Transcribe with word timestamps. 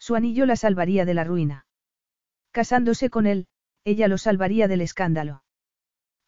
Su 0.00 0.16
anillo 0.16 0.46
la 0.46 0.56
salvaría 0.56 1.04
de 1.04 1.14
la 1.14 1.24
ruina. 1.24 1.66
Casándose 2.50 3.10
con 3.10 3.26
él, 3.26 3.46
ella 3.84 4.08
lo 4.08 4.18
salvaría 4.18 4.66
del 4.66 4.80
escándalo. 4.80 5.44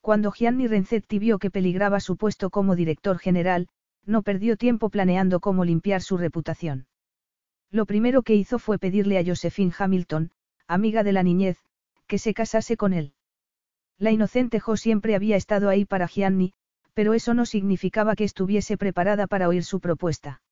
Cuando 0.02 0.30
Gianni 0.30 0.68
Renzetti 0.68 1.18
vio 1.18 1.38
que 1.38 1.50
peligraba 1.50 1.98
su 1.98 2.16
puesto 2.16 2.50
como 2.50 2.76
director 2.76 3.18
general, 3.18 3.68
no 4.04 4.22
perdió 4.22 4.56
tiempo 4.56 4.90
planeando 4.90 5.40
cómo 5.40 5.64
limpiar 5.64 6.02
su 6.02 6.18
reputación. 6.18 6.86
Lo 7.70 7.86
primero 7.86 8.22
que 8.22 8.34
hizo 8.34 8.58
fue 8.58 8.78
pedirle 8.78 9.18
a 9.18 9.24
Josephine 9.24 9.72
Hamilton, 9.76 10.32
amiga 10.66 11.02
de 11.02 11.12
la 11.12 11.22
niñez, 11.22 11.58
que 12.06 12.18
se 12.18 12.34
casase 12.34 12.76
con 12.76 12.92
él. 12.92 13.14
La 13.96 14.10
inocente 14.10 14.60
Jo 14.60 14.76
siempre 14.76 15.14
había 15.14 15.36
estado 15.36 15.70
ahí 15.70 15.86
para 15.86 16.08
Gianni, 16.08 16.52
pero 16.92 17.14
eso 17.14 17.32
no 17.32 17.46
significaba 17.46 18.16
que 18.16 18.24
estuviese 18.24 18.76
preparada 18.76 19.26
para 19.26 19.48
oír 19.48 19.64
su 19.64 19.80
propuesta. 19.80 20.42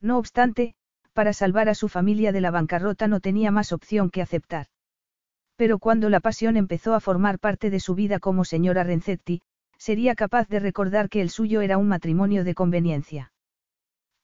No 0.00 0.18
obstante, 0.18 0.74
para 1.12 1.32
salvar 1.32 1.68
a 1.68 1.74
su 1.74 1.88
familia 1.88 2.32
de 2.32 2.40
la 2.40 2.50
bancarrota 2.50 3.08
no 3.08 3.20
tenía 3.20 3.50
más 3.50 3.72
opción 3.72 4.10
que 4.10 4.22
aceptar. 4.22 4.66
Pero 5.56 5.78
cuando 5.78 6.08
la 6.08 6.20
pasión 6.20 6.56
empezó 6.56 6.94
a 6.94 7.00
formar 7.00 7.38
parte 7.38 7.70
de 7.70 7.80
su 7.80 7.94
vida 7.94 8.18
como 8.18 8.44
señora 8.44 8.84
Renzetti, 8.84 9.42
sería 9.76 10.14
capaz 10.14 10.48
de 10.48 10.60
recordar 10.60 11.08
que 11.08 11.20
el 11.20 11.30
suyo 11.30 11.60
era 11.60 11.78
un 11.78 11.88
matrimonio 11.88 12.44
de 12.44 12.54
conveniencia. 12.54 13.32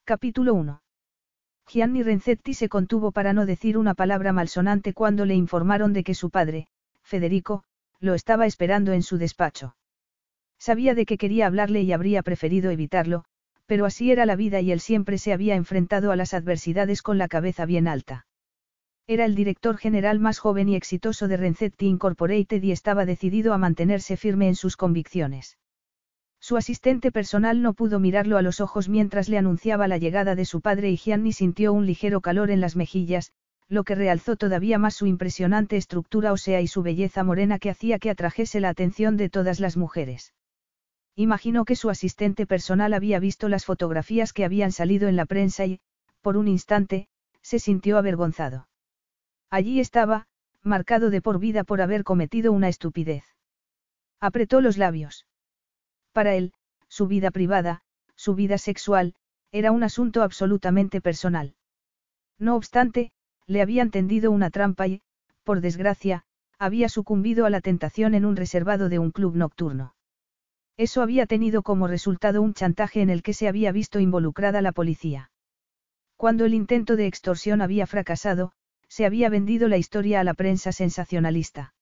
Capítulo 0.05 0.55
1. 0.55 0.83
Gianni 1.69 2.03
Renzetti 2.03 2.55
se 2.55 2.69
contuvo 2.69 3.11
para 3.11 3.33
no 3.33 3.45
decir 3.45 3.77
una 3.77 3.95
palabra 3.95 4.33
malsonante 4.33 4.95
cuando 4.95 5.25
le 5.25 5.35
informaron 5.35 5.93
de 5.93 6.05
que 6.05 6.15
su 6.15 6.31
padre, 6.31 6.69
Federico, 7.03 7.65
lo 7.99 8.15
estaba 8.15 8.47
esperando 8.47 8.93
en 8.93 9.03
su 9.03 9.19
despacho. 9.19 9.77
Sabía 10.59 10.95
de 10.95 11.07
que 11.07 11.19
quería 11.19 11.47
hablarle 11.47 11.83
y 11.83 11.93
habría 11.93 12.23
preferido 12.23 12.71
evitarlo, 12.71 13.25
pero 13.67 13.85
así 13.85 14.11
era 14.11 14.27
la 14.27 14.37
vida 14.37 14.61
y 14.61 14.73
él 14.73 14.81
siempre 14.81 15.19
se 15.19 15.33
había 15.33 15.55
enfrentado 15.55 16.13
a 16.13 16.17
las 16.17 16.35
adversidades 16.35 17.03
con 17.03 17.19
la 17.19 17.29
cabeza 17.29 17.67
bien 17.67 17.89
alta. 17.89 18.27
Era 19.09 19.25
el 19.25 19.35
director 19.35 19.77
general 19.77 20.19
más 20.19 20.39
joven 20.39 20.69
y 20.69 20.75
exitoso 20.75 21.29
de 21.29 21.37
Renzetti 21.37 21.87
Incorporated 21.87 22.63
y 22.63 22.73
estaba 22.73 23.05
decidido 23.05 23.53
a 23.53 23.59
mantenerse 23.59 24.17
firme 24.17 24.49
en 24.49 24.57
sus 24.57 24.77
convicciones. 24.77 25.59
Su 26.41 26.57
asistente 26.57 27.13
personal 27.13 27.63
no 27.63 27.73
pudo 27.75 27.99
mirarlo 28.01 28.37
a 28.37 28.43
los 28.43 28.61
ojos 28.61 28.89
mientras 28.89 29.29
le 29.29 29.39
anunciaba 29.39 29.89
la 29.89 29.99
llegada 29.99 30.35
de 30.35 30.45
su 30.45 30.61
padre 30.61 30.91
y 30.91 30.97
Gianni 30.97 31.33
sintió 31.33 31.73
un 31.73 31.87
ligero 31.87 32.21
calor 32.21 32.51
en 32.51 32.61
las 32.61 32.77
mejillas, 32.77 33.33
lo 33.69 33.85
que 33.85 33.95
realzó 33.95 34.37
todavía 34.37 34.79
más 34.79 34.95
su 34.95 35.07
impresionante 35.07 35.77
estructura 35.77 36.33
ósea 36.33 36.61
y 36.61 36.67
su 36.67 36.83
belleza 36.83 37.25
morena 37.25 37.59
que 37.59 37.71
hacía 37.71 37.99
que 37.99 38.11
atrajese 38.11 38.61
la 38.61 38.69
atención 38.69 39.17
de 39.17 39.29
todas 39.29 39.61
las 39.61 39.77
mujeres. 39.77 40.35
Imaginó 41.19 41.65
que 41.65 41.77
su 41.77 41.89
asistente 41.89 42.47
personal 42.47 42.93
había 42.93 43.19
visto 43.19 43.49
las 43.49 43.65
fotografías 43.65 44.35
que 44.35 44.45
habían 44.45 44.71
salido 44.71 45.09
en 45.09 45.17
la 45.17 45.25
prensa 45.25 45.65
y, 45.65 45.81
por 46.21 46.37
un 46.37 46.47
instante, 46.47 47.09
se 47.41 47.59
sintió 47.59 47.97
avergonzado. 47.97 48.69
Allí 49.49 49.81
estaba, 49.81 50.27
marcado 50.63 51.09
de 51.09 51.23
por 51.23 51.39
vida 51.39 51.65
por 51.65 51.81
haber 51.81 52.05
cometido 52.05 52.53
una 52.53 52.69
estupidez. 52.69 53.25
Apretó 54.21 54.61
los 54.61 54.77
labios. 54.77 55.27
Para 56.13 56.35
él, 56.35 56.53
su 56.89 57.07
vida 57.07 57.31
privada, 57.31 57.83
su 58.15 58.35
vida 58.35 58.59
sexual, 58.59 59.15
era 59.53 59.73
un 59.73 59.85
asunto 59.85 60.23
absolutamente 60.23 61.01
personal. 61.01 61.55
No 62.39 62.57
obstante, 62.57 63.13
le 63.47 63.63
habían 63.63 63.91
tendido 63.91 64.31
una 64.31 64.51
trampa 64.51 64.87
y, 64.87 65.01
por 65.45 65.63
desgracia, 65.63 66.25
había 66.59 66.91
sucumbido 66.91 67.47
a 67.47 67.51
la 67.51 67.63
tentación 67.63 68.15
en 68.15 68.27
un 68.27 68.37
reservado 68.37 68.91
de 68.91 68.99
un 68.99 69.13
club 69.13 69.35
nocturno. 69.35 69.96
Eso 70.77 71.01
había 71.03 71.27
tenido 71.27 71.63
como 71.63 71.89
resultado 71.89 72.43
un 72.43 72.53
chantaje 72.53 73.01
en 73.01 73.11
el 73.11 73.23
que 73.23 73.33
se 73.33 73.49
había 73.49 73.73
visto 73.73 73.99
involucrada 73.99 74.61
la 74.61 74.73
policía. 74.73 75.31
Cuando 76.17 76.45
el 76.45 76.55
intento 76.55 76.97
de 76.97 77.07
extorsión 77.07 77.63
había 77.63 77.87
fracasado, 77.87 78.53
se 78.89 79.07
había 79.07 79.29
vendido 79.29 79.69
la 79.69 79.79
historia 79.79 80.21
a 80.21 80.25
la 80.25 80.35
prensa 80.35 80.73
sensacionalista. 80.73 81.75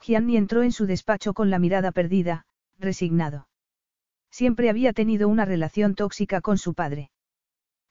Gianni 0.00 0.36
entró 0.36 0.62
en 0.62 0.72
su 0.72 0.86
despacho 0.86 1.34
con 1.34 1.50
la 1.50 1.58
mirada 1.58 1.92
perdida, 1.92 2.46
resignado. 2.78 3.48
Siempre 4.30 4.70
había 4.70 4.92
tenido 4.92 5.28
una 5.28 5.44
relación 5.44 5.94
tóxica 5.94 6.40
con 6.40 6.56
su 6.56 6.74
padre. 6.74 7.10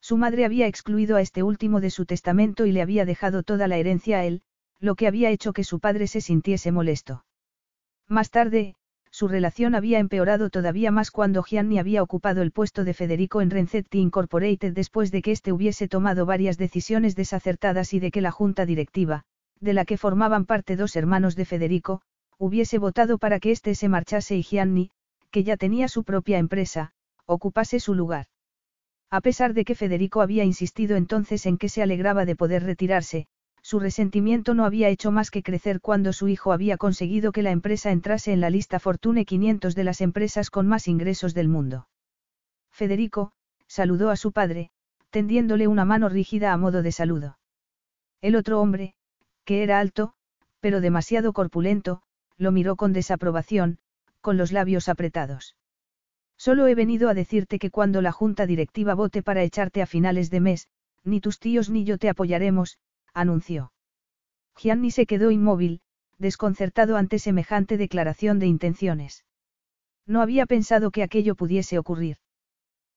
Su 0.01 0.15
madre 0.17 0.45
había 0.45 0.67
excluido 0.67 1.17
a 1.17 1.21
este 1.21 1.43
último 1.43 1.81
de 1.81 1.89
su 1.89 2.05
testamento 2.05 2.65
y 2.65 2.71
le 2.71 2.81
había 2.81 3.05
dejado 3.05 3.43
toda 3.43 3.67
la 3.67 3.77
herencia 3.77 4.19
a 4.19 4.25
él, 4.25 4.41
lo 4.79 4.95
que 4.95 5.07
había 5.07 5.29
hecho 5.29 5.53
que 5.53 5.63
su 5.63 5.79
padre 5.79 6.07
se 6.07 6.21
sintiese 6.21 6.71
molesto. 6.71 7.25
Más 8.07 8.31
tarde, 8.31 8.75
su 9.19 9.27
relación 9.27 9.75
había 9.75 9.99
empeorado 9.99 10.49
todavía 10.49 10.91
más 10.91 11.11
cuando 11.11 11.43
Gianni 11.43 11.77
había 11.77 12.01
ocupado 12.01 12.41
el 12.41 12.53
puesto 12.53 12.85
de 12.85 12.93
Federico 12.93 13.41
en 13.41 13.49
Renzetti 13.49 13.99
Incorporated 13.99 14.71
después 14.71 15.11
de 15.11 15.21
que 15.21 15.33
éste 15.33 15.51
hubiese 15.51 15.89
tomado 15.89 16.25
varias 16.25 16.57
decisiones 16.57 17.17
desacertadas 17.17 17.93
y 17.93 17.99
de 17.99 18.11
que 18.11 18.21
la 18.21 18.31
junta 18.31 18.65
directiva, 18.65 19.25
de 19.59 19.73
la 19.73 19.83
que 19.83 19.97
formaban 19.97 20.45
parte 20.45 20.77
dos 20.77 20.95
hermanos 20.95 21.35
de 21.35 21.43
Federico, 21.43 22.01
hubiese 22.37 22.77
votado 22.77 23.17
para 23.17 23.41
que 23.41 23.51
éste 23.51 23.75
se 23.75 23.89
marchase 23.89 24.37
y 24.37 24.41
Gianni, 24.41 24.89
que 25.31 25.43
ya 25.43 25.57
tenía 25.57 25.89
su 25.89 26.05
propia 26.05 26.37
empresa, 26.37 26.93
ocupase 27.25 27.81
su 27.81 27.95
lugar. 27.95 28.27
A 29.09 29.19
pesar 29.19 29.53
de 29.53 29.65
que 29.65 29.75
Federico 29.75 30.21
había 30.21 30.45
insistido 30.45 30.95
entonces 30.95 31.45
en 31.45 31.57
que 31.57 31.67
se 31.67 31.81
alegraba 31.81 32.23
de 32.23 32.37
poder 32.37 32.63
retirarse, 32.63 33.27
su 33.69 33.79
resentimiento 33.79 34.55
no 34.55 34.65
había 34.65 34.89
hecho 34.89 35.11
más 35.11 35.29
que 35.29 35.43
crecer 35.43 35.79
cuando 35.79 36.11
su 36.11 36.27
hijo 36.27 36.53
había 36.53 36.75
conseguido 36.77 37.31
que 37.31 37.43
la 37.43 37.51
empresa 37.51 37.91
entrase 37.91 38.33
en 38.33 38.41
la 38.41 38.49
lista 38.49 38.79
Fortune 38.79 39.25
500 39.25 39.75
de 39.75 39.83
las 39.83 40.01
empresas 40.01 40.49
con 40.49 40.65
más 40.65 40.87
ingresos 40.87 41.35
del 41.35 41.49
mundo. 41.49 41.87
Federico, 42.71 43.31
saludó 43.67 44.09
a 44.09 44.15
su 44.15 44.31
padre, 44.31 44.71
tendiéndole 45.11 45.67
una 45.67 45.85
mano 45.85 46.09
rígida 46.09 46.51
a 46.51 46.57
modo 46.57 46.81
de 46.81 46.91
saludo. 46.91 47.37
El 48.21 48.35
otro 48.35 48.59
hombre, 48.59 48.95
que 49.45 49.61
era 49.61 49.79
alto, 49.79 50.13
pero 50.61 50.81
demasiado 50.81 51.31
corpulento, 51.31 52.01
lo 52.37 52.51
miró 52.51 52.75
con 52.75 52.91
desaprobación, 52.91 53.77
con 54.19 54.35
los 54.35 54.51
labios 54.51 54.89
apretados. 54.89 55.55
Solo 56.37 56.65
he 56.65 56.73
venido 56.73 57.07
a 57.07 57.13
decirte 57.13 57.59
que 57.59 57.69
cuando 57.69 58.01
la 58.01 58.13
junta 58.13 58.47
directiva 58.47 58.95
vote 58.95 59.21
para 59.21 59.43
echarte 59.43 59.83
a 59.83 59.85
finales 59.85 60.31
de 60.31 60.39
mes, 60.39 60.67
ni 61.03 61.21
tus 61.21 61.37
tíos 61.37 61.69
ni 61.69 61.83
yo 61.83 61.99
te 61.99 62.09
apoyaremos, 62.09 62.79
anunció. 63.19 63.71
Gianni 64.57 64.91
se 64.91 65.05
quedó 65.05 65.31
inmóvil, 65.31 65.81
desconcertado 66.17 66.97
ante 66.97 67.19
semejante 67.19 67.77
declaración 67.77 68.39
de 68.39 68.47
intenciones. 68.47 69.25
No 70.05 70.21
había 70.21 70.45
pensado 70.45 70.91
que 70.91 71.03
aquello 71.03 71.35
pudiese 71.35 71.77
ocurrir. 71.79 72.17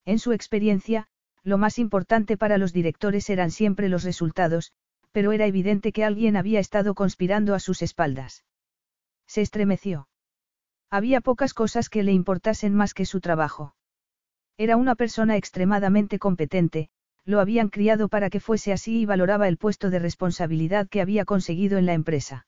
En 0.05 0.19
su 0.19 0.33
experiencia, 0.33 1.09
lo 1.45 1.59
más 1.59 1.79
importante 1.79 2.37
para 2.37 2.59
los 2.59 2.73
directores 2.73 3.29
eran 3.31 3.51
siempre 3.51 3.89
los 3.89 4.03
resultados, 4.03 4.73
pero 5.13 5.33
era 5.33 5.47
evidente 5.47 5.93
que 5.93 6.05
alguien 6.05 6.37
había 6.37 6.61
estado 6.61 6.95
conspirando 6.95 7.55
a 7.55 7.61
sus 7.61 7.83
espaldas. 7.83 8.45
Se 9.27 9.43
estremeció. 9.43 10.09
Había 10.91 11.21
pocas 11.21 11.55
cosas 11.55 11.89
que 11.89 12.03
le 12.03 12.13
importasen 12.13 12.75
más 12.75 12.95
que 12.95 13.07
su 13.07 13.21
trabajo. 13.21 13.75
Era 14.57 14.77
una 14.77 14.95
persona 14.95 15.37
extremadamente 15.37 16.19
competente, 16.19 16.91
lo 17.25 17.41
habían 17.41 17.69
criado 17.69 18.09
para 18.09 18.31
que 18.31 18.41
fuese 18.41 18.73
así 18.73 19.01
y 19.01 19.07
valoraba 19.07 19.49
el 19.49 19.57
puesto 19.57 19.91
de 19.91 19.99
responsabilidad 19.99 20.89
que 20.89 21.01
había 21.01 21.25
conseguido 21.25 21.79
en 21.79 21.87
la 21.87 21.95
empresa. 21.95 22.47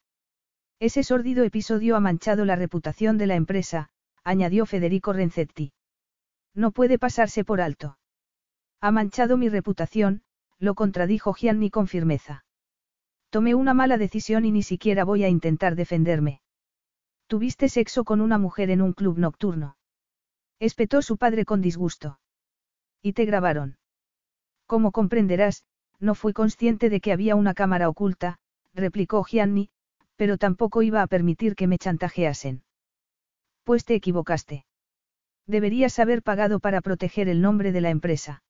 Ese 0.80 1.04
sórdido 1.04 1.44
episodio 1.44 1.96
ha 1.96 2.00
manchado 2.00 2.44
la 2.44 2.56
reputación 2.56 3.16
de 3.16 3.26
la 3.26 3.36
empresa, 3.36 3.90
añadió 4.24 4.66
Federico 4.66 5.12
Renzetti. 5.12 5.72
No 6.54 6.72
puede 6.72 6.98
pasarse 6.98 7.44
por 7.44 7.60
alto. 7.60 7.98
Ha 8.80 8.90
manchado 8.90 9.36
mi 9.36 9.48
reputación, 9.48 10.22
lo 10.58 10.74
contradijo 10.74 11.34
Gianni 11.34 11.70
con 11.70 11.86
firmeza. 11.86 12.44
Tomé 13.30 13.54
una 13.54 13.74
mala 13.74 13.98
decisión 13.98 14.44
y 14.44 14.52
ni 14.52 14.62
siquiera 14.62 15.04
voy 15.04 15.24
a 15.24 15.28
intentar 15.28 15.74
defenderme. 15.74 16.40
Tuviste 17.26 17.68
sexo 17.68 18.04
con 18.04 18.20
una 18.20 18.38
mujer 18.38 18.70
en 18.70 18.82
un 18.82 18.92
club 18.92 19.18
nocturno. 19.18 19.76
Espetó 20.60 21.02
su 21.02 21.16
padre 21.16 21.44
con 21.44 21.60
disgusto. 21.60 22.20
Y 23.02 23.12
te 23.12 23.24
grabaron. 23.24 23.76
Como 24.74 24.90
comprenderás, 24.90 25.62
no 26.00 26.16
fui 26.16 26.32
consciente 26.32 26.90
de 26.90 27.00
que 27.00 27.12
había 27.12 27.36
una 27.36 27.54
cámara 27.54 27.88
oculta, 27.88 28.40
replicó 28.74 29.22
Gianni, 29.22 29.70
pero 30.16 30.36
tampoco 30.36 30.82
iba 30.82 31.00
a 31.00 31.06
permitir 31.06 31.54
que 31.54 31.68
me 31.68 31.78
chantajeasen. 31.78 32.64
Pues 33.62 33.84
te 33.84 33.94
equivocaste. 33.94 34.66
Deberías 35.46 36.00
haber 36.00 36.24
pagado 36.24 36.58
para 36.58 36.80
proteger 36.80 37.28
el 37.28 37.40
nombre 37.40 37.70
de 37.70 37.82
la 37.82 37.90
empresa. 37.90 38.42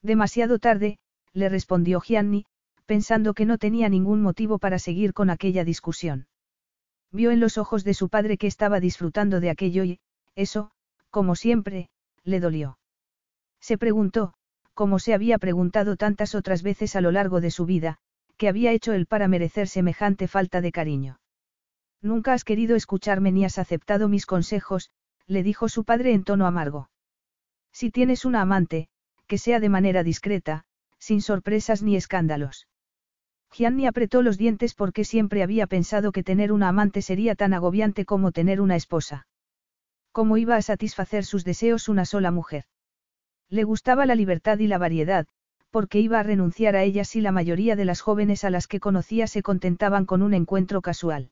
Demasiado 0.00 0.58
tarde, 0.58 0.98
le 1.34 1.50
respondió 1.50 2.00
Gianni, 2.00 2.46
pensando 2.86 3.34
que 3.34 3.44
no 3.44 3.58
tenía 3.58 3.90
ningún 3.90 4.22
motivo 4.22 4.58
para 4.58 4.78
seguir 4.78 5.12
con 5.12 5.28
aquella 5.28 5.64
discusión. 5.64 6.28
Vio 7.10 7.30
en 7.30 7.40
los 7.40 7.58
ojos 7.58 7.84
de 7.84 7.92
su 7.92 8.08
padre 8.08 8.38
que 8.38 8.46
estaba 8.46 8.80
disfrutando 8.80 9.38
de 9.38 9.50
aquello 9.50 9.84
y, 9.84 10.00
eso, 10.34 10.70
como 11.10 11.36
siempre, 11.36 11.90
le 12.24 12.40
dolió. 12.40 12.78
Se 13.60 13.76
preguntó, 13.76 14.32
como 14.74 14.98
se 14.98 15.14
había 15.14 15.38
preguntado 15.38 15.96
tantas 15.96 16.34
otras 16.34 16.62
veces 16.62 16.96
a 16.96 17.00
lo 17.00 17.12
largo 17.12 17.40
de 17.40 17.50
su 17.50 17.66
vida, 17.66 17.98
qué 18.36 18.48
había 18.48 18.72
hecho 18.72 18.92
él 18.92 19.06
para 19.06 19.28
merecer 19.28 19.68
semejante 19.68 20.28
falta 20.28 20.60
de 20.60 20.72
cariño. 20.72 21.20
Nunca 22.00 22.32
has 22.32 22.44
querido 22.44 22.74
escucharme 22.74 23.30
ni 23.30 23.44
has 23.44 23.58
aceptado 23.58 24.08
mis 24.08 24.26
consejos, 24.26 24.90
le 25.26 25.42
dijo 25.42 25.68
su 25.68 25.84
padre 25.84 26.12
en 26.12 26.24
tono 26.24 26.46
amargo. 26.46 26.90
Si 27.72 27.90
tienes 27.90 28.24
una 28.24 28.40
amante, 28.40 28.88
que 29.26 29.38
sea 29.38 29.60
de 29.60 29.68
manera 29.68 30.02
discreta, 30.02 30.64
sin 30.98 31.22
sorpresas 31.22 31.82
ni 31.82 31.96
escándalos. 31.96 32.68
Gianni 33.52 33.86
apretó 33.86 34.22
los 34.22 34.38
dientes 34.38 34.74
porque 34.74 35.04
siempre 35.04 35.42
había 35.42 35.66
pensado 35.66 36.10
que 36.10 36.22
tener 36.22 36.52
una 36.52 36.68
amante 36.68 37.02
sería 37.02 37.34
tan 37.34 37.52
agobiante 37.52 38.04
como 38.04 38.32
tener 38.32 38.60
una 38.60 38.76
esposa. 38.76 39.26
¿Cómo 40.10 40.36
iba 40.36 40.56
a 40.56 40.62
satisfacer 40.62 41.24
sus 41.24 41.44
deseos 41.44 41.88
una 41.88 42.04
sola 42.04 42.30
mujer? 42.30 42.64
Le 43.52 43.64
gustaba 43.64 44.06
la 44.06 44.14
libertad 44.14 44.58
y 44.60 44.66
la 44.66 44.78
variedad, 44.78 45.26
porque 45.70 46.00
iba 46.00 46.18
a 46.18 46.22
renunciar 46.22 46.74
a 46.74 46.84
ellas 46.84 47.08
si 47.08 47.20
la 47.20 47.32
mayoría 47.32 47.76
de 47.76 47.84
las 47.84 48.00
jóvenes 48.00 48.44
a 48.44 48.50
las 48.50 48.66
que 48.66 48.80
conocía 48.80 49.26
se 49.26 49.42
contentaban 49.42 50.06
con 50.06 50.22
un 50.22 50.32
encuentro 50.32 50.80
casual. 50.80 51.30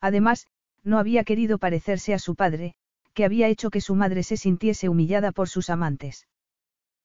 Además, 0.00 0.48
no 0.82 0.98
había 0.98 1.22
querido 1.22 1.58
parecerse 1.58 2.12
a 2.12 2.18
su 2.18 2.34
padre, 2.34 2.74
que 3.14 3.24
había 3.24 3.46
hecho 3.46 3.70
que 3.70 3.80
su 3.80 3.94
madre 3.94 4.24
se 4.24 4.36
sintiese 4.36 4.88
humillada 4.88 5.30
por 5.30 5.48
sus 5.48 5.70
amantes. 5.70 6.26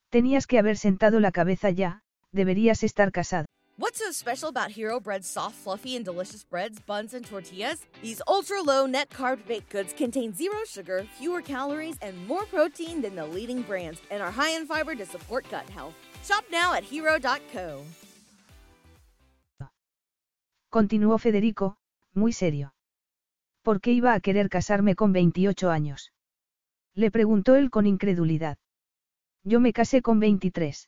Tenías 0.10 0.48
que 0.48 0.58
haber 0.58 0.78
sentado 0.78 1.20
la 1.20 1.32
cabeza 1.32 1.70
ya, 1.70 2.02
deberías 2.32 2.82
estar 2.82 3.12
casado. 3.12 3.46
What's 3.84 4.00
so 4.00 4.12
special 4.12 4.48
about 4.48 4.72
Hero 4.72 4.98
Bread's 5.02 5.28
soft, 5.28 5.56
fluffy, 5.56 5.98
and 5.98 6.06
delicious 6.06 6.42
breads, 6.42 6.80
buns, 6.80 7.14
and 7.14 7.26
tortillas? 7.26 7.86
These 8.02 8.22
ultra 8.30 8.62
low 8.62 8.86
net 8.86 9.10
carb 9.10 9.46
baked 9.46 9.70
goods 9.72 9.92
contain 9.92 10.34
zero 10.34 10.64
sugar, 10.66 11.06
fewer 11.20 11.42
calories, 11.42 11.98
and 12.02 12.16
more 12.26 12.46
protein 12.46 13.02
than 13.02 13.14
the 13.14 13.28
leading 13.28 13.62
brands, 13.64 14.02
and 14.10 14.24
are 14.24 14.32
high 14.32 14.52
in 14.52 14.66
fiber 14.66 14.96
to 14.96 15.06
support 15.06 15.46
gut 15.52 15.68
health. 15.70 15.96
Shop 16.24 16.46
now 16.50 16.74
at 16.74 16.86
hero.co. 16.86 17.84
Continuó 20.72 21.20
Federico, 21.20 21.76
muy 22.14 22.32
serio. 22.32 22.74
¿Por 23.64 23.82
qué 23.82 23.92
iba 23.92 24.14
a 24.14 24.22
querer 24.22 24.48
casarme 24.48 24.96
con 24.96 25.12
28 25.12 25.70
años? 25.70 26.14
Le 26.96 27.12
preguntó 27.12 27.58
él 27.58 27.70
con 27.70 27.86
incredulidad. 27.86 28.58
Yo 29.44 29.60
me 29.60 29.74
casé 29.74 30.02
con 30.02 30.22
23. 30.22 30.88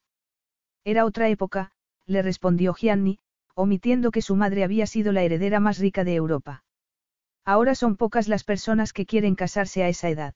Era 0.85 1.03
otra 1.03 1.27
época, 1.27 1.74
le 2.05 2.21
respondió 2.21 2.73
Gianni, 2.73 3.19
omitiendo 3.55 4.11
que 4.11 4.21
su 4.21 4.35
madre 4.35 4.63
había 4.63 4.85
sido 4.87 5.11
la 5.11 5.23
heredera 5.23 5.59
más 5.59 5.79
rica 5.79 6.03
de 6.03 6.15
Europa. 6.15 6.63
Ahora 7.45 7.75
son 7.75 7.95
pocas 7.95 8.27
las 8.27 8.43
personas 8.43 8.91
que 8.91 9.05
quieren 9.05 9.35
casarse 9.35 9.83
a 9.83 9.89
esa 9.89 10.09
edad. 10.09 10.33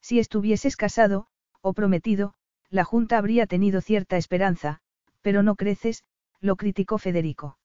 Si 0.00 0.18
estuvieses 0.18 0.76
casado, 0.76 1.26
o 1.60 1.72
prometido, 1.72 2.34
la 2.70 2.84
Junta 2.84 3.18
habría 3.18 3.46
tenido 3.46 3.80
cierta 3.80 4.16
esperanza, 4.16 4.80
pero 5.22 5.42
no 5.42 5.56
creces, 5.56 6.04
lo 6.40 6.56
criticó 6.56 6.98
Federico. 6.98 7.58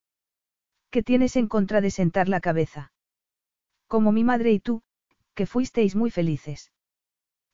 ¿Qué 0.90 1.04
tienes 1.04 1.36
en 1.36 1.48
contra 1.48 1.82
de 1.82 1.92
sentar 1.92 2.30
la 2.30 2.40
cabeza? 2.40 2.94
Como 3.88 4.12
mi 4.12 4.24
madre 4.24 4.52
y 4.52 4.60
tú, 4.60 4.82
que 5.34 5.46
fuisteis 5.46 5.96
muy 5.96 6.10
felices. 6.10 6.72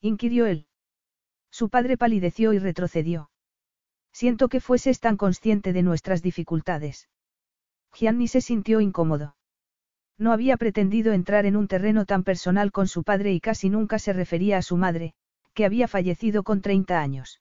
Inquirió 0.00 0.46
él. 0.46 0.66
Su 1.50 1.68
padre 1.68 1.96
palideció 1.96 2.52
y 2.52 2.58
retrocedió. 2.58 3.29
Siento 4.12 4.48
que 4.48 4.60
fueses 4.60 5.00
tan 5.00 5.16
consciente 5.16 5.72
de 5.72 5.82
nuestras 5.82 6.22
dificultades. 6.22 7.08
Gianni 7.92 8.28
se 8.28 8.40
sintió 8.40 8.80
incómodo. 8.80 9.36
No 10.18 10.32
había 10.32 10.56
pretendido 10.56 11.12
entrar 11.12 11.46
en 11.46 11.56
un 11.56 11.66
terreno 11.66 12.04
tan 12.04 12.24
personal 12.24 12.72
con 12.72 12.88
su 12.88 13.04
padre 13.04 13.32
y 13.32 13.40
casi 13.40 13.70
nunca 13.70 13.98
se 13.98 14.12
refería 14.12 14.58
a 14.58 14.62
su 14.62 14.76
madre, 14.76 15.14
que 15.54 15.64
había 15.64 15.88
fallecido 15.88 16.42
con 16.42 16.60
30 16.60 17.00
años. 17.00 17.40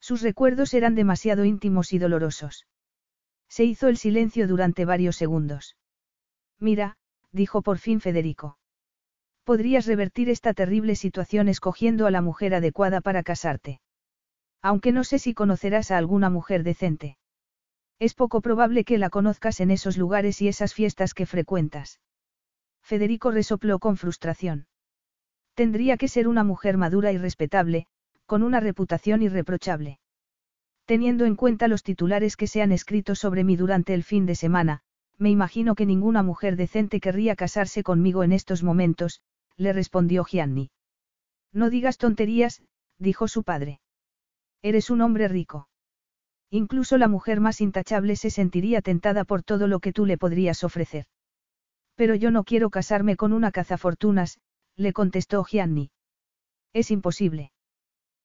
Sus 0.00 0.22
recuerdos 0.22 0.74
eran 0.74 0.94
demasiado 0.94 1.44
íntimos 1.44 1.92
y 1.92 1.98
dolorosos. 1.98 2.66
Se 3.48 3.64
hizo 3.64 3.88
el 3.88 3.96
silencio 3.96 4.46
durante 4.46 4.84
varios 4.84 5.16
segundos. 5.16 5.76
Mira, 6.60 6.96
dijo 7.32 7.62
por 7.62 7.78
fin 7.78 8.00
Federico. 8.00 8.58
Podrías 9.44 9.86
revertir 9.86 10.28
esta 10.28 10.54
terrible 10.54 10.94
situación 10.94 11.48
escogiendo 11.48 12.06
a 12.06 12.10
la 12.10 12.20
mujer 12.20 12.54
adecuada 12.54 13.00
para 13.00 13.22
casarte. 13.22 13.80
Aunque 14.62 14.92
no 14.92 15.04
sé 15.04 15.18
si 15.18 15.34
conocerás 15.34 15.90
a 15.90 15.98
alguna 15.98 16.30
mujer 16.30 16.62
decente. 16.64 17.16
Es 17.98 18.14
poco 18.14 18.40
probable 18.40 18.84
que 18.84 18.98
la 18.98 19.10
conozcas 19.10 19.60
en 19.60 19.70
esos 19.70 19.96
lugares 19.96 20.40
y 20.42 20.48
esas 20.48 20.74
fiestas 20.74 21.14
que 21.14 21.26
frecuentas. 21.26 22.00
Federico 22.82 23.30
resopló 23.30 23.78
con 23.78 23.96
frustración. 23.96 24.66
Tendría 25.54 25.96
que 25.96 26.08
ser 26.08 26.28
una 26.28 26.44
mujer 26.44 26.76
madura 26.76 27.12
y 27.12 27.18
respetable, 27.18 27.86
con 28.26 28.42
una 28.42 28.60
reputación 28.60 29.22
irreprochable. 29.22 29.98
Teniendo 30.84 31.24
en 31.24 31.34
cuenta 31.34 31.68
los 31.68 31.82
titulares 31.82 32.36
que 32.36 32.46
se 32.46 32.62
han 32.62 32.72
escrito 32.72 33.14
sobre 33.14 33.44
mí 33.44 33.56
durante 33.56 33.94
el 33.94 34.04
fin 34.04 34.24
de 34.24 34.36
semana, 34.36 34.80
me 35.18 35.30
imagino 35.30 35.74
que 35.74 35.84
ninguna 35.84 36.22
mujer 36.22 36.56
decente 36.56 37.00
querría 37.00 37.36
casarse 37.36 37.82
conmigo 37.82 38.22
en 38.22 38.32
estos 38.32 38.62
momentos, 38.62 39.20
le 39.56 39.72
respondió 39.72 40.24
Gianni. 40.24 40.70
No 41.52 41.68
digas 41.68 41.98
tonterías, 41.98 42.62
dijo 42.98 43.26
su 43.28 43.42
padre. 43.42 43.80
Eres 44.62 44.90
un 44.90 45.00
hombre 45.00 45.28
rico. 45.28 45.68
Incluso 46.50 46.98
la 46.98 47.08
mujer 47.08 47.40
más 47.40 47.60
intachable 47.60 48.16
se 48.16 48.30
sentiría 48.30 48.80
tentada 48.80 49.24
por 49.24 49.42
todo 49.42 49.66
lo 49.66 49.80
que 49.80 49.92
tú 49.92 50.06
le 50.06 50.18
podrías 50.18 50.64
ofrecer. 50.64 51.06
Pero 51.94 52.14
yo 52.14 52.30
no 52.30 52.44
quiero 52.44 52.70
casarme 52.70 53.16
con 53.16 53.32
una 53.32 53.52
cazafortunas, 53.52 54.38
le 54.76 54.92
contestó 54.92 55.44
Gianni. 55.44 55.90
Es 56.72 56.90
imposible. 56.90 57.52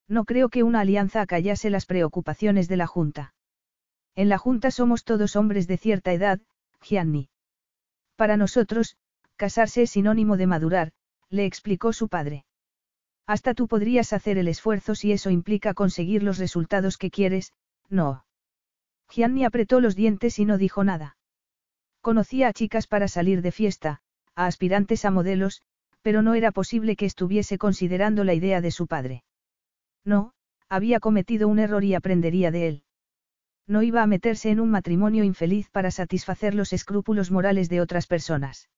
No 0.07 0.25
creo 0.25 0.49
que 0.49 0.63
una 0.63 0.81
alianza 0.81 1.21
acallase 1.21 1.69
las 1.69 1.85
preocupaciones 1.85 2.67
de 2.67 2.77
la 2.77 2.87
Junta. 2.87 3.33
En 4.15 4.29
la 4.29 4.37
Junta 4.37 4.71
somos 4.71 5.03
todos 5.03 5.35
hombres 5.35 5.67
de 5.67 5.77
cierta 5.77 6.13
edad, 6.13 6.39
Gianni. 6.81 7.29
Para 8.15 8.37
nosotros, 8.37 8.95
casarse 9.35 9.83
es 9.83 9.91
sinónimo 9.91 10.37
de 10.37 10.47
madurar, 10.47 10.91
le 11.29 11.45
explicó 11.45 11.93
su 11.93 12.09
padre. 12.09 12.45
Hasta 13.25 13.53
tú 13.53 13.67
podrías 13.67 14.11
hacer 14.13 14.37
el 14.37 14.47
esfuerzo 14.47 14.95
si 14.95 15.11
eso 15.11 15.29
implica 15.29 15.73
conseguir 15.73 16.23
los 16.23 16.37
resultados 16.37 16.97
que 16.97 17.09
quieres, 17.09 17.53
no. 17.89 18.25
Gianni 19.09 19.45
apretó 19.45 19.79
los 19.79 19.95
dientes 19.95 20.39
y 20.39 20.45
no 20.45 20.57
dijo 20.57 20.83
nada. 20.83 21.17
Conocía 22.01 22.49
a 22.49 22.53
chicas 22.53 22.87
para 22.87 23.07
salir 23.07 23.41
de 23.41 23.51
fiesta, 23.51 24.01
a 24.35 24.47
aspirantes 24.47 25.05
a 25.05 25.11
modelos, 25.11 25.61
pero 26.01 26.21
no 26.21 26.33
era 26.33 26.51
posible 26.51 26.95
que 26.95 27.05
estuviese 27.05 27.57
considerando 27.57 28.23
la 28.23 28.33
idea 28.33 28.59
de 28.59 28.71
su 28.71 28.87
padre. 28.87 29.23
No, 30.03 30.33
había 30.67 30.99
cometido 30.99 31.47
un 31.47 31.59
error 31.59 31.83
y 31.83 31.93
aprendería 31.93 32.51
de 32.51 32.67
él. 32.67 32.83
No 33.67 33.83
iba 33.83 34.03
a 34.03 34.07
meterse 34.07 34.49
en 34.49 34.59
un 34.59 34.69
matrimonio 34.69 35.23
infeliz 35.23 35.69
para 35.69 35.91
satisfacer 35.91 36.55
los 36.55 36.73
escrúpulos 36.73 37.31
morales 37.31 37.69
de 37.69 37.79
otras 37.79 38.07
personas. 38.07 38.69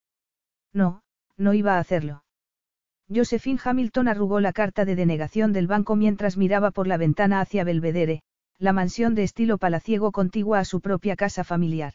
No, 0.72 1.02
no 1.36 1.52
iba 1.54 1.76
a 1.76 1.80
hacerlo. 1.80 2.22
Josephine 3.08 3.60
Hamilton 3.62 4.08
arrugó 4.08 4.40
la 4.40 4.52
carta 4.52 4.84
de 4.84 4.96
denegación 4.96 5.52
del 5.52 5.66
banco 5.66 5.94
mientras 5.96 6.36
miraba 6.36 6.72
por 6.72 6.86
la 6.86 6.96
ventana 6.96 7.40
hacia 7.40 7.64
Belvedere, 7.64 8.22
la 8.58 8.72
mansión 8.72 9.14
de 9.14 9.22
estilo 9.22 9.58
palaciego 9.58 10.12
contigua 10.12 10.58
a 10.58 10.64
su 10.64 10.80
propia 10.80 11.14
casa 11.14 11.44
familiar. 11.44 11.94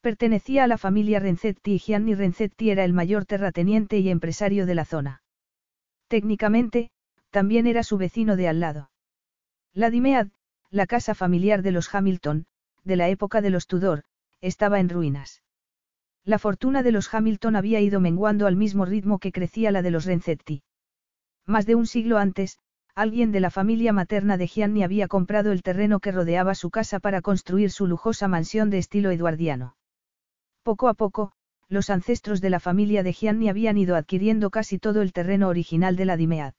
Pertenecía 0.00 0.64
a 0.64 0.66
la 0.66 0.78
familia 0.78 1.18
Renzetti 1.18 1.74
y 1.74 1.78
Gianni 1.78 2.14
Renzetti 2.14 2.70
era 2.70 2.84
el 2.84 2.92
mayor 2.92 3.26
terrateniente 3.26 3.98
y 3.98 4.10
empresario 4.10 4.66
de 4.66 4.74
la 4.74 4.84
zona. 4.84 5.22
Técnicamente, 6.08 6.90
también 7.30 7.66
era 7.66 7.82
su 7.82 7.98
vecino 7.98 8.36
de 8.36 8.48
al 8.48 8.60
lado. 8.60 8.90
La 9.72 9.90
Dimead, 9.90 10.28
la 10.70 10.86
casa 10.86 11.14
familiar 11.14 11.62
de 11.62 11.72
los 11.72 11.94
Hamilton, 11.94 12.46
de 12.84 12.96
la 12.96 13.08
época 13.08 13.40
de 13.40 13.50
los 13.50 13.66
Tudor, 13.66 14.04
estaba 14.40 14.80
en 14.80 14.88
ruinas. 14.88 15.43
La 16.26 16.38
fortuna 16.38 16.82
de 16.82 16.90
los 16.90 17.12
Hamilton 17.12 17.54
había 17.54 17.80
ido 17.80 18.00
menguando 18.00 18.46
al 18.46 18.56
mismo 18.56 18.86
ritmo 18.86 19.18
que 19.18 19.30
crecía 19.30 19.70
la 19.70 19.82
de 19.82 19.90
los 19.90 20.06
Renzetti. 20.06 20.62
Más 21.46 21.66
de 21.66 21.74
un 21.74 21.86
siglo 21.86 22.16
antes, 22.16 22.58
alguien 22.94 23.30
de 23.30 23.40
la 23.40 23.50
familia 23.50 23.92
materna 23.92 24.38
de 24.38 24.46
Gianni 24.46 24.84
había 24.84 25.06
comprado 25.06 25.52
el 25.52 25.62
terreno 25.62 26.00
que 26.00 26.12
rodeaba 26.12 26.54
su 26.54 26.70
casa 26.70 26.98
para 26.98 27.20
construir 27.20 27.70
su 27.70 27.86
lujosa 27.86 28.26
mansión 28.26 28.70
de 28.70 28.78
estilo 28.78 29.10
eduardiano. 29.10 29.76
Poco 30.62 30.88
a 30.88 30.94
poco, 30.94 31.32
los 31.68 31.90
ancestros 31.90 32.40
de 32.40 32.50
la 32.50 32.60
familia 32.60 33.02
de 33.02 33.12
Gianni 33.12 33.50
habían 33.50 33.76
ido 33.76 33.94
adquiriendo 33.94 34.50
casi 34.50 34.78
todo 34.78 35.02
el 35.02 35.12
terreno 35.12 35.48
original 35.48 35.96
de 35.96 36.04
la 36.06 36.16
Dimead. 36.16 36.54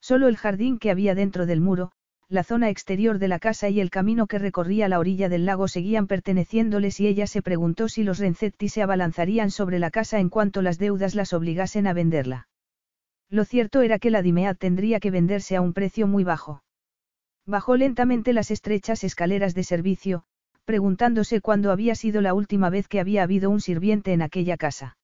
Solo 0.00 0.28
el 0.28 0.36
jardín 0.36 0.78
que 0.78 0.92
había 0.92 1.16
dentro 1.16 1.46
del 1.46 1.60
muro, 1.60 1.90
la 2.28 2.42
zona 2.42 2.70
exterior 2.70 3.20
de 3.20 3.28
la 3.28 3.38
casa 3.38 3.68
y 3.68 3.78
el 3.78 3.90
camino 3.90 4.26
que 4.26 4.40
recorría 4.40 4.88
la 4.88 4.98
orilla 4.98 5.28
del 5.28 5.46
lago 5.46 5.68
seguían 5.68 6.08
perteneciéndoles 6.08 6.98
y 6.98 7.06
ella 7.06 7.28
se 7.28 7.40
preguntó 7.40 7.88
si 7.88 8.02
los 8.02 8.18
Renzetti 8.18 8.68
se 8.68 8.82
abalanzarían 8.82 9.52
sobre 9.52 9.78
la 9.78 9.90
casa 9.92 10.18
en 10.18 10.28
cuanto 10.28 10.60
las 10.60 10.78
deudas 10.78 11.14
las 11.14 11.32
obligasen 11.32 11.86
a 11.86 11.92
venderla. 11.92 12.48
Lo 13.30 13.44
cierto 13.44 13.80
era 13.82 14.00
que 14.00 14.10
la 14.10 14.22
Dimead 14.22 14.56
tendría 14.56 14.98
que 14.98 15.12
venderse 15.12 15.54
a 15.54 15.60
un 15.60 15.72
precio 15.72 16.08
muy 16.08 16.24
bajo. 16.24 16.62
Bajó 17.44 17.76
lentamente 17.76 18.32
las 18.32 18.50
estrechas 18.50 19.04
escaleras 19.04 19.54
de 19.54 19.62
servicio, 19.62 20.24
preguntándose 20.64 21.40
cuándo 21.40 21.70
había 21.70 21.94
sido 21.94 22.20
la 22.20 22.34
última 22.34 22.70
vez 22.70 22.88
que 22.88 22.98
había 22.98 23.22
habido 23.22 23.50
un 23.50 23.60
sirviente 23.60 24.12
en 24.12 24.22
aquella 24.22 24.56
casa. 24.56 24.96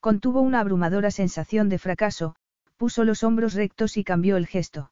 Contuvo 0.00 0.42
una 0.42 0.60
abrumadora 0.60 1.10
sensación 1.10 1.70
de 1.70 1.78
fracaso, 1.78 2.36
puso 2.76 3.04
los 3.04 3.24
hombros 3.24 3.54
rectos 3.54 3.96
y 3.96 4.04
cambió 4.04 4.36
el 4.36 4.46
gesto. 4.46 4.90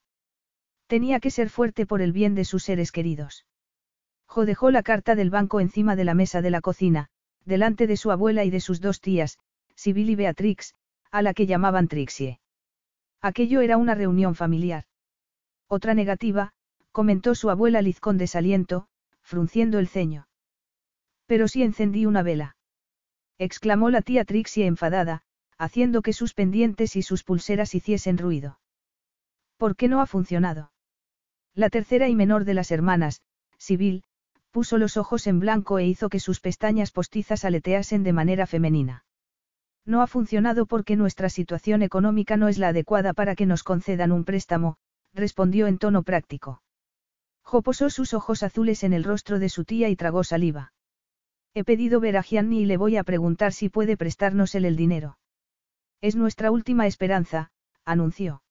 Tenía 0.93 1.21
que 1.21 1.31
ser 1.31 1.49
fuerte 1.49 1.87
por 1.87 2.03
el 2.03 2.13
bien 2.13 2.35
de 2.35 2.45
sus 2.45 2.65
seres 2.65 2.93
queridos. 2.93 3.47
Jo 4.27 4.45
dejó 4.45 4.71
la 4.71 4.83
carta 4.83 5.15
del 5.15 5.31
banco 5.31 5.59
encima 5.59 5.97
de 5.97 6.05
la 6.05 6.13
mesa 6.13 6.43
de 6.43 6.51
la 6.51 6.61
cocina, 6.61 7.09
delante 7.47 7.87
de 7.87 7.97
su 7.97 8.11
abuela 8.11 8.45
y 8.45 8.51
de 8.51 8.61
sus 8.61 8.83
dos 8.83 9.01
tías, 9.01 9.39
Sibyl 9.75 10.11
y 10.11 10.17
Beatrix, 10.17 10.75
a 11.11 11.23
la 11.23 11.33
que 11.33 11.47
llamaban 11.47 11.89
Trixie. 11.89 12.41
Aquello 13.23 13.63
era 13.63 13.79
una 13.79 13.95
reunión 13.95 14.35
familiar. 14.35 14.85
Otra 15.67 15.95
negativa, 15.95 16.53
comentó 16.91 17.35
su 17.35 17.49
abuela 17.49 17.81
Liz 17.81 17.99
con 17.99 18.19
desaliento, 18.19 18.87
frunciendo 19.23 19.79
el 19.79 19.89
ceño. 19.89 20.29
Pero 21.25 21.49
si 21.49 21.63
encendí 21.63 22.05
una 22.05 22.23
vela. 22.23 22.59
exclamó 23.39 23.89
la 23.89 24.03
tía 24.03 24.27
Trixie 24.27 24.67
enfadada, 24.67 25.23
haciendo 25.57 26.03
que 26.03 26.13
sus 26.13 26.35
pendientes 26.35 26.97
y 26.97 27.03
sus 27.03 27.25
pulseras 27.25 27.75
hiciesen 27.75 28.19
ruido. 28.19 28.61
¿Por 29.57 29.75
qué 29.75 29.89
no 29.89 30.03
ha 30.03 30.07
funcionado? 30.07 30.72
La 31.55 31.69
tercera 31.69 32.09
y 32.09 32.15
menor 32.15 32.45
de 32.45 32.55
las 32.55 32.71
hermanas, 32.71 33.21
Sibyl, 33.59 34.05
puso 34.51 34.79
los 34.79 34.97
ojos 34.97 35.27
en 35.27 35.39
blanco 35.39 35.79
e 35.79 35.87
hizo 35.87 36.09
que 36.09 36.21
sus 36.21 36.41
pestañas 36.41 36.93
postizas 36.93 37.45
aleteasen 37.45 38.03
de 38.03 38.13
manera 38.13 38.47
femenina. 38.47 39.05
No 39.85 40.01
ha 40.01 40.07
funcionado 40.07 40.67
porque 40.67 40.97
nuestra 40.97 41.29
situación 41.29 41.83
económica 41.83 42.37
no 42.37 42.49
es 42.49 42.59
la 42.59 42.69
adecuada 42.69 43.13
para 43.13 43.35
que 43.35 43.47
nos 43.47 43.65
concedan 43.65 44.13
un 44.13 44.25
préstamo, 44.25 44.77
respondió 45.13 45.67
en 45.67 45.79
tono 45.79 46.03
práctico. 46.03 46.63
Jo 47.43 47.63
posó 47.63 47.91
sus 47.91 48.15
ojos 48.15 48.43
azules 48.43 48.85
en 48.85 48.93
el 48.93 49.05
rostro 49.05 49.39
de 49.39 49.49
su 49.49 49.65
tía 49.65 49.89
y 49.89 49.97
tragó 49.97 50.25
saliva. 50.25 50.73
He 51.55 51.65
pedido 51.65 52.01
ver 52.01 52.17
a 52.17 52.23
Gianni 52.23 52.61
y 52.61 52.67
le 52.67 52.77
voy 52.77 52.97
a 52.97 53.05
preguntar 53.05 53.53
si 53.53 53.69
puede 53.69 53.97
prestarnos 53.97 54.55
él 54.55 54.65
el 54.65 54.77
dinero. 54.77 55.19
Es 56.01 56.17
nuestra 56.17 56.51
última 56.51 56.87
esperanza, 56.87 57.51
anunció. 57.85 58.42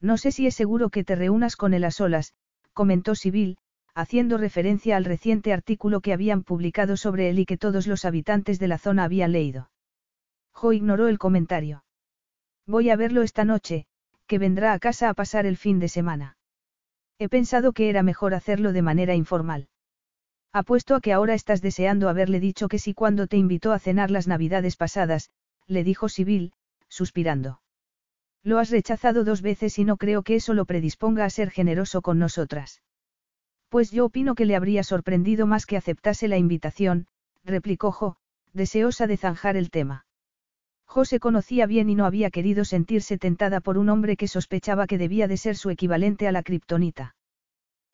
No 0.00 0.16
sé 0.16 0.32
si 0.32 0.46
es 0.46 0.54
seguro 0.54 0.90
que 0.90 1.04
te 1.04 1.16
reúnas 1.16 1.56
con 1.56 1.74
él 1.74 1.84
a 1.84 1.90
solas, 1.90 2.34
comentó 2.72 3.14
Sibyl, 3.14 3.58
haciendo 3.94 4.38
referencia 4.38 4.96
al 4.96 5.04
reciente 5.04 5.52
artículo 5.52 6.00
que 6.00 6.12
habían 6.12 6.44
publicado 6.44 6.96
sobre 6.96 7.30
él 7.30 7.40
y 7.40 7.46
que 7.46 7.58
todos 7.58 7.86
los 7.88 8.04
habitantes 8.04 8.60
de 8.60 8.68
la 8.68 8.78
zona 8.78 9.04
habían 9.04 9.32
leído. 9.32 9.70
Jo 10.52 10.72
ignoró 10.72 11.08
el 11.08 11.18
comentario. 11.18 11.84
Voy 12.66 12.90
a 12.90 12.96
verlo 12.96 13.22
esta 13.22 13.44
noche, 13.44 13.86
que 14.26 14.38
vendrá 14.38 14.72
a 14.72 14.78
casa 14.78 15.08
a 15.08 15.14
pasar 15.14 15.46
el 15.46 15.56
fin 15.56 15.80
de 15.80 15.88
semana. 15.88 16.36
He 17.18 17.28
pensado 17.28 17.72
que 17.72 17.90
era 17.90 18.04
mejor 18.04 18.34
hacerlo 18.34 18.72
de 18.72 18.82
manera 18.82 19.16
informal. 19.16 19.68
Apuesto 20.52 20.94
a 20.94 21.00
que 21.00 21.12
ahora 21.12 21.34
estás 21.34 21.60
deseando 21.60 22.08
haberle 22.08 22.38
dicho 22.38 22.68
que 22.68 22.78
sí 22.78 22.94
cuando 22.94 23.26
te 23.26 23.36
invitó 23.36 23.72
a 23.72 23.78
cenar 23.78 24.10
las 24.10 24.28
navidades 24.28 24.76
pasadas, 24.76 25.30
le 25.66 25.82
dijo 25.82 26.08
Sibyl, 26.08 26.52
suspirando. 26.88 27.60
Lo 28.42 28.58
has 28.58 28.70
rechazado 28.70 29.24
dos 29.24 29.42
veces 29.42 29.78
y 29.78 29.84
no 29.84 29.96
creo 29.96 30.22
que 30.22 30.36
eso 30.36 30.54
lo 30.54 30.64
predisponga 30.64 31.24
a 31.24 31.30
ser 31.30 31.50
generoso 31.50 32.02
con 32.02 32.18
nosotras. 32.18 32.82
Pues 33.68 33.90
yo 33.90 34.06
opino 34.06 34.34
que 34.34 34.46
le 34.46 34.56
habría 34.56 34.82
sorprendido 34.82 35.46
más 35.46 35.66
que 35.66 35.76
aceptase 35.76 36.28
la 36.28 36.38
invitación, 36.38 37.06
replicó 37.44 37.92
Jo, 37.92 38.16
deseosa 38.52 39.06
de 39.06 39.16
zanjar 39.16 39.56
el 39.56 39.70
tema. 39.70 40.06
Jo 40.86 41.04
se 41.04 41.20
conocía 41.20 41.66
bien 41.66 41.90
y 41.90 41.94
no 41.94 42.06
había 42.06 42.30
querido 42.30 42.64
sentirse 42.64 43.18
tentada 43.18 43.60
por 43.60 43.76
un 43.76 43.90
hombre 43.90 44.16
que 44.16 44.26
sospechaba 44.26 44.86
que 44.86 44.96
debía 44.96 45.28
de 45.28 45.36
ser 45.36 45.56
su 45.56 45.68
equivalente 45.68 46.26
a 46.26 46.32
la 46.32 46.42
kriptonita. 46.42 47.14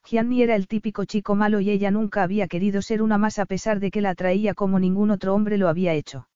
Gianni 0.05 0.43
era 0.43 0.55
el 0.55 0.69
típico 0.69 1.05
chico 1.05 1.35
malo 1.35 1.61
y 1.61 1.71
ella 1.71 1.91
nunca 1.91 2.23
había 2.23 2.47
querido 2.47 2.83
ser 2.83 3.03
una 3.03 3.19
más 3.19 3.39
a 3.39 3.47
pesar 3.47 3.81
de 3.81 3.91
que 3.91 4.01
la 4.01 4.11
atraía 4.11 4.55
como 4.55 4.79
ningún 4.79 5.11
otro 5.11 5.35
hombre 5.35 5.59
lo 5.59 5.69
había 5.69 5.95
hecho. 5.95 6.29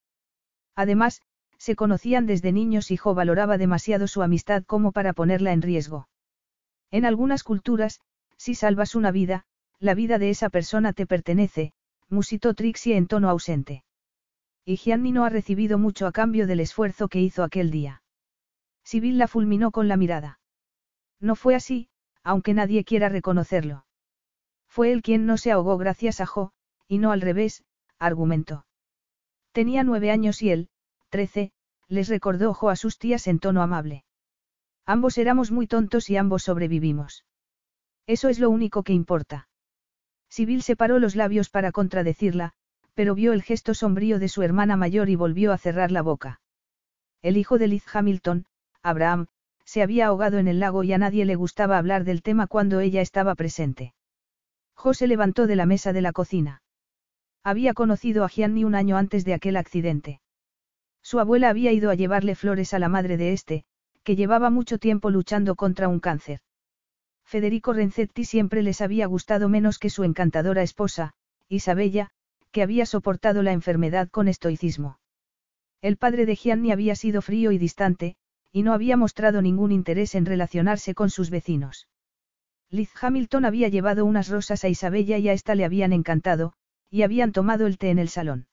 Además, 0.75 1.21
se 1.59 1.75
conocían 1.75 2.25
desde 2.25 2.51
niños 2.51 2.89
y 2.89 2.97
Jo 2.97 3.13
valoraba 3.13 3.57
demasiado 3.57 4.07
su 4.07 4.23
amistad 4.23 4.63
como 4.63 4.91
para 4.91 5.13
ponerla 5.13 5.51
en 5.51 5.61
riesgo. 5.61 6.07
En 6.89 7.05
algunas 7.05 7.43
culturas, 7.43 7.99
si 8.37 8.55
salvas 8.55 8.95
una 8.95 9.11
vida, 9.11 9.43
la 9.79 9.93
vida 9.93 10.17
de 10.17 10.29
esa 10.29 10.49
persona 10.49 10.93
te 10.93 11.05
pertenece, 11.05 11.73
musitó 12.07 12.53
Trixie 12.53 12.95
en 12.95 13.07
tono 13.07 13.29
ausente. 13.29 13.83
Y 14.65 14.77
Gianni 14.77 15.11
no 15.11 15.25
ha 15.25 15.29
recibido 15.29 15.77
mucho 15.77 16.07
a 16.07 16.11
cambio 16.11 16.47
del 16.47 16.61
esfuerzo 16.61 17.09
que 17.09 17.21
hizo 17.21 17.43
aquel 17.43 17.71
día. 17.71 18.01
Sibyl 18.83 19.17
la 19.17 19.27
fulminó 19.27 19.71
con 19.71 19.87
la 19.87 19.97
mirada. 19.97 20.39
No 21.19 21.35
fue 21.35 21.55
así, 21.55 21.89
aunque 22.23 22.53
nadie 22.53 22.83
quiera 22.83 23.09
reconocerlo. 23.09 23.85
Fue 24.67 24.91
él 24.91 25.01
quien 25.01 25.25
no 25.25 25.37
se 25.37 25.51
ahogó 25.51 25.77
gracias 25.77 26.21
a 26.21 26.25
Jo, 26.25 26.51
y 26.87 26.97
no 26.97 27.11
al 27.11 27.21
revés, 27.21 27.63
argumentó. 27.97 28.65
Tenía 29.51 29.83
nueve 29.83 30.11
años 30.11 30.41
y 30.41 30.51
él, 30.51 30.69
trece, 31.09 31.51
les 31.87 32.07
recordó 32.07 32.53
Jo 32.53 32.69
a 32.69 32.75
sus 32.75 32.97
tías 32.97 33.27
en 33.27 33.39
tono 33.39 33.61
amable. 33.61 34.05
Ambos 34.85 35.17
éramos 35.17 35.51
muy 35.51 35.67
tontos 35.67 36.09
y 36.09 36.17
ambos 36.17 36.43
sobrevivimos. 36.43 37.25
Eso 38.07 38.29
es 38.29 38.39
lo 38.39 38.49
único 38.49 38.83
que 38.83 38.93
importa. 38.93 39.47
Sibyl 40.29 40.61
separó 40.61 40.99
los 40.99 41.15
labios 41.15 41.49
para 41.49 41.71
contradecirla, 41.71 42.53
pero 42.93 43.15
vio 43.15 43.33
el 43.33 43.43
gesto 43.43 43.73
sombrío 43.73 44.19
de 44.19 44.29
su 44.29 44.41
hermana 44.41 44.75
mayor 44.77 45.09
y 45.09 45.15
volvió 45.15 45.51
a 45.51 45.57
cerrar 45.57 45.91
la 45.91 46.01
boca. 46.01 46.41
El 47.21 47.37
hijo 47.37 47.57
de 47.57 47.67
Liz 47.67 47.83
Hamilton, 47.93 48.45
Abraham, 48.81 49.27
se 49.65 49.83
había 49.83 50.07
ahogado 50.07 50.39
en 50.39 50.47
el 50.47 50.59
lago 50.59 50.83
y 50.83 50.93
a 50.93 50.97
nadie 50.97 51.25
le 51.25 51.35
gustaba 51.35 51.77
hablar 51.77 52.03
del 52.03 52.23
tema 52.23 52.47
cuando 52.47 52.79
ella 52.79 53.01
estaba 53.01 53.35
presente. 53.35 53.93
José 54.73 55.07
levantó 55.07 55.45
de 55.45 55.55
la 55.55 55.65
mesa 55.65 55.93
de 55.93 56.01
la 56.01 56.13
cocina. 56.13 56.63
Había 57.43 57.73
conocido 57.73 58.23
a 58.23 58.29
Gianni 58.29 58.63
un 58.63 58.73
año 58.73 58.97
antes 58.97 59.25
de 59.25 59.33
aquel 59.33 59.57
accidente. 59.57 60.21
Su 61.01 61.19
abuela 61.19 61.49
había 61.49 61.71
ido 61.71 61.89
a 61.89 61.95
llevarle 61.95 62.35
flores 62.35 62.73
a 62.73 62.79
la 62.79 62.89
madre 62.89 63.17
de 63.17 63.33
este, 63.33 63.65
que 64.03 64.15
llevaba 64.15 64.49
mucho 64.49 64.77
tiempo 64.77 65.09
luchando 65.09 65.55
contra 65.55 65.87
un 65.87 65.99
cáncer. 65.99 66.41
Federico 67.23 67.73
Renzetti 67.73 68.25
siempre 68.25 68.63
les 68.63 68.81
había 68.81 69.05
gustado 69.05 69.49
menos 69.49 69.77
que 69.77 69.89
su 69.89 70.03
encantadora 70.03 70.63
esposa, 70.63 71.13
Isabella, 71.47 72.09
que 72.51 72.63
había 72.63 72.85
soportado 72.85 73.43
la 73.43 73.51
enfermedad 73.51 74.09
con 74.09 74.27
estoicismo. 74.27 74.99
El 75.81 75.97
padre 75.97 76.25
de 76.25 76.35
Gianni 76.35 76.71
había 76.71 76.95
sido 76.95 77.21
frío 77.21 77.51
y 77.51 77.57
distante, 77.57 78.15
y 78.51 78.63
no 78.63 78.73
había 78.73 78.97
mostrado 78.97 79.41
ningún 79.41 79.71
interés 79.71 80.15
en 80.15 80.25
relacionarse 80.25 80.95
con 80.95 81.09
sus 81.09 81.29
vecinos. 81.29 81.87
Liz 82.69 82.91
Hamilton 82.99 83.45
había 83.45 83.69
llevado 83.69 84.05
unas 84.05 84.27
rosas 84.27 84.63
a 84.63 84.69
Isabella 84.69 85.17
y 85.17 85.29
a 85.29 85.33
esta 85.33 85.55
le 85.55 85.65
habían 85.65 85.93
encantado, 85.93 86.53
y 86.89 87.03
habían 87.03 87.31
tomado 87.31 87.67
el 87.67 87.77
té 87.77 87.91
en 87.91 87.99
el 87.99 88.09
salón. 88.09 88.47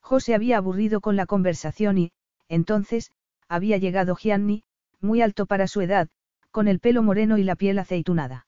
José 0.00 0.34
había 0.34 0.56
aburrido 0.56 1.00
con 1.00 1.16
la 1.16 1.26
conversación 1.26 1.98
y, 1.98 2.12
entonces, 2.48 3.12
había 3.48 3.76
llegado 3.76 4.16
Gianni, 4.16 4.64
muy 5.00 5.22
alto 5.22 5.46
para 5.46 5.66
su 5.66 5.80
edad, 5.80 6.08
con 6.50 6.68
el 6.68 6.80
pelo 6.80 7.02
moreno 7.02 7.38
y 7.38 7.44
la 7.44 7.56
piel 7.56 7.78
aceitunada. 7.78 8.46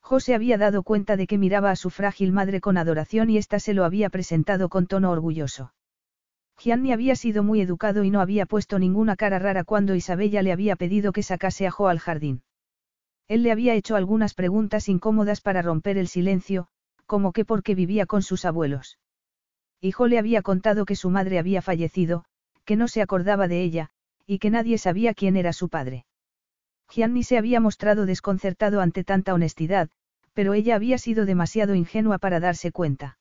José 0.00 0.34
había 0.34 0.58
dado 0.58 0.82
cuenta 0.82 1.16
de 1.16 1.26
que 1.26 1.38
miraba 1.38 1.70
a 1.70 1.76
su 1.76 1.88
frágil 1.88 2.32
madre 2.32 2.60
con 2.60 2.76
adoración 2.76 3.30
y 3.30 3.38
ésta 3.38 3.58
se 3.58 3.72
lo 3.72 3.84
había 3.84 4.10
presentado 4.10 4.68
con 4.68 4.86
tono 4.86 5.10
orgulloso. 5.10 5.72
Gianni 6.58 6.92
había 6.92 7.16
sido 7.16 7.42
muy 7.42 7.60
educado 7.60 8.04
y 8.04 8.10
no 8.10 8.20
había 8.20 8.46
puesto 8.46 8.78
ninguna 8.78 9.16
cara 9.16 9.38
rara 9.38 9.64
cuando 9.64 9.94
Isabella 9.94 10.42
le 10.42 10.52
había 10.52 10.76
pedido 10.76 11.12
que 11.12 11.22
sacase 11.22 11.66
a 11.66 11.70
Jo 11.70 11.88
al 11.88 11.98
jardín. 11.98 12.42
Él 13.26 13.42
le 13.42 13.50
había 13.50 13.74
hecho 13.74 13.96
algunas 13.96 14.34
preguntas 14.34 14.88
incómodas 14.88 15.40
para 15.40 15.62
romper 15.62 15.96
el 15.96 16.08
silencio, 16.08 16.68
como 17.06 17.32
que 17.32 17.44
porque 17.44 17.74
vivía 17.74 18.06
con 18.06 18.22
sus 18.22 18.44
abuelos. 18.44 18.98
Y 19.84 19.92
Jo 19.92 20.06
le 20.06 20.18
había 20.18 20.40
contado 20.40 20.86
que 20.86 20.96
su 20.96 21.10
madre 21.10 21.38
había 21.38 21.60
fallecido, 21.60 22.24
que 22.64 22.74
no 22.74 22.88
se 22.88 23.02
acordaba 23.02 23.48
de 23.48 23.62
ella, 23.62 23.90
y 24.26 24.38
que 24.38 24.48
nadie 24.48 24.78
sabía 24.78 25.12
quién 25.12 25.36
era 25.36 25.52
su 25.52 25.68
padre. 25.68 26.06
Gianni 26.88 27.22
se 27.22 27.36
había 27.36 27.60
mostrado 27.60 28.06
desconcertado 28.06 28.80
ante 28.80 29.04
tanta 29.04 29.34
honestidad, 29.34 29.90
pero 30.32 30.54
ella 30.54 30.74
había 30.74 30.96
sido 30.96 31.26
demasiado 31.26 31.74
ingenua 31.74 32.16
para 32.16 32.40
darse 32.40 32.72
cuenta. 32.72 33.18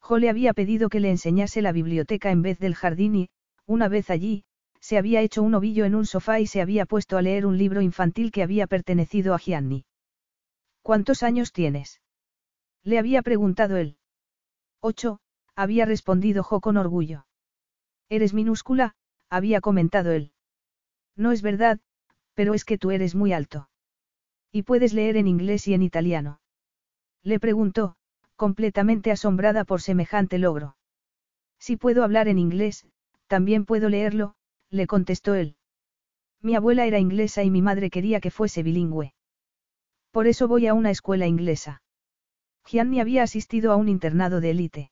Jo 0.00 0.18
le 0.18 0.28
había 0.28 0.54
pedido 0.54 0.88
que 0.88 0.98
le 0.98 1.12
enseñase 1.12 1.62
la 1.62 1.70
biblioteca 1.70 2.32
en 2.32 2.42
vez 2.42 2.58
del 2.58 2.74
jardín 2.74 3.14
y, 3.14 3.28
una 3.64 3.86
vez 3.86 4.10
allí, 4.10 4.42
se 4.80 4.98
había 4.98 5.20
hecho 5.20 5.44
un 5.44 5.54
ovillo 5.54 5.84
en 5.84 5.94
un 5.94 6.04
sofá 6.04 6.40
y 6.40 6.48
se 6.48 6.60
había 6.60 6.84
puesto 6.86 7.16
a 7.16 7.22
leer 7.22 7.46
un 7.46 7.58
libro 7.58 7.80
infantil 7.80 8.32
que 8.32 8.42
había 8.42 8.66
pertenecido 8.66 9.34
a 9.34 9.38
Gianni. 9.38 9.84
¿Cuántos 10.82 11.22
años 11.22 11.52
tienes? 11.52 12.00
Le 12.82 12.98
había 12.98 13.22
preguntado 13.22 13.76
él. 13.76 13.98
Ocho, 14.80 15.20
había 15.56 15.86
respondido 15.86 16.42
Jo 16.42 16.60
con 16.60 16.76
orgullo. 16.76 17.26
Eres 18.08 18.34
minúscula, 18.34 18.94
había 19.30 19.60
comentado 19.60 20.12
él. 20.12 20.32
No 21.16 21.32
es 21.32 21.42
verdad, 21.42 21.80
pero 22.34 22.54
es 22.54 22.64
que 22.64 22.78
tú 22.78 22.90
eres 22.90 23.14
muy 23.14 23.32
alto. 23.32 23.68
Y 24.52 24.62
puedes 24.62 24.92
leer 24.92 25.16
en 25.16 25.26
inglés 25.26 25.66
y 25.66 25.74
en 25.74 25.82
italiano. 25.82 26.40
Le 27.22 27.40
preguntó, 27.40 27.96
completamente 28.36 29.10
asombrada 29.10 29.64
por 29.64 29.80
semejante 29.80 30.38
logro. 30.38 30.76
Si 31.58 31.76
puedo 31.76 32.04
hablar 32.04 32.28
en 32.28 32.38
inglés, 32.38 32.86
también 33.26 33.64
puedo 33.64 33.88
leerlo, 33.88 34.34
le 34.70 34.86
contestó 34.86 35.34
él. 35.34 35.56
Mi 36.42 36.54
abuela 36.54 36.86
era 36.86 36.98
inglesa 36.98 37.42
y 37.42 37.50
mi 37.50 37.62
madre 37.62 37.90
quería 37.90 38.20
que 38.20 38.30
fuese 38.30 38.62
bilingüe. 38.62 39.14
Por 40.10 40.26
eso 40.26 40.48
voy 40.48 40.66
a 40.66 40.74
una 40.74 40.90
escuela 40.90 41.26
inglesa. 41.26 41.82
Gianni 42.64 43.00
había 43.00 43.22
asistido 43.22 43.72
a 43.72 43.76
un 43.76 43.88
internado 43.88 44.40
de 44.40 44.50
élite. 44.50 44.90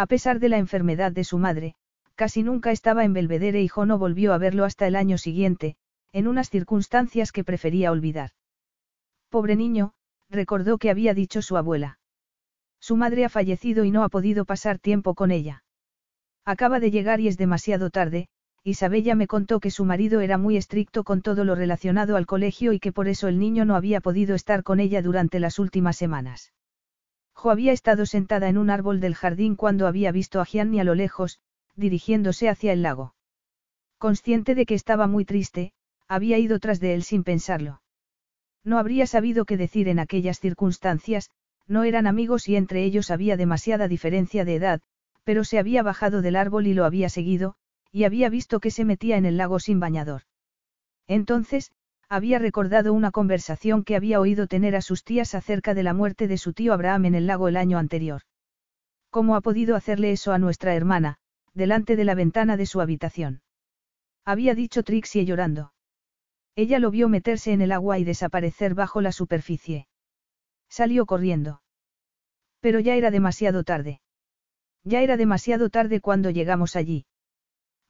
A 0.00 0.06
pesar 0.06 0.40
de 0.40 0.48
la 0.48 0.56
enfermedad 0.56 1.12
de 1.12 1.24
su 1.24 1.36
madre, 1.36 1.74
casi 2.14 2.42
nunca 2.42 2.70
estaba 2.70 3.04
en 3.04 3.12
Belvedere 3.12 3.60
y 3.60 3.68
Jo 3.68 3.84
no 3.84 3.98
volvió 3.98 4.32
a 4.32 4.38
verlo 4.38 4.64
hasta 4.64 4.86
el 4.86 4.96
año 4.96 5.18
siguiente, 5.18 5.76
en 6.14 6.26
unas 6.26 6.48
circunstancias 6.48 7.32
que 7.32 7.44
prefería 7.44 7.92
olvidar. 7.92 8.30
Pobre 9.28 9.56
niño, 9.56 9.92
recordó 10.30 10.78
que 10.78 10.88
había 10.88 11.12
dicho 11.12 11.42
su 11.42 11.58
abuela. 11.58 11.98
Su 12.80 12.96
madre 12.96 13.26
ha 13.26 13.28
fallecido 13.28 13.84
y 13.84 13.90
no 13.90 14.02
ha 14.02 14.08
podido 14.08 14.46
pasar 14.46 14.78
tiempo 14.78 15.14
con 15.14 15.30
ella. 15.30 15.64
Acaba 16.46 16.80
de 16.80 16.90
llegar 16.90 17.20
y 17.20 17.28
es 17.28 17.36
demasiado 17.36 17.90
tarde, 17.90 18.28
Isabella 18.64 19.14
me 19.14 19.26
contó 19.26 19.60
que 19.60 19.70
su 19.70 19.84
marido 19.84 20.22
era 20.22 20.38
muy 20.38 20.56
estricto 20.56 21.04
con 21.04 21.20
todo 21.20 21.44
lo 21.44 21.54
relacionado 21.54 22.16
al 22.16 22.24
colegio 22.24 22.72
y 22.72 22.80
que 22.80 22.90
por 22.90 23.06
eso 23.06 23.28
el 23.28 23.38
niño 23.38 23.66
no 23.66 23.76
había 23.76 24.00
podido 24.00 24.34
estar 24.34 24.62
con 24.62 24.80
ella 24.80 25.02
durante 25.02 25.40
las 25.40 25.58
últimas 25.58 25.98
semanas. 25.98 26.54
Había 27.42 27.72
estado 27.72 28.06
sentada 28.06 28.48
en 28.48 28.58
un 28.58 28.70
árbol 28.70 29.00
del 29.00 29.14
jardín 29.14 29.56
cuando 29.56 29.86
había 29.86 30.12
visto 30.12 30.40
a 30.40 30.44
Gianni 30.44 30.80
a 30.80 30.84
lo 30.84 30.94
lejos, 30.94 31.40
dirigiéndose 31.74 32.48
hacia 32.48 32.72
el 32.72 32.82
lago. 32.82 33.14
Consciente 33.98 34.54
de 34.54 34.66
que 34.66 34.74
estaba 34.74 35.06
muy 35.06 35.24
triste, 35.24 35.72
había 36.08 36.38
ido 36.38 36.58
tras 36.58 36.80
de 36.80 36.94
él 36.94 37.02
sin 37.02 37.24
pensarlo. 37.24 37.82
No 38.64 38.78
habría 38.78 39.06
sabido 39.06 39.44
qué 39.44 39.56
decir 39.56 39.88
en 39.88 39.98
aquellas 39.98 40.40
circunstancias, 40.40 41.30
no 41.66 41.84
eran 41.84 42.06
amigos 42.06 42.48
y 42.48 42.56
entre 42.56 42.84
ellos 42.84 43.10
había 43.10 43.36
demasiada 43.36 43.88
diferencia 43.88 44.44
de 44.44 44.56
edad, 44.56 44.80
pero 45.24 45.44
se 45.44 45.58
había 45.58 45.82
bajado 45.82 46.22
del 46.22 46.36
árbol 46.36 46.66
y 46.66 46.74
lo 46.74 46.84
había 46.84 47.08
seguido, 47.08 47.54
y 47.92 48.04
había 48.04 48.28
visto 48.28 48.60
que 48.60 48.70
se 48.70 48.84
metía 48.84 49.16
en 49.16 49.24
el 49.24 49.36
lago 49.36 49.60
sin 49.60 49.80
bañador. 49.80 50.22
Entonces, 51.06 51.72
había 52.10 52.40
recordado 52.40 52.92
una 52.92 53.12
conversación 53.12 53.84
que 53.84 53.94
había 53.94 54.18
oído 54.18 54.48
tener 54.48 54.74
a 54.74 54.82
sus 54.82 55.04
tías 55.04 55.36
acerca 55.36 55.74
de 55.74 55.84
la 55.84 55.94
muerte 55.94 56.26
de 56.26 56.38
su 56.38 56.52
tío 56.52 56.72
Abraham 56.72 57.04
en 57.04 57.14
el 57.14 57.28
lago 57.28 57.46
el 57.46 57.56
año 57.56 57.78
anterior. 57.78 58.22
¿Cómo 59.10 59.36
ha 59.36 59.40
podido 59.40 59.76
hacerle 59.76 60.10
eso 60.10 60.32
a 60.32 60.38
nuestra 60.38 60.74
hermana, 60.74 61.18
delante 61.54 61.94
de 61.94 62.04
la 62.04 62.16
ventana 62.16 62.56
de 62.56 62.66
su 62.66 62.80
habitación? 62.80 63.42
Había 64.24 64.56
dicho 64.56 64.82
Trixie 64.82 65.24
llorando. 65.24 65.72
Ella 66.56 66.80
lo 66.80 66.90
vio 66.90 67.08
meterse 67.08 67.52
en 67.52 67.60
el 67.60 67.70
agua 67.70 68.00
y 68.00 68.04
desaparecer 68.04 68.74
bajo 68.74 69.00
la 69.00 69.12
superficie. 69.12 69.86
Salió 70.68 71.06
corriendo. 71.06 71.62
Pero 72.58 72.80
ya 72.80 72.96
era 72.96 73.12
demasiado 73.12 73.62
tarde. 73.62 74.00
Ya 74.82 75.00
era 75.00 75.16
demasiado 75.16 75.70
tarde 75.70 76.00
cuando 76.00 76.30
llegamos 76.30 76.74
allí. 76.74 77.06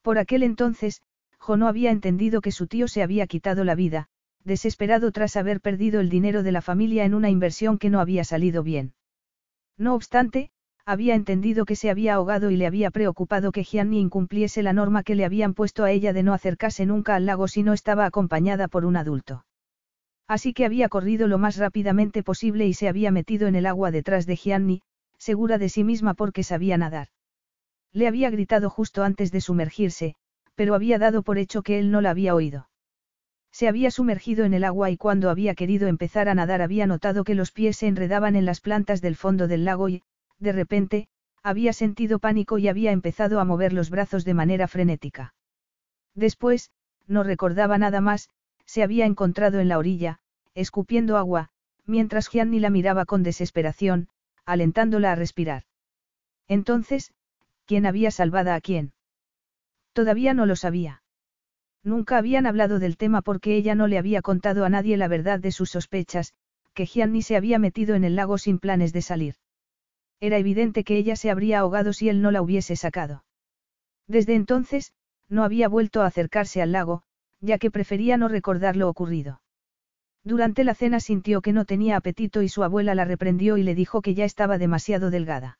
Por 0.02 0.18
aquel 0.18 0.42
entonces, 0.42 1.00
Jo 1.40 1.56
no 1.56 1.68
había 1.68 1.90
entendido 1.90 2.40
que 2.40 2.52
su 2.52 2.66
tío 2.66 2.87
se 2.87 3.02
había 3.02 3.26
quitado 3.26 3.64
la 3.64 3.75
vida, 3.75 4.09
desesperado 4.44 5.11
tras 5.11 5.37
haber 5.37 5.61
perdido 5.61 6.00
el 6.00 6.11
dinero 6.11 6.42
de 6.42 6.52
la 6.52 6.62
familia 6.62 7.04
en 7.04 7.14
una 7.14 7.30
inversión 7.30 7.78
que 7.78 7.90
no 7.90 8.00
había 8.00 8.25
salido 8.25 8.62
bien. 8.62 8.94
No 9.76 9.94
obstante, 9.94 10.50
había 10.85 11.14
entendido 11.14 11.64
que 11.64 11.76
se 11.76 11.90
había 11.90 12.14
ahogado 12.14 12.50
y 12.50 12.56
le 12.56 12.66
había 12.66 12.90
preocupado 12.90 13.52
que 13.52 13.64
Gianni 13.64 14.00
incumpliese 14.00 14.62
la 14.62 14.73
norma 14.73 15.02
que 15.02 15.14
le 15.14 15.25
habían 15.25 15.54
puesto 15.54 15.85
a 15.85 15.90
ella 15.90 16.12
de 16.12 16.23
no 16.23 16.35
acercarse 16.35 16.85
nunca 16.85 17.14
al 17.14 17.26
lago 17.26 17.49
si 17.49 17.62
no 17.62 17.73
estaba 17.73 18.06
acompañada 18.06 18.68
por 18.68 18.85
un 18.85 18.97
adulto. 18.97 19.44
Así 20.26 20.52
que 20.52 20.64
había 20.64 20.88
corrido 20.88 21.26
lo 21.26 21.38
más 21.38 21.56
rápidamente 21.56 22.23
posible 22.23 22.66
y 22.66 22.75
se 22.75 22.88
había 22.88 23.11
metido 23.11 23.49
en 23.49 23.54
el 23.56 23.66
agua 23.66 23.90
detrás 23.90 24.26
de 24.26 24.37
Gianni, 24.37 24.82
segura 25.18 25.59
de 25.59 25.68
sí 25.68 25.85
misma 25.85 26.14
porque 26.14 26.42
sabía 26.42 26.78
nadar. 26.78 27.09
Le 27.92 28.06
había 28.06 28.30
gritado 28.30 28.70
justo 28.70 29.02
antes 29.02 29.32
de 29.32 29.40
sumergirse, 29.40 30.14
pero 30.60 30.74
había 30.74 30.98
dado 30.98 31.22
por 31.22 31.38
hecho 31.38 31.62
que 31.62 31.78
él 31.78 31.90
no 31.90 32.02
la 32.02 32.10
había 32.10 32.34
oído. 32.34 32.68
Se 33.50 33.66
había 33.66 33.90
sumergido 33.90 34.44
en 34.44 34.52
el 34.52 34.64
agua 34.64 34.90
y 34.90 34.98
cuando 34.98 35.30
había 35.30 35.54
querido 35.54 35.88
empezar 35.88 36.28
a 36.28 36.34
nadar 36.34 36.60
había 36.60 36.86
notado 36.86 37.24
que 37.24 37.34
los 37.34 37.50
pies 37.50 37.78
se 37.78 37.86
enredaban 37.86 38.36
en 38.36 38.44
las 38.44 38.60
plantas 38.60 39.00
del 39.00 39.16
fondo 39.16 39.48
del 39.48 39.64
lago 39.64 39.88
y, 39.88 40.02
de 40.38 40.52
repente, 40.52 41.08
había 41.42 41.72
sentido 41.72 42.18
pánico 42.18 42.58
y 42.58 42.68
había 42.68 42.92
empezado 42.92 43.40
a 43.40 43.46
mover 43.46 43.72
los 43.72 43.88
brazos 43.88 44.26
de 44.26 44.34
manera 44.34 44.68
frenética. 44.68 45.32
Después, 46.14 46.70
no 47.06 47.23
recordaba 47.23 47.78
nada 47.78 48.02
más, 48.02 48.28
se 48.66 48.82
había 48.82 49.06
encontrado 49.06 49.60
en 49.60 49.68
la 49.68 49.78
orilla, 49.78 50.20
escupiendo 50.54 51.16
agua, 51.16 51.49
mientras 51.86 52.28
Gianni 52.28 52.60
la 52.60 52.68
miraba 52.68 53.06
con 53.06 53.23
desesperación, 53.23 54.10
alentándola 54.44 55.12
a 55.12 55.14
respirar. 55.14 55.62
Entonces, 56.49 57.14
¿quién 57.64 57.86
había 57.86 58.10
salvado 58.10 58.52
a 58.52 58.60
quién? 58.60 58.92
Todavía 60.00 60.32
no 60.32 60.47
lo 60.47 60.56
sabía. 60.56 61.02
Nunca 61.84 62.17
habían 62.17 62.47
hablado 62.47 62.78
del 62.78 62.97
tema 62.97 63.21
porque 63.21 63.54
ella 63.54 63.75
no 63.75 63.86
le 63.86 63.99
había 63.99 64.23
contado 64.23 64.65
a 64.65 64.71
nadie 64.71 64.97
la 64.97 65.08
verdad 65.08 65.41
de 65.41 65.52
sus 65.52 65.69
sospechas, 65.69 66.32
que 66.73 66.86
Gianni 66.86 67.21
se 67.21 67.36
había 67.36 67.58
metido 67.58 67.95
en 67.95 68.04
el 68.04 68.17
lago 68.17 68.39
sin 68.39 68.58
planes 68.58 68.95
de 68.95 69.02
salir. 69.02 69.34
Era 70.19 70.39
evidente 70.39 70.84
que 70.84 70.97
ella 70.97 71.17
se 71.17 71.30
habría 71.30 71.58
ahogado 71.58 71.93
si 71.93 72.08
él 72.08 72.23
no 72.23 72.30
la 72.30 72.41
hubiese 72.41 72.76
sacado. 72.76 73.25
Desde 74.06 74.36
entonces, 74.36 74.95
no 75.28 75.45
había 75.45 75.69
vuelto 75.69 76.00
a 76.00 76.06
acercarse 76.06 76.63
al 76.63 76.73
lago, 76.73 77.02
ya 77.43 77.58
que 77.58 77.71
prefería 77.71 78.17
no 78.17 78.28
recordar 78.28 78.76
lo 78.76 78.89
ocurrido. 78.89 79.43
Durante 80.25 80.65
la 80.65 80.75
cena 80.75 81.00
sintió 81.00 81.43
que 81.43 81.52
no 81.52 81.67
tenía 81.67 81.99
apetito 81.99 82.41
y 82.41 82.49
su 82.49 82.65
abuela 82.65 82.95
la 82.95 83.04
reprendió 83.04 83.58
y 83.58 83.65
le 83.65 83.75
dijo 83.75 84.00
que 84.00 84.15
ya 84.15 84.25
estaba 84.25 84.56
demasiado 84.56 85.10
delgada. 85.10 85.58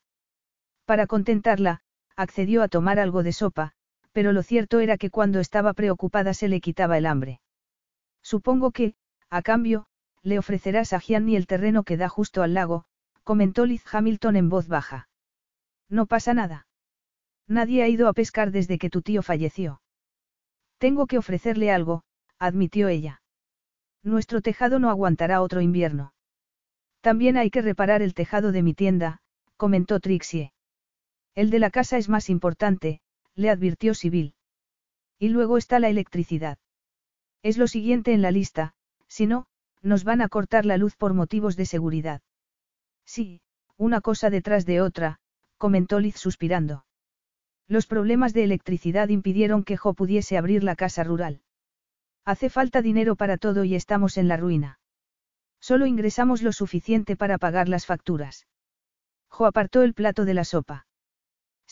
Para 0.85 1.05
contentarla, 1.05 1.81
accedió 2.15 2.63
a 2.63 2.69
tomar 2.69 2.99
algo 2.99 3.21
de 3.21 3.33
sopa, 3.33 3.75
pero 4.11 4.33
lo 4.33 4.43
cierto 4.43 4.79
era 4.79 4.97
que 4.97 5.09
cuando 5.09 5.39
estaba 5.39 5.73
preocupada 5.73 6.33
se 6.33 6.47
le 6.47 6.61
quitaba 6.61 6.97
el 6.97 7.05
hambre. 7.05 7.41
Supongo 8.21 8.71
que, 8.71 8.95
a 9.29 9.41
cambio, 9.41 9.87
le 10.21 10.37
ofrecerás 10.37 10.93
a 10.93 10.99
Gianni 10.99 11.35
el 11.35 11.47
terreno 11.47 11.83
que 11.83 11.97
da 11.97 12.09
justo 12.09 12.43
al 12.43 12.53
lago, 12.53 12.85
comentó 13.23 13.65
Liz 13.65 13.83
Hamilton 13.91 14.35
en 14.35 14.49
voz 14.49 14.67
baja. 14.67 15.09
No 15.89 16.05
pasa 16.05 16.33
nada. 16.33 16.67
Nadie 17.47 17.83
ha 17.83 17.87
ido 17.87 18.07
a 18.07 18.13
pescar 18.13 18.51
desde 18.51 18.77
que 18.77 18.89
tu 18.89 19.01
tío 19.01 19.21
falleció. 19.21 19.81
Tengo 20.77 21.07
que 21.07 21.17
ofrecerle 21.17 21.71
algo, 21.71 22.03
admitió 22.39 22.87
ella. 22.87 23.21
Nuestro 24.03 24.41
tejado 24.41 24.79
no 24.79 24.89
aguantará 24.89 25.41
otro 25.41 25.61
invierno. 25.61 26.13
También 27.01 27.37
hay 27.37 27.49
que 27.49 27.61
reparar 27.61 28.01
el 28.01 28.13
tejado 28.13 28.51
de 28.51 28.63
mi 28.63 28.73
tienda, 28.73 29.19
comentó 29.57 29.99
Trixie. 29.99 30.53
El 31.35 31.49
de 31.49 31.59
la 31.59 31.69
casa 31.69 31.97
es 31.97 32.09
más 32.09 32.29
importante, 32.29 33.01
le 33.41 33.49
advirtió 33.49 33.93
Sibyl. 33.93 34.33
Y 35.19 35.29
luego 35.29 35.57
está 35.57 35.79
la 35.79 35.89
electricidad. 35.89 36.57
Es 37.43 37.57
lo 37.57 37.67
siguiente 37.67 38.13
en 38.13 38.21
la 38.21 38.31
lista, 38.31 38.73
si 39.07 39.27
no, 39.27 39.47
nos 39.81 40.03
van 40.03 40.21
a 40.21 40.29
cortar 40.29 40.65
la 40.65 40.77
luz 40.77 40.95
por 40.95 41.13
motivos 41.13 41.55
de 41.55 41.65
seguridad. 41.65 42.21
Sí, 43.05 43.41
una 43.77 43.99
cosa 43.99 44.29
detrás 44.29 44.65
de 44.65 44.81
otra, 44.81 45.19
comentó 45.57 45.99
Liz 45.99 46.15
suspirando. 46.17 46.85
Los 47.67 47.87
problemas 47.87 48.33
de 48.33 48.43
electricidad 48.43 49.09
impidieron 49.09 49.63
que 49.63 49.77
Jo 49.77 49.93
pudiese 49.93 50.37
abrir 50.37 50.63
la 50.63 50.75
casa 50.75 51.03
rural. 51.03 51.41
Hace 52.25 52.49
falta 52.49 52.81
dinero 52.81 53.15
para 53.15 53.37
todo 53.37 53.63
y 53.63 53.75
estamos 53.75 54.17
en 54.17 54.27
la 54.27 54.37
ruina. 54.37 54.79
Solo 55.59 55.85
ingresamos 55.85 56.41
lo 56.41 56.51
suficiente 56.51 57.15
para 57.15 57.37
pagar 57.37 57.69
las 57.69 57.85
facturas. 57.85 58.47
Jo 59.29 59.45
apartó 59.45 59.81
el 59.81 59.93
plato 59.93 60.25
de 60.25 60.33
la 60.33 60.43
sopa. 60.43 60.85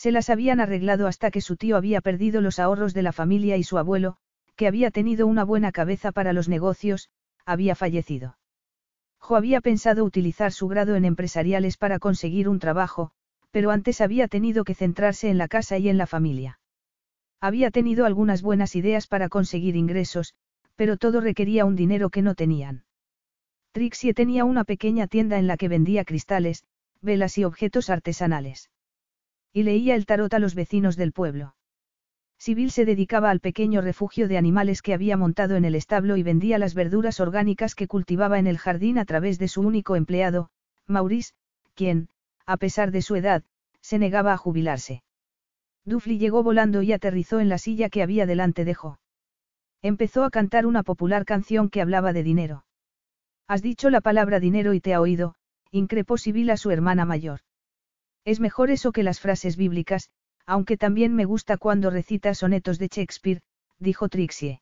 Se 0.00 0.12
las 0.12 0.30
habían 0.30 0.60
arreglado 0.60 1.06
hasta 1.06 1.30
que 1.30 1.42
su 1.42 1.58
tío 1.58 1.76
había 1.76 2.00
perdido 2.00 2.40
los 2.40 2.58
ahorros 2.58 2.94
de 2.94 3.02
la 3.02 3.12
familia 3.12 3.58
y 3.58 3.62
su 3.62 3.76
abuelo, 3.76 4.16
que 4.56 4.66
había 4.66 4.90
tenido 4.90 5.26
una 5.26 5.44
buena 5.44 5.72
cabeza 5.72 6.10
para 6.10 6.32
los 6.32 6.48
negocios, 6.48 7.10
había 7.44 7.74
fallecido. 7.74 8.38
Jo 9.18 9.36
había 9.36 9.60
pensado 9.60 10.06
utilizar 10.06 10.52
su 10.52 10.68
grado 10.68 10.96
en 10.96 11.04
empresariales 11.04 11.76
para 11.76 11.98
conseguir 11.98 12.48
un 12.48 12.60
trabajo, 12.60 13.10
pero 13.50 13.72
antes 13.72 14.00
había 14.00 14.26
tenido 14.26 14.64
que 14.64 14.74
centrarse 14.74 15.28
en 15.28 15.36
la 15.36 15.48
casa 15.48 15.76
y 15.76 15.90
en 15.90 15.98
la 15.98 16.06
familia. 16.06 16.60
Había 17.38 17.70
tenido 17.70 18.06
algunas 18.06 18.40
buenas 18.40 18.76
ideas 18.76 19.06
para 19.06 19.28
conseguir 19.28 19.76
ingresos, 19.76 20.32
pero 20.76 20.96
todo 20.96 21.20
requería 21.20 21.66
un 21.66 21.76
dinero 21.76 22.08
que 22.08 22.22
no 22.22 22.34
tenían. 22.34 22.84
Trixie 23.72 24.14
tenía 24.14 24.46
una 24.46 24.64
pequeña 24.64 25.08
tienda 25.08 25.38
en 25.38 25.46
la 25.46 25.58
que 25.58 25.68
vendía 25.68 26.06
cristales, 26.06 26.64
velas 27.02 27.36
y 27.36 27.44
objetos 27.44 27.90
artesanales. 27.90 28.70
Y 29.52 29.64
leía 29.64 29.94
el 29.94 30.06
tarot 30.06 30.32
a 30.34 30.38
los 30.38 30.54
vecinos 30.54 30.96
del 30.96 31.12
pueblo. 31.12 31.54
Sibyl 32.38 32.70
se 32.70 32.86
dedicaba 32.86 33.30
al 33.30 33.40
pequeño 33.40 33.82
refugio 33.82 34.26
de 34.26 34.38
animales 34.38 34.80
que 34.80 34.94
había 34.94 35.16
montado 35.16 35.56
en 35.56 35.66
el 35.66 35.74
establo 35.74 36.16
y 36.16 36.22
vendía 36.22 36.58
las 36.58 36.74
verduras 36.74 37.20
orgánicas 37.20 37.74
que 37.74 37.86
cultivaba 37.86 38.38
en 38.38 38.46
el 38.46 38.56
jardín 38.56 38.96
a 38.98 39.04
través 39.04 39.38
de 39.38 39.48
su 39.48 39.60
único 39.60 39.94
empleado, 39.94 40.48
Maurice, 40.86 41.34
quien, 41.74 42.08
a 42.46 42.56
pesar 42.56 42.92
de 42.92 43.02
su 43.02 43.16
edad, 43.16 43.44
se 43.82 43.98
negaba 43.98 44.32
a 44.32 44.38
jubilarse. 44.38 45.02
Dufli 45.84 46.18
llegó 46.18 46.42
volando 46.42 46.80
y 46.82 46.92
aterrizó 46.92 47.40
en 47.40 47.48
la 47.48 47.58
silla 47.58 47.90
que 47.90 48.02
había 48.02 48.24
delante 48.24 48.64
de 48.64 48.74
Jo. 48.74 48.98
Empezó 49.82 50.24
a 50.24 50.30
cantar 50.30 50.64
una 50.64 50.82
popular 50.82 51.24
canción 51.24 51.68
que 51.68 51.82
hablaba 51.82 52.12
de 52.12 52.22
dinero. 52.22 52.64
Has 53.48 53.62
dicho 53.62 53.90
la 53.90 54.00
palabra 54.00 54.40
dinero 54.40 54.72
y 54.72 54.80
te 54.80 54.94
ha 54.94 55.00
oído, 55.00 55.34
increpó 55.70 56.16
Sibyl 56.16 56.50
a 56.50 56.56
su 56.56 56.70
hermana 56.70 57.04
mayor. 57.04 57.40
Es 58.24 58.40
mejor 58.40 58.70
eso 58.70 58.92
que 58.92 59.02
las 59.02 59.20
frases 59.20 59.56
bíblicas, 59.56 60.10
aunque 60.46 60.76
también 60.76 61.14
me 61.14 61.24
gusta 61.24 61.56
cuando 61.56 61.90
recita 61.90 62.34
sonetos 62.34 62.78
de 62.78 62.88
Shakespeare, 62.88 63.42
dijo 63.78 64.08
Trixie. 64.08 64.60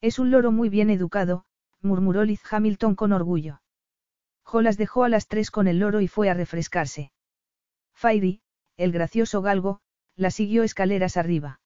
Es 0.00 0.18
un 0.18 0.30
loro 0.30 0.52
muy 0.52 0.68
bien 0.68 0.90
educado, 0.90 1.44
murmuró 1.80 2.24
Liz 2.24 2.40
Hamilton 2.50 2.94
con 2.94 3.12
orgullo. 3.12 3.60
Jo 4.44 4.62
las 4.62 4.76
dejó 4.76 5.04
a 5.04 5.08
las 5.08 5.26
tres 5.26 5.50
con 5.50 5.66
el 5.66 5.78
loro 5.78 6.00
y 6.00 6.08
fue 6.08 6.30
a 6.30 6.34
refrescarse. 6.34 7.12
Fairy, 7.94 8.40
el 8.76 8.92
gracioso 8.92 9.42
galgo, 9.42 9.80
la 10.14 10.30
siguió 10.30 10.62
escaleras 10.62 11.16
arriba. 11.16 11.60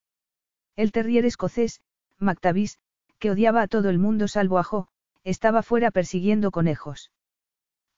El 0.76 0.92
terrier 0.92 1.26
escocés, 1.26 1.80
Mactavis, 2.18 2.78
que 3.18 3.30
odiaba 3.30 3.62
a 3.62 3.68
todo 3.68 3.90
el 3.90 3.98
mundo 3.98 4.28
salvo 4.28 4.58
a 4.58 4.64
Jo, 4.64 4.88
estaba 5.24 5.62
fuera 5.62 5.90
persiguiendo 5.90 6.50
conejos. 6.50 7.12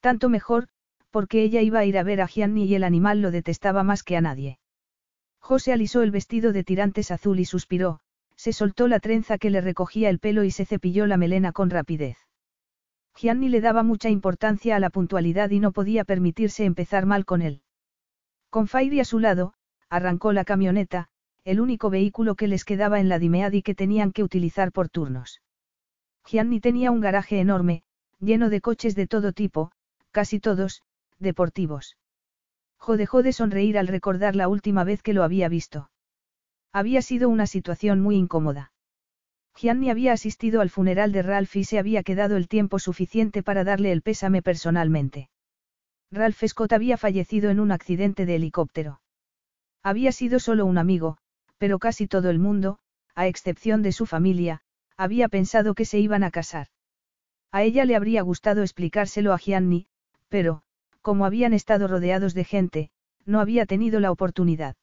Tanto 0.01 0.29
mejor, 0.29 0.67
porque 1.15 1.43
ella 1.43 1.61
iba 1.61 1.79
a 1.79 1.85
ir 1.85 1.97
a 1.97 2.03
ver 2.03 2.19
a 2.19 2.27
Gianni 2.27 2.65
y 2.65 2.75
el 2.75 2.83
animal 2.83 3.21
lo 3.21 3.31
detestaba 3.31 3.83
más 3.83 4.03
que 4.03 4.17
a 4.17 4.21
nadie. 4.21 4.59
José 5.39 5.71
alisó 5.71 6.01
el 6.01 6.11
vestido 6.11 6.51
de 6.51 6.65
tirantes 6.65 7.09
azul 7.09 7.39
y 7.39 7.45
suspiró, 7.45 8.01
se 8.35 8.51
soltó 8.51 8.89
la 8.89 8.99
trenza 8.99 9.37
que 9.37 9.49
le 9.49 9.61
recogía 9.61 10.09
el 10.09 10.19
pelo 10.19 10.43
y 10.43 10.51
se 10.51 10.65
cepilló 10.65 11.07
la 11.07 11.15
melena 11.15 11.53
con 11.53 11.69
rapidez. 11.69 12.17
Gianni 13.15 13.47
le 13.47 13.61
daba 13.61 13.81
mucha 13.81 14.09
importancia 14.09 14.75
a 14.75 14.79
la 14.81 14.89
puntualidad 14.89 15.51
y 15.51 15.61
no 15.61 15.71
podía 15.71 16.03
permitirse 16.03 16.65
empezar 16.65 17.05
mal 17.05 17.23
con 17.23 17.41
él. 17.41 17.61
Con 18.49 18.67
Fairy 18.67 18.99
a 18.99 19.05
su 19.05 19.19
lado, 19.19 19.53
arrancó 19.89 20.33
la 20.33 20.43
camioneta, 20.43 21.07
el 21.45 21.61
único 21.61 21.89
vehículo 21.89 22.35
que 22.35 22.49
les 22.49 22.65
quedaba 22.65 22.99
en 22.99 23.07
la 23.07 23.19
Dimead 23.19 23.53
y 23.53 23.61
que 23.61 23.73
tenían 23.73 24.11
que 24.11 24.21
utilizar 24.21 24.73
por 24.73 24.89
turnos. 24.89 25.41
Gianni 26.25 26.59
tenía 26.59 26.91
un 26.91 26.99
garaje 26.99 27.39
enorme, 27.39 27.83
lleno 28.19 28.49
de 28.49 28.59
coches 28.59 28.95
de 28.95 29.07
todo 29.07 29.31
tipo, 29.31 29.71
casi 30.11 30.41
todos, 30.41 30.81
deportivos. 31.19 31.97
Jo 32.77 32.97
dejó 32.97 33.23
de 33.23 33.33
sonreír 33.33 33.77
al 33.77 33.87
recordar 33.87 34.35
la 34.35 34.47
última 34.47 34.83
vez 34.83 35.01
que 35.01 35.13
lo 35.13 35.23
había 35.23 35.49
visto. 35.49 35.89
Había 36.71 37.01
sido 37.01 37.29
una 37.29 37.47
situación 37.47 38.01
muy 38.01 38.15
incómoda. 38.15 38.71
Gianni 39.55 39.89
había 39.89 40.11
asistido 40.11 40.59
al 40.61 40.69
funeral 40.69 41.11
de 41.13 41.21
Ralph 41.21 41.55
y 41.55 41.63
se 41.63 41.79
había 41.79 42.03
quedado 42.03 42.35
el 42.35 42.49
tiempo 42.49 42.77
suficiente 42.79 43.41
para 43.41 43.63
darle 43.63 43.91
el 43.91 44.01
pésame 44.01 44.41
personalmente. 44.41 45.29
Ralph 46.11 46.43
Scott 46.45 46.73
había 46.73 46.97
fallecido 46.97 47.49
en 47.49 47.59
un 47.59 47.71
accidente 47.71 48.25
de 48.25 48.35
helicóptero. 48.35 49.01
Había 49.81 50.11
sido 50.11 50.39
solo 50.39 50.65
un 50.65 50.77
amigo, 50.77 51.17
pero 51.57 51.79
casi 51.79 52.07
todo 52.07 52.29
el 52.29 52.39
mundo, 52.39 52.79
a 53.15 53.27
excepción 53.27 53.81
de 53.81 53.93
su 53.93 54.05
familia, 54.05 54.61
había 54.97 55.29
pensado 55.29 55.73
que 55.73 55.85
se 55.85 55.99
iban 55.99 56.23
a 56.23 56.31
casar. 56.31 56.67
A 57.51 57.63
ella 57.63 57.85
le 57.85 57.95
habría 57.95 58.21
gustado 58.21 58.61
explicárselo 58.61 59.31
a 59.31 59.37
Gianni, 59.37 59.87
pero, 60.27 60.63
como 61.05 61.27
habían 61.27 61.53
estado 61.53 61.87
rodeados 61.87 62.33
de 62.33 62.43
gente, 62.43 62.89
no 63.27 63.39
había 63.39 63.67
tenido 63.67 63.99
la 63.99 64.11
oportunidad. 64.11 64.75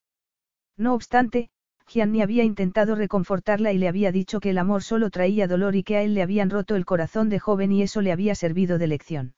No 0.76 0.94
obstante, 0.94 1.50
Gianni 1.88 2.22
había 2.22 2.44
intentado 2.44 2.94
reconfortarla 2.94 3.72
y 3.72 3.78
le 3.78 3.88
había 3.88 4.12
dicho 4.12 4.38
que 4.38 4.50
el 4.50 4.58
amor 4.58 4.84
solo 4.84 5.10
traía 5.10 5.48
dolor 5.48 5.74
y 5.74 5.82
que 5.82 5.96
a 5.96 6.02
él 6.02 6.14
le 6.14 6.22
habían 6.22 6.48
roto 6.48 6.76
el 6.76 6.84
corazón 6.84 7.28
de 7.28 7.40
joven 7.40 7.72
y 7.72 7.82
eso 7.82 8.02
le 8.02 8.12
había 8.12 8.36
servido 8.36 8.78
de 8.78 8.86
lección. 8.86 9.34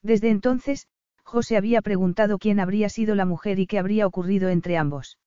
Desde 0.00 0.30
entonces, 0.30 0.86
José 1.24 1.56
había 1.56 1.82
preguntado 1.82 2.38
quién 2.38 2.60
habría 2.60 2.88
sido 2.88 3.16
la 3.16 3.24
mujer 3.24 3.58
y 3.58 3.66
qué 3.66 3.80
habría 3.80 4.06
ocurrido 4.06 4.48
entre 4.48 4.76
ambos. 4.76 5.18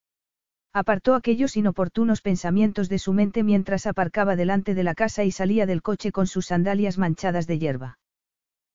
Apartó 0.72 1.14
aquellos 1.14 1.58
inoportunos 1.58 2.22
pensamientos 2.22 2.88
de 2.88 3.00
su 3.00 3.12
mente 3.12 3.44
mientras 3.44 3.86
aparcaba 3.86 4.38
delante 4.38 4.76
de 4.76 4.84
la 4.84 4.96
casa 4.96 5.26
y 5.26 5.32
salía 5.32 5.66
del 5.66 5.82
coche 5.82 6.14
con 6.14 6.26
sus 6.26 6.46
sandalias 6.46 6.98
manchadas 6.98 7.48
de 7.48 7.60
hierba. 7.60 7.99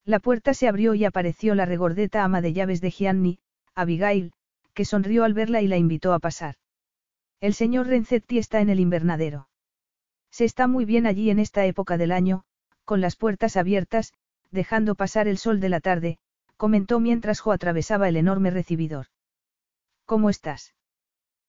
La 0.04 0.18
puerta 0.18 0.52
se 0.52 0.68
abrió 0.68 0.94
y 0.94 1.04
apareció 1.04 1.54
la 1.54 1.64
regordeta 1.64 2.24
ama 2.24 2.40
de 2.40 2.52
llaves 2.52 2.80
de 2.80 2.90
Gianni, 2.90 3.38
Abigail, 3.74 4.32
que 4.74 4.84
sonrió 4.84 5.24
al 5.24 5.32
verla 5.32 5.62
y 5.62 5.68
la 5.68 5.78
invitó 5.78 6.12
a 6.12 6.18
pasar. 6.18 6.56
El 7.40 7.54
señor 7.54 7.86
Renzetti 7.86 8.38
está 8.38 8.60
en 8.60 8.68
el 8.68 8.80
invernadero. 8.80 9.48
Se 10.30 10.44
está 10.44 10.66
muy 10.66 10.84
bien 10.84 11.06
allí 11.06 11.30
en 11.30 11.38
esta 11.38 11.64
época 11.64 11.96
del 11.96 12.12
año, 12.12 12.44
con 12.84 13.00
las 13.00 13.16
puertas 13.16 13.56
abiertas, 13.56 14.12
dejando 14.50 14.94
pasar 14.94 15.26
el 15.26 15.38
sol 15.38 15.60
de 15.60 15.68
la 15.68 15.80
tarde, 15.80 16.18
comentó 16.56 17.00
mientras 17.00 17.40
Jo 17.40 17.52
atravesaba 17.52 18.08
el 18.08 18.16
enorme 18.16 18.50
recibidor. 18.50 19.06
¿Cómo 20.04 20.28
estás? 20.28 20.74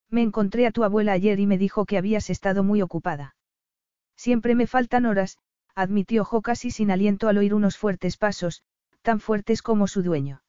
Me 0.10 0.22
encontré 0.22 0.66
a 0.66 0.72
tu 0.72 0.84
abuela 0.84 1.12
ayer 1.12 1.40
y 1.40 1.46
me 1.46 1.58
dijo 1.58 1.86
que 1.86 1.98
habías 1.98 2.30
estado 2.30 2.64
muy 2.64 2.82
ocupada. 2.82 3.36
Siempre 4.16 4.56
me 4.56 4.68
faltan 4.68 5.06
horas, 5.06 5.38
admitió 5.76 6.24
Jo 6.24 6.42
casi 6.42 6.72
sin 6.72 6.90
aliento 6.90 7.28
al 7.28 7.38
oír 7.38 7.54
unos 7.54 7.78
fuertes 7.78 8.18
pasos, 8.18 8.64
tan 9.02 9.20
fuertes 9.20 9.62
como 9.62 9.88
su 9.88 10.02
dueño. 10.02 10.42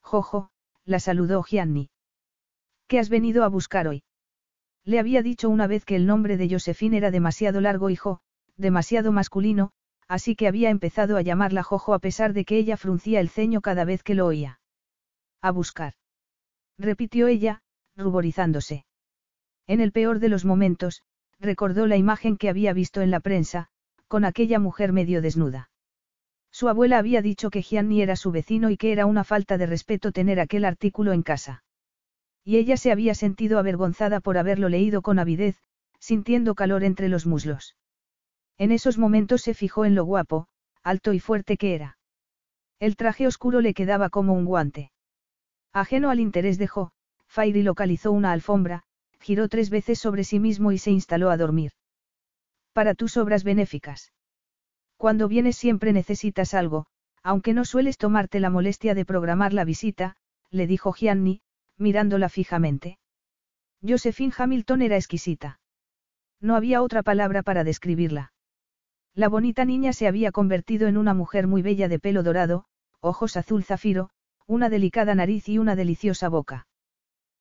Jojo, 0.00 0.50
la 0.84 1.00
saludó 1.00 1.42
Gianni. 1.42 1.90
¿Qué 2.86 2.98
has 2.98 3.08
venido 3.08 3.44
a 3.44 3.48
buscar 3.48 3.88
hoy? 3.88 4.04
Le 4.84 4.98
había 4.98 5.22
dicho 5.22 5.48
una 5.48 5.66
vez 5.66 5.84
que 5.84 5.96
el 5.96 6.06
nombre 6.06 6.36
de 6.36 6.50
Josephine 6.50 6.98
era 6.98 7.10
demasiado 7.10 7.60
largo 7.60 7.88
y 7.88 7.96
Jo, 7.96 8.20
demasiado 8.56 9.12
masculino, 9.12 9.72
así 10.08 10.36
que 10.36 10.48
había 10.48 10.70
empezado 10.70 11.16
a 11.16 11.22
llamarla 11.22 11.62
Jojo 11.62 11.94
a 11.94 11.98
pesar 11.98 12.32
de 12.32 12.44
que 12.44 12.58
ella 12.58 12.76
fruncía 12.76 13.20
el 13.20 13.30
ceño 13.30 13.60
cada 13.62 13.84
vez 13.84 14.02
que 14.02 14.14
lo 14.14 14.26
oía. 14.26 14.60
A 15.40 15.50
buscar. 15.50 15.94
Repitió 16.78 17.28
ella, 17.28 17.62
ruborizándose. 17.96 18.84
En 19.66 19.80
el 19.80 19.92
peor 19.92 20.18
de 20.18 20.28
los 20.28 20.44
momentos, 20.44 21.02
recordó 21.38 21.86
la 21.86 21.96
imagen 21.96 22.36
que 22.36 22.48
había 22.48 22.72
visto 22.72 23.00
en 23.00 23.10
la 23.10 23.20
prensa, 23.20 23.70
con 24.12 24.26
aquella 24.26 24.58
mujer 24.58 24.92
medio 24.92 25.22
desnuda. 25.22 25.70
Su 26.50 26.68
abuela 26.68 26.98
había 26.98 27.22
dicho 27.22 27.48
que 27.48 27.62
Gianni 27.62 28.02
era 28.02 28.14
su 28.14 28.30
vecino 28.30 28.68
y 28.68 28.76
que 28.76 28.92
era 28.92 29.06
una 29.06 29.24
falta 29.24 29.56
de 29.56 29.64
respeto 29.64 30.12
tener 30.12 30.38
aquel 30.38 30.66
artículo 30.66 31.14
en 31.14 31.22
casa. 31.22 31.64
Y 32.44 32.58
ella 32.58 32.76
se 32.76 32.92
había 32.92 33.14
sentido 33.14 33.58
avergonzada 33.58 34.20
por 34.20 34.36
haberlo 34.36 34.68
leído 34.68 35.00
con 35.00 35.18
avidez, 35.18 35.56
sintiendo 35.98 36.54
calor 36.54 36.84
entre 36.84 37.08
los 37.08 37.24
muslos. 37.24 37.74
En 38.58 38.70
esos 38.70 38.98
momentos 38.98 39.40
se 39.40 39.54
fijó 39.54 39.86
en 39.86 39.94
lo 39.94 40.04
guapo, 40.04 40.46
alto 40.82 41.14
y 41.14 41.18
fuerte 41.18 41.56
que 41.56 41.74
era. 41.74 41.96
El 42.80 42.96
traje 42.96 43.26
oscuro 43.26 43.62
le 43.62 43.72
quedaba 43.72 44.10
como 44.10 44.34
un 44.34 44.44
guante. 44.44 44.92
Ajeno 45.72 46.10
al 46.10 46.20
interés 46.20 46.58
de 46.58 46.68
Jo, 46.68 46.92
Fairy 47.28 47.62
localizó 47.62 48.12
una 48.12 48.32
alfombra, 48.32 48.82
giró 49.20 49.48
tres 49.48 49.70
veces 49.70 49.98
sobre 49.98 50.24
sí 50.24 50.38
mismo 50.38 50.70
y 50.70 50.76
se 50.76 50.90
instaló 50.90 51.30
a 51.30 51.38
dormir. 51.38 51.72
Para 52.72 52.94
tus 52.94 53.16
obras 53.16 53.44
benéficas. 53.44 54.12
Cuando 54.96 55.28
vienes 55.28 55.56
siempre 55.56 55.92
necesitas 55.92 56.54
algo, 56.54 56.86
aunque 57.22 57.54
no 57.54 57.64
sueles 57.64 57.98
tomarte 57.98 58.40
la 58.40 58.50
molestia 58.50 58.94
de 58.94 59.04
programar 59.04 59.52
la 59.52 59.64
visita, 59.64 60.16
le 60.50 60.66
dijo 60.66 60.92
Gianni, 60.92 61.42
mirándola 61.76 62.28
fijamente. 62.28 62.98
Josephine 63.86 64.32
Hamilton 64.36 64.82
era 64.82 64.96
exquisita. 64.96 65.60
No 66.40 66.56
había 66.56 66.82
otra 66.82 67.02
palabra 67.02 67.42
para 67.42 67.64
describirla. 67.64 68.32
La 69.14 69.28
bonita 69.28 69.64
niña 69.64 69.92
se 69.92 70.06
había 70.06 70.32
convertido 70.32 70.88
en 70.88 70.96
una 70.96 71.14
mujer 71.14 71.46
muy 71.46 71.62
bella 71.62 71.88
de 71.88 71.98
pelo 71.98 72.22
dorado, 72.22 72.64
ojos 73.00 73.36
azul 73.36 73.64
zafiro, 73.64 74.10
una 74.46 74.68
delicada 74.68 75.14
nariz 75.14 75.48
y 75.48 75.58
una 75.58 75.76
deliciosa 75.76 76.28
boca. 76.28 76.66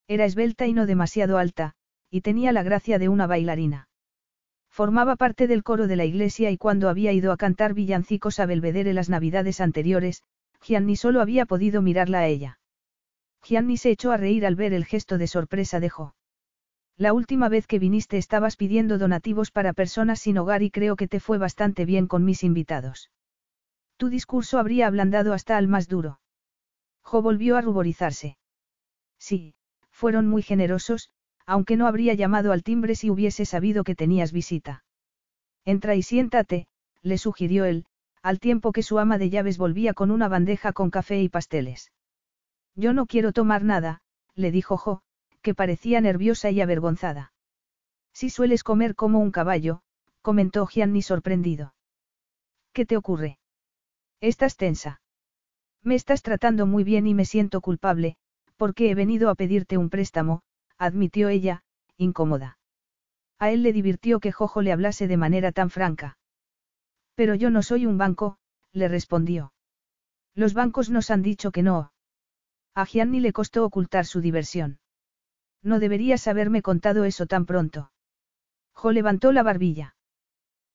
Era 0.07 0.25
esbelta 0.25 0.67
y 0.67 0.73
no 0.73 0.85
demasiado 0.85 1.37
alta, 1.37 1.73
y 2.09 2.21
tenía 2.21 2.51
la 2.51 2.63
gracia 2.63 2.99
de 2.99 3.07
una 3.07 3.27
bailarina. 3.27 3.87
Formaba 4.71 5.17
parte 5.17 5.47
del 5.47 5.63
coro 5.63 5.87
de 5.87 5.97
la 5.97 6.05
iglesia 6.05 6.49
y 6.49 6.57
cuando 6.57 6.87
había 6.87 7.11
ido 7.11 7.33
a 7.33 7.37
cantar 7.37 7.73
villancicos 7.73 8.39
a 8.39 8.45
Belvedere 8.45 8.93
las 8.93 9.09
navidades 9.09 9.59
anteriores, 9.59 10.23
Gianni 10.61 10.95
solo 10.95 11.21
había 11.21 11.45
podido 11.45 11.81
mirarla 11.81 12.19
a 12.19 12.27
ella. 12.27 12.59
Gianni 13.43 13.75
se 13.75 13.91
echó 13.91 14.11
a 14.11 14.17
reír 14.17 14.45
al 14.45 14.55
ver 14.55 14.73
el 14.73 14.85
gesto 14.85 15.17
de 15.17 15.27
sorpresa 15.27 15.81
de 15.81 15.89
Jo. 15.89 16.15
La 16.95 17.11
última 17.11 17.49
vez 17.49 17.67
que 17.67 17.79
viniste 17.79 18.17
estabas 18.17 18.55
pidiendo 18.55 18.97
donativos 18.97 19.51
para 19.51 19.73
personas 19.73 20.19
sin 20.19 20.37
hogar 20.37 20.63
y 20.63 20.71
creo 20.71 20.95
que 20.95 21.07
te 21.07 21.19
fue 21.19 21.37
bastante 21.37 21.83
bien 21.83 22.07
con 22.07 22.23
mis 22.23 22.43
invitados. 22.43 23.11
Tu 23.97 24.09
discurso 24.09 24.57
habría 24.57 24.87
ablandado 24.87 25.33
hasta 25.33 25.57
al 25.57 25.67
más 25.67 25.87
duro. 25.87 26.19
Jo 27.01 27.21
volvió 27.21 27.57
a 27.57 27.61
ruborizarse. 27.61 28.37
Sí, 29.17 29.53
fueron 29.89 30.27
muy 30.27 30.43
generosos, 30.43 31.09
aunque 31.51 31.75
no 31.75 31.85
habría 31.85 32.13
llamado 32.13 32.53
al 32.53 32.63
timbre 32.63 32.95
si 32.95 33.09
hubiese 33.09 33.43
sabido 33.43 33.83
que 33.83 33.93
tenías 33.93 34.31
visita. 34.31 34.85
Entra 35.65 35.95
y 35.95 36.01
siéntate, 36.01 36.65
le 37.01 37.17
sugirió 37.17 37.65
él, 37.65 37.85
al 38.21 38.39
tiempo 38.39 38.71
que 38.71 38.83
su 38.83 38.99
ama 38.99 39.17
de 39.17 39.29
llaves 39.29 39.57
volvía 39.57 39.93
con 39.93 40.11
una 40.11 40.29
bandeja 40.29 40.71
con 40.71 40.89
café 40.89 41.21
y 41.21 41.27
pasteles. 41.27 41.91
Yo 42.73 42.93
no 42.93 43.05
quiero 43.05 43.33
tomar 43.33 43.65
nada, 43.65 43.99
le 44.33 44.49
dijo 44.49 44.77
Jo, 44.77 45.01
que 45.41 45.53
parecía 45.53 45.99
nerviosa 45.99 46.51
y 46.51 46.61
avergonzada. 46.61 47.33
Si 48.13 48.29
sueles 48.29 48.63
comer 48.63 48.95
como 48.95 49.19
un 49.19 49.31
caballo, 49.31 49.81
comentó 50.21 50.65
Gianni 50.65 51.01
sorprendido. 51.01 51.75
¿Qué 52.71 52.85
te 52.85 52.95
ocurre? 52.95 53.39
Estás 54.21 54.55
tensa. 54.55 55.01
Me 55.83 55.95
estás 55.95 56.21
tratando 56.21 56.65
muy 56.65 56.85
bien 56.85 57.07
y 57.07 57.13
me 57.13 57.25
siento 57.25 57.59
culpable, 57.59 58.15
porque 58.55 58.89
he 58.89 58.95
venido 58.95 59.29
a 59.29 59.35
pedirte 59.35 59.77
un 59.77 59.89
préstamo, 59.89 60.43
admitió 60.81 61.29
ella, 61.29 61.61
incómoda. 61.95 62.57
A 63.37 63.51
él 63.51 63.61
le 63.61 63.71
divirtió 63.71 64.19
que 64.19 64.31
Jojo 64.31 64.63
le 64.63 64.71
hablase 64.71 65.07
de 65.07 65.15
manera 65.15 65.51
tan 65.51 65.69
franca. 65.69 66.17
Pero 67.13 67.35
yo 67.35 67.51
no 67.51 67.61
soy 67.61 67.85
un 67.85 67.99
banco, 67.99 68.37
le 68.71 68.87
respondió. 68.87 69.53
Los 70.33 70.55
bancos 70.55 70.89
nos 70.89 71.11
han 71.11 71.21
dicho 71.21 71.51
que 71.51 71.61
no. 71.61 71.91
A 72.73 72.85
Gianni 72.85 73.19
le 73.19 73.31
costó 73.31 73.63
ocultar 73.63 74.05
su 74.05 74.21
diversión. 74.21 74.79
No 75.61 75.79
deberías 75.79 76.27
haberme 76.27 76.63
contado 76.63 77.05
eso 77.05 77.27
tan 77.27 77.45
pronto. 77.45 77.91
Jo 78.73 78.91
levantó 78.91 79.31
la 79.31 79.43
barbilla. 79.43 79.95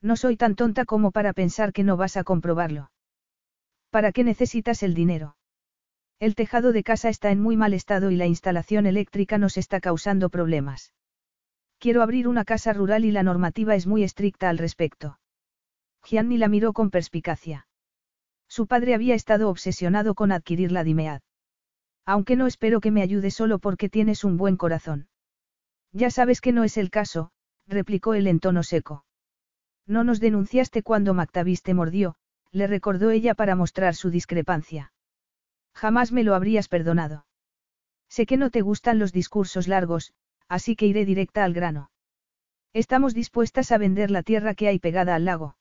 No 0.01 0.15
soy 0.15 0.37
tan 0.37 0.55
tonta 0.55 0.85
como 0.85 1.11
para 1.11 1.33
pensar 1.33 1.73
que 1.73 1.83
no 1.83 1.97
vas 1.97 2.17
a 2.17 2.23
comprobarlo. 2.23 2.93
¿Para 3.91 4.13
qué 4.13 4.23
necesitas 4.23 4.85
el 4.85 4.95
dinero? 4.95 5.36
El 6.19 6.35
tejado 6.35 6.73
de 6.73 6.83
casa 6.83 7.11
está 7.11 7.31
en 7.31 7.43
muy 7.43 7.59
mal 7.59 7.75
estado 7.75 8.11
y 8.11 8.17
la 8.17 8.27
instalación 8.27 8.87
eléctrica 8.87 9.37
nos 9.37 9.59
está 9.59 9.81
causando 9.81 10.31
problemas. 10.31 10.95
Quiero 11.79 12.03
abrir 12.03 12.27
una 12.27 12.47
casa 12.47 12.73
rural 12.73 13.05
y 13.05 13.11
la 13.11 13.23
normativa 13.23 13.75
es 13.75 13.87
muy 13.87 14.03
estricta 14.03 14.49
al 14.49 14.57
respecto. 14.57 15.19
Gianni 16.03 16.39
la 16.39 16.49
miró 16.49 16.73
con 16.73 16.91
perspicacia. 16.91 17.69
Su 18.49 18.67
padre 18.67 18.95
había 18.95 19.15
estado 19.15 19.51
obsesionado 19.51 20.15
con 20.15 20.33
adquirir 20.33 20.73
la 20.73 20.85
Dimead. 20.85 21.21
Aunque 22.07 22.37
no 22.37 22.47
espero 22.47 22.81
que 22.81 22.91
me 22.91 23.03
ayude 23.03 23.31
solo 23.31 23.59
porque 23.59 23.91
tienes 23.91 24.25
un 24.25 24.39
buen 24.39 24.57
corazón. 24.57 25.09
Ya 25.93 26.11
sabes 26.11 26.41
que 26.41 26.53
no 26.53 26.65
es 26.65 26.79
el 26.79 26.91
caso, 26.91 27.31
replicó 27.67 28.15
él 28.15 28.27
en 28.27 28.41
tono 28.41 28.63
seco. 28.63 29.05
No 29.87 30.03
nos 30.03 30.21
denunciaste 30.21 30.83
cuando 30.83 31.13
Mactavis 31.13 31.63
te 31.63 31.75
mordió, 31.75 32.17
le 32.53 32.67
recordó 32.67 33.11
ella 33.11 33.35
para 33.35 33.55
mostrar 33.55 33.95
su 33.95 34.11
discrepancia. 34.11 34.93
Jamás 35.77 36.11
me 36.11 36.25
lo 36.25 36.35
habrías 36.35 36.69
perdonado. 36.69 37.27
Sé 38.09 38.25
que 38.25 38.39
no 38.39 38.49
te 38.51 38.63
gustan 38.63 38.99
los 38.99 39.13
discursos 39.13 39.69
largos, 39.69 40.15
así 40.49 40.75
que 40.75 40.87
iré 40.87 41.05
directa 41.05 41.45
al 41.45 41.53
grano. 41.53 41.91
Estamos 42.73 43.13
dispuestas 43.13 43.73
a 43.73 43.79
vender 43.79 44.11
la 44.11 44.23
tierra 44.23 44.55
que 44.55 44.69
hay 44.69 44.79
pegada 44.79 45.15
al 45.15 45.27
lago. 45.27 45.59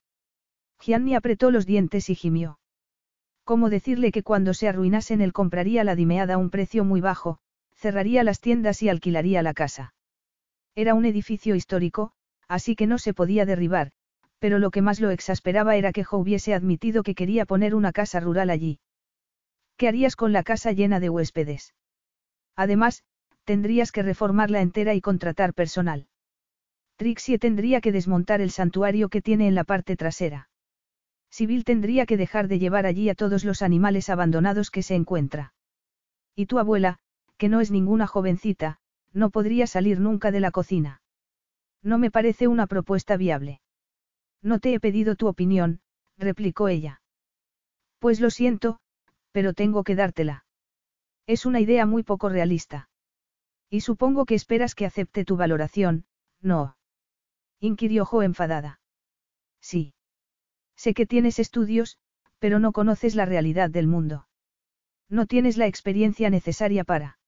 Gianni 0.80 1.15
apretó 1.15 1.51
los 1.51 1.65
dientes 1.65 2.10
y 2.10 2.15
gimió. 2.15 2.60
¿Cómo 3.43 3.69
decirle 3.69 4.13
que 4.13 4.23
cuando 4.23 4.54
se 4.54 4.69
arruinasen 4.69 5.19
él 5.19 5.34
compraría 5.34 5.84
la 5.84 5.95
dimeada 5.95 6.36
a 6.36 6.38
un 6.38 6.49
precio 6.49 6.86
muy 6.86 7.01
bajo, 7.01 7.39
cerraría 7.73 8.23
las 8.23 8.39
tiendas 8.39 8.82
y 8.84 8.89
alquilaría 8.89 9.43
la 9.43 9.54
casa? 9.54 9.93
Era 10.75 10.93
un 10.93 11.04
edificio 11.04 11.56
histórico, 11.56 12.13
así 12.47 12.78
que 12.78 12.88
no 12.88 12.99
se 12.99 13.13
podía 13.13 13.45
derribar, 13.45 13.91
pero 14.39 14.60
lo 14.60 14.71
que 14.71 14.82
más 14.82 15.01
lo 15.01 15.10
exasperaba 15.10 15.75
era 15.75 15.91
que 15.91 16.06
Jo 16.06 16.17
hubiese 16.17 16.54
admitido 16.54 17.04
que 17.04 17.15
quería 17.15 17.45
poner 17.45 17.75
una 17.75 17.91
casa 17.91 18.21
rural 18.21 18.49
allí. 18.49 18.80
¿Qué 19.77 19.88
harías 19.88 20.15
con 20.15 20.31
la 20.31 20.43
casa 20.43 20.71
llena 20.71 20.99
de 20.99 21.09
huéspedes? 21.09 21.73
Además, 22.55 23.03
tendrías 23.43 23.91
que 23.91 24.03
reformarla 24.03 24.61
entera 24.61 24.93
y 24.93 25.01
contratar 25.01 25.53
personal. 25.53 26.07
Trixie 26.95 27.39
tendría 27.39 27.81
que 27.81 27.91
desmontar 27.91 28.39
el 28.39 28.51
santuario 28.51 29.09
que 29.09 29.21
tiene 29.21 29.47
en 29.47 29.55
la 29.55 29.65
parte 29.65 29.97
trasera. 29.97 30.49
Sibyl 31.29 31.65
tendría 31.65 32.05
que 32.05 32.15
dejar 32.15 32.47
de 32.47 32.59
llevar 32.59 32.85
allí 32.85 33.09
a 33.09 33.15
todos 33.15 33.43
los 33.43 33.61
animales 33.61 34.09
abandonados 34.09 34.71
que 34.71 34.83
se 34.83 34.95
encuentra. 34.95 35.53
Y 36.33 36.45
tu 36.45 36.59
abuela, 36.59 36.99
que 37.38 37.49
no 37.49 37.59
es 37.59 37.71
ninguna 37.71 38.07
jovencita, 38.07 38.79
no 39.11 39.29
podría 39.29 39.67
salir 39.67 39.99
nunca 39.99 40.31
de 40.31 40.39
la 40.39 40.51
cocina. 40.51 41.01
No 41.83 41.97
me 41.97 42.11
parece 42.11 42.47
una 42.47 42.67
propuesta 42.67 43.17
viable. 43.17 43.59
No 44.41 44.59
te 44.59 44.73
he 44.73 44.79
pedido 44.79 45.15
tu 45.15 45.27
opinión, 45.27 45.81
replicó 46.17 46.69
ella. 46.69 47.01
Pues 47.99 48.21
lo 48.21 48.29
siento, 48.29 48.79
pero 49.36 49.54
tengo 49.54 49.84
que 49.84 49.95
dártela. 49.95 50.45
Es 51.28 51.45
una 51.45 51.60
idea 51.60 51.86
muy 51.86 52.04
poco 52.04 52.30
realista. 52.30 52.88
Y 53.69 53.82
supongo 53.82 54.24
que 54.26 54.34
esperas 54.34 54.76
que 54.76 54.86
acepte 54.86 55.26
tu 55.26 55.36
valoración, 55.36 56.06
¿no? 56.41 56.78
Inquirió 57.60 58.06
Jo 58.06 58.24
enfadada. 58.24 58.80
Sí. 59.60 59.93
Sé 60.78 60.93
que 60.93 61.06
tienes 61.06 61.38
estudios, 61.39 61.98
pero 62.39 62.60
no 62.60 62.71
conoces 62.71 63.13
la 63.13 63.26
realidad 63.26 63.69
del 63.69 63.88
mundo. 63.88 64.26
No 65.10 65.26
tienes 65.26 65.58
la 65.58 65.67
experiencia 65.67 66.30
necesaria 66.30 66.86
para. 66.86 67.19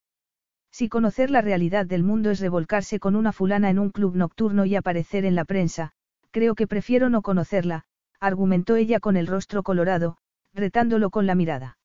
Si 0.72 0.88
conocer 0.88 1.30
la 1.30 1.41
realidad 1.41 1.86
del 1.86 2.04
mundo 2.04 2.32
es 2.32 2.39
revolcarse 2.39 3.02
con 3.02 3.17
una 3.17 3.34
fulana 3.34 3.70
en 3.70 3.80
un 3.80 3.89
club 3.89 4.15
nocturno 4.15 4.63
y 4.63 4.78
aparecer 4.78 5.26
en 5.26 5.36
la 5.36 5.43
prensa, 5.43 5.91
creo 6.32 6.56
que 6.56 6.67
prefiero 6.67 7.10
no 7.10 7.22
conocerla, 7.22 7.84
argumentó 8.22 8.78
ella 8.78 9.02
con 9.02 9.17
el 9.17 9.28
rostro 9.28 9.62
colorado, 9.62 10.15
retándolo 10.54 11.10
con 11.10 11.26
la 11.26 11.36
mirada. 11.36 11.76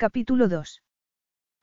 Capítulo 0.00 0.48
2. 0.48 0.82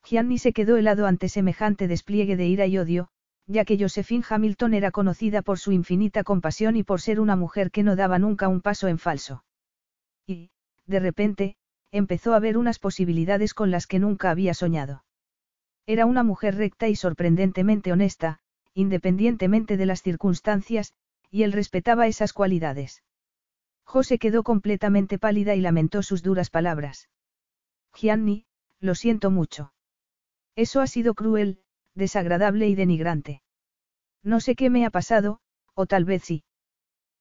Gianni 0.06 0.38
se 0.38 0.54
quedó 0.54 0.78
helado 0.78 1.08
ante 1.08 1.28
semejante 1.28 1.88
despliegue 1.88 2.38
de 2.38 2.46
ira 2.46 2.68
y 2.68 2.78
odio, 2.78 3.08
ya 3.48 3.66
que 3.66 3.80
Josephine 3.80 4.24
Hamilton 4.30 4.76
era 4.76 4.92
conocida 4.92 5.42
por 5.42 5.58
su 5.58 5.72
infinita 5.72 6.24
compasión 6.24 6.76
y 6.76 6.84
por 6.84 7.02
ser 7.02 7.20
una 7.20 7.36
mujer 7.36 7.72
que 7.72 7.82
no 7.82 7.96
daba 7.96 8.20
nunca 8.20 8.48
un 8.48 8.62
paso 8.62 8.90
en 8.90 9.00
falso. 9.00 9.44
Y, 10.28 10.52
de 10.86 11.00
repente, 11.00 11.56
empezó 11.92 12.36
a 12.36 12.40
ver 12.40 12.60
unas 12.60 12.78
posibilidades 12.78 13.56
con 13.56 13.72
las 13.72 13.88
que 13.88 13.98
nunca 13.98 14.30
había 14.30 14.54
soñado. 14.54 15.04
Era 15.88 16.06
una 16.06 16.22
mujer 16.22 16.58
recta 16.58 16.88
y 16.88 16.96
sorprendentemente 16.96 17.92
honesta, 17.92 18.38
independientemente 18.76 19.78
de 19.78 19.88
las 19.88 20.04
circunstancias, 20.04 20.94
y 21.32 21.42
él 21.42 21.54
respetaba 21.54 22.06
esas 22.06 22.34
cualidades. 22.34 23.02
José 23.84 24.20
quedó 24.20 24.44
completamente 24.44 25.18
pálida 25.18 25.56
y 25.56 25.62
lamentó 25.62 26.04
sus 26.04 26.22
duras 26.22 26.52
palabras. 26.52 27.10
Gianni, 27.98 28.46
lo 28.80 28.94
siento 28.94 29.32
mucho. 29.32 29.74
Eso 30.56 30.82
ha 30.82 30.88
sido 30.88 31.16
cruel, 31.16 31.60
desagradable 31.96 32.68
y 32.68 32.76
denigrante. 32.76 33.42
No 34.24 34.40
sé 34.40 34.56
qué 34.56 34.70
me 34.70 34.86
ha 34.86 34.92
pasado, 34.92 35.40
o 35.74 35.88
tal 35.88 36.06
vez 36.06 36.24
sí. 36.24 36.44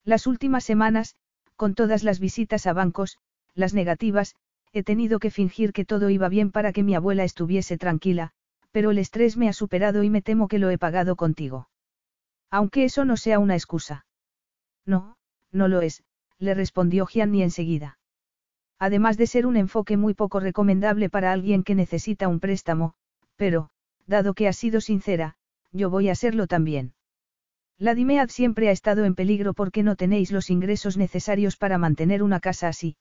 Las 0.05 0.27
últimas 0.27 0.65
semanas, 0.65 1.17
con 1.57 1.75
todas 1.75 2.03
las 2.03 2.21
visitas 2.21 2.67
a 2.67 2.75
bancos, 2.75 3.19
las 3.55 3.73
negativas, 3.73 4.35
he 4.73 4.83
tenido 4.83 5.19
que 5.19 5.31
fingir 5.31 5.73
que 5.73 5.87
todo 5.87 6.11
iba 6.11 6.29
bien 6.29 6.53
para 6.53 6.73
que 6.73 6.83
mi 6.83 6.95
abuela 6.95 7.25
estuviese 7.25 7.79
tranquila, 7.79 8.33
pero 8.71 8.91
el 8.91 8.99
estrés 8.99 9.39
me 9.39 9.49
ha 9.49 9.55
superado 9.55 10.03
y 10.03 10.11
me 10.11 10.21
temo 10.21 10.49
que 10.49 10.59
lo 10.59 10.69
he 10.69 10.77
pagado 10.77 11.17
contigo. 11.17 11.71
Aunque 12.51 12.85
eso 12.85 13.07
no 13.07 13.17
sea 13.17 13.39
una 13.39 13.55
excusa. 13.55 14.05
No, 14.85 15.17
no 15.51 15.69
lo 15.69 15.81
es, 15.81 16.05
le 16.39 16.53
respondió 16.53 17.07
Gianni 17.07 17.43
enseguida. 17.43 17.99
Además 18.79 19.17
de 19.17 19.27
ser 19.27 19.47
un 19.47 19.57
enfoque 19.57 19.97
muy 19.97 20.15
poco 20.15 20.41
recomendable 20.41 21.09
para 21.09 21.33
alguien 21.33 21.63
que 21.63 21.75
necesita 21.75 22.29
un 22.29 22.41
préstamo, 22.41 22.95
pero, 23.37 23.71
dado 24.07 24.35
que 24.35 24.49
has 24.49 24.57
sido 24.57 24.81
sincera, 24.81 25.37
yo 25.73 25.91
voy 25.91 26.09
a 26.09 26.15
serlo 26.15 26.47
también. 26.47 26.95
La 27.79 27.95
Dimead 27.95 28.29
siempre 28.29 28.69
ha 28.69 28.73
estado 28.73 29.05
en 29.05 29.15
peligro 29.15 29.53
porque 29.53 29.83
no 29.83 29.97
tenéis 29.97 30.33
los 30.33 30.49
ingresos 30.51 30.97
necesarios 30.97 31.57
para 31.57 31.79
mantener 31.79 32.23
una 32.23 32.41
casa 32.41 32.69
así. 32.69 32.97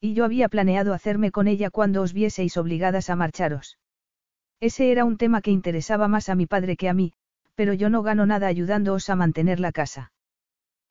Y 0.00 0.14
yo 0.14 0.24
había 0.24 0.48
planeado 0.48 0.94
hacerme 0.94 1.32
con 1.32 1.48
ella 1.48 1.70
cuando 1.70 2.02
os 2.02 2.12
vieseis 2.12 2.56
obligadas 2.56 3.10
a 3.10 3.16
marcharos. 3.16 3.78
Ese 4.60 4.92
era 4.92 5.04
un 5.04 5.16
tema 5.16 5.40
que 5.42 5.50
interesaba 5.50 6.06
más 6.06 6.28
a 6.28 6.36
mi 6.36 6.46
padre 6.46 6.76
que 6.76 6.88
a 6.88 6.94
mí, 6.94 7.12
pero 7.56 7.72
yo 7.72 7.90
no 7.90 8.02
gano 8.02 8.26
nada 8.26 8.46
ayudándoos 8.46 9.10
a 9.10 9.16
mantener 9.16 9.58
la 9.58 9.72
casa. 9.72 10.12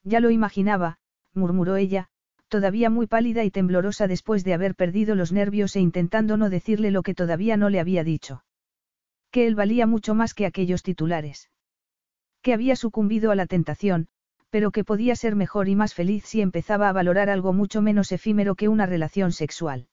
Ya 0.04 0.20
lo 0.20 0.30
imaginaba, 0.30 0.98
murmuró 1.34 1.78
ella, 1.78 2.10
todavía 2.48 2.90
muy 2.90 3.08
pálida 3.08 3.44
y 3.44 3.52
temblorosa 3.52 4.08
después 4.08 4.44
de 4.44 4.54
haber 4.54 4.76
perdido 4.76 5.16
los 5.16 5.32
nervios 5.32 5.76
e 5.76 5.80
intentando 5.80 6.38
no 6.38 6.50
decirle 6.50 6.92
lo 6.92 7.04
que 7.04 7.14
todavía 7.14 7.58
no 7.58 7.70
le 7.70 7.80
había 7.80 8.04
dicho 8.04 8.44
que 9.32 9.48
él 9.48 9.56
valía 9.56 9.86
mucho 9.86 10.16
más 10.16 10.34
que 10.34 10.46
aquellos 10.46 10.84
titulares. 10.84 11.50
Que 12.42 12.54
había 12.54 12.76
sucumbido 12.76 13.32
a 13.32 13.36
la 13.36 13.46
tentación, 13.46 14.08
pero 14.50 14.72
que 14.72 14.84
podía 14.84 15.16
ser 15.16 15.36
mejor 15.36 15.68
y 15.68 15.76
más 15.76 15.94
feliz 15.94 16.26
si 16.26 16.42
empezaba 16.42 16.90
a 16.90 16.94
valorar 16.94 17.30
algo 17.30 17.54
mucho 17.54 17.82
menos 17.82 18.12
efímero 18.12 18.56
que 18.56 18.70
una 18.70 18.86
relación 18.86 19.32
sexual. 19.32 19.88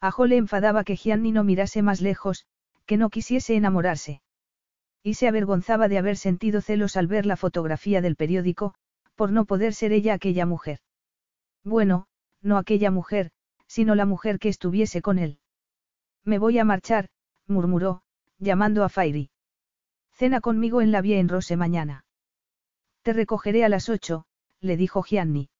A 0.00 0.10
Jo 0.10 0.26
le 0.26 0.36
enfadaba 0.36 0.84
que 0.84 0.96
Gianni 0.96 1.32
no 1.32 1.44
mirase 1.44 1.82
más 1.82 2.00
lejos, 2.00 2.46
que 2.86 2.96
no 2.96 3.10
quisiese 3.10 3.56
enamorarse. 3.56 4.22
Y 5.02 5.14
se 5.14 5.28
avergonzaba 5.28 5.88
de 5.88 5.98
haber 5.98 6.16
sentido 6.16 6.60
celos 6.60 6.96
al 6.96 7.06
ver 7.06 7.26
la 7.26 7.36
fotografía 7.36 8.00
del 8.00 8.16
periódico, 8.16 8.74
por 9.14 9.32
no 9.32 9.44
poder 9.44 9.74
ser 9.74 9.92
ella 9.92 10.14
aquella 10.14 10.46
mujer. 10.46 10.80
Bueno, 11.66 12.06
no 12.42 12.58
aquella 12.58 12.92
mujer, 12.92 13.32
sino 13.66 13.96
la 13.96 14.06
mujer 14.06 14.38
que 14.38 14.48
estuviese 14.48 15.02
con 15.02 15.18
él. 15.18 15.40
Me 16.24 16.38
voy 16.38 16.60
a 16.60 16.64
marchar, 16.64 17.08
murmuró, 17.48 18.02
llamando 18.38 18.84
a 18.84 18.88
Fairy. 18.88 19.30
Cena 20.12 20.40
conmigo 20.40 20.80
en 20.80 20.92
la 20.92 21.00
vía 21.00 21.18
en 21.18 21.28
Rose 21.28 21.56
mañana. 21.56 22.04
Te 23.02 23.12
recogeré 23.12 23.64
a 23.64 23.68
las 23.68 23.88
ocho, 23.88 24.26
le 24.60 24.76
dijo 24.76 25.02
Gianni. 25.02 25.50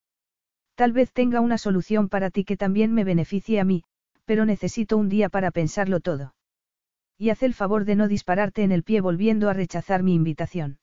Tal 0.76 0.92
vez 0.92 1.12
tenga 1.12 1.40
una 1.40 1.58
solución 1.58 2.08
para 2.08 2.30
ti 2.30 2.44
que 2.44 2.56
también 2.56 2.94
me 2.94 3.02
beneficie 3.02 3.58
a 3.58 3.64
mí, 3.64 3.82
pero 4.24 4.44
necesito 4.44 4.96
un 4.96 5.08
día 5.08 5.28
para 5.28 5.50
pensarlo 5.50 5.98
todo. 5.98 6.36
Y 7.18 7.30
haz 7.30 7.42
el 7.42 7.52
favor 7.52 7.84
de 7.84 7.96
no 7.96 8.06
dispararte 8.06 8.62
en 8.62 8.70
el 8.70 8.84
pie 8.84 9.00
volviendo 9.00 9.50
a 9.50 9.54
rechazar 9.54 10.04
mi 10.04 10.14
invitación. 10.14 10.78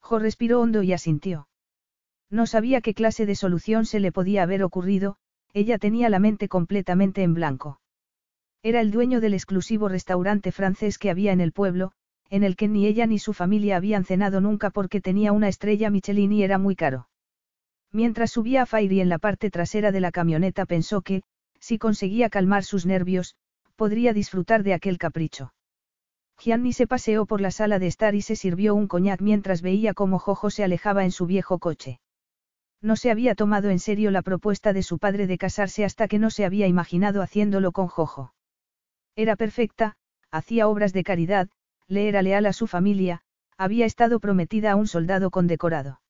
Jo 0.00 0.18
respiró 0.18 0.60
hondo 0.60 0.82
y 0.82 0.92
asintió. 0.92 1.48
No 2.30 2.46
sabía 2.46 2.80
qué 2.80 2.94
clase 2.94 3.26
de 3.26 3.34
solución 3.34 3.86
se 3.86 4.00
le 4.00 4.12
podía 4.12 4.42
haber 4.42 4.62
ocurrido, 4.62 5.16
ella 5.52 5.78
tenía 5.78 6.08
la 6.08 6.18
mente 6.18 6.48
completamente 6.48 7.22
en 7.22 7.34
blanco. 7.34 7.80
Era 8.62 8.80
el 8.80 8.90
dueño 8.90 9.20
del 9.20 9.34
exclusivo 9.34 9.88
restaurante 9.88 10.50
francés 10.50 10.98
que 10.98 11.10
había 11.10 11.32
en 11.32 11.40
el 11.40 11.52
pueblo, 11.52 11.92
en 12.30 12.42
el 12.42 12.56
que 12.56 12.66
ni 12.66 12.86
ella 12.86 13.06
ni 13.06 13.18
su 13.18 13.32
familia 13.32 13.76
habían 13.76 14.04
cenado 14.04 14.40
nunca 14.40 14.70
porque 14.70 15.00
tenía 15.00 15.32
una 15.32 15.48
estrella 15.48 15.90
Michelin 15.90 16.32
y 16.32 16.42
era 16.42 16.58
muy 16.58 16.74
caro. 16.74 17.08
Mientras 17.92 18.32
subía 18.32 18.62
a 18.62 18.66
Fairy 18.66 19.00
en 19.00 19.08
la 19.08 19.18
parte 19.18 19.50
trasera 19.50 19.92
de 19.92 20.00
la 20.00 20.10
camioneta 20.10 20.66
pensó 20.66 21.02
que, 21.02 21.22
si 21.60 21.78
conseguía 21.78 22.30
calmar 22.30 22.64
sus 22.64 22.86
nervios, 22.86 23.36
podría 23.76 24.12
disfrutar 24.12 24.62
de 24.64 24.74
aquel 24.74 24.98
capricho. 24.98 25.54
Gianni 26.38 26.72
se 26.72 26.86
paseó 26.86 27.26
por 27.26 27.40
la 27.40 27.50
sala 27.50 27.78
de 27.78 27.86
estar 27.86 28.14
y 28.14 28.22
se 28.22 28.34
sirvió 28.34 28.74
un 28.74 28.88
coñac 28.88 29.20
mientras 29.20 29.62
veía 29.62 29.94
cómo 29.94 30.18
Jojo 30.18 30.50
se 30.50 30.64
alejaba 30.64 31.04
en 31.04 31.12
su 31.12 31.26
viejo 31.26 31.58
coche. 31.58 32.00
No 32.84 32.96
se 32.96 33.10
había 33.10 33.34
tomado 33.34 33.70
en 33.70 33.78
serio 33.78 34.10
la 34.10 34.20
propuesta 34.20 34.74
de 34.74 34.82
su 34.82 34.98
padre 34.98 35.26
de 35.26 35.38
casarse 35.38 35.86
hasta 35.86 36.06
que 36.06 36.18
no 36.18 36.28
se 36.28 36.44
había 36.44 36.66
imaginado 36.66 37.22
haciéndolo 37.22 37.72
con 37.72 37.86
Jojo. 37.88 38.34
Era 39.16 39.36
perfecta, 39.36 39.96
hacía 40.30 40.68
obras 40.68 40.92
de 40.92 41.02
caridad, 41.02 41.48
le 41.88 42.08
era 42.08 42.20
leal 42.20 42.44
a 42.44 42.52
su 42.52 42.66
familia, 42.66 43.22
había 43.56 43.86
estado 43.86 44.20
prometida 44.20 44.72
a 44.72 44.76
un 44.76 44.86
soldado 44.86 45.30
condecorado. 45.30 46.02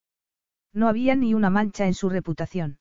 No 0.73 0.89
había 0.89 1.15
ni 1.15 1.33
una 1.33 1.49
mancha 1.49 1.87
en 1.87 1.95
su 1.95 2.09
reputación. 2.09 2.81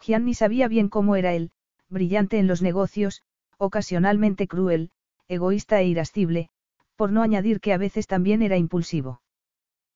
Gianni 0.00 0.34
sabía 0.34 0.68
bien 0.68 0.88
cómo 0.88 1.16
era 1.16 1.32
él, 1.32 1.50
brillante 1.88 2.38
en 2.38 2.46
los 2.46 2.62
negocios, 2.62 3.22
ocasionalmente 3.58 4.46
cruel, 4.46 4.92
egoísta 5.26 5.80
e 5.80 5.88
irascible, 5.88 6.48
por 6.94 7.10
no 7.10 7.22
añadir 7.22 7.58
que 7.58 7.72
a 7.72 7.76
veces 7.76 8.06
también 8.06 8.40
era 8.40 8.56
impulsivo. 8.56 9.20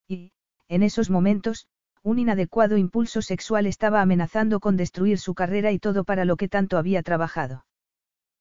Y, 0.08 0.32
en 0.66 0.82
esos 0.82 1.10
momentos, 1.10 1.68
un 2.04 2.18
inadecuado 2.18 2.76
impulso 2.76 3.22
sexual 3.22 3.64
estaba 3.66 4.02
amenazando 4.02 4.60
con 4.60 4.76
destruir 4.76 5.18
su 5.18 5.34
carrera 5.34 5.72
y 5.72 5.78
todo 5.78 6.04
para 6.04 6.26
lo 6.26 6.36
que 6.36 6.48
tanto 6.48 6.76
había 6.76 7.02
trabajado. 7.02 7.64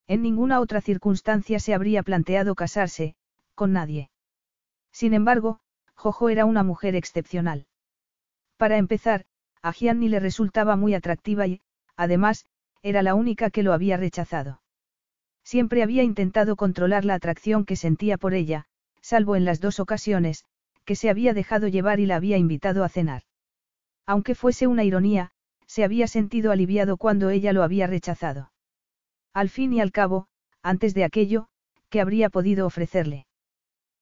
En 0.05 0.21
ninguna 0.21 0.59
otra 0.59 0.81
circunstancia 0.81 1.61
se 1.61 1.73
habría 1.73 2.03
planteado 2.03 2.55
casarse, 2.55 3.15
con 3.55 3.71
nadie. 3.71 4.09
Sin 4.91 5.13
embargo, 5.13 5.61
Jojo 5.95 6.27
era 6.27 6.43
una 6.43 6.61
mujer 6.61 6.93
excepcional. 6.95 7.65
Para 8.57 8.77
empezar, 8.77 9.23
a 9.61 9.71
Gianni 9.71 10.09
le 10.09 10.19
resultaba 10.19 10.75
muy 10.75 10.93
atractiva 10.93 11.47
y, 11.47 11.61
además, 11.95 12.45
era 12.81 13.01
la 13.01 13.15
única 13.15 13.49
que 13.49 13.63
lo 13.63 13.71
había 13.71 13.95
rechazado. 13.95 14.61
Siempre 15.45 15.83
había 15.83 16.03
intentado 16.03 16.57
controlar 16.57 17.05
la 17.05 17.13
atracción 17.13 17.63
que 17.63 17.77
sentía 17.77 18.17
por 18.17 18.33
ella, 18.33 18.65
salvo 18.99 19.37
en 19.37 19.45
las 19.45 19.61
dos 19.61 19.79
ocasiones, 19.79 20.43
que 20.83 20.97
se 20.97 21.09
había 21.09 21.33
dejado 21.33 21.69
llevar 21.69 22.01
y 22.01 22.07
la 22.07 22.17
había 22.17 22.37
invitado 22.37 22.83
a 22.83 22.89
cenar. 22.89 23.23
Aunque 24.05 24.35
fuese 24.35 24.67
una 24.67 24.83
ironía, 24.83 25.31
se 25.65 25.83
había 25.83 26.07
sentido 26.07 26.51
aliviado 26.51 26.97
cuando 26.97 27.29
ella 27.29 27.53
lo 27.53 27.63
había 27.63 27.87
rechazado. 27.87 28.51
Al 29.33 29.49
fin 29.49 29.73
y 29.73 29.81
al 29.81 29.91
cabo, 29.91 30.27
antes 30.61 30.93
de 30.93 31.03
aquello, 31.03 31.47
¿qué 31.89 32.01
habría 32.01 32.29
podido 32.29 32.65
ofrecerle? 32.65 33.25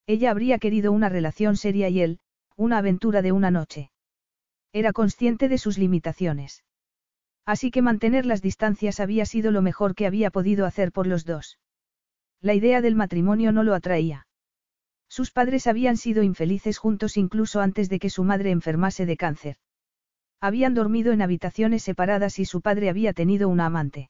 Ella 0.08 0.32
habría 0.32 0.58
querido 0.60 0.92
una 0.92 1.10
relación 1.10 1.56
seria 1.56 1.90
y 1.90 2.02
él, 2.02 2.20
una 2.56 2.80
aventura 2.80 3.22
de 3.22 3.32
una 3.32 3.52
noche. 3.52 3.92
Era 4.74 4.92
consciente 4.94 5.50
de 5.50 5.58
sus 5.58 5.78
limitaciones. 5.78 6.64
Así 7.46 7.72
que 7.72 7.82
mantener 7.82 8.26
las 8.26 8.42
distancias 8.42 9.00
había 9.00 9.26
sido 9.26 9.52
lo 9.52 9.62
mejor 9.62 9.96
que 9.96 10.06
había 10.06 10.32
podido 10.32 10.66
hacer 10.66 10.92
por 10.92 11.08
los 11.08 11.26
dos. 11.26 11.60
La 12.40 12.54
idea 12.54 12.82
del 12.82 12.96
matrimonio 12.96 13.52
no 13.52 13.64
lo 13.64 13.74
atraía. 13.74 14.28
Sus 15.08 15.32
padres 15.32 15.68
habían 15.68 15.98
sido 15.98 16.24
infelices 16.24 16.78
juntos 16.78 17.18
incluso 17.18 17.62
antes 17.62 17.90
de 17.90 18.00
que 18.00 18.10
su 18.10 18.24
madre 18.24 18.52
enfermase 18.52 19.06
de 19.06 19.18
cáncer. 19.18 19.58
Habían 20.42 20.74
dormido 20.74 21.14
en 21.14 21.22
habitaciones 21.22 21.84
separadas 21.84 22.40
y 22.40 22.46
su 22.46 22.62
padre 22.62 22.90
había 22.90 23.14
tenido 23.14 23.48
una 23.48 23.68
amante. 23.68 24.10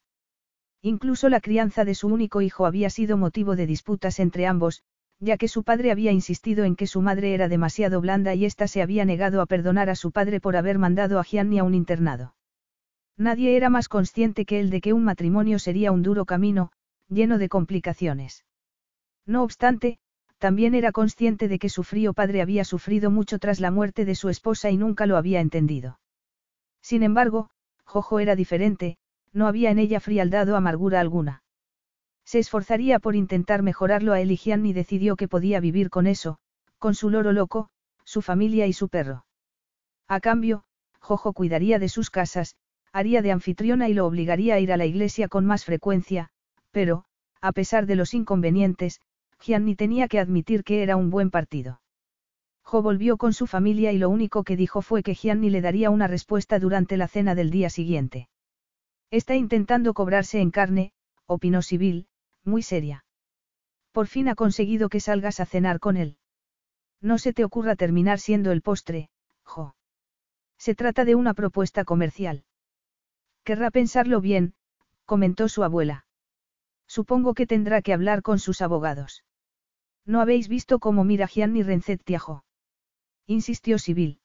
Incluso 0.81 1.27
la 1.27 1.41
crianza 1.41 1.83
de 1.83 1.93
su 1.93 2.07
único 2.07 2.41
hijo 2.41 2.65
había 2.65 2.89
sido 2.89 3.17
motivo 3.17 3.57
de 3.57 3.67
disputas 3.67 4.17
entre 4.17 4.47
ambos, 4.47 4.81
ya 5.19 5.37
que 5.37 5.49
su 5.49 5.63
padre 5.63 5.91
había 5.91 6.13
insistido 6.13 6.63
en 6.63 6.77
que 6.77 6.87
su 6.87 7.01
madre 7.01 7.33
era 7.33 7.49
demasiado 7.49 7.99
blanda 7.99 8.33
y 8.33 8.45
ésta 8.45 8.67
se 8.67 8.81
había 8.81 9.03
negado 9.03 9.41
a 9.41 9.45
perdonar 9.45 9.89
a 9.89 9.95
su 9.95 10.11
padre 10.11 10.39
por 10.39 10.55
haber 10.55 10.79
mandado 10.79 11.19
a 11.19 11.23
Gianni 11.23 11.59
a 11.59 11.63
un 11.63 11.75
internado. 11.75 12.33
Nadie 13.17 13.55
era 13.55 13.69
más 13.69 13.89
consciente 13.89 14.45
que 14.45 14.59
él 14.59 14.69
de 14.69 14.81
que 14.81 14.93
un 14.93 15.03
matrimonio 15.03 15.59
sería 15.59 15.91
un 15.91 16.01
duro 16.01 16.25
camino, 16.25 16.71
lleno 17.09 17.37
de 17.37 17.49
complicaciones. 17.49 18.45
No 19.27 19.43
obstante, 19.43 19.99
también 20.39 20.73
era 20.73 20.91
consciente 20.91 21.47
de 21.47 21.59
que 21.59 21.69
su 21.69 21.83
frío 21.83 22.13
padre 22.13 22.41
había 22.41 22.63
sufrido 22.63 23.11
mucho 23.11 23.37
tras 23.37 23.59
la 23.59 23.69
muerte 23.69 24.05
de 24.05 24.15
su 24.15 24.29
esposa 24.29 24.71
y 24.71 24.77
nunca 24.77 25.05
lo 25.05 25.17
había 25.17 25.41
entendido. 25.41 25.99
Sin 26.81 27.03
embargo, 27.03 27.49
Jojo 27.85 28.19
era 28.19 28.35
diferente, 28.35 28.97
no 29.33 29.47
había 29.47 29.71
en 29.71 29.79
ella 29.79 29.99
frialdad 29.99 30.49
o 30.49 30.55
amargura 30.55 30.99
alguna. 30.99 31.43
Se 32.25 32.39
esforzaría 32.39 32.99
por 32.99 33.15
intentar 33.15 33.63
mejorarlo 33.63 34.13
a 34.13 34.21
él 34.21 34.31
y 34.31 34.73
decidió 34.73 35.15
que 35.15 35.27
podía 35.27 35.59
vivir 35.59 35.89
con 35.89 36.07
eso, 36.07 36.37
con 36.79 36.95
su 36.95 37.09
loro 37.09 37.33
loco, 37.33 37.69
su 38.03 38.21
familia 38.21 38.67
y 38.67 38.73
su 38.73 38.89
perro. 38.89 39.25
A 40.07 40.19
cambio, 40.19 40.63
Jojo 40.99 41.33
cuidaría 41.33 41.79
de 41.79 41.89
sus 41.89 42.09
casas, 42.09 42.55
haría 42.91 43.21
de 43.21 43.31
anfitriona 43.31 43.89
y 43.89 43.93
lo 43.93 44.05
obligaría 44.05 44.55
a 44.55 44.59
ir 44.59 44.71
a 44.71 44.77
la 44.77 44.85
iglesia 44.85 45.27
con 45.27 45.45
más 45.45 45.65
frecuencia, 45.65 46.29
pero, 46.71 47.05
a 47.41 47.51
pesar 47.51 47.85
de 47.85 47.95
los 47.95 48.13
inconvenientes, 48.13 48.99
Gianni 49.39 49.75
tenía 49.75 50.07
que 50.07 50.19
admitir 50.19 50.63
que 50.63 50.83
era 50.83 50.95
un 50.95 51.09
buen 51.09 51.31
partido. 51.31 51.81
Jo 52.71 52.81
volvió 52.81 53.17
con 53.17 53.33
su 53.33 53.47
familia 53.47 53.91
y 53.91 53.97
lo 53.97 54.09
único 54.09 54.45
que 54.45 54.55
dijo 54.55 54.81
fue 54.81 55.03
que 55.03 55.13
Gianni 55.13 55.49
le 55.49 55.59
daría 55.59 55.89
una 55.89 56.07
respuesta 56.07 56.57
durante 56.57 56.95
la 56.95 57.09
cena 57.09 57.35
del 57.35 57.51
día 57.51 57.69
siguiente. 57.69 58.29
Está 59.09 59.35
intentando 59.35 59.93
cobrarse 59.93 60.39
en 60.39 60.51
carne, 60.51 60.93
opinó 61.25 61.63
Sibyl, 61.63 62.07
muy 62.45 62.61
seria. 62.63 63.03
Por 63.91 64.07
fin 64.07 64.29
ha 64.29 64.35
conseguido 64.35 64.87
que 64.87 65.01
salgas 65.01 65.41
a 65.41 65.45
cenar 65.45 65.81
con 65.81 65.97
él. 65.97 66.15
No 67.01 67.17
se 67.17 67.33
te 67.33 67.43
ocurra 67.43 67.75
terminar 67.75 68.19
siendo 68.19 68.53
el 68.53 68.61
postre, 68.61 69.09
Jo. 69.43 69.75
Se 70.57 70.73
trata 70.73 71.03
de 71.03 71.15
una 71.15 71.33
propuesta 71.33 71.83
comercial. 71.83 72.45
Querrá 73.43 73.69
pensarlo 73.71 74.21
bien, 74.21 74.53
comentó 75.03 75.49
su 75.49 75.65
abuela. 75.65 76.05
Supongo 76.87 77.33
que 77.33 77.47
tendrá 77.47 77.81
que 77.81 77.91
hablar 77.91 78.21
con 78.21 78.39
sus 78.39 78.61
abogados. 78.61 79.25
¿No 80.05 80.21
habéis 80.21 80.47
visto 80.47 80.79
cómo 80.79 81.03
mira 81.03 81.27
Gianni 81.27 81.63
Renzetti 81.63 82.15
a 82.15 82.19
Insistió 83.27 83.77
Sibyl. 83.77 84.19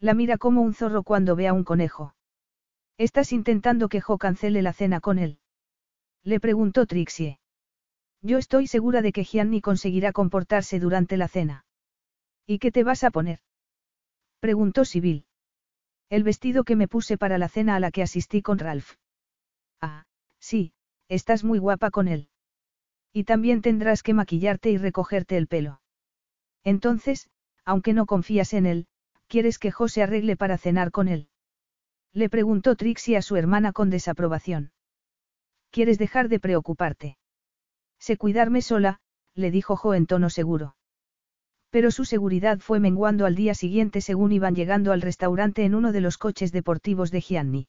La 0.00 0.14
mira 0.14 0.38
como 0.38 0.62
un 0.62 0.74
zorro 0.74 1.02
cuando 1.02 1.36
ve 1.36 1.48
a 1.48 1.52
un 1.52 1.64
conejo. 1.64 2.14
¿Estás 2.98 3.32
intentando 3.32 3.88
que 3.88 4.00
Jo 4.00 4.18
cancele 4.18 4.62
la 4.62 4.72
cena 4.72 5.00
con 5.00 5.18
él? 5.18 5.38
Le 6.24 6.40
preguntó 6.40 6.86
Trixie. 6.86 7.38
Yo 8.22 8.38
estoy 8.38 8.66
segura 8.66 9.02
de 9.02 9.12
que 9.12 9.24
Gianni 9.24 9.60
conseguirá 9.60 10.12
comportarse 10.12 10.80
durante 10.80 11.16
la 11.16 11.28
cena. 11.28 11.64
¿Y 12.46 12.58
qué 12.58 12.72
te 12.72 12.82
vas 12.82 13.04
a 13.04 13.10
poner? 13.10 13.40
Preguntó 14.40 14.84
Sibyl. 14.84 15.26
El 16.10 16.24
vestido 16.24 16.64
que 16.64 16.76
me 16.76 16.88
puse 16.88 17.18
para 17.18 17.38
la 17.38 17.48
cena 17.48 17.76
a 17.76 17.80
la 17.80 17.90
que 17.90 18.02
asistí 18.02 18.42
con 18.42 18.58
Ralph. 18.58 18.94
Ah, 19.80 20.04
sí, 20.40 20.72
estás 21.08 21.44
muy 21.44 21.58
guapa 21.58 21.90
con 21.90 22.08
él. 22.08 22.28
Y 23.12 23.24
también 23.24 23.62
tendrás 23.62 24.02
que 24.02 24.14
maquillarte 24.14 24.70
y 24.70 24.78
recogerte 24.78 25.36
el 25.36 25.46
pelo. 25.46 25.80
Entonces, 26.64 27.30
aunque 27.68 27.92
no 27.92 28.06
confías 28.06 28.54
en 28.54 28.64
él, 28.64 28.86
¿quieres 29.26 29.58
que 29.58 29.70
José 29.70 30.02
arregle 30.02 30.38
para 30.38 30.56
cenar 30.56 30.90
con 30.90 31.06
él? 31.06 31.28
Le 32.14 32.30
preguntó 32.30 32.76
Trixie 32.76 33.18
a 33.18 33.20
su 33.20 33.36
hermana 33.36 33.72
con 33.74 33.90
desaprobación. 33.90 34.72
¿Quieres 35.70 35.98
dejar 35.98 36.30
de 36.30 36.40
preocuparte? 36.40 37.18
Sé 37.98 38.16
cuidarme 38.16 38.62
sola, 38.62 39.00
le 39.34 39.50
dijo 39.50 39.76
Jo 39.76 39.92
en 39.92 40.06
tono 40.06 40.30
seguro. 40.30 40.76
Pero 41.68 41.90
su 41.90 42.06
seguridad 42.06 42.58
fue 42.58 42.80
menguando 42.80 43.26
al 43.26 43.34
día 43.34 43.52
siguiente 43.52 44.00
según 44.00 44.32
iban 44.32 44.54
llegando 44.54 44.92
al 44.92 45.02
restaurante 45.02 45.66
en 45.66 45.74
uno 45.74 45.92
de 45.92 46.00
los 46.00 46.16
coches 46.16 46.52
deportivos 46.52 47.10
de 47.10 47.20
Gianni. 47.20 47.68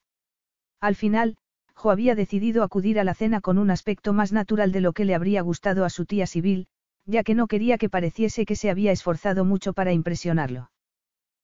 Al 0.79 0.95
final, 0.95 1.35
Jo 1.73 1.91
había 1.91 2.15
decidido 2.15 2.63
acudir 2.63 3.01
a 3.01 3.03
la 3.03 3.15
cena 3.15 3.41
con 3.41 3.57
un 3.57 3.69
aspecto 3.69 4.13
más 4.13 4.31
natural 4.31 4.71
de 4.71 4.79
lo 4.79 4.93
que 4.93 5.03
le 5.03 5.13
habría 5.13 5.41
gustado 5.41 5.83
a 5.83 5.89
su 5.89 6.05
tía 6.05 6.25
Sibyl, 6.25 6.69
ya 7.09 7.23
que 7.23 7.33
no 7.33 7.47
quería 7.47 7.79
que 7.79 7.89
pareciese 7.89 8.45
que 8.45 8.55
se 8.55 8.69
había 8.69 8.91
esforzado 8.91 9.43
mucho 9.43 9.73
para 9.73 9.93
impresionarlo. 9.93 10.69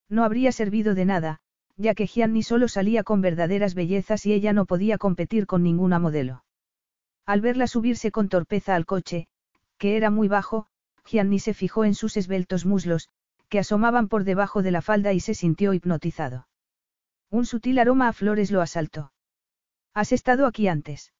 No 0.08 0.24
habría 0.24 0.52
servido 0.52 0.94
de 0.94 1.06
nada, 1.06 1.40
ya 1.76 1.96
que 1.96 2.06
Gianni 2.06 2.44
solo 2.44 2.68
salía 2.68 3.04
con 3.04 3.22
verdaderas 3.22 3.74
bellezas 3.74 4.28
y 4.28 4.34
ella 4.34 4.54
no 4.54 4.66
podía 4.66 5.00
competir 5.00 5.48
con 5.48 5.64
ninguna 5.64 5.98
modelo. 5.98 6.44
Al 7.26 7.42
verla 7.42 7.66
subirse 7.66 8.12
con 8.12 8.30
torpeza 8.30 8.76
al 8.76 8.86
coche, 8.86 9.28
que 9.80 9.98
era 9.98 10.12
muy 10.12 10.28
bajo, 10.28 10.68
Gianni 11.04 11.40
se 11.40 11.56
fijó 11.56 11.84
en 11.84 11.96
sus 11.96 12.16
esbeltos 12.16 12.68
muslos, 12.68 13.10
que 13.50 13.58
asomaban 13.58 14.08
por 14.08 14.24
debajo 14.24 14.62
de 14.62 14.70
la 14.70 14.84
falda 14.84 15.14
y 15.14 15.20
se 15.20 15.34
sintió 15.34 15.74
hipnotizado. 15.74 16.48
Un 17.32 17.48
sutil 17.48 17.80
aroma 17.80 18.08
a 18.08 18.14
flores 18.14 18.52
lo 18.52 18.62
asaltó. 18.62 19.12
¿Has 19.96 20.12
estado 20.12 20.46
aquí 20.46 20.68
antes? 20.68 21.12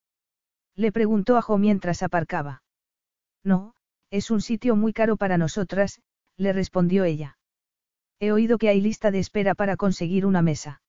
Le 0.76 0.92
preguntó 0.92 1.36
a 1.36 1.42
Jo 1.42 1.58
mientras 1.58 2.04
aparcaba. 2.04 2.62
No, 3.44 3.75
es 4.16 4.32
un 4.32 4.40
sitio 4.40 4.78
muy 4.78 4.94
caro 4.94 5.18
para 5.18 5.38
nosotras, 5.38 6.02
le 6.38 6.54
respondió 6.54 7.04
ella. 7.04 7.38
He 8.22 8.32
oído 8.32 8.58
que 8.58 8.70
hay 8.70 8.80
lista 8.80 9.12
de 9.12 9.20
espera 9.20 9.56
para 9.56 9.76
conseguir 9.76 10.26
una 10.26 10.42
mesa. 10.42 10.82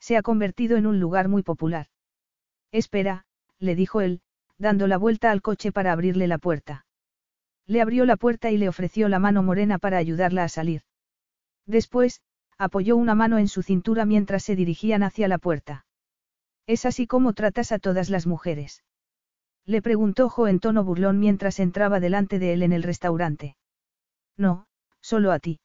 Se 0.00 0.18
ha 0.18 0.22
convertido 0.22 0.76
en 0.76 0.86
un 0.86 1.00
lugar 1.00 1.28
muy 1.28 1.42
popular. 1.42 1.86
Espera, 2.70 3.24
le 3.58 3.74
dijo 3.74 4.02
él, 4.02 4.20
dando 4.58 4.86
la 4.86 4.98
vuelta 4.98 5.30
al 5.30 5.40
coche 5.40 5.72
para 5.72 5.92
abrirle 5.92 6.26
la 6.26 6.36
puerta. 6.36 6.84
Le 7.66 7.80
abrió 7.80 8.04
la 8.04 8.18
puerta 8.18 8.50
y 8.50 8.58
le 8.58 8.68
ofreció 8.68 9.08
la 9.08 9.18
mano 9.18 9.42
morena 9.42 9.78
para 9.78 9.96
ayudarla 9.96 10.44
a 10.44 10.50
salir. 10.50 10.82
Después, 11.64 12.20
apoyó 12.58 12.98
una 12.98 13.14
mano 13.14 13.38
en 13.38 13.48
su 13.48 13.62
cintura 13.62 14.04
mientras 14.04 14.42
se 14.42 14.56
dirigían 14.56 15.02
hacia 15.02 15.26
la 15.26 15.38
puerta. 15.38 15.86
¿Es 16.66 16.84
así 16.84 17.06
como 17.06 17.32
tratas 17.32 17.72
a 17.72 17.78
todas 17.78 18.10
las 18.10 18.26
mujeres? 18.26 18.82
Le 19.66 19.82
preguntó 19.82 20.28
Jo 20.28 20.48
en 20.48 20.60
tono 20.60 20.84
burlón 20.84 21.18
mientras 21.18 21.60
entraba 21.60 22.00
delante 22.00 22.38
de 22.38 22.52
él 22.52 22.62
en 22.62 22.72
el 22.72 22.82
restaurante. 22.82 23.56
No, 24.36 24.66
solo 25.00 25.32
a 25.32 25.38
ti. 25.38 25.60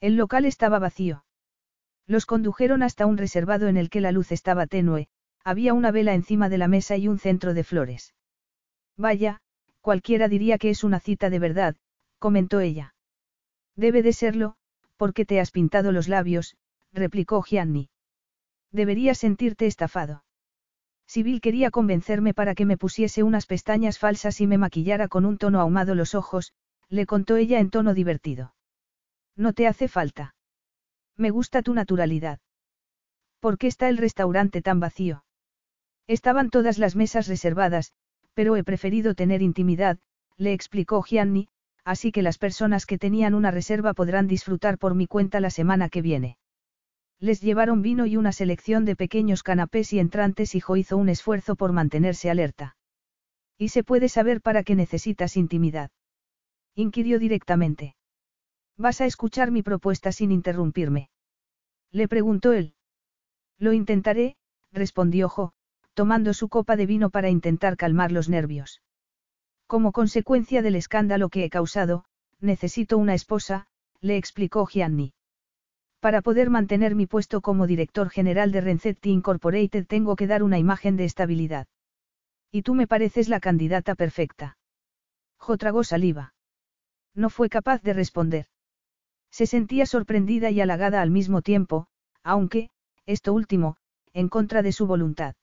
El 0.00 0.16
local 0.16 0.44
estaba 0.44 0.78
vacío. 0.78 1.24
Los 2.06 2.26
condujeron 2.26 2.82
hasta 2.82 3.06
un 3.06 3.18
reservado 3.18 3.68
en 3.68 3.76
el 3.76 3.90
que 3.90 4.00
la 4.00 4.12
luz 4.12 4.32
estaba 4.32 4.66
tenue, 4.66 5.08
había 5.44 5.74
una 5.74 5.90
vela 5.90 6.14
encima 6.14 6.48
de 6.48 6.58
la 6.58 6.68
mesa 6.68 6.96
y 6.96 7.08
un 7.08 7.18
centro 7.18 7.54
de 7.54 7.64
flores. 7.64 8.14
Vaya, 8.96 9.40
cualquiera 9.80 10.28
diría 10.28 10.58
que 10.58 10.70
es 10.70 10.84
una 10.84 11.00
cita 11.00 11.30
de 11.30 11.38
verdad, 11.38 11.76
comentó 12.18 12.60
ella. 12.60 12.94
Debe 13.76 14.02
de 14.02 14.12
serlo, 14.12 14.56
porque 14.96 15.24
te 15.24 15.40
has 15.40 15.50
pintado 15.50 15.92
los 15.92 16.08
labios, 16.08 16.56
replicó 16.92 17.42
Gianni. 17.42 17.88
Deberías 18.72 19.18
sentirte 19.18 19.66
estafado. 19.66 20.24
Sibyl 21.12 21.40
quería 21.40 21.72
convencerme 21.72 22.34
para 22.34 22.54
que 22.54 22.64
me 22.64 22.76
pusiese 22.76 23.24
unas 23.24 23.46
pestañas 23.46 23.98
falsas 23.98 24.40
y 24.40 24.46
me 24.46 24.58
maquillara 24.58 25.08
con 25.08 25.26
un 25.26 25.38
tono 25.38 25.60
ahumado 25.60 25.96
los 25.96 26.14
ojos, 26.14 26.52
le 26.88 27.04
contó 27.04 27.34
ella 27.34 27.58
en 27.58 27.70
tono 27.70 27.94
divertido. 27.94 28.54
No 29.34 29.52
te 29.52 29.66
hace 29.66 29.88
falta. 29.88 30.36
Me 31.16 31.30
gusta 31.30 31.62
tu 31.62 31.74
naturalidad. 31.74 32.38
¿Por 33.40 33.58
qué 33.58 33.66
está 33.66 33.88
el 33.88 33.98
restaurante 33.98 34.62
tan 34.62 34.78
vacío? 34.78 35.24
Estaban 36.06 36.48
todas 36.48 36.78
las 36.78 36.94
mesas 36.94 37.26
reservadas, 37.26 37.92
pero 38.34 38.54
he 38.54 38.62
preferido 38.62 39.16
tener 39.16 39.42
intimidad, 39.42 39.98
le 40.36 40.52
explicó 40.52 41.02
Gianni, 41.02 41.48
así 41.84 42.12
que 42.12 42.22
las 42.22 42.38
personas 42.38 42.86
que 42.86 42.98
tenían 42.98 43.34
una 43.34 43.50
reserva 43.50 43.94
podrán 43.94 44.28
disfrutar 44.28 44.78
por 44.78 44.94
mi 44.94 45.08
cuenta 45.08 45.40
la 45.40 45.50
semana 45.50 45.88
que 45.88 46.02
viene. 46.02 46.38
Les 47.20 47.42
llevaron 47.42 47.82
vino 47.82 48.06
y 48.06 48.16
una 48.16 48.32
selección 48.32 48.86
de 48.86 48.96
pequeños 48.96 49.42
canapés 49.42 49.92
y 49.92 49.98
entrantes 49.98 50.54
y 50.54 50.60
Jo 50.60 50.76
hizo 50.76 50.96
un 50.96 51.10
esfuerzo 51.10 51.54
por 51.54 51.72
mantenerse 51.72 52.30
alerta. 52.30 52.76
¿Y 53.58 53.68
se 53.68 53.84
puede 53.84 54.08
saber 54.08 54.40
para 54.40 54.62
qué 54.62 54.74
necesitas 54.74 55.36
intimidad? 55.36 55.90
Inquirió 56.74 57.18
directamente. 57.18 57.94
¿Vas 58.78 59.02
a 59.02 59.06
escuchar 59.06 59.50
mi 59.50 59.62
propuesta 59.62 60.12
sin 60.12 60.32
interrumpirme? 60.32 61.10
Le 61.92 62.08
preguntó 62.08 62.52
él. 62.52 62.74
Lo 63.58 63.74
intentaré, 63.74 64.36
respondió 64.72 65.28
Jo, 65.28 65.52
tomando 65.92 66.32
su 66.32 66.48
copa 66.48 66.76
de 66.76 66.86
vino 66.86 67.10
para 67.10 67.28
intentar 67.28 67.76
calmar 67.76 68.12
los 68.12 68.30
nervios. 68.30 68.80
Como 69.66 69.92
consecuencia 69.92 70.62
del 70.62 70.76
escándalo 70.76 71.28
que 71.28 71.44
he 71.44 71.50
causado, 71.50 72.06
necesito 72.40 72.96
una 72.96 73.12
esposa, 73.12 73.66
le 74.00 74.16
explicó 74.16 74.66
Gianni. 74.66 75.12
Para 76.00 76.22
poder 76.22 76.48
mantener 76.48 76.94
mi 76.94 77.06
puesto 77.06 77.42
como 77.42 77.66
director 77.66 78.08
general 78.08 78.52
de 78.52 78.62
Renzetti 78.62 79.10
Incorporated 79.10 79.86
tengo 79.86 80.16
que 80.16 80.26
dar 80.26 80.42
una 80.42 80.58
imagen 80.58 80.96
de 80.96 81.04
estabilidad. 81.04 81.66
Y 82.50 82.62
tú 82.62 82.74
me 82.74 82.86
pareces 82.86 83.28
la 83.28 83.38
candidata 83.38 83.94
perfecta. 83.94 84.56
Jo 85.36 85.58
tragó 85.58 85.84
saliva. 85.84 86.34
No 87.14 87.28
fue 87.28 87.50
capaz 87.50 87.82
de 87.82 87.92
responder. 87.92 88.46
Se 89.30 89.46
sentía 89.46 89.84
sorprendida 89.84 90.50
y 90.50 90.62
halagada 90.62 91.02
al 91.02 91.10
mismo 91.10 91.42
tiempo, 91.42 91.86
aunque, 92.22 92.70
esto 93.04 93.34
último, 93.34 93.76
en 94.14 94.28
contra 94.28 94.62
de 94.62 94.72
su 94.72 94.86
voluntad. 94.86 95.34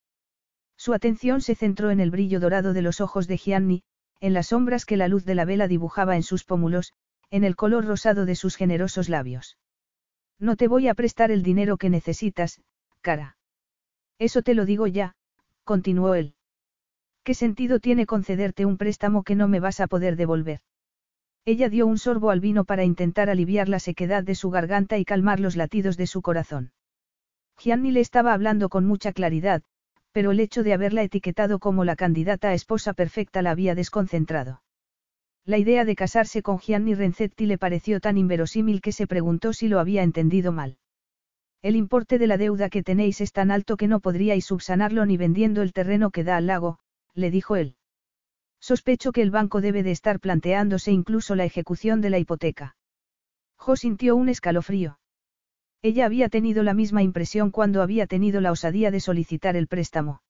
Su 0.76 0.94
atención 0.94 1.42
se 1.42 1.54
centró 1.54 1.92
en 1.92 2.00
el 2.00 2.12
brillo 2.12 2.40
dorado 2.40 2.74
de 2.74 2.82
los 2.82 3.00
ojos 3.00 3.28
de 3.28 3.38
Gianni, 3.38 3.84
en 4.20 4.34
las 4.34 4.48
sombras 4.48 4.86
que 4.86 4.98
la 4.98 5.08
luz 5.08 5.24
de 5.24 5.36
la 5.36 5.46
vela 5.46 5.68
dibujaba 5.68 6.16
en 6.16 6.24
sus 6.24 6.44
pómulos, 6.44 6.94
en 7.30 7.44
el 7.44 7.56
color 7.56 7.86
rosado 7.86 8.26
de 8.26 8.36
sus 8.36 8.56
generosos 8.56 9.08
labios. 9.08 9.58
No 10.40 10.56
te 10.56 10.68
voy 10.68 10.88
a 10.88 10.94
prestar 10.94 11.32
el 11.32 11.44
dinero 11.44 11.78
que 11.78 11.90
necesitas, 11.90 12.62
cara. 13.02 13.38
Eso 14.20 14.42
te 14.42 14.54
lo 14.54 14.66
digo 14.66 14.88
ya, 14.88 15.16
continuó 15.64 16.16
él. 16.16 16.36
¿Qué 17.24 17.34
sentido 17.34 17.80
tiene 17.80 18.06
concederte 18.06 18.66
un 18.66 18.78
préstamo 18.78 19.24
que 19.24 19.36
no 19.36 19.48
me 19.48 19.60
vas 19.60 19.80
a 19.80 19.88
poder 19.88 20.16
devolver? 20.16 20.62
Ella 21.44 21.70
dio 21.70 21.88
un 21.88 21.98
sorbo 21.98 22.30
al 22.30 22.40
vino 22.40 22.66
para 22.66 22.84
intentar 22.84 23.30
aliviar 23.30 23.70
la 23.70 23.80
sequedad 23.80 24.24
de 24.24 24.36
su 24.36 24.50
garganta 24.50 24.98
y 24.98 25.06
calmar 25.06 25.40
los 25.40 25.56
latidos 25.56 25.98
de 25.98 26.08
su 26.08 26.22
corazón. 26.22 26.72
Gianni 27.58 27.92
le 27.92 28.02
estaba 28.02 28.34
hablando 28.34 28.70
con 28.70 28.86
mucha 28.86 29.14
claridad, 29.14 29.64
pero 30.12 30.32
el 30.32 30.40
hecho 30.40 30.64
de 30.64 30.74
haberla 30.74 31.04
etiquetado 31.04 31.60
como 31.60 31.84
la 31.84 31.96
candidata 31.96 32.50
a 32.50 32.54
esposa 32.54 32.94
perfecta 32.94 33.42
la 33.42 33.52
había 33.52 33.76
desconcentrado. 33.76 34.62
La 35.48 35.58
idea 35.58 35.86
de 35.86 35.96
casarse 35.96 36.44
con 36.44 36.60
Gianni 36.60 36.94
Renzetti 36.94 37.46
le 37.46 37.58
pareció 37.58 38.02
tan 38.02 38.18
inverosímil 38.18 38.82
que 38.82 38.92
se 38.92 39.08
preguntó 39.08 39.54
si 39.54 39.70
lo 39.70 39.80
había 39.80 40.04
entendido 40.04 40.52
mal. 40.52 40.78
El 41.62 41.78
importe 41.78 42.20
de 42.20 42.28
la 42.28 42.36
deuda 42.36 42.70
que 42.70 42.84
tenéis 42.84 43.22
es 43.22 43.32
tan 43.32 43.50
alto 43.50 43.78
que 43.78 43.88
no 43.88 44.02
podríais 44.02 44.44
subsanarlo 44.44 45.06
ni 45.06 45.16
vendiendo 45.16 45.62
el 45.62 45.72
terreno 45.72 46.12
que 46.12 46.26
da 46.26 46.36
al 46.36 46.48
lago, 46.48 46.80
le 47.14 47.32
dijo 47.32 47.56
él. 47.56 47.78
Sospecho 48.60 49.14
que 49.14 49.22
el 49.22 49.32
banco 49.32 49.62
debe 49.62 49.84
de 49.84 49.92
estar 49.92 50.20
planteándose 50.20 50.92
incluso 50.92 51.34
la 51.34 51.46
ejecución 51.46 52.02
de 52.02 52.10
la 52.10 52.20
hipoteca. 52.20 52.76
Jo 53.56 53.78
sintió 53.78 54.18
un 54.18 54.28
escalofrío. 54.28 55.00
Ella 55.82 56.08
había 56.08 56.28
tenido 56.28 56.62
la 56.62 56.74
misma 56.74 57.04
impresión 57.04 57.52
cuando 57.52 57.82
había 57.82 58.06
tenido 58.06 58.42
la 58.42 58.52
osadía 58.52 58.92
de 58.92 59.00
solicitar 59.00 59.56
el 59.56 59.68
préstamo. 59.68 60.22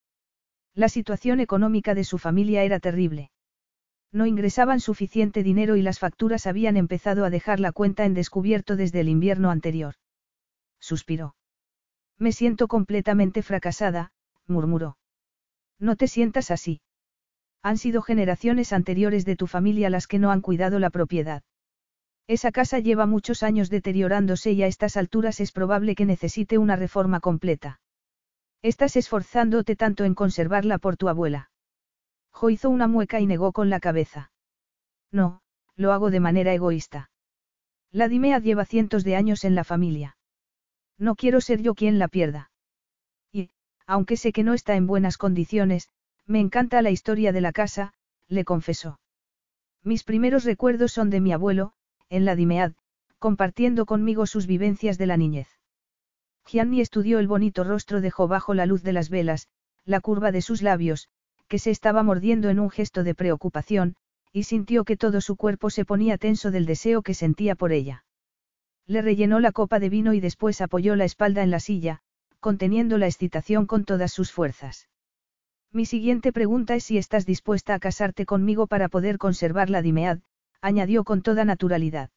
La 0.76 0.90
situación 0.90 1.40
económica 1.40 1.96
de 1.96 2.04
su 2.04 2.20
familia 2.20 2.62
era 2.64 2.80
terrible. 2.80 3.32
No 4.12 4.26
ingresaban 4.26 4.80
suficiente 4.80 5.44
dinero 5.44 5.76
y 5.76 5.82
las 5.82 6.00
facturas 6.00 6.48
habían 6.48 6.78
empezado 6.78 7.26
a 7.26 7.30
dejar 7.30 7.60
la 7.60 7.72
cuenta 7.72 8.06
en 8.06 8.14
descubierto 8.14 8.76
desde 8.76 9.02
el 9.02 9.10
invierno 9.10 9.52
anterior. 9.52 9.96
Suspiró. 10.80 11.36
Me 12.18 12.32
siento 12.32 12.68
completamente 12.68 13.44
fracasada, 13.44 14.12
murmuró. 14.48 14.98
No 15.80 15.96
te 15.96 16.08
sientas 16.08 16.52
así. 16.52 16.82
Han 17.62 17.78
sido 17.78 18.02
generaciones 18.02 18.74
anteriores 18.74 19.26
de 19.26 19.36
tu 19.36 19.48
familia 19.48 19.90
las 19.90 20.08
que 20.08 20.20
no 20.20 20.32
han 20.32 20.42
cuidado 20.42 20.80
la 20.80 20.90
propiedad. 20.90 21.44
Esa 22.28 22.52
casa 22.52 22.80
lleva 22.80 23.06
muchos 23.06 23.44
años 23.44 23.70
deteriorándose 23.70 24.52
y 24.52 24.64
a 24.64 24.68
estas 24.68 24.98
alturas 24.98 25.40
es 25.40 25.52
probable 25.52 25.96
que 25.96 26.06
necesite 26.06 26.58
una 26.58 26.76
reforma 26.76 27.20
completa. 27.20 27.80
Estás 28.62 28.96
esforzándote 28.96 29.76
tanto 29.76 30.04
en 30.04 30.16
conservarla 30.16 30.78
por 30.78 30.98
tu 30.98 31.10
abuela. 31.10 31.52
Hizo 32.50 32.70
una 32.70 32.88
mueca 32.88 33.20
y 33.20 33.26
negó 33.26 33.52
con 33.52 33.70
la 33.70 33.80
cabeza. 33.80 34.32
No, 35.12 35.42
lo 35.76 35.92
hago 35.92 36.12
de 36.12 36.20
manera 36.20 36.54
egoísta. 36.54 37.10
La 37.92 38.08
Dimea 38.08 38.40
lleva 38.40 38.66
cientos 38.66 39.04
de 39.04 39.16
años 39.16 39.44
en 39.44 39.56
la 39.56 39.64
familia. 39.64 40.18
No 40.98 41.16
quiero 41.16 41.42
ser 41.42 41.62
yo 41.62 41.74
quien 41.76 42.00
la 42.00 42.08
pierda. 42.08 42.52
Y, 43.32 43.50
aunque 43.86 44.18
sé 44.18 44.32
que 44.32 44.44
no 44.44 44.54
está 44.54 44.76
en 44.76 44.88
buenas 44.88 45.18
condiciones, 45.18 45.90
me 46.26 46.40
encanta 46.40 46.82
la 46.82 46.92
historia 46.92 47.32
de 47.32 47.42
la 47.42 47.52
casa, 47.52 47.94
le 48.28 48.46
confesó. 48.46 49.00
Mis 49.84 50.04
primeros 50.04 50.44
recuerdos 50.44 50.92
son 50.92 51.10
de 51.10 51.22
mi 51.22 51.32
abuelo, 51.32 51.74
en 52.10 52.26
la 52.26 52.36
Dimead, 52.36 52.74
compartiendo 53.20 53.86
conmigo 53.86 54.26
sus 54.26 54.48
vivencias 54.48 54.98
de 54.98 55.06
la 55.06 55.18
niñez. 55.18 55.48
Gianni 56.46 56.82
estudió 56.82 57.20
el 57.20 57.28
bonito 57.28 57.64
rostro 57.64 58.02
de 58.02 58.12
Jo 58.12 58.28
bajo 58.28 58.54
la 58.54 58.66
luz 58.66 58.84
de 58.84 58.94
las 58.94 59.10
velas, 59.10 59.48
la 59.86 60.02
curva 60.02 60.32
de 60.32 60.42
sus 60.42 60.62
labios, 60.62 61.10
que 61.48 61.60
se 61.60 61.72
estaba 61.72 62.04
mordiendo 62.04 62.50
en 62.50 62.60
un 62.60 62.70
gesto 62.70 63.04
de 63.04 63.16
preocupación, 63.16 63.96
y 64.32 64.44
sintió 64.44 64.84
que 64.84 64.98
todo 64.98 65.22
su 65.22 65.36
cuerpo 65.36 65.70
se 65.70 65.86
ponía 65.86 66.18
tenso 66.18 66.52
del 66.52 66.66
deseo 66.66 67.02
que 67.02 67.14
sentía 67.14 67.56
por 67.56 67.72
ella. 67.72 68.06
Le 68.86 69.02
rellenó 69.02 69.40
la 69.40 69.52
copa 69.52 69.80
de 69.80 69.90
vino 69.90 70.14
y 70.14 70.20
después 70.20 70.62
apoyó 70.62 70.96
la 70.96 71.06
espalda 71.06 71.44
en 71.44 71.52
la 71.52 71.60
silla, 71.60 72.02
conteniendo 72.40 72.98
la 72.98 73.08
excitación 73.08 73.66
con 73.66 73.84
todas 73.84 74.14
sus 74.14 74.32
fuerzas. 74.32 74.88
Mi 75.72 75.86
siguiente 75.86 76.32
pregunta 76.32 76.76
es 76.76 76.86
si 76.86 76.98
estás 76.98 77.26
dispuesta 77.26 77.74
a 77.74 77.80
casarte 77.80 78.26
conmigo 78.26 78.68
para 78.68 78.88
poder 78.88 79.18
conservar 79.18 79.70
la 79.70 79.82
Dimead, 79.82 80.20
añadió 80.62 81.04
con 81.04 81.22
toda 81.22 81.46
naturalidad. 81.46 82.10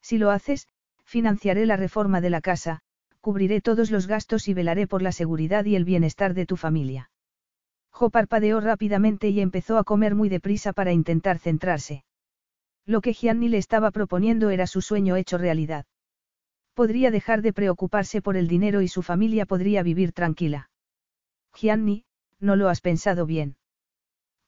Si 0.00 0.18
lo 0.18 0.30
haces, 0.30 0.68
financiaré 1.04 1.66
la 1.66 1.76
reforma 1.76 2.20
de 2.20 2.30
la 2.30 2.40
casa, 2.40 2.80
cubriré 3.20 3.60
todos 3.60 3.90
los 3.90 4.06
gastos 4.06 4.48
y 4.48 4.54
velaré 4.54 4.86
por 4.86 5.02
la 5.02 5.12
seguridad 5.12 5.64
y 5.64 5.76
el 5.76 5.84
bienestar 5.84 6.34
de 6.34 6.46
tu 6.46 6.56
familia. 6.56 7.10
Jo 7.94 8.10
parpadeó 8.10 8.60
rápidamente 8.60 9.28
y 9.28 9.40
empezó 9.40 9.78
a 9.78 9.84
comer 9.84 10.16
muy 10.16 10.28
deprisa 10.28 10.72
para 10.72 10.92
intentar 10.92 11.38
centrarse. 11.38 12.04
Lo 12.84 13.00
que 13.00 13.14
Gianni 13.14 13.48
le 13.48 13.58
estaba 13.58 13.92
proponiendo 13.92 14.50
era 14.50 14.66
su 14.66 14.82
sueño 14.82 15.14
hecho 15.14 15.38
realidad. 15.38 15.86
Podría 16.74 17.12
dejar 17.12 17.40
de 17.40 17.52
preocuparse 17.52 18.20
por 18.20 18.36
el 18.36 18.48
dinero 18.48 18.82
y 18.82 18.88
su 18.88 19.02
familia 19.02 19.46
podría 19.46 19.84
vivir 19.84 20.12
tranquila. 20.12 20.70
Gianni, 21.54 22.04
no 22.40 22.56
lo 22.56 22.68
has 22.68 22.80
pensado 22.80 23.26
bien. 23.26 23.56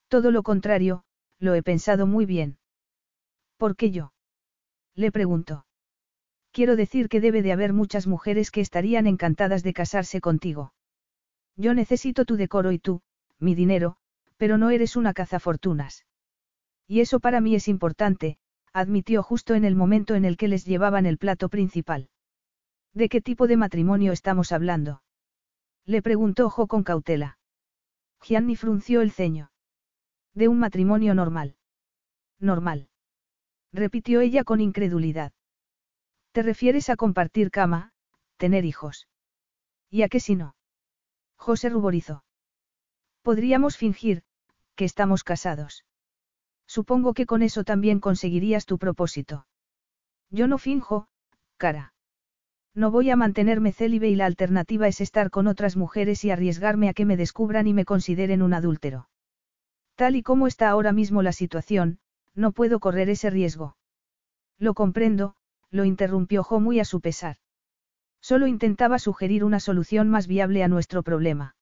Todo 0.08 0.32
lo 0.32 0.42
contrario, 0.42 1.04
lo 1.38 1.54
he 1.54 1.62
pensado 1.62 2.08
muy 2.08 2.26
bien. 2.26 2.58
¿Por 3.58 3.76
qué 3.76 3.92
yo? 3.92 4.12
Le 4.96 5.12
preguntó. 5.12 5.66
Quiero 6.50 6.74
decir 6.74 7.08
que 7.08 7.20
debe 7.20 7.42
de 7.42 7.52
haber 7.52 7.72
muchas 7.72 8.08
mujeres 8.08 8.50
que 8.50 8.60
estarían 8.60 9.06
encantadas 9.06 9.62
de 9.62 9.72
casarse 9.72 10.20
contigo. 10.20 10.72
Yo 11.54 11.74
necesito 11.74 12.24
tu 12.24 12.36
decoro 12.36 12.72
y 12.72 12.80
tú, 12.80 13.02
mi 13.38 13.54
dinero, 13.54 13.96
pero 14.36 14.58
no 14.58 14.70
eres 14.70 14.96
una 14.96 15.14
cazafortunas. 15.14 16.06
Y 16.86 17.00
eso 17.00 17.20
para 17.20 17.40
mí 17.40 17.54
es 17.54 17.68
importante, 17.68 18.38
admitió 18.72 19.22
justo 19.22 19.54
en 19.54 19.64
el 19.64 19.74
momento 19.74 20.14
en 20.14 20.24
el 20.24 20.36
que 20.36 20.48
les 20.48 20.64
llevaban 20.64 21.06
el 21.06 21.18
plato 21.18 21.48
principal. 21.48 22.10
¿De 22.92 23.08
qué 23.08 23.20
tipo 23.20 23.46
de 23.46 23.56
matrimonio 23.56 24.12
estamos 24.12 24.52
hablando? 24.52 25.02
Le 25.84 26.02
preguntó 26.02 26.50
Jo 26.50 26.66
con 26.66 26.82
cautela. 26.82 27.38
Gianni 28.22 28.56
frunció 28.56 29.02
el 29.02 29.10
ceño. 29.10 29.50
De 30.34 30.48
un 30.48 30.58
matrimonio 30.58 31.14
normal. 31.14 31.56
Normal 32.38 32.88
repitió 33.76 34.20
ella 34.20 34.42
con 34.42 34.60
incredulidad. 34.60 35.32
¿Te 36.32 36.42
refieres 36.42 36.90
a 36.90 36.96
compartir 36.96 37.50
cama, 37.50 37.92
tener 38.36 38.64
hijos. 38.64 39.08
¿Y 39.90 40.02
a 40.02 40.08
qué 40.08 40.18
si 40.18 40.34
no? 40.34 40.56
José 41.36 41.68
ruborizó. 41.68 42.24
Podríamos 43.26 43.76
fingir, 43.76 44.22
que 44.76 44.84
estamos 44.84 45.24
casados. 45.24 45.84
Supongo 46.64 47.12
que 47.12 47.26
con 47.26 47.42
eso 47.42 47.64
también 47.64 47.98
conseguirías 47.98 48.66
tu 48.66 48.78
propósito. 48.78 49.48
Yo 50.30 50.46
no 50.46 50.58
finjo, 50.58 51.08
cara. 51.56 51.92
No 52.72 52.92
voy 52.92 53.10
a 53.10 53.16
mantenerme 53.16 53.72
célibe 53.72 54.08
y 54.08 54.14
la 54.14 54.26
alternativa 54.26 54.86
es 54.86 55.00
estar 55.00 55.30
con 55.30 55.48
otras 55.48 55.76
mujeres 55.76 56.24
y 56.24 56.30
arriesgarme 56.30 56.88
a 56.88 56.94
que 56.94 57.04
me 57.04 57.16
descubran 57.16 57.66
y 57.66 57.74
me 57.74 57.84
consideren 57.84 58.42
un 58.42 58.54
adúltero. 58.54 59.08
Tal 59.96 60.14
y 60.14 60.22
como 60.22 60.46
está 60.46 60.68
ahora 60.68 60.92
mismo 60.92 61.20
la 61.20 61.32
situación, 61.32 61.98
no 62.36 62.52
puedo 62.52 62.78
correr 62.78 63.08
ese 63.10 63.28
riesgo. 63.28 63.76
Lo 64.56 64.72
comprendo, 64.74 65.34
lo 65.72 65.84
interrumpió 65.84 66.44
Jo 66.44 66.60
muy 66.60 66.78
a 66.78 66.84
su 66.84 67.00
pesar. 67.00 67.38
Solo 68.20 68.46
intentaba 68.46 69.00
sugerir 69.00 69.42
una 69.42 69.58
solución 69.58 70.08
más 70.10 70.28
viable 70.28 70.62
a 70.62 70.68
nuestro 70.68 71.02
problema. 71.02 71.56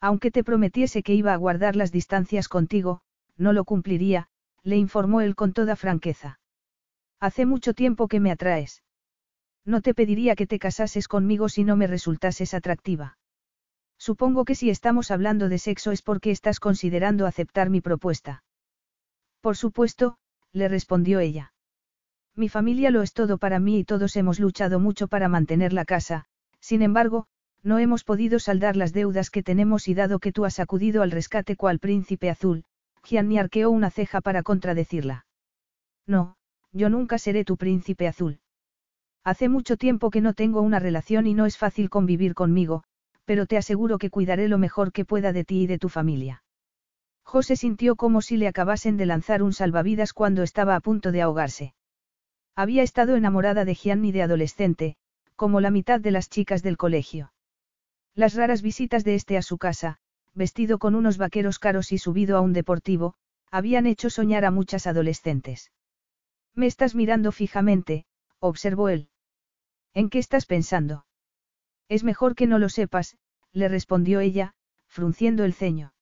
Aunque 0.00 0.30
te 0.30 0.44
prometiese 0.44 1.02
que 1.02 1.14
iba 1.14 1.32
a 1.34 1.36
guardar 1.36 1.76
las 1.76 1.92
distancias 1.92 2.48
contigo, 2.48 3.02
no 3.36 3.52
lo 3.52 3.64
cumpliría, 3.64 4.28
le 4.62 4.76
informó 4.76 5.20
él 5.20 5.34
con 5.34 5.52
toda 5.52 5.76
franqueza. 5.76 6.40
Hace 7.20 7.44
mucho 7.44 7.74
tiempo 7.74 8.08
que 8.08 8.20
me 8.20 8.30
atraes. 8.30 8.82
No 9.64 9.82
te 9.82 9.94
pediría 9.94 10.36
que 10.36 10.46
te 10.46 10.58
casases 10.58 11.06
conmigo 11.06 11.48
si 11.48 11.64
no 11.64 11.76
me 11.76 11.86
resultases 11.86 12.54
atractiva. 12.54 13.18
Supongo 13.98 14.46
que 14.46 14.54
si 14.54 14.70
estamos 14.70 15.10
hablando 15.10 15.50
de 15.50 15.58
sexo 15.58 15.92
es 15.92 16.00
porque 16.00 16.30
estás 16.30 16.60
considerando 16.60 17.26
aceptar 17.26 17.68
mi 17.68 17.82
propuesta. 17.82 18.42
Por 19.42 19.56
supuesto, 19.56 20.16
le 20.52 20.68
respondió 20.68 21.20
ella. 21.20 21.52
Mi 22.34 22.48
familia 22.48 22.90
lo 22.90 23.02
es 23.02 23.12
todo 23.12 23.36
para 23.36 23.58
mí 23.58 23.80
y 23.80 23.84
todos 23.84 24.16
hemos 24.16 24.40
luchado 24.40 24.80
mucho 24.80 25.08
para 25.08 25.28
mantener 25.28 25.74
la 25.74 25.84
casa, 25.84 26.24
sin 26.60 26.80
embargo, 26.80 27.26
no 27.62 27.78
hemos 27.78 28.04
podido 28.04 28.38
saldar 28.38 28.76
las 28.76 28.92
deudas 28.92 29.30
que 29.30 29.42
tenemos 29.42 29.88
y 29.88 29.94
dado 29.94 30.18
que 30.18 30.32
tú 30.32 30.44
has 30.44 30.60
acudido 30.60 31.02
al 31.02 31.10
rescate 31.10 31.56
cual 31.56 31.78
príncipe 31.78 32.30
azul, 32.30 32.64
Gianni 33.04 33.38
arqueó 33.38 33.70
una 33.70 33.90
ceja 33.90 34.20
para 34.20 34.42
contradecirla. 34.42 35.26
No, 36.06 36.36
yo 36.72 36.88
nunca 36.88 37.18
seré 37.18 37.44
tu 37.44 37.56
príncipe 37.56 38.08
azul. 38.08 38.40
Hace 39.24 39.48
mucho 39.48 39.76
tiempo 39.76 40.10
que 40.10 40.20
no 40.20 40.32
tengo 40.32 40.62
una 40.62 40.78
relación 40.78 41.26
y 41.26 41.34
no 41.34 41.44
es 41.44 41.58
fácil 41.58 41.90
convivir 41.90 42.34
conmigo, 42.34 42.84
pero 43.24 43.46
te 43.46 43.58
aseguro 43.58 43.98
que 43.98 44.10
cuidaré 44.10 44.48
lo 44.48 44.58
mejor 44.58 44.92
que 44.92 45.04
pueda 45.04 45.32
de 45.32 45.44
ti 45.44 45.62
y 45.62 45.66
de 45.66 45.78
tu 45.78 45.88
familia. 45.88 46.42
José 47.22 47.54
sintió 47.54 47.94
como 47.96 48.22
si 48.22 48.36
le 48.36 48.48
acabasen 48.48 48.96
de 48.96 49.06
lanzar 49.06 49.42
un 49.42 49.52
salvavidas 49.52 50.12
cuando 50.12 50.42
estaba 50.42 50.74
a 50.74 50.80
punto 50.80 51.12
de 51.12 51.22
ahogarse. 51.22 51.74
Había 52.56 52.82
estado 52.82 53.14
enamorada 53.14 53.64
de 53.64 53.74
Gianni 53.74 54.10
de 54.10 54.22
adolescente, 54.22 54.96
como 55.36 55.60
la 55.60 55.70
mitad 55.70 56.00
de 56.00 56.10
las 56.10 56.28
chicas 56.28 56.62
del 56.62 56.76
colegio. 56.76 57.32
Las 58.14 58.34
raras 58.34 58.62
visitas 58.62 59.04
de 59.04 59.14
este 59.14 59.36
a 59.36 59.42
su 59.42 59.58
casa, 59.58 59.98
vestido 60.34 60.78
con 60.78 60.94
unos 60.94 61.16
vaqueros 61.18 61.58
caros 61.58 61.92
y 61.92 61.98
subido 61.98 62.36
a 62.36 62.40
un 62.40 62.52
deportivo, 62.52 63.14
habían 63.50 63.86
hecho 63.86 64.10
soñar 64.10 64.44
a 64.44 64.50
muchas 64.50 64.86
adolescentes. 64.86 65.72
Me 66.54 66.66
estás 66.66 66.94
mirando 66.94 67.32
fijamente, 67.32 68.04
observó 68.38 68.88
él. 68.88 69.08
¿En 69.94 70.08
qué 70.10 70.18
estás 70.18 70.46
pensando? 70.46 71.06
Es 71.88 72.04
mejor 72.04 72.34
que 72.34 72.46
no 72.46 72.58
lo 72.58 72.68
sepas, 72.68 73.16
le 73.52 73.68
respondió 73.68 74.20
ella, 74.20 74.54
frunciendo 74.86 75.44
el 75.44 75.54
ceño. 75.54 75.92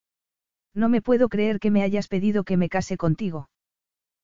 No 0.75 0.89
me 0.89 1.03
puedo 1.03 1.29
creer 1.29 1.61
que 1.61 1.71
me 1.71 1.83
hayas 1.83 2.09
pedido 2.09 2.45
que 2.45 2.57
me 2.57 2.69
case 2.69 2.97
contigo. 2.97 3.49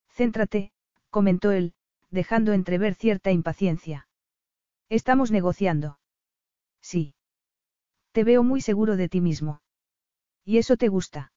Céntrate, 0.08 0.72
comentó 1.10 1.50
él, 1.50 1.74
dejando 2.10 2.52
entrever 2.52 2.94
cierta 2.94 3.30
impaciencia. 3.30 4.06
Estamos 4.88 5.30
negociando. 5.30 5.98
Sí. 6.80 7.13
Te 8.14 8.22
veo 8.22 8.44
muy 8.44 8.60
seguro 8.60 8.96
de 8.96 9.08
ti 9.08 9.20
mismo. 9.20 9.60
¿Y 10.44 10.58
eso 10.58 10.76
te 10.76 10.86
gusta? 10.86 11.32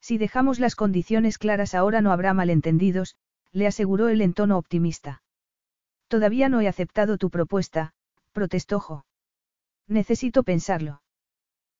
Si 0.00 0.18
dejamos 0.18 0.58
las 0.58 0.74
condiciones 0.74 1.38
claras 1.38 1.76
ahora 1.76 2.00
no 2.00 2.10
habrá 2.10 2.34
malentendidos, 2.34 3.14
le 3.52 3.68
aseguró 3.68 4.08
él 4.08 4.20
en 4.20 4.34
tono 4.34 4.58
optimista. 4.58 5.22
Todavía 6.08 6.48
no 6.48 6.60
he 6.60 6.66
aceptado 6.66 7.18
tu 7.18 7.30
propuesta, 7.30 7.92
protestó 8.32 8.80
Jo. 8.80 9.06
Necesito 9.86 10.42
pensarlo. 10.42 11.02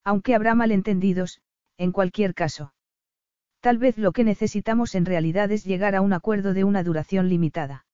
Aunque 0.04 0.36
habrá 0.36 0.54
malentendidos, 0.54 1.42
en 1.76 1.90
cualquier 1.90 2.32
caso. 2.32 2.74
Tal 3.58 3.78
vez 3.78 3.98
lo 3.98 4.12
que 4.12 4.22
necesitamos 4.22 4.94
en 4.94 5.04
realidad 5.04 5.50
es 5.50 5.64
llegar 5.64 5.96
a 5.96 6.00
un 6.00 6.12
acuerdo 6.12 6.54
de 6.54 6.62
una 6.62 6.84
duración 6.84 7.28
limitada. 7.28 7.86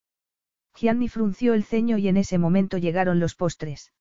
Gianni 0.74 1.08
frunció 1.08 1.54
el 1.54 1.64
ceño 1.64 1.96
y 1.96 2.06
en 2.06 2.18
ese 2.18 2.36
momento 2.36 2.76
llegaron 2.76 3.18
los 3.18 3.34
postres. 3.34 3.94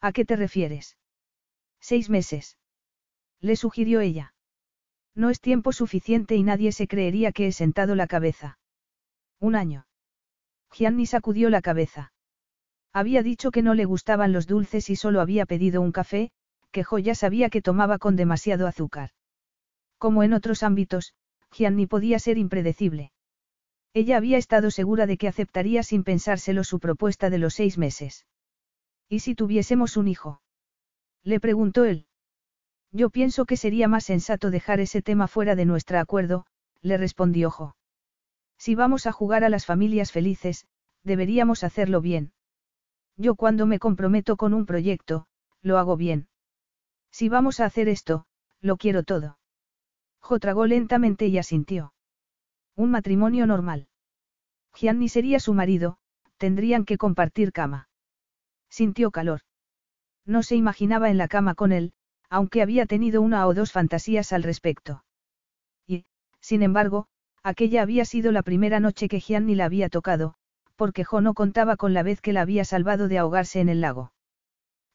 ¿A 0.00 0.10
qué 0.10 0.24
te 0.24 0.34
refieres? 0.34 0.98
Seis 1.86 2.08
meses. 2.08 2.56
Le 3.42 3.56
sugirió 3.56 4.00
ella. 4.00 4.32
No 5.14 5.28
es 5.28 5.38
tiempo 5.38 5.70
suficiente 5.70 6.34
y 6.34 6.42
nadie 6.42 6.72
se 6.72 6.88
creería 6.88 7.30
que 7.30 7.46
he 7.46 7.52
sentado 7.52 7.94
la 7.94 8.06
cabeza. 8.06 8.58
Un 9.38 9.54
año. 9.54 9.86
Gianni 10.72 11.04
sacudió 11.04 11.50
la 11.50 11.60
cabeza. 11.60 12.14
Había 12.94 13.22
dicho 13.22 13.50
que 13.50 13.60
no 13.60 13.74
le 13.74 13.84
gustaban 13.84 14.32
los 14.32 14.46
dulces 14.46 14.88
y 14.88 14.96
solo 14.96 15.20
había 15.20 15.44
pedido 15.44 15.82
un 15.82 15.92
café, 15.92 16.30
que 16.70 16.84
Joya 16.84 17.14
sabía 17.14 17.50
que 17.50 17.60
tomaba 17.60 17.98
con 17.98 18.16
demasiado 18.16 18.66
azúcar. 18.66 19.10
Como 19.98 20.22
en 20.22 20.32
otros 20.32 20.62
ámbitos, 20.62 21.12
Gianni 21.52 21.86
podía 21.86 22.18
ser 22.18 22.38
impredecible. 22.38 23.12
Ella 23.92 24.16
había 24.16 24.38
estado 24.38 24.70
segura 24.70 25.04
de 25.04 25.18
que 25.18 25.28
aceptaría 25.28 25.82
sin 25.82 26.02
pensárselo 26.02 26.64
su 26.64 26.80
propuesta 26.80 27.28
de 27.28 27.36
los 27.36 27.52
seis 27.52 27.76
meses. 27.76 28.24
¿Y 29.10 29.20
si 29.20 29.34
tuviésemos 29.34 29.98
un 29.98 30.08
hijo? 30.08 30.40
Le 31.24 31.40
preguntó 31.40 31.84
él. 31.84 32.06
Yo 32.92 33.10
pienso 33.10 33.46
que 33.46 33.56
sería 33.56 33.88
más 33.88 34.04
sensato 34.04 34.50
dejar 34.50 34.78
ese 34.80 35.02
tema 35.02 35.26
fuera 35.26 35.56
de 35.56 35.64
nuestro 35.64 35.98
acuerdo, 35.98 36.46
le 36.80 36.96
respondió 36.96 37.50
Jo. 37.50 37.76
Si 38.58 38.74
vamos 38.74 39.06
a 39.06 39.12
jugar 39.12 39.42
a 39.42 39.48
las 39.48 39.66
familias 39.66 40.12
felices, 40.12 40.66
deberíamos 41.02 41.64
hacerlo 41.64 42.00
bien. 42.00 42.32
Yo 43.16 43.34
cuando 43.34 43.66
me 43.66 43.78
comprometo 43.78 44.36
con 44.36 44.54
un 44.54 44.66
proyecto, 44.66 45.26
lo 45.62 45.78
hago 45.78 45.96
bien. 45.96 46.28
Si 47.10 47.28
vamos 47.28 47.60
a 47.60 47.64
hacer 47.64 47.88
esto, 47.88 48.26
lo 48.60 48.76
quiero 48.76 49.02
todo. 49.02 49.38
Jo 50.20 50.38
tragó 50.38 50.66
lentamente 50.66 51.26
y 51.26 51.38
asintió. 51.38 51.94
Un 52.76 52.90
matrimonio 52.90 53.46
normal. 53.46 53.88
Gianni 54.74 55.08
sería 55.08 55.38
su 55.40 55.54
marido, 55.54 55.98
tendrían 56.36 56.84
que 56.84 56.98
compartir 56.98 57.52
cama. 57.52 57.88
Sintió 58.68 59.10
calor. 59.10 59.42
No 60.26 60.42
se 60.42 60.56
imaginaba 60.56 61.10
en 61.10 61.18
la 61.18 61.28
cama 61.28 61.54
con 61.54 61.72
él, 61.72 61.92
aunque 62.30 62.62
había 62.62 62.86
tenido 62.86 63.22
una 63.22 63.46
o 63.46 63.54
dos 63.54 63.72
fantasías 63.72 64.32
al 64.32 64.42
respecto. 64.42 65.04
Y, 65.86 66.06
sin 66.40 66.62
embargo, 66.62 67.08
Aquella 67.46 67.82
había 67.82 68.06
sido 68.06 68.32
la 68.32 68.42
primera 68.42 68.80
noche 68.80 69.06
que 69.06 69.20
Gianni 69.20 69.54
la 69.54 69.66
había 69.66 69.90
tocado, 69.90 70.34
porque 70.76 71.04
Jo 71.04 71.20
no 71.20 71.34
contaba 71.34 71.76
con 71.76 71.92
la 71.92 72.02
vez 72.02 72.22
que 72.22 72.32
la 72.32 72.40
había 72.40 72.64
salvado 72.64 73.06
de 73.06 73.18
ahogarse 73.18 73.60
en 73.60 73.68
el 73.68 73.82
lago. 73.82 74.12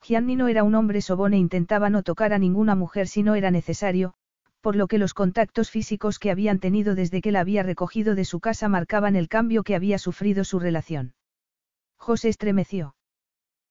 Gianni 0.02 0.36
no 0.36 0.48
era 0.48 0.64
un 0.64 0.74
hombre 0.74 1.02
sobón 1.02 1.34
e 1.34 1.38
intentaba 1.38 1.92
no 1.92 2.02
tocar 2.02 2.34
a 2.34 2.40
ninguna 2.40 2.74
mujer 2.74 3.08
si 3.08 3.22
no 3.22 3.36
era 3.36 3.52
necesario, 3.52 4.16
por 4.62 4.76
lo 4.76 4.88
que 4.88 4.98
los 4.98 5.14
contactos 5.14 5.70
físicos 5.70 6.18
que 6.18 6.32
habían 6.32 6.58
tenido 6.58 6.96
desde 6.96 7.22
que 7.22 7.32
la 7.32 7.42
había 7.42 7.62
recogido 7.62 8.16
de 8.16 8.26
su 8.26 8.40
casa 8.40 8.68
marcaban 8.68 9.16
el 9.16 9.30
cambio 9.30 9.62
que 9.62 9.76
había 9.76 10.00
sufrido 10.00 10.44
su 10.44 10.58
relación. 10.58 11.14
José 11.98 12.30
estremeció. 12.30 12.96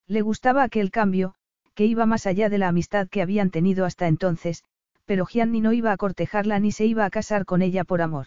Le 0.06 0.20
gustaba 0.20 0.62
aquel 0.62 0.92
cambio, 0.92 1.34
que 1.78 1.86
iba 1.86 2.06
más 2.06 2.26
allá 2.26 2.48
de 2.48 2.58
la 2.58 2.66
amistad 2.66 3.06
que 3.08 3.22
habían 3.22 3.52
tenido 3.52 3.84
hasta 3.84 4.08
entonces, 4.08 4.64
pero 5.04 5.24
Gianni 5.26 5.60
no 5.60 5.72
iba 5.72 5.92
a 5.92 5.96
cortejarla 5.96 6.58
ni 6.58 6.72
se 6.72 6.86
iba 6.86 7.04
a 7.04 7.10
casar 7.10 7.44
con 7.44 7.62
ella 7.62 7.84
por 7.84 8.02
amor. 8.02 8.26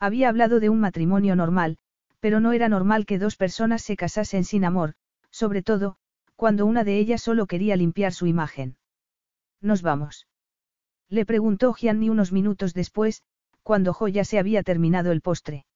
Había 0.00 0.28
hablado 0.28 0.58
de 0.58 0.68
un 0.68 0.80
matrimonio 0.80 1.36
normal, 1.36 1.78
pero 2.18 2.40
no 2.40 2.50
era 2.50 2.68
normal 2.68 3.06
que 3.06 3.20
dos 3.20 3.36
personas 3.36 3.82
se 3.82 3.94
casasen 3.96 4.42
sin 4.42 4.64
amor, 4.64 4.94
sobre 5.30 5.62
todo, 5.62 5.98
cuando 6.34 6.66
una 6.66 6.82
de 6.82 6.98
ellas 6.98 7.22
solo 7.22 7.46
quería 7.46 7.76
limpiar 7.76 8.12
su 8.12 8.26
imagen. 8.26 8.78
¿Nos 9.60 9.82
vamos? 9.82 10.26
Le 11.08 11.24
preguntó 11.24 11.72
Gianni 11.72 12.10
unos 12.10 12.32
minutos 12.32 12.74
después, 12.74 13.22
cuando 13.62 13.92
Jo 13.92 14.08
ya 14.08 14.24
se 14.24 14.40
había 14.40 14.64
terminado 14.64 15.12
el 15.12 15.20
postre. 15.20 15.66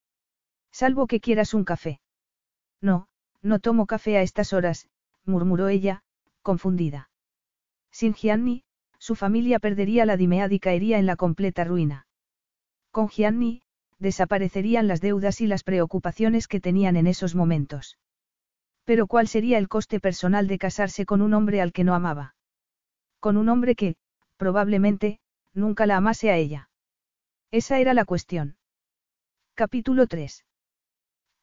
Salvo 0.73 1.07
que 1.07 1.21
quieras 1.21 1.55
un 1.55 1.63
café. 1.63 2.01
No, 2.81 3.07
no 3.43 3.61
tomo 3.61 3.87
café 3.87 4.17
a 4.17 4.23
estas 4.23 4.53
horas, 4.53 4.89
murmuró 5.25 5.69
ella, 5.69 6.03
confundida. 6.43 7.11
Sin 7.91 8.15
Gianni, 8.15 8.65
su 8.99 9.15
familia 9.15 9.59
perdería 9.59 10.05
la 10.05 10.17
dimead 10.17 10.51
y 10.51 10.61
caería 10.61 10.99
en 10.99 11.07
la 11.07 11.17
completa 11.17 11.65
ruina. 11.65 12.07
Con 12.91 13.09
Gianni, 13.09 13.63
desaparecerían 13.99 14.89
las 14.89 15.01
deudas 15.01 15.41
y 15.41 15.47
las 15.47 15.63
preocupaciones 15.63 16.49
que 16.49 16.61
tenían 16.61 16.97
en 16.97 17.07
esos 17.07 17.35
momentos. 17.35 17.99
Pero 18.85 19.07
¿cuál 19.07 19.29
sería 19.29 19.59
el 19.59 19.69
coste 19.69 20.01
personal 20.01 20.49
de 20.49 20.59
casarse 20.59 21.07
con 21.07 21.23
un 21.23 21.35
hombre 21.35 21.61
al 21.61 21.73
que 21.73 21.85
no 21.85 21.95
amaba? 21.95 22.35
Con 23.21 23.37
un 23.37 23.49
hombre 23.49 23.75
que, 23.75 23.97
probablemente, 24.37 25.21
nunca 25.53 25.87
la 25.87 25.97
amase 25.97 26.31
a 26.31 26.37
ella. 26.37 26.71
Esa 27.51 27.79
era 27.79 27.95
la 27.95 28.05
cuestión. 28.05 28.57
Capítulo 29.55 30.07
3. 30.07 30.45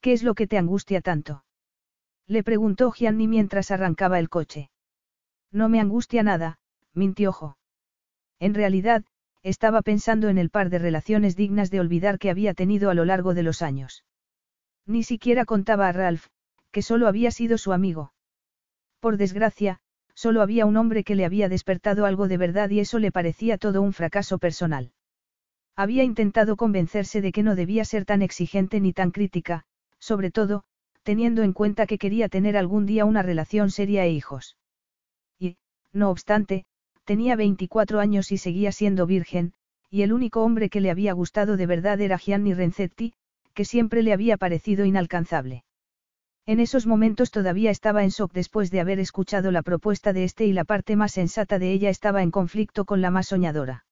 ¿Qué 0.02 0.14
es 0.14 0.24
lo 0.24 0.34
que 0.34 0.48
te 0.48 0.58
angustia 0.58 1.02
tanto? 1.02 1.43
Le 2.26 2.43
preguntó 2.43 2.91
Gianni 2.91 3.28
mientras 3.28 3.72
arrancaba 3.72 4.20
el 4.20 4.30
coche. 4.30 4.70
No 5.52 5.70
me 5.70 5.80
angustia 5.80 6.24
nada, 6.24 6.60
mintió 6.93 7.32
Jo. 7.32 7.58
En 8.39 8.54
realidad, 8.54 9.06
estaba 9.43 9.82
pensando 9.82 10.30
en 10.30 10.38
el 10.38 10.50
par 10.50 10.70
de 10.70 10.80
relaciones 10.80 11.36
dignas 11.36 11.72
de 11.72 11.80
olvidar 11.80 12.20
que 12.20 12.30
había 12.30 12.54
tenido 12.54 12.89
a 12.89 12.93
lo 12.93 13.06
largo 13.06 13.34
de 13.34 13.43
los 13.43 13.62
años. 13.62 14.04
Ni 14.86 15.04
siquiera 15.04 15.45
contaba 15.45 15.88
a 15.88 15.91
Ralph, 15.91 16.28
que 16.72 16.82
solo 16.82 17.08
había 17.08 17.32
sido 17.32 17.58
su 17.58 17.72
amigo. 17.74 18.14
Por 19.00 19.18
desgracia, 19.18 19.80
solo 20.14 20.41
había 20.41 20.66
un 20.66 20.78
hombre 20.78 21.04
que 21.04 21.16
le 21.16 21.26
había 21.26 21.50
despertado 21.50 22.06
algo 22.06 22.28
de 22.28 22.38
verdad 22.38 22.70
y 22.70 22.80
eso 22.80 23.00
le 23.00 23.12
parecía 23.12 23.58
todo 23.58 23.82
un 23.82 23.93
fracaso 23.93 24.39
personal. 24.39 24.91
Había 25.76 26.04
intentado 26.04 26.56
convencerse 26.56 27.22
de 27.22 27.32
que 27.32 27.43
no 27.43 27.56
debía 27.56 27.86
ser 27.86 28.04
tan 28.04 28.22
exigente 28.22 28.80
ni 28.80 28.93
tan 28.93 29.12
crítica, 29.12 29.64
sobre 30.00 30.32
todo, 30.32 30.64
teniendo 31.04 31.43
en 31.43 31.54
cuenta 31.54 31.86
que 31.86 32.00
quería 32.00 32.30
tener 32.30 32.58
algún 32.58 32.86
día 32.86 33.06
una 33.06 33.22
relación 33.22 33.70
seria 33.70 34.04
e 34.06 34.12
hijos. 34.12 34.58
No 35.98 36.12
obstante, 36.12 36.64
tenía 37.06 37.36
24 37.36 38.00
años 38.00 38.32
y 38.32 38.38
seguía 38.38 38.72
siendo 38.72 39.08
virgen, 39.08 39.54
y 39.89 40.04
el 40.04 40.14
único 40.14 40.43
hombre 40.43 40.70
que 40.70 40.80
le 40.80 40.91
había 40.91 41.12
gustado 41.14 41.58
de 41.58 41.66
verdad 41.66 42.00
era 42.00 42.20
Gianni 42.20 42.54
Renzetti, 42.54 43.16
que 43.56 43.66
siempre 43.66 44.04
le 44.04 44.14
había 44.14 44.38
parecido 44.38 44.86
inalcanzable. 44.86 45.64
En 46.45 46.60
esos 46.60 46.86
momentos 46.86 47.32
todavía 47.32 47.72
estaba 47.72 48.04
en 48.04 48.10
shock 48.10 48.32
después 48.32 48.70
de 48.70 48.80
haber 48.80 49.00
escuchado 49.00 49.50
la 49.52 49.64
propuesta 49.64 50.14
de 50.14 50.24
este 50.24 50.45
y 50.45 50.54
la 50.54 50.66
parte 50.66 50.95
más 50.95 51.14
sensata 51.14 51.58
de 51.58 51.72
ella 51.72 51.89
estaba 51.89 52.22
en 52.22 52.30
conflicto 52.30 52.86
con 52.86 53.02
la 53.02 53.10
más 53.10 53.30
soñadora. 53.30 53.84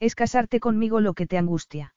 Es 0.00 0.16
casarte 0.16 0.58
conmigo 0.58 1.00
lo 1.00 1.14
que 1.14 1.28
te 1.28 1.38
angustia. 1.38 1.94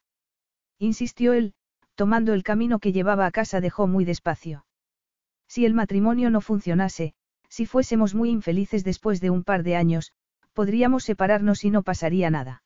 Insistió 0.77 1.33
él, 1.33 1.55
tomando 1.95 2.33
el 2.33 2.43
camino 2.43 2.77
que 2.77 2.91
llevaba 2.91 3.25
a 3.25 3.31
casa 3.31 3.61
dejó 3.61 3.87
muy 3.87 4.05
despacio. 4.05 4.67
Si 5.47 5.65
el 5.65 5.73
matrimonio 5.73 6.29
no 6.29 6.39
funcionase, 6.39 7.15
si 7.53 7.67
fuésemos 7.67 8.15
muy 8.15 8.31
infelices 8.31 8.83
después 8.83 9.21
de 9.21 9.29
un 9.29 9.43
par 9.43 9.61
de 9.61 9.75
años, 9.75 10.11
podríamos 10.53 11.03
separarnos 11.03 11.63
y 11.63 11.69
no 11.69 11.83
pasaría 11.83 12.31
nada. 12.31 12.63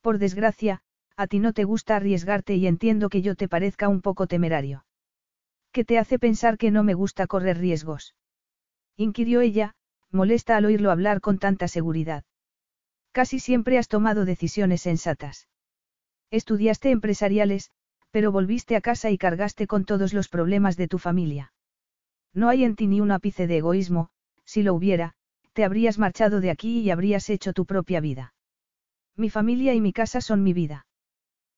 Por 0.00 0.18
desgracia, 0.18 0.80
a 1.16 1.26
ti 1.26 1.40
no 1.40 1.52
te 1.52 1.64
gusta 1.64 1.96
arriesgarte 1.96 2.54
y 2.54 2.68
entiendo 2.68 3.08
que 3.08 3.20
yo 3.20 3.34
te 3.34 3.48
parezca 3.48 3.88
un 3.88 4.02
poco 4.02 4.28
temerario. 4.28 4.86
¿Qué 5.72 5.84
te 5.84 5.98
hace 5.98 6.20
pensar 6.20 6.56
que 6.56 6.70
no 6.70 6.84
me 6.84 6.94
gusta 6.94 7.26
correr 7.26 7.58
riesgos? 7.58 8.14
inquirió 8.96 9.40
ella, 9.40 9.74
molesta 10.12 10.56
al 10.56 10.66
oírlo 10.66 10.92
hablar 10.92 11.20
con 11.20 11.40
tanta 11.40 11.66
seguridad. 11.66 12.22
Casi 13.10 13.40
siempre 13.40 13.76
has 13.76 13.88
tomado 13.88 14.24
decisiones 14.24 14.82
sensatas. 14.82 15.48
Estudiaste 16.30 16.92
empresariales, 16.92 17.72
pero 18.12 18.30
volviste 18.30 18.76
a 18.76 18.80
casa 18.80 19.10
y 19.10 19.18
cargaste 19.18 19.66
con 19.66 19.84
todos 19.84 20.14
los 20.14 20.28
problemas 20.28 20.76
de 20.76 20.86
tu 20.86 20.98
familia. 20.98 21.52
No 22.36 22.50
hay 22.50 22.64
en 22.64 22.76
ti 22.76 22.86
ni 22.86 23.00
un 23.00 23.10
ápice 23.10 23.46
de 23.46 23.56
egoísmo, 23.56 24.10
si 24.44 24.62
lo 24.62 24.74
hubiera, 24.74 25.14
te 25.54 25.64
habrías 25.64 25.98
marchado 25.98 26.42
de 26.42 26.50
aquí 26.50 26.80
y 26.80 26.90
habrías 26.90 27.30
hecho 27.30 27.54
tu 27.54 27.64
propia 27.64 27.98
vida. 28.00 28.34
Mi 29.16 29.30
familia 29.30 29.72
y 29.72 29.80
mi 29.80 29.94
casa 29.94 30.20
son 30.20 30.42
mi 30.42 30.52
vida. 30.52 30.86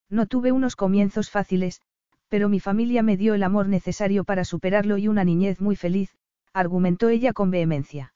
No 0.08 0.26
tuve 0.26 0.52
unos 0.52 0.76
comienzos 0.76 1.30
fáciles, 1.30 1.82
pero 2.28 2.48
mi 2.48 2.60
familia 2.60 3.02
me 3.02 3.16
dio 3.16 3.34
el 3.34 3.42
amor 3.42 3.66
necesario 3.66 4.22
para 4.22 4.44
superarlo 4.44 4.98
y 4.98 5.08
una 5.08 5.24
niñez 5.24 5.60
muy 5.60 5.74
feliz, 5.74 6.16
argumentó 6.52 7.08
ella 7.08 7.32
con 7.32 7.50
vehemencia. 7.50 8.14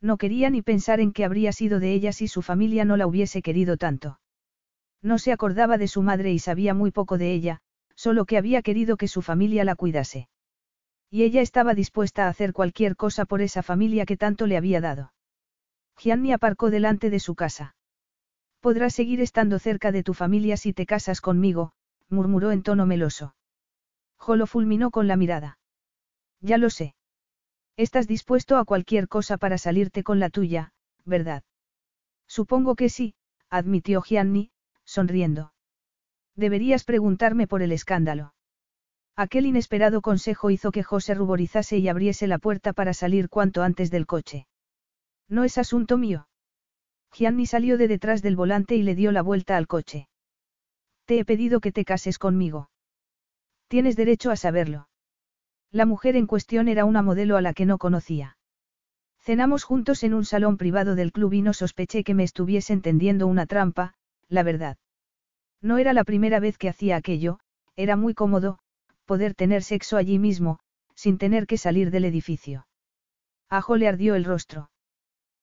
No 0.00 0.16
quería 0.16 0.48
ni 0.48 0.62
pensar 0.62 1.00
en 1.00 1.12
qué 1.12 1.26
habría 1.26 1.52
sido 1.52 1.80
de 1.80 1.92
ella 1.92 2.12
si 2.12 2.28
su 2.28 2.40
familia 2.40 2.86
no 2.86 2.96
la 2.96 3.06
hubiese 3.06 3.42
querido 3.42 3.76
tanto. 3.76 4.20
No 5.02 5.18
se 5.18 5.32
acordaba 5.32 5.76
de 5.76 5.88
su 5.88 6.00
madre 6.00 6.32
y 6.32 6.38
sabía 6.38 6.72
muy 6.72 6.92
poco 6.92 7.18
de 7.18 7.34
ella, 7.34 7.60
solo 7.94 8.24
que 8.24 8.38
había 8.38 8.62
querido 8.62 8.96
que 8.96 9.06
su 9.06 9.20
familia 9.20 9.64
la 9.64 9.74
cuidase. 9.74 10.28
Y 11.10 11.22
ella 11.22 11.40
estaba 11.42 11.74
dispuesta 11.74 12.26
a 12.26 12.28
hacer 12.28 12.52
cualquier 12.52 12.96
cosa 12.96 13.24
por 13.24 13.40
esa 13.40 13.62
familia 13.62 14.04
que 14.06 14.16
tanto 14.16 14.46
le 14.46 14.56
había 14.56 14.80
dado. 14.80 15.12
Gianni 15.96 16.32
aparcó 16.32 16.70
delante 16.70 17.10
de 17.10 17.20
su 17.20 17.34
casa. 17.34 17.76
Podrás 18.60 18.94
seguir 18.94 19.20
estando 19.20 19.58
cerca 19.58 19.92
de 19.92 20.02
tu 20.02 20.14
familia 20.14 20.56
si 20.56 20.72
te 20.72 20.86
casas 20.86 21.20
conmigo, 21.20 21.72
murmuró 22.08 22.50
en 22.50 22.62
tono 22.62 22.86
meloso. 22.86 23.34
Jo 24.16 24.36
lo 24.36 24.46
fulminó 24.46 24.90
con 24.90 25.06
la 25.06 25.16
mirada. 25.16 25.58
Ya 26.40 26.58
lo 26.58 26.70
sé. 26.70 26.94
Estás 27.76 28.06
dispuesto 28.06 28.56
a 28.56 28.64
cualquier 28.64 29.08
cosa 29.08 29.36
para 29.36 29.58
salirte 29.58 30.02
con 30.02 30.20
la 30.20 30.30
tuya, 30.30 30.72
¿verdad? 31.04 31.42
Supongo 32.26 32.74
que 32.74 32.88
sí, 32.88 33.14
admitió 33.50 34.00
Gianni, 34.02 34.50
sonriendo. 34.84 35.52
Deberías 36.36 36.84
preguntarme 36.84 37.46
por 37.46 37.62
el 37.62 37.72
escándalo. 37.72 38.33
Aquel 39.16 39.46
inesperado 39.46 40.02
consejo 40.02 40.50
hizo 40.50 40.72
que 40.72 40.82
José 40.82 41.14
ruborizase 41.14 41.78
y 41.78 41.88
abriese 41.88 42.26
la 42.26 42.38
puerta 42.38 42.72
para 42.72 42.94
salir 42.94 43.28
cuanto 43.28 43.62
antes 43.62 43.90
del 43.90 44.06
coche. 44.06 44.46
No 45.28 45.44
es 45.44 45.56
asunto 45.56 45.96
mío. 45.96 46.26
Gianni 47.12 47.46
salió 47.46 47.78
de 47.78 47.86
detrás 47.86 48.22
del 48.22 48.34
volante 48.34 48.74
y 48.74 48.82
le 48.82 48.96
dio 48.96 49.12
la 49.12 49.22
vuelta 49.22 49.56
al 49.56 49.68
coche. 49.68 50.08
Te 51.04 51.20
he 51.20 51.24
pedido 51.24 51.60
que 51.60 51.70
te 51.70 51.84
cases 51.84 52.18
conmigo. 52.18 52.70
Tienes 53.68 53.94
derecho 53.94 54.32
a 54.32 54.36
saberlo. 54.36 54.88
La 55.70 55.86
mujer 55.86 56.16
en 56.16 56.26
cuestión 56.26 56.66
era 56.66 56.84
una 56.84 57.02
modelo 57.02 57.36
a 57.36 57.40
la 57.40 57.54
que 57.54 57.66
no 57.66 57.78
conocía. 57.78 58.36
Cenamos 59.20 59.62
juntos 59.62 60.02
en 60.02 60.12
un 60.12 60.24
salón 60.24 60.56
privado 60.56 60.96
del 60.96 61.12
club 61.12 61.32
y 61.34 61.42
no 61.42 61.52
sospeché 61.52 62.02
que 62.02 62.14
me 62.14 62.24
estuviesen 62.24 62.82
tendiendo 62.82 63.26
una 63.26 63.46
trampa, 63.46 63.94
la 64.28 64.42
verdad. 64.42 64.76
No 65.62 65.78
era 65.78 65.92
la 65.92 66.04
primera 66.04 66.40
vez 66.40 66.58
que 66.58 66.68
hacía 66.68 66.96
aquello, 66.96 67.38
era 67.76 67.96
muy 67.96 68.14
cómodo, 68.14 68.58
poder 69.04 69.34
tener 69.34 69.62
sexo 69.62 69.96
allí 69.96 70.18
mismo, 70.18 70.58
sin 70.94 71.18
tener 71.18 71.46
que 71.46 71.58
salir 71.58 71.90
del 71.90 72.04
edificio. 72.04 72.66
Ajo 73.48 73.76
le 73.76 73.88
ardió 73.88 74.14
el 74.14 74.24
rostro. 74.24 74.70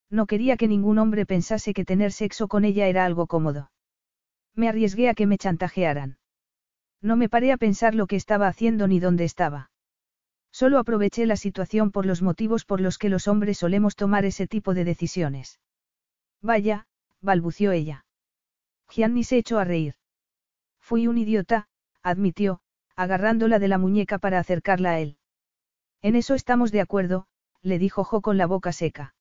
No 0.09 0.25
quería 0.25 0.57
que 0.57 0.67
ningún 0.67 0.97
hombre 0.97 1.25
pensase 1.25 1.73
que 1.73 1.85
tener 1.85 2.11
sexo 2.11 2.47
con 2.47 2.65
ella 2.65 2.87
era 2.87 3.05
algo 3.05 3.27
cómodo. 3.27 3.71
Me 4.55 4.67
arriesgué 4.67 5.09
a 5.09 5.13
que 5.13 5.27
me 5.27 5.37
chantajearan. 5.37 6.17
No 7.01 7.15
me 7.15 7.29
paré 7.29 7.51
a 7.51 7.57
pensar 7.57 7.95
lo 7.95 8.07
que 8.07 8.17
estaba 8.17 8.47
haciendo 8.47 8.87
ni 8.87 8.99
dónde 8.99 9.23
estaba. 9.23 9.71
Solo 10.51 10.79
aproveché 10.79 11.25
la 11.25 11.37
situación 11.37 11.91
por 11.91 12.05
los 12.05 12.21
motivos 12.21 12.65
por 12.65 12.81
los 12.81 12.97
que 12.97 13.09
los 13.09 13.27
hombres 13.27 13.57
solemos 13.59 13.95
tomar 13.95 14.25
ese 14.25 14.47
tipo 14.47 14.73
de 14.73 14.83
decisiones. 14.83 15.59
Vaya, 16.41 16.87
balbució 17.21 17.71
ella. 17.71 18.05
Gianni 18.89 19.23
se 19.23 19.37
echó 19.37 19.59
a 19.59 19.63
reír. 19.63 19.95
Fui 20.79 21.07
un 21.07 21.17
idiota, 21.17 21.69
admitió, 22.03 22.59
agarrándola 22.95 23.59
de 23.59 23.67
la 23.67 23.77
muñeca 23.77 24.19
para 24.19 24.39
acercarla 24.39 24.91
a 24.91 24.99
él. 24.99 25.17
En 26.01 26.15
eso 26.15 26.33
estamos 26.33 26.71
de 26.71 26.81
acuerdo, 26.81 27.27
le 27.61 27.79
dijo 27.79 28.03
Jo 28.03 28.21
con 28.21 28.37
la 28.37 28.47
boca 28.47 28.71
seca. 28.71 29.13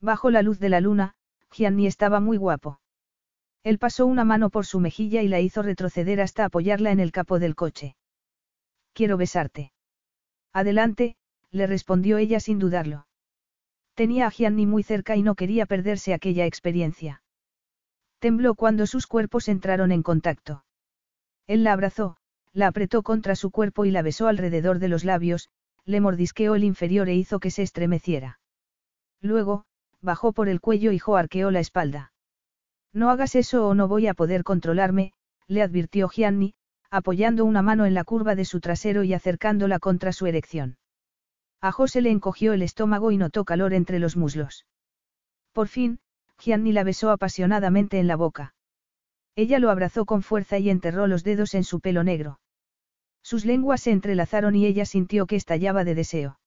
Bajo 0.00 0.30
la 0.30 0.42
luz 0.42 0.58
de 0.58 0.68
la 0.68 0.80
luna, 0.80 1.14
Gianni 1.50 1.86
estaba 1.86 2.20
muy 2.20 2.36
guapo. 2.36 2.80
Él 3.64 3.78
pasó 3.78 4.06
una 4.06 4.24
mano 4.24 4.50
por 4.50 4.66
su 4.66 4.78
mejilla 4.78 5.22
y 5.22 5.28
la 5.28 5.40
hizo 5.40 5.62
retroceder 5.62 6.20
hasta 6.20 6.44
apoyarla 6.44 6.92
en 6.92 7.00
el 7.00 7.10
capó 7.10 7.38
del 7.38 7.56
coche. 7.56 7.96
Quiero 8.92 9.16
besarte. 9.16 9.72
Adelante, 10.52 11.16
le 11.50 11.66
respondió 11.66 12.18
ella 12.18 12.38
sin 12.38 12.58
dudarlo. 12.58 13.06
Tenía 13.94 14.26
a 14.26 14.30
Gianni 14.30 14.66
muy 14.66 14.82
cerca 14.82 15.16
y 15.16 15.22
no 15.22 15.34
quería 15.34 15.66
perderse 15.66 16.14
aquella 16.14 16.46
experiencia. 16.46 17.22
Tembló 18.18 18.54
cuando 18.54 18.86
sus 18.86 19.06
cuerpos 19.06 19.48
entraron 19.48 19.90
en 19.90 20.02
contacto. 20.02 20.64
Él 21.46 21.64
la 21.64 21.72
abrazó, 21.72 22.16
la 22.56 22.68
apretó 22.68 23.02
contra 23.02 23.36
su 23.36 23.50
cuerpo 23.50 23.84
y 23.84 23.90
la 23.90 24.00
besó 24.00 24.28
alrededor 24.28 24.78
de 24.78 24.88
los 24.88 25.04
labios, 25.04 25.50
le 25.84 26.00
mordisqueó 26.00 26.54
el 26.54 26.64
inferior 26.64 27.06
e 27.10 27.14
hizo 27.14 27.38
que 27.38 27.50
se 27.50 27.62
estremeciera. 27.62 28.40
Luego, 29.20 29.66
bajó 30.00 30.32
por 30.32 30.48
el 30.48 30.62
cuello 30.62 30.90
y 30.90 30.98
Jo 30.98 31.16
arqueó 31.16 31.50
la 31.50 31.60
espalda. 31.60 32.14
No 32.94 33.10
hagas 33.10 33.34
eso 33.34 33.68
o 33.68 33.74
no 33.74 33.88
voy 33.88 34.06
a 34.06 34.14
poder 34.14 34.42
controlarme, 34.42 35.12
le 35.46 35.60
advirtió 35.60 36.08
Gianni, 36.08 36.54
apoyando 36.90 37.44
una 37.44 37.60
mano 37.60 37.84
en 37.84 37.92
la 37.92 38.04
curva 38.04 38.34
de 38.34 38.46
su 38.46 38.60
trasero 38.60 39.04
y 39.04 39.12
acercándola 39.12 39.78
contra 39.78 40.12
su 40.12 40.24
erección. 40.24 40.78
A 41.60 41.72
Jo 41.72 41.88
se 41.88 42.00
le 42.00 42.10
encogió 42.10 42.54
el 42.54 42.62
estómago 42.62 43.10
y 43.10 43.18
notó 43.18 43.44
calor 43.44 43.74
entre 43.74 43.98
los 43.98 44.16
muslos. 44.16 44.64
Por 45.52 45.68
fin, 45.68 45.98
Gianni 46.38 46.72
la 46.72 46.84
besó 46.84 47.10
apasionadamente 47.10 47.98
en 47.98 48.06
la 48.06 48.16
boca. 48.16 48.54
Ella 49.34 49.58
lo 49.58 49.68
abrazó 49.68 50.06
con 50.06 50.22
fuerza 50.22 50.56
y 50.56 50.70
enterró 50.70 51.06
los 51.06 51.22
dedos 51.22 51.52
en 51.52 51.62
su 51.62 51.80
pelo 51.80 52.02
negro. 52.02 52.38
Sus 53.26 53.44
lenguas 53.44 53.80
se 53.80 53.90
entrelazaron 53.90 54.54
y 54.54 54.66
ella 54.66 54.84
sintió 54.84 55.26
que 55.26 55.34
estallaba 55.34 55.82
de 55.82 55.96
deseo. 55.96 56.38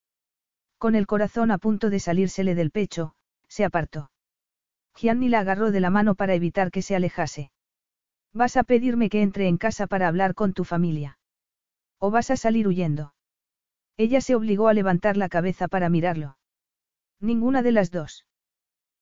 Con 0.78 0.96
el 0.96 1.08
corazón 1.08 1.52
a 1.52 1.58
punto 1.58 1.90
de 1.90 2.00
salírsele 2.00 2.56
del 2.56 2.72
pecho, 2.72 3.16
se 3.50 3.66
apartó. 3.66 4.12
Gianni 4.96 5.28
la 5.28 5.42
agarró 5.42 5.72
de 5.72 5.82
la 5.82 5.90
mano 5.90 6.16
para 6.16 6.36
evitar 6.36 6.72
que 6.72 6.82
se 6.82 6.96
alejase. 6.96 7.52
¿Vas 8.32 8.56
a 8.56 8.64
pedirme 8.64 9.10
que 9.10 9.22
entre 9.22 9.50
en 9.50 9.58
casa 9.58 9.88
para 9.88 10.08
hablar 10.08 10.36
con 10.36 10.54
tu 10.54 10.64
familia? 10.64 11.20
¿O 11.98 12.12
vas 12.12 12.32
a 12.32 12.38
salir 12.38 12.66
huyendo? 12.66 13.14
Ella 13.98 14.22
se 14.22 14.36
obligó 14.36 14.70
a 14.70 14.74
levantar 14.74 15.18
la 15.18 15.28
cabeza 15.28 15.68
para 15.68 15.90
mirarlo. 15.90 16.38
Ninguna 17.20 17.62
de 17.62 17.74
las 17.74 17.92
dos. 17.92 18.26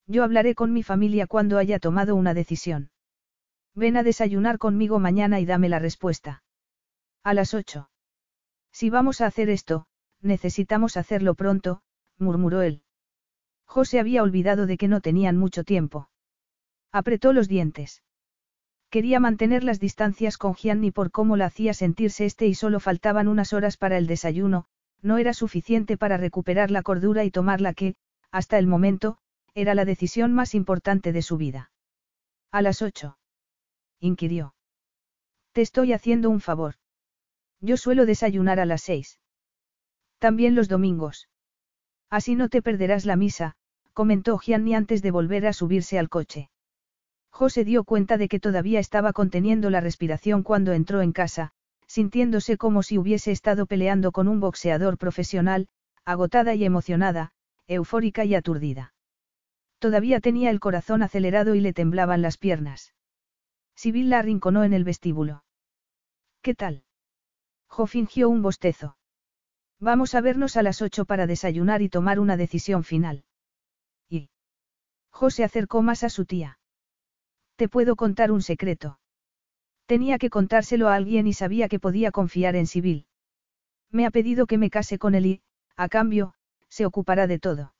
Yo 0.08 0.24
hablaré 0.24 0.56
con 0.56 0.74
mi 0.74 0.82
familia 0.82 1.28
cuando 1.28 1.60
haya 1.60 1.78
tomado 1.78 2.16
una 2.16 2.34
decisión. 2.34 2.90
Ven 3.76 3.98
a 3.98 4.02
desayunar 4.02 4.58
conmigo 4.58 4.98
mañana 4.98 5.40
y 5.40 5.46
dame 5.46 5.70
la 5.70 5.78
respuesta. 5.78 6.42
A 7.28 7.34
las 7.34 7.54
ocho. 7.54 7.90
Si 8.72 8.90
vamos 8.90 9.20
a 9.20 9.26
hacer 9.26 9.50
esto, 9.50 9.86
necesitamos 10.22 10.96
hacerlo 10.96 11.36
pronto, 11.36 11.82
murmuró 12.18 12.62
él. 12.62 12.84
José 13.66 14.00
había 14.00 14.24
olvidado 14.24 14.66
de 14.66 14.78
que 14.78 14.88
no 14.88 15.02
tenían 15.02 15.36
mucho 15.36 15.66
tiempo. 15.66 16.10
Apretó 16.90 17.34
los 17.34 17.50
dientes. 17.50 18.02
Quería 18.90 19.20
mantener 19.20 19.66
las 19.66 19.82
distancias 19.82 20.38
con 20.38 20.56
Gianni 20.56 20.92
por 20.92 21.12
cómo 21.12 21.36
la 21.36 21.48
hacía 21.48 21.74
sentirse 21.74 22.24
este 22.24 22.48
y 22.48 22.56
solo 22.56 22.80
faltaban 22.80 23.28
unas 23.28 23.52
horas 23.52 23.76
para 23.76 23.98
el 23.98 24.08
desayuno, 24.08 24.68
no 25.02 25.18
era 25.18 25.34
suficiente 25.34 25.98
para 25.98 26.16
recuperar 26.16 26.72
la 26.72 26.82
cordura 26.82 27.26
y 27.26 27.30
tomar 27.30 27.60
la 27.60 27.74
que, 27.74 27.98
hasta 28.32 28.58
el 28.58 28.68
momento, 28.68 29.18
era 29.54 29.76
la 29.76 29.84
decisión 29.84 30.34
más 30.34 30.56
importante 30.56 31.12
de 31.12 31.22
su 31.22 31.36
vida. 31.36 31.72
A 32.54 32.62
las 32.62 32.82
ocho. 32.82 33.18
Inquirió. 34.00 34.56
Te 35.52 35.62
estoy 35.62 35.92
haciendo 35.92 36.30
un 36.30 36.40
favor. 36.40 36.76
Yo 37.62 37.78
suelo 37.78 38.06
desayunar 38.06 38.60
a 38.60 38.66
las 38.66 38.82
seis. 38.82 39.20
También 40.20 40.56
los 40.56 40.68
domingos. 40.68 41.30
Así 42.10 42.36
no 42.36 42.50
te 42.50 42.62
perderás 42.62 43.06
la 43.06 43.16
misa, 43.16 43.56
comentó 43.94 44.38
Gianni 44.38 44.76
antes 44.76 45.02
de 45.02 45.12
volver 45.12 45.46
a 45.48 45.54
subirse 45.54 46.00
al 46.00 46.10
coche. 46.10 46.50
José 47.30 47.66
dio 47.66 47.84
cuenta 47.84 48.18
de 48.18 48.28
que 48.30 48.40
todavía 48.40 48.80
estaba 48.80 49.14
conteniendo 49.14 49.70
la 49.70 49.82
respiración 49.82 50.44
cuando 50.44 50.74
entró 50.74 51.02
en 51.02 51.12
casa, 51.12 51.52
sintiéndose 51.86 52.58
como 52.58 52.84
si 52.84 52.98
hubiese 52.98 53.32
estado 53.32 53.66
peleando 53.66 54.12
con 54.12 54.28
un 54.28 54.40
boxeador 54.40 54.98
profesional, 54.98 55.68
agotada 56.06 56.56
y 56.56 56.64
emocionada, 56.64 57.32
eufórica 57.68 58.26
y 58.26 58.34
aturdida. 58.34 58.94
Todavía 59.80 60.20
tenía 60.20 60.50
el 60.50 60.60
corazón 60.60 61.04
acelerado 61.04 61.54
y 61.54 61.62
le 61.62 61.74
temblaban 61.74 62.22
las 62.22 62.38
piernas. 62.38 62.94
Sibyl 63.76 64.10
la 64.10 64.20
arrinconó 64.20 64.64
en 64.64 64.74
el 64.74 64.84
vestíbulo. 64.84 65.44
¿Qué 66.42 66.56
tal? 66.56 66.84
Jo 67.70 67.88
fingió 67.88 68.30
un 68.30 68.42
bostezo. 68.42 68.98
Vamos 69.80 70.16
a 70.16 70.22
vernos 70.22 70.58
a 70.58 70.64
las 70.64 70.82
ocho 70.82 71.06
para 71.06 71.28
desayunar 71.28 71.82
y 71.82 71.90
tomar 71.90 72.20
una 72.20 72.38
decisión 72.38 72.84
final. 72.84 73.24
Y. 74.10 74.30
Jo 75.12 75.30
se 75.30 75.44
acercó 75.44 75.82
más 75.82 76.04
a 76.04 76.10
su 76.10 76.26
tía. 76.26 76.60
Te 77.56 77.70
puedo 77.70 77.96
contar 77.96 78.32
un 78.32 78.42
secreto. 78.42 79.00
Tenía 79.86 80.18
que 80.18 80.30
contárselo 80.30 80.90
a 80.90 80.96
alguien 80.96 81.28
y 81.28 81.34
sabía 81.34 81.70
que 81.70 81.80
podía 81.80 82.12
confiar 82.12 82.56
en 82.56 82.68
Sibyl. 82.68 83.06
Me 83.92 84.06
ha 84.06 84.12
pedido 84.12 84.48
que 84.48 84.58
me 84.58 84.70
case 84.70 84.98
con 84.98 85.16
él 85.16 85.26
y, 85.26 85.42
a 85.76 85.88
cambio, 85.88 86.34
se 86.68 86.86
ocupará 86.86 87.28
de 87.28 87.40
todo. 87.40 87.74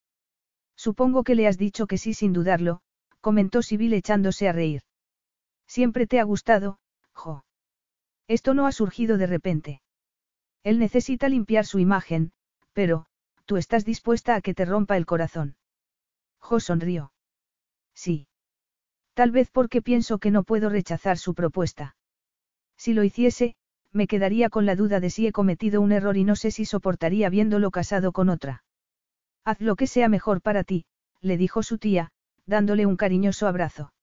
Supongo 0.76 1.24
que 1.24 1.36
le 1.36 1.48
has 1.48 1.58
dicho 1.58 1.88
que 1.88 1.98
sí 1.98 2.14
sin 2.14 2.34
dudarlo, 2.34 2.82
comentó 3.20 3.62
Sibyl 3.62 3.94
echándose 3.94 4.48
a 4.48 4.54
reír. 4.54 4.84
Siempre 5.66 6.08
te 6.08 6.20
ha 6.20 6.24
gustado, 6.24 6.80
Jo. 7.14 7.44
Esto 8.28 8.54
no 8.54 8.68
ha 8.68 8.72
surgido 8.72 9.18
de 9.18 9.28
repente. 9.28 9.82
Él 10.64 10.80
necesita 10.80 11.30
limpiar 11.30 11.66
su 11.66 11.80
imagen, 11.80 12.32
pero, 12.74 13.06
tú 13.46 13.58
estás 13.58 13.86
dispuesta 13.86 14.36
a 14.36 14.42
que 14.42 14.54
te 14.54 14.66
rompa 14.66 14.98
el 14.98 15.06
corazón. 15.06 15.56
Jo 16.40 16.60
sonrió. 16.60 17.14
Sí. 17.94 18.28
Tal 19.14 19.32
vez 19.32 19.50
porque 19.50 19.82
pienso 19.82 20.20
que 20.20 20.30
no 20.30 20.44
puedo 20.44 20.70
rechazar 20.70 21.18
su 21.18 21.34
propuesta. 21.34 21.96
Si 22.78 22.94
lo 22.94 23.04
hiciese, 23.04 23.56
me 23.92 24.08
quedaría 24.08 24.50
con 24.50 24.66
la 24.66 24.76
duda 24.76 25.00
de 25.00 25.10
si 25.10 25.26
he 25.26 25.32
cometido 25.32 25.82
un 25.82 25.92
error 25.92 26.18
y 26.18 26.24
no 26.24 26.36
sé 26.36 26.52
si 26.52 26.66
soportaría 26.66 27.30
viéndolo 27.30 27.72
casado 27.72 28.12
con 28.12 28.30
otra. 28.30 28.64
Haz 29.44 29.62
lo 29.62 29.76
que 29.76 29.88
sea 29.88 30.10
mejor 30.10 30.42
para 30.42 30.64
ti, 30.64 30.86
le 31.22 31.38
dijo 31.38 31.64
su 31.64 31.78
tía, 31.78 32.12
dándole 32.46 32.86
un 32.86 32.98
cariñoso 32.98 33.48
abrazo. 33.48 33.94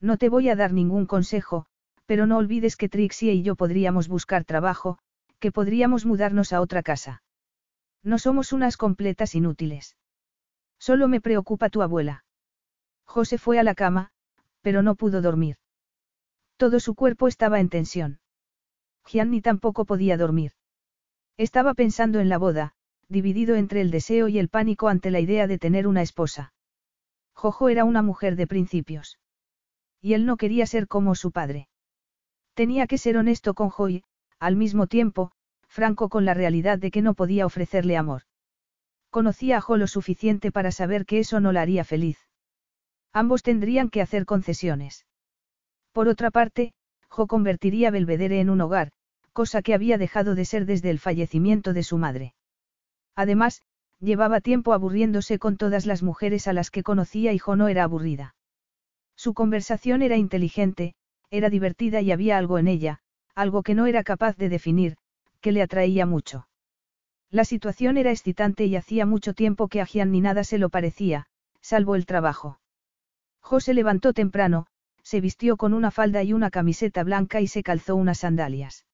No 0.00 0.16
te 0.16 0.28
voy 0.28 0.48
a 0.48 0.56
dar 0.56 0.72
ningún 0.72 1.06
consejo, 1.06 1.66
pero 2.06 2.26
no 2.26 2.36
olvides 2.36 2.76
que 2.76 2.88
Trixie 2.88 3.32
y 3.32 3.42
yo 3.42 3.56
podríamos 3.56 4.08
buscar 4.08 4.44
trabajo, 4.44 4.98
que 5.38 5.52
podríamos 5.52 6.04
mudarnos 6.06 6.52
a 6.52 6.60
otra 6.60 6.82
casa. 6.82 7.22
No 8.02 8.18
somos 8.18 8.52
unas 8.52 8.76
completas 8.76 9.34
inútiles. 9.34 9.96
Solo 10.78 11.08
me 11.08 11.20
preocupa 11.20 11.70
tu 11.70 11.82
abuela. 11.82 12.24
José 13.04 13.38
fue 13.38 13.58
a 13.58 13.62
la 13.62 13.74
cama, 13.74 14.10
pero 14.60 14.82
no 14.82 14.94
pudo 14.94 15.22
dormir. 15.22 15.56
Todo 16.56 16.80
su 16.80 16.94
cuerpo 16.94 17.28
estaba 17.28 17.60
en 17.60 17.68
tensión. 17.68 18.20
Gianni 19.04 19.40
tampoco 19.40 19.84
podía 19.84 20.16
dormir. 20.16 20.52
Estaba 21.36 21.74
pensando 21.74 22.20
en 22.20 22.28
la 22.28 22.38
boda, 22.38 22.74
dividido 23.08 23.56
entre 23.56 23.80
el 23.80 23.90
deseo 23.90 24.28
y 24.28 24.38
el 24.38 24.48
pánico 24.48 24.88
ante 24.88 25.10
la 25.10 25.20
idea 25.20 25.46
de 25.46 25.58
tener 25.58 25.86
una 25.86 26.02
esposa. 26.02 26.52
Jojo 27.34 27.68
era 27.68 27.84
una 27.84 28.02
mujer 28.02 28.36
de 28.36 28.46
principios. 28.46 29.18
Y 30.00 30.14
él 30.14 30.26
no 30.26 30.36
quería 30.36 30.66
ser 30.66 30.88
como 30.88 31.14
su 31.14 31.32
padre. 31.32 31.68
Tenía 32.54 32.86
que 32.86 32.98
ser 32.98 33.16
honesto 33.16 33.54
con 33.54 33.70
Joy, 33.70 34.04
al 34.38 34.56
mismo 34.56 34.86
tiempo, 34.86 35.32
franco 35.66 36.08
con 36.08 36.24
la 36.24 36.34
realidad 36.34 36.78
de 36.78 36.90
que 36.90 37.00
no 37.00 37.14
podía 37.14 37.46
ofrecerle 37.46 37.96
amor. 37.96 38.22
Conocía 39.10 39.58
a 39.58 39.60
Jo 39.60 39.76
lo 39.76 39.86
suficiente 39.86 40.52
para 40.52 40.70
saber 40.70 41.06
que 41.06 41.18
eso 41.18 41.40
no 41.40 41.52
la 41.52 41.62
haría 41.62 41.84
feliz. 41.84 42.18
Ambos 43.12 43.42
tendrían 43.42 43.88
que 43.88 44.02
hacer 44.02 44.26
concesiones. 44.26 45.06
Por 45.92 46.08
otra 46.08 46.30
parte, 46.30 46.74
Jo 47.08 47.26
convertiría 47.26 47.90
Belvedere 47.90 48.40
en 48.40 48.50
un 48.50 48.60
hogar, 48.60 48.92
cosa 49.32 49.62
que 49.62 49.74
había 49.74 49.98
dejado 49.98 50.34
de 50.34 50.44
ser 50.44 50.66
desde 50.66 50.90
el 50.90 50.98
fallecimiento 50.98 51.72
de 51.72 51.82
su 51.82 51.98
madre. 51.98 52.34
Además, 53.14 53.62
llevaba 53.98 54.40
tiempo 54.40 54.72
aburriéndose 54.72 55.38
con 55.38 55.56
todas 55.56 55.86
las 55.86 56.02
mujeres 56.02 56.48
a 56.48 56.52
las 56.52 56.70
que 56.70 56.82
conocía 56.82 57.32
y 57.32 57.38
Jo 57.38 57.56
no 57.56 57.68
era 57.68 57.84
aburrida. 57.84 58.34
Su 59.16 59.34
conversación 59.34 60.02
era 60.02 60.16
inteligente, 60.16 60.94
era 61.32 61.48
divertida 61.48 62.02
y 62.02 62.12
había 62.12 62.36
algo 62.36 62.58
en 62.58 62.68
ella, 62.68 63.00
algo 63.34 63.62
que 63.62 63.74
no 63.74 63.86
era 63.86 64.04
capaz 64.04 64.36
de 64.36 64.50
definir, 64.50 64.98
que 65.40 65.50
le 65.50 65.62
atraía 65.62 66.04
mucho. 66.04 66.46
La 67.30 67.46
situación 67.46 67.96
era 67.96 68.10
excitante 68.10 68.66
y 68.66 68.76
hacía 68.76 69.06
mucho 69.06 69.32
tiempo 69.32 69.68
que 69.68 69.80
a 69.80 69.86
Gian 69.86 70.12
ni 70.12 70.20
nada 70.20 70.44
se 70.44 70.58
lo 70.58 70.68
parecía, 70.68 71.26
salvo 71.62 71.96
el 71.96 72.04
trabajo. 72.04 72.60
Jo 73.40 73.60
se 73.60 73.72
levantó 73.72 74.12
temprano, 74.12 74.66
se 75.02 75.22
vistió 75.22 75.56
con 75.56 75.72
una 75.72 75.90
falda 75.90 76.22
y 76.22 76.34
una 76.34 76.50
camiseta 76.50 77.02
blanca 77.02 77.40
y 77.40 77.46
se 77.46 77.62
calzó 77.62 77.96
unas 77.96 78.18
sandalias. 78.18 78.84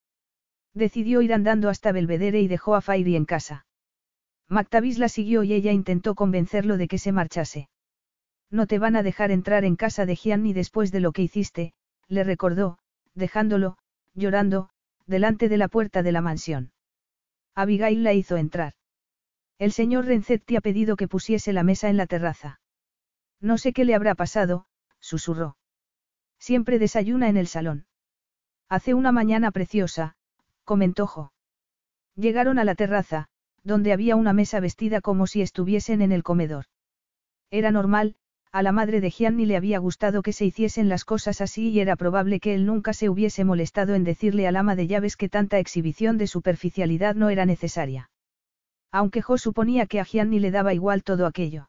Decidió 0.75 1.23
ir 1.23 1.35
andando 1.35 1.69
hasta 1.69 1.91
Belvedere 1.91 2.41
y 2.41 2.47
dejó 2.47 2.77
a 2.77 2.81
Fairy 2.81 3.17
en 3.17 3.25
casa. 3.25 3.67
Mactavis 4.47 4.99
la 4.99 5.09
siguió 5.09 5.43
y 5.43 5.55
ella 5.55 5.73
intentó 5.73 6.15
convencerlo 6.15 6.77
de 6.77 6.87
que 6.87 6.99
se 6.99 7.11
marchase. 7.11 7.69
No 8.49 8.69
te 8.69 8.79
van 8.79 8.95
a 8.95 9.03
dejar 9.03 9.33
entrar 9.33 9.65
en 9.65 9.75
casa 9.75 10.07
de 10.07 10.15
Gianni 10.15 10.53
después 10.53 10.93
de 10.93 11.01
lo 11.01 11.11
que 11.11 11.23
hiciste, 11.23 11.75
le 12.09 12.25
recordó, 12.25 12.79
dejándolo, 13.15 13.79
llorando, 14.15 14.71
delante 15.07 15.49
de 15.49 15.57
la 15.57 15.69
puerta 15.69 16.03
de 16.03 16.13
la 16.13 16.21
mansión. 16.21 16.73
Abigail 17.55 18.03
la 18.03 18.13
hizo 18.13 18.37
entrar. 18.37 18.75
El 19.59 19.73
señor 19.73 20.07
Renzetti 20.07 20.57
ha 20.57 20.61
pedido 20.61 20.97
que 20.97 21.09
pusiese 21.09 21.53
la 21.53 21.65
mesa 21.65 21.89
en 21.89 21.97
la 21.97 22.07
terraza. 22.07 22.61
No 23.41 23.59
sé 23.59 23.73
qué 23.73 23.85
le 23.85 23.95
habrá 23.95 24.15
pasado, 24.15 24.67
susurró. 25.01 25.57
Siempre 26.39 26.79
desayuna 26.79 27.29
en 27.29 27.37
el 27.37 27.49
salón. 27.49 27.87
Hace 28.69 28.95
una 28.95 29.13
mañana 29.13 29.51
preciosa, 29.51 30.17
comentó 30.65 31.07
Jo. 31.07 31.33
Llegaron 32.15 32.59
a 32.59 32.65
la 32.65 32.75
terraza, 32.75 33.29
donde 33.65 33.93
había 33.93 34.17
una 34.17 34.33
mesa 34.33 34.61
vestida 34.61 35.01
como 35.01 35.27
si 35.27 35.43
estuviesen 35.43 36.03
en 36.03 36.13
el 36.13 36.23
comedor. 36.23 36.67
Era 37.51 37.71
normal, 37.71 38.17
a 38.51 38.63
la 38.63 38.73
madre 38.73 39.01
de 39.01 39.11
Gianni 39.11 39.47
le 39.47 39.57
había 39.57 39.79
gustado 39.79 40.23
que 40.23 40.33
se 40.33 40.47
hiciesen 40.47 40.89
las 40.89 41.05
cosas 41.05 41.41
así 41.41 41.69
y 41.69 41.81
era 41.81 41.97
probable 41.97 42.41
que 42.41 42.55
él 42.55 42.65
nunca 42.65 42.93
se 42.93 43.09
hubiese 43.09 43.45
molestado 43.45 43.95
en 43.95 44.05
decirle 44.05 44.47
al 44.47 44.57
ama 44.57 44.75
de 44.75 44.87
llaves 44.87 45.17
que 45.17 45.29
tanta 45.29 45.59
exhibición 45.59 46.17
de 46.17 46.27
superficialidad 46.27 47.15
no 47.15 47.29
era 47.29 47.45
necesaria. 47.45 48.11
Aunque 48.91 49.21
Jo 49.21 49.37
suponía 49.37 49.87
que 49.87 50.01
a 50.01 50.05
Gianni 50.05 50.41
le 50.41 50.51
daba 50.51 50.73
igual 50.73 51.03
todo 51.03 51.27
aquello. 51.27 51.69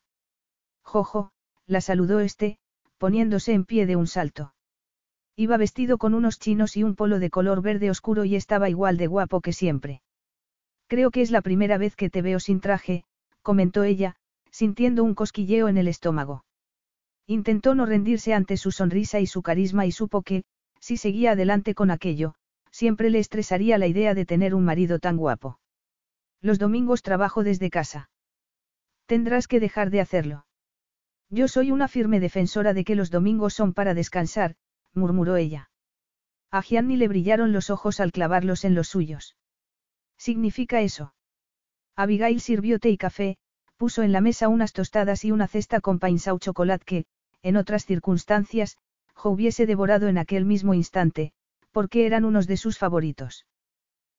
Jojo, 0.84 1.32
la 1.68 1.82
saludó 1.82 2.22
este, 2.22 2.58
poniéndose 2.98 3.54
en 3.54 3.66
pie 3.66 3.86
de 3.86 3.96
un 3.96 4.08
salto. 4.08 4.54
Iba 5.36 5.58
vestido 5.58 5.98
con 5.98 6.14
unos 6.14 6.40
chinos 6.40 6.76
y 6.78 6.84
un 6.84 6.96
polo 6.96 7.20
de 7.20 7.30
color 7.30 7.62
verde 7.62 7.90
oscuro 7.90 8.26
y 8.26 8.36
estaba 8.36 8.70
igual 8.70 8.98
de 8.98 9.08
guapo 9.08 9.42
que 9.42 9.54
siempre. 9.54 10.02
Creo 10.88 11.12
que 11.12 11.22
es 11.22 11.32
la 11.32 11.42
primera 11.42 11.78
vez 11.78 11.96
que 11.96 12.10
te 12.10 12.22
veo 12.22 12.40
sin 12.40 12.60
traje, 12.60 13.04
comentó 13.42 13.84
ella, 13.84 14.16
sintiendo 14.50 15.04
un 15.04 15.14
cosquilleo 15.14 15.68
en 15.68 15.78
el 15.78 15.88
estómago. 15.88 16.44
Intentó 17.32 17.76
no 17.76 17.86
rendirse 17.86 18.34
ante 18.34 18.58
su 18.58 18.72
sonrisa 18.72 19.20
y 19.20 19.28
su 19.28 19.44
carisma 19.44 19.86
y 19.86 19.92
supo 19.92 20.24
que, 20.24 20.46
si 20.80 20.98
seguía 20.98 21.34
adelante 21.34 21.76
con 21.76 21.92
aquello, 21.92 22.34
siempre 22.72 23.12
le 23.12 23.20
estresaría 23.20 23.78
la 23.78 23.86
idea 23.86 24.16
de 24.16 24.26
tener 24.26 24.56
un 24.56 24.66
marido 24.66 24.98
tan 24.98 25.16
guapo. 25.16 25.60
Los 26.42 26.58
domingos 26.58 27.04
trabajo 27.04 27.44
desde 27.44 27.70
casa. 27.70 28.10
Tendrás 29.06 29.48
que 29.48 29.60
dejar 29.60 29.92
de 29.92 30.02
hacerlo. 30.02 30.48
Yo 31.30 31.48
soy 31.48 31.70
una 31.70 31.88
firme 31.88 32.20
defensora 32.20 32.74
de 32.74 32.84
que 32.84 32.96
los 32.96 33.12
domingos 33.12 33.54
son 33.54 33.74
para 33.74 33.94
descansar, 33.94 34.56
murmuró 34.96 35.36
ella. 35.36 35.70
A 36.50 36.64
Gianni 36.64 36.98
le 36.98 37.08
brillaron 37.08 37.54
los 37.54 37.70
ojos 37.70 38.00
al 38.00 38.12
clavarlos 38.12 38.66
en 38.66 38.74
los 38.74 38.88
suyos. 38.88 39.38
¿Significa 40.18 40.82
eso? 40.82 41.14
Abigail 41.96 42.42
sirvió 42.42 42.80
té 42.80 42.90
y 42.90 42.98
café, 42.98 43.38
puso 43.78 44.02
en 44.02 44.14
la 44.14 44.20
mesa 44.20 44.48
unas 44.48 44.74
tostadas 44.74 45.24
y 45.26 45.32
una 45.32 45.48
cesta 45.48 45.80
con 45.80 46.00
painsau 46.00 46.40
chocolate 46.40 46.86
que, 46.86 47.06
en 47.42 47.58
otras 47.58 47.86
circunstancias, 47.86 48.78
Jo 49.14 49.32
hubiese 49.32 49.66
devorado 49.66 50.08
en 50.08 50.18
aquel 50.18 50.46
mismo 50.46 50.74
instante, 50.74 51.34
porque 51.72 52.06
eran 52.06 52.26
unos 52.26 52.48
de 52.48 52.58
sus 52.58 52.78
favoritos. 52.78 53.46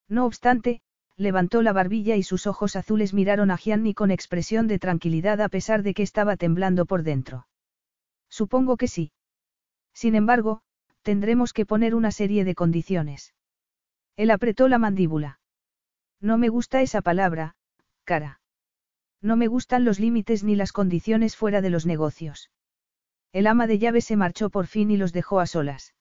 No 0.09 0.27
obstante, 0.27 0.83
levantó 1.17 1.63
la 1.63 1.73
barbilla 1.73 2.17
y 2.17 2.23
sus 2.23 2.47
ojos 2.47 2.77
azules 2.77 3.15
miraron 3.15 3.51
a 3.51 3.57
Gianni 3.57 3.95
con 3.95 4.11
expresión 4.11 4.67
de 4.67 4.79
tranquilidad 4.79 5.41
a 5.41 5.49
pesar 5.49 5.83
de 5.83 5.95
que 5.95 6.03
estaba 6.03 6.37
temblando 6.37 6.87
por 6.87 7.03
dentro. 7.03 7.47
Supongo 8.29 8.77
que 8.77 8.89
sí. 8.89 9.13
Sin 9.93 10.15
embargo, 10.15 10.63
tendremos 11.03 11.53
que 11.53 11.67
poner 11.67 11.95
una 11.95 12.11
serie 12.11 12.45
de 12.45 12.55
condiciones. 12.55 13.35
Él 14.17 14.31
apretó 14.31 14.69
la 14.69 14.79
mandíbula. 14.79 15.41
No 16.21 16.39
me 16.39 16.49
gusta 16.49 16.83
esa 16.83 17.01
palabra, 17.01 17.55
cara. 18.05 18.41
No 19.23 19.37
me 19.37 19.47
gustan 19.47 19.85
los 19.85 19.99
límites 20.01 20.45
ni 20.45 20.57
las 20.57 20.73
condiciones 20.73 21.37
fuera 21.37 21.61
de 21.61 21.71
los 21.71 21.87
negocios. 21.87 22.51
El 23.33 23.47
ama 23.47 23.67
de 23.67 23.79
llaves 23.79 24.05
se 24.05 24.17
marchó 24.17 24.51
por 24.51 24.67
fin 24.67 24.91
y 24.91 24.97
los 24.97 25.13
dejó 25.13 25.41
a 25.41 25.47
solas. 25.47 25.95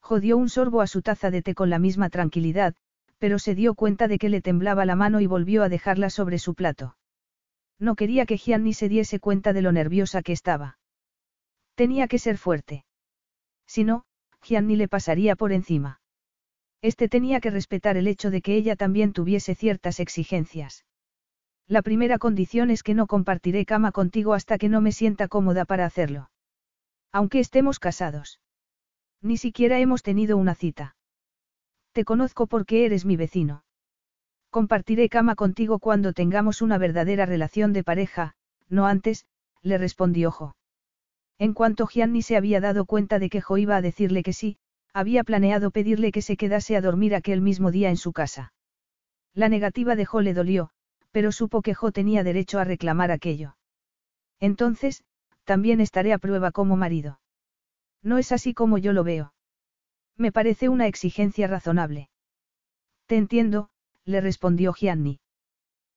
Jodió 0.00 0.36
un 0.36 0.48
sorbo 0.48 0.82
a 0.82 0.86
su 0.86 1.02
taza 1.02 1.30
de 1.30 1.42
té 1.42 1.54
con 1.54 1.70
la 1.70 1.78
misma 1.78 2.10
tranquilidad, 2.10 2.74
pero 3.18 3.38
se 3.38 3.54
dio 3.54 3.74
cuenta 3.74 4.06
de 4.06 4.18
que 4.18 4.28
le 4.28 4.40
temblaba 4.40 4.84
la 4.84 4.96
mano 4.96 5.20
y 5.20 5.26
volvió 5.26 5.62
a 5.62 5.68
dejarla 5.68 6.10
sobre 6.10 6.38
su 6.38 6.54
plato. 6.54 6.96
No 7.78 7.96
quería 7.96 8.26
que 8.26 8.36
Gianni 8.36 8.72
se 8.72 8.88
diese 8.88 9.18
cuenta 9.18 9.52
de 9.52 9.62
lo 9.62 9.72
nerviosa 9.72 10.22
que 10.22 10.32
estaba. 10.32 10.78
Tenía 11.74 12.06
que 12.06 12.18
ser 12.18 12.38
fuerte. 12.38 12.84
Si 13.66 13.82
no, 13.82 14.04
Gianni 14.42 14.76
le 14.76 14.88
pasaría 14.88 15.36
por 15.36 15.52
encima. 15.52 16.00
Este 16.82 17.08
tenía 17.08 17.40
que 17.40 17.50
respetar 17.50 17.96
el 17.96 18.06
hecho 18.06 18.30
de 18.30 18.42
que 18.42 18.54
ella 18.56 18.76
también 18.76 19.12
tuviese 19.12 19.54
ciertas 19.54 20.00
exigencias. 20.00 20.84
La 21.66 21.80
primera 21.80 22.18
condición 22.18 22.70
es 22.70 22.82
que 22.82 22.94
no 22.94 23.06
compartiré 23.06 23.64
cama 23.64 23.90
contigo 23.90 24.34
hasta 24.34 24.58
que 24.58 24.68
no 24.68 24.82
me 24.82 24.92
sienta 24.92 25.28
cómoda 25.28 25.64
para 25.64 25.86
hacerlo. 25.86 26.28
Aunque 27.14 27.38
estemos 27.38 27.78
casados. 27.78 28.40
Ni 29.22 29.36
siquiera 29.36 29.78
hemos 29.78 30.02
tenido 30.02 30.36
una 30.36 30.56
cita. 30.56 30.96
Te 31.92 32.04
conozco 32.04 32.48
porque 32.48 32.86
eres 32.86 33.04
mi 33.04 33.16
vecino. 33.16 33.62
Compartiré 34.50 35.08
cama 35.08 35.36
contigo 35.36 35.78
cuando 35.78 36.12
tengamos 36.12 36.60
una 36.60 36.76
verdadera 36.76 37.24
relación 37.24 37.72
de 37.72 37.84
pareja, 37.84 38.34
no 38.68 38.86
antes, 38.86 39.26
le 39.62 39.78
respondió 39.78 40.32
Jo. 40.32 40.56
En 41.38 41.54
cuanto 41.54 41.86
Gianni 41.86 42.20
se 42.20 42.36
había 42.36 42.60
dado 42.60 42.84
cuenta 42.84 43.20
de 43.20 43.30
que 43.30 43.40
Jo 43.40 43.58
iba 43.58 43.76
a 43.76 43.82
decirle 43.82 44.24
que 44.24 44.32
sí, 44.32 44.56
había 44.92 45.22
planeado 45.22 45.70
pedirle 45.70 46.10
que 46.10 46.20
se 46.20 46.36
quedase 46.36 46.76
a 46.76 46.80
dormir 46.80 47.14
aquel 47.14 47.40
mismo 47.40 47.70
día 47.70 47.90
en 47.90 47.96
su 47.96 48.12
casa. 48.12 48.52
La 49.34 49.48
negativa 49.48 49.94
de 49.94 50.04
Jo 50.04 50.20
le 50.20 50.34
dolió, 50.34 50.70
pero 51.12 51.30
supo 51.30 51.62
que 51.62 51.74
Jo 51.74 51.92
tenía 51.92 52.24
derecho 52.24 52.58
a 52.58 52.64
reclamar 52.64 53.12
aquello. 53.12 53.56
Entonces, 54.40 55.04
también 55.44 55.80
estaré 55.80 56.12
a 56.12 56.18
prueba 56.18 56.50
como 56.50 56.76
marido. 56.76 57.20
No 58.02 58.18
es 58.18 58.32
así 58.32 58.54
como 58.54 58.78
yo 58.78 58.92
lo 58.92 59.04
veo. 59.04 59.34
Me 60.16 60.32
parece 60.32 60.68
una 60.68 60.86
exigencia 60.86 61.46
razonable. 61.46 62.08
Te 63.06 63.16
entiendo, 63.16 63.70
le 64.04 64.20
respondió 64.20 64.72
Gianni. 64.72 65.20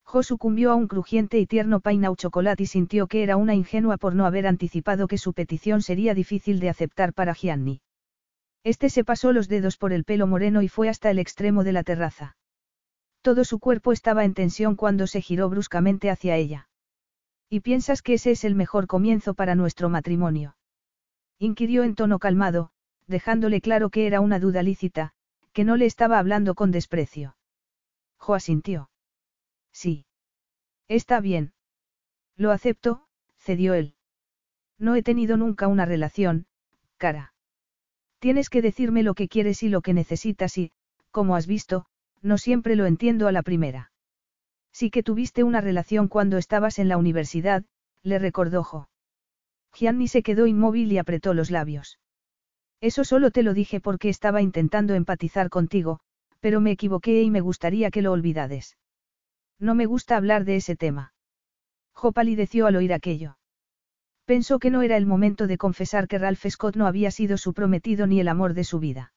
Jo 0.03 0.23
sucumbió 0.23 0.71
a 0.71 0.75
un 0.75 0.87
crujiente 0.87 1.37
y 1.37 1.45
tierno 1.45 1.81
painau 1.81 2.15
chocolate 2.15 2.63
y 2.63 2.65
sintió 2.65 3.07
que 3.07 3.23
era 3.23 3.35
una 3.35 3.55
ingenua 3.55 3.97
por 3.97 4.15
no 4.15 4.25
haber 4.25 4.47
anticipado 4.47 5.07
que 5.07 5.17
su 5.17 5.33
petición 5.33 5.81
sería 5.81 6.13
difícil 6.13 6.61
de 6.61 6.69
aceptar 6.69 7.13
para 7.13 7.33
Gianni. 7.33 7.81
Este 8.63 8.89
se 8.89 9.03
pasó 9.03 9.33
los 9.33 9.49
dedos 9.49 9.77
por 9.77 9.91
el 9.91 10.05
pelo 10.05 10.25
moreno 10.25 10.61
y 10.61 10.69
fue 10.69 10.87
hasta 10.87 11.11
el 11.11 11.19
extremo 11.19 11.63
de 11.65 11.73
la 11.73 11.83
terraza. 11.83 12.37
Todo 13.21 13.43
su 13.43 13.59
cuerpo 13.59 13.91
estaba 13.91 14.23
en 14.23 14.33
tensión 14.33 14.75
cuando 14.75 15.07
se 15.07 15.21
giró 15.21 15.49
bruscamente 15.49 16.09
hacia 16.09 16.37
ella. 16.37 16.69
¿Y 17.49 17.61
piensas 17.61 18.01
que 18.01 18.15
ese 18.15 18.31
es 18.31 18.43
el 18.43 18.55
mejor 18.55 18.87
comienzo 18.87 19.33
para 19.33 19.55
nuestro 19.55 19.89
matrimonio? 19.89 20.57
Inquirió 21.39 21.83
en 21.83 21.95
tono 21.95 22.19
calmado, 22.19 22.71
dejándole 23.07 23.61
claro 23.61 23.89
que 23.89 24.07
era 24.07 24.19
una 24.19 24.39
duda 24.39 24.63
lícita, 24.63 25.13
que 25.53 25.63
no 25.63 25.77
le 25.77 25.85
estaba 25.85 26.19
hablando 26.19 26.55
con 26.55 26.71
desprecio. 26.71 27.37
Jo 28.17 28.35
asintió. 28.35 28.89
Sí. 29.71 30.05
Está 30.87 31.19
bien. 31.19 31.53
Lo 32.35 32.51
acepto, 32.51 33.07
cedió 33.37 33.73
él. 33.73 33.95
No 34.77 34.95
he 34.95 35.03
tenido 35.03 35.37
nunca 35.37 35.67
una 35.67 35.85
relación, 35.85 36.47
cara. 36.97 37.33
Tienes 38.19 38.49
que 38.49 38.61
decirme 38.61 39.03
lo 39.03 39.13
que 39.13 39.27
quieres 39.27 39.63
y 39.63 39.69
lo 39.69 39.81
que 39.81 39.93
necesitas 39.93 40.57
y, 40.57 40.71
como 41.11 41.35
has 41.35 41.47
visto, 41.47 41.85
no 42.21 42.37
siempre 42.37 42.75
lo 42.75 42.85
entiendo 42.85 43.27
a 43.27 43.31
la 43.31 43.43
primera. 43.43 43.91
Sí 44.79 44.91
que 44.91 45.01
tuviste 45.01 45.43
una 45.43 45.59
relación 45.59 46.07
cuando 46.07 46.37
estabas 46.37 46.77
en 46.77 46.87
la 46.87 46.97
universidad, 46.97 47.63
le 48.03 48.19
recordó 48.19 48.63
Jo. 48.63 48.89
Gianni 49.73 50.07
se 50.07 50.21
quedó 50.21 50.45
inmóvil 50.45 50.91
y 50.91 50.99
apretó 50.99 51.33
los 51.33 51.49
labios. 51.49 51.99
Eso 52.79 53.03
solo 53.03 53.31
te 53.31 53.41
lo 53.41 53.55
dije 53.55 53.79
porque 53.79 54.09
estaba 54.09 54.43
intentando 54.43 54.93
empatizar 54.93 55.49
contigo, 55.49 55.99
pero 56.41 56.61
me 56.61 56.69
equivoqué 56.69 57.23
y 57.23 57.31
me 57.31 57.41
gustaría 57.41 57.89
que 57.89 58.03
lo 58.03 58.11
olvidades. 58.11 58.77
No 59.57 59.73
me 59.73 59.87
gusta 59.87 60.15
hablar 60.15 60.45
de 60.45 60.57
ese 60.57 60.75
tema. 60.75 61.11
Jo 61.93 62.11
palideció 62.11 62.67
al 62.67 62.75
oír 62.75 62.93
aquello. 62.93 63.39
Pensó 64.25 64.59
que 64.59 64.69
no 64.69 64.83
era 64.83 64.95
el 64.95 65.07
momento 65.07 65.47
de 65.47 65.57
confesar 65.57 66.07
que 66.07 66.19
Ralph 66.19 66.45
Scott 66.47 66.75
no 66.75 66.85
había 66.85 67.09
sido 67.09 67.39
su 67.39 67.55
prometido 67.55 68.05
ni 68.05 68.19
el 68.19 68.27
amor 68.27 68.53
de 68.53 68.63
su 68.63 68.77
vida. 68.77 69.11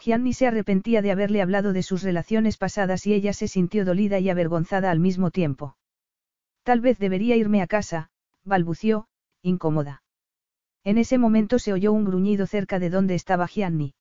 Gianni 0.00 0.32
se 0.32 0.46
arrepentía 0.46 1.02
de 1.02 1.10
haberle 1.10 1.42
hablado 1.42 1.74
de 1.74 1.82
sus 1.82 2.02
relaciones 2.02 2.56
pasadas 2.56 3.06
y 3.06 3.12
ella 3.12 3.34
se 3.34 3.48
sintió 3.48 3.84
dolida 3.84 4.18
y 4.18 4.30
avergonzada 4.30 4.90
al 4.90 4.98
mismo 4.98 5.30
tiempo. 5.30 5.76
Tal 6.62 6.80
vez 6.80 6.98
debería 6.98 7.36
irme 7.36 7.60
a 7.60 7.66
casa, 7.66 8.10
balbució, 8.42 9.08
incómoda. 9.42 10.02
En 10.84 10.96
ese 10.96 11.18
momento 11.18 11.58
se 11.58 11.74
oyó 11.74 11.92
un 11.92 12.06
gruñido 12.06 12.46
cerca 12.46 12.78
de 12.78 12.88
donde 12.88 13.14
estaba 13.14 13.46
Gianni. 13.46 13.94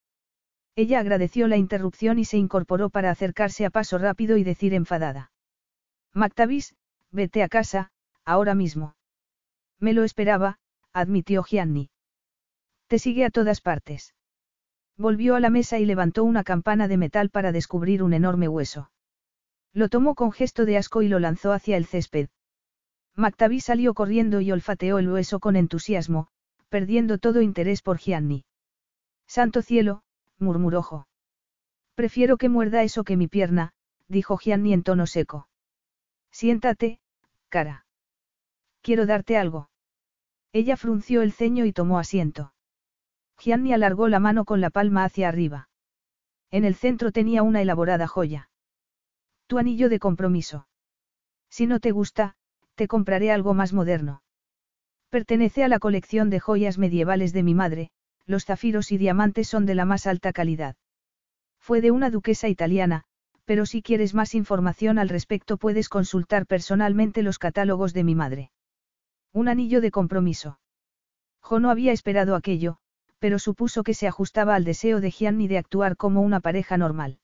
Ella 0.75 0.99
agradeció 0.99 1.47
la 1.47 1.57
interrupción 1.57 2.19
y 2.19 2.25
se 2.25 2.37
incorporó 2.37 2.89
para 2.89 3.11
acercarse 3.11 3.65
a 3.65 3.69
paso 3.69 3.97
rápido 3.97 4.37
y 4.37 4.45
decir 4.45 4.73
enfadada. 4.73 5.31
Mactavis, 6.13 6.75
vete 7.11 7.43
a 7.43 7.49
casa, 7.49 7.91
ahora 8.23 8.55
mismo. 8.55 8.95
Me 9.79 9.91
lo 9.91 10.05
esperaba, 10.05 10.59
admitió 10.93 11.43
Gianni. 11.43 11.89
Te 12.87 12.99
sigue 12.99 13.25
a 13.25 13.29
todas 13.29 13.59
partes. 13.59 14.13
Volvió 14.99 15.35
a 15.35 15.39
la 15.39 15.49
mesa 15.49 15.79
y 15.79 15.85
levantó 15.85 16.25
una 16.25 16.43
campana 16.43 16.89
de 16.89 16.97
metal 16.97 17.29
para 17.29 17.53
descubrir 17.53 18.03
un 18.03 18.11
enorme 18.11 18.49
hueso. 18.49 18.91
Lo 19.71 19.87
tomó 19.87 20.13
con 20.13 20.33
gesto 20.33 20.65
de 20.65 20.75
asco 20.75 21.01
y 21.01 21.07
lo 21.07 21.19
lanzó 21.19 21.53
hacia 21.53 21.77
el 21.77 21.85
césped. 21.85 22.27
Mactaví 23.15 23.61
salió 23.61 23.93
corriendo 23.93 24.41
y 24.41 24.51
olfateó 24.51 24.99
el 24.99 25.09
hueso 25.09 25.39
con 25.39 25.55
entusiasmo, 25.55 26.27
perdiendo 26.67 27.17
todo 27.17 27.41
interés 27.41 27.81
por 27.81 27.97
Gianni. 27.97 28.43
Santo 29.25 29.61
cielo, 29.61 30.03
murmuró 30.37 30.83
Jo. 30.83 31.07
Prefiero 31.95 32.35
que 32.35 32.49
muerda 32.49 32.83
eso 32.83 33.05
que 33.05 33.15
mi 33.15 33.29
pierna, 33.29 33.71
dijo 34.09 34.37
Gianni 34.37 34.73
en 34.73 34.83
tono 34.83 35.07
seco. 35.07 35.47
Siéntate, 36.29 36.99
cara. 37.47 37.85
Quiero 38.81 39.05
darte 39.05 39.37
algo. 39.37 39.69
Ella 40.51 40.75
frunció 40.75 41.21
el 41.21 41.31
ceño 41.31 41.63
y 41.63 41.71
tomó 41.71 41.99
asiento. 41.99 42.51
Gianni 43.39 43.73
alargó 43.73 44.09
la 44.09 44.19
mano 44.19 44.45
con 44.45 44.59
la 44.61 44.69
palma 44.69 45.05
hacia 45.05 45.29
arriba. 45.29 45.69
En 46.51 46.65
el 46.65 46.75
centro 46.75 47.11
tenía 47.11 47.41
una 47.41 47.61
elaborada 47.61 48.07
joya. 48.07 48.49
Tu 49.47 49.57
anillo 49.57 49.89
de 49.89 49.99
compromiso. 49.99 50.67
Si 51.49 51.65
no 51.65 51.79
te 51.79 51.91
gusta, 51.91 52.35
te 52.75 52.87
compraré 52.87 53.31
algo 53.31 53.53
más 53.53 53.73
moderno. 53.73 54.21
Pertenece 55.09 55.63
a 55.63 55.67
la 55.67 55.79
colección 55.79 56.29
de 56.29 56.39
joyas 56.39 56.77
medievales 56.77 57.33
de 57.33 57.43
mi 57.43 57.55
madre, 57.55 57.89
los 58.25 58.45
zafiros 58.45 58.91
y 58.91 58.97
diamantes 58.97 59.47
son 59.47 59.65
de 59.65 59.75
la 59.75 59.85
más 59.85 60.05
alta 60.05 60.33
calidad. 60.33 60.75
Fue 61.59 61.81
de 61.81 61.91
una 61.91 62.09
duquesa 62.09 62.47
italiana, 62.47 63.05
pero 63.45 63.65
si 63.65 63.81
quieres 63.81 64.13
más 64.13 64.35
información 64.35 64.99
al 64.99 65.09
respecto 65.09 65.57
puedes 65.57 65.89
consultar 65.89 66.45
personalmente 66.45 67.23
los 67.23 67.39
catálogos 67.39 67.93
de 67.93 68.03
mi 68.03 68.13
madre. 68.13 68.51
Un 69.33 69.47
anillo 69.47 69.81
de 69.81 69.91
compromiso. 69.91 70.59
Jo 71.41 71.59
no 71.59 71.71
había 71.71 71.91
esperado 71.91 72.35
aquello, 72.35 72.77
pero 73.19 73.37
supuso 73.37 73.83
que 73.83 73.93
se 73.93 74.07
ajustaba 74.07 74.55
al 74.55 74.63
deseo 74.63 75.01
de 75.01 75.11
Gianni 75.11 75.47
de 75.47 75.57
actuar 75.57 75.97
como 75.97 76.21
una 76.21 76.39
pareja 76.39 76.77
normal. 76.77 77.19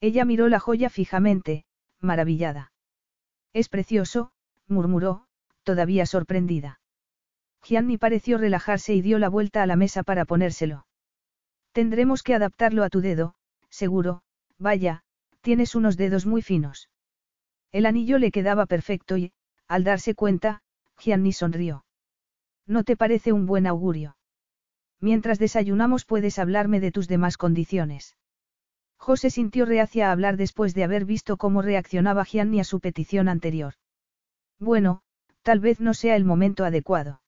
Ella 0.00 0.24
miró 0.24 0.48
la 0.48 0.60
joya 0.60 0.90
fijamente, 0.90 1.64
maravillada. 2.00 2.72
Es 3.52 3.68
precioso, 3.68 4.30
murmuró, 4.68 5.26
todavía 5.62 6.06
sorprendida. 6.06 6.80
Gianni 7.62 7.96
pareció 7.96 8.38
relajarse 8.38 8.94
y 8.94 9.00
dio 9.00 9.18
la 9.18 9.28
vuelta 9.28 9.62
a 9.62 9.66
la 9.66 9.76
mesa 9.76 10.02
para 10.02 10.24
ponérselo. 10.24 10.86
Tendremos 11.72 12.22
que 12.22 12.34
adaptarlo 12.34 12.84
a 12.84 12.90
tu 12.90 13.00
dedo, 13.00 13.34
seguro, 13.70 14.22
vaya, 14.58 15.02
tienes 15.40 15.74
unos 15.74 15.96
dedos 15.96 16.26
muy 16.26 16.42
finos. 16.42 16.90
El 17.72 17.86
anillo 17.86 18.18
le 18.18 18.30
quedaba 18.30 18.66
perfecto 18.66 19.16
y, 19.16 19.32
al 19.66 19.84
darse 19.84 20.14
cuenta, 20.14 20.62
Gianni 20.98 21.32
sonrió. 21.32 21.84
¿No 22.66 22.84
te 22.84 22.96
parece 22.96 23.32
un 23.32 23.46
buen 23.46 23.66
augurio? 23.66 24.15
Mientras 25.00 25.38
desayunamos 25.38 26.04
puedes 26.04 26.38
hablarme 26.38 26.80
de 26.80 26.92
tus 26.92 27.08
demás 27.08 27.36
condiciones. 27.36 28.16
José 28.96 29.30
sintió 29.30 29.66
reacia 29.66 30.08
a 30.08 30.12
hablar 30.12 30.36
después 30.36 30.74
de 30.74 30.84
haber 30.84 31.04
visto 31.04 31.36
cómo 31.36 31.62
reaccionaba 31.62 32.24
Gianni 32.24 32.60
a 32.60 32.64
su 32.64 32.80
petición 32.80 33.28
anterior. 33.28 33.74
Bueno, 34.58 35.02
tal 35.42 35.60
vez 35.60 35.80
no 35.80 35.94
sea 35.94 36.16
el 36.16 36.24
momento 36.24 36.64
adecuado. 36.64 37.20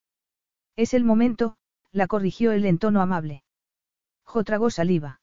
Es 0.76 0.94
el 0.94 1.04
momento, 1.04 1.56
la 1.92 2.06
corrigió 2.06 2.52
él 2.52 2.64
en 2.64 2.78
tono 2.78 3.00
amable. 3.00 3.42
Jo 4.24 4.44
tragó 4.44 4.70
saliva. 4.70 5.20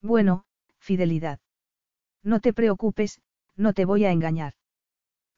Bueno, 0.00 0.44
fidelidad. 0.78 1.40
No 2.22 2.40
te 2.40 2.52
preocupes, 2.52 3.20
no 3.56 3.72
te 3.72 3.84
voy 3.84 4.04
a 4.04 4.12
engañar. 4.12 4.54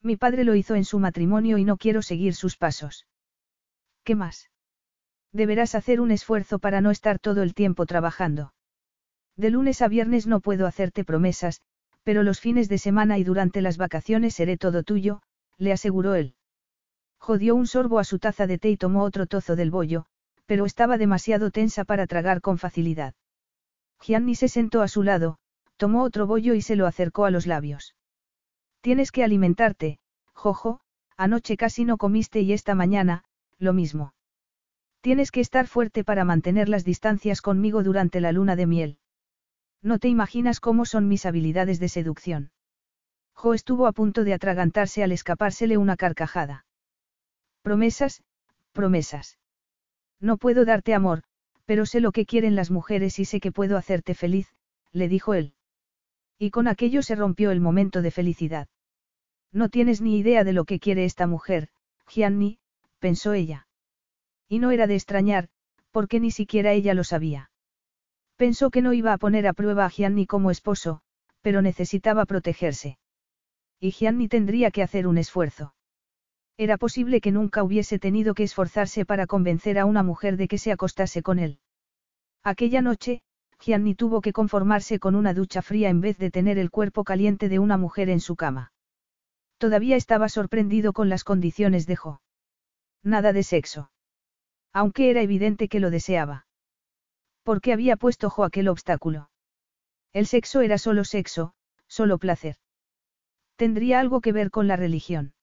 Mi 0.01 0.15
padre 0.17 0.43
lo 0.43 0.55
hizo 0.55 0.75
en 0.75 0.85
su 0.85 0.99
matrimonio 0.99 1.57
y 1.57 1.65
no 1.65 1.77
quiero 1.77 2.01
seguir 2.01 2.35
sus 2.35 2.57
pasos. 2.57 3.07
¿Qué 4.03 4.15
más? 4.15 4.50
Deberás 5.33 5.75
hacer 5.75 6.01
un 6.01 6.11
esfuerzo 6.11 6.59
para 6.59 6.81
no 6.81 6.91
estar 6.91 7.19
todo 7.19 7.43
el 7.43 7.53
tiempo 7.53 7.85
trabajando. 7.85 8.53
De 9.37 9.49
lunes 9.49 9.81
a 9.81 9.87
viernes 9.87 10.27
no 10.27 10.41
puedo 10.41 10.67
hacerte 10.67 11.05
promesas, 11.05 11.61
pero 12.03 12.23
los 12.23 12.39
fines 12.39 12.67
de 12.67 12.77
semana 12.77 13.17
y 13.17 13.23
durante 13.23 13.61
las 13.61 13.77
vacaciones 13.77 14.35
seré 14.35 14.57
todo 14.57 14.83
tuyo, 14.83 15.21
le 15.57 15.71
aseguró 15.71 16.15
él. 16.15 16.35
Jodió 17.17 17.55
un 17.55 17.67
sorbo 17.67 17.99
a 17.99 18.03
su 18.03 18.19
taza 18.19 18.47
de 18.47 18.57
té 18.57 18.71
y 18.71 18.77
tomó 18.77 19.03
otro 19.03 19.27
trozo 19.27 19.55
del 19.55 19.71
bollo, 19.71 20.05
pero 20.45 20.65
estaba 20.65 20.97
demasiado 20.97 21.51
tensa 21.51 21.85
para 21.85 22.07
tragar 22.07 22.41
con 22.41 22.57
facilidad. 22.57 23.13
Gianni 24.01 24.35
se 24.35 24.49
sentó 24.49 24.81
a 24.81 24.87
su 24.87 25.03
lado, 25.03 25.37
tomó 25.77 26.03
otro 26.03 26.27
bollo 26.27 26.55
y 26.55 26.61
se 26.61 26.75
lo 26.75 26.87
acercó 26.87 27.25
a 27.25 27.31
los 27.31 27.45
labios. 27.45 27.95
Tienes 28.81 29.11
que 29.11 29.23
alimentarte, 29.23 29.99
Jojo, 30.33 30.81
anoche 31.15 31.55
casi 31.55 31.85
no 31.85 31.97
comiste 31.97 32.41
y 32.41 32.51
esta 32.51 32.73
mañana, 32.73 33.23
lo 33.59 33.73
mismo. 33.73 34.13
Tienes 35.01 35.31
que 35.31 35.41
estar 35.41 35.67
fuerte 35.67 36.03
para 36.03 36.25
mantener 36.25 36.69
las 36.69 36.85
distancias 36.85 37.41
conmigo 37.41 37.81
durante 37.81 38.21
la 38.21 38.31
luna 38.31 38.55
de 38.55 38.67
miel. 38.67 38.97
No 39.81 39.97
te 39.97 40.07
imaginas 40.07 40.59
cómo 40.59 40.85
son 40.85 41.07
mis 41.07 41.25
habilidades 41.25 41.79
de 41.79 41.89
seducción. 41.89 42.51
Jo 43.33 43.55
estuvo 43.55 43.87
a 43.87 43.93
punto 43.93 44.23
de 44.23 44.35
atragantarse 44.35 45.03
al 45.03 45.11
escapársele 45.11 45.77
una 45.77 45.97
carcajada. 45.97 46.65
Promesas, 47.63 48.23
promesas. 48.73 49.39
No 50.19 50.37
puedo 50.37 50.65
darte 50.65 50.93
amor, 50.93 51.23
pero 51.65 51.87
sé 51.87 51.99
lo 51.99 52.11
que 52.11 52.27
quieren 52.27 52.55
las 52.55 52.69
mujeres 52.69 53.17
y 53.17 53.25
sé 53.25 53.39
que 53.39 53.51
puedo 53.51 53.77
hacerte 53.77 54.13
feliz, 54.13 54.53
le 54.91 55.07
dijo 55.07 55.33
él. 55.33 55.55
Y 56.37 56.51
con 56.51 56.67
aquello 56.67 57.01
se 57.01 57.15
rompió 57.15 57.49
el 57.49 57.59
momento 57.59 58.03
de 58.03 58.11
felicidad. 58.11 58.67
No 59.51 59.69
tienes 59.69 59.99
ni 59.99 60.19
idea 60.19 60.43
de 60.43 60.53
lo 60.53 60.65
que 60.65 60.79
quiere 60.79 61.05
esta 61.05 61.25
mujer, 61.25 61.69
Gianni, 62.07 62.59
pensó 62.99 63.33
ella. 63.33 63.67
Y 64.51 64.59
no 64.59 64.71
era 64.71 64.85
de 64.85 64.95
extrañar, 64.95 65.47
porque 65.91 66.19
ni 66.19 66.29
siquiera 66.29 66.73
ella 66.73 66.93
lo 66.93 67.05
sabía. 67.05 67.51
Pensó 68.35 68.69
que 68.69 68.81
no 68.81 68.91
iba 68.91 69.13
a 69.13 69.17
poner 69.17 69.47
a 69.47 69.53
prueba 69.53 69.85
a 69.85 69.89
Gianni 69.89 70.27
como 70.27 70.51
esposo, 70.51 70.99
pero 71.41 71.61
necesitaba 71.61 72.25
protegerse. 72.25 72.97
Y 73.79 73.91
Gianni 73.91 74.27
tendría 74.27 74.69
que 74.69 74.83
hacer 74.83 75.07
un 75.07 75.17
esfuerzo. 75.17 75.73
Era 76.57 76.77
posible 76.77 77.21
que 77.21 77.31
nunca 77.31 77.63
hubiese 77.63 77.97
tenido 77.97 78.33
que 78.33 78.43
esforzarse 78.43 79.05
para 79.05 79.25
convencer 79.25 79.79
a 79.79 79.85
una 79.85 80.03
mujer 80.03 80.35
de 80.35 80.49
que 80.49 80.57
se 80.57 80.73
acostase 80.73 81.23
con 81.23 81.39
él. 81.39 81.59
Aquella 82.43 82.81
noche, 82.81 83.21
Gianni 83.61 83.95
tuvo 83.95 84.19
que 84.19 84.33
conformarse 84.33 84.99
con 84.99 85.15
una 85.15 85.33
ducha 85.33 85.61
fría 85.61 85.87
en 85.87 86.01
vez 86.01 86.17
de 86.17 86.29
tener 86.29 86.57
el 86.57 86.71
cuerpo 86.71 87.05
caliente 87.05 87.47
de 87.47 87.59
una 87.59 87.77
mujer 87.77 88.09
en 88.09 88.19
su 88.19 88.35
cama. 88.35 88.73
Todavía 89.59 89.95
estaba 89.95 90.27
sorprendido 90.27 90.91
con 90.91 91.07
las 91.07 91.23
condiciones 91.23 91.87
de 91.87 91.95
Jo. 91.95 92.21
Nada 93.01 93.31
de 93.31 93.43
sexo. 93.43 93.91
Aunque 94.73 95.09
era 95.09 95.21
evidente 95.21 95.67
que 95.67 95.79
lo 95.79 95.89
deseaba. 95.89 96.45
¿Por 97.43 97.61
qué 97.61 97.73
había 97.73 97.97
puesto 97.97 98.29
Jo 98.29 98.43
aquel 98.43 98.67
obstáculo? 98.67 99.29
El 100.13 100.27
sexo 100.27 100.61
era 100.61 100.77
solo 100.77 101.03
sexo, 101.03 101.53
solo 101.87 102.17
placer. 102.17 102.55
Tendría 103.55 103.99
algo 103.99 104.21
que 104.21 104.31
ver 104.31 104.49
con 104.51 104.67
la 104.67 104.75
religión. 104.75 105.33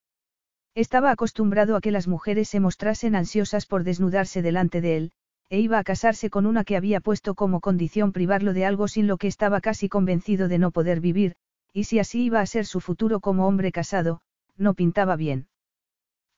Estaba 0.75 1.11
acostumbrado 1.11 1.77
a 1.77 1.81
que 1.81 1.91
las 1.91 2.07
mujeres 2.07 2.49
se 2.49 2.61
mostrasen 2.61 3.17
ansiosas 3.17 3.67
por 3.67 3.85
desnudarse 3.85 4.43
delante 4.43 4.81
de 4.81 4.97
él, 4.97 5.13
e 5.51 5.61
iba 5.61 5.79
a 5.79 5.85
casarse 5.85 6.31
con 6.31 6.47
una 6.47 6.65
que 6.65 6.77
había 6.77 7.01
puesto 7.01 7.35
como 7.35 7.61
condición 7.61 8.13
privarlo 8.13 8.53
de 8.53 8.65
algo 8.65 8.87
sin 8.87 9.07
lo 9.07 9.17
que 9.17 9.27
estaba 9.27 9.61
casi 9.61 9.89
convencido 9.89 10.49
de 10.49 10.59
no 10.59 10.71
poder 10.71 11.01
vivir, 11.01 11.37
y 11.73 11.85
si 11.85 11.99
así 11.99 12.25
iba 12.25 12.41
a 12.41 12.47
ser 12.47 12.67
su 12.67 12.81
futuro 12.81 13.21
como 13.21 13.47
hombre 13.47 13.73
casado, 13.73 14.21
no 14.57 14.75
pintaba 14.75 15.17
bien. 15.17 15.49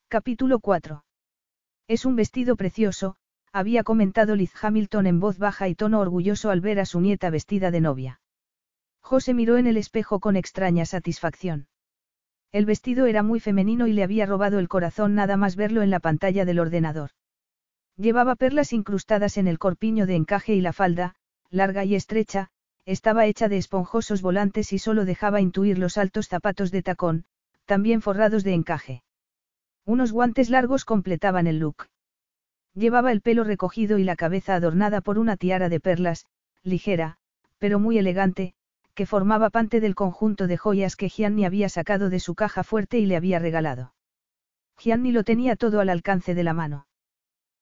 Capítulo 0.09 0.61
4. 0.61 1.05
Es 1.91 2.05
un 2.05 2.15
vestido 2.15 2.55
precioso, 2.55 3.17
había 3.53 3.83
comentado 3.83 4.37
Liz 4.37 4.53
Hamilton 4.63 5.09
en 5.09 5.19
voz 5.19 5.39
baja 5.39 5.67
y 5.67 5.75
tono 5.75 5.99
orgulloso 5.99 6.51
al 6.51 6.61
ver 6.61 6.79
a 6.79 6.87
su 6.87 7.01
nieta 7.01 7.31
vestida 7.31 7.73
de 7.73 7.81
novia. 7.81 8.21
José 9.01 9.35
miró 9.35 9.57
en 9.57 9.67
el 9.67 9.77
espejo 9.77 10.21
con 10.21 10.37
extraña 10.37 10.87
satisfacción. 10.87 11.67
El 12.53 12.65
vestido 12.65 13.07
era 13.07 13.25
muy 13.25 13.41
femenino 13.41 13.89
y 13.89 13.93
le 13.93 14.05
había 14.05 14.25
robado 14.25 14.61
el 14.61 14.69
corazón 14.69 15.17
nada 15.17 15.37
más 15.37 15.57
verlo 15.57 15.83
en 15.83 15.91
la 15.91 15.99
pantalla 15.99 16.45
del 16.45 16.61
ordenador. 16.61 17.11
Llevaba 17.97 18.37
perlas 18.37 18.73
incrustadas 18.73 19.37
en 19.37 19.49
el 19.49 19.59
corpiño 19.59 20.07
de 20.07 20.15
encaje 20.15 20.55
y 20.55 20.61
la 20.61 20.73
falda, 20.73 21.17
larga 21.51 21.85
y 21.85 21.97
estrecha, 21.97 22.51
estaba 22.85 23.27
hecha 23.27 23.49
de 23.49 23.57
esponjosos 23.57 24.23
volantes 24.23 24.73
y 24.73 24.79
solo 24.79 25.05
dejaba 25.05 25.41
intuir 25.41 25.77
los 25.77 25.99
altos 25.99 26.29
zapatos 26.29 26.71
de 26.71 26.85
tacón, 26.85 27.25
también 27.65 28.01
forrados 28.01 28.45
de 28.45 28.55
encaje. 28.55 29.03
Unos 29.85 30.13
guantes 30.13 30.51
largos 30.51 30.85
completaban 30.85 31.47
el 31.47 31.59
look. 31.59 31.87
Llevaba 32.75 33.13
el 33.13 33.21
pelo 33.21 33.45
recogido 33.45 33.99
y 33.99 34.05
la 34.05 34.17
cabeza 34.17 34.55
adornada 34.55 35.01
por 35.01 35.19
una 35.19 35.37
tiara 35.37 35.69
de 35.69 35.81
perlas, 35.81 36.27
ligera, 36.63 37.17
pero 37.59 37.79
muy 37.79 37.99
elegante, 37.99 38.55
que 38.95 39.07
formaba 39.07 39.51
parte 39.51 39.81
del 39.81 39.95
conjunto 39.95 40.47
de 40.47 40.57
joyas 40.57 40.97
que 40.97 41.09
Gianni 41.09 41.45
había 41.45 41.69
sacado 41.69 42.11
de 42.11 42.21
su 42.21 42.35
caja 42.35 42.63
fuerte 42.63 42.99
y 42.99 43.07
le 43.07 43.17
había 43.17 43.39
regalado. 43.39 43.95
Gianni 44.79 45.13
lo 45.13 45.25
tenía 45.25 45.57
todo 45.57 45.81
al 45.81 45.89
alcance 45.89 46.35
de 46.35 46.45
la 46.45 46.55
mano. 46.55 46.87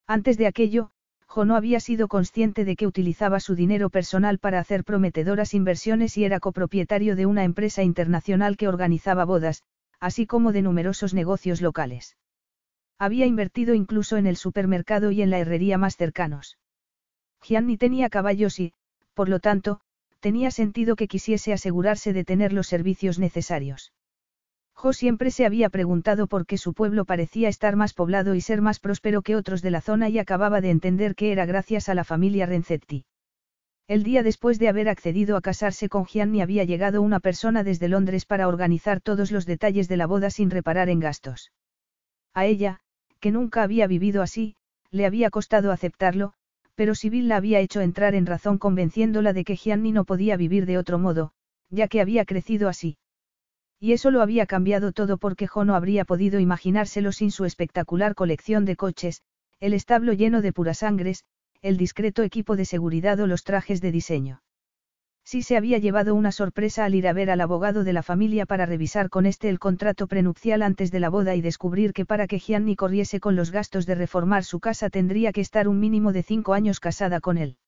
Antes 0.06 0.38
de 0.38 0.46
aquello, 0.46 0.90
Jo 1.26 1.44
no 1.44 1.56
había 1.56 1.78
sido 1.78 2.08
consciente 2.08 2.64
de 2.64 2.74
que 2.74 2.86
utilizaba 2.86 3.38
su 3.38 3.54
dinero 3.54 3.90
personal 3.90 4.38
para 4.38 4.60
hacer 4.60 4.82
prometedoras 4.82 5.52
inversiones 5.52 6.16
y 6.16 6.24
era 6.24 6.40
copropietario 6.40 7.16
de 7.16 7.26
una 7.26 7.44
empresa 7.44 7.82
internacional 7.82 8.56
que 8.56 8.66
organizaba 8.66 9.26
bodas, 9.26 9.62
así 10.00 10.26
como 10.26 10.52
de 10.52 10.62
numerosos 10.62 11.14
negocios 11.14 11.60
locales. 11.60 12.16
Había 12.98 13.26
invertido 13.26 13.74
incluso 13.74 14.16
en 14.16 14.26
el 14.26 14.36
supermercado 14.36 15.10
y 15.10 15.22
en 15.22 15.30
la 15.30 15.38
herrería 15.38 15.78
más 15.78 15.96
cercanos. 15.96 16.58
Gianni 17.42 17.76
tenía 17.76 18.08
caballos 18.08 18.58
y, 18.58 18.72
por 19.14 19.28
lo 19.28 19.38
tanto, 19.38 19.80
tenía 20.20 20.50
sentido 20.50 20.96
que 20.96 21.08
quisiese 21.08 21.52
asegurarse 21.52 22.12
de 22.12 22.24
tener 22.24 22.52
los 22.52 22.66
servicios 22.66 23.18
necesarios. 23.18 23.92
Jo 24.74 24.92
siempre 24.92 25.32
se 25.32 25.44
había 25.44 25.70
preguntado 25.70 26.28
por 26.28 26.46
qué 26.46 26.56
su 26.56 26.72
pueblo 26.72 27.04
parecía 27.04 27.48
estar 27.48 27.74
más 27.74 27.94
poblado 27.94 28.34
y 28.34 28.40
ser 28.40 28.62
más 28.62 28.78
próspero 28.78 29.22
que 29.22 29.34
otros 29.34 29.62
de 29.62 29.72
la 29.72 29.80
zona 29.80 30.08
y 30.08 30.18
acababa 30.18 30.60
de 30.60 30.70
entender 30.70 31.14
que 31.16 31.32
era 31.32 31.46
gracias 31.46 31.88
a 31.88 31.94
la 31.94 32.04
familia 32.04 32.46
Renzetti. 32.46 33.04
El 33.88 34.02
día 34.02 34.22
después 34.22 34.58
de 34.58 34.68
haber 34.68 34.86
accedido 34.90 35.34
a 35.34 35.40
casarse 35.40 35.88
con 35.88 36.04
Gianni 36.04 36.42
había 36.42 36.64
llegado 36.64 37.00
una 37.00 37.20
persona 37.20 37.64
desde 37.64 37.88
Londres 37.88 38.26
para 38.26 38.46
organizar 38.46 39.00
todos 39.00 39.32
los 39.32 39.46
detalles 39.46 39.88
de 39.88 39.96
la 39.96 40.06
boda 40.06 40.28
sin 40.28 40.50
reparar 40.50 40.90
en 40.90 41.00
gastos. 41.00 41.52
A 42.34 42.44
ella, 42.44 42.80
que 43.18 43.30
nunca 43.32 43.62
había 43.62 43.86
vivido 43.86 44.20
así, 44.20 44.56
le 44.90 45.06
había 45.06 45.30
costado 45.30 45.72
aceptarlo, 45.72 46.34
pero 46.74 46.94
Sibyl 46.94 47.28
la 47.28 47.36
había 47.36 47.60
hecho 47.60 47.80
entrar 47.80 48.14
en 48.14 48.26
razón 48.26 48.58
convenciéndola 48.58 49.32
de 49.32 49.44
que 49.44 49.56
Gianni 49.56 49.92
no 49.92 50.04
podía 50.04 50.36
vivir 50.36 50.66
de 50.66 50.76
otro 50.76 50.98
modo, 50.98 51.32
ya 51.70 51.88
que 51.88 52.02
había 52.02 52.26
crecido 52.26 52.68
así. 52.68 52.98
Y 53.80 53.92
eso 53.92 54.10
lo 54.10 54.20
había 54.20 54.44
cambiado 54.44 54.92
todo 54.92 55.16
porque 55.16 55.46
Jo 55.46 55.64
no 55.64 55.74
habría 55.74 56.04
podido 56.04 56.40
imaginárselo 56.40 57.10
sin 57.10 57.30
su 57.30 57.46
espectacular 57.46 58.14
colección 58.14 58.66
de 58.66 58.76
coches, 58.76 59.22
el 59.60 59.72
establo 59.72 60.12
lleno 60.12 60.42
de 60.42 60.52
purasangres, 60.52 61.24
el 61.62 61.76
discreto 61.76 62.22
equipo 62.22 62.56
de 62.56 62.64
seguridad 62.64 63.18
o 63.20 63.26
los 63.26 63.44
trajes 63.44 63.80
de 63.80 63.92
diseño. 63.92 64.42
Sí 65.24 65.42
se 65.42 65.56
había 65.56 65.76
llevado 65.78 66.14
una 66.14 66.32
sorpresa 66.32 66.84
al 66.86 66.94
ir 66.94 67.06
a 67.06 67.12
ver 67.12 67.30
al 67.30 67.42
abogado 67.42 67.84
de 67.84 67.92
la 67.92 68.02
familia 68.02 68.46
para 68.46 68.64
revisar 68.64 69.10
con 69.10 69.26
este 69.26 69.50
el 69.50 69.58
contrato 69.58 70.06
prenupcial 70.06 70.62
antes 70.62 70.90
de 70.90 71.00
la 71.00 71.10
boda 71.10 71.34
y 71.34 71.42
descubrir 71.42 71.92
que 71.92 72.06
para 72.06 72.26
que 72.26 72.38
Gianni 72.38 72.76
corriese 72.76 73.20
con 73.20 73.36
los 73.36 73.50
gastos 73.50 73.84
de 73.84 73.94
reformar 73.94 74.44
su 74.44 74.58
casa 74.58 74.88
tendría 74.88 75.32
que 75.32 75.42
estar 75.42 75.68
un 75.68 75.80
mínimo 75.80 76.14
de 76.14 76.22
cinco 76.22 76.54
años 76.54 76.80
casada 76.80 77.20
con 77.20 77.36
él. 77.36 77.58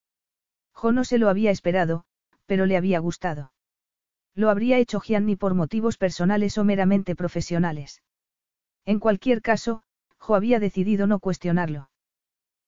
Jo 0.73 0.93
no 0.93 1.05
se 1.05 1.19
lo 1.19 1.29
había 1.29 1.51
esperado, 1.51 2.05
pero 2.47 2.65
le 2.65 2.79
había 2.79 2.99
gustado. 2.99 3.53
Lo 4.35 4.49
habría 4.49 4.79
hecho 4.79 5.01
Gianni 5.01 5.37
por 5.37 5.53
motivos 5.55 5.99
personales 5.99 6.57
o 6.57 6.65
meramente 6.65 7.15
profesionales. 7.15 8.03
En 8.87 9.01
cualquier 9.01 9.43
caso, 9.43 9.83
Jo 10.19 10.35
había 10.35 10.61
decidido 10.61 11.07
no 11.07 11.19
cuestionarlo. 11.19 11.91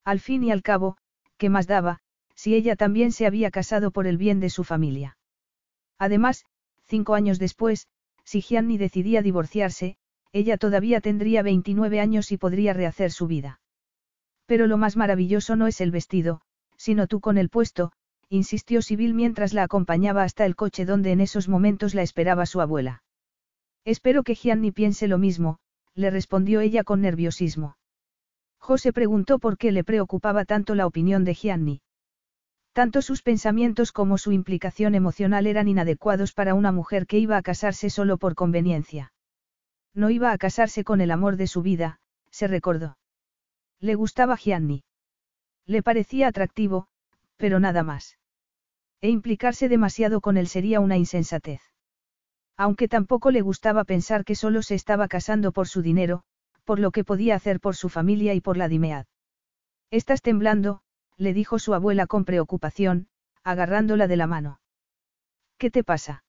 Al 0.04 0.20
fin 0.20 0.44
y 0.44 0.50
al 0.50 0.62
cabo, 0.62 0.98
¿qué 1.42 1.50
más 1.50 1.66
daba, 1.66 1.98
si 2.36 2.54
ella 2.54 2.76
también 2.76 3.10
se 3.10 3.26
había 3.26 3.50
casado 3.50 3.90
por 3.90 4.06
el 4.06 4.16
bien 4.16 4.38
de 4.38 4.48
su 4.48 4.62
familia? 4.62 5.16
Además, 5.98 6.44
cinco 6.86 7.16
años 7.16 7.40
después, 7.40 7.88
si 8.22 8.40
Gianni 8.42 8.78
decidía 8.78 9.22
divorciarse, 9.22 9.96
ella 10.30 10.56
todavía 10.56 11.00
tendría 11.00 11.42
29 11.42 11.98
años 11.98 12.30
y 12.30 12.36
podría 12.36 12.74
rehacer 12.74 13.10
su 13.10 13.26
vida. 13.26 13.60
Pero 14.46 14.68
lo 14.68 14.76
más 14.76 14.96
maravilloso 14.96 15.56
no 15.56 15.66
es 15.66 15.80
el 15.80 15.90
vestido, 15.90 16.42
sino 16.76 17.08
tú 17.08 17.18
con 17.18 17.38
el 17.38 17.48
puesto, 17.48 17.90
insistió 18.28 18.80
Sibyl 18.80 19.12
mientras 19.12 19.52
la 19.52 19.64
acompañaba 19.64 20.22
hasta 20.22 20.46
el 20.46 20.54
coche 20.54 20.84
donde 20.84 21.10
en 21.10 21.20
esos 21.20 21.48
momentos 21.48 21.92
la 21.92 22.02
esperaba 22.02 22.46
su 22.46 22.60
abuela. 22.60 23.02
Espero 23.84 24.22
que 24.22 24.36
Gianni 24.36 24.70
piense 24.70 25.08
lo 25.08 25.18
mismo, 25.18 25.58
le 25.96 26.08
respondió 26.10 26.60
ella 26.60 26.84
con 26.84 27.00
nerviosismo. 27.00 27.74
José 28.62 28.92
preguntó 28.92 29.40
por 29.40 29.58
qué 29.58 29.72
le 29.72 29.82
preocupaba 29.82 30.44
tanto 30.44 30.76
la 30.76 30.86
opinión 30.86 31.24
de 31.24 31.34
Gianni. 31.34 31.82
Tanto 32.72 33.02
sus 33.02 33.20
pensamientos 33.20 33.90
como 33.90 34.18
su 34.18 34.30
implicación 34.30 34.94
emocional 34.94 35.48
eran 35.48 35.66
inadecuados 35.66 36.32
para 36.32 36.54
una 36.54 36.70
mujer 36.70 37.08
que 37.08 37.18
iba 37.18 37.36
a 37.36 37.42
casarse 37.42 37.90
solo 37.90 38.18
por 38.18 38.36
conveniencia. 38.36 39.12
No 39.94 40.10
iba 40.10 40.30
a 40.30 40.38
casarse 40.38 40.84
con 40.84 41.00
el 41.00 41.10
amor 41.10 41.36
de 41.36 41.48
su 41.48 41.62
vida, 41.62 41.98
se 42.30 42.46
recordó. 42.46 42.96
Le 43.80 43.96
gustaba 43.96 44.36
Gianni. 44.36 44.84
Le 45.66 45.82
parecía 45.82 46.28
atractivo, 46.28 46.86
pero 47.36 47.58
nada 47.58 47.82
más. 47.82 48.16
E 49.00 49.08
implicarse 49.10 49.68
demasiado 49.68 50.20
con 50.20 50.36
él 50.36 50.46
sería 50.46 50.78
una 50.78 50.96
insensatez. 50.96 51.62
Aunque 52.56 52.86
tampoco 52.86 53.32
le 53.32 53.40
gustaba 53.40 53.82
pensar 53.82 54.24
que 54.24 54.36
solo 54.36 54.62
se 54.62 54.76
estaba 54.76 55.08
casando 55.08 55.50
por 55.50 55.66
su 55.66 55.82
dinero, 55.82 56.22
por 56.64 56.78
lo 56.78 56.90
que 56.90 57.04
podía 57.04 57.34
hacer 57.34 57.60
por 57.60 57.76
su 57.76 57.88
familia 57.88 58.34
y 58.34 58.40
por 58.40 58.56
la 58.56 58.68
Dimead. 58.68 59.06
Estás 59.90 60.22
temblando, 60.22 60.82
le 61.16 61.34
dijo 61.34 61.58
su 61.58 61.74
abuela 61.74 62.06
con 62.06 62.24
preocupación, 62.24 63.08
agarrándola 63.44 64.08
de 64.08 64.16
la 64.16 64.26
mano. 64.26 64.60
¿Qué 65.58 65.70
te 65.70 65.84
pasa? 65.84 66.24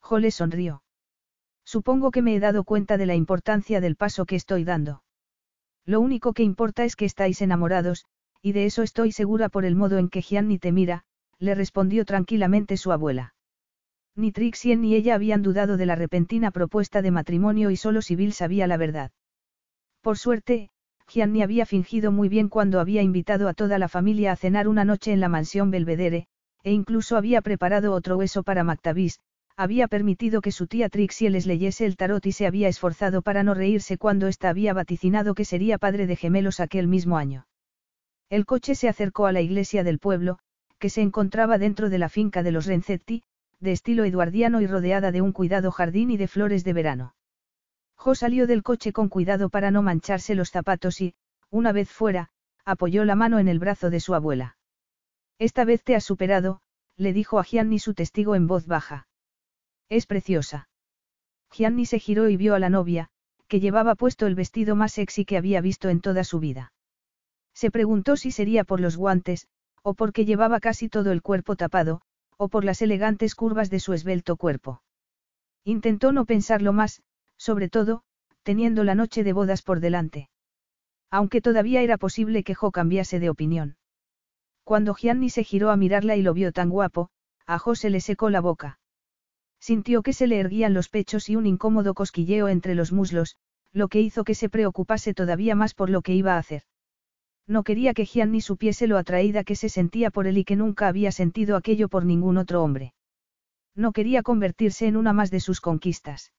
Jole 0.00 0.30
sonrió. 0.30 0.82
Supongo 1.64 2.10
que 2.10 2.22
me 2.22 2.34
he 2.34 2.40
dado 2.40 2.64
cuenta 2.64 2.96
de 2.96 3.06
la 3.06 3.14
importancia 3.14 3.80
del 3.80 3.96
paso 3.96 4.24
que 4.24 4.36
estoy 4.36 4.64
dando. 4.64 5.02
Lo 5.84 6.00
único 6.00 6.32
que 6.32 6.42
importa 6.42 6.84
es 6.84 6.96
que 6.96 7.04
estáis 7.04 7.42
enamorados, 7.42 8.06
y 8.40 8.52
de 8.52 8.66
eso 8.66 8.82
estoy 8.82 9.12
segura 9.12 9.48
por 9.48 9.64
el 9.64 9.74
modo 9.74 9.98
en 9.98 10.08
que 10.08 10.22
Gianni 10.22 10.58
te 10.58 10.72
mira, 10.72 11.04
le 11.38 11.54
respondió 11.54 12.04
tranquilamente 12.04 12.76
su 12.76 12.92
abuela. 12.92 13.34
Ni 14.14 14.32
Trixie 14.32 14.76
ni 14.76 14.94
ella 14.94 15.14
habían 15.14 15.42
dudado 15.42 15.76
de 15.76 15.86
la 15.86 15.94
repentina 15.94 16.50
propuesta 16.50 17.02
de 17.02 17.10
matrimonio 17.10 17.70
y 17.70 17.76
solo 17.76 18.02
Sibyl 18.02 18.32
sabía 18.32 18.66
la 18.66 18.76
verdad. 18.76 19.12
Por 20.00 20.18
suerte, 20.18 20.70
Gianni 21.08 21.42
había 21.42 21.66
fingido 21.66 22.12
muy 22.12 22.28
bien 22.28 22.48
cuando 22.48 22.80
había 22.80 23.02
invitado 23.02 23.48
a 23.48 23.54
toda 23.54 23.78
la 23.78 23.88
familia 23.88 24.32
a 24.32 24.36
cenar 24.36 24.68
una 24.68 24.84
noche 24.84 25.12
en 25.12 25.20
la 25.20 25.28
mansión 25.28 25.70
Belvedere, 25.70 26.26
e 26.62 26.72
incluso 26.72 27.16
había 27.16 27.40
preparado 27.40 27.92
otro 27.92 28.16
hueso 28.16 28.42
para 28.42 28.64
Mactavis, 28.64 29.20
había 29.56 29.88
permitido 29.88 30.40
que 30.40 30.52
su 30.52 30.68
tía 30.68 30.88
Trixie 30.88 31.30
les 31.30 31.46
leyese 31.46 31.84
el 31.84 31.96
tarot 31.96 32.24
y 32.26 32.32
se 32.32 32.46
había 32.46 32.68
esforzado 32.68 33.22
para 33.22 33.42
no 33.42 33.54
reírse 33.54 33.98
cuando 33.98 34.28
ésta 34.28 34.50
había 34.50 34.72
vaticinado 34.72 35.34
que 35.34 35.44
sería 35.44 35.78
padre 35.78 36.06
de 36.06 36.14
gemelos 36.14 36.60
aquel 36.60 36.86
mismo 36.86 37.16
año. 37.16 37.46
El 38.30 38.46
coche 38.46 38.76
se 38.76 38.88
acercó 38.88 39.26
a 39.26 39.32
la 39.32 39.40
iglesia 39.40 39.82
del 39.82 39.98
pueblo, 39.98 40.38
que 40.78 40.90
se 40.90 41.02
encontraba 41.02 41.58
dentro 41.58 41.90
de 41.90 41.98
la 41.98 42.08
finca 42.08 42.44
de 42.44 42.52
los 42.52 42.66
Renzetti, 42.66 43.24
de 43.58 43.72
estilo 43.72 44.04
eduardiano 44.04 44.60
y 44.60 44.68
rodeada 44.68 45.10
de 45.10 45.22
un 45.22 45.32
cuidado 45.32 45.72
jardín 45.72 46.12
y 46.12 46.16
de 46.16 46.28
flores 46.28 46.62
de 46.62 46.72
verano. 46.72 47.14
Jo 47.98 48.14
salió 48.14 48.46
del 48.46 48.62
coche 48.62 48.92
con 48.92 49.08
cuidado 49.08 49.50
para 49.50 49.70
no 49.70 49.82
mancharse 49.82 50.34
los 50.34 50.50
zapatos 50.50 51.00
y, 51.00 51.14
una 51.50 51.72
vez 51.72 51.90
fuera, 51.90 52.30
apoyó 52.64 53.04
la 53.04 53.16
mano 53.16 53.38
en 53.38 53.48
el 53.48 53.58
brazo 53.58 53.90
de 53.90 54.00
su 54.00 54.14
abuela. 54.14 54.56
Esta 55.38 55.64
vez 55.64 55.82
te 55.82 55.96
has 55.96 56.04
superado, 56.04 56.60
le 56.96 57.12
dijo 57.12 57.38
a 57.38 57.44
Gianni 57.44 57.78
su 57.78 57.94
testigo 57.94 58.34
en 58.34 58.46
voz 58.46 58.66
baja. 58.66 59.08
Es 59.88 60.06
preciosa. 60.06 60.68
Gianni 61.50 61.86
se 61.86 61.98
giró 61.98 62.28
y 62.28 62.36
vio 62.36 62.54
a 62.54 62.58
la 62.58 62.68
novia, 62.68 63.08
que 63.48 63.60
llevaba 63.60 63.94
puesto 63.94 64.26
el 64.26 64.34
vestido 64.34 64.76
más 64.76 64.92
sexy 64.92 65.24
que 65.24 65.36
había 65.36 65.60
visto 65.60 65.88
en 65.88 66.00
toda 66.00 66.22
su 66.22 66.38
vida. 66.38 66.72
Se 67.54 67.70
preguntó 67.70 68.16
si 68.16 68.30
sería 68.30 68.64
por 68.64 68.80
los 68.80 68.96
guantes, 68.96 69.48
o 69.82 69.94
porque 69.94 70.24
llevaba 70.24 70.60
casi 70.60 70.88
todo 70.88 71.10
el 71.10 71.22
cuerpo 71.22 71.56
tapado, 71.56 72.02
o 72.36 72.48
por 72.48 72.64
las 72.64 72.82
elegantes 72.82 73.34
curvas 73.34 73.70
de 73.70 73.80
su 73.80 73.94
esbelto 73.94 74.36
cuerpo. 74.36 74.82
Intentó 75.64 76.12
no 76.12 76.24
pensarlo 76.24 76.72
más, 76.72 77.02
sobre 77.38 77.68
todo, 77.68 78.02
teniendo 78.42 78.84
la 78.84 78.94
noche 78.94 79.24
de 79.24 79.32
bodas 79.32 79.62
por 79.62 79.80
delante. 79.80 80.28
Aunque 81.10 81.40
todavía 81.40 81.80
era 81.80 81.96
posible 81.96 82.44
que 82.44 82.54
Jo 82.54 82.70
cambiase 82.70 83.18
de 83.18 83.30
opinión. 83.30 83.76
Cuando 84.64 84.94
Gianni 84.94 85.30
se 85.30 85.44
giró 85.44 85.70
a 85.70 85.76
mirarla 85.76 86.16
y 86.16 86.22
lo 86.22 86.34
vio 86.34 86.52
tan 86.52 86.68
guapo, 86.68 87.08
a 87.46 87.58
Jo 87.58 87.74
se 87.74 87.88
le 87.88 88.00
secó 88.00 88.28
la 88.28 88.40
boca. 88.40 88.78
Sintió 89.60 90.02
que 90.02 90.12
se 90.12 90.26
le 90.26 90.38
erguían 90.38 90.74
los 90.74 90.88
pechos 90.88 91.28
y 91.30 91.36
un 91.36 91.46
incómodo 91.46 91.94
cosquilleo 91.94 92.48
entre 92.48 92.74
los 92.74 92.92
muslos, 92.92 93.36
lo 93.72 93.88
que 93.88 94.00
hizo 94.00 94.24
que 94.24 94.34
se 94.34 94.48
preocupase 94.48 95.14
todavía 95.14 95.54
más 95.54 95.74
por 95.74 95.88
lo 95.90 96.02
que 96.02 96.14
iba 96.14 96.34
a 96.34 96.38
hacer. 96.38 96.62
No 97.46 97.62
quería 97.62 97.94
que 97.94 98.04
Gianni 98.04 98.42
supiese 98.42 98.86
lo 98.86 98.98
atraída 98.98 99.42
que 99.42 99.56
se 99.56 99.70
sentía 99.70 100.10
por 100.10 100.26
él 100.26 100.36
y 100.36 100.44
que 100.44 100.56
nunca 100.56 100.86
había 100.86 101.12
sentido 101.12 101.56
aquello 101.56 101.88
por 101.88 102.04
ningún 102.04 102.36
otro 102.36 102.62
hombre. 102.62 102.92
No 103.74 103.92
quería 103.92 104.22
convertirse 104.22 104.86
en 104.86 104.96
una 104.96 105.12
más 105.14 105.30
de 105.30 105.40
sus 105.40 105.60
conquistas. 105.60 106.32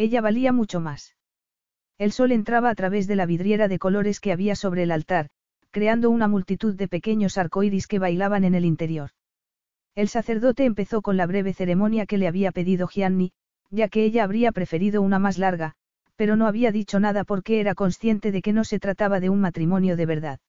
Ella 0.00 0.22
valía 0.22 0.50
mucho 0.50 0.80
más. 0.80 1.14
El 1.98 2.12
sol 2.12 2.32
entraba 2.32 2.70
a 2.70 2.74
través 2.74 3.06
de 3.06 3.16
la 3.16 3.26
vidriera 3.26 3.68
de 3.68 3.78
colores 3.78 4.18
que 4.18 4.32
había 4.32 4.56
sobre 4.56 4.84
el 4.84 4.92
altar, 4.92 5.28
creando 5.70 6.08
una 6.08 6.26
multitud 6.26 6.74
de 6.74 6.88
pequeños 6.88 7.36
arcoíris 7.36 7.86
que 7.86 7.98
bailaban 7.98 8.44
en 8.44 8.54
el 8.54 8.64
interior. 8.64 9.10
El 9.94 10.08
sacerdote 10.08 10.64
empezó 10.64 11.02
con 11.02 11.18
la 11.18 11.26
breve 11.26 11.52
ceremonia 11.52 12.06
que 12.06 12.16
le 12.16 12.28
había 12.28 12.50
pedido 12.50 12.88
Gianni, 12.88 13.32
ya 13.68 13.90
que 13.90 14.02
ella 14.02 14.24
habría 14.24 14.52
preferido 14.52 15.02
una 15.02 15.18
más 15.18 15.36
larga, 15.36 15.74
pero 16.16 16.34
no 16.34 16.46
había 16.46 16.72
dicho 16.72 16.98
nada 16.98 17.24
porque 17.24 17.60
era 17.60 17.74
consciente 17.74 18.32
de 18.32 18.40
que 18.40 18.54
no 18.54 18.64
se 18.64 18.78
trataba 18.78 19.20
de 19.20 19.28
un 19.28 19.42
matrimonio 19.42 19.98
de 19.98 20.06
verdad. 20.06 20.40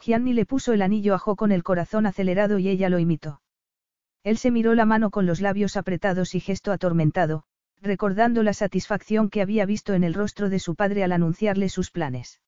Gianni 0.00 0.32
le 0.32 0.46
puso 0.46 0.72
el 0.72 0.82
anillo 0.82 1.14
a 1.14 1.20
Jo 1.20 1.36
con 1.36 1.52
el 1.52 1.62
corazón 1.62 2.06
acelerado 2.06 2.58
y 2.58 2.68
ella 2.68 2.88
lo 2.88 2.98
imitó. 2.98 3.40
Él 4.24 4.36
se 4.36 4.50
miró 4.50 4.74
la 4.74 4.84
mano 4.84 5.10
con 5.10 5.26
los 5.26 5.40
labios 5.40 5.76
apretados 5.76 6.34
y 6.34 6.40
gesto 6.40 6.72
atormentado, 6.72 7.44
recordando 7.84 8.42
la 8.42 8.54
satisfacción 8.54 9.28
que 9.28 9.42
había 9.42 9.66
visto 9.66 9.94
en 9.94 10.04
el 10.04 10.14
rostro 10.14 10.48
de 10.48 10.58
su 10.58 10.74
padre 10.74 11.04
al 11.04 11.12
anunciarle 11.12 11.68
sus 11.68 11.90
planes. 11.90 12.40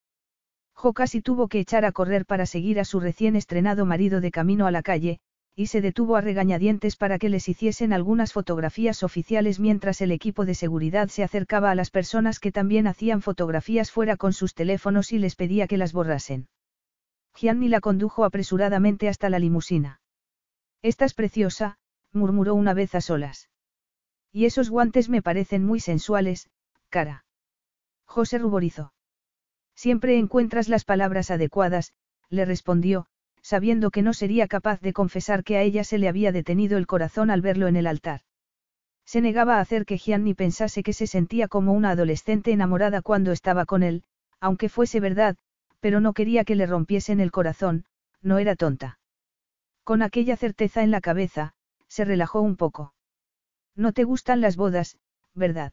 Jo 0.74 0.92
casi 0.92 1.20
tuvo 1.20 1.48
que 1.48 1.60
echar 1.60 1.84
a 1.84 1.92
correr 1.92 2.26
para 2.26 2.46
seguir 2.46 2.80
a 2.80 2.84
su 2.84 3.00
recién 3.00 3.36
estrenado 3.36 3.86
marido 3.86 4.20
de 4.20 4.30
camino 4.30 4.66
a 4.66 4.70
la 4.70 4.82
calle, 4.82 5.20
y 5.54 5.68
se 5.68 5.80
detuvo 5.80 6.16
a 6.16 6.20
regañadientes 6.20 6.96
para 6.96 7.18
que 7.18 7.28
les 7.28 7.48
hiciesen 7.48 7.92
algunas 7.92 8.32
fotografías 8.32 9.02
oficiales 9.02 9.58
mientras 9.60 10.00
el 10.00 10.10
equipo 10.10 10.44
de 10.44 10.54
seguridad 10.54 11.08
se 11.08 11.22
acercaba 11.22 11.70
a 11.70 11.74
las 11.74 11.90
personas 11.90 12.40
que 12.40 12.52
también 12.52 12.86
hacían 12.86 13.22
fotografías 13.22 13.90
fuera 13.90 14.16
con 14.16 14.32
sus 14.32 14.54
teléfonos 14.54 15.12
y 15.12 15.18
les 15.18 15.34
pedía 15.34 15.66
que 15.66 15.78
las 15.78 15.92
borrasen. 15.92 16.48
Gianni 17.34 17.68
la 17.68 17.80
condujo 17.80 18.24
apresuradamente 18.24 19.08
hasta 19.08 19.30
la 19.30 19.38
limusina. 19.38 20.00
Estás 20.82 21.14
preciosa, 21.14 21.78
murmuró 22.12 22.54
una 22.54 22.74
vez 22.74 22.94
a 22.94 23.00
solas. 23.00 23.48
Y 24.36 24.44
esos 24.44 24.68
guantes 24.68 25.08
me 25.08 25.22
parecen 25.22 25.64
muy 25.64 25.80
sensuales, 25.80 26.50
cara. 26.90 27.24
José 28.04 28.36
ruborizó. 28.36 28.92
Siempre 29.74 30.18
encuentras 30.18 30.68
las 30.68 30.84
palabras 30.84 31.30
adecuadas, 31.30 31.94
le 32.28 32.44
respondió, 32.44 33.06
sabiendo 33.40 33.90
que 33.90 34.02
no 34.02 34.12
sería 34.12 34.46
capaz 34.46 34.82
de 34.82 34.92
confesar 34.92 35.42
que 35.42 35.56
a 35.56 35.62
ella 35.62 35.84
se 35.84 35.96
le 35.96 36.06
había 36.06 36.32
detenido 36.32 36.76
el 36.76 36.86
corazón 36.86 37.30
al 37.30 37.40
verlo 37.40 37.66
en 37.66 37.76
el 37.76 37.86
altar. 37.86 38.20
Se 39.06 39.22
negaba 39.22 39.56
a 39.56 39.60
hacer 39.60 39.86
que 39.86 39.96
Gianni 39.96 40.34
pensase 40.34 40.82
que 40.82 40.92
se 40.92 41.06
sentía 41.06 41.48
como 41.48 41.72
una 41.72 41.92
adolescente 41.92 42.52
enamorada 42.52 43.00
cuando 43.00 43.32
estaba 43.32 43.64
con 43.64 43.82
él, 43.82 44.04
aunque 44.38 44.68
fuese 44.68 45.00
verdad, 45.00 45.38
pero 45.80 46.02
no 46.02 46.12
quería 46.12 46.44
que 46.44 46.56
le 46.56 46.66
rompiesen 46.66 47.20
el 47.20 47.30
corazón, 47.32 47.86
no 48.20 48.36
era 48.36 48.54
tonta. 48.54 48.98
Con 49.82 50.02
aquella 50.02 50.36
certeza 50.36 50.82
en 50.82 50.90
la 50.90 51.00
cabeza, 51.00 51.54
se 51.88 52.04
relajó 52.04 52.42
un 52.42 52.56
poco. 52.56 52.92
No 53.76 53.92
te 53.92 54.04
gustan 54.04 54.40
las 54.40 54.56
bodas, 54.56 54.98
¿verdad? 55.34 55.72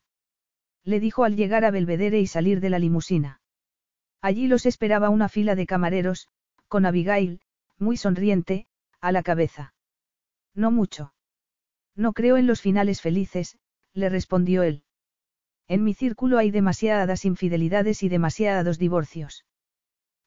Le 0.83 0.99
dijo 0.99 1.23
al 1.23 1.37
llegar 1.37 1.63
a 1.63 1.71
Belvedere 1.71 2.19
y 2.19 2.27
salir 2.27 2.59
de 2.59 2.69
la 2.69 2.77
limusina. 2.77 3.41
Allí 4.21 4.47
los 4.47 4.65
esperaba 4.65 5.09
una 5.09 5.29
fila 5.29 5.55
de 5.55 5.65
camareros, 5.65 6.27
con 6.67 6.85
Abigail, 6.85 7.39
muy 7.77 7.95
sonriente, 7.95 8.67
a 8.99 9.11
la 9.11 9.23
cabeza. 9.23 9.73
No 10.53 10.69
mucho. 10.69 11.13
No 11.95 12.13
creo 12.13 12.37
en 12.37 12.47
los 12.47 12.61
finales 12.61 13.01
felices, 13.01 13.57
le 13.93 14.09
respondió 14.09 14.63
él. 14.63 14.83
En 15.67 15.83
mi 15.83 15.93
círculo 15.93 16.37
hay 16.37 16.51
demasiadas 16.51 17.25
infidelidades 17.25 18.03
y 18.03 18.09
demasiados 18.09 18.77
divorcios. 18.77 19.45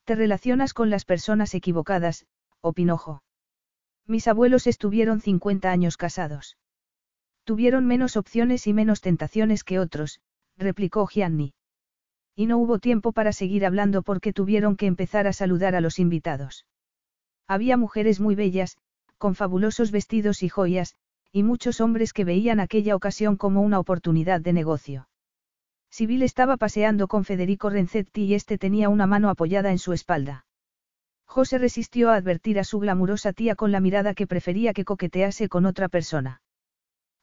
Te 0.04 0.14
relacionas 0.14 0.72
con 0.72 0.88
las 0.88 1.04
personas 1.04 1.54
equivocadas, 1.54 2.26
opinó 2.60 3.22
Mis 4.06 4.28
abuelos 4.28 4.66
estuvieron 4.66 5.20
50 5.20 5.70
años 5.70 5.96
casados. 5.96 6.56
Tuvieron 7.46 7.86
menos 7.86 8.16
opciones 8.16 8.66
y 8.66 8.72
menos 8.72 9.00
tentaciones 9.00 9.62
que 9.62 9.78
otros, 9.78 10.18
replicó 10.58 11.06
Gianni. 11.06 11.54
Y 12.34 12.46
no 12.46 12.58
hubo 12.58 12.80
tiempo 12.80 13.12
para 13.12 13.32
seguir 13.32 13.64
hablando 13.64 14.02
porque 14.02 14.32
tuvieron 14.32 14.74
que 14.74 14.86
empezar 14.86 15.28
a 15.28 15.32
saludar 15.32 15.76
a 15.76 15.80
los 15.80 16.00
invitados. 16.00 16.66
Había 17.46 17.76
mujeres 17.76 18.18
muy 18.18 18.34
bellas, 18.34 18.78
con 19.16 19.36
fabulosos 19.36 19.92
vestidos 19.92 20.42
y 20.42 20.48
joyas, 20.48 20.96
y 21.30 21.44
muchos 21.44 21.80
hombres 21.80 22.12
que 22.12 22.24
veían 22.24 22.58
aquella 22.58 22.96
ocasión 22.96 23.36
como 23.36 23.62
una 23.62 23.78
oportunidad 23.78 24.40
de 24.40 24.52
negocio. 24.52 25.08
Sibyl 25.88 26.24
estaba 26.24 26.56
paseando 26.56 27.06
con 27.06 27.24
Federico 27.24 27.70
Renzetti 27.70 28.24
y 28.24 28.34
este 28.34 28.58
tenía 28.58 28.88
una 28.88 29.06
mano 29.06 29.30
apoyada 29.30 29.70
en 29.70 29.78
su 29.78 29.92
espalda. 29.92 30.46
José 31.26 31.58
resistió 31.58 32.10
a 32.10 32.16
advertir 32.16 32.58
a 32.58 32.64
su 32.64 32.80
glamurosa 32.80 33.32
tía 33.32 33.54
con 33.54 33.70
la 33.70 33.78
mirada 33.78 34.14
que 34.14 34.26
prefería 34.26 34.72
que 34.72 34.84
coquetease 34.84 35.48
con 35.48 35.64
otra 35.64 35.88
persona. 35.88 36.40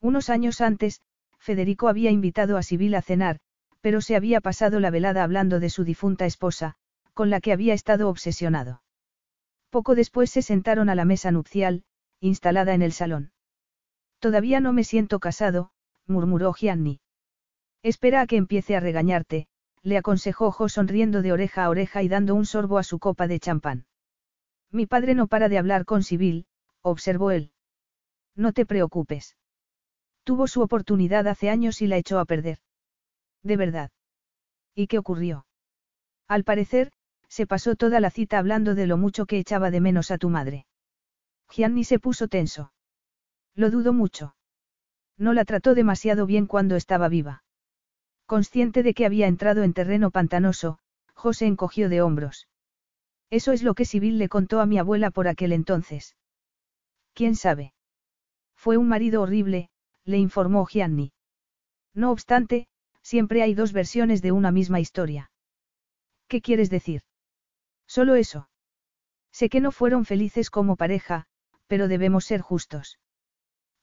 Unos 0.04 0.30
años 0.30 0.60
antes, 0.60 1.02
Federico 1.40 1.88
había 1.88 2.12
invitado 2.12 2.58
a 2.58 2.62
Sibyl 2.62 2.94
a 2.96 3.02
cenar, 3.02 3.40
pero 3.80 4.02
se 4.02 4.18
había 4.18 4.42
pasado 4.42 4.82
la 4.82 4.90
velada 4.90 5.24
hablando 5.24 5.62
de 5.62 5.70
su 5.70 5.86
difunta 5.86 6.26
esposa, 6.26 6.76
con 7.14 7.30
la 7.30 7.40
que 7.40 7.54
había 7.54 7.74
estado 7.74 8.10
obsesionado. 8.10 8.84
Poco 9.70 9.96
después 9.96 10.30
se 10.30 10.42
sentaron 10.42 10.90
a 10.90 10.96
la 10.96 11.06
mesa 11.06 11.32
nupcial, 11.32 11.86
instalada 12.20 12.74
en 12.74 12.82
el 12.82 12.92
salón. 12.92 13.32
Todavía 14.20 14.60
no 14.60 14.74
me 14.74 14.84
siento 14.84 15.22
casado, 15.22 15.72
murmuró 16.06 16.52
Gianni. 16.52 17.00
Espera 17.82 18.20
a 18.20 18.28
que 18.28 18.36
empiece 18.36 18.76
a 18.76 18.82
regañarte, 18.82 19.48
le 19.84 19.98
aconsejó 19.98 20.52
Jo 20.52 20.68
sonriendo 20.68 21.22
de 21.22 21.32
oreja 21.32 21.64
a 21.64 21.70
oreja 21.70 22.04
y 22.04 22.10
dando 22.10 22.36
un 22.36 22.46
sorbo 22.46 22.78
a 22.78 22.84
su 22.84 23.00
copa 23.00 23.28
de 23.28 23.40
champán. 23.40 23.86
Mi 24.70 24.86
padre 24.86 25.16
no 25.16 25.28
para 25.28 25.48
de 25.48 25.58
hablar 25.58 25.86
con 25.86 26.04
Sibyl, 26.04 26.46
observó 26.82 27.32
él. 27.32 27.54
No 28.36 28.52
te 28.52 28.66
preocupes. 28.66 29.38
Tuvo 30.24 30.48
su 30.48 30.62
oportunidad 30.62 31.28
hace 31.28 31.50
años 31.50 31.82
y 31.82 31.88
la 31.88 31.98
echó 31.98 32.20
a 32.20 32.26
perder. 32.26 32.60
De 33.44 33.58
verdad. 33.58 33.92
¿Y 34.74 34.88
qué 34.88 34.98
ocurrió? 34.98 35.46
Al 36.28 36.44
parecer, 36.44 36.92
se 37.28 37.46
pasó 37.46 37.76
toda 37.76 38.00
la 38.00 38.10
cita 38.10 38.38
hablando 38.38 38.76
de 38.76 38.88
lo 38.88 38.98
mucho 38.98 39.26
que 39.26 39.38
echaba 39.38 39.72
de 39.72 39.82
menos 39.82 40.12
a 40.12 40.18
tu 40.18 40.30
madre. 40.30 40.66
Gianni 41.50 41.84
se 41.84 42.00
puso 42.00 42.28
tenso. 42.28 42.72
Lo 43.56 43.70
dudo 43.70 43.94
mucho. 43.94 44.36
No 45.18 45.34
la 45.34 45.46
trató 45.46 45.76
demasiado 45.76 46.26
bien 46.26 46.48
cuando 46.48 46.76
estaba 46.76 47.10
viva. 47.10 47.44
Consciente 48.26 48.82
de 48.84 48.94
que 48.94 49.06
había 49.06 49.28
entrado 49.28 49.64
en 49.64 49.74
terreno 49.74 50.10
pantanoso, 50.10 50.80
José 51.14 51.46
encogió 51.46 51.90
de 51.90 52.02
hombros. 52.02 52.48
Eso 53.30 53.52
es 53.52 53.64
lo 53.64 53.74
que 53.74 53.86
Sibyl 53.86 54.18
le 54.18 54.30
contó 54.30 54.60
a 54.60 54.66
mi 54.66 54.78
abuela 54.78 55.12
por 55.12 55.28
aquel 55.28 55.54
entonces. 55.54 56.16
¿Quién 57.14 57.36
sabe? 57.36 57.74
Fue 58.56 58.78
un 58.78 58.88
marido 58.88 59.22
horrible, 59.22 59.70
le 60.06 60.18
informó 60.18 60.66
Gianni. 60.66 61.14
No 61.94 62.12
obstante, 62.12 62.68
siempre 63.02 63.44
hay 63.44 63.54
dos 63.54 63.74
versiones 63.74 64.22
de 64.22 64.32
una 64.32 64.52
misma 64.52 64.80
historia. 64.80 65.32
¿Qué 66.28 66.42
quieres 66.42 66.70
decir? 66.70 67.02
Solo 67.88 68.16
eso. 68.16 68.50
Sé 69.32 69.50
que 69.50 69.62
no 69.62 69.72
fueron 69.72 70.06
felices 70.06 70.50
como 70.50 70.76
pareja, 70.76 71.26
pero 71.68 71.88
debemos 71.88 72.26
ser 72.26 72.42
justos. 72.42 73.00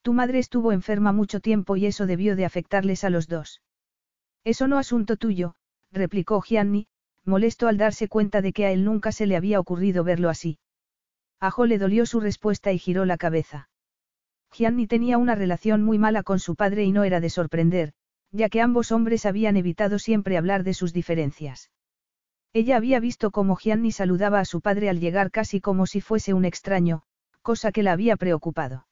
Tu 0.03 0.13
madre 0.13 0.39
estuvo 0.39 0.73
enferma 0.73 1.13
mucho 1.13 1.41
tiempo 1.41 1.77
y 1.77 1.87
eso 1.87 2.07
debió 2.07 2.37
de 2.37 2.45
afectarles 2.45 3.05
a 3.05 3.11
los 3.11 3.29
dos. 3.29 3.63
Eso 4.45 4.69
no 4.69 4.79
asunto 4.79 5.17
tuyo, 5.17 5.55
replicó 5.93 6.41
Gianni, 6.41 6.89
molesto 7.25 7.69
al 7.69 7.77
darse 7.77 8.09
cuenta 8.09 8.43
de 8.43 8.53
que 8.53 8.67
a 8.67 8.73
él 8.73 8.85
nunca 8.85 9.13
se 9.13 9.27
le 9.27 9.37
había 9.37 9.61
ocurrido 9.61 10.05
verlo 10.05 10.29
así. 10.29 10.59
A 11.39 11.51
Jo 11.51 11.67
le 11.67 11.79
dolió 11.79 12.07
su 12.07 12.21
respuesta 12.21 12.73
y 12.73 12.79
giró 12.79 13.05
la 13.05 13.17
cabeza. 13.17 13.70
Gianni 14.53 14.87
tenía 14.87 15.19
una 15.19 15.35
relación 15.35 15.83
muy 15.83 15.99
mala 15.99 16.23
con 16.23 16.39
su 16.39 16.57
padre 16.57 16.85
y 16.85 16.93
no 16.93 17.05
era 17.05 17.21
de 17.21 17.31
sorprender, 17.31 17.93
ya 18.33 18.49
que 18.49 18.61
ambos 18.61 18.93
hombres 18.93 19.27
habían 19.27 19.57
evitado 19.57 19.99
siempre 19.99 20.37
hablar 20.37 20.65
de 20.65 20.75
sus 20.75 20.93
diferencias. 20.93 21.71
Ella 22.53 22.77
había 22.77 22.99
visto 22.99 23.31
cómo 23.31 23.57
Gianni 23.57 23.93
saludaba 23.93 24.41
a 24.41 24.45
su 24.45 24.61
padre 24.61 24.89
al 24.89 24.99
llegar 24.99 25.31
casi 25.31 25.61
como 25.61 25.87
si 25.87 26.01
fuese 26.01 26.35
un 26.35 26.45
extraño, 26.45 27.03
cosa 27.43 27.71
que 27.71 27.83
la 27.83 27.93
había 27.93 28.17
preocupado. 28.17 28.87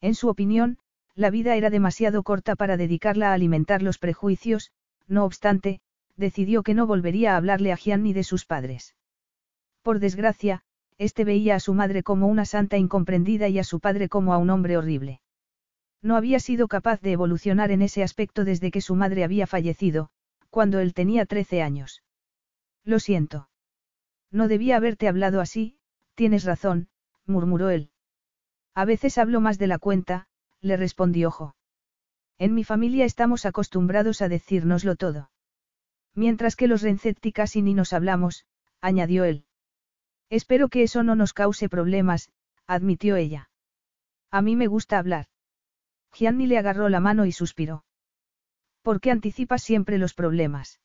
En 0.00 0.14
su 0.14 0.28
opinión, 0.28 0.78
la 1.14 1.30
vida 1.30 1.54
era 1.54 1.70
demasiado 1.70 2.22
corta 2.22 2.56
para 2.56 2.76
dedicarla 2.76 3.30
a 3.30 3.34
alimentar 3.34 3.82
los 3.82 3.98
prejuicios, 3.98 4.72
no 5.06 5.24
obstante, 5.24 5.80
decidió 6.16 6.62
que 6.62 6.74
no 6.74 6.86
volvería 6.86 7.34
a 7.34 7.36
hablarle 7.36 7.72
a 7.72 7.76
Gianni 7.76 8.12
de 8.12 8.24
sus 8.24 8.46
padres. 8.46 8.96
Por 9.82 9.98
desgracia, 9.98 10.62
este 10.98 11.24
veía 11.24 11.56
a 11.56 11.60
su 11.60 11.74
madre 11.74 12.02
como 12.02 12.26
una 12.26 12.44
santa 12.44 12.76
incomprendida 12.76 13.48
y 13.48 13.58
a 13.58 13.64
su 13.64 13.80
padre 13.80 14.08
como 14.08 14.32
a 14.32 14.38
un 14.38 14.50
hombre 14.50 14.76
horrible. 14.76 15.20
No 16.02 16.16
había 16.16 16.40
sido 16.40 16.68
capaz 16.68 17.00
de 17.00 17.12
evolucionar 17.12 17.70
en 17.70 17.82
ese 17.82 18.02
aspecto 18.02 18.44
desde 18.44 18.70
que 18.70 18.80
su 18.80 18.94
madre 18.94 19.24
había 19.24 19.46
fallecido, 19.46 20.10
cuando 20.50 20.80
él 20.80 20.94
tenía 20.94 21.26
13 21.26 21.62
años. 21.62 22.02
Lo 22.84 22.98
siento. 22.98 23.48
No 24.30 24.48
debía 24.48 24.76
haberte 24.76 25.08
hablado 25.08 25.40
así, 25.40 25.76
tienes 26.14 26.44
razón, 26.44 26.88
murmuró 27.26 27.70
él. 27.70 27.90
A 28.74 28.84
veces 28.84 29.18
hablo 29.18 29.40
más 29.40 29.58
de 29.58 29.66
la 29.66 29.78
cuenta, 29.78 30.26
le 30.60 30.76
respondió 30.76 31.30
Jo. 31.30 31.54
En 32.38 32.54
mi 32.54 32.64
familia 32.64 33.04
estamos 33.04 33.46
acostumbrados 33.46 34.22
a 34.22 34.28
decírnoslo 34.28 34.96
todo. 34.96 35.30
Mientras 36.14 36.56
que 36.56 36.66
los 36.66 36.82
Renzetti 36.82 37.32
casi 37.32 37.62
ni 37.62 37.74
nos 37.74 37.92
hablamos, 37.92 38.46
añadió 38.80 39.24
él. 39.24 39.44
Espero 40.32 40.70
que 40.70 40.82
eso 40.82 41.02
no 41.02 41.14
nos 41.14 41.34
cause 41.34 41.68
problemas, 41.68 42.30
admitió 42.66 43.16
ella. 43.16 43.50
A 44.30 44.40
mí 44.40 44.56
me 44.56 44.66
gusta 44.66 44.98
hablar. 44.98 45.26
Gianni 46.14 46.46
le 46.46 46.56
agarró 46.56 46.88
la 46.88 47.00
mano 47.00 47.26
y 47.26 47.32
suspiró. 47.32 47.84
¿Por 48.80 49.02
qué 49.02 49.10
anticipas 49.10 49.62
siempre 49.62 49.98
los 49.98 50.14
problemas? 50.14 50.80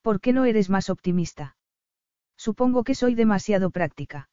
¿Por 0.00 0.22
qué 0.22 0.32
no 0.32 0.46
eres 0.46 0.70
más 0.70 0.88
optimista? 0.88 1.58
Supongo 2.38 2.82
que 2.82 2.94
soy 2.94 3.14
demasiado 3.14 3.68
práctica. 3.70 4.30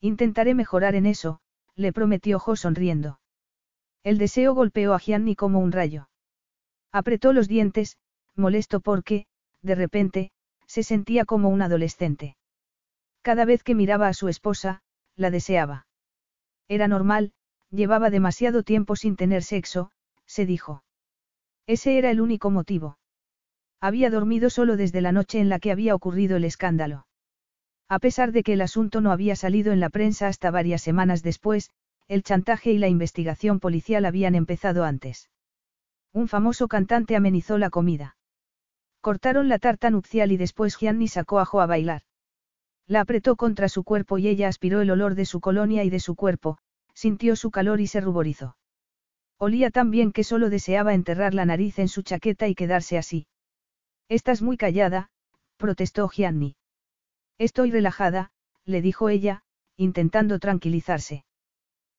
Intentaré 0.00 0.56
mejorar 0.56 0.96
en 0.96 1.06
eso, 1.06 1.38
le 1.76 1.92
prometió 1.92 2.40
Jo 2.40 2.56
sonriendo. 2.56 3.20
El 4.02 4.18
deseo 4.18 4.54
golpeó 4.54 4.92
a 4.92 4.98
Gianni 4.98 5.36
como 5.36 5.60
un 5.60 5.70
rayo. 5.70 6.08
Apretó 6.90 7.32
los 7.32 7.46
dientes, 7.46 7.96
molesto 8.34 8.80
porque, 8.80 9.28
de 9.62 9.76
repente, 9.76 10.32
se 10.66 10.82
sentía 10.82 11.24
como 11.24 11.48
un 11.48 11.62
adolescente. 11.62 12.36
Cada 13.26 13.44
vez 13.44 13.64
que 13.64 13.74
miraba 13.74 14.06
a 14.06 14.14
su 14.14 14.28
esposa, 14.28 14.82
la 15.16 15.32
deseaba. 15.32 15.88
Era 16.68 16.86
normal, 16.86 17.32
llevaba 17.72 18.08
demasiado 18.08 18.62
tiempo 18.62 18.94
sin 18.94 19.16
tener 19.16 19.42
sexo, 19.42 19.90
se 20.26 20.46
dijo. 20.46 20.84
Ese 21.66 21.98
era 21.98 22.12
el 22.12 22.20
único 22.20 22.52
motivo. 22.52 22.98
Había 23.80 24.10
dormido 24.10 24.48
solo 24.48 24.76
desde 24.76 25.00
la 25.00 25.10
noche 25.10 25.40
en 25.40 25.48
la 25.48 25.58
que 25.58 25.72
había 25.72 25.96
ocurrido 25.96 26.36
el 26.36 26.44
escándalo. 26.44 27.08
A 27.88 27.98
pesar 27.98 28.30
de 28.30 28.44
que 28.44 28.52
el 28.52 28.60
asunto 28.60 29.00
no 29.00 29.10
había 29.10 29.34
salido 29.34 29.72
en 29.72 29.80
la 29.80 29.90
prensa 29.90 30.28
hasta 30.28 30.52
varias 30.52 30.82
semanas 30.82 31.24
después, 31.24 31.72
el 32.06 32.22
chantaje 32.22 32.70
y 32.70 32.78
la 32.78 32.86
investigación 32.86 33.58
policial 33.58 34.04
habían 34.04 34.36
empezado 34.36 34.84
antes. 34.84 35.30
Un 36.12 36.28
famoso 36.28 36.68
cantante 36.68 37.16
amenizó 37.16 37.58
la 37.58 37.70
comida. 37.70 38.16
Cortaron 39.00 39.48
la 39.48 39.58
tarta 39.58 39.90
nupcial 39.90 40.30
y 40.30 40.36
después 40.36 40.76
Gianni 40.76 41.08
sacó 41.08 41.40
a 41.40 41.44
Jo 41.44 41.60
a 41.60 41.66
bailar. 41.66 42.02
La 42.86 43.00
apretó 43.00 43.36
contra 43.36 43.68
su 43.68 43.82
cuerpo 43.82 44.18
y 44.18 44.28
ella 44.28 44.48
aspiró 44.48 44.80
el 44.80 44.90
olor 44.90 45.14
de 45.14 45.24
su 45.24 45.40
colonia 45.40 45.82
y 45.82 45.90
de 45.90 46.00
su 46.00 46.14
cuerpo, 46.14 46.58
sintió 46.94 47.34
su 47.34 47.50
calor 47.50 47.80
y 47.80 47.88
se 47.88 48.00
ruborizó. 48.00 48.56
Olía 49.38 49.70
tan 49.70 49.90
bien 49.90 50.12
que 50.12 50.24
solo 50.24 50.50
deseaba 50.50 50.94
enterrar 50.94 51.34
la 51.34 51.44
nariz 51.44 51.78
en 51.78 51.88
su 51.88 52.02
chaqueta 52.02 52.48
y 52.48 52.54
quedarse 52.54 52.96
así. 52.96 53.26
Estás 54.08 54.40
muy 54.40 54.56
callada, 54.56 55.10
protestó 55.56 56.08
Gianni. 56.08 56.56
Estoy 57.38 57.70
relajada, 57.70 58.30
le 58.64 58.80
dijo 58.80 59.08
ella, 59.08 59.42
intentando 59.76 60.38
tranquilizarse. 60.38 61.24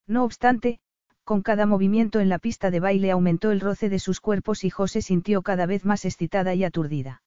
No 0.08 0.24
obstante, 0.24 0.80
con 1.26 1.42
cada 1.42 1.66
movimiento 1.66 2.22
en 2.22 2.30
la 2.30 2.40
pista 2.40 2.72
de 2.72 2.80
baile 2.80 3.12
aumentó 3.12 3.52
el 3.52 3.60
roce 3.60 3.90
de 3.90 4.00
sus 4.00 4.22
cuerpos 4.22 4.64
y 4.64 4.70
José 4.70 5.02
sintió 5.02 5.42
cada 5.42 5.66
vez 5.66 5.84
más 5.84 6.06
excitada 6.06 6.56
y 6.56 6.64
aturdida. 6.64 7.22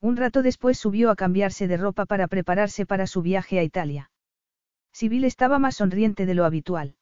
Un 0.00 0.16
rato 0.16 0.42
después 0.42 0.78
subió 0.78 1.10
a 1.10 1.16
cambiarse 1.16 1.66
de 1.66 1.76
ropa 1.76 2.06
para 2.06 2.28
prepararse 2.28 2.86
para 2.86 3.06
su 3.06 3.22
viaje 3.22 3.58
a 3.58 3.62
Italia. 3.62 4.10
Sibyl 4.92 5.24
estaba 5.24 5.58
más 5.58 5.76
sonriente 5.76 6.26
de 6.26 6.34
lo 6.34 6.44
habitual. 6.44 6.96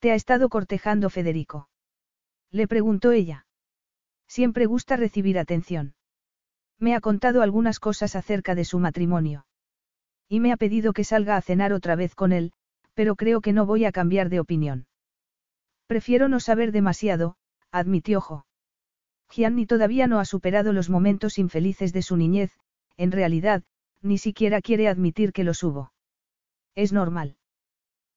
¿Te 0.00 0.12
ha 0.12 0.14
estado 0.14 0.48
cortejando 0.48 1.10
Federico? 1.10 1.68
Le 2.50 2.66
preguntó 2.66 3.12
ella. 3.12 3.46
Siempre 4.26 4.66
gusta 4.66 4.96
recibir 4.96 5.38
atención. 5.38 5.94
Me 6.78 6.94
ha 6.94 7.00
contado 7.00 7.42
algunas 7.42 7.80
cosas 7.80 8.16
acerca 8.16 8.54
de 8.54 8.64
su 8.64 8.78
matrimonio. 8.78 9.46
Y 10.28 10.40
me 10.40 10.52
ha 10.52 10.56
pedido 10.56 10.92
que 10.92 11.04
salga 11.04 11.36
a 11.36 11.42
cenar 11.42 11.72
otra 11.72 11.96
vez 11.96 12.14
con 12.14 12.32
él, 12.32 12.52
pero 12.94 13.16
creo 13.16 13.40
que 13.40 13.52
no 13.52 13.64
voy 13.64 13.84
a 13.84 13.92
cambiar 13.92 14.28
de 14.28 14.40
opinión. 14.40 14.86
Prefiero 15.86 16.28
no 16.28 16.40
saber 16.40 16.72
demasiado, 16.72 17.36
admitió 17.70 18.20
Jo. 18.20 18.47
Gianni 19.30 19.66
todavía 19.66 20.06
no 20.06 20.20
ha 20.20 20.24
superado 20.24 20.72
los 20.72 20.88
momentos 20.88 21.38
infelices 21.38 21.92
de 21.92 22.02
su 22.02 22.16
niñez, 22.16 22.52
en 22.96 23.12
realidad, 23.12 23.62
ni 24.02 24.18
siquiera 24.18 24.60
quiere 24.60 24.88
admitir 24.88 25.32
que 25.32 25.44
los 25.44 25.62
hubo. 25.62 25.92
Es 26.74 26.92
normal. 26.92 27.36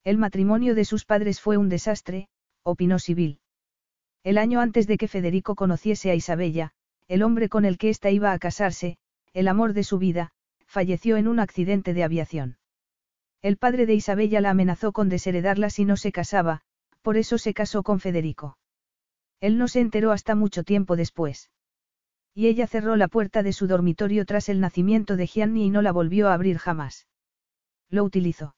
El 0.03 0.17
matrimonio 0.17 0.75
de 0.75 0.85
sus 0.85 1.05
padres 1.05 1.41
fue 1.41 1.57
un 1.57 1.69
desastre, 1.69 2.27
opinó 2.63 2.99
Sibyl. 2.99 3.39
El 4.23 4.37
año 4.37 4.59
antes 4.59 4.87
de 4.87 4.97
que 4.97 5.07
Federico 5.07 5.55
conociese 5.55 6.11
a 6.11 6.15
Isabella, 6.15 6.73
el 7.07 7.23
hombre 7.23 7.49
con 7.49 7.65
el 7.65 7.77
que 7.77 7.89
ésta 7.89 8.09
iba 8.09 8.31
a 8.31 8.39
casarse, 8.39 8.97
el 9.33 9.47
amor 9.47 9.73
de 9.73 9.83
su 9.83 9.97
vida, 9.97 10.31
falleció 10.65 11.17
en 11.17 11.27
un 11.27 11.39
accidente 11.39 11.93
de 11.93 12.03
aviación. 12.03 12.57
El 13.41 13.57
padre 13.57 13.85
de 13.85 13.95
Isabella 13.95 14.41
la 14.41 14.51
amenazó 14.51 14.91
con 14.91 15.09
desheredarla 15.09 15.69
si 15.69 15.85
no 15.85 15.97
se 15.97 16.11
casaba, 16.11 16.61
por 17.01 17.17
eso 17.17 17.37
se 17.37 17.53
casó 17.53 17.83
con 17.83 17.99
Federico. 17.99 18.57
Él 19.41 19.57
no 19.57 19.67
se 19.67 19.81
enteró 19.81 20.11
hasta 20.11 20.35
mucho 20.35 20.63
tiempo 20.63 20.95
después. 20.95 21.49
Y 22.33 22.47
ella 22.47 22.67
cerró 22.67 22.95
la 22.95 23.09
puerta 23.09 23.43
de 23.43 23.51
su 23.51 23.67
dormitorio 23.67 24.25
tras 24.25 24.47
el 24.47 24.61
nacimiento 24.61 25.17
de 25.17 25.27
Gianni 25.27 25.65
y 25.65 25.69
no 25.69 25.81
la 25.81 25.91
volvió 25.91 26.29
a 26.29 26.33
abrir 26.33 26.57
jamás. 26.57 27.07
Lo 27.89 28.05
utilizó. 28.05 28.55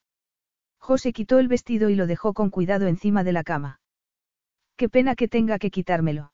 José 0.78 1.14
quitó 1.14 1.40
el 1.40 1.48
vestido 1.48 1.90
y 1.90 1.96
lo 1.96 2.06
dejó 2.06 2.34
con 2.34 2.50
cuidado 2.50 2.88
encima 2.88 3.24
de 3.24 3.32
la 3.32 3.44
cama. 3.44 3.80
Qué 4.76 4.90
pena 4.90 5.16
que 5.16 5.28
tenga 5.28 5.58
que 5.58 5.72
quitármelo. 5.72 6.34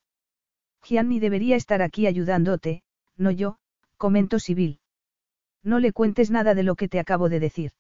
Gianni 0.84 1.20
debería 1.20 1.56
estar 1.56 1.82
aquí 1.82 2.08
ayudándote, 2.08 2.82
no 3.16 3.32
yo, 3.32 3.60
comentó 3.98 4.40
Sibyl. 4.40 4.80
No 5.62 5.80
le 5.80 5.94
cuentes 5.94 6.32
nada 6.32 6.56
de 6.56 6.64
lo 6.64 6.76
que 6.76 6.88
te 6.88 7.00
acabo 7.00 7.30
de 7.30 7.40
decir. 7.40 7.72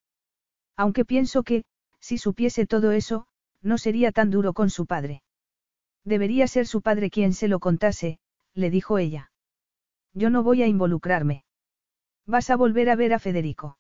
Aunque 0.76 1.06
pienso 1.06 1.44
que, 1.44 1.64
si 2.00 2.18
supiese 2.18 2.68
todo 2.68 2.92
eso, 2.92 3.26
no 3.62 3.78
sería 3.78 4.12
tan 4.12 4.30
duro 4.30 4.54
con 4.54 4.70
su 4.70 4.86
padre. 4.86 5.24
Debería 6.04 6.48
ser 6.48 6.66
su 6.66 6.82
padre 6.82 7.10
quien 7.10 7.34
se 7.34 7.48
lo 7.48 7.60
contase, 7.60 8.20
le 8.54 8.70
dijo 8.70 8.98
ella. 8.98 9.32
Yo 10.14 10.30
no 10.30 10.44
voy 10.44 10.64
a 10.64 10.68
involucrarme. 10.68 11.44
Vas 12.26 12.50
a 12.50 12.56
volver 12.56 12.90
a 12.90 12.96
ver 12.96 13.14
a 13.14 13.20
Federico. 13.20 13.78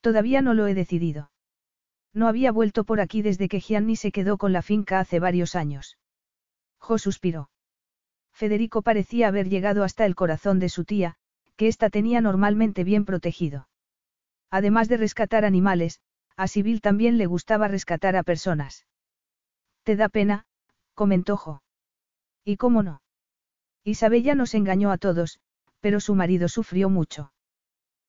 Todavía 0.00 0.42
no 0.42 0.54
lo 0.54 0.66
he 0.66 0.74
decidido. 0.74 1.30
No 2.12 2.28
había 2.28 2.52
vuelto 2.52 2.84
por 2.84 3.00
aquí 3.00 3.22
desde 3.22 3.48
que 3.48 3.60
Gianni 3.60 3.96
se 3.96 4.12
quedó 4.12 4.38
con 4.38 4.52
la 4.52 4.62
finca 4.62 5.00
hace 5.00 5.18
varios 5.18 5.54
años. 5.54 5.98
Jo 6.78 6.98
suspiró. 6.98 7.50
Federico 8.32 8.82
parecía 8.82 9.28
haber 9.28 9.48
llegado 9.48 9.84
hasta 9.84 10.06
el 10.06 10.14
corazón 10.14 10.58
de 10.58 10.68
su 10.68 10.84
tía, 10.84 11.16
que 11.56 11.68
ésta 11.68 11.90
tenía 11.90 12.20
normalmente 12.20 12.84
bien 12.84 13.04
protegido. 13.04 13.68
Además 14.50 14.88
de 14.88 14.96
rescatar 14.96 15.44
animales, 15.44 16.00
a 16.36 16.48
Sibyl 16.48 16.80
también 16.80 17.16
le 17.16 17.26
gustaba 17.26 17.68
rescatar 17.68 18.16
a 18.16 18.22
personas. 18.22 18.86
¿Te 19.84 19.96
da 19.96 20.08
pena? 20.08 20.46
Comentó 20.94 21.36
Jo. 21.36 21.62
¿Y 22.44 22.56
cómo 22.56 22.82
no? 22.82 23.02
Isabella 23.84 24.34
nos 24.34 24.54
engañó 24.54 24.90
a 24.90 24.98
todos, 24.98 25.40
pero 25.80 26.00
su 26.00 26.14
marido 26.14 26.48
sufrió 26.48 26.88
mucho. 26.88 27.32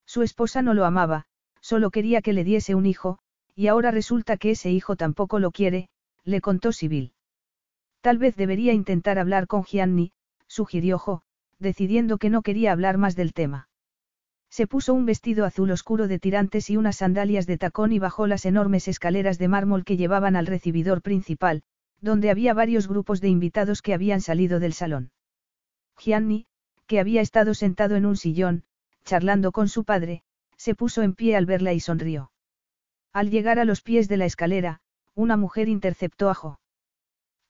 Su 0.06 0.22
esposa 0.22 0.62
no 0.62 0.74
lo 0.74 0.86
amaba, 0.86 1.26
solo 1.60 1.92
quería 1.92 2.22
que 2.22 2.34
le 2.34 2.44
diese 2.44 2.76
un 2.76 2.86
hijo, 2.86 3.20
y 3.56 3.68
ahora 3.68 3.92
resulta 3.92 4.38
que 4.38 4.52
ese 4.52 4.72
hijo 4.72 4.96
tampoco 4.96 5.40
lo 5.40 5.52
quiere, 5.52 5.90
le 6.24 6.42
contó 6.42 6.72
Sibyl. 6.72 7.14
Tal 8.02 8.18
vez 8.18 8.36
debería 8.36 8.74
intentar 8.74 9.18
hablar 9.20 9.48
con 9.48 9.64
Gianni, 9.64 10.12
sugirió 10.48 11.00
Jo, 11.00 11.24
decidiendo 11.60 12.18
que 12.18 12.30
no 12.30 12.42
quería 12.42 12.72
hablar 12.72 12.98
más 12.98 13.16
del 13.16 13.34
tema. 13.34 13.68
Se 14.50 14.68
puso 14.68 14.94
un 14.94 15.06
vestido 15.06 15.44
azul 15.44 15.72
oscuro 15.72 16.08
de 16.08 16.20
tirantes 16.20 16.70
y 16.70 16.78
unas 16.78 16.98
sandalias 16.98 17.46
de 17.48 17.58
tacón 17.58 17.92
y 17.92 18.00
bajó 18.00 18.28
las 18.28 18.46
enormes 18.46 18.88
escaleras 18.88 19.38
de 19.38 19.48
mármol 19.48 19.84
que 19.84 19.98
llevaban 19.98 20.36
al 20.36 20.46
recibidor 20.46 21.02
principal, 21.02 21.64
donde 22.06 22.30
había 22.30 22.54
varios 22.54 22.88
grupos 22.88 23.20
de 23.20 23.30
invitados 23.30 23.82
que 23.82 23.96
habían 23.96 24.22
salido 24.22 24.60
del 24.60 24.74
salón. 24.74 25.12
Gianni, 25.98 26.46
que 26.86 27.00
había 27.00 27.20
estado 27.20 27.56
sentado 27.56 27.96
en 27.96 28.06
un 28.06 28.16
sillón, 28.16 28.64
charlando 29.04 29.52
con 29.52 29.68
su 29.68 29.86
padre, 29.86 30.22
se 30.56 30.76
puso 30.76 31.02
en 31.02 31.16
pie 31.16 31.36
al 31.36 31.48
verla 31.48 31.74
y 31.74 31.80
sonrió. 31.80 32.32
Al 33.12 33.32
llegar 33.32 33.58
a 33.58 33.66
los 33.66 33.82
pies 33.82 34.08
de 34.08 34.18
la 34.18 34.26
escalera, 34.26 34.82
una 35.16 35.36
mujer 35.36 35.68
interceptó 35.68 36.30
a 36.30 36.36
Jo. 36.36 36.60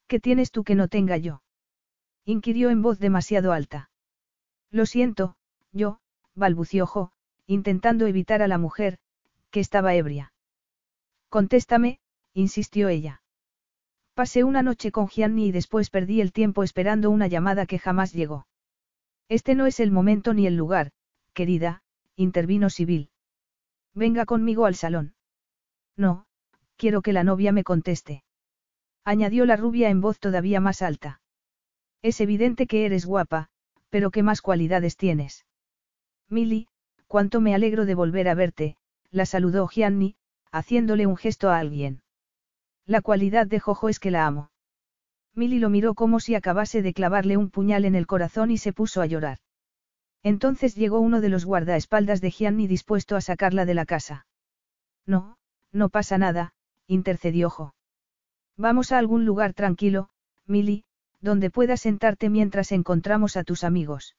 ¿Qué 0.08 0.22
tienes 0.22 0.52
tú 0.52 0.64
que 0.64 0.76
no 0.76 0.88
tenga 0.88 1.18
yo? 1.18 1.44
inquirió 2.24 2.70
en 2.70 2.82
voz 2.82 2.98
demasiado 2.98 3.52
alta. 3.52 3.90
Lo 4.72 4.86
siento, 4.86 5.36
yo, 5.74 6.00
balbució 6.34 6.88
Jo, 6.88 7.12
intentando 7.46 8.08
evitar 8.08 8.42
a 8.42 8.48
la 8.48 8.58
mujer, 8.58 9.00
que 9.52 9.60
estaba 9.60 9.96
ebria. 9.96 10.32
Contéstame, 11.28 12.00
insistió 12.34 12.88
ella. 12.88 13.22
Pasé 14.16 14.46
una 14.46 14.64
noche 14.64 14.94
con 14.94 15.10
Gianni 15.10 15.48
y 15.48 15.52
después 15.52 15.90
perdí 15.90 16.22
el 16.22 16.32
tiempo 16.32 16.64
esperando 16.64 17.12
una 17.12 17.28
llamada 17.28 17.66
que 17.66 17.80
jamás 17.80 18.14
llegó. 18.14 18.48
Este 19.28 19.56
no 19.56 19.66
es 19.66 19.82
el 19.82 19.92
momento 19.92 20.34
ni 20.34 20.48
el 20.48 20.56
lugar, 20.56 20.92
querida, 21.34 21.84
intervino 22.16 22.70
Sibyl. 22.70 23.10
Venga 23.94 24.26
conmigo 24.26 24.68
al 24.68 24.76
salón. 24.76 25.16
No, 25.98 26.28
quiero 26.78 27.02
que 27.02 27.12
la 27.12 27.26
novia 27.26 27.52
me 27.52 27.66
conteste. 27.66 28.24
Añadió 29.04 29.46
la 29.46 29.58
rubia 29.58 29.90
en 29.90 30.00
voz 30.00 30.18
todavía 30.20 30.62
más 30.62 30.82
alta. 30.82 31.20
Es 32.02 32.22
evidente 32.22 32.68
que 32.68 32.86
eres 32.86 33.06
guapa, 33.06 33.50
pero 33.90 34.12
¿qué 34.12 34.24
más 34.24 34.42
cualidades 34.42 34.96
tienes? 34.96 35.46
Milly, 36.30 36.70
cuánto 37.08 37.42
me 37.42 37.54
alegro 37.54 37.86
de 37.86 37.96
volver 37.96 38.30
a 38.30 38.34
verte, 38.34 38.78
la 39.12 39.26
saludó 39.26 39.68
Gianni, 39.68 40.16
haciéndole 40.52 41.06
un 41.06 41.18
gesto 41.18 41.50
a 41.50 41.60
alguien. 41.60 42.02
La 42.88 43.02
cualidad 43.02 43.48
de 43.48 43.60
Jojo 43.60 43.90
es 43.90 44.00
que 44.00 44.12
la 44.12 44.28
amo. 44.28 44.52
Milly 45.34 45.60
lo 45.60 45.70
miró 45.70 45.96
como 45.96 46.20
si 46.20 46.36
acabase 46.36 46.82
de 46.82 46.94
clavarle 46.94 47.36
un 47.36 47.50
puñal 47.50 47.84
en 47.84 47.96
el 47.96 48.08
corazón 48.08 48.52
y 48.52 48.58
se 48.58 48.74
puso 48.74 49.02
a 49.02 49.06
llorar. 49.06 49.40
Entonces 50.24 50.76
llegó 50.76 51.00
uno 51.00 51.20
de 51.20 51.30
los 51.30 51.46
guardaespaldas 51.46 52.22
de 52.22 52.32
Gianni 52.32 52.68
dispuesto 52.68 53.16
a 53.16 53.22
sacarla 53.22 53.66
de 53.66 53.74
la 53.74 53.86
casa. 53.86 54.28
No, 55.06 55.38
no 55.72 55.90
pasa 55.90 56.18
nada, 56.18 56.54
intercedió 56.88 57.50
Jo. 57.50 57.76
Vamos 58.58 58.92
a 58.92 58.98
algún 58.98 59.26
lugar 59.26 59.54
tranquilo, 59.54 60.10
Milly, 60.46 60.86
donde 61.22 61.50
puedas 61.50 61.82
sentarte 61.82 62.30
mientras 62.30 62.72
encontramos 62.72 63.36
a 63.36 63.44
tus 63.44 63.64
amigos. 63.64 64.16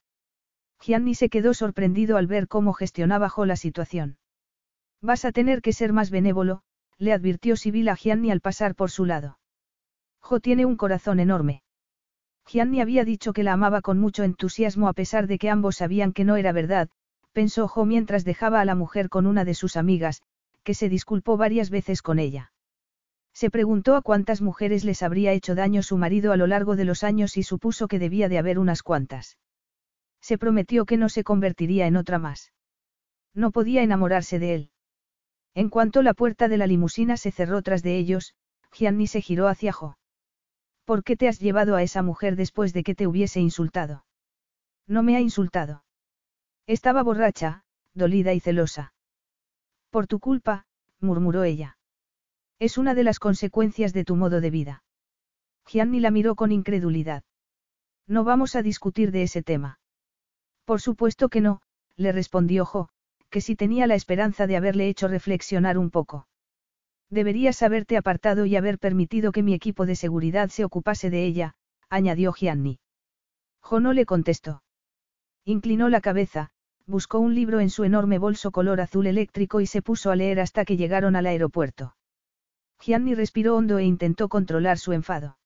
Gianni 0.81 1.15
se 1.15 1.29
quedó 1.29 1.55
sorprendido 1.55 2.17
al 2.17 2.27
ver 2.27 2.49
cómo 2.49 2.73
gestionaba 2.73 3.29
Jo 3.29 3.47
la 3.47 3.57
situación. 3.57 4.19
Vas 5.01 5.25
a 5.25 5.33
tener 5.33 5.63
que 5.63 5.73
ser 5.73 5.93
más 5.93 6.11
benévolo, 6.11 6.63
le 6.99 7.13
advirtió 7.13 7.57
Sibyl 7.57 7.89
a 7.89 7.97
Gianni 7.97 8.31
al 8.31 8.41
pasar 8.41 8.75
por 8.75 8.91
su 8.91 9.05
lado. 9.05 9.39
Jo 10.21 10.41
tiene 10.41 10.65
un 10.65 10.77
corazón 10.77 11.21
enorme. 11.21 11.63
Gianni 12.47 12.81
había 12.81 13.05
dicho 13.05 13.33
que 13.33 13.43
la 13.43 13.53
amaba 13.53 13.81
con 13.83 13.99
mucho 13.99 14.23
entusiasmo 14.23 14.89
a 14.89 14.93
pesar 14.93 15.27
de 15.27 15.39
que 15.39 15.51
ambos 15.51 15.77
sabían 15.77 16.13
que 16.13 16.25
no 16.25 16.37
era 16.37 16.53
verdad, 16.53 16.89
pensó 17.33 17.69
Jo 17.69 17.85
mientras 17.85 18.25
dejaba 18.25 18.61
a 18.61 18.65
la 18.65 18.75
mujer 18.75 19.09
con 19.09 19.27
una 19.27 19.45
de 19.45 19.55
sus 19.55 19.77
amigas, 19.77 20.23
que 20.63 20.75
se 20.75 20.89
disculpó 20.89 21.37
varias 21.37 21.71
veces 21.71 22.03
con 22.03 22.19
ella. 22.19 22.53
Se 23.35 23.51
preguntó 23.51 23.97
a 23.97 24.03
cuántas 24.03 24.41
mujeres 24.41 24.85
les 24.85 25.03
habría 25.03 25.33
hecho 25.33 25.55
daño 25.55 25.83
su 25.83 25.99
marido 25.99 26.33
a 26.33 26.37
lo 26.37 26.47
largo 26.47 26.75
de 26.75 26.87
los 26.87 27.05
años 27.05 27.37
y 27.37 27.43
supuso 27.43 27.89
que 27.89 27.99
debía 27.99 28.29
de 28.31 28.39
haber 28.39 28.59
unas 28.59 28.83
cuantas. 28.83 29.37
Se 30.23 30.39
prometió 30.39 30.87
que 30.87 30.97
no 30.97 31.09
se 31.09 31.23
convertiría 31.23 31.87
en 31.87 31.97
otra 31.97 32.19
más. 32.19 32.53
No 33.35 33.51
podía 33.51 33.83
enamorarse 33.83 34.39
de 34.39 34.55
él. 34.55 34.71
En 35.57 35.71
cuanto 35.71 36.03
la 36.03 36.13
puerta 36.13 36.49
de 36.49 36.59
la 36.59 36.67
limusina 36.67 37.17
se 37.17 37.33
cerró 37.33 37.63
tras 37.63 37.83
de 37.83 37.97
ellos, 37.97 38.35
Gianni 38.73 39.07
se 39.07 39.23
giró 39.23 39.49
hacia 39.49 39.73
Jo. 39.73 39.97
¿Por 40.85 41.03
qué 41.03 41.17
te 41.17 41.29
has 41.29 41.41
llevado 41.41 41.77
a 41.77 41.83
esa 41.83 42.03
mujer 42.03 42.37
después 42.37 42.75
de 42.75 42.83
que 42.83 42.95
te 42.95 43.07
hubiese 43.07 43.41
insultado? 43.41 44.05
No 44.87 45.03
me 45.03 45.17
ha 45.17 45.21
insultado. 45.21 45.83
Estaba 46.67 47.03
borracha, 47.03 47.65
dolida 47.95 48.35
y 48.35 48.41
celosa. 48.41 48.93
Por 49.89 50.07
tu 50.07 50.21
culpa, 50.21 50.67
murmuró 51.01 51.43
ella. 51.43 51.79
Es 52.59 52.77
una 52.77 52.95
de 52.95 53.05
las 53.05 53.19
consecuencias 53.19 53.95
de 53.95 54.05
tu 54.05 54.15
modo 54.15 54.43
de 54.43 54.51
vida. 54.51 54.85
Gianni 55.67 56.01
la 56.01 56.11
miró 56.11 56.35
con 56.35 56.53
incredulidad. 56.53 57.25
No 58.07 58.25
vamos 58.25 58.57
a 58.57 58.63
discutir 58.63 59.11
de 59.11 59.23
ese 59.23 59.43
tema. 59.43 59.81
Por 60.67 60.83
supuesto 60.83 61.31
que 61.31 61.41
no, 61.41 61.63
le 61.97 62.13
respondió 62.13 62.67
Jo, 62.67 62.91
que 63.31 63.41
si 63.41 63.57
tenía 63.57 63.87
la 63.87 63.95
esperanza 63.95 64.47
de 64.47 64.57
haberle 64.57 64.89
hecho 64.89 65.09
reflexionar 65.09 65.79
un 65.79 65.91
poco. 65.91 66.29
Deberías 67.11 67.63
haberte 67.63 67.97
apartado 67.97 68.47
y 68.47 68.57
haber 68.57 68.79
permitido 68.79 69.33
que 69.33 69.43
mi 69.43 69.55
equipo 69.55 69.87
de 69.87 69.97
seguridad 69.97 70.49
se 70.49 70.65
ocupase 70.65 71.11
de 71.11 71.25
ella, 71.25 71.55
añadió 71.89 72.33
Gianni. 72.33 72.81
Jo 73.61 73.81
no 73.81 73.93
le 73.93 74.07
contestó. 74.07 74.63
Inclinó 75.45 75.89
la 75.89 76.01
cabeza, 76.01 76.51
buscó 76.87 77.19
un 77.19 77.35
libro 77.35 77.61
en 77.61 77.71
su 77.71 77.85
enorme 77.85 78.19
bolso 78.19 78.51
color 78.51 78.81
azul 78.81 79.07
eléctrico 79.07 79.61
y 79.61 79.67
se 79.67 79.83
puso 79.83 80.11
a 80.11 80.17
leer 80.17 80.41
hasta 80.41 80.65
que 80.65 80.77
llegaron 80.77 81.17
al 81.17 81.27
aeropuerto. 81.27 81.97
Gianni 82.81 83.15
respiró 83.15 83.57
hondo 83.57 83.79
e 83.79 83.85
intentó 83.85 84.29
controlar 84.29 84.79
su 84.79 84.93
enfado. 84.93 85.39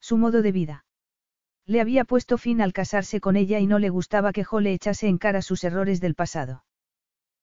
Su 0.00 0.16
modo 0.16 0.42
de 0.42 0.52
vida. 0.52 0.84
Le 1.66 1.80
había 1.80 2.04
puesto 2.04 2.38
fin 2.38 2.60
al 2.60 2.72
casarse 2.72 3.20
con 3.20 3.36
ella 3.36 3.58
y 3.58 3.66
no 3.66 3.78
le 3.78 3.90
gustaba 3.90 4.32
que 4.32 4.44
Jo 4.44 4.60
le 4.60 4.72
echase 4.72 5.08
en 5.08 5.18
cara 5.18 5.42
sus 5.42 5.64
errores 5.64 6.00
del 6.00 6.14
pasado. 6.14 6.64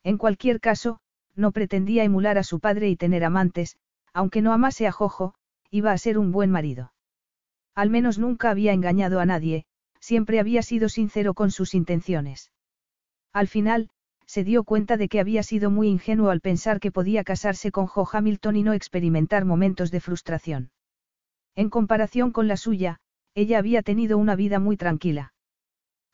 En 0.04 0.18
cualquier 0.18 0.60
caso, 0.60 1.00
no 1.36 1.52
pretendía 1.52 2.04
emular 2.04 2.38
a 2.38 2.44
su 2.44 2.60
padre 2.60 2.90
y 2.90 2.96
tener 2.96 3.24
amantes, 3.24 3.78
aunque 4.14 4.42
no 4.42 4.54
amase 4.54 4.86
a 4.88 4.92
Jojo, 4.92 5.34
iba 5.72 5.92
a 5.92 5.98
ser 5.98 6.18
un 6.18 6.32
buen 6.32 6.52
marido. 6.52 6.94
Al 7.74 7.90
menos 7.90 8.20
nunca 8.20 8.52
había 8.52 8.74
engañado 8.74 9.20
a 9.20 9.26
nadie, 9.26 9.66
siempre 10.00 10.40
había 10.40 10.62
sido 10.62 10.90
sincero 10.90 11.34
con 11.34 11.50
sus 11.50 11.74
intenciones. 11.74 12.52
Al 13.32 13.48
final, 13.48 13.90
se 14.28 14.44
dio 14.44 14.64
cuenta 14.64 14.98
de 14.98 15.10
que 15.10 15.20
había 15.20 15.44
sido 15.44 15.72
muy 15.72 15.88
ingenuo 15.88 16.30
al 16.30 16.42
pensar 16.42 16.80
que 16.80 16.92
podía 16.92 17.24
casarse 17.24 17.72
con 17.72 17.88
Jo 17.88 18.08
Hamilton 18.12 18.56
y 18.56 18.64
no 18.64 18.74
experimentar 18.74 19.46
momentos 19.46 19.92
de 19.92 20.02
frustración. 20.02 20.72
En 21.56 21.70
comparación 21.70 22.32
con 22.32 22.48
la 22.48 22.58
suya, 22.58 23.00
ella 23.36 23.58
había 23.58 23.82
tenido 23.82 24.18
una 24.18 24.36
vida 24.36 24.60
muy 24.60 24.78
tranquila. 24.78 25.33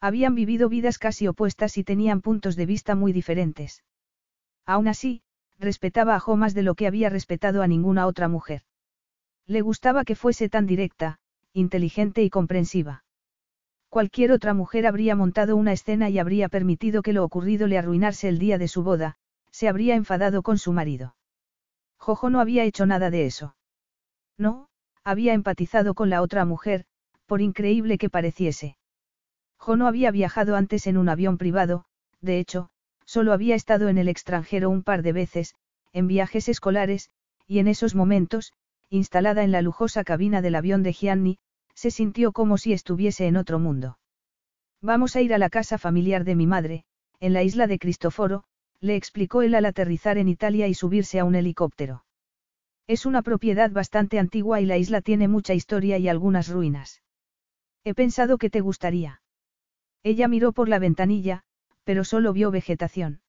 Habían 0.02 0.34
vivido 0.34 0.70
vidas 0.70 0.98
casi 0.98 1.28
opuestas 1.28 1.78
y 1.78 1.84
tenían 1.84 2.22
puntos 2.22 2.56
de 2.56 2.66
vista 2.66 2.96
muy 2.96 3.12
diferentes. 3.12 3.84
Aún 4.66 4.88
así, 4.88 5.24
respetaba 5.58 6.16
a 6.16 6.20
Jo 6.20 6.38
más 6.38 6.54
de 6.54 6.64
lo 6.64 6.76
que 6.76 6.88
había 6.88 7.10
respetado 7.10 7.62
a 7.62 7.68
ninguna 7.68 8.08
otra 8.08 8.28
mujer. 8.28 8.64
Le 9.46 9.62
gustaba 9.62 10.06
que 10.06 10.16
fuese 10.16 10.48
tan 10.48 10.66
directa, 10.66 11.20
inteligente 11.54 12.24
y 12.24 12.30
comprensiva. 12.30 13.04
Cualquier 13.90 14.32
otra 14.32 14.54
mujer 14.54 14.86
habría 14.86 15.16
montado 15.16 15.56
una 15.56 15.74
escena 15.74 16.10
y 16.10 16.20
habría 16.20 16.48
permitido 16.48 17.02
que 17.02 17.14
lo 17.14 17.24
ocurrido 17.24 17.68
le 17.68 17.78
arruinase 17.78 18.30
el 18.30 18.40
día 18.40 18.58
de 18.58 18.68
su 18.68 18.84
boda, 18.84 19.18
se 19.52 19.68
habría 19.68 19.96
enfadado 19.96 20.44
con 20.44 20.58
su 20.60 20.72
marido. 20.72 21.16
Jojo 21.98 22.30
no 22.30 22.40
había 22.40 22.64
hecho 22.64 22.86
nada 22.86 23.10
de 23.10 23.26
eso. 23.26 23.56
No, 24.38 24.70
había 25.04 25.34
empatizado 25.34 25.96
con 25.96 26.10
la 26.10 26.22
otra 26.22 26.46
mujer, 26.46 26.86
por 27.26 27.42
increíble 27.42 27.98
que 27.98 28.10
pareciese. 28.10 28.78
Jo 29.60 29.76
no 29.76 29.88
había 29.88 30.12
viajado 30.12 30.56
antes 30.56 30.88
en 30.88 30.98
un 30.98 31.10
avión 31.10 31.38
privado, 31.38 31.86
de 32.22 32.40
hecho, 32.40 32.70
solo 33.06 33.34
había 33.34 33.56
estado 33.56 33.90
en 33.90 33.98
el 33.98 34.08
extranjero 34.08 34.70
un 34.70 34.84
par 34.84 35.02
de 35.02 35.14
veces, 35.14 35.56
en 35.94 36.08
viajes 36.08 36.48
escolares, 36.48 37.10
y 37.46 37.60
en 37.60 37.68
esos 37.68 37.96
momentos, 37.96 38.54
instalada 38.90 39.44
en 39.44 39.52
la 39.52 39.62
lujosa 39.62 40.04
cabina 40.04 40.42
del 40.42 40.56
avión 40.56 40.84
de 40.84 40.94
Gianni, 40.94 41.40
se 41.74 41.92
sintió 41.92 42.32
como 42.32 42.58
si 42.58 42.74
estuviese 42.74 43.28
en 43.28 43.38
otro 43.38 43.60
mundo. 43.60 44.00
Vamos 44.82 45.16
a 45.16 45.22
ir 45.22 45.34
a 45.34 45.38
la 45.38 45.50
casa 45.50 45.78
familiar 45.78 46.24
de 46.24 46.36
mi 46.36 46.48
madre, 46.48 46.86
en 47.20 47.34
la 47.34 47.44
isla 47.44 47.68
de 47.68 47.80
Cristoforo, 47.80 48.44
le 48.80 48.96
explicó 48.96 49.42
él 49.42 49.56
al 49.56 49.66
aterrizar 49.66 50.18
en 50.18 50.30
Italia 50.30 50.68
y 50.68 50.74
subirse 50.74 51.20
a 51.20 51.26
un 51.26 51.36
helicóptero. 51.36 52.06
Es 52.88 53.06
una 53.06 53.22
propiedad 53.22 53.72
bastante 53.72 54.20
antigua 54.20 54.62
y 54.62 54.66
la 54.66 54.78
isla 54.78 55.02
tiene 55.02 55.28
mucha 55.28 55.54
historia 55.54 55.98
y 55.98 56.08
algunas 56.08 56.48
ruinas. 56.48 57.02
He 57.84 57.94
pensado 57.94 58.38
que 58.38 58.50
te 58.50 58.62
gustaría. 58.62 59.19
Ella 60.04 60.28
miró 60.28 60.52
por 60.52 60.70
la 60.70 60.80
ventanilla, 60.80 61.44
pero 61.84 62.04
solo 62.04 62.34
vio 62.34 62.52
vegetación. 62.52 63.22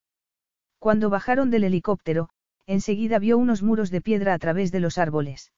Cuando 0.79 1.11
bajaron 1.11 1.51
del 1.51 1.65
helicóptero, 1.65 2.31
enseguida 2.67 3.19
vio 3.19 3.39
unos 3.39 3.63
muros 3.63 3.91
de 3.91 4.01
piedra 4.01 4.35
a 4.35 4.39
través 4.39 4.71
de 4.73 4.81
los 4.81 4.99
árboles. 4.99 5.53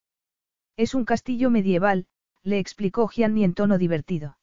Es 0.76 0.94
un 0.94 1.04
castillo 1.04 1.50
medieval, 1.50 2.06
le 2.42 2.58
explicó 2.58 3.08
Gianni 3.08 3.44
en 3.44 3.54
tono 3.54 3.78
divertido. 3.78 4.38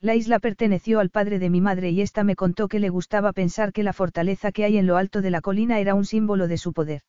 La 0.00 0.16
isla 0.16 0.40
perteneció 0.40 0.98
al 0.98 1.10
padre 1.10 1.38
de 1.38 1.50
mi 1.50 1.60
madre 1.60 1.90
y 1.90 2.00
ésta 2.00 2.24
me 2.24 2.34
contó 2.34 2.66
que 2.66 2.80
le 2.80 2.88
gustaba 2.88 3.32
pensar 3.32 3.72
que 3.72 3.84
la 3.84 3.92
fortaleza 3.92 4.50
que 4.50 4.64
hay 4.64 4.76
en 4.76 4.86
lo 4.86 4.96
alto 4.96 5.22
de 5.22 5.30
la 5.30 5.40
colina 5.40 5.78
era 5.78 5.94
un 5.94 6.04
símbolo 6.04 6.48
de 6.48 6.58
su 6.58 6.72
poder. 6.72 7.02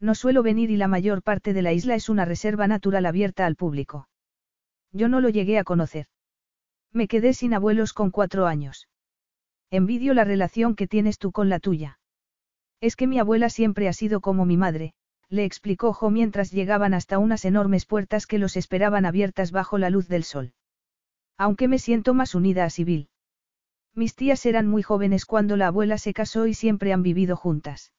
No 0.00 0.14
suelo 0.14 0.42
venir 0.42 0.70
y 0.70 0.76
la 0.76 0.88
mayor 0.88 1.22
parte 1.22 1.52
de 1.52 1.62
la 1.62 1.74
isla 1.74 1.94
es 1.94 2.08
una 2.08 2.24
reserva 2.24 2.68
natural 2.68 3.04
abierta 3.04 3.44
al 3.44 3.56
público. 3.56 4.08
Yo 4.92 5.08
no 5.08 5.20
lo 5.20 5.28
llegué 5.28 5.58
a 5.58 5.64
conocer. 5.64 6.06
Me 6.92 7.08
quedé 7.08 7.34
sin 7.34 7.54
abuelos 7.54 7.92
con 7.92 8.10
cuatro 8.10 8.46
años. 8.46 8.88
Envidio 9.70 10.14
la 10.14 10.24
relación 10.24 10.76
que 10.76 10.86
tienes 10.86 11.18
tú 11.18 11.32
con 11.32 11.48
la 11.48 11.58
tuya. 11.58 11.98
Es 12.80 12.96
que 12.96 13.06
mi 13.06 13.18
abuela 13.18 13.50
siempre 13.50 13.88
ha 13.88 13.92
sido 13.92 14.20
como 14.20 14.44
mi 14.44 14.56
madre, 14.56 14.94
le 15.28 15.44
explicó 15.44 15.92
Jo 15.92 16.10
mientras 16.10 16.52
llegaban 16.52 16.94
hasta 16.94 17.18
unas 17.18 17.44
enormes 17.44 17.84
puertas 17.84 18.26
que 18.26 18.38
los 18.38 18.56
esperaban 18.56 19.04
abiertas 19.06 19.50
bajo 19.50 19.78
la 19.78 19.90
luz 19.90 20.08
del 20.08 20.24
sol. 20.24 20.52
Aunque 21.36 21.68
me 21.68 21.78
siento 21.78 22.14
más 22.14 22.34
unida 22.34 22.64
a 22.64 22.70
Sibyl. 22.70 23.08
Mis 23.94 24.14
tías 24.14 24.46
eran 24.46 24.68
muy 24.68 24.82
jóvenes 24.82 25.24
cuando 25.24 25.56
la 25.56 25.68
abuela 25.68 25.98
se 25.98 26.12
casó 26.12 26.46
y 26.46 26.54
siempre 26.54 26.92
han 26.92 27.02
vivido 27.02 27.34
juntas. 27.34 27.92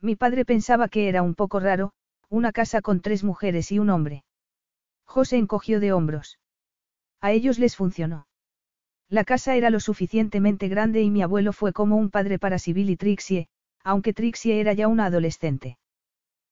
Mi 0.00 0.16
padre 0.16 0.44
pensaba 0.44 0.88
que 0.88 1.08
era 1.08 1.22
un 1.22 1.34
poco 1.34 1.60
raro, 1.60 1.92
una 2.28 2.52
casa 2.52 2.80
con 2.80 3.00
tres 3.00 3.22
mujeres 3.22 3.70
y 3.70 3.78
un 3.78 3.90
hombre. 3.90 4.24
José 5.04 5.36
encogió 5.36 5.78
de 5.78 5.92
hombros. 5.92 6.39
A 7.20 7.32
ellos 7.32 7.58
les 7.58 7.76
funcionó. 7.76 8.26
La 9.08 9.24
casa 9.24 9.56
era 9.56 9.70
lo 9.70 9.80
suficientemente 9.80 10.68
grande 10.68 11.02
y 11.02 11.10
mi 11.10 11.22
abuelo 11.22 11.52
fue 11.52 11.72
como 11.72 11.96
un 11.96 12.10
padre 12.10 12.38
para 12.38 12.58
Sibyl 12.58 12.88
y 12.90 12.96
Trixie, 12.96 13.48
aunque 13.82 14.12
Trixie 14.12 14.60
era 14.60 14.72
ya 14.72 14.88
una 14.88 15.06
adolescente. 15.06 15.78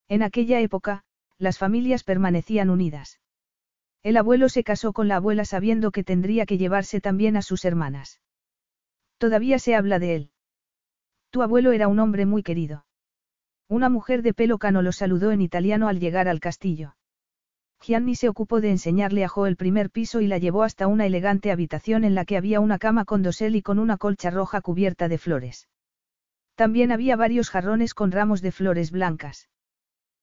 En 0.09 0.23
aquella 0.23 0.61
época, 0.61 1.05
las 1.39 1.59
familias 1.59 2.03
permanecían 2.03 2.69
unidas. 2.69 3.21
El 4.03 4.17
abuelo 4.17 4.49
se 4.49 4.65
casó 4.65 4.93
con 4.93 5.09
la 5.09 5.17
abuela 5.17 5.45
sabiendo 5.45 5.91
que 5.91 6.05
tendría 6.05 6.47
que 6.47 6.59
llevarse 6.59 7.01
también 7.01 7.37
a 7.37 7.43
sus 7.43 7.65
hermanas. 7.65 8.21
Todavía 9.19 9.59
se 9.59 9.75
habla 9.75 9.99
de 9.99 10.15
él. 10.15 10.31
Tu 11.31 11.43
abuelo 11.43 11.73
era 11.73 11.89
un 11.89 11.99
hombre 11.99 12.27
muy 12.27 12.43
querido. 12.43 12.87
Una 13.69 13.89
mujer 13.89 14.23
de 14.23 14.35
pelo 14.35 14.59
cano 14.59 14.83
lo 14.83 14.93
saludó 14.93 15.31
en 15.31 15.43
italiano 15.43 15.89
al 15.89 16.01
llegar 16.01 16.27
al 16.27 16.41
castillo. 16.41 16.97
Gianni 17.81 18.17
se 18.17 18.29
ocupó 18.29 18.61
de 18.61 18.71
enseñarle 18.71 19.25
a 19.25 19.29
Jo 19.29 19.47
el 19.47 19.57
primer 19.57 19.91
piso 19.91 20.21
y 20.21 20.27
la 20.27 20.39
llevó 20.39 20.63
hasta 20.63 20.87
una 20.87 21.07
elegante 21.07 21.53
habitación 21.53 22.05
en 22.05 22.15
la 22.15 22.25
que 22.25 22.37
había 22.37 22.61
una 22.61 22.79
cama 22.79 23.05
con 23.05 23.23
dosel 23.23 23.57
y 23.57 23.63
con 23.63 23.79
una 23.79 23.97
colcha 23.97 24.31
roja 24.31 24.61
cubierta 24.61 25.09
de 25.09 25.19
flores. 25.19 25.69
También 26.55 26.91
había 26.91 27.17
varios 27.17 27.51
jarrones 27.51 27.95
con 27.95 28.11
ramos 28.11 28.43
de 28.43 28.53
flores 28.53 28.91
blancas. 28.91 29.49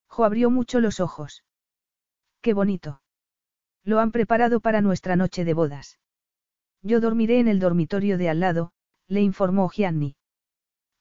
Jo 0.08 0.26
abrió 0.26 0.50
mucho 0.50 0.80
los 0.80 1.00
ojos. 1.00 1.44
¡Qué 2.42 2.54
bonito! 2.54 3.02
Lo 3.84 4.00
han 4.00 4.12
preparado 4.12 4.60
para 4.60 4.82
nuestra 4.82 5.16
noche 5.16 5.46
de 5.46 5.54
bodas. 5.54 6.00
Yo 6.82 7.00
dormiré 7.00 7.40
en 7.40 7.48
el 7.48 7.60
dormitorio 7.60 8.18
de 8.18 8.30
al 8.30 8.42
lado, 8.42 8.72
le 9.08 9.22
informó 9.22 9.70
Gianni. 9.70 10.16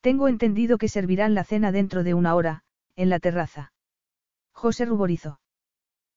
Tengo 0.00 0.28
entendido 0.28 0.78
que 0.78 0.88
servirán 0.88 1.34
la 1.34 1.44
cena 1.44 1.72
dentro 1.72 2.04
de 2.04 2.14
una 2.14 2.34
hora, 2.34 2.62
en 2.94 3.10
la 3.10 3.18
terraza. 3.18 3.72
José 4.52 4.84
ruborizó. 4.84 5.40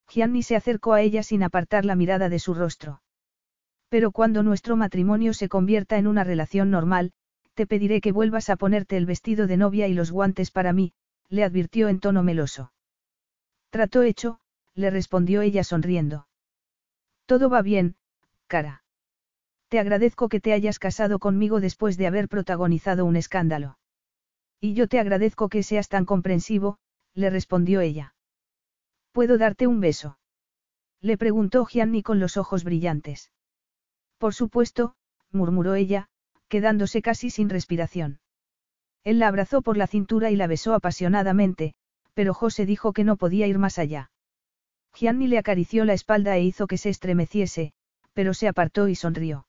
Gianni 0.08 0.42
se 0.42 0.56
acercó 0.56 0.94
a 0.94 1.02
ella 1.02 1.22
sin 1.22 1.42
apartar 1.42 1.84
la 1.84 1.94
mirada 1.94 2.28
de 2.28 2.38
su 2.38 2.54
rostro. 2.54 3.02
Pero 3.88 4.10
cuando 4.10 4.42
nuestro 4.42 4.76
matrimonio 4.76 5.34
se 5.34 5.48
convierta 5.48 5.98
en 5.98 6.06
una 6.06 6.24
relación 6.24 6.70
normal, 6.70 7.12
te 7.54 7.66
pediré 7.66 8.00
que 8.00 8.12
vuelvas 8.12 8.50
a 8.50 8.56
ponerte 8.56 8.96
el 8.96 9.06
vestido 9.06 9.46
de 9.46 9.56
novia 9.56 9.88
y 9.88 9.94
los 9.94 10.10
guantes 10.10 10.50
para 10.50 10.72
mí, 10.72 10.92
le 11.28 11.44
advirtió 11.44 11.88
en 11.88 12.00
tono 12.00 12.22
meloso. 12.22 12.72
Trato 13.70 14.02
hecho, 14.02 14.40
le 14.74 14.90
respondió 14.90 15.42
ella 15.42 15.64
sonriendo. 15.64 16.28
Todo 17.26 17.50
va 17.50 17.62
bien, 17.62 17.96
cara. 18.46 18.84
Te 19.68 19.78
agradezco 19.78 20.28
que 20.28 20.40
te 20.40 20.52
hayas 20.52 20.78
casado 20.78 21.18
conmigo 21.18 21.60
después 21.60 21.98
de 21.98 22.06
haber 22.06 22.28
protagonizado 22.28 23.04
un 23.04 23.16
escándalo. 23.16 23.78
Y 24.60 24.74
yo 24.74 24.88
te 24.88 24.98
agradezco 24.98 25.48
que 25.48 25.62
seas 25.62 25.88
tan 25.88 26.04
comprensivo, 26.04 26.78
le 27.14 27.28
respondió 27.28 27.80
ella. 27.80 28.14
¿Puedo 29.18 29.36
darte 29.36 29.66
un 29.66 29.80
beso? 29.80 30.16
Le 31.00 31.18
preguntó 31.18 31.66
Gianni 31.66 32.04
con 32.04 32.20
los 32.20 32.36
ojos 32.36 32.62
brillantes. 32.62 33.32
Por 34.16 34.32
supuesto, 34.32 34.94
murmuró 35.32 35.74
ella, 35.74 36.06
quedándose 36.46 37.02
casi 37.02 37.28
sin 37.28 37.48
respiración. 37.48 38.20
Él 39.02 39.18
la 39.18 39.26
abrazó 39.26 39.60
por 39.60 39.76
la 39.76 39.88
cintura 39.88 40.30
y 40.30 40.36
la 40.36 40.46
besó 40.46 40.72
apasionadamente, 40.72 41.74
pero 42.14 42.32
José 42.32 42.64
dijo 42.64 42.92
que 42.92 43.02
no 43.02 43.16
podía 43.16 43.48
ir 43.48 43.58
más 43.58 43.80
allá. 43.80 44.12
Gianni 44.94 45.26
le 45.26 45.38
acarició 45.38 45.84
la 45.84 45.94
espalda 45.94 46.36
e 46.36 46.44
hizo 46.44 46.68
que 46.68 46.78
se 46.78 46.88
estremeciese, 46.88 47.72
pero 48.12 48.34
se 48.34 48.46
apartó 48.46 48.86
y 48.86 48.94
sonrió. 48.94 49.48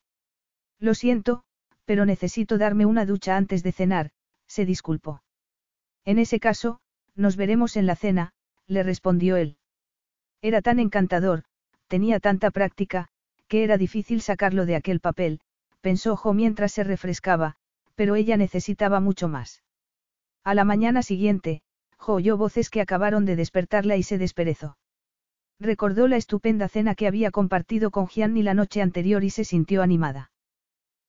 Lo 0.79 0.95
siento, 0.95 1.43
pero 1.85 2.07
necesito 2.07 2.57
darme 2.57 2.87
una 2.87 3.05
ducha 3.05 3.37
antes 3.37 3.61
de 3.61 3.71
cenar, 3.71 4.09
se 4.47 4.65
disculpó. 4.65 5.21
En 6.05 6.17
ese 6.17 6.39
caso, 6.39 6.79
nos 7.13 7.35
veremos 7.35 7.77
en 7.77 7.85
la 7.85 7.95
cena, 7.95 8.33
le 8.65 8.81
respondió 8.81 9.37
él. 9.37 9.58
Era 10.41 10.61
tan 10.61 10.79
encantador, 10.79 11.43
tenía 11.87 12.19
tanta 12.19 12.51
práctica, 12.51 13.09
que 13.47 13.63
era 13.63 13.77
difícil 13.77 14.21
sacarlo 14.21 14.65
de 14.65 14.75
aquel 14.75 14.99
papel, 14.99 15.41
pensó 15.81 16.15
Jo 16.15 16.33
mientras 16.33 16.71
se 16.71 16.83
refrescaba, 16.83 17.55
pero 17.95 18.15
ella 18.15 18.37
necesitaba 18.37 18.99
mucho 18.99 19.27
más. 19.27 19.63
A 20.43 20.53
la 20.53 20.63
mañana 20.63 21.03
siguiente, 21.03 21.61
Jo 21.97 22.13
oyó 22.13 22.37
voces 22.37 22.69
que 22.69 22.79
acabaron 22.79 23.25
de 23.25 23.35
despertarla 23.35 23.97
y 23.97 24.03
se 24.03 24.17
desperezó. 24.17 24.77
Recordó 25.59 26.07
la 26.07 26.15
estupenda 26.15 26.69
cena 26.69 26.95
que 26.95 27.07
había 27.07 27.31
compartido 27.31 27.91
con 27.91 28.07
Gianni 28.07 28.43
la 28.43 28.53
noche 28.53 28.81
anterior 28.81 29.25
y 29.25 29.29
se 29.29 29.43
sintió 29.43 29.81
animada. 29.81 30.31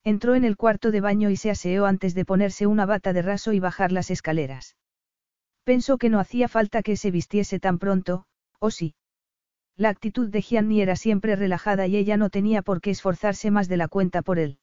Entró 0.02 0.34
en 0.34 0.44
el 0.44 0.56
cuarto 0.56 0.90
de 0.90 1.00
baño 1.00 1.30
y 1.30 1.36
se 1.36 1.50
aseó 1.50 1.86
antes 1.86 2.14
de 2.14 2.24
ponerse 2.24 2.66
una 2.66 2.86
bata 2.86 3.12
de 3.12 3.22
raso 3.22 3.52
y 3.52 3.60
bajar 3.60 3.92
las 3.92 4.10
escaleras. 4.10 4.76
Pensó 5.62 5.98
que 5.98 6.08
no 6.08 6.18
hacía 6.18 6.48
falta 6.48 6.82
que 6.82 6.96
se 6.96 7.12
vistiese 7.12 7.60
tan 7.60 7.78
pronto, 7.78 8.24
¿o 8.58 8.72
sí? 8.72 8.94
La 9.76 9.88
actitud 9.88 10.28
de 10.28 10.42
Gianni 10.42 10.82
era 10.82 10.96
siempre 10.96 11.36
relajada 11.36 11.86
y 11.86 11.96
ella 11.96 12.16
no 12.16 12.30
tenía 12.30 12.62
por 12.62 12.80
qué 12.80 12.90
esforzarse 12.90 13.50
más 13.50 13.68
de 13.68 13.76
la 13.76 13.88
cuenta 13.88 14.22
por 14.22 14.38
él. 14.38 14.58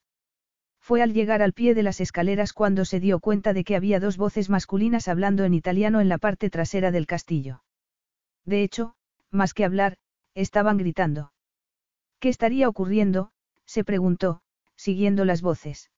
Fue 0.79 1.01
al 1.01 1.13
llegar 1.13 1.41
al 1.41 1.53
pie 1.53 1.73
de 1.73 1.83
las 1.83 1.99
escaleras 1.99 2.53
cuando 2.53 2.85
se 2.85 2.99
dio 2.99 3.19
cuenta 3.19 3.51
de 3.53 3.63
que 3.63 3.75
había 3.75 3.99
dos 3.99 4.15
voces 4.15 4.49
masculinas 4.49 5.07
hablando 5.07 5.43
en 5.43 5.53
italiano 5.53 5.99
en 5.99 6.07
la 6.07 6.17
parte 6.17 6.49
trasera 6.49 6.91
del 6.91 7.07
castillo. 7.07 7.63
De 8.45 8.63
hecho, 8.63 8.95
más 9.31 9.53
que 9.53 9.65
hablar, 9.65 9.97
estaban 10.33 10.77
gritando. 10.77 11.33
¿Qué 12.19 12.29
estaría 12.29 12.69
ocurriendo? 12.69 13.31
se 13.65 13.83
preguntó, 13.83 14.41
siguiendo 14.75 15.25
las 15.25 15.41
voces. 15.41 15.91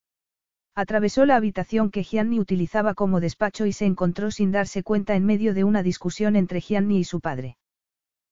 Atravesó 0.74 1.26
la 1.26 1.36
habitación 1.36 1.92
que 1.92 2.04
Gianni 2.04 2.40
utilizaba 2.40 2.94
como 2.94 3.20
despacho 3.20 3.66
y 3.66 3.74
se 3.74 3.86
encontró 3.86 4.32
sin 4.32 4.52
darse 4.52 4.82
cuenta 4.82 5.16
en 5.16 5.26
medio 5.26 5.54
de 5.54 5.64
una 5.64 5.84
discusión 5.84 6.36
entre 6.36 6.62
Gianni 6.62 7.00
y 7.00 7.04
su 7.04 7.20
padre. 7.20 7.58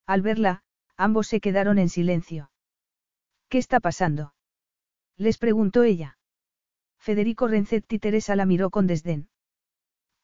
Al 0.05 0.21
verla, 0.21 0.63
ambos 0.97 1.27
se 1.27 1.39
quedaron 1.39 1.77
en 1.77 1.89
silencio. 1.89 2.51
¿Qué 3.49 3.57
está 3.59 3.79
pasando? 3.79 4.33
Les 5.15 5.37
preguntó 5.37 5.83
ella. 5.83 6.17
Federico 6.99 7.47
Renzetti 7.47 7.99
Teresa 7.99 8.35
la 8.35 8.45
miró 8.45 8.69
con 8.69 8.87
desdén. 8.87 9.29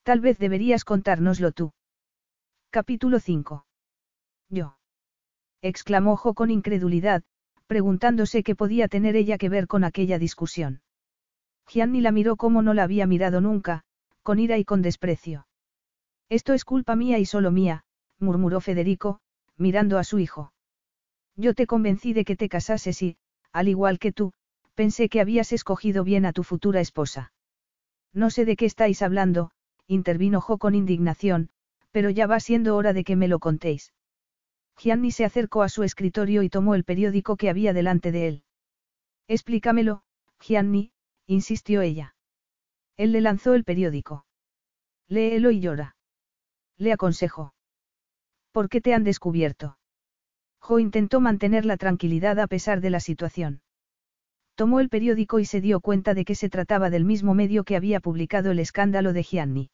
Tal 0.04 0.20
vez 0.20 0.38
deberías 0.38 0.84
contárnoslo 0.84 1.52
tú. 1.52 1.74
Capítulo 2.70 3.20
5. 3.20 3.66
Yo. 4.50 4.78
exclamó 5.62 6.18
Jo 6.18 6.34
con 6.34 6.52
incredulidad, 6.52 7.24
preguntándose 7.68 8.44
qué 8.44 8.56
podía 8.56 8.88
tener 8.88 9.16
ella 9.16 9.38
que 9.38 9.50
ver 9.50 9.68
con 9.68 9.84
aquella 9.84 10.20
discusión. 10.20 10.82
Gianni 11.68 12.02
la 12.02 12.12
miró 12.12 12.36
como 12.36 12.62
no 12.62 12.74
la 12.74 12.84
había 12.84 13.08
mirado 13.08 13.42
nunca, 13.42 13.84
con 14.22 14.40
ira 14.40 14.58
y 14.58 14.66
con 14.66 14.82
desprecio. 14.82 15.48
Esto 16.30 16.54
es 16.54 16.66
culpa 16.66 16.96
mía 16.96 17.20
y 17.20 17.26
solo 17.26 17.52
mía, 17.52 17.84
murmuró 18.20 18.60
Federico, 18.60 19.20
mirando 19.58 19.98
a 19.98 20.04
su 20.04 20.20
hijo. 20.20 20.53
Yo 21.36 21.54
te 21.54 21.68
convencí 21.68 22.14
de 22.14 22.26
que 22.26 22.36
te 22.36 22.50
casases 22.50 23.02
y, 23.02 23.18
al 23.52 23.68
igual 23.68 24.00
que 24.00 24.12
tú, 24.12 24.34
pensé 24.76 25.10
que 25.10 25.22
habías 25.22 25.52
escogido 25.52 26.04
bien 26.04 26.26
a 26.26 26.34
tu 26.34 26.44
futura 26.44 26.82
esposa. 26.82 27.34
No 28.14 28.30
sé 28.30 28.46
de 28.46 28.56
qué 28.56 28.66
estáis 28.66 29.02
hablando, 29.02 29.52
intervino 29.88 30.42
Jo 30.42 30.58
con 30.58 30.76
indignación, 30.76 31.50
pero 31.92 32.10
ya 32.10 32.28
va 32.28 32.40
siendo 32.40 32.76
hora 32.76 32.94
de 32.94 33.04
que 33.04 33.16
me 33.16 33.28
lo 33.28 33.40
contéis. 33.40 33.94
Gianni 34.78 35.12
se 35.12 35.26
acercó 35.26 35.62
a 35.62 35.70
su 35.70 35.84
escritorio 35.84 36.44
y 36.44 36.50
tomó 36.50 36.76
el 36.76 36.84
periódico 36.84 37.38
que 37.38 37.50
había 37.50 37.74
delante 37.74 38.12
de 38.12 38.28
él. 38.28 38.44
Explícamelo, 39.28 40.04
Gianni, 40.40 40.92
insistió 41.28 41.82
ella. 41.82 42.16
Él 42.98 43.12
le 43.12 43.22
lanzó 43.22 43.54
el 43.54 43.64
periódico. 43.64 44.26
Léelo 45.08 45.52
y 45.52 45.60
llora. 45.60 45.96
Le 46.78 46.92
aconsejó. 46.92 47.54
¿Por 48.52 48.70
qué 48.70 48.82
te 48.82 48.94
han 48.94 49.04
descubierto? 49.04 49.78
Jo 50.64 50.80
intentó 50.80 51.20
mantener 51.20 51.66
la 51.66 51.76
tranquilidad 51.76 52.40
a 52.40 52.48
pesar 52.48 52.80
de 52.80 52.90
la 52.90 53.02
situación. 53.02 53.62
Tomó 54.56 54.80
el 54.80 54.88
periódico 54.88 55.40
y 55.40 55.46
se 55.46 55.60
dio 55.60 55.82
cuenta 55.82 56.14
de 56.14 56.24
que 56.24 56.36
se 56.36 56.50
trataba 56.50 56.90
del 56.90 57.04
mismo 57.04 57.34
medio 57.34 57.66
que 57.66 57.76
había 57.76 58.00
publicado 58.00 58.52
el 58.52 58.60
escándalo 58.60 59.12
de 59.12 59.24
Gianni. 59.24 59.72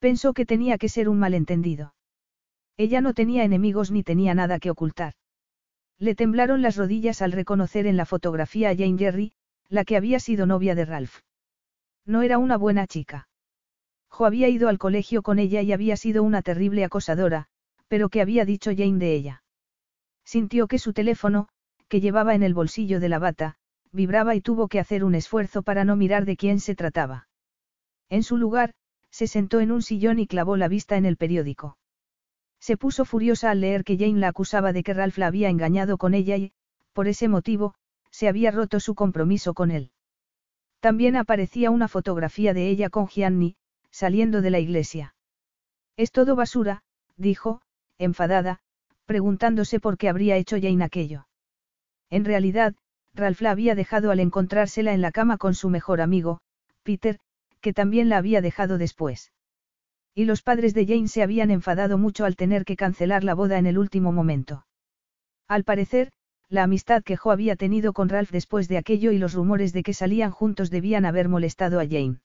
Pensó 0.00 0.32
que 0.32 0.46
tenía 0.46 0.78
que 0.78 0.88
ser 0.88 1.08
un 1.08 1.20
malentendido. 1.20 1.94
Ella 2.76 3.00
no 3.00 3.14
tenía 3.14 3.44
enemigos 3.44 3.92
ni 3.92 4.02
tenía 4.02 4.34
nada 4.34 4.58
que 4.58 4.70
ocultar. 4.70 5.14
Le 6.00 6.16
temblaron 6.16 6.60
las 6.60 6.76
rodillas 6.76 7.22
al 7.22 7.30
reconocer 7.30 7.86
en 7.86 7.96
la 7.96 8.04
fotografía 8.04 8.70
a 8.70 8.76
Jane 8.76 8.98
Jerry, 8.98 9.32
la 9.68 9.84
que 9.84 9.96
había 9.96 10.18
sido 10.18 10.44
novia 10.44 10.74
de 10.74 10.86
Ralph. 10.86 11.20
No 12.04 12.22
era 12.22 12.38
una 12.38 12.56
buena 12.56 12.88
chica. 12.88 13.28
Jo 14.08 14.26
había 14.26 14.48
ido 14.48 14.68
al 14.68 14.78
colegio 14.78 15.22
con 15.22 15.38
ella 15.38 15.62
y 15.62 15.72
había 15.72 15.96
sido 15.96 16.24
una 16.24 16.42
terrible 16.42 16.82
acosadora, 16.82 17.46
pero 17.86 18.08
¿qué 18.08 18.20
había 18.20 18.44
dicho 18.44 18.72
Jane 18.76 18.98
de 18.98 19.14
ella? 19.14 19.43
Sintió 20.24 20.66
que 20.66 20.78
su 20.78 20.92
teléfono, 20.92 21.48
que 21.88 22.00
llevaba 22.00 22.34
en 22.34 22.42
el 22.42 22.54
bolsillo 22.54 23.00
de 23.00 23.08
la 23.08 23.18
bata, 23.18 23.56
vibraba 23.92 24.34
y 24.34 24.40
tuvo 24.40 24.68
que 24.68 24.80
hacer 24.80 25.04
un 25.04 25.14
esfuerzo 25.14 25.62
para 25.62 25.84
no 25.84 25.96
mirar 25.96 26.24
de 26.24 26.36
quién 26.36 26.60
se 26.60 26.74
trataba. 26.74 27.28
En 28.08 28.22
su 28.22 28.36
lugar, 28.36 28.74
se 29.10 29.26
sentó 29.26 29.60
en 29.60 29.70
un 29.70 29.82
sillón 29.82 30.18
y 30.18 30.26
clavó 30.26 30.56
la 30.56 30.68
vista 30.68 30.96
en 30.96 31.06
el 31.06 31.16
periódico. 31.16 31.78
Se 32.58 32.76
puso 32.76 33.04
furiosa 33.04 33.50
al 33.50 33.60
leer 33.60 33.84
que 33.84 33.96
Jane 33.96 34.18
la 34.18 34.28
acusaba 34.28 34.72
de 34.72 34.82
que 34.82 34.94
Ralph 34.94 35.18
la 35.18 35.26
había 35.26 35.50
engañado 35.50 35.98
con 35.98 36.14
ella 36.14 36.36
y, 36.36 36.52
por 36.92 37.06
ese 37.06 37.28
motivo, 37.28 37.74
se 38.10 38.26
había 38.26 38.50
roto 38.50 38.80
su 38.80 38.94
compromiso 38.94 39.54
con 39.54 39.70
él. 39.70 39.90
También 40.80 41.14
aparecía 41.14 41.70
una 41.70 41.88
fotografía 41.88 42.54
de 42.54 42.68
ella 42.68 42.90
con 42.90 43.06
Gianni, 43.06 43.56
saliendo 43.90 44.42
de 44.42 44.50
la 44.50 44.58
iglesia. 44.58 45.14
Es 45.96 46.10
todo 46.10 46.34
basura, 46.34 46.82
dijo, 47.16 47.60
enfadada, 47.98 48.60
preguntándose 49.06 49.80
por 49.80 49.98
qué 49.98 50.08
habría 50.08 50.36
hecho 50.36 50.56
Jane 50.60 50.84
aquello. 50.84 51.26
En 52.10 52.24
realidad, 52.24 52.74
Ralph 53.14 53.40
la 53.40 53.50
había 53.50 53.74
dejado 53.74 54.10
al 54.10 54.20
encontrársela 54.20 54.92
en 54.92 55.00
la 55.00 55.12
cama 55.12 55.38
con 55.38 55.54
su 55.54 55.70
mejor 55.70 56.00
amigo, 56.00 56.40
Peter, 56.82 57.18
que 57.60 57.72
también 57.72 58.08
la 58.08 58.18
había 58.18 58.40
dejado 58.40 58.78
después. 58.78 59.32
Y 60.14 60.26
los 60.26 60.42
padres 60.42 60.74
de 60.74 60.86
Jane 60.86 61.08
se 61.08 61.22
habían 61.22 61.50
enfadado 61.50 61.98
mucho 61.98 62.24
al 62.24 62.36
tener 62.36 62.64
que 62.64 62.76
cancelar 62.76 63.24
la 63.24 63.34
boda 63.34 63.58
en 63.58 63.66
el 63.66 63.78
último 63.78 64.12
momento. 64.12 64.66
Al 65.48 65.64
parecer, 65.64 66.12
la 66.48 66.62
amistad 66.62 67.02
que 67.02 67.16
Jo 67.16 67.30
había 67.30 67.56
tenido 67.56 67.92
con 67.92 68.08
Ralph 68.08 68.30
después 68.30 68.68
de 68.68 68.78
aquello 68.78 69.12
y 69.12 69.18
los 69.18 69.34
rumores 69.34 69.72
de 69.72 69.82
que 69.82 69.94
salían 69.94 70.30
juntos 70.30 70.70
debían 70.70 71.04
haber 71.04 71.28
molestado 71.28 71.80
a 71.80 71.84
Jane. 71.84 72.20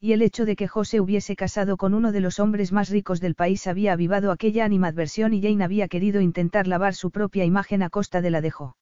Y 0.00 0.12
el 0.12 0.22
hecho 0.22 0.44
de 0.44 0.54
que 0.54 0.68
Jo 0.68 0.84
se 0.84 1.00
hubiese 1.00 1.34
casado 1.34 1.76
con 1.76 1.92
uno 1.92 2.12
de 2.12 2.20
los 2.20 2.38
hombres 2.38 2.70
más 2.70 2.88
ricos 2.88 3.20
del 3.20 3.34
país 3.34 3.66
había 3.66 3.92
avivado 3.92 4.30
aquella 4.30 4.64
animadversión 4.64 5.34
y 5.34 5.42
Jane 5.42 5.64
había 5.64 5.88
querido 5.88 6.20
intentar 6.20 6.68
lavar 6.68 6.94
su 6.94 7.10
propia 7.10 7.44
imagen 7.44 7.82
a 7.82 7.90
costa 7.90 8.20
de 8.20 8.30
la 8.30 8.40
de 8.40 8.52
Jo. 8.52 8.76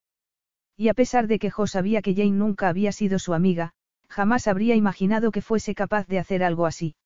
Y 0.77 0.89
a 0.89 0.95
pesar 0.95 1.27
de 1.27 1.39
que 1.39 1.51
Jo 1.51 1.67
sabía 1.67 2.03
que 2.03 2.15
Jane 2.15 2.33
nunca 2.33 2.69
había 2.69 2.93
sido 2.93 3.19
su 3.19 3.33
amiga, 3.33 3.73
jamás 4.09 4.47
habría 4.47 4.75
imaginado 4.75 5.31
que 5.31 5.41
fuese 5.41 5.75
capaz 5.75 6.07
de 6.07 6.19
hacer 6.19 6.45
algo 6.45 6.67
así. 6.67 6.97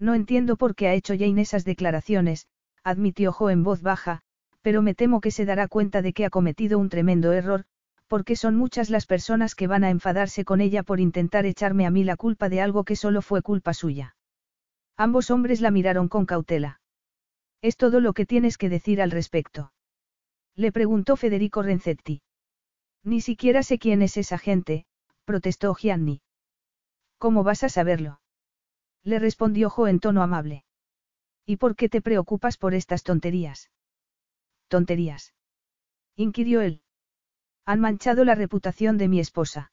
No 0.00 0.14
entiendo 0.14 0.56
por 0.56 0.74
qué 0.74 0.88
ha 0.88 0.94
hecho 0.94 1.14
Jane 1.16 1.42
esas 1.42 1.64
declaraciones, 1.64 2.48
admitió 2.82 3.32
Jo 3.32 3.50
en 3.50 3.62
voz 3.62 3.82
baja, 3.82 4.20
pero 4.62 4.82
me 4.82 4.94
temo 4.94 5.20
que 5.20 5.30
se 5.30 5.44
dará 5.44 5.68
cuenta 5.68 6.02
de 6.02 6.12
que 6.12 6.24
ha 6.24 6.30
cometido 6.30 6.76
un 6.78 6.88
tremendo 6.88 7.32
error, 7.32 7.66
porque 8.08 8.36
son 8.36 8.56
muchas 8.56 8.90
las 8.90 9.06
personas 9.06 9.54
que 9.54 9.66
van 9.66 9.84
a 9.84 9.90
enfadarse 9.90 10.44
con 10.44 10.60
ella 10.60 10.82
por 10.82 10.98
intentar 10.98 11.46
echarme 11.46 11.86
a 11.86 11.90
mí 11.90 12.04
la 12.04 12.16
culpa 12.16 12.48
de 12.48 12.60
algo 12.60 12.84
que 12.84 12.96
solo 12.96 13.22
fue 13.22 13.42
culpa 13.42 13.74
suya. 13.74 14.16
Ambos 14.96 15.30
hombres 15.30 15.60
la 15.60 15.70
miraron 15.70 16.08
con 16.08 16.26
cautela. 16.26 16.80
¿Es 17.60 17.76
todo 17.76 18.00
lo 18.00 18.14
que 18.14 18.26
tienes 18.26 18.56
que 18.56 18.68
decir 18.68 19.00
al 19.02 19.10
respecto? 19.10 19.72
Le 20.56 20.72
preguntó 20.72 21.16
Federico 21.16 21.62
Renzetti. 21.62 22.22
Ni 23.04 23.20
siquiera 23.20 23.62
sé 23.62 23.78
quién 23.78 24.02
es 24.02 24.16
esa 24.16 24.38
gente, 24.38 24.86
protestó 25.24 25.74
Gianni. 25.74 26.22
¿Cómo 27.18 27.44
vas 27.44 27.62
a 27.62 27.68
saberlo? 27.68 28.20
Le 29.04 29.18
respondió 29.18 29.70
Jo 29.70 29.86
en 29.86 30.00
tono 30.00 30.22
amable. 30.22 30.64
¿Y 31.46 31.56
por 31.56 31.76
qué 31.76 31.88
te 31.88 32.00
preocupas 32.00 32.56
por 32.56 32.74
estas 32.74 33.02
tonterías? 33.02 33.70
Tonterías. 34.68 35.34
inquirió 36.16 36.60
él. 36.60 36.82
Han 37.68 37.80
manchado 37.80 38.24
la 38.24 38.34
reputación 38.34 38.96
de 38.96 39.08
mi 39.08 39.20
esposa. 39.20 39.72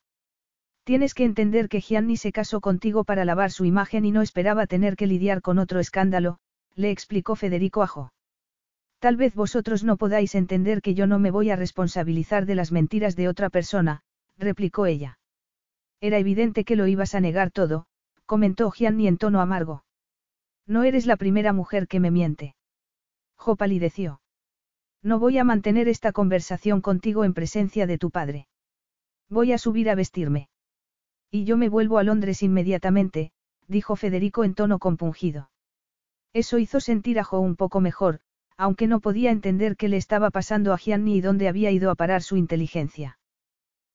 Tienes 0.83 1.13
que 1.13 1.23
entender 1.23 1.69
que 1.69 1.79
Gianni 1.79 2.17
se 2.17 2.33
casó 2.33 2.59
contigo 2.59 3.05
para 3.05 3.23
lavar 3.23 3.51
su 3.51 3.63
imagen 3.63 4.03
y 4.03 4.11
no 4.11 4.21
esperaba 4.21 4.67
tener 4.67 4.97
que 4.97 5.07
lidiar 5.07 5.41
con 5.41 5.59
otro 5.59 5.79
escándalo, 5.79 6.39
le 6.75 6.91
explicó 6.91 7.37
Federico 7.37 7.83
Ajo. 7.83 8.11
Tal 8.99 9.15
vez 9.15 9.33
vosotros 9.33 9.85
no 9.85 9.95
podáis 9.95 10.35
entender 10.35 10.81
que 10.81 10.93
yo 10.93 11.07
no 11.07 11.19
me 11.19 11.31
voy 11.31 11.51
a 11.51 11.55
responsabilizar 11.55 12.45
de 12.45 12.55
las 12.55 12.73
mentiras 12.73 13.15
de 13.15 13.29
otra 13.29 13.49
persona, 13.49 14.01
replicó 14.37 14.87
ella. 14.87 15.17
Era 16.01 16.17
evidente 16.17 16.65
que 16.65 16.75
lo 16.75 16.87
ibas 16.87 17.15
a 17.15 17.21
negar 17.21 17.49
todo, 17.49 17.85
comentó 18.25 18.71
Gianni 18.71 19.07
en 19.07 19.17
tono 19.17 19.39
amargo. 19.39 19.85
No 20.67 20.83
eres 20.83 21.05
la 21.05 21.15
primera 21.15 21.53
mujer 21.53 21.87
que 21.87 22.01
me 22.01 22.11
miente. 22.11 22.55
Jo 23.37 23.55
palideció. 23.55 24.19
No 25.05 25.19
voy 25.19 25.37
a 25.37 25.43
mantener 25.43 25.87
esta 25.87 26.11
conversación 26.11 26.81
contigo 26.81 27.25
en 27.25 27.35
presencia 27.35 27.85
de 27.85 27.99
tu 27.99 28.09
padre. 28.09 28.47
Voy 29.29 29.53
a 29.53 29.59
subir 29.59 29.87
a 29.91 29.93
vestirme. 29.93 30.49
Y 31.29 31.45
yo 31.45 31.57
me 31.57 31.69
vuelvo 31.69 31.99
a 31.99 32.03
Londres 32.03 32.41
inmediatamente, 32.41 33.31
dijo 33.67 33.95
Federico 33.95 34.43
en 34.43 34.55
tono 34.55 34.79
compungido. 34.79 35.51
Eso 36.33 36.57
hizo 36.57 36.79
sentir 36.79 37.19
a 37.19 37.23
Jo 37.23 37.39
un 37.39 37.55
poco 37.55 37.81
mejor, 37.81 38.19
aunque 38.57 38.87
no 38.87 38.99
podía 38.99 39.29
entender 39.29 39.77
qué 39.77 39.89
le 39.89 39.97
estaba 39.97 40.31
pasando 40.31 40.73
a 40.73 40.77
Gianni 40.79 41.17
y 41.17 41.21
dónde 41.21 41.49
había 41.49 41.69
ido 41.69 41.91
a 41.91 41.95
parar 41.95 42.23
su 42.23 42.35
inteligencia. 42.35 43.19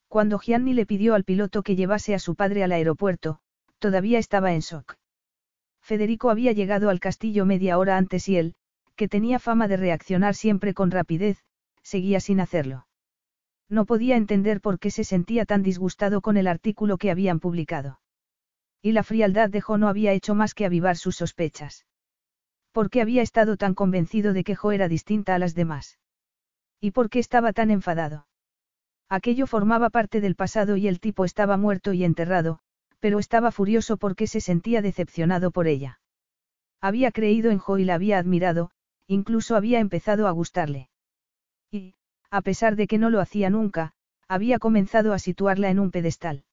Cuando 0.06 0.38
Gianni 0.38 0.74
le 0.74 0.86
pidió 0.86 1.16
al 1.16 1.24
piloto 1.24 1.64
que 1.64 1.74
llevase 1.74 2.14
a 2.14 2.20
su 2.20 2.36
padre 2.36 2.62
al 2.62 2.70
aeropuerto, 2.70 3.40
todavía 3.80 4.20
estaba 4.20 4.52
en 4.52 4.60
shock. 4.60 4.94
Federico 5.80 6.30
había 6.30 6.52
llegado 6.52 6.88
al 6.88 7.00
castillo 7.00 7.46
media 7.46 7.78
hora 7.78 7.96
antes 7.96 8.28
y 8.28 8.36
él, 8.36 8.54
que 9.00 9.08
tenía 9.08 9.38
fama 9.38 9.66
de 9.66 9.78
reaccionar 9.78 10.34
siempre 10.34 10.74
con 10.74 10.90
rapidez, 10.90 11.42
seguía 11.82 12.20
sin 12.20 12.38
hacerlo. 12.38 12.86
No 13.66 13.86
podía 13.86 14.16
entender 14.16 14.60
por 14.60 14.78
qué 14.78 14.90
se 14.90 15.04
sentía 15.04 15.46
tan 15.46 15.62
disgustado 15.62 16.20
con 16.20 16.36
el 16.36 16.46
artículo 16.46 16.98
que 16.98 17.10
habían 17.10 17.40
publicado. 17.40 18.02
Y 18.82 18.92
la 18.92 19.02
frialdad 19.02 19.48
de 19.48 19.62
Jo 19.62 19.78
no 19.78 19.88
había 19.88 20.12
hecho 20.12 20.34
más 20.34 20.52
que 20.52 20.66
avivar 20.66 20.98
sus 20.98 21.16
sospechas. 21.16 21.86
¿Por 22.72 22.90
qué 22.90 23.00
había 23.00 23.22
estado 23.22 23.56
tan 23.56 23.74
convencido 23.74 24.34
de 24.34 24.44
que 24.44 24.54
Jo 24.54 24.70
era 24.70 24.86
distinta 24.86 25.34
a 25.34 25.38
las 25.38 25.54
demás? 25.54 25.98
¿Y 26.78 26.90
por 26.90 27.08
qué 27.08 27.20
estaba 27.20 27.54
tan 27.54 27.70
enfadado? 27.70 28.26
Aquello 29.08 29.46
formaba 29.46 29.88
parte 29.88 30.20
del 30.20 30.36
pasado 30.36 30.76
y 30.76 30.88
el 30.88 31.00
tipo 31.00 31.24
estaba 31.24 31.56
muerto 31.56 31.94
y 31.94 32.04
enterrado, 32.04 32.58
pero 32.98 33.18
estaba 33.18 33.50
furioso 33.50 33.96
porque 33.96 34.26
se 34.26 34.42
sentía 34.42 34.82
decepcionado 34.82 35.52
por 35.52 35.68
ella. 35.68 36.02
Había 36.82 37.12
creído 37.12 37.50
en 37.50 37.56
Jo 37.56 37.78
y 37.78 37.84
la 37.86 37.94
había 37.94 38.18
admirado, 38.18 38.72
incluso 39.10 39.56
había 39.56 39.80
empezado 39.80 40.28
a 40.28 40.30
gustarle. 40.30 40.88
Y, 41.68 41.94
a 42.30 42.42
pesar 42.42 42.76
de 42.76 42.86
que 42.86 42.96
no 42.96 43.10
lo 43.10 43.20
hacía 43.20 43.50
nunca, 43.50 43.92
había 44.28 44.60
comenzado 44.60 45.12
a 45.12 45.18
situarla 45.18 45.68
en 45.68 45.80
un 45.80 45.90
pedestal. 45.90 46.44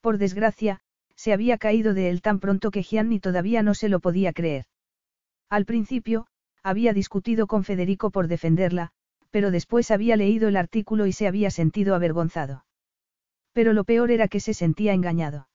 Por 0.00 0.18
desgracia, 0.18 0.80
se 1.14 1.32
había 1.32 1.56
caído 1.56 1.94
de 1.94 2.10
él 2.10 2.20
tan 2.20 2.40
pronto 2.40 2.72
que 2.72 2.82
Gianni 2.82 3.20
todavía 3.20 3.62
no 3.62 3.74
se 3.74 3.88
lo 3.88 4.00
podía 4.00 4.32
creer. 4.32 4.66
Al 5.48 5.66
principio, 5.66 6.26
había 6.64 6.92
discutido 6.92 7.46
con 7.46 7.62
Federico 7.62 8.10
por 8.10 8.26
defenderla, 8.26 8.90
pero 9.30 9.52
después 9.52 9.92
había 9.92 10.16
leído 10.16 10.48
el 10.48 10.56
artículo 10.56 11.06
y 11.06 11.12
se 11.12 11.28
había 11.28 11.52
sentido 11.52 11.94
avergonzado. 11.94 12.64
Pero 13.52 13.72
lo 13.72 13.84
peor 13.84 14.10
era 14.10 14.26
que 14.26 14.40
se 14.40 14.52
sentía 14.52 14.94
engañado. 14.94 15.48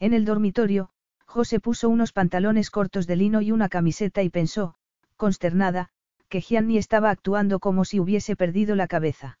En 0.00 0.12
el 0.12 0.24
dormitorio, 0.24 0.90
José 1.24 1.60
puso 1.60 1.88
unos 1.88 2.12
pantalones 2.12 2.70
cortos 2.70 3.06
de 3.06 3.14
lino 3.14 3.42
y 3.42 3.52
una 3.52 3.68
camiseta 3.68 4.24
y 4.24 4.30
pensó, 4.30 4.76
consternada, 5.16 5.88
que 6.28 6.40
Gianni 6.40 6.78
estaba 6.78 7.10
actuando 7.10 7.60
como 7.60 7.84
si 7.84 8.00
hubiese 8.00 8.36
perdido 8.36 8.74
la 8.76 8.86
cabeza. 8.86 9.38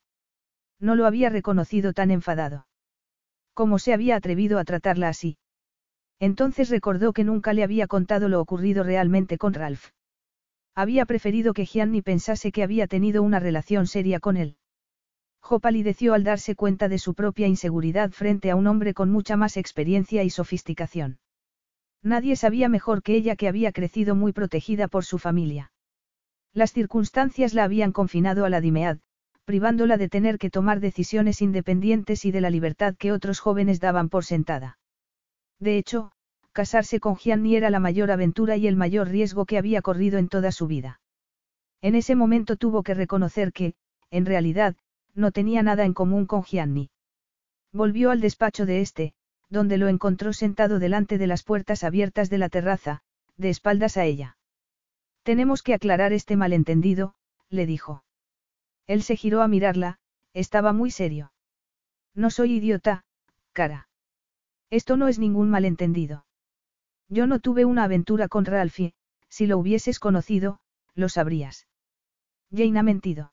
No 0.78 0.94
lo 0.94 1.06
había 1.06 1.30
reconocido 1.30 1.92
tan 1.92 2.10
enfadado. 2.10 2.66
¿Cómo 3.54 3.78
se 3.78 3.92
había 3.92 4.16
atrevido 4.16 4.58
a 4.58 4.64
tratarla 4.64 5.08
así? 5.08 5.38
Entonces 6.18 6.70
recordó 6.70 7.12
que 7.12 7.24
nunca 7.24 7.52
le 7.52 7.62
había 7.62 7.86
contado 7.86 8.28
lo 8.28 8.40
ocurrido 8.40 8.82
realmente 8.82 9.38
con 9.38 9.54
Ralph. 9.54 9.90
Había 10.74 11.06
preferido 11.06 11.54
que 11.54 11.64
Gianni 11.64 12.02
pensase 12.02 12.52
que 12.52 12.62
había 12.62 12.86
tenido 12.86 13.22
una 13.22 13.40
relación 13.40 13.86
seria 13.86 14.20
con 14.20 14.36
él. 14.36 14.56
Jo 15.40 15.60
palideció 15.60 16.12
al 16.12 16.24
darse 16.24 16.54
cuenta 16.54 16.88
de 16.88 16.98
su 16.98 17.14
propia 17.14 17.46
inseguridad 17.46 18.10
frente 18.10 18.50
a 18.50 18.56
un 18.56 18.66
hombre 18.66 18.94
con 18.94 19.10
mucha 19.10 19.36
más 19.36 19.56
experiencia 19.56 20.22
y 20.22 20.30
sofisticación. 20.30 21.18
Nadie 22.06 22.36
sabía 22.36 22.68
mejor 22.68 23.02
que 23.02 23.16
ella 23.16 23.34
que 23.34 23.48
había 23.48 23.72
crecido 23.72 24.14
muy 24.14 24.32
protegida 24.32 24.86
por 24.86 25.04
su 25.04 25.18
familia. 25.18 25.72
Las 26.52 26.72
circunstancias 26.72 27.52
la 27.52 27.64
habían 27.64 27.90
confinado 27.90 28.44
a 28.44 28.48
la 28.48 28.60
Dimead, 28.60 28.98
privándola 29.44 29.96
de 29.96 30.08
tener 30.08 30.38
que 30.38 30.48
tomar 30.48 30.78
decisiones 30.78 31.42
independientes 31.42 32.24
y 32.24 32.30
de 32.30 32.40
la 32.40 32.48
libertad 32.48 32.94
que 32.96 33.10
otros 33.10 33.40
jóvenes 33.40 33.80
daban 33.80 34.08
por 34.08 34.24
sentada. 34.24 34.78
De 35.58 35.78
hecho, 35.78 36.12
casarse 36.52 37.00
con 37.00 37.16
Gianni 37.16 37.56
era 37.56 37.70
la 37.70 37.80
mayor 37.80 38.12
aventura 38.12 38.56
y 38.56 38.68
el 38.68 38.76
mayor 38.76 39.08
riesgo 39.08 39.44
que 39.44 39.58
había 39.58 39.82
corrido 39.82 40.20
en 40.20 40.28
toda 40.28 40.52
su 40.52 40.68
vida. 40.68 41.00
En 41.82 41.96
ese 41.96 42.14
momento 42.14 42.54
tuvo 42.54 42.84
que 42.84 42.94
reconocer 42.94 43.52
que, 43.52 43.74
en 44.12 44.26
realidad, 44.26 44.76
no 45.16 45.32
tenía 45.32 45.64
nada 45.64 45.84
en 45.84 45.92
común 45.92 46.26
con 46.26 46.44
Gianni. 46.44 46.88
Volvió 47.72 48.12
al 48.12 48.20
despacho 48.20 48.64
de 48.64 48.80
este, 48.80 49.14
donde 49.48 49.78
lo 49.78 49.88
encontró 49.88 50.32
sentado 50.32 50.78
delante 50.78 51.18
de 51.18 51.26
las 51.26 51.42
puertas 51.42 51.84
abiertas 51.84 52.30
de 52.30 52.38
la 52.38 52.48
terraza, 52.48 53.02
de 53.36 53.50
espaldas 53.50 53.96
a 53.96 54.04
ella. 54.04 54.36
Tenemos 55.22 55.62
que 55.62 55.74
aclarar 55.74 56.12
este 56.12 56.36
malentendido, 56.36 57.14
le 57.48 57.66
dijo. 57.66 58.04
Él 58.86 59.02
se 59.02 59.16
giró 59.16 59.42
a 59.42 59.48
mirarla, 59.48 59.98
estaba 60.32 60.72
muy 60.72 60.90
serio. 60.90 61.32
No 62.14 62.30
soy 62.30 62.54
idiota, 62.54 63.04
cara. 63.52 63.88
Esto 64.70 64.96
no 64.96 65.08
es 65.08 65.18
ningún 65.18 65.50
malentendido. 65.50 66.26
Yo 67.08 67.26
no 67.26 67.38
tuve 67.38 67.64
una 67.64 67.84
aventura 67.84 68.28
con 68.28 68.44
Ralphie, 68.44 68.94
si 69.28 69.46
lo 69.46 69.58
hubieses 69.58 69.98
conocido, 69.98 70.60
lo 70.94 71.08
sabrías. 71.08 71.66
Jane 72.50 72.78
ha 72.78 72.82
mentido. 72.82 73.32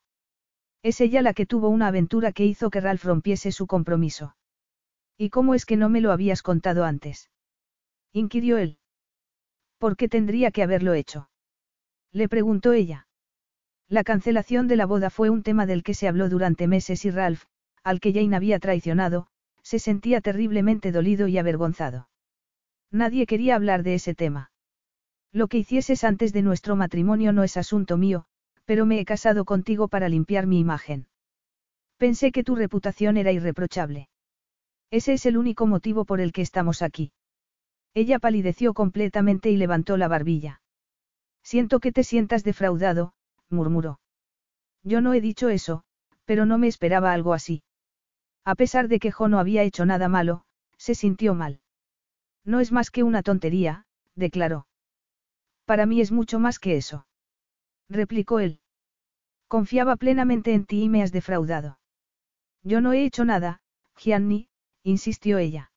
Es 0.83 0.99
ella 1.01 1.21
la 1.21 1.33
que 1.33 1.45
tuvo 1.45 1.69
una 1.69 1.87
aventura 1.87 2.33
que 2.33 2.45
hizo 2.45 2.69
que 2.69 2.81
Ralph 2.81 3.05
rompiese 3.05 3.51
su 3.51 3.67
compromiso. 3.67 4.35
¿Y 5.17 5.29
cómo 5.29 5.53
es 5.53 5.65
que 5.65 5.77
no 5.77 5.89
me 5.89 6.01
lo 6.01 6.11
habías 6.11 6.41
contado 6.41 6.85
antes? 6.85 7.29
inquirió 8.11 8.57
él. 8.57 8.77
¿Por 9.77 9.97
qué 9.97 10.07
tendría 10.07 10.51
que 10.51 10.63
haberlo 10.63 10.93
hecho? 10.93 11.29
Le 12.11 12.29
preguntó 12.29 12.73
ella. 12.73 13.07
La 13.89 14.03
cancelación 14.03 14.67
de 14.67 14.75
la 14.75 14.85
boda 14.85 15.09
fue 15.09 15.29
un 15.29 15.43
tema 15.43 15.65
del 15.65 15.83
que 15.83 15.93
se 15.93 16.07
habló 16.07 16.29
durante 16.29 16.67
meses 16.67 17.05
y 17.05 17.11
Ralph, 17.11 17.43
al 17.83 17.99
que 17.99 18.13
Jane 18.13 18.35
había 18.35 18.59
traicionado, 18.59 19.27
se 19.61 19.79
sentía 19.79 20.21
terriblemente 20.21 20.91
dolido 20.91 21.27
y 21.27 21.37
avergonzado. 21.37 22.09
Nadie 22.91 23.25
quería 23.25 23.55
hablar 23.55 23.83
de 23.83 23.95
ese 23.95 24.13
tema. 24.13 24.51
Lo 25.31 25.47
que 25.47 25.57
hicieses 25.57 26.03
antes 26.03 26.31
de 26.31 26.43
nuestro 26.43 26.75
matrimonio 26.75 27.33
no 27.33 27.43
es 27.43 27.57
asunto 27.57 27.97
mío, 27.97 28.25
pero 28.65 28.85
me 28.85 28.99
he 28.99 29.05
casado 29.05 29.45
contigo 29.45 29.87
para 29.87 30.09
limpiar 30.09 30.47
mi 30.47 30.59
imagen. 30.59 31.07
Pensé 31.97 32.31
que 32.31 32.43
tu 32.43 32.55
reputación 32.55 33.17
era 33.17 33.31
irreprochable. 33.31 34.09
Ese 34.93 35.13
es 35.13 35.25
el 35.25 35.37
único 35.37 35.65
motivo 35.65 36.05
por 36.05 36.21
el 36.21 36.31
que 36.31 36.43
estamos 36.43 36.83
aquí. 36.83 37.11
Ella 37.95 38.19
palideció 38.19 38.75
completamente 38.75 39.49
y 39.49 39.57
levantó 39.57 39.97
la 39.97 40.07
barbilla. 40.07 40.61
Siento 41.41 41.79
que 41.79 41.91
te 41.91 42.03
sientas 42.03 42.43
defraudado, 42.43 43.15
murmuró. 43.49 43.99
Yo 44.83 45.01
no 45.01 45.15
he 45.15 45.19
dicho 45.19 45.49
eso, 45.49 45.83
pero 46.25 46.45
no 46.45 46.59
me 46.59 46.67
esperaba 46.67 47.11
algo 47.11 47.33
así. 47.33 47.63
A 48.45 48.53
pesar 48.53 48.87
de 48.87 48.99
que 48.99 49.11
Jo 49.11 49.29
no 49.29 49.39
había 49.39 49.63
hecho 49.63 49.83
nada 49.83 50.09
malo, 50.09 50.43
se 50.77 50.93
sintió 50.93 51.33
mal. 51.33 51.59
No 52.45 52.59
es 52.59 52.71
más 52.71 52.91
que 52.91 53.01
una 53.01 53.23
tontería, 53.23 53.87
declaró. 54.13 54.67
Para 55.65 55.87
mí 55.87 56.01
es 56.01 56.11
mucho 56.11 56.37
más 56.37 56.59
que 56.59 56.77
eso. 56.77 57.07
Replicó 57.89 58.39
él. 58.39 58.59
Confiaba 59.47 59.95
plenamente 59.95 60.53
en 60.53 60.65
ti 60.65 60.83
y 60.83 60.89
me 60.89 61.01
has 61.01 61.11
defraudado. 61.11 61.79
Yo 62.61 62.79
no 62.79 62.93
he 62.93 63.05
hecho 63.05 63.25
nada, 63.25 63.59
Gianni, 63.97 64.49
insistió 64.83 65.37
ella. 65.37 65.71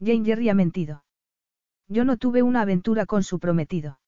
Jane 0.00 0.24
Jerry 0.24 0.48
ha 0.48 0.54
mentido. 0.54 1.04
Yo 1.88 2.04
no 2.04 2.16
tuve 2.16 2.42
una 2.42 2.60
aventura 2.60 3.06
con 3.06 3.22
su 3.22 3.38
prometido. 3.38 3.98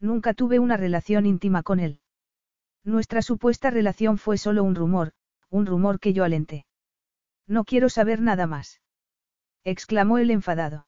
Nunca 0.00 0.34
tuve 0.34 0.58
una 0.58 0.76
relación 0.76 1.24
íntima 1.24 1.62
con 1.62 1.80
él. 1.80 2.00
Nuestra 2.84 3.22
supuesta 3.22 3.70
relación 3.70 4.18
fue 4.18 4.38
solo 4.38 4.62
un 4.62 4.74
rumor, 4.74 5.12
un 5.48 5.66
rumor 5.66 6.00
que 6.00 6.12
yo 6.12 6.24
alenté. 6.24 6.66
No 7.46 7.64
quiero 7.64 7.88
saber 7.88 8.20
nada 8.20 8.46
más. 8.46 8.80
exclamó 9.64 10.18
él 10.18 10.30
enfadado. 10.30 10.86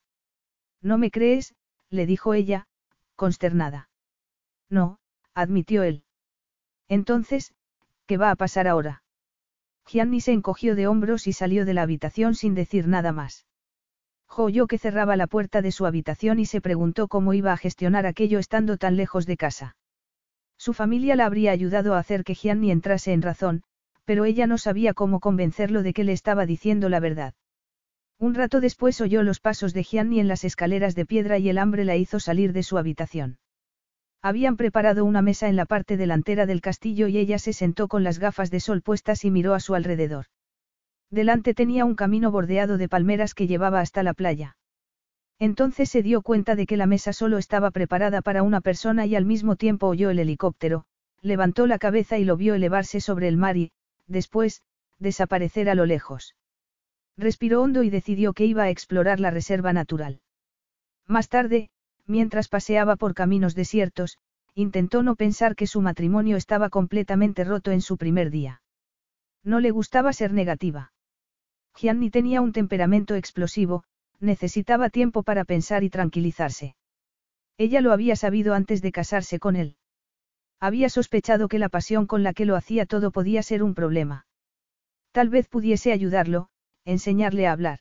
No 0.80 0.98
me 0.98 1.10
crees, 1.10 1.54
le 1.90 2.06
dijo 2.06 2.34
ella, 2.34 2.68
consternada. 3.16 3.90
No, 4.68 4.98
admitió 5.34 5.82
él. 5.82 6.04
Entonces, 6.88 7.54
¿qué 8.06 8.16
va 8.16 8.30
a 8.30 8.36
pasar 8.36 8.68
ahora? 8.68 9.02
Gianni 9.90 10.20
se 10.20 10.32
encogió 10.32 10.74
de 10.74 10.86
hombros 10.86 11.26
y 11.26 11.32
salió 11.32 11.64
de 11.64 11.72
la 11.72 11.82
habitación 11.82 12.34
sin 12.34 12.54
decir 12.54 12.86
nada 12.86 13.12
más. 13.12 13.46
Jo 14.26 14.66
que 14.66 14.76
cerraba 14.76 15.16
la 15.16 15.26
puerta 15.26 15.62
de 15.62 15.72
su 15.72 15.86
habitación 15.86 16.38
y 16.38 16.44
se 16.44 16.60
preguntó 16.60 17.08
cómo 17.08 17.32
iba 17.32 17.52
a 17.52 17.56
gestionar 17.56 18.04
aquello 18.04 18.38
estando 18.38 18.76
tan 18.76 18.96
lejos 18.96 19.24
de 19.24 19.38
casa. 19.38 19.76
Su 20.58 20.74
familia 20.74 21.16
la 21.16 21.24
habría 21.24 21.52
ayudado 21.52 21.94
a 21.94 21.98
hacer 21.98 22.22
que 22.22 22.34
Gianni 22.34 22.70
entrase 22.70 23.12
en 23.12 23.22
razón, 23.22 23.62
pero 24.04 24.26
ella 24.26 24.46
no 24.46 24.58
sabía 24.58 24.92
cómo 24.92 25.20
convencerlo 25.20 25.82
de 25.82 25.94
que 25.94 26.04
le 26.04 26.12
estaba 26.12 26.44
diciendo 26.44 26.90
la 26.90 27.00
verdad. 27.00 27.34
Un 28.18 28.34
rato 28.34 28.60
después 28.60 29.00
oyó 29.00 29.22
los 29.22 29.40
pasos 29.40 29.72
de 29.72 29.84
Gianni 29.84 30.20
en 30.20 30.28
las 30.28 30.44
escaleras 30.44 30.94
de 30.96 31.06
piedra 31.06 31.38
y 31.38 31.48
el 31.48 31.56
hambre 31.56 31.84
la 31.84 31.96
hizo 31.96 32.20
salir 32.20 32.52
de 32.52 32.62
su 32.62 32.76
habitación. 32.76 33.38
Habían 34.20 34.56
preparado 34.56 35.04
una 35.04 35.22
mesa 35.22 35.48
en 35.48 35.56
la 35.56 35.64
parte 35.64 35.96
delantera 35.96 36.44
del 36.46 36.60
castillo 36.60 37.06
y 37.06 37.18
ella 37.18 37.38
se 37.38 37.52
sentó 37.52 37.86
con 37.86 38.02
las 38.02 38.18
gafas 38.18 38.50
de 38.50 38.60
sol 38.60 38.82
puestas 38.82 39.24
y 39.24 39.30
miró 39.30 39.54
a 39.54 39.60
su 39.60 39.74
alrededor. 39.74 40.26
Delante 41.10 41.54
tenía 41.54 41.84
un 41.84 41.94
camino 41.94 42.30
bordeado 42.30 42.78
de 42.78 42.88
palmeras 42.88 43.34
que 43.34 43.46
llevaba 43.46 43.80
hasta 43.80 44.02
la 44.02 44.14
playa. 44.14 44.56
Entonces 45.38 45.88
se 45.88 46.02
dio 46.02 46.22
cuenta 46.22 46.56
de 46.56 46.66
que 46.66 46.76
la 46.76 46.86
mesa 46.86 47.12
solo 47.12 47.38
estaba 47.38 47.70
preparada 47.70 48.20
para 48.22 48.42
una 48.42 48.60
persona 48.60 49.06
y 49.06 49.14
al 49.14 49.24
mismo 49.24 49.54
tiempo 49.54 49.86
oyó 49.86 50.10
el 50.10 50.18
helicóptero, 50.18 50.84
levantó 51.22 51.66
la 51.66 51.78
cabeza 51.78 52.18
y 52.18 52.24
lo 52.24 52.36
vio 52.36 52.54
elevarse 52.54 53.00
sobre 53.00 53.28
el 53.28 53.36
mar 53.36 53.56
y, 53.56 53.70
después, 54.08 54.62
desaparecer 54.98 55.70
a 55.70 55.76
lo 55.76 55.86
lejos. 55.86 56.34
Respiró 57.16 57.62
hondo 57.62 57.84
y 57.84 57.90
decidió 57.90 58.32
que 58.32 58.46
iba 58.46 58.64
a 58.64 58.70
explorar 58.70 59.20
la 59.20 59.30
reserva 59.30 59.72
natural. 59.72 60.20
Más 61.06 61.28
tarde, 61.28 61.70
mientras 62.08 62.48
paseaba 62.48 62.96
por 62.96 63.14
caminos 63.14 63.54
desiertos, 63.54 64.18
intentó 64.54 65.04
no 65.04 65.14
pensar 65.14 65.54
que 65.54 65.68
su 65.68 65.80
matrimonio 65.80 66.36
estaba 66.36 66.70
completamente 66.70 67.44
roto 67.44 67.70
en 67.70 67.80
su 67.80 67.96
primer 67.96 68.30
día. 68.30 68.62
No 69.44 69.60
le 69.60 69.70
gustaba 69.70 70.12
ser 70.12 70.32
negativa. 70.32 70.92
Gianni 71.76 72.10
tenía 72.10 72.40
un 72.40 72.52
temperamento 72.52 73.14
explosivo, 73.14 73.84
necesitaba 74.18 74.90
tiempo 74.90 75.22
para 75.22 75.44
pensar 75.44 75.84
y 75.84 75.90
tranquilizarse. 75.90 76.74
Ella 77.56 77.80
lo 77.80 77.92
había 77.92 78.16
sabido 78.16 78.54
antes 78.54 78.82
de 78.82 78.90
casarse 78.90 79.38
con 79.38 79.54
él. 79.54 79.76
Había 80.58 80.88
sospechado 80.88 81.46
que 81.48 81.60
la 81.60 81.68
pasión 81.68 82.06
con 82.06 82.24
la 82.24 82.32
que 82.32 82.44
lo 82.44 82.56
hacía 82.56 82.84
todo 82.84 83.12
podía 83.12 83.42
ser 83.42 83.62
un 83.62 83.74
problema. 83.74 84.26
Tal 85.12 85.28
vez 85.28 85.48
pudiese 85.48 85.92
ayudarlo, 85.92 86.48
enseñarle 86.84 87.46
a 87.46 87.52
hablar. 87.52 87.78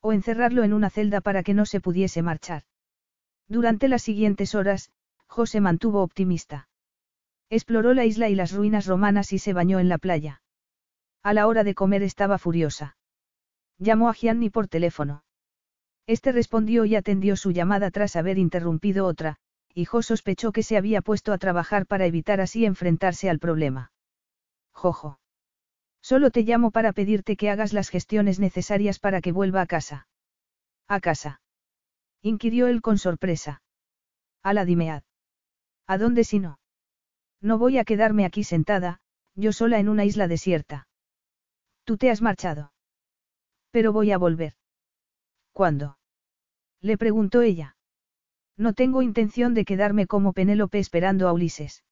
O 0.00 0.12
encerrarlo 0.12 0.62
en 0.62 0.74
una 0.74 0.90
celda 0.90 1.20
para 1.22 1.42
que 1.42 1.54
no 1.54 1.64
se 1.64 1.80
pudiese 1.80 2.20
marchar. 2.20 2.64
Durante 3.48 3.86
las 3.86 4.02
siguientes 4.02 4.54
horas, 4.54 4.90
José 5.26 5.60
mantuvo 5.60 6.02
optimista. 6.02 6.68
Exploró 7.48 7.94
la 7.94 8.04
isla 8.04 8.28
y 8.28 8.34
las 8.34 8.52
ruinas 8.52 8.86
romanas 8.86 9.32
y 9.32 9.38
se 9.38 9.52
bañó 9.52 9.78
en 9.78 9.88
la 9.88 9.98
playa. 9.98 10.42
A 11.22 11.32
la 11.32 11.46
hora 11.46 11.62
de 11.62 11.74
comer 11.74 12.02
estaba 12.02 12.38
furiosa. 12.38 12.96
Llamó 13.78 14.08
a 14.08 14.14
Gianni 14.14 14.50
por 14.50 14.66
teléfono. 14.66 15.24
Este 16.08 16.32
respondió 16.32 16.84
y 16.84 16.96
atendió 16.96 17.36
su 17.36 17.52
llamada 17.52 17.90
tras 17.90 18.16
haber 18.16 18.38
interrumpido 18.38 19.06
otra, 19.06 19.36
y 19.74 19.84
Jo 19.84 20.02
sospechó 20.02 20.50
que 20.50 20.62
se 20.62 20.76
había 20.76 21.02
puesto 21.02 21.32
a 21.32 21.38
trabajar 21.38 21.86
para 21.86 22.06
evitar 22.06 22.40
así 22.40 22.64
enfrentarse 22.64 23.28
al 23.30 23.38
problema. 23.38 23.92
Jojo. 24.72 25.20
Solo 26.00 26.30
te 26.30 26.42
llamo 26.42 26.70
para 26.70 26.92
pedirte 26.92 27.36
que 27.36 27.50
hagas 27.50 27.72
las 27.72 27.90
gestiones 27.90 28.38
necesarias 28.38 28.98
para 28.98 29.20
que 29.20 29.32
vuelva 29.32 29.60
a 29.60 29.66
casa. 29.66 30.08
A 30.88 31.00
casa 31.00 31.40
inquirió 32.26 32.66
él 32.66 32.82
con 32.82 32.98
sorpresa. 32.98 33.62
A 34.42 34.52
la 34.52 34.64
Dimead. 34.64 35.04
¿A 35.86 35.98
dónde 35.98 36.24
si 36.24 36.40
no? 36.40 36.58
No 37.40 37.58
voy 37.58 37.78
a 37.78 37.84
quedarme 37.84 38.24
aquí 38.24 38.42
sentada, 38.42 39.00
yo 39.34 39.52
sola 39.52 39.78
en 39.78 39.88
una 39.88 40.04
isla 40.04 40.26
desierta. 40.26 40.88
Tú 41.84 41.96
te 41.96 42.10
has 42.10 42.22
marchado. 42.22 42.72
Pero 43.70 43.92
voy 43.92 44.10
a 44.10 44.18
volver. 44.18 44.54
¿Cuándo? 45.52 45.98
Le 46.80 46.98
preguntó 46.98 47.42
ella. 47.42 47.76
No 48.56 48.72
tengo 48.72 49.02
intención 49.02 49.54
de 49.54 49.64
quedarme 49.64 50.06
como 50.06 50.32
Penélope 50.32 50.78
esperando 50.78 51.28
a 51.28 51.32
Ulises. 51.32 51.84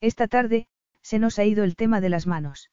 Esta 0.00 0.26
tarde, 0.26 0.68
se 1.02 1.18
nos 1.18 1.38
ha 1.38 1.44
ido 1.44 1.64
el 1.64 1.76
tema 1.76 2.00
de 2.00 2.08
las 2.08 2.26
manos. 2.26 2.70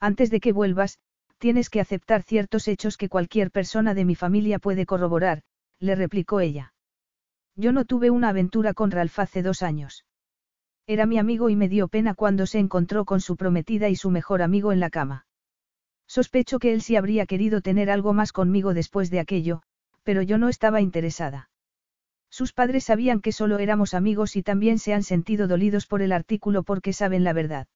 Antes 0.00 0.30
de 0.30 0.40
que 0.40 0.52
vuelvas, 0.52 0.98
tienes 1.36 1.68
que 1.68 1.80
aceptar 1.80 2.22
ciertos 2.22 2.66
hechos 2.66 2.96
que 2.96 3.08
cualquier 3.08 3.50
persona 3.50 3.92
de 3.92 4.04
mi 4.06 4.14
familia 4.14 4.58
puede 4.58 4.86
corroborar, 4.86 5.42
le 5.80 5.94
replicó 5.94 6.40
ella. 6.40 6.72
Yo 7.56 7.72
no 7.72 7.84
tuve 7.84 8.10
una 8.10 8.28
aventura 8.28 8.74
con 8.74 8.90
Ralph 8.90 9.18
hace 9.18 9.42
dos 9.42 9.62
años. 9.62 10.04
Era 10.86 11.06
mi 11.06 11.18
amigo 11.18 11.50
y 11.50 11.56
me 11.56 11.68
dio 11.68 11.88
pena 11.88 12.14
cuando 12.14 12.46
se 12.46 12.58
encontró 12.58 13.04
con 13.04 13.20
su 13.20 13.36
prometida 13.36 13.88
y 13.88 13.96
su 13.96 14.10
mejor 14.10 14.42
amigo 14.42 14.72
en 14.72 14.80
la 14.80 14.90
cama. 14.90 15.26
Sospecho 16.06 16.58
que 16.58 16.72
él 16.72 16.80
sí 16.80 16.96
habría 16.96 17.26
querido 17.26 17.60
tener 17.60 17.90
algo 17.90 18.14
más 18.14 18.32
conmigo 18.32 18.72
después 18.72 19.10
de 19.10 19.20
aquello, 19.20 19.62
pero 20.02 20.22
yo 20.22 20.38
no 20.38 20.48
estaba 20.48 20.80
interesada. 20.80 21.50
Sus 22.30 22.52
padres 22.52 22.84
sabían 22.84 23.20
que 23.20 23.32
solo 23.32 23.58
éramos 23.58 23.92
amigos 23.92 24.36
y 24.36 24.42
también 24.42 24.78
se 24.78 24.94
han 24.94 25.02
sentido 25.02 25.48
dolidos 25.48 25.86
por 25.86 26.00
el 26.00 26.12
artículo 26.12 26.62
porque 26.62 26.92
saben 26.92 27.24
la 27.24 27.32
verdad. 27.32 27.66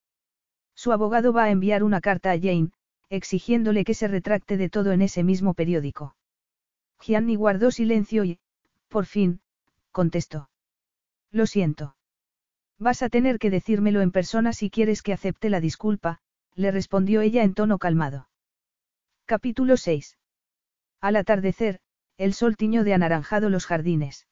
Su 0.75 0.93
abogado 0.93 1.33
va 1.33 1.45
a 1.45 1.51
enviar 1.51 1.83
una 1.83 2.01
carta 2.01 2.31
a 2.31 2.39
Jane, 2.39 2.71
exigiéndole 3.11 3.85
que 3.85 3.95
se 3.95 4.09
retracte 4.09 4.57
de 4.57 4.71
todo 4.71 4.93
en 4.93 5.03
ese 5.03 5.23
mismo 5.23 5.53
periódico. 5.53 6.17
Gianni 7.05 7.35
guardó 7.35 7.71
silencio 7.71 8.25
y, 8.25 8.39
por 8.89 9.07
fin, 9.07 9.41
contestó. 9.91 10.49
Lo 11.31 11.47
siento. 11.47 11.97
Vas 12.79 13.03
a 13.03 13.09
tener 13.09 13.39
que 13.39 13.51
decírmelo 13.51 14.01
en 14.01 14.13
persona 14.13 14.53
si 14.53 14.71
quieres 14.71 15.03
que 15.03 15.13
acepte 15.13 15.51
la 15.51 15.61
disculpa, 15.61 16.21
le 16.55 16.71
respondió 16.71 17.21
ella 17.21 17.43
en 17.43 17.55
tono 17.55 17.79
calmado. 17.79 18.29
Capítulo 19.25 19.77
6. 19.77 20.17
Al 21.01 21.17
atardecer, 21.17 21.81
el 22.19 22.35
sol 22.35 22.57
tiñó 22.57 22.85
de 22.85 22.95
anaranjado 22.95 23.51
los 23.51 23.67
jardines. 23.67 24.27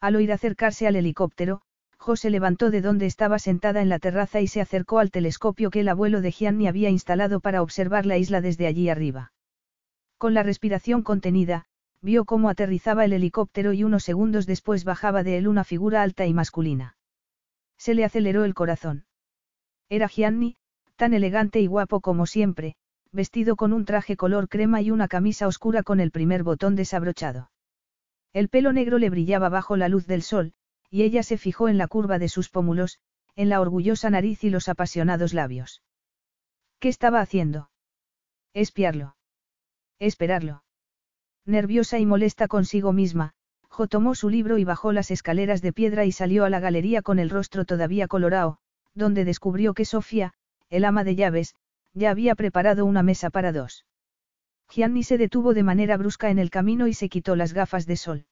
Al 0.00 0.16
oír 0.16 0.32
acercarse 0.32 0.86
al 0.86 0.96
helicóptero, 0.96 1.62
José 1.96 2.30
levantó 2.30 2.70
de 2.70 2.80
donde 2.80 3.06
estaba 3.06 3.38
sentada 3.38 3.80
en 3.80 3.88
la 3.88 3.98
terraza 3.98 4.40
y 4.40 4.48
se 4.48 4.60
acercó 4.60 4.98
al 4.98 5.10
telescopio 5.10 5.70
que 5.70 5.80
el 5.80 5.88
abuelo 5.88 6.20
de 6.20 6.32
Gianni 6.32 6.66
había 6.66 6.90
instalado 6.90 7.40
para 7.40 7.62
observar 7.62 8.04
la 8.04 8.18
isla 8.18 8.40
desde 8.40 8.66
allí 8.66 8.88
arriba. 8.88 9.32
Con 10.18 10.34
la 10.34 10.42
respiración 10.42 11.02
contenida, 11.02 11.66
vio 12.04 12.26
cómo 12.26 12.50
aterrizaba 12.50 13.06
el 13.06 13.14
helicóptero 13.14 13.72
y 13.72 13.82
unos 13.82 14.04
segundos 14.04 14.44
después 14.44 14.84
bajaba 14.84 15.22
de 15.22 15.38
él 15.38 15.48
una 15.48 15.64
figura 15.64 16.02
alta 16.02 16.26
y 16.26 16.34
masculina. 16.34 16.96
Se 17.78 17.94
le 17.94 18.04
aceleró 18.04 18.44
el 18.44 18.52
corazón. 18.52 19.06
Era 19.88 20.06
Gianni, 20.08 20.56
tan 20.96 21.14
elegante 21.14 21.60
y 21.60 21.66
guapo 21.66 22.02
como 22.02 22.26
siempre, 22.26 22.76
vestido 23.10 23.56
con 23.56 23.72
un 23.72 23.86
traje 23.86 24.18
color 24.18 24.48
crema 24.48 24.82
y 24.82 24.90
una 24.90 25.08
camisa 25.08 25.46
oscura 25.46 25.82
con 25.82 25.98
el 25.98 26.10
primer 26.10 26.42
botón 26.42 26.76
desabrochado. 26.76 27.50
El 28.34 28.50
pelo 28.50 28.72
negro 28.74 28.98
le 28.98 29.08
brillaba 29.08 29.48
bajo 29.48 29.76
la 29.76 29.88
luz 29.88 30.06
del 30.06 30.22
sol, 30.22 30.52
y 30.90 31.04
ella 31.04 31.22
se 31.22 31.38
fijó 31.38 31.68
en 31.68 31.78
la 31.78 31.88
curva 31.88 32.18
de 32.18 32.28
sus 32.28 32.50
pómulos, 32.50 32.98
en 33.34 33.48
la 33.48 33.60
orgullosa 33.60 34.10
nariz 34.10 34.44
y 34.44 34.50
los 34.50 34.68
apasionados 34.68 35.32
labios. 35.32 35.82
¿Qué 36.80 36.88
estaba 36.88 37.20
haciendo? 37.20 37.70
Espiarlo. 38.52 39.16
Esperarlo. 39.98 40.63
Nerviosa 41.46 41.98
y 41.98 42.06
molesta 42.06 42.48
consigo 42.48 42.92
misma, 42.92 43.34
Jo 43.68 43.86
tomó 43.86 44.14
su 44.14 44.30
libro 44.30 44.56
y 44.58 44.64
bajó 44.64 44.92
las 44.92 45.10
escaleras 45.10 45.60
de 45.60 45.72
piedra 45.72 46.04
y 46.04 46.12
salió 46.12 46.44
a 46.44 46.50
la 46.50 46.60
galería 46.60 47.02
con 47.02 47.18
el 47.18 47.28
rostro 47.28 47.64
todavía 47.64 48.08
colorado, 48.08 48.58
donde 48.94 49.24
descubrió 49.24 49.74
que 49.74 49.84
Sofía, 49.84 50.32
el 50.70 50.84
ama 50.84 51.04
de 51.04 51.16
llaves, 51.16 51.54
ya 51.92 52.10
había 52.10 52.34
preparado 52.34 52.86
una 52.86 53.02
mesa 53.02 53.30
para 53.30 53.52
dos. 53.52 53.84
Gianni 54.70 55.02
se 55.02 55.18
detuvo 55.18 55.54
de 55.54 55.62
manera 55.62 55.96
brusca 55.96 56.30
en 56.30 56.38
el 56.38 56.50
camino 56.50 56.86
y 56.86 56.94
se 56.94 57.08
quitó 57.08 57.36
las 57.36 57.52
gafas 57.52 57.86
de 57.86 57.96
sol. 57.96 58.26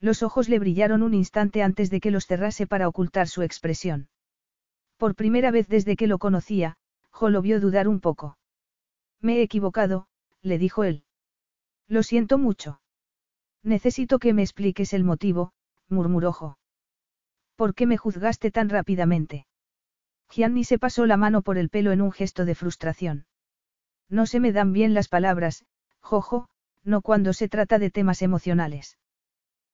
Los 0.00 0.22
ojos 0.22 0.48
le 0.48 0.58
brillaron 0.58 1.02
un 1.02 1.14
instante 1.14 1.62
antes 1.62 1.88
de 1.90 2.00
que 2.00 2.10
los 2.10 2.26
cerrase 2.26 2.66
para 2.66 2.88
ocultar 2.88 3.28
su 3.28 3.42
expresión. 3.42 4.08
Por 4.96 5.14
primera 5.14 5.50
vez 5.50 5.68
desde 5.68 5.96
que 5.96 6.06
lo 6.06 6.18
conocía, 6.18 6.76
Jo 7.10 7.30
lo 7.30 7.42
vio 7.42 7.60
dudar 7.60 7.86
un 7.86 8.00
poco. 8.00 8.38
Me 9.20 9.36
he 9.36 9.42
equivocado, 9.42 10.08
le 10.42 10.58
dijo 10.58 10.84
él. 10.84 11.04
Lo 11.88 12.02
siento 12.02 12.38
mucho. 12.38 12.80
Necesito 13.62 14.18
que 14.18 14.34
me 14.34 14.42
expliques 14.42 14.92
el 14.92 15.04
motivo, 15.04 15.52
murmuró 15.88 16.32
Jo. 16.32 16.58
¿Por 17.56 17.74
qué 17.74 17.86
me 17.86 17.96
juzgaste 17.96 18.50
tan 18.50 18.68
rápidamente? 18.68 19.46
Gianni 20.30 20.64
se 20.64 20.78
pasó 20.78 21.06
la 21.06 21.16
mano 21.16 21.42
por 21.42 21.58
el 21.58 21.68
pelo 21.68 21.92
en 21.92 22.00
un 22.00 22.12
gesto 22.12 22.44
de 22.44 22.54
frustración. 22.54 23.26
No 24.08 24.26
se 24.26 24.40
me 24.40 24.52
dan 24.52 24.72
bien 24.72 24.94
las 24.94 25.08
palabras, 25.08 25.64
Jojo, 26.00 26.48
no 26.82 27.00
cuando 27.00 27.32
se 27.32 27.48
trata 27.48 27.78
de 27.78 27.90
temas 27.90 28.22
emocionales. 28.22 28.98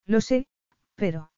Lo 0.07 0.21
sé, 0.21 0.47
pero... 0.95 1.31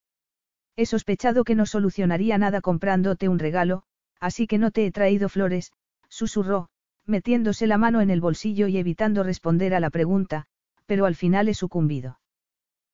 He 0.76 0.86
sospechado 0.86 1.44
que 1.44 1.54
no 1.54 1.66
solucionaría 1.66 2.38
nada 2.38 2.60
comprándote 2.60 3.28
un 3.28 3.38
regalo, 3.38 3.84
así 4.20 4.46
que 4.46 4.58
no 4.58 4.70
te 4.70 4.86
he 4.86 4.92
traído 4.92 5.28
flores, 5.28 5.72
susurró, 6.08 6.68
metiéndose 7.04 7.66
la 7.66 7.78
mano 7.78 8.00
en 8.00 8.10
el 8.10 8.20
bolsillo 8.20 8.68
y 8.68 8.78
evitando 8.78 9.22
responder 9.22 9.74
a 9.74 9.80
la 9.80 9.90
pregunta, 9.90 10.46
pero 10.86 11.06
al 11.06 11.14
final 11.14 11.48
he 11.48 11.54
sucumbido. 11.54 12.18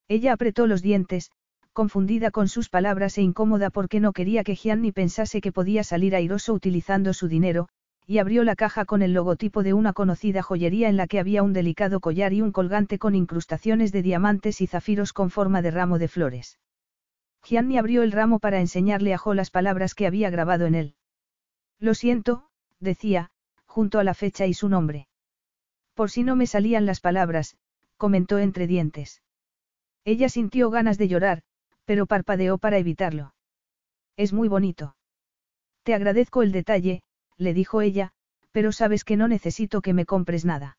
Ella 0.08 0.32
apretó 0.32 0.66
los 0.66 0.82
dientes, 0.82 1.30
confundida 1.72 2.30
con 2.30 2.48
sus 2.48 2.68
palabras 2.68 3.18
e 3.18 3.22
incómoda 3.22 3.70
porque 3.70 4.00
no 4.00 4.12
quería 4.12 4.42
que 4.42 4.56
Gianni 4.56 4.90
pensase 4.90 5.40
que 5.40 5.52
podía 5.52 5.84
salir 5.84 6.16
airoso 6.16 6.52
utilizando 6.52 7.12
su 7.12 7.28
dinero, 7.28 7.68
y 8.06 8.18
abrió 8.18 8.42
la 8.42 8.56
caja 8.56 8.86
con 8.86 9.02
el 9.02 9.12
logotipo 9.12 9.62
de 9.62 9.74
una 9.74 9.92
conocida 9.92 10.42
joyería 10.42 10.88
en 10.88 10.96
la 10.96 11.06
que 11.06 11.20
había 11.20 11.42
un 11.42 11.52
delicado 11.52 12.00
collar 12.00 12.32
y 12.32 12.40
un 12.40 12.52
colgante 12.52 12.98
con 12.98 13.14
incrustaciones 13.14 13.92
de 13.92 14.02
diamantes 14.02 14.60
y 14.62 14.66
zafiros 14.66 15.12
con 15.12 15.30
forma 15.30 15.60
de 15.60 15.70
ramo 15.70 15.98
de 15.98 16.08
flores. 16.08 16.58
Gianni 17.44 17.78
abrió 17.78 18.02
el 18.02 18.12
ramo 18.12 18.38
para 18.38 18.60
enseñarle 18.60 19.12
a 19.12 19.18
Jo 19.18 19.34
las 19.34 19.50
palabras 19.50 19.94
que 19.94 20.06
había 20.06 20.30
grabado 20.30 20.66
en 20.66 20.74
él. 20.74 20.94
Lo 21.78 21.94
siento, 21.94 22.48
decía, 22.80 23.30
junto 23.66 23.98
a 23.98 24.04
la 24.04 24.14
fecha 24.14 24.46
y 24.46 24.54
su 24.54 24.68
nombre. 24.68 25.06
Por 25.94 26.10
si 26.10 26.24
no 26.24 26.34
me 26.34 26.46
salían 26.46 26.86
las 26.86 27.00
palabras, 27.00 27.56
comentó 27.98 28.38
entre 28.38 28.66
dientes. 28.66 29.22
Ella 30.04 30.30
sintió 30.30 30.70
ganas 30.70 30.96
de 30.96 31.08
llorar, 31.08 31.42
pero 31.84 32.06
parpadeó 32.06 32.56
para 32.56 32.78
evitarlo. 32.78 33.34
Es 34.16 34.32
muy 34.32 34.48
bonito. 34.48 34.96
Te 35.82 35.92
agradezco 35.94 36.42
el 36.42 36.52
detalle, 36.52 37.02
le 37.36 37.52
dijo 37.52 37.82
ella, 37.82 38.12
pero 38.52 38.72
sabes 38.72 39.04
que 39.04 39.16
no 39.16 39.28
necesito 39.28 39.82
que 39.82 39.92
me 39.92 40.06
compres 40.06 40.44
nada. 40.44 40.78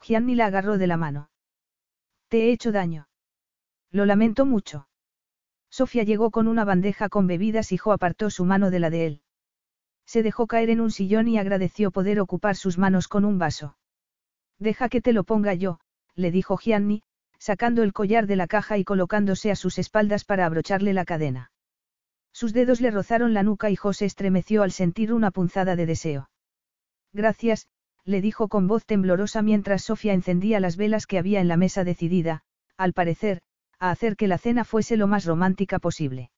Gianni 0.00 0.34
la 0.34 0.46
agarró 0.46 0.78
de 0.78 0.86
la 0.86 0.96
mano. 0.96 1.30
Te 2.28 2.44
he 2.44 2.52
hecho 2.52 2.72
daño. 2.72 3.08
Lo 3.90 4.06
lamento 4.06 4.46
mucho. 4.46 4.88
Sofía 5.70 6.02
llegó 6.02 6.30
con 6.30 6.48
una 6.48 6.64
bandeja 6.64 7.08
con 7.08 7.26
bebidas 7.26 7.72
y 7.72 7.76
Jo 7.76 7.92
apartó 7.92 8.30
su 8.30 8.44
mano 8.44 8.70
de 8.70 8.78
la 8.78 8.90
de 8.90 9.06
él. 9.06 9.22
Se 10.06 10.22
dejó 10.22 10.46
caer 10.46 10.70
en 10.70 10.80
un 10.80 10.90
sillón 10.90 11.28
y 11.28 11.38
agradeció 11.38 11.90
poder 11.90 12.20
ocupar 12.20 12.56
sus 12.56 12.78
manos 12.78 13.08
con 13.08 13.24
un 13.24 13.38
vaso. 13.38 13.76
Deja 14.58 14.88
que 14.88 15.00
te 15.00 15.12
lo 15.12 15.24
ponga 15.24 15.54
yo, 15.54 15.80
le 16.18 16.30
dijo 16.32 16.58
Gianni, 16.58 17.02
sacando 17.38 17.82
el 17.82 17.92
collar 17.92 18.26
de 18.26 18.36
la 18.36 18.48
caja 18.48 18.76
y 18.76 18.84
colocándose 18.84 19.50
a 19.50 19.56
sus 19.56 19.78
espaldas 19.78 20.24
para 20.24 20.44
abrocharle 20.44 20.92
la 20.92 21.04
cadena. 21.04 21.52
Sus 22.32 22.52
dedos 22.52 22.80
le 22.80 22.90
rozaron 22.90 23.34
la 23.34 23.44
nuca 23.44 23.70
y 23.70 23.76
José 23.76 24.04
estremeció 24.04 24.62
al 24.62 24.72
sentir 24.72 25.12
una 25.12 25.30
punzada 25.30 25.76
de 25.76 25.86
deseo. 25.86 26.30
Gracias, 27.12 27.68
le 28.04 28.20
dijo 28.20 28.48
con 28.48 28.66
voz 28.66 28.84
temblorosa 28.84 29.42
mientras 29.42 29.84
Sofía 29.84 30.12
encendía 30.12 30.60
las 30.60 30.76
velas 30.76 31.06
que 31.06 31.18
había 31.18 31.40
en 31.40 31.48
la 31.48 31.56
mesa 31.56 31.84
decidida, 31.84 32.42
al 32.76 32.92
parecer, 32.92 33.40
a 33.78 33.90
hacer 33.90 34.16
que 34.16 34.28
la 34.28 34.38
cena 34.38 34.64
fuese 34.64 34.96
lo 34.96 35.06
más 35.06 35.24
romántica 35.24 35.78
posible. 35.78 36.30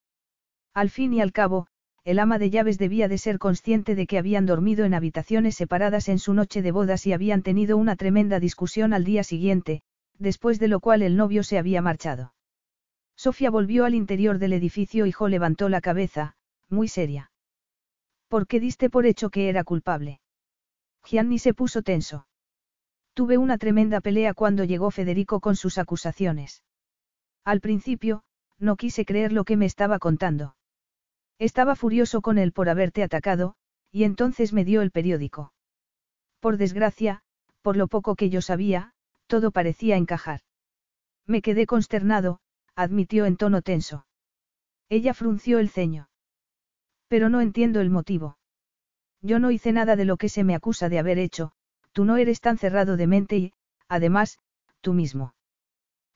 Al 0.75 0.91
fin 0.91 1.15
y 1.15 1.23
al 1.23 1.33
cabo, 1.33 1.69
el 2.05 2.19
ama 2.19 2.39
de 2.39 2.51
llaves 2.51 2.79
debía 2.79 3.09
de 3.09 3.19
ser 3.19 3.39
consciente 3.39 3.95
de 3.95 4.07
que 4.07 4.19
habían 4.19 4.47
dormido 4.47 4.85
en 4.85 4.95
habitaciones 4.95 5.55
separadas 5.55 6.09
en 6.09 6.19
su 6.19 6.33
noche 6.33 6.63
de 6.63 6.73
bodas 6.73 7.07
y 7.07 7.13
habían 7.13 7.43
tenido 7.43 7.77
una 7.77 7.97
tremenda 7.97 8.41
discusión 8.41 8.95
al 8.95 9.05
día 9.05 9.23
siguiente, 9.23 9.83
después 10.19 10.59
de 10.59 10.69
lo 10.69 10.81
cual 10.81 11.03
el 11.03 11.17
novio 11.17 11.43
se 11.43 11.59
había 11.59 11.83
marchado. 11.83 12.33
Sofía 13.17 13.51
volvió 13.51 13.85
al 13.85 13.95
interior 13.95 14.39
del 14.39 14.55
edificio 14.55 15.05
y 15.05 15.13
Jo 15.13 15.29
levantó 15.29 15.69
la 15.69 15.83
cabeza, 15.83 16.37
muy 16.71 16.89
seria. 16.89 17.31
¿Por 18.29 18.47
qué 18.47 18.61
diste 18.61 18.89
por 18.89 19.05
hecho 19.05 19.29
que 19.29 19.49
era 19.49 19.65
culpable? 19.65 20.21
Gianni 21.05 21.39
se 21.39 21.53
puso 21.53 21.83
tenso. 21.83 22.27
Tuve 23.13 23.37
una 23.37 23.59
tremenda 23.59 24.01
pelea 24.01 24.33
cuando 24.33 24.65
llegó 24.65 24.91
Federico 24.91 25.41
con 25.41 25.57
sus 25.57 25.77
acusaciones. 25.77 26.63
Al 27.45 27.61
principio, 27.61 28.23
no 28.59 28.77
quise 28.77 29.05
creer 29.05 29.33
lo 29.33 29.45
que 29.45 29.57
me 29.57 29.67
estaba 29.67 29.99
contando. 29.99 30.55
Estaba 31.41 31.75
furioso 31.75 32.21
con 32.21 32.37
él 32.37 32.53
por 32.53 32.69
haberte 32.69 33.03
atacado, 33.03 33.55
y 33.91 34.05
entonces 34.05 34.53
me 34.53 34.63
dio 34.63 34.83
el 34.83 34.91
periódico. 34.91 35.55
Por 36.39 36.59
desgracia, 36.59 37.23
por 37.63 37.79
lo 37.79 37.89
poco 37.89 38.15
que 38.15 38.29
yo 38.29 38.43
sabía, 38.43 38.93
todo 39.27 39.51
parecía 39.51 39.97
encajar. 39.97 40.43
Me 41.27 41.41
quedé 41.41 41.65
consternado, 41.65 42.41
admitió 42.77 43.25
en 43.25 43.39
tono 43.39 43.63
tenso. 43.63 44.07
Ella 44.91 45.15
frunció 45.15 45.61
el 45.61 45.71
ceño. 45.71 46.11
Pero 47.09 47.31
no 47.31 47.41
entiendo 47.41 47.81
el 47.81 47.89
motivo. 47.89 48.37
Yo 49.23 49.39
no 49.39 49.51
hice 49.51 49.73
nada 49.73 49.97
de 49.97 50.05
lo 50.05 50.19
que 50.19 50.29
se 50.29 50.45
me 50.45 50.55
acusa 50.55 50.91
de 50.91 50.99
haber 50.99 51.19
hecho, 51.19 51.53
tú 51.93 52.05
no 52.05 52.19
eres 52.19 52.43
tan 52.43 52.59
cerrado 52.59 52.99
de 52.99 53.07
mente 53.07 53.39
y, 53.39 53.53
además, 53.89 54.39
tú 54.83 54.93
mismo. 54.93 55.35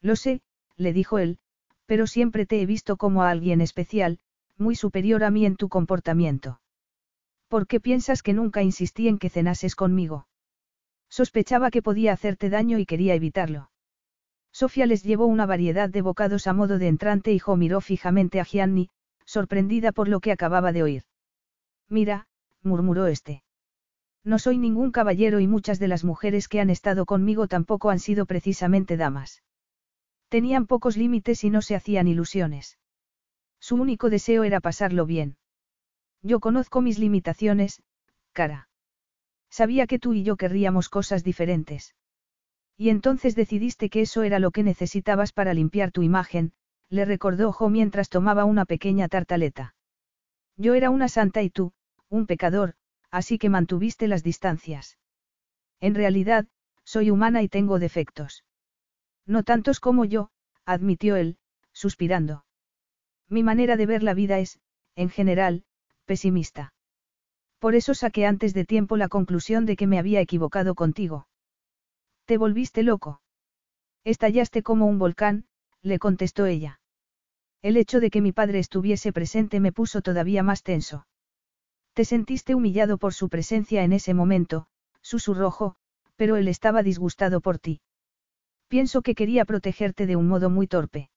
Lo 0.03 0.17
sé, 0.17 0.43
le 0.77 0.93
dijo 0.93 1.19
él, 1.19 1.39
pero 1.87 2.07
siempre 2.07 2.45
te 2.45 2.61
he 2.61 2.67
visto 2.67 2.99
como 2.99 3.23
a 3.23 3.31
alguien 3.31 3.63
especial, 3.63 4.19
muy 4.59 4.77
superior 4.77 5.25
a 5.25 5.31
mí 5.31 5.47
en 5.47 5.57
tu 5.57 5.69
comportamiento. 5.69 6.61
¿Por 7.49 7.67
qué 7.67 7.81
piensas 7.81 8.23
que 8.23 8.33
nunca 8.33 8.63
insistí 8.63 9.09
en 9.09 9.19
que 9.19 9.31
cenases 9.31 9.77
conmigo? 9.77 10.27
Sospechaba 11.09 11.71
que 11.71 11.83
podía 11.83 12.13
hacerte 12.13 12.51
daño 12.51 12.79
y 12.79 12.87
quería 12.87 13.15
evitarlo. 13.15 13.71
Sofía 14.53 14.87
les 14.87 15.03
llevó 15.03 15.27
una 15.27 15.47
variedad 15.47 15.89
de 15.91 16.03
bocados 16.03 16.47
a 16.47 16.53
modo 16.53 16.79
de 16.79 16.89
entrante 16.89 17.33
y 17.33 17.39
Jo 17.39 17.57
miró 17.57 17.81
fijamente 17.81 18.41
a 18.41 18.45
Gianni, 18.45 18.89
sorprendida 19.25 19.93
por 19.93 20.09
lo 20.09 20.21
que 20.21 20.33
acababa 20.33 20.73
de 20.73 20.83
oír. 20.83 21.03
Mira, 21.89 22.27
murmuró 22.63 23.07
este. 23.07 23.43
No 24.25 24.39
soy 24.39 24.59
ningún 24.59 24.91
caballero 24.91 25.41
y 25.41 25.47
muchas 25.47 25.79
de 25.79 25.89
las 25.89 26.03
mujeres 26.05 26.49
que 26.49 26.61
han 26.61 26.71
estado 26.71 27.05
conmigo 27.05 27.47
tampoco 27.47 27.91
han 27.91 27.99
sido 27.99 28.27
precisamente 28.27 28.97
damas. 28.97 29.43
Tenían 30.29 30.67
pocos 30.67 30.97
límites 30.97 31.45
y 31.45 31.51
no 31.51 31.61
se 31.61 31.75
hacían 31.75 32.09
ilusiones. 32.09 32.79
Su 33.67 33.77
único 33.77 34.11
deseo 34.11 34.45
era 34.45 34.61
pasarlo 34.61 35.07
bien. 35.07 35.39
Yo 36.21 36.39
conozco 36.39 36.83
mis 36.83 36.99
limitaciones, 36.99 37.83
cara. 38.35 38.69
Sabía 39.49 39.87
que 39.87 39.99
tú 39.99 40.13
y 40.13 40.23
yo 40.23 40.37
querríamos 40.37 40.91
cosas 40.91 41.25
diferentes. 41.25 41.95
Y 42.77 42.91
entonces 42.91 43.35
decidiste 43.35 43.89
que 43.89 44.03
eso 44.03 44.23
era 44.23 44.39
lo 44.39 44.51
que 44.51 44.65
necesitabas 44.65 45.33
para 45.33 45.55
limpiar 45.55 45.93
tu 45.93 46.03
imagen, 46.03 46.53
le 46.91 47.07
recordó 47.07 47.53
Jo 47.53 47.71
mientras 47.71 48.11
tomaba 48.11 48.45
una 48.45 48.67
pequeña 48.67 49.09
tartaleta. 49.09 49.75
Yo 50.59 50.75
era 50.75 50.91
una 50.91 51.09
santa 51.09 51.41
y 51.41 51.49
tú, 51.49 51.73
un 52.11 52.27
pecador, 52.27 52.75
así 53.11 53.39
que 53.39 53.49
mantuviste 53.49 54.09
las 54.09 54.23
distancias. 54.23 54.99
En 55.81 55.95
realidad, 55.95 56.47
soy 56.85 57.09
humana 57.09 57.41
y 57.41 57.49
tengo 57.49 57.79
defectos. 57.79 58.45
No 59.25 59.43
tantos 59.43 59.81
como 59.81 60.05
yo, 60.05 60.29
admitió 60.67 61.17
él, 61.17 61.39
suspirando. 61.73 62.45
Mi 63.29 63.43
manera 63.43 63.77
de 63.77 63.87
ver 63.87 64.03
la 64.03 64.15
vida 64.15 64.39
es, 64.39 64.61
en 64.97 65.11
general, 65.11 65.65
pesimista. 66.05 66.73
Por 67.59 67.75
eso 67.75 67.95
saqué 67.95 68.27
antes 68.27 68.53
de 68.55 68.65
tiempo 68.65 68.97
la 68.97 69.09
conclusión 69.09 69.65
de 69.67 69.77
que 69.77 69.87
me 69.87 69.99
había 69.99 70.21
equivocado 70.21 70.75
contigo. 70.75 71.27
Te 72.27 72.37
volviste 72.37 72.83
loco. 72.83 73.23
Estallaste 74.05 74.63
como 74.63 74.87
un 74.87 74.99
volcán, 74.99 75.47
le 75.83 75.99
contestó 75.99 76.47
ella. 76.47 76.81
El 77.63 77.79
hecho 77.79 78.01
de 78.01 78.11
que 78.11 78.21
mi 78.21 78.33
padre 78.33 78.59
estuviese 78.59 79.13
presente 79.13 79.61
me 79.61 79.73
puso 79.73 80.03
todavía 80.03 80.43
más 80.43 80.63
tenso. 80.63 81.07
Te 81.95 82.05
sentiste 82.05 82.55
humillado 82.55 82.99
por 82.99 83.15
su 83.15 83.29
presencia 83.29 83.85
en 83.85 83.93
ese 83.93 84.13
momento, 84.13 84.67
susurró, 85.01 85.77
pero 86.17 86.37
él 86.37 86.49
estaba 86.49 86.83
disgustado 86.83 87.41
por 87.41 87.59
ti. 87.59 87.81
Pienso 88.69 89.03
que 89.03 89.15
quería 89.15 89.45
protegerte 89.45 90.07
de 90.07 90.17
un 90.17 90.29
modo 90.29 90.51
muy 90.51 90.67
torpe. 90.67 91.09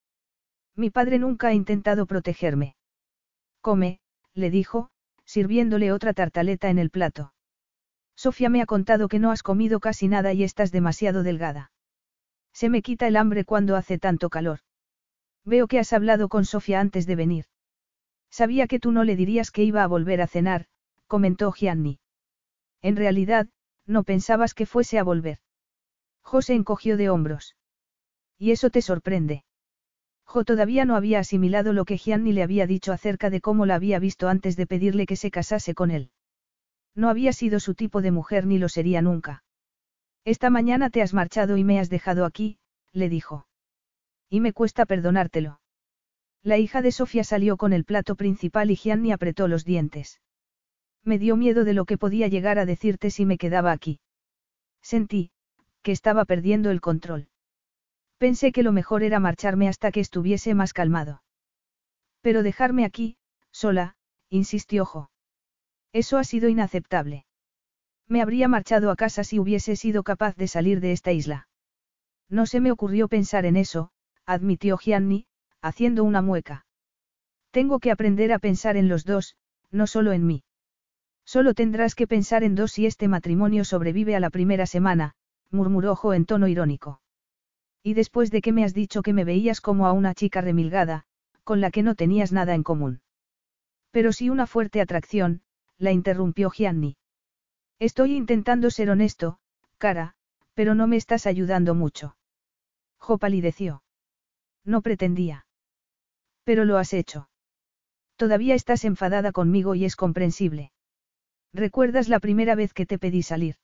Mi 0.77 0.91
padre 0.91 1.17
nunca 1.17 1.47
ha 1.47 1.53
intentado 1.53 2.05
protegerme. 2.05 2.75
Come, 3.61 3.99
le 4.35 4.51
dijo, 4.51 4.91
sirviéndole 5.25 5.91
otra 5.91 6.13
tartaleta 6.13 6.69
en 6.69 6.77
el 6.77 6.91
plato. 6.91 7.33
Sofía 8.15 8.49
me 8.49 8.61
ha 8.61 8.67
contado 8.67 9.07
que 9.07 9.19
no 9.19 9.31
has 9.31 9.41
comido 9.41 9.79
casi 9.79 10.07
nada 10.07 10.33
y 10.33 10.43
estás 10.43 10.71
demasiado 10.71 11.23
delgada. 11.23 11.71
Se 12.53 12.69
me 12.69 12.83
quita 12.83 13.07
el 13.07 13.15
hambre 13.15 13.43
cuando 13.43 13.75
hace 13.75 13.97
tanto 13.97 14.29
calor. 14.29 14.59
Veo 15.43 15.67
que 15.67 15.79
has 15.79 15.93
hablado 15.93 16.29
con 16.29 16.45
Sofía 16.45 16.79
antes 16.79 17.07
de 17.07 17.15
venir. 17.15 17.45
Sabía 18.29 18.67
que 18.67 18.79
tú 18.79 18.91
no 18.91 19.03
le 19.03 19.15
dirías 19.15 19.49
que 19.49 19.63
iba 19.63 19.83
a 19.83 19.87
volver 19.87 20.21
a 20.21 20.27
cenar, 20.27 20.65
comentó 21.07 21.51
Gianni. 21.51 21.99
En 22.83 22.95
realidad, 22.95 23.47
no 23.87 24.03
pensabas 24.03 24.53
que 24.53 24.67
fuese 24.67 24.99
a 24.99 25.03
volver. 25.03 25.39
José 26.21 26.53
encogió 26.53 26.97
de 26.97 27.09
hombros. 27.09 27.55
¿Y 28.37 28.51
eso 28.51 28.69
te 28.69 28.83
sorprende? 28.83 29.43
Jo 30.27 30.43
todavía 30.43 30.83
no 30.83 30.95
había 30.95 31.19
asimilado 31.19 31.71
lo 31.71 31.85
que 31.85 31.97
Gianni 31.97 32.33
le 32.33 32.43
había 32.43 32.67
dicho 32.67 32.91
acerca 32.91 33.29
de 33.29 33.39
cómo 33.39 33.65
la 33.65 33.75
había 33.75 33.97
visto 33.97 34.27
antes 34.27 34.57
de 34.57 34.67
pedirle 34.67 35.05
que 35.05 35.15
se 35.15 35.31
casase 35.31 35.73
con 35.73 35.89
él. 35.89 36.11
No 36.95 37.09
había 37.09 37.31
sido 37.31 37.59
su 37.59 37.75
tipo 37.75 38.01
de 38.01 38.11
mujer 38.11 38.45
ni 38.45 38.57
lo 38.57 38.67
sería 38.67 39.01
nunca. 39.01 39.43
Esta 40.25 40.49
mañana 40.49 40.89
te 40.89 41.01
has 41.01 41.13
marchado 41.13 41.55
y 41.55 41.63
me 41.63 41.79
has 41.79 41.89
dejado 41.89 42.25
aquí, 42.25 42.57
le 42.91 43.07
dijo. 43.07 43.47
Y 44.29 44.41
me 44.41 44.51
cuesta 44.51 44.85
perdonártelo. 44.85 45.61
La 46.43 46.57
hija 46.57 46.81
de 46.81 46.91
Sofía 46.91 47.23
salió 47.23 47.55
con 47.55 47.71
el 47.71 47.85
plato 47.85 48.15
principal 48.15 48.69
y 48.69 48.75
Gianni 48.75 49.13
apretó 49.13 49.47
los 49.47 49.63
dientes. 49.63 50.19
Me 51.03 51.19
dio 51.19 51.37
miedo 51.37 51.63
de 51.63 51.73
lo 51.73 51.85
que 51.85 51.97
podía 51.97 52.27
llegar 52.27 52.59
a 52.59 52.65
decirte 52.65 53.11
si 53.11 53.25
me 53.25 53.37
quedaba 53.37 53.71
aquí. 53.71 54.01
Sentí, 54.81 55.31
que 55.83 55.93
estaba 55.93 56.25
perdiendo 56.25 56.69
el 56.69 56.81
control. 56.81 57.29
Pensé 58.17 58.51
que 58.51 58.63
lo 58.63 58.71
mejor 58.71 59.03
era 59.03 59.19
marcharme 59.19 59.67
hasta 59.67 59.91
que 59.91 59.99
estuviese 59.99 60.55
más 60.55 60.73
calmado. 60.73 61.21
Pero 62.21 62.43
dejarme 62.43 62.83
aquí, 62.83 63.17
sola, 63.51 63.95
insistió 64.29 64.85
Jo. 64.85 65.11
Eso 65.93 66.17
ha 66.17 66.23
sido 66.23 66.49
inaceptable. 66.49 67.25
Me 68.07 68.21
habría 68.21 68.47
marchado 68.47 68.89
a 68.89 68.95
casa 68.95 69.23
si 69.23 69.39
hubiese 69.39 69.75
sido 69.75 70.03
capaz 70.03 70.35
de 70.35 70.47
salir 70.47 70.79
de 70.79 70.93
esta 70.93 71.11
isla. 71.11 71.47
No 72.29 72.45
se 72.45 72.59
me 72.59 72.71
ocurrió 72.71 73.07
pensar 73.07 73.45
en 73.45 73.55
eso, 73.55 73.91
admitió 74.25 74.77
Gianni, 74.77 75.27
haciendo 75.61 76.03
una 76.03 76.21
mueca. 76.21 76.65
Tengo 77.51 77.79
que 77.79 77.91
aprender 77.91 78.33
a 78.33 78.39
pensar 78.39 78.77
en 78.77 78.89
los 78.89 79.05
dos, 79.05 79.35
no 79.71 79.87
solo 79.87 80.11
en 80.11 80.25
mí. 80.25 80.43
Solo 81.25 81.53
tendrás 81.53 81.95
que 81.95 82.07
pensar 82.07 82.43
en 82.43 82.55
dos 82.55 82.71
si 82.71 82.85
este 82.85 83.07
matrimonio 83.07 83.65
sobrevive 83.65 84.15
a 84.15 84.19
la 84.19 84.29
primera 84.29 84.65
semana, 84.65 85.13
murmuró 85.51 85.95
Jo 85.95 86.13
en 86.13 86.25
tono 86.25 86.47
irónico. 86.47 87.01
Y 87.83 87.93
después 87.93 88.31
de 88.31 88.41
que 88.41 88.51
me 88.51 88.63
has 88.63 88.73
dicho 88.73 89.01
que 89.01 89.13
me 89.13 89.23
veías 89.23 89.61
como 89.61 89.87
a 89.87 89.91
una 89.91 90.13
chica 90.13 90.41
remilgada, 90.41 91.05
con 91.43 91.61
la 91.61 91.71
que 91.71 91.83
no 91.83 91.95
tenías 91.95 92.31
nada 92.31 92.53
en 92.53 92.63
común. 92.63 93.01
Pero 93.91 94.11
sí 94.11 94.29
una 94.29 94.47
fuerte 94.47 94.81
atracción, 94.81 95.41
la 95.77 95.91
interrumpió 95.91 96.49
Gianni. 96.49 96.97
Estoy 97.79 98.15
intentando 98.15 98.69
ser 98.71 98.89
honesto, 98.89 99.39
cara, 99.77 100.15
pero 100.53 100.75
no 100.75 100.87
me 100.87 100.97
estás 100.97 101.27
ayudando 101.27 101.75
mucho. 101.75 102.17
Jo 102.97 103.17
palideció. 103.17 103.83
No 104.65 104.81
pretendía. 104.81 105.45
Pero 106.43 106.65
lo 106.65 106.77
has 106.77 106.93
hecho. 106.93 107.29
Todavía 108.15 108.55
estás 108.55 108.83
enfadada 108.83 109.31
conmigo 109.31 109.75
y 109.75 109.85
es 109.85 109.95
comprensible. 109.95 110.71
¿Recuerdas 111.53 112.09
la 112.09 112.19
primera 112.19 112.55
vez 112.55 112.73
que 112.73 112.85
te 112.85 112.97
pedí 112.97 113.21
salir? 113.21 113.55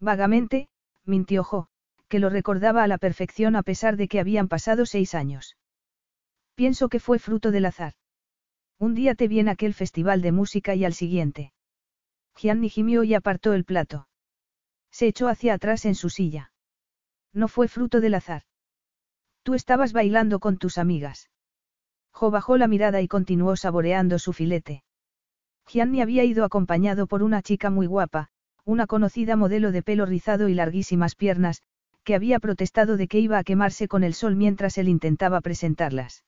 Vagamente, 0.00 0.68
mintió 1.04 1.44
Jo, 1.44 1.68
que 2.08 2.18
lo 2.18 2.30
recordaba 2.30 2.82
a 2.82 2.86
la 2.86 2.98
perfección 2.98 3.56
a 3.56 3.62
pesar 3.62 3.96
de 3.96 4.08
que 4.08 4.20
habían 4.20 4.48
pasado 4.48 4.86
seis 4.86 5.14
años. 5.14 5.56
Pienso 6.54 6.88
que 6.88 7.00
fue 7.00 7.18
fruto 7.18 7.50
del 7.50 7.66
azar. 7.66 7.94
Un 8.78 8.94
día 8.94 9.14
te 9.14 9.28
vi 9.28 9.40
en 9.40 9.48
aquel 9.48 9.74
festival 9.74 10.22
de 10.22 10.32
música 10.32 10.74
y 10.74 10.84
al 10.84 10.94
siguiente. 10.94 11.52
Gianni 12.36 12.68
gimió 12.68 13.04
y 13.04 13.14
apartó 13.14 13.54
el 13.54 13.64
plato. 13.64 14.08
Se 14.90 15.06
echó 15.06 15.28
hacia 15.28 15.54
atrás 15.54 15.84
en 15.84 15.94
su 15.94 16.10
silla. 16.10 16.52
No 17.32 17.48
fue 17.48 17.68
fruto 17.68 18.00
del 18.00 18.14
azar. 18.14 18.42
Tú 19.42 19.54
estabas 19.54 19.92
bailando 19.92 20.40
con 20.40 20.58
tus 20.58 20.78
amigas. 20.78 21.30
Jo 22.12 22.30
bajó 22.30 22.56
la 22.56 22.68
mirada 22.68 23.02
y 23.02 23.08
continuó 23.08 23.56
saboreando 23.56 24.18
su 24.18 24.32
filete. 24.32 24.84
Gianni 25.66 26.00
había 26.00 26.24
ido 26.24 26.44
acompañado 26.44 27.06
por 27.06 27.22
una 27.22 27.42
chica 27.42 27.70
muy 27.70 27.86
guapa, 27.86 28.28
una 28.64 28.86
conocida 28.86 29.36
modelo 29.36 29.72
de 29.72 29.82
pelo 29.82 30.06
rizado 30.06 30.48
y 30.48 30.54
larguísimas 30.54 31.14
piernas, 31.14 31.62
que 32.06 32.14
había 32.14 32.38
protestado 32.38 32.96
de 32.96 33.08
que 33.08 33.18
iba 33.18 33.36
a 33.36 33.42
quemarse 33.42 33.88
con 33.88 34.04
el 34.04 34.14
sol 34.14 34.36
mientras 34.36 34.78
él 34.78 34.88
intentaba 34.88 35.40
presentarlas. 35.40 36.24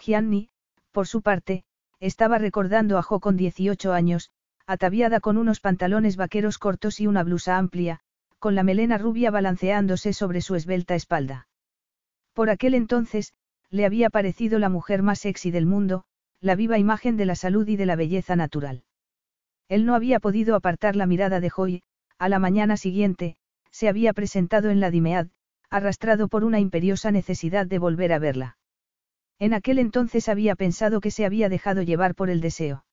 Gianni, 0.00 0.48
por 0.90 1.06
su 1.06 1.20
parte, 1.20 1.64
estaba 2.00 2.38
recordando 2.38 2.96
a 2.96 3.02
Jo 3.02 3.20
con 3.20 3.36
18 3.36 3.92
años, 3.92 4.30
ataviada 4.66 5.20
con 5.20 5.36
unos 5.36 5.60
pantalones 5.60 6.16
vaqueros 6.16 6.56
cortos 6.56 6.98
y 6.98 7.06
una 7.06 7.22
blusa 7.24 7.58
amplia, 7.58 8.00
con 8.38 8.54
la 8.54 8.62
melena 8.62 8.96
rubia 8.96 9.30
balanceándose 9.30 10.14
sobre 10.14 10.40
su 10.40 10.54
esbelta 10.54 10.94
espalda. 10.94 11.46
Por 12.32 12.48
aquel 12.48 12.72
entonces, 12.72 13.34
le 13.68 13.84
había 13.84 14.08
parecido 14.08 14.58
la 14.58 14.70
mujer 14.70 15.02
más 15.02 15.18
sexy 15.18 15.50
del 15.50 15.66
mundo, 15.66 16.04
la 16.40 16.54
viva 16.54 16.78
imagen 16.78 17.18
de 17.18 17.26
la 17.26 17.34
salud 17.34 17.68
y 17.68 17.76
de 17.76 17.84
la 17.84 17.96
belleza 17.96 18.34
natural. 18.34 18.82
Él 19.68 19.84
no 19.84 19.94
había 19.94 20.20
podido 20.20 20.54
apartar 20.54 20.96
la 20.96 21.04
mirada 21.04 21.40
de 21.40 21.50
Joy, 21.50 21.82
a 22.18 22.30
la 22.30 22.38
mañana 22.38 22.78
siguiente, 22.78 23.36
se 23.76 23.90
había 23.90 24.14
presentado 24.14 24.70
en 24.70 24.80
la 24.80 24.90
Dimead, 24.90 25.26
arrastrado 25.68 26.28
por 26.28 26.44
una 26.44 26.60
imperiosa 26.60 27.10
necesidad 27.10 27.66
de 27.66 27.78
volver 27.78 28.10
a 28.14 28.18
verla. 28.18 28.56
En 29.38 29.52
aquel 29.52 29.78
entonces 29.78 30.30
había 30.30 30.56
pensado 30.56 31.02
que 31.02 31.10
se 31.10 31.26
había 31.26 31.50
dejado 31.50 31.82
llevar 31.82 32.14
por 32.14 32.30
el 32.30 32.40
deseo. 32.40 32.86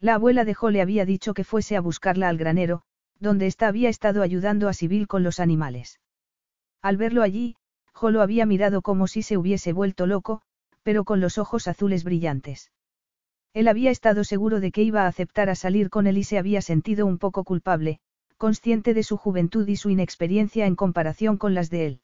La 0.00 0.14
abuela 0.14 0.46
de 0.46 0.54
Jo 0.54 0.70
le 0.70 0.80
había 0.80 1.04
dicho 1.04 1.34
que 1.34 1.44
fuese 1.44 1.76
a 1.76 1.82
buscarla 1.82 2.30
al 2.30 2.38
granero, 2.38 2.84
donde 3.20 3.48
ésta 3.48 3.68
había 3.68 3.90
estado 3.90 4.22
ayudando 4.22 4.70
a 4.70 4.72
Sibyl 4.72 5.08
con 5.08 5.22
los 5.22 5.40
animales. 5.40 6.00
Al 6.80 6.96
verlo 6.96 7.20
allí, 7.20 7.56
Jo 7.92 8.10
lo 8.10 8.22
había 8.22 8.46
mirado 8.46 8.80
como 8.80 9.08
si 9.08 9.20
se 9.20 9.36
hubiese 9.36 9.74
vuelto 9.74 10.06
loco, 10.06 10.40
pero 10.82 11.04
con 11.04 11.20
los 11.20 11.36
ojos 11.36 11.68
azules 11.68 12.02
brillantes. 12.02 12.72
Él 13.52 13.68
había 13.68 13.90
estado 13.90 14.24
seguro 14.24 14.60
de 14.60 14.72
que 14.72 14.82
iba 14.82 15.02
a 15.02 15.08
aceptar 15.08 15.50
a 15.50 15.54
salir 15.54 15.90
con 15.90 16.06
él 16.06 16.16
y 16.16 16.24
se 16.24 16.38
había 16.38 16.62
sentido 16.62 17.04
un 17.04 17.18
poco 17.18 17.44
culpable, 17.44 18.00
consciente 18.38 18.94
de 18.94 19.02
su 19.02 19.16
juventud 19.16 19.68
y 19.68 19.76
su 19.76 19.90
inexperiencia 19.90 20.66
en 20.66 20.76
comparación 20.76 21.36
con 21.36 21.54
las 21.54 21.68
de 21.68 21.86
él. 21.86 22.00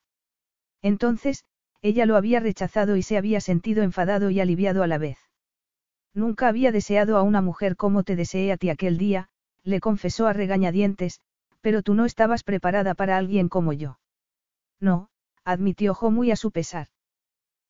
Entonces, 0.83 1.45
ella 1.81 2.05
lo 2.05 2.17
había 2.17 2.41
rechazado 2.41 2.97
y 2.97 3.03
se 3.03 3.17
había 3.17 3.41
sentido 3.41 3.83
enfadado 3.83 4.31
y 4.31 4.41
aliviado 4.41 4.83
a 4.83 4.87
la 4.87 4.99
vez. 4.99 5.19
Nunca 6.13 6.49
había 6.49 6.73
deseado 6.73 7.17
a 7.17 7.23
una 7.23 7.41
mujer 7.41 7.77
como 7.77 8.03
te 8.03 8.17
deseé 8.17 8.53
a 8.53 8.57
ti 8.57 8.69
aquel 8.69 8.99
día, 8.99 9.29
le 9.63 9.81
confesó 9.81 10.27
a 10.27 10.33
regañadientes, 10.33 11.21
pero 11.61 11.83
tú 11.83 11.95
no 11.95 12.05
estabas 12.05 12.43
preparada 12.43 12.95
para 12.95 13.17
alguien 13.17 13.49
como 13.49 13.73
yo. 13.73 13.99
No, 14.81 15.09
admitió 15.45 15.95
Jo 15.95 16.11
muy 16.11 16.31
a 16.31 16.37
su 16.37 16.51
pesar. 16.51 16.89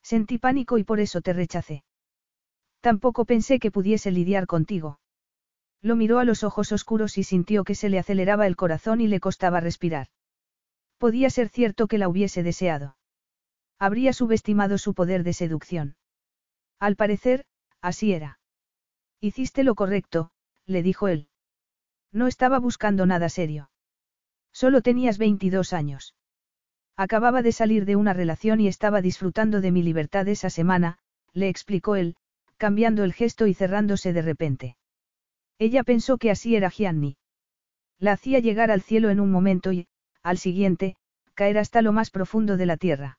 Sentí 0.02 0.38
pánico 0.38 0.78
y 0.78 0.84
por 0.84 1.00
eso 1.00 1.20
te 1.20 1.32
rechacé. 1.32 1.84
Tampoco 2.80 3.24
pensé 3.24 3.58
que 3.58 3.70
pudiese 3.70 4.10
lidiar 4.10 4.46
contigo. 4.46 4.98
Lo 5.84 5.96
miró 5.96 6.18
a 6.18 6.24
los 6.24 6.44
ojos 6.44 6.72
oscuros 6.72 7.18
y 7.18 7.24
sintió 7.24 7.62
que 7.62 7.74
se 7.74 7.90
le 7.90 7.98
aceleraba 7.98 8.46
el 8.46 8.56
corazón 8.56 9.02
y 9.02 9.06
le 9.06 9.20
costaba 9.20 9.60
respirar. 9.60 10.06
Podía 10.96 11.28
ser 11.28 11.50
cierto 11.50 11.88
que 11.88 11.98
la 11.98 12.08
hubiese 12.08 12.42
deseado. 12.42 12.96
Habría 13.78 14.14
subestimado 14.14 14.78
su 14.78 14.94
poder 14.94 15.24
de 15.24 15.34
seducción. 15.34 15.96
Al 16.80 16.96
parecer, 16.96 17.44
así 17.82 18.14
era. 18.14 18.38
Hiciste 19.20 19.62
lo 19.62 19.74
correcto, 19.74 20.30
le 20.64 20.82
dijo 20.82 21.06
él. 21.06 21.28
No 22.12 22.28
estaba 22.28 22.58
buscando 22.60 23.04
nada 23.04 23.28
serio. 23.28 23.68
Solo 24.54 24.80
tenías 24.80 25.18
22 25.18 25.74
años. 25.74 26.14
Acababa 26.96 27.42
de 27.42 27.52
salir 27.52 27.84
de 27.84 27.96
una 27.96 28.14
relación 28.14 28.58
y 28.58 28.68
estaba 28.68 29.02
disfrutando 29.02 29.60
de 29.60 29.70
mi 29.70 29.82
libertad 29.82 30.26
esa 30.28 30.48
semana, 30.48 30.96
le 31.34 31.50
explicó 31.50 31.94
él, 31.94 32.16
cambiando 32.56 33.04
el 33.04 33.12
gesto 33.12 33.46
y 33.46 33.52
cerrándose 33.52 34.14
de 34.14 34.22
repente. 34.22 34.76
Ella 35.58 35.84
pensó 35.84 36.18
que 36.18 36.30
así 36.30 36.56
era 36.56 36.70
Gianni. 36.70 37.16
La 37.98 38.12
hacía 38.12 38.40
llegar 38.40 38.70
al 38.70 38.82
cielo 38.82 39.10
en 39.10 39.20
un 39.20 39.30
momento 39.30 39.72
y, 39.72 39.86
al 40.22 40.38
siguiente, 40.38 40.96
caer 41.34 41.58
hasta 41.58 41.82
lo 41.82 41.92
más 41.92 42.10
profundo 42.10 42.56
de 42.56 42.66
la 42.66 42.76
tierra. 42.76 43.18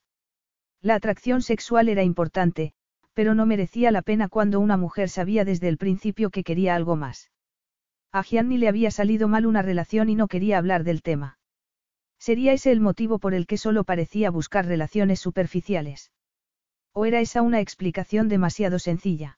La 0.82 0.96
atracción 0.96 1.42
sexual 1.42 1.90
era 1.90 2.04
importante, 2.04 2.74
pero 3.14 3.34
no 3.34 3.46
merecía 3.46 3.92
la 3.92 4.02
pena 4.02 4.28
cuando 4.28 4.60
una 4.60 4.78
mujer 4.78 5.10
sabía 5.10 5.46
desde 5.46 5.70
el 5.70 5.78
principio 5.78 6.30
que 6.30 6.44
quería 6.44 6.76
algo 6.76 6.96
más. 6.96 7.32
A 8.12 8.24
Gianni 8.24 8.58
le 8.58 8.68
había 8.68 8.92
salido 8.92 9.28
mal 9.28 9.46
una 9.46 9.62
relación 9.62 10.10
y 10.10 10.16
no 10.16 10.28
quería 10.28 10.58
hablar 10.58 10.84
del 10.84 11.02
tema. 11.02 11.40
¿Sería 12.20 12.54
ese 12.54 12.72
el 12.72 12.82
motivo 12.82 13.20
por 13.20 13.34
el 13.34 13.48
que 13.48 13.58
solo 13.58 13.84
parecía 13.84 14.32
buscar 14.32 14.66
relaciones 14.66 15.20
superficiales? 15.20 16.12
¿O 16.94 17.06
era 17.06 17.20
esa 17.20 17.42
una 17.42 17.60
explicación 17.60 18.30
demasiado 18.30 18.80
sencilla? 18.80 19.38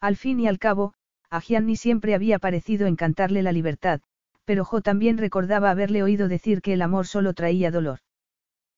Al 0.00 0.16
fin 0.16 0.40
y 0.40 0.46
al 0.46 0.58
cabo, 0.58 0.94
a 1.30 1.40
Gianni 1.40 1.76
siempre 1.76 2.14
había 2.14 2.38
parecido 2.38 2.86
encantarle 2.86 3.42
la 3.42 3.52
libertad, 3.52 4.00
pero 4.44 4.64
Jo 4.64 4.80
también 4.80 5.18
recordaba 5.18 5.70
haberle 5.70 6.02
oído 6.02 6.28
decir 6.28 6.62
que 6.62 6.72
el 6.72 6.82
amor 6.82 7.06
solo 7.06 7.34
traía 7.34 7.70
dolor. 7.70 7.98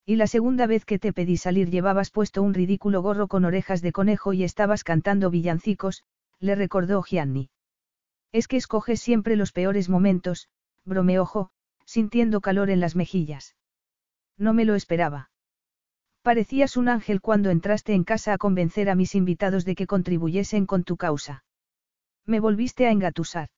Y 0.07 0.17
la 0.17 0.27
segunda 0.27 0.67
vez 0.67 0.87
que 0.87 0.99
te 0.99 1.13
pedí 1.13 1.37
salir 1.37 1.71
llevabas 1.71 2.11
puesto 2.11 2.43
un 2.43 2.55
ridículo 2.55 3.03
gorro 3.03 3.29
con 3.29 3.45
orejas 3.45 3.83
de 3.83 3.93
conejo 3.93 4.33
y 4.33 4.43
estabas 4.43 4.83
cantando 4.83 5.31
villancicos, 5.31 6.03
le 6.41 6.55
recordó 6.55 7.03
Gianni. 7.03 7.51
Es 8.33 8.49
que 8.49 8.57
escoges 8.57 9.01
siempre 9.01 9.37
los 9.37 9.53
peores 9.53 9.89
momentos, 9.89 10.49
bromeó 10.87 11.27
Jo, 11.27 11.51
sintiendo 11.85 12.41
calor 12.41 12.71
en 12.71 12.81
las 12.81 12.97
mejillas. 12.97 13.55
No 14.39 14.55
me 14.55 14.65
lo 14.65 14.75
esperaba. 14.75 15.31
Parecías 16.23 16.77
un 16.77 16.89
ángel 16.89 17.21
cuando 17.21 17.51
entraste 17.51 17.93
en 17.95 18.05
casa 18.05 18.33
a 18.33 18.39
convencer 18.39 18.89
a 18.89 18.95
mis 18.95 19.15
invitados 19.15 19.65
de 19.65 19.75
que 19.75 19.87
contribuyesen 19.87 20.67
con 20.67 20.85
tu 20.85 20.97
causa. 20.97 21.45
Me 22.29 22.41
volviste 22.41 22.87
a 22.87 22.91
engatusar. 22.91 23.49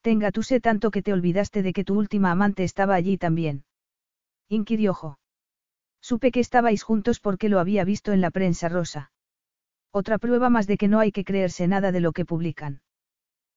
Te 0.00 0.10
engatusé 0.10 0.60
tanto 0.60 0.90
que 0.90 1.02
te 1.02 1.12
olvidaste 1.12 1.62
de 1.62 1.74
que 1.74 1.84
tu 1.84 1.98
última 1.98 2.30
amante 2.30 2.64
estaba 2.64 2.94
allí 2.94 3.18
también. 3.18 3.64
Inquirió 4.48 4.94
Jo. 4.94 5.18
Supe 6.00 6.32
que 6.32 6.40
estabais 6.40 6.82
juntos 6.82 7.20
porque 7.20 7.50
lo 7.50 7.60
había 7.60 7.84
visto 7.84 8.12
en 8.12 8.22
la 8.22 8.30
prensa 8.30 8.70
rosa. 8.70 9.12
Otra 9.92 10.16
prueba 10.16 10.48
más 10.48 10.66
de 10.66 10.78
que 10.78 10.88
no 10.88 11.00
hay 11.00 11.12
que 11.12 11.22
creerse 11.22 11.68
nada 11.68 11.92
de 11.92 12.00
lo 12.00 12.12
que 12.12 12.24
publican. 12.24 12.80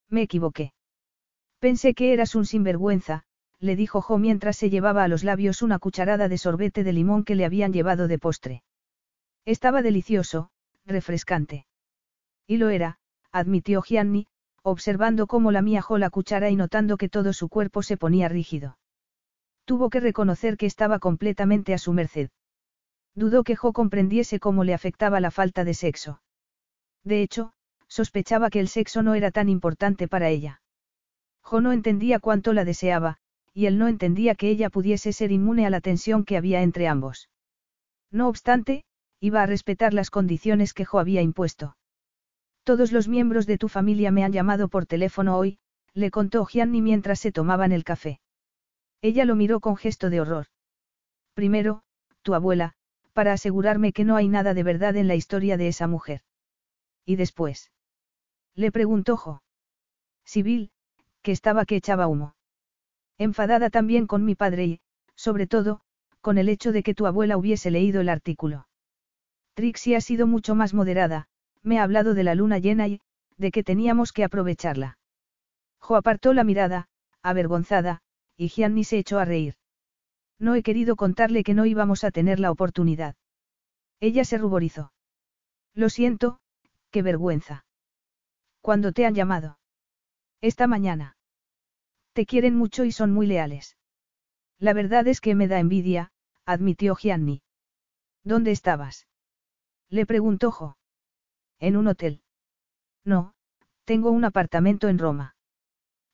Me 0.10 0.24
equivoqué. 0.24 0.74
Pensé 1.60 1.94
que 1.94 2.12
eras 2.12 2.36
un 2.36 2.45
sinvergüenza, 2.45 3.24
le 3.60 3.78
dijo 3.78 4.02
Jo 4.02 4.18
mientras 4.18 4.57
se 4.57 4.70
llevaba 4.70 5.06
a 5.06 5.07
los 5.07 5.24
labios 5.24 5.62
una 5.62 5.80
cucharada 5.80 6.28
de 6.28 6.38
sorbete 6.38 6.84
de 6.84 6.91
limón 6.91 7.24
que 7.24 7.36
le 7.36 7.45
habían 7.45 7.72
llevado 7.72 8.10
de 8.10 8.20
postre. 8.20 8.64
Estaba 9.45 9.82
delicioso, 9.82 10.49
refrescante. 10.86 11.68
Y 12.45 12.57
lo 12.57 12.70
era, 12.70 12.99
admitió 13.36 13.82
Gianni, 13.82 14.28
observando 14.64 15.28
cómo 15.28 15.52
la 15.52 15.62
mía 15.62 15.82
Jo 15.82 15.98
la 15.98 16.10
cuchara 16.10 16.49
y 16.49 16.56
notando 16.56 16.95
que 16.95 17.10
todo 17.10 17.34
su 17.34 17.49
cuerpo 17.49 17.84
se 17.84 17.98
ponía 17.98 18.30
rígido. 18.30 18.78
Tuvo 19.66 19.90
que 19.90 19.99
reconocer 19.99 20.56
que 20.56 20.66
estaba 20.66 20.99
completamente 20.99 21.74
a 21.74 21.78
su 21.78 21.91
merced. 21.91 22.30
Dudó 23.14 23.44
que 23.44 23.57
Jo 23.57 23.74
comprendiese 23.74 24.40
cómo 24.40 24.64
le 24.64 24.74
afectaba 24.74 25.20
la 25.20 25.32
falta 25.32 25.66
de 25.66 25.74
sexo. 25.74 26.22
De 27.03 27.22
hecho, 27.22 27.52
sospechaba 27.90 28.49
que 28.49 28.62
el 28.62 28.70
sexo 28.70 29.03
no 29.03 29.16
era 29.16 29.32
tan 29.32 29.49
importante 29.49 30.07
para 30.07 30.30
ella. 30.30 30.62
Jo 31.41 31.60
no 31.60 31.74
entendía 31.74 32.20
cuánto 32.20 32.53
la 32.53 32.64
deseaba, 32.64 33.18
y 33.53 33.66
él 33.66 33.78
no 33.78 33.90
entendía 33.90 34.36
que 34.36 34.49
ella 34.49 34.70
pudiese 34.70 35.12
ser 35.12 35.34
inmune 35.34 35.66
a 35.66 35.70
la 35.70 35.82
tensión 35.82 36.24
que 36.24 36.38
había 36.38 36.62
entre 36.62 36.88
ambos. 36.88 37.30
No 38.12 38.30
obstante, 38.30 38.86
iba 39.20 39.44
a 39.44 39.45
respetar 39.45 39.94
las 39.94 40.10
condiciones 40.10 40.74
que 40.74 40.86
Jo 40.86 40.99
había 40.99 41.22
impuesto. 41.22 41.76
Todos 42.66 42.92
los 42.92 43.08
miembros 43.08 43.46
de 43.46 43.60
tu 43.60 43.70
familia 43.70 44.10
me 44.10 44.24
han 44.24 44.32
llamado 44.32 44.70
por 44.70 44.88
teléfono 44.88 45.38
hoy, 45.38 45.60
le 45.94 46.10
contó 46.10 46.44
Gianni 46.46 46.82
mientras 46.82 47.20
se 47.20 47.32
tomaban 47.32 47.72
el 47.72 47.84
café. 47.84 48.20
Ella 49.04 49.24
lo 49.24 49.36
miró 49.36 49.60
con 49.60 49.76
gesto 49.78 50.10
de 50.10 50.20
horror. 50.20 50.48
Primero, 51.36 51.84
tu 52.24 52.34
abuela, 52.34 52.74
para 53.14 53.34
asegurarme 53.34 53.94
que 53.94 54.04
no 54.04 54.16
hay 54.16 54.28
nada 54.30 54.56
de 54.56 54.64
verdad 54.64 54.96
en 54.96 55.08
la 55.08 55.14
historia 55.14 55.58
de 55.58 55.68
esa 55.68 55.86
mujer. 55.86 56.22
Y 57.06 57.18
después. 57.18 57.72
Le 58.56 58.72
preguntó 58.72 59.16
Jo. 59.16 59.44
Sibyl, 60.26 60.72
que 61.22 61.32
estaba 61.32 61.66
que 61.66 61.76
echaba 61.76 62.08
humo. 62.08 62.36
Enfadada 63.20 63.70
también 63.70 64.08
con 64.08 64.26
mi 64.26 64.34
padre 64.34 64.66
y, 64.66 64.82
sobre 65.14 65.46
todo, 65.46 65.82
con 66.20 66.40
el 66.40 66.50
hecho 66.50 66.72
de 66.72 66.82
que 66.82 66.96
tu 66.96 67.06
abuela 67.06 67.38
hubiese 67.38 67.70
leído 67.70 68.02
el 68.02 68.10
artículo. 68.10 68.68
Trixie 69.54 69.96
ha 69.96 70.02
sido 70.02 70.26
mucho 70.26 70.56
más 70.56 70.74
moderada, 70.74 71.28
me 71.66 71.80
ha 71.80 71.84
hablado 71.84 72.14
de 72.14 72.24
la 72.24 72.36
luna 72.36 72.60
llena 72.60 72.88
y, 72.88 73.02
de 73.38 73.52
que 73.52 73.64
teníamos 73.64 74.14
que 74.14 74.24
aprovecharla. 74.24 74.98
Jo 75.80 75.96
apartó 75.96 76.34
la 76.34 76.44
mirada, 76.44 76.88
avergonzada, 77.22 78.02
y 78.38 78.50
Gianni 78.50 78.84
se 78.84 79.00
echó 79.00 79.20
a 79.20 79.26
reír. 79.26 79.56
No 80.38 80.56
he 80.56 80.64
querido 80.64 80.96
contarle 80.96 81.44
que 81.44 81.54
no 81.54 81.66
íbamos 81.66 82.04
a 82.04 82.12
tener 82.12 82.40
la 82.40 82.52
oportunidad. 82.52 83.16
Ella 84.00 84.26
se 84.26 84.38
ruborizó. 84.38 84.94
Lo 85.74 85.90
siento, 85.90 86.40
qué 86.92 87.02
vergüenza. 87.02 87.66
¿Cuándo 88.62 88.92
te 88.92 89.06
han 89.06 89.16
llamado? 89.16 89.58
Esta 90.42 90.68
mañana. 90.68 91.18
Te 92.14 92.26
quieren 92.26 92.56
mucho 92.56 92.86
y 92.86 92.92
son 92.92 93.12
muy 93.12 93.26
leales. 93.26 93.76
La 94.60 94.74
verdad 94.74 95.08
es 95.08 95.20
que 95.20 95.36
me 95.36 95.48
da 95.48 95.60
envidia, 95.60 96.12
admitió 96.46 96.96
Gianni. 96.96 97.42
¿Dónde 98.24 98.52
estabas? 98.52 99.08
Le 99.90 100.06
preguntó 100.06 100.52
Jo. 100.52 100.78
En 101.60 101.77
un 101.77 101.88
hotel. 101.88 102.22
No, 103.03 103.34
tengo 103.86 104.11
un 104.11 104.26
apartamento 104.26 104.88
en 104.90 104.99
Roma. 104.99 105.36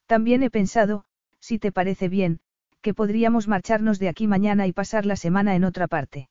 También 0.05 0.43
he 0.43 0.49
pensado, 0.49 1.05
si 1.39 1.57
te 1.57 1.71
parece 1.71 2.09
bien, 2.09 2.41
que 2.81 2.93
podríamos 2.93 3.47
marcharnos 3.47 3.99
de 3.99 4.09
aquí 4.09 4.27
mañana 4.27 4.67
y 4.67 4.73
pasar 4.73 5.05
la 5.05 5.15
semana 5.15 5.55
en 5.55 5.63
otra 5.63 5.87
parte. 5.87 6.29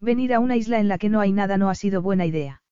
Venir 0.00 0.34
a 0.34 0.40
una 0.40 0.56
isla 0.56 0.78
en 0.78 0.88
la 0.88 0.98
que 0.98 1.08
no 1.08 1.20
hay 1.20 1.32
nada 1.32 1.58
no 1.58 1.70
ha 1.70 1.74
sido 1.74 2.02
buena 2.02 2.26
idea. 2.26 2.62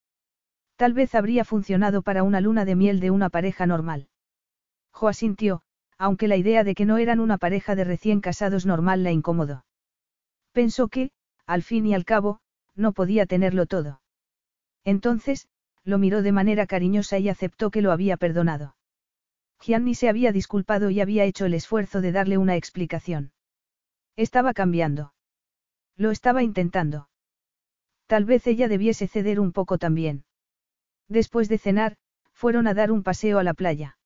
Tal 0.77 0.93
vez 0.93 1.15
habría 1.15 1.45
funcionado 1.45 2.03
para 2.03 2.23
una 2.23 2.41
luna 2.41 2.65
de 2.65 2.77
miel 2.77 3.01
de 3.01 3.11
una 3.11 3.31
pareja 3.31 3.67
normal. 3.67 4.09
Jo 4.93 5.09
asintió, 5.09 5.63
aunque 5.99 6.29
la 6.29 6.37
idea 6.37 6.65
de 6.65 6.75
que 6.75 6.85
no 6.85 6.99
eran 6.99 7.21
una 7.21 7.39
pareja 7.39 7.75
de 7.75 7.85
recién 7.85 8.21
casados 8.21 8.65
normal 8.65 9.03
la 9.03 9.11
incomodó. 9.11 9.65
Pensó 10.53 10.89
que, 10.89 11.11
al 11.47 11.63
fin 11.63 11.87
y 11.87 11.95
al 11.95 12.05
cabo, 12.05 12.41
no 12.75 12.93
podía 12.93 13.27
tenerlo 13.27 13.67
todo. 13.67 14.01
Entonces, 14.89 15.49
lo 15.85 15.99
miró 15.99 16.23
de 16.23 16.33
manera 16.33 16.67
cariñosa 16.67 17.19
y 17.19 17.29
aceptó 17.29 17.71
que 17.71 17.83
lo 17.83 17.93
había 17.93 18.17
perdonado. 18.17 18.75
Gianni 19.61 19.95
se 19.95 20.09
había 20.09 20.33
disculpado 20.33 20.89
y 20.89 21.03
había 21.03 21.25
hecho 21.25 21.45
el 21.45 21.53
esfuerzo 21.53 22.01
de 22.01 22.11
darle 22.11 22.39
una 22.39 22.57
explicación. 22.57 23.33
Estaba 24.17 24.55
cambiando. 24.55 25.13
Lo 25.95 26.11
estaba 26.11 26.43
intentando. 26.43 27.11
Tal 28.07 28.25
vez 28.25 28.47
ella 28.47 28.67
debiese 28.67 29.09
ceder 29.09 29.41
un 29.41 29.53
poco 29.53 29.77
también. 29.77 30.25
Después 31.07 31.51
de 31.51 31.59
cenar, 31.59 31.99
fueron 32.33 32.67
a 32.67 32.73
dar 32.73 32.91
un 32.91 33.03
paseo 33.03 33.39
a 33.39 33.43
la 33.43 33.53
playa. 33.53 33.99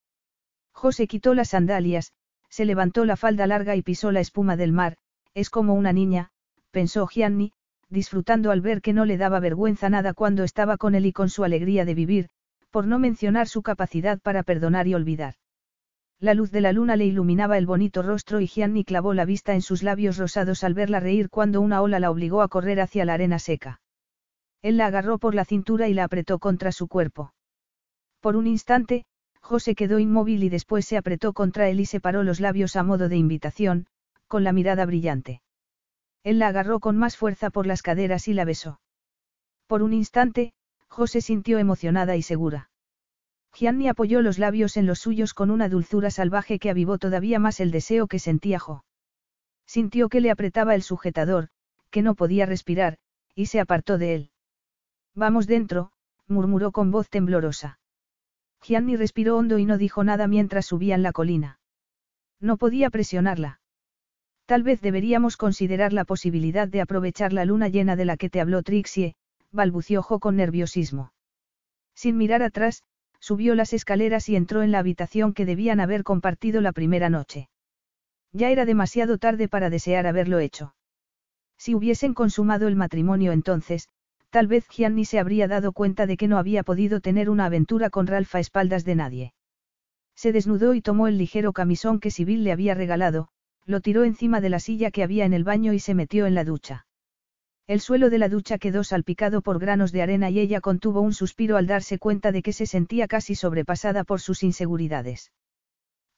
José 0.73 1.07
quitó 1.07 1.35
las 1.35 1.51
sandalias, 1.51 2.13
se 2.49 2.65
levantó 2.65 3.05
la 3.05 3.15
falda 3.15 3.47
larga 3.47 3.77
y 3.77 3.83
pisó 3.83 4.11
la 4.11 4.19
espuma 4.19 4.57
del 4.57 4.73
mar, 4.73 4.97
es 5.33 5.49
como 5.49 5.75
una 5.75 5.93
niña, 5.93 6.33
pensó 6.73 7.07
Gianni, 7.07 7.53
disfrutando 7.93 8.51
al 8.51 8.62
ver 8.62 8.81
que 8.81 8.93
no 8.93 9.05
le 9.05 9.19
daba 9.19 9.39
vergüenza 9.39 9.90
nada 9.90 10.14
cuando 10.14 10.44
estaba 10.44 10.78
con 10.78 10.94
él 10.94 11.06
y 11.06 11.12
con 11.12 11.28
su 11.28 11.44
alegría 11.44 11.85
de 11.85 11.94
vivir, 11.94 12.28
por 12.70 12.86
no 12.86 12.98
mencionar 12.98 13.48
su 13.48 13.62
capacidad 13.62 14.19
para 14.19 14.43
perdonar 14.43 14.89
y 14.89 14.94
olvidar. 14.94 15.35
La 16.19 16.35
luz 16.35 16.51
de 16.51 16.62
la 16.62 16.73
luna 16.73 16.97
le 16.97 17.05
iluminaba 17.05 17.59
el 17.59 17.66
bonito 17.66 18.02
rostro 18.02 18.40
y 18.40 18.47
Gianni 18.47 18.85
clavó 18.85 19.12
la 19.12 19.27
vista 19.27 19.55
en 19.55 19.60
sus 19.60 19.82
labios 19.82 20.16
rosados 20.16 20.64
al 20.64 20.73
verla 20.73 21.01
reír 21.01 21.28
cuando 21.28 21.60
una 21.60 21.82
ola 21.82 22.01
la 22.01 22.10
obligó 22.10 22.40
a 22.40 22.48
correr 22.48 22.81
hacia 22.81 23.05
la 23.05 23.14
arena 23.14 23.39
seca. 23.39 23.81
Él 24.62 24.78
la 24.78 24.86
agarró 24.86 25.19
por 25.19 25.35
la 25.35 25.44
cintura 25.44 25.89
y 25.89 25.94
la 25.94 26.05
apretó 26.05 26.39
contra 26.39 26.73
su 26.73 26.89
cuerpo. 26.89 27.35
Por 28.20 28.36
un 28.36 28.47
instante, 28.47 29.05
José 29.40 29.74
quedó 29.74 29.98
inmóvil 29.98 30.44
y 30.44 30.48
después 30.48 30.86
se 30.86 30.97
apretó 30.97 31.35
contra 31.35 31.69
él 31.69 31.81
y 31.81 31.86
separó 31.86 32.23
los 32.23 32.40
labios 32.40 32.77
a 32.77 32.85
modo 32.85 33.09
de 33.10 33.16
invitación, 33.16 33.86
con 34.28 34.44
la 34.44 34.52
mirada 34.52 34.86
brillante. 34.86 35.41
Él 36.24 36.39
la 36.39 36.49
agarró 36.49 36.81
con 36.81 36.97
más 36.97 37.16
fuerza 37.16 37.51
por 37.51 37.66
las 37.66 37.82
caderas 37.82 38.28
y 38.28 38.35
la 38.35 38.44
besó. 38.44 38.81
Por 39.66 39.82
un 39.82 39.93
instante, 39.93 40.53
José 40.89 41.20
sintió 41.20 41.59
emocionada 41.59 42.16
y 42.16 42.23
segura. 42.23 42.70
Gianni 43.55 43.89
apoyó 43.89 44.23
los 44.23 44.39
labios 44.39 44.77
en 44.77 44.86
los 44.86 44.99
suyos 44.99 45.35
con 45.35 45.51
una 45.51 45.69
dulzura 45.69 46.11
salvaje 46.11 46.59
que 46.59 46.70
avivó 46.70 46.99
todavía 46.99 47.39
más 47.39 47.61
el 47.61 47.70
deseo 47.70 48.07
que 48.07 48.19
sentía 48.19 48.59
Jo. 48.59 48.85
Sintió 49.66 50.09
que 50.09 50.20
le 50.20 50.31
apretaba 50.31 50.74
el 50.74 50.82
sujetador, 50.82 51.49
que 51.90 52.03
no 52.03 52.15
podía 52.15 52.44
respirar, 52.44 52.99
y 53.35 53.47
se 53.47 53.61
apartó 53.61 53.97
de 53.97 54.15
él. 54.15 54.31
Vamos 55.15 55.47
dentro, 55.47 55.93
murmuró 56.28 56.73
con 56.73 56.90
voz 56.90 57.09
temblorosa. 57.09 57.78
Gianni 58.62 58.97
respiró 58.97 59.39
hondo 59.39 59.59
y 59.59 59.65
no 59.65 59.78
dijo 59.78 60.05
nada 60.05 60.27
mientras 60.28 60.66
subían 60.66 61.03
la 61.03 61.12
colina. 61.12 61.59
No 62.39 62.59
podía 62.59 62.90
presionarla. 62.90 63.62
Tal 64.47 64.62
vez 64.62 64.81
deberíamos 64.81 65.36
considerar 65.36 65.93
la 65.93 66.05
posibilidad 66.05 66.69
de 66.69 66.81
aprovechar 66.81 67.32
la 67.32 67.44
luna 67.44 67.69
llena 67.69 67.97
de 67.97 68.05
la 68.05 68.16
que 68.16 68.28
te 68.28 68.40
habló 68.40 68.62
Trixie, 68.62 69.14
balbució 69.51 70.02
con 70.02 70.36
nerviosismo. 70.36 71.12
Sin 71.94 72.16
mirar 72.16 72.43
atrás, 72.43 72.82
subió 73.20 73.55
las 73.55 73.73
escaleras 73.73 74.28
y 74.28 74.36
entró 74.36 74.62
en 74.62 74.73
la 74.73 74.81
habitación 74.81 75.32
que 75.32 75.47
debían 75.47 75.78
haber 75.78 76.02
compartido 76.02 76.60
la 76.60 76.73
primera 76.73 77.09
noche. 77.09 77.48
Ya 78.32 78.51
era 78.51 78.64
demasiado 78.64 79.19
tarde 79.19 79.48
para 79.48 79.70
desear 79.70 80.06
haberlo 80.06 80.39
hecho. 80.39 80.74
Si 81.56 81.74
hubiesen 81.74 82.14
consumado 82.14 82.66
el 82.66 82.74
matrimonio 82.74 83.31
entonces, 83.31 83.89
tal 84.31 84.48
vez 84.48 84.66
Gianni 84.69 85.05
se 85.05 85.20
habría 85.20 85.47
dado 85.47 85.73
cuenta 85.73 86.06
de 86.06 86.16
que 86.16 86.27
no 86.27 86.39
había 86.39 86.64
podido 86.64 87.01
tener 87.01 87.31
una 87.31 87.44
aventura 87.44 87.90
con 87.90 88.06
Ralph 88.06 88.35
a 88.35 88.40
espaldas 88.40 88.85
de 88.85 88.94
nadie. 88.97 89.35
Se 90.16 90.32
desnudó 90.32 90.74
y 90.74 90.81
tomó 90.81 91.06
el 91.06 91.19
ligero 91.19 91.52
camisón 91.52 92.01
que 92.01 92.10
Sibyl 92.10 92.43
le 92.43 92.52
había 92.52 92.74
regalado, 92.74 93.28
lo 93.65 93.81
tiró 93.81 94.05
encima 94.05 94.41
de 94.41 94.49
la 94.49 94.61
silla 94.61 94.91
que 94.91 95.03
había 95.03 95.25
en 95.25 95.33
el 95.33 95.45
baño 95.45 95.73
y 95.73 95.79
se 95.79 95.95
metió 95.95 96.27
en 96.27 96.35
la 96.35 96.45
ducha. 96.45 96.87
El 97.67 97.81
suelo 97.81 98.11
de 98.11 98.19
la 98.19 98.29
ducha 98.29 98.59
quedó 98.59 98.83
salpicado 98.83 99.41
por 99.41 99.59
granos 99.59 99.93
de 99.93 100.03
arena 100.03 100.31
y 100.31 100.41
ella 100.41 100.61
contuvo 100.61 101.01
un 101.01 101.15
suspiro 101.15 101.57
al 101.57 101.67
darse 101.67 101.99
cuenta 101.99 102.33
de 102.33 102.43
que 102.43 102.53
se 102.53 102.67
sentía 102.67 103.07
casi 103.07 103.35
sobrepasada 103.35 104.05
por 104.05 104.21
sus 104.21 104.43
inseguridades. 104.43 105.33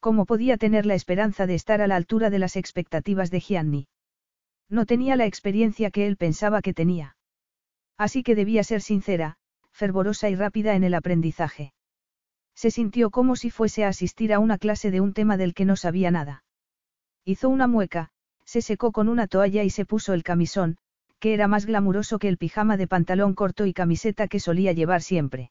¿Cómo 0.00 0.26
podía 0.26 0.56
tener 0.56 0.86
la 0.86 0.94
esperanza 0.94 1.46
de 1.46 1.54
estar 1.54 1.80
a 1.80 1.86
la 1.86 1.96
altura 1.96 2.30
de 2.30 2.38
las 2.38 2.56
expectativas 2.56 3.30
de 3.30 3.40
Gianni? 3.40 3.88
No 4.68 4.86
tenía 4.86 5.16
la 5.16 5.26
experiencia 5.26 5.90
que 5.90 6.06
él 6.06 6.16
pensaba 6.16 6.62
que 6.62 6.74
tenía. 6.74 7.16
Así 7.98 8.22
que 8.22 8.34
debía 8.34 8.64
ser 8.64 8.80
sincera, 8.80 9.36
fervorosa 9.70 10.30
y 10.30 10.34
rápida 10.34 10.74
en 10.74 10.84
el 10.84 10.94
aprendizaje. 10.94 11.72
Se 12.54 12.70
sintió 12.70 13.10
como 13.10 13.36
si 13.36 13.50
fuese 13.50 13.84
a 13.84 13.88
asistir 13.88 14.32
a 14.32 14.38
una 14.38 14.58
clase 14.58 14.90
de 14.90 15.00
un 15.00 15.12
tema 15.12 15.36
del 15.36 15.54
que 15.54 15.64
no 15.64 15.76
sabía 15.76 16.10
nada. 16.10 16.43
Hizo 17.24 17.48
una 17.48 17.66
mueca, 17.66 18.10
se 18.44 18.60
secó 18.60 18.92
con 18.92 19.08
una 19.08 19.26
toalla 19.26 19.64
y 19.64 19.70
se 19.70 19.86
puso 19.86 20.12
el 20.12 20.22
camisón, 20.22 20.76
que 21.18 21.32
era 21.32 21.48
más 21.48 21.64
glamuroso 21.64 22.18
que 22.18 22.28
el 22.28 22.36
pijama 22.36 22.76
de 22.76 22.86
pantalón 22.86 23.34
corto 23.34 23.64
y 23.64 23.72
camiseta 23.72 24.28
que 24.28 24.40
solía 24.40 24.72
llevar 24.72 25.00
siempre. 25.00 25.50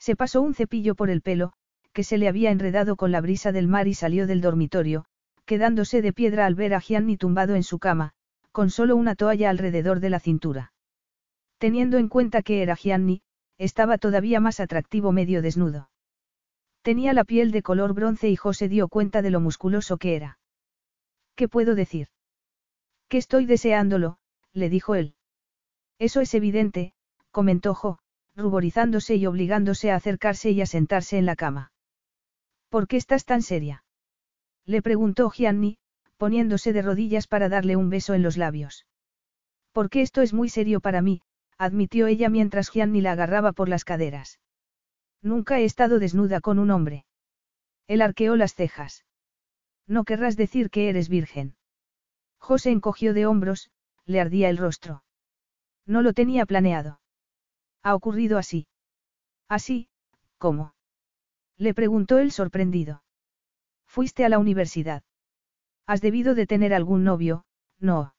Se 0.00 0.16
pasó 0.16 0.42
un 0.42 0.52
cepillo 0.52 0.96
por 0.96 1.08
el 1.08 1.22
pelo, 1.22 1.52
que 1.92 2.02
se 2.02 2.18
le 2.18 2.26
había 2.26 2.50
enredado 2.50 2.96
con 2.96 3.12
la 3.12 3.20
brisa 3.20 3.52
del 3.52 3.68
mar 3.68 3.86
y 3.86 3.94
salió 3.94 4.26
del 4.26 4.40
dormitorio, 4.40 5.04
quedándose 5.44 6.02
de 6.02 6.12
piedra 6.12 6.44
al 6.44 6.56
ver 6.56 6.74
a 6.74 6.80
Gianni 6.80 7.16
tumbado 7.16 7.54
en 7.54 7.62
su 7.62 7.78
cama, 7.78 8.12
con 8.50 8.70
solo 8.70 8.96
una 8.96 9.14
toalla 9.14 9.48
alrededor 9.48 10.00
de 10.00 10.10
la 10.10 10.18
cintura. 10.18 10.72
Teniendo 11.58 11.98
en 11.98 12.08
cuenta 12.08 12.42
que 12.42 12.62
era 12.62 12.74
Gianni, 12.74 13.22
estaba 13.58 13.96
todavía 13.96 14.40
más 14.40 14.58
atractivo 14.58 15.12
medio 15.12 15.40
desnudo. 15.40 15.88
Tenía 16.82 17.12
la 17.12 17.22
piel 17.22 17.52
de 17.52 17.62
color 17.62 17.94
bronce 17.94 18.28
y 18.28 18.34
José 18.34 18.68
dio 18.68 18.88
cuenta 18.88 19.22
de 19.22 19.30
lo 19.30 19.38
musculoso 19.38 19.96
que 19.96 20.16
era. 20.16 20.39
¿Qué 21.40 21.48
puedo 21.48 21.74
decir? 21.74 22.08
Que 23.08 23.16
estoy 23.16 23.46
deseándolo, 23.46 24.18
le 24.52 24.68
dijo 24.68 24.94
él. 24.94 25.14
Eso 25.98 26.20
es 26.20 26.34
evidente, 26.34 26.92
comentó 27.30 27.74
Jo, 27.74 27.98
ruborizándose 28.36 29.16
y 29.16 29.24
obligándose 29.24 29.90
a 29.90 29.96
acercarse 29.96 30.50
y 30.50 30.60
a 30.60 30.66
sentarse 30.66 31.16
en 31.16 31.24
la 31.24 31.36
cama. 31.36 31.72
¿Por 32.68 32.86
qué 32.88 32.98
estás 32.98 33.24
tan 33.24 33.40
seria? 33.40 33.84
Le 34.66 34.82
preguntó 34.82 35.30
Gianni, 35.30 35.78
poniéndose 36.18 36.74
de 36.74 36.82
rodillas 36.82 37.26
para 37.26 37.48
darle 37.48 37.74
un 37.74 37.88
beso 37.88 38.12
en 38.12 38.22
los 38.22 38.36
labios. 38.36 38.84
Porque 39.72 40.02
esto 40.02 40.20
es 40.20 40.34
muy 40.34 40.50
serio 40.50 40.80
para 40.80 41.00
mí, 41.00 41.22
admitió 41.56 42.06
ella 42.06 42.28
mientras 42.28 42.70
Gianni 42.70 43.00
la 43.00 43.12
agarraba 43.12 43.52
por 43.52 43.70
las 43.70 43.86
caderas. 43.86 44.40
Nunca 45.22 45.58
he 45.58 45.64
estado 45.64 46.00
desnuda 46.00 46.42
con 46.42 46.58
un 46.58 46.70
hombre. 46.70 47.06
Él 47.86 48.02
arqueó 48.02 48.36
las 48.36 48.54
cejas. 48.54 49.06
No 49.90 50.04
querrás 50.04 50.36
decir 50.36 50.70
que 50.70 50.88
eres 50.88 51.08
virgen. 51.08 51.56
José 52.38 52.70
encogió 52.70 53.12
de 53.12 53.26
hombros, 53.26 53.72
le 54.06 54.20
ardía 54.20 54.48
el 54.48 54.56
rostro. 54.56 55.02
No 55.84 56.00
lo 56.00 56.12
tenía 56.12 56.46
planeado. 56.46 57.00
Ha 57.82 57.96
ocurrido 57.96 58.38
así. 58.38 58.68
Así, 59.48 59.88
¿cómo? 60.38 60.74
Le 61.56 61.74
preguntó 61.74 62.20
él 62.20 62.30
sorprendido. 62.30 63.02
Fuiste 63.84 64.24
a 64.24 64.28
la 64.28 64.38
universidad. 64.38 65.02
Has 65.86 66.00
debido 66.00 66.36
de 66.36 66.46
tener 66.46 66.72
algún 66.72 67.02
novio, 67.02 67.44
no. 67.80 68.14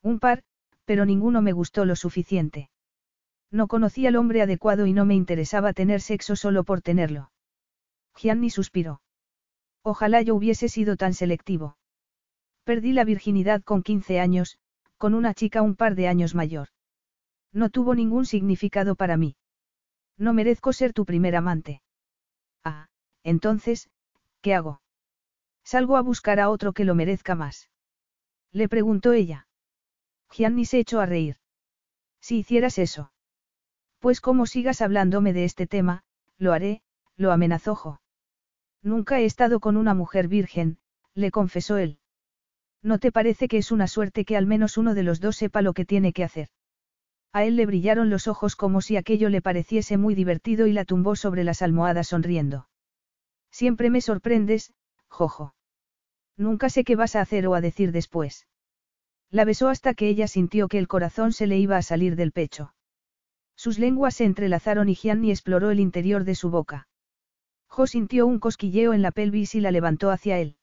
Un 0.00 0.20
par, 0.20 0.44
pero 0.84 1.04
ninguno 1.04 1.42
me 1.42 1.50
gustó 1.50 1.86
lo 1.86 1.96
suficiente. 1.96 2.70
No 3.50 3.66
conocía 3.66 4.10
al 4.10 4.16
hombre 4.16 4.42
adecuado 4.42 4.86
y 4.86 4.92
no 4.92 5.04
me 5.06 5.16
interesaba 5.16 5.72
tener 5.72 6.00
sexo 6.00 6.36
solo 6.36 6.62
por 6.62 6.82
tenerlo. 6.82 7.32
Gianni 8.14 8.48
suspiró. 8.48 9.00
Ojalá 9.86 10.22
yo 10.22 10.34
hubiese 10.34 10.70
sido 10.70 10.96
tan 10.96 11.12
selectivo. 11.12 11.76
Perdí 12.64 12.92
la 12.92 13.04
virginidad 13.04 13.62
con 13.62 13.82
15 13.82 14.18
años, 14.18 14.58
con 14.96 15.12
una 15.12 15.34
chica 15.34 15.60
un 15.60 15.76
par 15.76 15.94
de 15.94 16.08
años 16.08 16.34
mayor. 16.34 16.68
No 17.52 17.68
tuvo 17.68 17.94
ningún 17.94 18.24
significado 18.24 18.96
para 18.96 19.18
mí. 19.18 19.36
No 20.16 20.32
merezco 20.32 20.72
ser 20.72 20.94
tu 20.94 21.04
primer 21.04 21.36
amante. 21.36 21.82
Ah, 22.64 22.88
entonces, 23.22 23.90
¿qué 24.40 24.54
hago? 24.54 24.80
Salgo 25.64 25.98
a 25.98 26.00
buscar 26.00 26.40
a 26.40 26.48
otro 26.48 26.72
que 26.72 26.86
lo 26.86 26.94
merezca 26.94 27.34
más. 27.34 27.68
Le 28.52 28.70
preguntó 28.70 29.12
ella. 29.12 29.46
Gianni 30.30 30.64
se 30.64 30.78
echó 30.78 31.00
a 31.00 31.06
reír. 31.06 31.36
Si 32.20 32.38
hicieras 32.38 32.78
eso. 32.78 33.12
Pues 33.98 34.22
como 34.22 34.46
sigas 34.46 34.80
hablándome 34.80 35.34
de 35.34 35.44
este 35.44 35.66
tema, 35.66 36.04
lo 36.38 36.54
haré, 36.54 36.82
lo 37.16 37.32
amenazó 37.32 37.74
Nunca 38.84 39.18
he 39.18 39.24
estado 39.24 39.60
con 39.60 39.78
una 39.78 39.94
mujer 39.94 40.28
virgen, 40.28 40.76
le 41.14 41.30
confesó 41.30 41.78
él. 41.78 41.98
¿No 42.82 42.98
te 42.98 43.10
parece 43.10 43.48
que 43.48 43.56
es 43.56 43.72
una 43.72 43.88
suerte 43.88 44.26
que 44.26 44.36
al 44.36 44.46
menos 44.46 44.76
uno 44.76 44.94
de 44.94 45.02
los 45.02 45.20
dos 45.20 45.36
sepa 45.36 45.62
lo 45.62 45.72
que 45.72 45.86
tiene 45.86 46.12
que 46.12 46.22
hacer? 46.22 46.48
A 47.32 47.44
él 47.44 47.56
le 47.56 47.64
brillaron 47.64 48.10
los 48.10 48.28
ojos 48.28 48.56
como 48.56 48.82
si 48.82 48.98
aquello 48.98 49.30
le 49.30 49.40
pareciese 49.40 49.96
muy 49.96 50.14
divertido 50.14 50.66
y 50.66 50.72
la 50.74 50.84
tumbó 50.84 51.16
sobre 51.16 51.44
las 51.44 51.62
almohadas 51.62 52.08
sonriendo. 52.08 52.68
Siempre 53.50 53.88
me 53.88 54.02
sorprendes, 54.02 54.74
Jojo. 55.08 55.54
Nunca 56.36 56.68
sé 56.68 56.84
qué 56.84 56.94
vas 56.94 57.16
a 57.16 57.22
hacer 57.22 57.46
o 57.46 57.54
a 57.54 57.62
decir 57.62 57.90
después. 57.90 58.46
La 59.30 59.46
besó 59.46 59.70
hasta 59.70 59.94
que 59.94 60.08
ella 60.08 60.28
sintió 60.28 60.68
que 60.68 60.78
el 60.78 60.88
corazón 60.88 61.32
se 61.32 61.46
le 61.46 61.56
iba 61.58 61.78
a 61.78 61.82
salir 61.82 62.16
del 62.16 62.32
pecho. 62.32 62.74
Sus 63.56 63.78
lenguas 63.78 64.16
se 64.16 64.24
entrelazaron 64.24 64.90
y 64.90 64.94
Gianni 64.94 65.30
exploró 65.30 65.70
el 65.70 65.80
interior 65.80 66.24
de 66.24 66.34
su 66.34 66.50
boca. 66.50 66.86
Jo 67.74 67.88
sintió 67.88 68.28
un 68.28 68.38
cosquilleo 68.38 68.92
en 68.92 69.02
la 69.02 69.10
pelvis 69.10 69.56
y 69.56 69.60
la 69.60 69.72
levantó 69.72 70.12
hacia 70.12 70.38
él. 70.38 70.54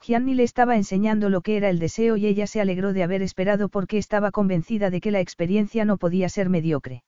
Gianni 0.00 0.34
le 0.34 0.44
estaba 0.44 0.76
enseñando 0.76 1.28
lo 1.28 1.42
que 1.42 1.58
era 1.58 1.68
el 1.68 1.78
deseo 1.78 2.16
y 2.16 2.26
ella 2.26 2.46
se 2.46 2.62
alegró 2.62 2.94
de 2.94 3.02
haber 3.02 3.20
esperado 3.20 3.68
porque 3.68 3.98
estaba 3.98 4.30
convencida 4.30 4.88
de 4.88 5.02
que 5.02 5.10
la 5.10 5.20
experiencia 5.20 5.84
no 5.84 5.98
podía 5.98 6.30
ser 6.30 6.48
mediocre. 6.48 7.04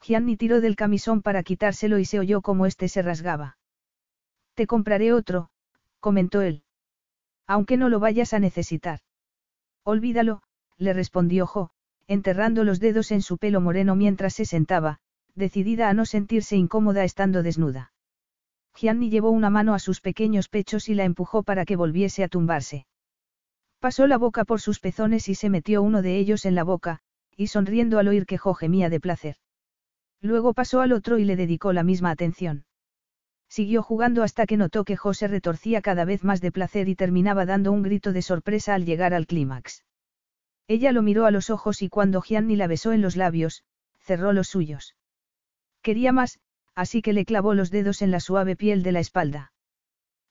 Gianni 0.00 0.36
tiró 0.36 0.60
del 0.60 0.76
camisón 0.76 1.22
para 1.22 1.42
quitárselo 1.42 1.98
y 1.98 2.04
se 2.04 2.20
oyó 2.20 2.40
como 2.40 2.66
éste 2.66 2.86
se 2.86 3.02
rasgaba. 3.02 3.58
Te 4.54 4.68
compraré 4.68 5.12
otro, 5.12 5.50
comentó 5.98 6.40
él. 6.40 6.62
Aunque 7.48 7.76
no 7.76 7.88
lo 7.88 7.98
vayas 7.98 8.32
a 8.32 8.38
necesitar. 8.38 9.00
Olvídalo, 9.82 10.40
le 10.78 10.92
respondió 10.92 11.48
Jo, 11.48 11.70
enterrando 12.06 12.62
los 12.62 12.78
dedos 12.78 13.10
en 13.10 13.22
su 13.22 13.38
pelo 13.38 13.60
moreno 13.60 13.96
mientras 13.96 14.34
se 14.34 14.44
sentaba, 14.44 15.00
decidida 15.34 15.88
a 15.88 15.94
no 15.94 16.06
sentirse 16.06 16.54
incómoda 16.54 17.02
estando 17.02 17.42
desnuda. 17.42 17.90
Gianni 18.76 19.08
llevó 19.08 19.30
una 19.30 19.48
mano 19.48 19.74
a 19.74 19.78
sus 19.78 20.00
pequeños 20.00 20.48
pechos 20.48 20.88
y 20.88 20.94
la 20.94 21.04
empujó 21.04 21.42
para 21.42 21.64
que 21.64 21.76
volviese 21.76 22.22
a 22.22 22.28
tumbarse. 22.28 22.86
Pasó 23.80 24.06
la 24.06 24.18
boca 24.18 24.44
por 24.44 24.60
sus 24.60 24.80
pezones 24.80 25.28
y 25.28 25.34
se 25.34 25.48
metió 25.48 25.82
uno 25.82 26.02
de 26.02 26.18
ellos 26.18 26.44
en 26.44 26.54
la 26.54 26.64
boca, 26.64 27.00
y 27.36 27.46
sonriendo 27.46 27.98
al 27.98 28.08
oír 28.08 28.26
que 28.26 28.38
Jo 28.38 28.54
gemía 28.54 28.90
de 28.90 29.00
placer. 29.00 29.36
Luego 30.20 30.54
pasó 30.54 30.80
al 30.80 30.92
otro 30.92 31.18
y 31.18 31.24
le 31.24 31.36
dedicó 31.36 31.72
la 31.72 31.82
misma 31.82 32.10
atención. 32.10 32.64
Siguió 33.48 33.82
jugando 33.82 34.22
hasta 34.22 34.46
que 34.46 34.56
notó 34.56 34.84
que 34.84 34.96
Jo 34.96 35.14
se 35.14 35.28
retorcía 35.28 35.80
cada 35.80 36.04
vez 36.04 36.24
más 36.24 36.40
de 36.40 36.52
placer 36.52 36.88
y 36.88 36.96
terminaba 36.96 37.46
dando 37.46 37.72
un 37.72 37.82
grito 37.82 38.12
de 38.12 38.22
sorpresa 38.22 38.74
al 38.74 38.84
llegar 38.84 39.14
al 39.14 39.26
clímax. 39.26 39.84
Ella 40.68 40.92
lo 40.92 41.02
miró 41.02 41.26
a 41.26 41.30
los 41.30 41.48
ojos 41.48 41.80
y 41.80 41.88
cuando 41.88 42.20
Gianni 42.20 42.56
la 42.56 42.66
besó 42.66 42.92
en 42.92 43.02
los 43.02 43.16
labios, 43.16 43.62
cerró 44.00 44.32
los 44.32 44.48
suyos. 44.48 44.96
Quería 45.80 46.10
más, 46.12 46.40
así 46.76 47.02
que 47.02 47.12
le 47.12 47.24
clavó 47.24 47.54
los 47.54 47.70
dedos 47.72 48.02
en 48.02 48.12
la 48.12 48.20
suave 48.20 48.54
piel 48.54 48.84
de 48.84 48.92
la 48.92 49.00
espalda. 49.00 49.52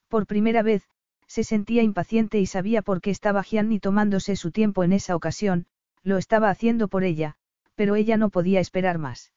Por 0.08 0.28
primera 0.28 0.62
vez, 0.62 0.88
se 1.28 1.44
sentía 1.44 1.82
impaciente 1.82 2.40
y 2.40 2.46
sabía 2.46 2.82
por 2.84 3.02
qué 3.02 3.10
estaba 3.10 3.44
Gianni 3.44 3.80
tomándose 3.80 4.36
su 4.36 4.52
tiempo 4.52 4.84
en 4.84 4.94
esa 4.94 5.16
ocasión, 5.16 5.66
lo 6.04 6.18
estaba 6.18 6.50
haciendo 6.50 6.88
por 6.88 7.04
ella, 7.04 7.36
pero 7.74 7.96
ella 7.96 8.16
no 8.16 8.30
podía 8.30 8.60
esperar 8.60 9.00
más. 9.00 9.34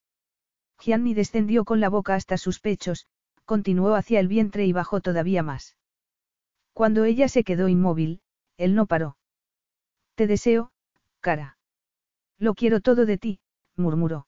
Gianni 0.78 1.14
descendió 1.14 1.64
con 1.64 1.80
la 1.80 1.88
boca 1.88 2.14
hasta 2.14 2.36
sus 2.36 2.60
pechos, 2.60 3.06
continuó 3.46 3.94
hacia 3.94 4.20
el 4.20 4.28
vientre 4.28 4.66
y 4.66 4.72
bajó 4.72 5.00
todavía 5.00 5.42
más. 5.42 5.76
Cuando 6.74 7.04
ella 7.04 7.28
se 7.28 7.42
quedó 7.42 7.68
inmóvil, 7.68 8.20
él 8.58 8.74
no 8.74 8.86
paró. 8.86 9.16
Te 10.14 10.26
deseo, 10.26 10.70
cara. 11.20 11.56
Lo 12.38 12.54
quiero 12.54 12.80
todo 12.80 13.06
de 13.06 13.18
ti, 13.18 13.40
murmuró. 13.76 14.27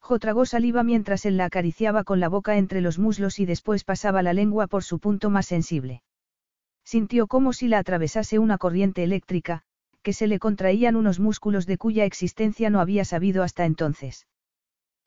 Jo 0.00 0.44
saliva 0.44 0.82
mientras 0.82 1.24
él 1.24 1.36
la 1.36 1.44
acariciaba 1.44 2.04
con 2.04 2.20
la 2.20 2.28
boca 2.28 2.56
entre 2.56 2.80
los 2.80 2.98
muslos 2.98 3.38
y 3.38 3.46
después 3.46 3.84
pasaba 3.84 4.22
la 4.22 4.32
lengua 4.32 4.66
por 4.66 4.82
su 4.82 4.98
punto 4.98 5.30
más 5.30 5.46
sensible. 5.46 6.02
Sintió 6.84 7.26
como 7.26 7.52
si 7.52 7.68
la 7.68 7.78
atravesase 7.78 8.38
una 8.38 8.58
corriente 8.58 9.04
eléctrica, 9.04 9.62
que 10.02 10.12
se 10.12 10.26
le 10.26 10.38
contraían 10.38 10.96
unos 10.96 11.20
músculos 11.20 11.66
de 11.66 11.78
cuya 11.78 12.04
existencia 12.04 12.70
no 12.70 12.80
había 12.80 13.04
sabido 13.04 13.42
hasta 13.42 13.66
entonces. 13.66 14.26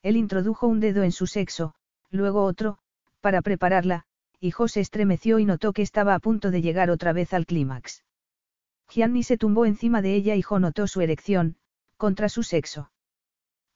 Él 0.03 0.15
introdujo 0.15 0.67
un 0.67 0.79
dedo 0.79 1.03
en 1.03 1.11
su 1.11 1.27
sexo, 1.27 1.73
luego 2.09 2.43
otro, 2.45 2.77
para 3.19 3.41
prepararla, 3.41 4.05
y 4.39 4.51
Jo 4.51 4.67
se 4.67 4.81
estremeció 4.81 5.39
y 5.39 5.45
notó 5.45 5.73
que 5.73 5.81
estaba 5.81 6.13
a 6.13 6.19
punto 6.19 6.51
de 6.51 6.61
llegar 6.61 6.89
otra 6.89 7.11
vez 7.11 7.33
al 7.33 7.45
clímax. 7.45 8.03
Gianni 8.89 9.23
se 9.23 9.37
tumbó 9.37 9.65
encima 9.65 10.01
de 10.01 10.13
ella 10.15 10.35
y 10.35 10.41
Jo 10.41 10.59
notó 10.59 10.87
su 10.87 11.01
erección, 11.01 11.57
contra 11.97 12.29
su 12.29 12.43
sexo. 12.43 12.91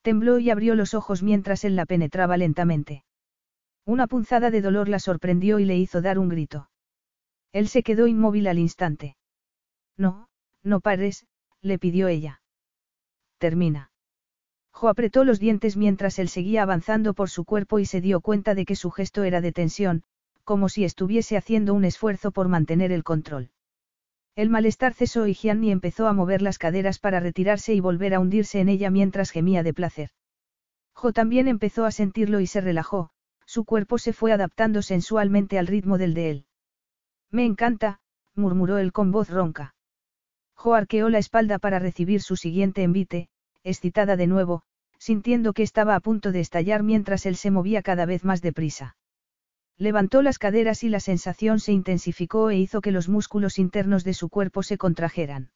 Tembló 0.02 0.40
y 0.40 0.50
abrió 0.50 0.76
los 0.76 0.94
ojos 0.94 1.24
mientras 1.24 1.64
él 1.64 1.76
la 1.76 1.86
penetraba 1.86 2.38
lentamente. 2.38 3.04
Una 3.86 4.08
punzada 4.08 4.52
de 4.52 4.62
dolor 4.62 4.90
la 4.90 5.00
sorprendió 5.00 5.60
y 5.60 5.66
le 5.66 5.78
hizo 5.78 6.02
dar 6.02 6.20
un 6.20 6.30
grito. 6.30 6.70
Él 7.54 7.68
se 7.68 7.84
quedó 7.84 8.08
inmóvil 8.08 8.48
al 8.48 8.60
instante. 8.60 9.18
No, 9.98 10.28
no 10.64 10.80
pares, 10.80 11.26
le 11.62 11.80
pidió 11.80 12.08
ella. 12.08 12.42
Termina. 13.38 13.92
Jo 14.72 14.90
apretó 14.90 15.24
los 15.24 15.40
dientes 15.40 15.76
mientras 15.76 16.20
él 16.20 16.30
seguía 16.30 16.64
avanzando 16.64 17.14
por 17.14 17.30
su 17.30 17.46
cuerpo 17.46 17.80
y 17.80 17.86
se 17.86 18.02
dio 18.02 18.22
cuenta 18.22 18.54
de 18.56 18.66
que 18.66 18.76
su 18.76 18.92
gesto 18.92 19.24
era 19.24 19.42
de 19.42 19.52
tensión, 19.52 20.04
como 20.44 20.70
si 20.70 20.84
estuviese 20.84 21.36
haciendo 21.36 21.74
un 21.74 21.84
esfuerzo 21.84 22.32
por 22.32 22.48
mantener 22.48 22.92
el 22.92 23.04
control. 23.04 23.50
El 24.38 24.52
malestar 24.52 24.94
cesó 24.94 25.26
y 25.26 25.34
Gianni 25.34 25.72
empezó 25.72 26.08
a 26.08 26.14
mover 26.14 26.44
las 26.44 26.60
caderas 26.60 27.00
para 27.00 27.20
retirarse 27.20 27.74
y 27.74 27.80
volver 27.80 28.14
a 28.14 28.20
hundirse 28.20 28.60
en 28.60 28.70
ella 28.70 28.92
mientras 28.92 29.32
gemía 29.32 29.64
de 29.64 29.74
placer. 29.74 30.12
Jo 30.94 31.12
también 31.12 31.48
empezó 31.48 31.86
a 31.86 31.92
sentirlo 31.92 32.40
y 32.40 32.46
se 32.46 32.62
relajó, 32.62 33.10
su 33.48 33.66
cuerpo 33.66 33.98
se 33.98 34.14
fue 34.14 34.32
adaptando 34.32 34.84
sensualmente 34.84 35.58
al 35.58 35.66
ritmo 35.66 35.98
del 35.98 36.14
de 36.14 36.30
él. 36.30 36.46
Me 37.32 37.46
encanta, 37.46 38.00
murmuró 38.36 38.78
él 38.78 38.94
con 38.94 39.12
voz 39.12 39.28
ronca. 39.32 39.74
Jo 40.54 40.76
arqueó 40.76 41.10
la 41.10 41.18
espalda 41.18 41.58
para 41.58 41.80
recibir 41.80 42.22
su 42.22 42.36
siguiente 42.36 42.84
envite, 42.84 43.30
excitada 43.64 44.18
de 44.18 44.28
nuevo, 44.28 44.62
sintiendo 45.00 45.54
que 45.54 45.64
estaba 45.64 45.96
a 45.96 46.00
punto 46.00 46.32
de 46.32 46.42
estallar 46.42 46.84
mientras 46.84 47.26
él 47.26 47.38
se 47.38 47.50
movía 47.50 47.82
cada 47.82 48.06
vez 48.06 48.24
más 48.24 48.44
deprisa. 48.44 48.98
Levantó 49.80 50.24
las 50.24 50.40
caderas 50.40 50.84
y 50.84 50.90
la 50.90 51.00
sensación 51.00 51.60
se 51.60 51.72
intensificó 51.72 52.50
e 52.50 52.58
hizo 52.58 52.82
que 52.82 52.92
los 52.92 53.10
músculos 53.10 53.60
internos 53.60 54.04
de 54.04 54.16
su 54.16 54.30
cuerpo 54.30 54.64
se 54.64 54.78
contrajeran. 54.78 55.52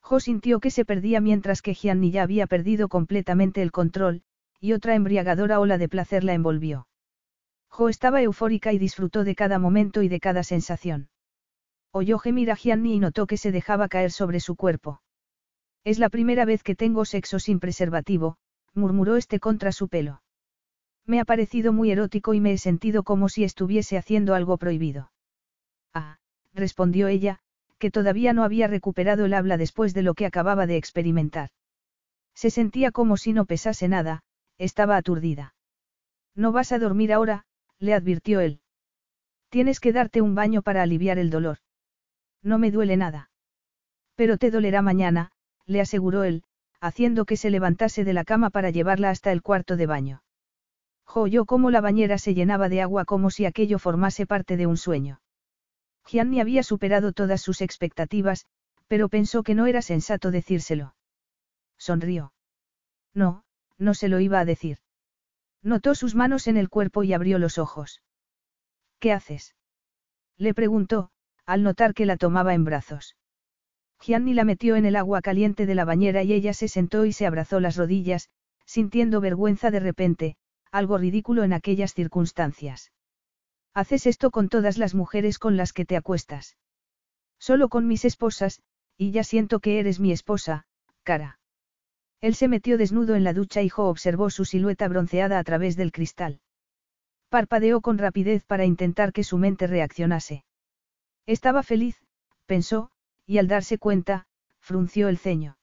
Jo 0.00 0.18
sintió 0.18 0.60
que 0.60 0.70
se 0.70 0.84
perdía 0.86 1.20
mientras 1.20 1.60
que 1.60 1.74
Gianni 1.74 2.10
ya 2.10 2.22
había 2.22 2.46
perdido 2.46 2.88
completamente 2.88 3.60
el 3.60 3.70
control, 3.70 4.22
y 4.60 4.72
otra 4.72 4.94
embriagadora 4.94 5.60
ola 5.60 5.76
de 5.76 5.88
placer 5.88 6.24
la 6.24 6.32
envolvió. 6.32 6.88
Jo 7.68 7.90
estaba 7.90 8.22
eufórica 8.22 8.72
y 8.72 8.78
disfrutó 8.78 9.24
de 9.24 9.34
cada 9.34 9.58
momento 9.58 10.02
y 10.02 10.08
de 10.08 10.20
cada 10.20 10.42
sensación. 10.42 11.10
Oyó 11.90 12.18
gemir 12.18 12.50
a 12.50 12.56
Gianni 12.56 12.94
y 12.94 12.98
notó 12.98 13.26
que 13.26 13.36
se 13.36 13.52
dejaba 13.52 13.88
caer 13.88 14.10
sobre 14.10 14.40
su 14.40 14.56
cuerpo. 14.56 15.02
Es 15.84 15.98
la 15.98 16.08
primera 16.08 16.46
vez 16.46 16.62
que 16.62 16.74
tengo 16.74 17.04
sexo 17.04 17.38
sin 17.38 17.60
preservativo, 17.60 18.38
murmuró 18.72 19.16
este 19.16 19.38
contra 19.38 19.70
su 19.70 19.88
pelo. 19.88 20.23
Me 21.06 21.20
ha 21.20 21.24
parecido 21.24 21.72
muy 21.72 21.90
erótico 21.90 22.34
y 22.34 22.40
me 22.40 22.52
he 22.52 22.58
sentido 22.58 23.02
como 23.02 23.28
si 23.28 23.44
estuviese 23.44 23.98
haciendo 23.98 24.34
algo 24.34 24.56
prohibido. 24.56 25.12
Ah, 25.92 26.18
respondió 26.54 27.08
ella, 27.08 27.40
que 27.78 27.90
todavía 27.90 28.32
no 28.32 28.44
había 28.44 28.66
recuperado 28.66 29.26
el 29.26 29.34
habla 29.34 29.58
después 29.58 29.92
de 29.92 30.02
lo 30.02 30.14
que 30.14 30.26
acababa 30.26 30.66
de 30.66 30.76
experimentar. 30.76 31.50
Se 32.34 32.50
sentía 32.50 32.90
como 32.90 33.16
si 33.16 33.32
no 33.32 33.44
pesase 33.44 33.88
nada, 33.88 34.22
estaba 34.58 34.96
aturdida. 34.96 35.54
No 36.34 36.50
vas 36.50 36.72
a 36.72 36.78
dormir 36.78 37.12
ahora, 37.12 37.44
le 37.78 37.94
advirtió 37.94 38.40
él. 38.40 38.60
Tienes 39.50 39.78
que 39.80 39.92
darte 39.92 40.20
un 40.20 40.34
baño 40.34 40.62
para 40.62 40.82
aliviar 40.82 41.18
el 41.18 41.30
dolor. 41.30 41.58
No 42.42 42.58
me 42.58 42.70
duele 42.70 42.96
nada. 42.96 43.30
Pero 44.16 44.36
te 44.38 44.50
dolerá 44.50 44.82
mañana, 44.82 45.30
le 45.66 45.80
aseguró 45.80 46.24
él, 46.24 46.42
haciendo 46.80 47.24
que 47.24 47.36
se 47.36 47.50
levantase 47.50 48.04
de 48.04 48.14
la 48.14 48.24
cama 48.24 48.50
para 48.50 48.70
llevarla 48.70 49.10
hasta 49.10 49.30
el 49.30 49.42
cuarto 49.42 49.76
de 49.76 49.86
baño. 49.86 50.23
Jo 51.06 51.44
cómo 51.44 51.70
la 51.70 51.80
bañera 51.80 52.18
se 52.18 52.34
llenaba 52.34 52.68
de 52.68 52.82
agua 52.82 53.04
como 53.04 53.30
si 53.30 53.46
aquello 53.46 53.78
formase 53.78 54.26
parte 54.26 54.56
de 54.56 54.66
un 54.66 54.76
sueño. 54.76 55.20
Gianni 56.06 56.40
había 56.40 56.62
superado 56.62 57.12
todas 57.12 57.40
sus 57.40 57.60
expectativas, 57.60 58.46
pero 58.88 59.08
pensó 59.08 59.42
que 59.42 59.54
no 59.54 59.66
era 59.66 59.80
sensato 59.80 60.30
decírselo. 60.30 60.94
Sonrió. 61.78 62.32
No, 63.14 63.44
no 63.78 63.94
se 63.94 64.08
lo 64.08 64.20
iba 64.20 64.40
a 64.40 64.44
decir. 64.44 64.78
Notó 65.62 65.94
sus 65.94 66.14
manos 66.14 66.46
en 66.46 66.56
el 66.56 66.68
cuerpo 66.68 67.04
y 67.04 67.12
abrió 67.12 67.38
los 67.38 67.58
ojos. 67.58 68.02
¿Qué 68.98 69.12
haces? 69.12 69.54
Le 70.36 70.52
preguntó, 70.52 71.10
al 71.46 71.62
notar 71.62 71.94
que 71.94 72.06
la 72.06 72.16
tomaba 72.16 72.54
en 72.54 72.64
brazos. 72.64 73.16
Gianni 74.00 74.34
la 74.34 74.44
metió 74.44 74.76
en 74.76 74.84
el 74.84 74.96
agua 74.96 75.22
caliente 75.22 75.64
de 75.64 75.74
la 75.74 75.84
bañera 75.84 76.22
y 76.22 76.32
ella 76.32 76.52
se 76.52 76.68
sentó 76.68 77.06
y 77.06 77.12
se 77.12 77.26
abrazó 77.26 77.60
las 77.60 77.76
rodillas, 77.76 78.28
sintiendo 78.66 79.20
vergüenza 79.20 79.70
de 79.70 79.80
repente, 79.80 80.36
algo 80.74 80.98
ridículo 80.98 81.44
en 81.44 81.52
aquellas 81.52 81.94
circunstancias. 81.94 82.90
Haces 83.74 84.06
esto 84.06 84.32
con 84.32 84.48
todas 84.48 84.76
las 84.76 84.92
mujeres 84.92 85.38
con 85.38 85.56
las 85.56 85.72
que 85.72 85.84
te 85.84 85.96
acuestas. 85.96 86.56
Solo 87.38 87.68
con 87.68 87.86
mis 87.86 88.04
esposas, 88.04 88.60
y 88.96 89.12
ya 89.12 89.22
siento 89.22 89.60
que 89.60 89.78
eres 89.78 90.00
mi 90.00 90.10
esposa, 90.10 90.66
cara. 91.04 91.38
Él 92.20 92.34
se 92.34 92.48
metió 92.48 92.76
desnudo 92.76 93.14
en 93.14 93.22
la 93.22 93.32
ducha 93.32 93.62
y 93.62 93.68
Jo 93.68 93.88
observó 93.88 94.30
su 94.30 94.44
silueta 94.44 94.88
bronceada 94.88 95.38
a 95.38 95.44
través 95.44 95.76
del 95.76 95.92
cristal. 95.92 96.40
Parpadeó 97.28 97.80
con 97.80 97.96
rapidez 97.96 98.44
para 98.44 98.64
intentar 98.64 99.12
que 99.12 99.22
su 99.22 99.38
mente 99.38 99.68
reaccionase. 99.68 100.44
Estaba 101.24 101.62
feliz, 101.62 102.02
pensó, 102.46 102.90
y 103.26 103.38
al 103.38 103.46
darse 103.46 103.78
cuenta, 103.78 104.26
frunció 104.58 105.06
el 105.06 105.18
ceño. 105.18 105.56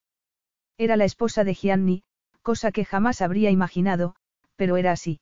Era 0.77 0.95
la 0.95 1.03
esposa 1.03 1.43
de 1.43 1.53
Gianni, 1.53 2.03
cosa 2.41 2.71
que 2.71 2.85
jamás 2.85 3.21
habría 3.21 3.49
imaginado, 3.51 4.15
pero 4.61 4.77
era 4.77 4.91
así. 4.91 5.19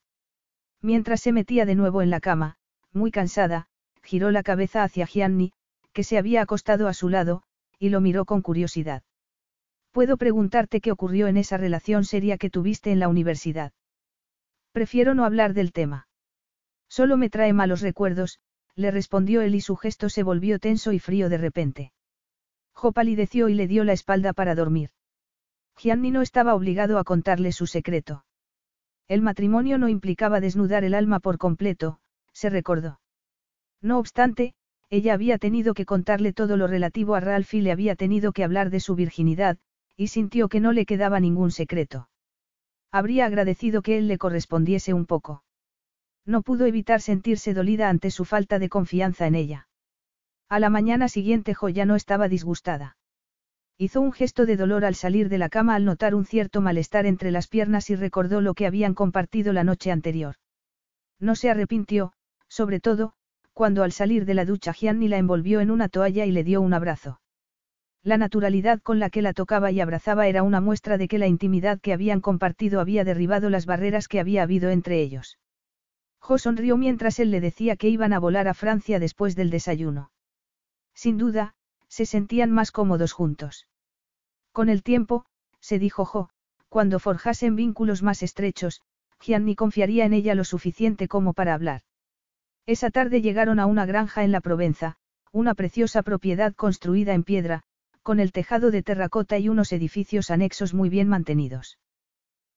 Mientras 0.81 1.21
se 1.21 1.31
metía 1.31 1.65
de 1.65 1.73
nuevo 1.73 2.01
en 2.01 2.09
la 2.09 2.19
cama, 2.19 2.57
muy 2.91 3.09
cansada, 3.09 3.67
giró 4.03 4.31
la 4.31 4.43
cabeza 4.43 4.83
hacia 4.83 5.07
Gianni, 5.07 5.53
que 5.93 6.03
se 6.03 6.17
había 6.17 6.41
acostado 6.41 6.89
a 6.89 6.93
su 6.93 7.07
lado, 7.07 7.43
y 7.79 7.87
lo 7.87 8.01
miró 8.01 8.25
con 8.25 8.41
curiosidad. 8.41 9.01
Puedo 9.91 10.17
preguntarte 10.17 10.81
qué 10.81 10.91
ocurrió 10.91 11.27
en 11.27 11.37
esa 11.37 11.55
relación 11.55 12.03
seria 12.03 12.37
que 12.37 12.49
tuviste 12.49 12.91
en 12.91 12.99
la 12.99 13.07
universidad. 13.07 13.71
Prefiero 14.73 15.13
no 15.13 15.23
hablar 15.23 15.53
del 15.53 15.71
tema. 15.71 16.09
Solo 16.89 17.15
me 17.15 17.29
trae 17.29 17.53
malos 17.53 17.79
recuerdos, 17.79 18.41
le 18.75 18.91
respondió 18.91 19.39
él 19.39 19.55
y 19.55 19.61
su 19.61 19.77
gesto 19.77 20.09
se 20.09 20.23
volvió 20.23 20.59
tenso 20.59 20.91
y 20.91 20.99
frío 20.99 21.29
de 21.29 21.37
repente. 21.37 21.93
Jo 22.73 22.91
palideció 22.91 23.47
y 23.47 23.53
le 23.53 23.67
dio 23.67 23.85
la 23.85 23.93
espalda 23.93 24.33
para 24.33 24.53
dormir. 24.53 24.89
Gianni 25.77 26.11
no 26.11 26.21
estaba 26.21 26.55
obligado 26.55 26.99
a 26.99 27.05
contarle 27.05 27.53
su 27.53 27.67
secreto. 27.67 28.25
El 29.09 29.23
matrimonio 29.23 29.79
no 29.79 29.89
implicaba 29.89 30.39
desnudar 30.39 30.83
el 30.83 30.93
alma 30.93 31.19
por 31.19 31.39
completo, 31.39 31.99
se 32.31 32.51
recordó. 32.51 33.01
No 33.81 33.97
obstante, 33.97 34.53
ella 34.91 35.15
había 35.15 35.39
tenido 35.39 35.73
que 35.73 35.85
contarle 35.85 36.31
todo 36.31 36.57
lo 36.57 36.67
relativo 36.67 37.15
a 37.15 37.19
Ralph 37.19 37.51
y 37.55 37.61
le 37.61 37.71
había 37.71 37.95
tenido 37.95 38.31
que 38.33 38.43
hablar 38.43 38.69
de 38.69 38.79
su 38.79 38.93
virginidad, 38.93 39.57
y 39.97 40.07
sintió 40.07 40.47
que 40.47 40.59
no 40.59 40.73
le 40.73 40.85
quedaba 40.85 41.19
ningún 41.19 41.49
secreto. 41.49 42.07
Habría 42.91 43.25
agradecido 43.25 43.81
que 43.81 43.97
él 43.97 44.07
le 44.07 44.19
correspondiese 44.19 44.93
un 44.93 45.07
poco. 45.07 45.43
No 46.23 46.43
pudo 46.43 46.67
evitar 46.67 47.01
sentirse 47.01 47.55
dolida 47.55 47.89
ante 47.89 48.11
su 48.11 48.25
falta 48.25 48.59
de 48.59 48.69
confianza 48.69 49.25
en 49.25 49.33
ella. 49.33 49.67
A 50.49 50.59
la 50.59 50.69
mañana 50.69 51.09
siguiente 51.09 51.55
Joya 51.55 51.85
no 51.85 51.95
estaba 51.95 52.27
disgustada. 52.27 52.98
Hizo 53.81 54.01
un 54.01 54.11
gesto 54.11 54.45
de 54.45 54.57
dolor 54.57 54.83
al 54.83 54.93
salir 54.93 55.29
de 55.29 55.37
la 55.37 55.47
cama 55.47 55.73
al 55.73 55.85
notar 55.85 56.13
un 56.13 56.25
cierto 56.25 56.59
malestar 56.59 57.05
entre 57.05 57.31
las 57.31 57.47
piernas 57.47 57.89
y 57.89 57.95
recordó 57.95 58.41
lo 58.41 58.53
que 58.53 58.67
habían 58.67 58.93
compartido 58.93 59.53
la 59.53 59.63
noche 59.63 59.89
anterior. 59.89 60.35
No 61.17 61.33
se 61.33 61.49
arrepintió, 61.49 62.11
sobre 62.49 62.81
todo, 62.81 63.13
cuando 63.53 63.83
al 63.83 63.93
salir 63.93 64.25
de 64.25 64.33
la 64.33 64.43
ducha 64.43 64.73
Gianni 64.73 65.07
la 65.07 65.17
envolvió 65.17 65.61
en 65.61 65.71
una 65.71 65.87
toalla 65.87 66.25
y 66.25 66.31
le 66.33 66.43
dio 66.43 66.59
un 66.59 66.73
abrazo. 66.73 67.21
La 68.03 68.17
naturalidad 68.17 68.81
con 68.81 68.99
la 68.99 69.09
que 69.09 69.21
la 69.21 69.31
tocaba 69.31 69.71
y 69.71 69.79
abrazaba 69.79 70.27
era 70.27 70.43
una 70.43 70.59
muestra 70.59 70.97
de 70.97 71.07
que 71.07 71.17
la 71.17 71.27
intimidad 71.27 71.79
que 71.79 71.93
habían 71.93 72.19
compartido 72.19 72.81
había 72.81 73.05
derribado 73.05 73.49
las 73.49 73.65
barreras 73.65 74.09
que 74.09 74.19
había 74.19 74.43
habido 74.43 74.71
entre 74.71 75.01
ellos. 75.01 75.39
Jo 76.19 76.37
sonrió 76.37 76.75
mientras 76.75 77.17
él 77.19 77.31
le 77.31 77.39
decía 77.39 77.77
que 77.77 77.87
iban 77.87 78.11
a 78.11 78.19
volar 78.19 78.49
a 78.49 78.53
Francia 78.53 78.99
después 78.99 79.37
del 79.37 79.49
desayuno. 79.49 80.11
Sin 80.93 81.17
duda, 81.17 81.55
se 81.89 82.05
sentían 82.05 82.51
más 82.51 82.71
cómodos 82.71 83.11
juntos. 83.11 83.67
Con 84.53 84.69
el 84.69 84.83
tiempo, 84.83 85.25
se 85.59 85.79
dijo 85.79 86.05
Jo, 86.05 86.29
cuando 86.69 86.99
forjasen 86.99 87.55
vínculos 87.55 88.03
más 88.03 88.23
estrechos, 88.23 88.81
Gianni 89.19 89.55
confiaría 89.55 90.05
en 90.05 90.13
ella 90.13 90.35
lo 90.35 90.45
suficiente 90.45 91.07
como 91.07 91.33
para 91.33 91.53
hablar. 91.53 91.81
Esa 92.65 92.89
tarde 92.91 93.21
llegaron 93.21 93.59
a 93.59 93.65
una 93.65 93.85
granja 93.85 94.23
en 94.23 94.31
la 94.31 94.41
Provenza, 94.41 94.95
una 95.31 95.55
preciosa 95.55 96.03
propiedad 96.03 96.53
construida 96.55 97.13
en 97.13 97.23
piedra, 97.23 97.63
con 98.03 98.19
el 98.19 98.31
tejado 98.31 98.71
de 98.71 98.83
terracota 98.83 99.37
y 99.37 99.49
unos 99.49 99.73
edificios 99.73 100.31
anexos 100.31 100.73
muy 100.73 100.89
bien 100.89 101.09
mantenidos. 101.09 101.79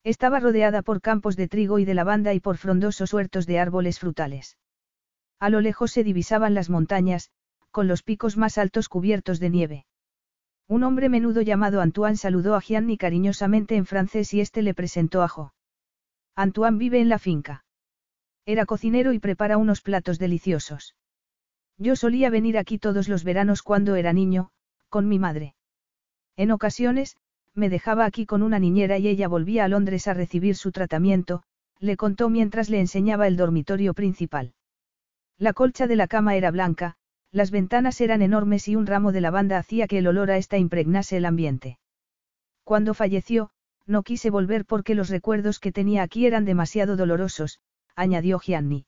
Estaba 0.05 0.41
rodeada 0.41 0.83
por 0.83 1.01
campos 1.01 1.37
de 1.37 1.49
trigo 1.49 1.79
y 1.79 1.85
de 1.85 1.95
lavanda 1.95 2.35
y 2.35 2.41
por 2.41 2.57
frondosos 2.57 3.13
huertos 3.13 3.47
de 3.47 3.59
árboles 3.59 3.99
frutales. 3.99 4.59
A 5.39 5.49
lo 5.49 5.61
lejos 5.61 5.93
se 5.93 6.05
divisaban 6.05 6.55
las 6.55 6.71
montañas, 6.71 7.31
con 7.73 7.89
los 7.89 8.05
picos 8.05 8.37
más 8.37 8.59
altos 8.59 8.89
cubiertos 8.89 9.41
de 9.41 9.51
nieve. 9.51 9.87
Un 10.69 10.85
hombre 10.85 11.09
menudo 11.09 11.43
llamado 11.43 11.81
Antoine 11.81 12.17
saludó 12.17 12.55
a 12.55 12.61
Gianni 12.61 12.97
cariñosamente 12.97 13.75
en 13.75 13.87
francés 13.87 14.33
y 14.33 14.41
éste 14.41 14.63
le 14.63 14.75
presentó 14.75 15.23
a 15.23 15.29
Jo. 15.29 15.53
Antoine 16.37 16.79
vive 16.79 17.01
en 17.01 17.09
la 17.09 17.19
finca. 17.19 17.65
Era 18.47 18.67
cocinero 18.67 19.13
y 19.13 19.19
prepara 19.19 19.57
unos 19.57 19.81
platos 19.81 20.19
deliciosos. 20.19 20.95
Yo 21.79 21.97
solía 21.97 22.31
venir 22.31 22.59
aquí 22.59 22.79
todos 22.79 23.09
los 23.09 23.25
veranos 23.25 23.63
cuando 23.63 23.97
era 23.97 24.13
niño, 24.13 24.51
con 24.89 25.09
mi 25.09 25.19
madre. 25.19 25.55
En 26.37 26.51
ocasiones, 26.51 27.17
me 27.55 27.69
dejaba 27.69 28.05
aquí 28.05 28.25
con 28.25 28.43
una 28.43 28.59
niñera 28.59 28.99
y 28.99 29.09
ella 29.09 29.29
volvía 29.29 29.65
a 29.65 29.69
Londres 29.69 30.09
a 30.09 30.15
recibir 30.15 30.57
su 30.57 30.73
tratamiento, 30.73 31.43
le 31.81 31.97
contó 31.97 32.31
mientras 32.31 32.71
le 32.71 32.81
enseñaba 32.81 33.27
el 33.27 33.37
dormitorio 33.37 33.95
principal. 33.95 34.55
La 35.39 35.53
colcha 35.53 35.87
de 35.87 35.97
la 35.97 36.07
cama 36.07 36.37
era 36.37 36.51
blanca, 36.51 36.97
las 37.33 37.51
ventanas 37.51 38.01
eran 38.01 38.21
enormes 38.21 38.69
y 38.69 38.77
un 38.77 38.87
ramo 38.87 39.11
de 39.11 39.23
lavanda 39.23 39.59
hacía 39.59 39.89
que 39.89 39.99
el 39.99 40.07
olor 40.07 40.31
a 40.31 40.37
esta 40.37 40.59
impregnase 40.59 41.17
el 41.17 41.25
ambiente. 41.25 41.79
Cuando 42.63 42.95
falleció, 42.95 43.51
no 43.87 44.03
quise 44.03 44.31
volver 44.31 44.67
porque 44.67 44.95
los 44.95 45.09
recuerdos 45.09 45.59
que 45.59 45.73
tenía 45.73 46.03
aquí 46.03 46.27
eran 46.27 46.45
demasiado 46.45 46.97
dolorosos, 46.97 47.61
añadió 47.97 48.39
Gianni. 48.39 48.87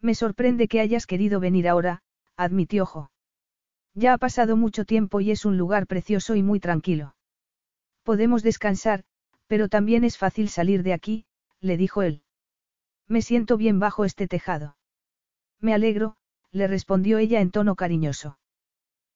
Me 0.00 0.14
sorprende 0.14 0.68
que 0.68 0.80
hayas 0.80 1.06
querido 1.06 1.40
venir 1.40 1.66
ahora, 1.66 2.02
admitió 2.36 2.84
Jo. 2.84 3.10
Ya 3.94 4.12
ha 4.12 4.18
pasado 4.18 4.56
mucho 4.56 4.84
tiempo 4.84 5.20
y 5.20 5.30
es 5.30 5.44
un 5.44 5.56
lugar 5.56 5.86
precioso 5.86 6.34
y 6.34 6.42
muy 6.42 6.60
tranquilo. 6.60 7.16
Podemos 8.02 8.42
descansar, 8.42 9.04
pero 9.46 9.68
también 9.68 10.04
es 10.04 10.18
fácil 10.18 10.48
salir 10.48 10.82
de 10.82 10.92
aquí, 10.92 11.24
le 11.60 11.76
dijo 11.76 12.02
él. 12.02 12.22
Me 13.08 13.22
siento 13.22 13.56
bien 13.56 13.78
bajo 13.78 14.04
este 14.04 14.28
tejado. 14.28 14.76
Me 15.60 15.72
alegro, 15.74 16.16
le 16.54 16.68
respondió 16.68 17.18
ella 17.18 17.40
en 17.40 17.50
tono 17.50 17.74
cariñoso. 17.74 18.38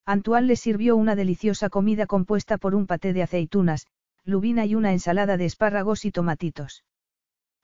Antoine 0.05 0.45
le 0.45 0.55
sirvió 0.57 0.97
una 0.97 1.15
deliciosa 1.15 1.69
comida 1.69 2.05
compuesta 2.05 2.57
por 2.57 2.75
un 2.75 2.85
paté 2.85 3.13
de 3.13 3.23
aceitunas, 3.23 3.87
lubina 4.25 4.65
y 4.65 4.75
una 4.75 4.91
ensalada 4.91 5.37
de 5.37 5.45
espárragos 5.45 6.03
y 6.03 6.11
tomatitos. 6.11 6.83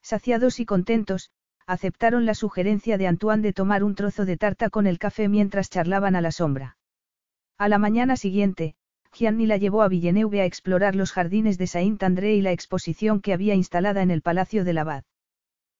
Saciados 0.01 0.59
y 0.61 0.65
contentos, 0.65 1.29
aceptaron 1.67 2.25
la 2.25 2.35
sugerencia 2.35 2.97
de 2.97 3.07
Antoine 3.07 3.41
de 3.41 3.51
tomar 3.51 3.83
un 3.83 3.95
trozo 3.95 4.25
de 4.25 4.37
tarta 4.37 4.69
con 4.69 4.87
el 4.87 4.97
café 4.97 5.27
mientras 5.27 5.69
charlaban 5.69 6.15
a 6.15 6.21
la 6.21 6.31
sombra. 6.31 6.77
A 7.57 7.67
la 7.67 7.77
mañana 7.77 8.15
siguiente, 8.15 8.75
Gianni 9.11 9.45
la 9.45 9.57
llevó 9.57 9.81
a 9.81 9.89
Villeneuve 9.89 10.41
a 10.41 10.45
explorar 10.45 10.95
los 10.95 11.11
jardines 11.11 11.57
de 11.57 11.67
Saint-André 11.67 12.35
y 12.35 12.41
la 12.41 12.51
exposición 12.51 13.19
que 13.19 13.33
había 13.33 13.55
instalada 13.55 14.01
en 14.03 14.11
el 14.11 14.21
Palacio 14.21 14.63
del 14.63 14.77
Abad. 14.77 15.03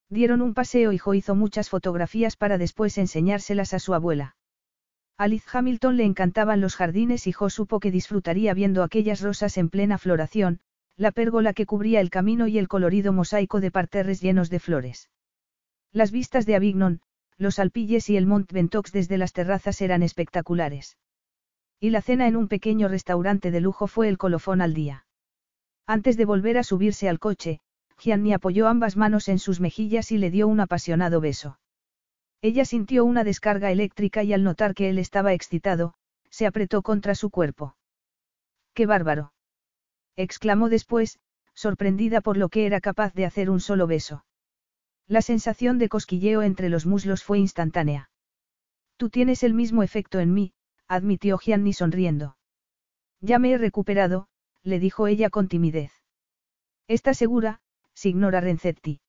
Dieron 0.08 0.40
un 0.40 0.54
paseo 0.54 0.92
y 0.92 0.98
Jo 0.98 1.14
hizo 1.14 1.34
muchas 1.34 1.68
fotografías 1.68 2.36
para 2.36 2.58
después 2.58 2.96
enseñárselas 2.98 3.74
a 3.74 3.78
su 3.78 3.92
abuela. 3.94 4.36
A 5.18 5.28
Liz 5.28 5.44
Hamilton 5.52 5.96
le 5.96 6.04
encantaban 6.04 6.60
los 6.60 6.76
jardines 6.76 7.26
y 7.26 7.32
Jo 7.32 7.50
supo 7.50 7.80
que 7.80 7.90
disfrutaría 7.90 8.54
viendo 8.54 8.82
aquellas 8.82 9.20
rosas 9.20 9.56
en 9.56 9.68
plena 9.68 9.98
floración, 9.98 10.60
la 10.96 11.10
pérgola 11.10 11.52
que 11.52 11.66
cubría 11.66 12.00
el 12.00 12.10
camino 12.10 12.46
y 12.46 12.58
el 12.58 12.68
colorido 12.68 13.12
mosaico 13.12 13.60
de 13.60 13.70
parterres 13.70 14.20
llenos 14.20 14.48
de 14.48 14.60
flores. 14.60 15.10
Las 15.92 16.10
vistas 16.10 16.46
de 16.46 16.54
Avignon, 16.54 17.00
los 17.36 17.58
Alpilles 17.58 18.08
y 18.08 18.16
el 18.16 18.26
Mont 18.26 18.50
Ventoux 18.52 18.90
desde 18.92 19.18
las 19.18 19.32
terrazas 19.32 19.80
eran 19.80 20.02
espectaculares. 20.02 20.96
Y 21.80 21.90
la 21.90 22.00
cena 22.00 22.26
en 22.26 22.36
un 22.36 22.48
pequeño 22.48 22.88
restaurante 22.88 23.50
de 23.50 23.60
lujo 23.60 23.86
fue 23.86 24.08
el 24.08 24.18
colofón 24.18 24.62
al 24.62 24.72
día. 24.72 25.06
Antes 25.86 26.16
de 26.16 26.24
volver 26.24 26.58
a 26.58 26.62
subirse 26.62 27.08
al 27.08 27.18
coche, 27.18 27.60
Gianni 27.98 28.32
apoyó 28.32 28.68
ambas 28.68 28.96
manos 28.96 29.28
en 29.28 29.38
sus 29.38 29.60
mejillas 29.60 30.12
y 30.12 30.18
le 30.18 30.30
dio 30.30 30.48
un 30.48 30.60
apasionado 30.60 31.20
beso. 31.20 31.58
Ella 32.42 32.64
sintió 32.64 33.04
una 33.04 33.24
descarga 33.24 33.70
eléctrica 33.70 34.22
y 34.22 34.32
al 34.32 34.44
notar 34.44 34.74
que 34.74 34.88
él 34.90 34.98
estaba 34.98 35.32
excitado, 35.32 35.94
se 36.30 36.46
apretó 36.46 36.82
contra 36.82 37.14
su 37.14 37.30
cuerpo. 37.30 37.76
¡Qué 38.74 38.86
bárbaro! 38.86 39.32
exclamó 40.16 40.68
después, 40.68 41.18
sorprendida 41.54 42.20
por 42.20 42.36
lo 42.36 42.48
que 42.48 42.66
era 42.66 42.80
capaz 42.80 43.14
de 43.14 43.24
hacer 43.24 43.50
un 43.50 43.60
solo 43.60 43.86
beso. 43.86 44.24
La 45.06 45.22
sensación 45.22 45.78
de 45.78 45.88
cosquilleo 45.88 46.42
entre 46.42 46.68
los 46.68 46.84
muslos 46.84 47.24
fue 47.24 47.38
instantánea. 47.38 48.10
Tú 48.96 49.08
tienes 49.08 49.42
el 49.42 49.54
mismo 49.54 49.82
efecto 49.82 50.20
en 50.20 50.34
mí, 50.34 50.52
admitió 50.88 51.38
Gianni 51.38 51.72
sonriendo. 51.72 52.36
Ya 53.20 53.38
me 53.38 53.52
he 53.52 53.58
recuperado, 53.58 54.28
le 54.62 54.78
dijo 54.78 55.06
ella 55.06 55.30
con 55.30 55.48
timidez. 55.48 55.92
¿Está 56.88 57.14
segura, 57.14 57.60
signora 57.96 58.40
Renzetti? 58.40 59.00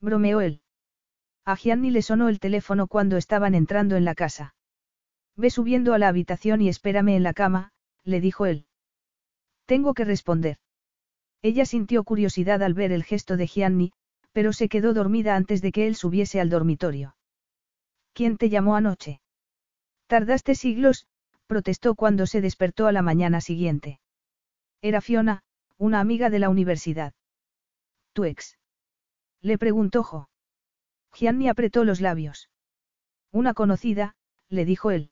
Bromeó 0.00 0.40
él. 0.40 0.62
A 1.44 1.56
Gianni 1.56 1.90
le 1.90 2.00
sonó 2.00 2.28
el 2.28 2.40
teléfono 2.40 2.86
cuando 2.86 3.16
estaban 3.16 3.54
entrando 3.54 3.96
en 3.96 4.04
la 4.04 4.14
casa. 4.14 4.54
Ve 5.36 5.50
subiendo 5.50 5.92
a 5.92 5.98
la 5.98 6.08
habitación 6.08 6.62
y 6.62 6.68
espérame 6.68 7.16
en 7.16 7.24
la 7.24 7.34
cama, 7.34 7.72
le 8.04 8.20
dijo 8.20 8.46
él. 8.46 8.66
Tengo 9.66 9.92
que 9.94 10.04
responder. 10.04 10.58
Ella 11.42 11.66
sintió 11.66 12.04
curiosidad 12.04 12.62
al 12.62 12.72
ver 12.72 12.92
el 12.92 13.04
gesto 13.04 13.36
de 13.36 13.46
Gianni, 13.46 13.92
pero 14.32 14.52
se 14.52 14.68
quedó 14.68 14.94
dormida 14.94 15.36
antes 15.36 15.60
de 15.60 15.72
que 15.72 15.86
él 15.86 15.96
subiese 15.96 16.40
al 16.40 16.50
dormitorio. 16.50 17.16
¿Quién 18.12 18.36
te 18.36 18.48
llamó 18.48 18.76
anoche? 18.76 19.20
Tardaste 20.06 20.54
siglos, 20.54 21.06
protestó 21.46 21.94
cuando 21.94 22.26
se 22.26 22.40
despertó 22.40 22.86
a 22.86 22.92
la 22.92 23.02
mañana 23.02 23.40
siguiente. 23.40 24.00
Era 24.80 25.00
Fiona, 25.00 25.42
una 25.78 26.00
amiga 26.00 26.30
de 26.30 26.38
la 26.38 26.48
universidad. 26.48 27.12
¿Tu 28.14 28.24
ex? 28.24 28.56
Le 29.42 29.58
preguntó 29.58 30.02
Jo. 30.04 30.28
Gianni 31.12 31.48
apretó 31.48 31.84
los 31.84 32.00
labios. 32.00 32.48
Una 33.32 33.54
conocida, 33.54 34.14
le 34.48 34.64
dijo 34.64 34.92
él. 34.92 35.10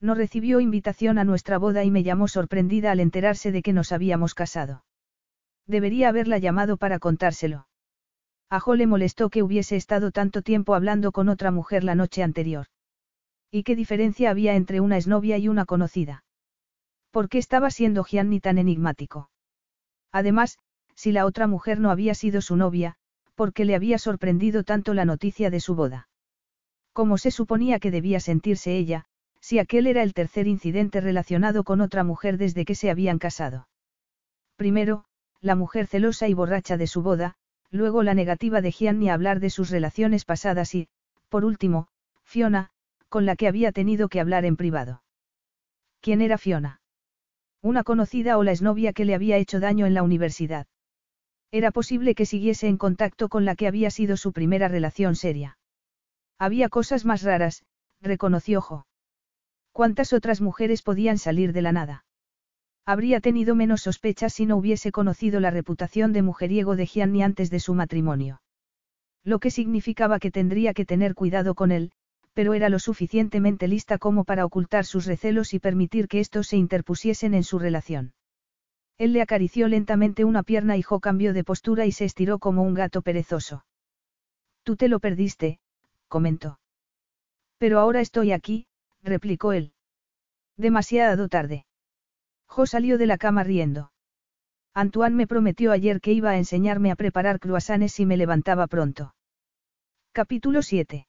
No 0.00 0.14
recibió 0.14 0.60
invitación 0.60 1.18
a 1.18 1.24
nuestra 1.24 1.58
boda 1.58 1.82
y 1.82 1.90
me 1.90 2.02
llamó 2.02 2.28
sorprendida 2.28 2.92
al 2.92 3.00
enterarse 3.00 3.52
de 3.52 3.62
que 3.62 3.72
nos 3.72 3.90
habíamos 3.92 4.34
casado. 4.34 4.84
Debería 5.66 6.10
haberla 6.10 6.38
llamado 6.38 6.76
para 6.76 6.98
contárselo. 6.98 7.66
A 8.50 8.60
Jo 8.60 8.74
le 8.74 8.86
molestó 8.86 9.30
que 9.30 9.42
hubiese 9.42 9.76
estado 9.76 10.10
tanto 10.10 10.42
tiempo 10.42 10.74
hablando 10.74 11.12
con 11.12 11.28
otra 11.28 11.50
mujer 11.50 11.84
la 11.84 11.94
noche 11.94 12.22
anterior. 12.22 12.66
¿Y 13.50 13.62
qué 13.62 13.76
diferencia 13.76 14.30
había 14.30 14.54
entre 14.56 14.80
una 14.80 14.96
exnovia 14.96 15.38
y 15.38 15.48
una 15.48 15.64
conocida? 15.64 16.24
¿Por 17.10 17.28
qué 17.28 17.38
estaba 17.38 17.70
siendo 17.70 18.04
Gianni 18.04 18.40
tan 18.40 18.58
enigmático? 18.58 19.30
Además, 20.12 20.58
si 21.00 21.12
la 21.12 21.24
otra 21.24 21.46
mujer 21.46 21.80
no 21.80 21.90
había 21.90 22.14
sido 22.14 22.42
su 22.42 22.56
novia, 22.56 22.94
¿por 23.34 23.54
qué 23.54 23.64
le 23.64 23.74
había 23.74 23.96
sorprendido 23.96 24.64
tanto 24.64 24.92
la 24.92 25.06
noticia 25.06 25.48
de 25.48 25.58
su 25.58 25.74
boda? 25.74 26.10
¿Cómo 26.92 27.16
se 27.16 27.30
suponía 27.30 27.78
que 27.78 27.90
debía 27.90 28.20
sentirse 28.20 28.76
ella, 28.76 29.06
si 29.40 29.58
aquel 29.58 29.86
era 29.86 30.02
el 30.02 30.12
tercer 30.12 30.46
incidente 30.46 31.00
relacionado 31.00 31.64
con 31.64 31.80
otra 31.80 32.04
mujer 32.04 32.36
desde 32.36 32.66
que 32.66 32.74
se 32.74 32.90
habían 32.90 33.18
casado? 33.18 33.66
Primero, 34.56 35.06
la 35.40 35.54
mujer 35.54 35.86
celosa 35.86 36.28
y 36.28 36.34
borracha 36.34 36.76
de 36.76 36.86
su 36.86 37.00
boda, 37.00 37.34
luego 37.70 38.02
la 38.02 38.12
negativa 38.12 38.60
de 38.60 38.70
Gianni 38.70 39.08
a 39.08 39.14
hablar 39.14 39.40
de 39.40 39.48
sus 39.48 39.70
relaciones 39.70 40.26
pasadas 40.26 40.74
y, 40.74 40.88
por 41.30 41.46
último, 41.46 41.88
Fiona, 42.24 42.72
con 43.08 43.24
la 43.24 43.36
que 43.36 43.48
había 43.48 43.72
tenido 43.72 44.10
que 44.10 44.20
hablar 44.20 44.44
en 44.44 44.58
privado. 44.58 45.02
¿Quién 46.02 46.20
era 46.20 46.36
Fiona? 46.36 46.82
Una 47.62 47.84
conocida 47.84 48.36
o 48.36 48.42
la 48.42 48.52
exnovia 48.52 48.92
que 48.92 49.06
le 49.06 49.14
había 49.14 49.38
hecho 49.38 49.60
daño 49.60 49.86
en 49.86 49.94
la 49.94 50.02
universidad. 50.02 50.66
Era 51.52 51.72
posible 51.72 52.14
que 52.14 52.26
siguiese 52.26 52.68
en 52.68 52.76
contacto 52.76 53.28
con 53.28 53.44
la 53.44 53.56
que 53.56 53.66
había 53.66 53.90
sido 53.90 54.16
su 54.16 54.32
primera 54.32 54.68
relación 54.68 55.16
seria. 55.16 55.58
Había 56.38 56.68
cosas 56.68 57.04
más 57.04 57.22
raras, 57.22 57.64
reconoció 58.00 58.60
Jo. 58.60 58.86
¿Cuántas 59.72 60.12
otras 60.12 60.40
mujeres 60.40 60.82
podían 60.82 61.18
salir 61.18 61.52
de 61.52 61.62
la 61.62 61.72
nada? 61.72 62.04
Habría 62.86 63.20
tenido 63.20 63.54
menos 63.54 63.82
sospechas 63.82 64.32
si 64.32 64.46
no 64.46 64.56
hubiese 64.56 64.90
conocido 64.90 65.40
la 65.40 65.50
reputación 65.50 66.12
de 66.12 66.22
mujeriego 66.22 66.76
de 66.76 66.86
Gianni 66.86 67.22
antes 67.22 67.50
de 67.50 67.60
su 67.60 67.74
matrimonio. 67.74 68.42
Lo 69.22 69.38
que 69.38 69.50
significaba 69.50 70.18
que 70.18 70.30
tendría 70.30 70.72
que 70.72 70.86
tener 70.86 71.14
cuidado 71.14 71.54
con 71.54 71.72
él, 71.72 71.92
pero 72.32 72.54
era 72.54 72.68
lo 72.68 72.78
suficientemente 72.78 73.68
lista 73.68 73.98
como 73.98 74.24
para 74.24 74.44
ocultar 74.44 74.86
sus 74.86 75.04
recelos 75.04 75.52
y 75.52 75.58
permitir 75.58 76.08
que 76.08 76.20
estos 76.20 76.48
se 76.48 76.56
interpusiesen 76.56 77.34
en 77.34 77.44
su 77.44 77.58
relación. 77.58 78.12
Él 79.00 79.14
le 79.14 79.22
acarició 79.22 79.66
lentamente 79.66 80.26
una 80.26 80.42
pierna 80.42 80.76
y 80.76 80.82
Jo 80.82 81.00
cambió 81.00 81.32
de 81.32 81.42
postura 81.42 81.86
y 81.86 81.92
se 81.92 82.04
estiró 82.04 82.38
como 82.38 82.62
un 82.62 82.74
gato 82.74 83.00
perezoso. 83.00 83.64
Tú 84.62 84.76
te 84.76 84.88
lo 84.88 85.00
perdiste, 85.00 85.58
comentó. 86.06 86.60
Pero 87.56 87.78
ahora 87.78 88.02
estoy 88.02 88.30
aquí, 88.32 88.66
replicó 89.02 89.54
él. 89.54 89.72
Demasiado 90.58 91.30
tarde. 91.30 91.64
Jo 92.44 92.66
salió 92.66 92.98
de 92.98 93.06
la 93.06 93.16
cama 93.16 93.42
riendo. 93.42 93.90
Antoine 94.74 95.16
me 95.16 95.26
prometió 95.26 95.72
ayer 95.72 96.02
que 96.02 96.12
iba 96.12 96.32
a 96.32 96.36
enseñarme 96.36 96.90
a 96.90 96.96
preparar 96.96 97.40
cruasanes 97.40 97.92
si 97.92 98.04
me 98.04 98.18
levantaba 98.18 98.66
pronto. 98.66 99.14
Capítulo 100.12 100.60
7. 100.60 101.06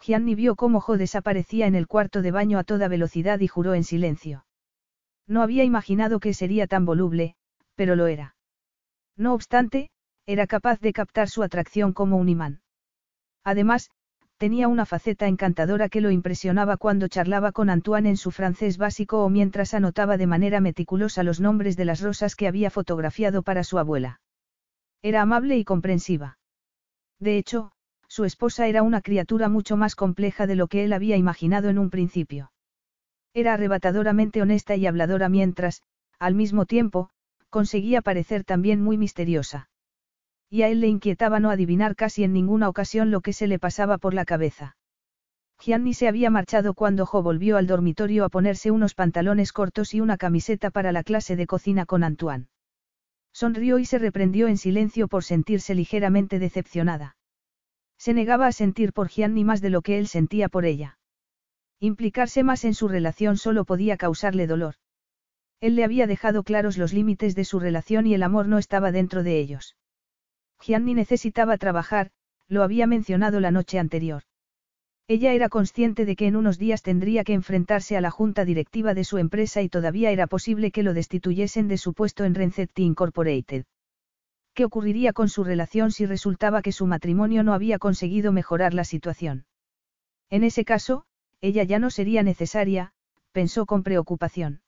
Gianni 0.00 0.36
vio 0.36 0.54
cómo 0.54 0.80
Jo 0.80 0.96
desaparecía 0.96 1.66
en 1.66 1.74
el 1.74 1.88
cuarto 1.88 2.22
de 2.22 2.30
baño 2.30 2.60
a 2.60 2.62
toda 2.62 2.86
velocidad 2.86 3.40
y 3.40 3.48
juró 3.48 3.74
en 3.74 3.82
silencio. 3.82 4.44
No 5.30 5.42
había 5.42 5.62
imaginado 5.62 6.18
que 6.18 6.34
sería 6.34 6.66
tan 6.66 6.84
voluble, 6.84 7.36
pero 7.76 7.94
lo 7.94 8.08
era. 8.08 8.34
No 9.16 9.32
obstante, 9.32 9.88
era 10.26 10.48
capaz 10.48 10.80
de 10.80 10.92
captar 10.92 11.28
su 11.28 11.44
atracción 11.44 11.92
como 11.92 12.16
un 12.16 12.28
imán. 12.28 12.62
Además, 13.44 13.90
tenía 14.38 14.66
una 14.66 14.86
faceta 14.86 15.28
encantadora 15.28 15.88
que 15.88 16.00
lo 16.00 16.10
impresionaba 16.10 16.76
cuando 16.78 17.06
charlaba 17.06 17.52
con 17.52 17.70
Antoine 17.70 18.08
en 18.08 18.16
su 18.16 18.32
francés 18.32 18.76
básico 18.76 19.24
o 19.24 19.28
mientras 19.28 19.72
anotaba 19.72 20.16
de 20.16 20.26
manera 20.26 20.60
meticulosa 20.60 21.22
los 21.22 21.38
nombres 21.38 21.76
de 21.76 21.84
las 21.84 22.00
rosas 22.00 22.34
que 22.34 22.48
había 22.48 22.68
fotografiado 22.68 23.44
para 23.44 23.62
su 23.62 23.78
abuela. 23.78 24.20
Era 25.00 25.22
amable 25.22 25.56
y 25.56 25.64
comprensiva. 25.64 26.38
De 27.20 27.38
hecho, 27.38 27.70
su 28.08 28.24
esposa 28.24 28.66
era 28.66 28.82
una 28.82 29.00
criatura 29.00 29.48
mucho 29.48 29.76
más 29.76 29.94
compleja 29.94 30.48
de 30.48 30.56
lo 30.56 30.66
que 30.66 30.82
él 30.82 30.92
había 30.92 31.16
imaginado 31.16 31.68
en 31.68 31.78
un 31.78 31.88
principio. 31.88 32.50
Era 33.34 33.54
arrebatadoramente 33.54 34.42
honesta 34.42 34.76
y 34.76 34.86
habladora 34.86 35.28
mientras, 35.28 35.82
al 36.18 36.34
mismo 36.34 36.66
tiempo, 36.66 37.10
conseguía 37.48 38.02
parecer 38.02 38.44
también 38.44 38.82
muy 38.82 38.96
misteriosa. 38.96 39.68
Y 40.48 40.62
a 40.62 40.68
él 40.68 40.80
le 40.80 40.88
inquietaba 40.88 41.38
no 41.38 41.50
adivinar 41.50 41.94
casi 41.94 42.24
en 42.24 42.32
ninguna 42.32 42.68
ocasión 42.68 43.10
lo 43.10 43.20
que 43.20 43.32
se 43.32 43.46
le 43.46 43.58
pasaba 43.58 43.98
por 43.98 44.14
la 44.14 44.24
cabeza. 44.24 44.76
Gianni 45.60 45.94
se 45.94 46.08
había 46.08 46.30
marchado 46.30 46.74
cuando 46.74 47.06
Jo 47.06 47.22
volvió 47.22 47.56
al 47.56 47.66
dormitorio 47.66 48.24
a 48.24 48.30
ponerse 48.30 48.70
unos 48.70 48.94
pantalones 48.94 49.52
cortos 49.52 49.94
y 49.94 50.00
una 50.00 50.16
camiseta 50.16 50.70
para 50.70 50.90
la 50.90 51.04
clase 51.04 51.36
de 51.36 51.46
cocina 51.46 51.86
con 51.86 52.02
Antoine. 52.02 52.48
Sonrió 53.32 53.78
y 53.78 53.84
se 53.84 53.98
reprendió 53.98 54.48
en 54.48 54.56
silencio 54.56 55.06
por 55.06 55.22
sentirse 55.22 55.74
ligeramente 55.74 56.38
decepcionada. 56.38 57.16
Se 57.98 58.14
negaba 58.14 58.46
a 58.46 58.52
sentir 58.52 58.92
por 58.92 59.08
Gianni 59.08 59.44
más 59.44 59.60
de 59.60 59.70
lo 59.70 59.82
que 59.82 59.98
él 59.98 60.08
sentía 60.08 60.48
por 60.48 60.64
ella. 60.64 60.98
Implicarse 61.82 62.42
más 62.42 62.64
en 62.64 62.74
su 62.74 62.88
relación 62.88 63.38
solo 63.38 63.64
podía 63.64 63.96
causarle 63.96 64.46
dolor. 64.46 64.74
Él 65.60 65.76
le 65.76 65.84
había 65.84 66.06
dejado 66.06 66.42
claros 66.42 66.76
los 66.76 66.92
límites 66.92 67.34
de 67.34 67.46
su 67.46 67.58
relación 67.58 68.06
y 68.06 68.12
el 68.12 68.22
amor 68.22 68.48
no 68.48 68.58
estaba 68.58 68.92
dentro 68.92 69.22
de 69.22 69.38
ellos. 69.38 69.76
Gianni 70.60 70.92
necesitaba 70.92 71.56
trabajar, 71.56 72.10
lo 72.48 72.62
había 72.62 72.86
mencionado 72.86 73.40
la 73.40 73.50
noche 73.50 73.78
anterior. 73.78 74.24
Ella 75.08 75.32
era 75.32 75.48
consciente 75.48 76.04
de 76.04 76.16
que 76.16 76.26
en 76.26 76.36
unos 76.36 76.58
días 76.58 76.82
tendría 76.82 77.24
que 77.24 77.32
enfrentarse 77.32 77.96
a 77.96 78.00
la 78.00 78.10
junta 78.10 78.44
directiva 78.44 78.92
de 78.92 79.04
su 79.04 79.16
empresa 79.18 79.62
y 79.62 79.68
todavía 79.68 80.10
era 80.10 80.26
posible 80.26 80.70
que 80.70 80.82
lo 80.82 80.94
destituyesen 80.94 81.66
de 81.66 81.78
su 81.78 81.94
puesto 81.94 82.24
en 82.24 82.34
Renzetti 82.34 82.84
Incorporated. 82.84 83.64
¿Qué 84.52 84.64
ocurriría 84.66 85.12
con 85.12 85.28
su 85.28 85.44
relación 85.44 85.92
si 85.92 86.04
resultaba 86.04 86.60
que 86.60 86.72
su 86.72 86.86
matrimonio 86.86 87.42
no 87.42 87.54
había 87.54 87.78
conseguido 87.78 88.32
mejorar 88.32 88.74
la 88.74 88.84
situación? 88.84 89.46
En 90.28 90.44
ese 90.44 90.64
caso, 90.64 91.06
ella 91.40 91.64
ya 91.64 91.78
no 91.78 91.90
sería 91.90 92.22
necesaria, 92.22 92.92
pensó 93.32 93.66
con 93.66 93.82
preocupación. 93.82 94.62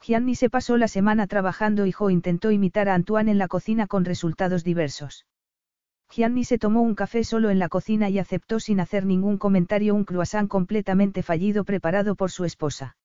Gianni 0.00 0.34
se 0.34 0.50
pasó 0.50 0.76
la 0.76 0.88
semana 0.88 1.26
trabajando 1.26 1.86
y 1.86 1.92
Jo 1.92 2.10
intentó 2.10 2.50
imitar 2.50 2.88
a 2.88 2.94
Antoine 2.94 3.30
en 3.30 3.38
la 3.38 3.48
cocina 3.48 3.86
con 3.86 4.04
resultados 4.04 4.62
diversos. 4.62 5.26
Gianni 6.10 6.44
se 6.44 6.58
tomó 6.58 6.82
un 6.82 6.94
café 6.94 7.24
solo 7.24 7.48
en 7.48 7.58
la 7.58 7.68
cocina 7.68 8.10
y 8.10 8.18
aceptó 8.18 8.60
sin 8.60 8.80
hacer 8.80 9.06
ningún 9.06 9.38
comentario 9.38 9.94
un 9.94 10.04
croissant 10.04 10.48
completamente 10.48 11.22
fallido 11.22 11.64
preparado 11.64 12.16
por 12.16 12.30
su 12.30 12.44
esposa. 12.44 12.96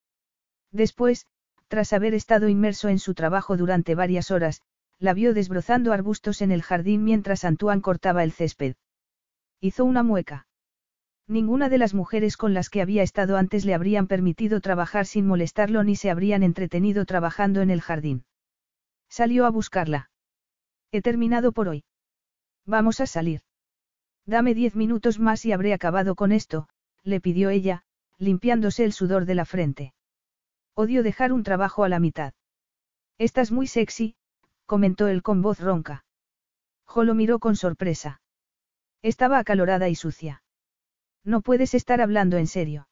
Después, 0.71 1.25
tras 1.69 1.93
haber 1.93 2.13
estado 2.13 2.49
inmerso 2.49 2.89
en 2.89 2.99
su 2.99 3.13
trabajo 3.13 3.55
durante 3.55 3.95
varias 3.95 4.29
horas, 4.29 4.61
la 4.99 5.13
vio 5.13 5.33
desbrozando 5.33 5.93
arbustos 5.93 6.41
en 6.41 6.51
el 6.51 6.61
jardín 6.61 7.05
mientras 7.05 7.45
Antoine 7.45 7.81
cortaba 7.81 8.25
el 8.25 8.33
césped. 8.33 8.75
Hizo 9.61 9.85
una 9.85 10.03
mueca. 10.03 10.48
Ninguna 11.29 11.69
de 11.69 11.77
las 11.77 11.93
mujeres 11.93 12.37
con 12.37 12.55
las 12.55 12.71
que 12.71 12.81
había 12.81 13.03
estado 13.03 13.37
antes 13.37 13.63
le 13.63 13.75
habrían 13.75 14.07
permitido 14.07 14.61
trabajar 14.61 15.05
sin 15.05 15.27
molestarlo 15.27 15.83
ni 15.83 15.95
se 15.95 16.09
habrían 16.09 16.41
entretenido 16.41 17.05
trabajando 17.05 17.61
en 17.61 17.69
el 17.69 17.81
jardín. 17.81 18.25
Salió 19.09 19.45
a 19.45 19.51
buscarla. 19.51 20.09
He 20.91 21.03
terminado 21.03 21.51
por 21.51 21.67
hoy. 21.67 21.83
Vamos 22.65 22.99
a 22.99 23.05
salir. 23.05 23.41
Dame 24.25 24.55
diez 24.55 24.75
minutos 24.75 25.19
más 25.19 25.45
y 25.45 25.51
habré 25.51 25.71
acabado 25.71 26.15
con 26.15 26.31
esto, 26.31 26.67
le 27.03 27.21
pidió 27.21 27.51
ella, 27.51 27.83
limpiándose 28.17 28.83
el 28.83 28.91
sudor 28.91 29.25
de 29.25 29.35
la 29.35 29.45
frente. 29.45 29.93
Odio 30.73 31.03
dejar 31.03 31.31
un 31.31 31.43
trabajo 31.43 31.83
a 31.83 31.89
la 31.89 31.99
mitad. 31.99 32.33
Estás 33.19 33.51
muy 33.51 33.67
sexy, 33.67 34.15
comentó 34.65 35.07
él 35.07 35.21
con 35.21 35.43
voz 35.43 35.59
ronca. 35.59 36.05
Jo 36.85 37.03
lo 37.03 37.13
miró 37.13 37.37
con 37.37 37.55
sorpresa. 37.55 38.19
Estaba 39.03 39.37
acalorada 39.37 39.89
y 39.89 39.95
sucia. 39.95 40.41
No 41.29 41.41
puedes 41.41 41.75
estar 41.75 42.01
hablando 42.01 42.37
en 42.37 42.47
serio. 42.47 42.87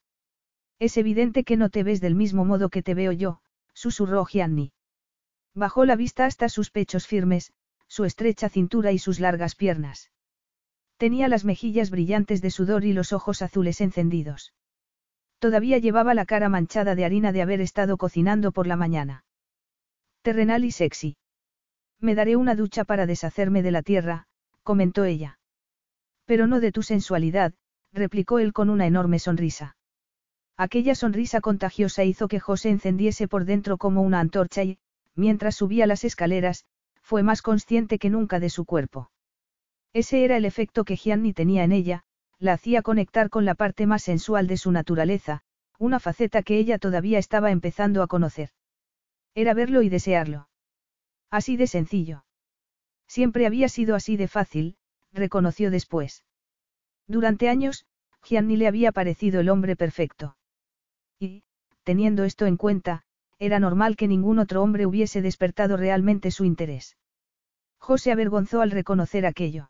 Es 0.78 0.98
evidente 0.98 1.44
que 1.44 1.58
no 1.58 1.72
te 1.72 1.82
ves 1.82 2.02
del 2.02 2.14
mismo 2.14 2.46
modo 2.46 2.70
que 2.70 2.84
te 2.84 2.94
veo 2.94 3.12
yo, 3.12 3.42
susurró 3.74 4.24
Gianni. 4.26 4.74
Bajó 5.56 5.86
la 5.86 5.96
vista 5.96 6.26
hasta 6.26 6.48
sus 6.48 6.70
pechos 6.70 7.08
firmes, 7.08 7.52
su 7.88 8.06
estrecha 8.06 8.48
cintura 8.48 8.92
y 8.92 9.00
sus 9.00 9.20
largas 9.20 9.56
piernas. 9.56 10.12
Tenía 10.98 11.28
las 11.30 11.46
mejillas 11.46 11.90
brillantes 11.90 12.44
de 12.44 12.52
sudor 12.52 12.86
y 12.86 12.94
los 12.94 13.12
ojos 13.12 13.42
azules 13.42 13.82
encendidos. 13.82 14.54
Todavía 15.40 15.80
llevaba 15.80 16.14
la 16.14 16.28
cara 16.28 16.48
manchada 16.48 16.94
de 16.94 17.06
harina 17.06 17.32
de 17.32 17.42
haber 17.42 17.60
estado 17.60 17.98
cocinando 17.98 18.52
por 18.52 18.68
la 18.68 18.76
mañana. 18.76 19.26
Terrenal 20.22 20.64
y 20.64 20.70
sexy. 20.70 21.18
Me 22.00 22.14
daré 22.14 22.36
una 22.36 22.54
ducha 22.54 22.84
para 22.84 23.08
deshacerme 23.08 23.64
de 23.64 23.72
la 23.72 23.82
tierra, 23.82 24.28
comentó 24.62 25.06
ella. 25.06 25.40
Pero 26.26 26.46
no 26.46 26.60
de 26.60 26.72
tu 26.72 26.84
sensualidad, 26.84 27.56
replicó 27.98 28.40
él 28.40 28.54
con 28.54 28.70
una 28.70 28.88
enorme 28.88 29.20
sonrisa. 29.20 29.76
Aquella 30.56 30.96
sonrisa 30.96 31.42
contagiosa 31.42 32.04
hizo 32.04 32.28
que 32.28 32.40
José 32.40 32.70
encendiese 32.70 33.28
por 33.28 33.46
dentro 33.46 33.78
como 33.78 34.02
una 34.02 34.20
antorcha 34.20 34.64
y, 34.64 34.80
mientras 35.16 35.56
subía 35.56 35.86
las 35.86 36.04
escaleras, 36.04 36.66
fue 37.02 37.24
más 37.24 37.42
consciente 37.42 38.00
que 38.00 38.10
nunca 38.10 38.40
de 38.40 38.50
su 38.50 38.66
cuerpo. 38.66 39.12
Ese 39.94 40.24
era 40.24 40.38
el 40.38 40.46
efecto 40.46 40.84
que 40.84 40.96
Gianni 40.96 41.34
tenía 41.34 41.64
en 41.64 41.72
ella, 41.72 42.04
la 42.40 42.54
hacía 42.54 42.82
conectar 42.82 43.30
con 43.30 43.46
la 43.46 43.56
parte 43.56 43.86
más 43.86 44.04
sensual 44.04 44.48
de 44.48 44.58
su 44.58 44.72
naturaleza, 44.72 45.42
una 45.80 46.00
faceta 46.00 46.44
que 46.44 46.58
ella 46.58 46.78
todavía 46.80 47.20
estaba 47.20 47.52
empezando 47.52 48.02
a 48.02 48.08
conocer. 48.08 48.50
Era 49.36 49.54
verlo 49.54 49.82
y 49.82 49.90
desearlo. 49.90 50.50
Así 51.30 51.58
de 51.58 51.68
sencillo. 51.68 52.26
Siempre 53.08 53.46
había 53.46 53.70
sido 53.70 53.96
así 53.96 54.18
de 54.18 54.28
fácil, 54.28 54.78
reconoció 55.14 55.72
después. 55.72 56.24
Durante 57.08 57.50
años, 57.50 57.86
Gianni 58.24 58.58
le 58.58 58.68
había 58.68 58.92
parecido 58.92 59.40
el 59.40 59.50
hombre 59.50 59.76
perfecto. 59.76 60.36
Y, 61.20 61.44
teniendo 61.84 62.24
esto 62.26 62.46
en 62.46 62.58
cuenta, 62.58 63.04
era 63.40 63.60
normal 63.60 63.96
que 63.96 64.08
ningún 64.08 64.40
otro 64.40 64.62
hombre 64.62 64.86
hubiese 64.86 65.22
despertado 65.22 65.78
realmente 65.78 66.32
su 66.32 66.44
interés. 66.44 66.98
José 67.80 68.12
avergonzó 68.12 68.62
al 68.62 68.72
reconocer 68.72 69.26
aquello. 69.26 69.70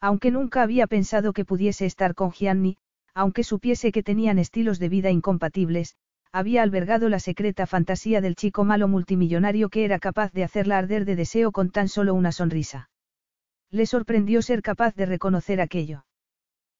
Aunque 0.00 0.30
nunca 0.30 0.62
había 0.62 0.86
pensado 0.86 1.32
que 1.32 1.44
pudiese 1.44 1.86
estar 1.86 2.14
con 2.14 2.30
Gianni, 2.30 2.76
aunque 3.14 3.42
supiese 3.42 3.90
que 3.90 4.02
tenían 4.02 4.38
estilos 4.38 4.78
de 4.78 4.88
vida 4.88 5.10
incompatibles, 5.10 5.96
había 6.30 6.62
albergado 6.62 7.08
la 7.08 7.20
secreta 7.20 7.66
fantasía 7.66 8.20
del 8.20 8.34
chico 8.34 8.64
malo 8.64 8.88
multimillonario 8.88 9.68
que 9.70 9.84
era 9.84 9.98
capaz 9.98 10.32
de 10.32 10.44
hacerla 10.44 10.78
arder 10.78 11.04
de 11.04 11.16
deseo 11.16 11.52
con 11.52 11.70
tan 11.70 11.88
solo 11.88 12.12
una 12.12 12.32
sonrisa. 12.32 12.90
Le 13.70 13.86
sorprendió 13.86 14.42
ser 14.42 14.60
capaz 14.60 14.94
de 14.94 15.06
reconocer 15.06 15.60
aquello. 15.60 16.04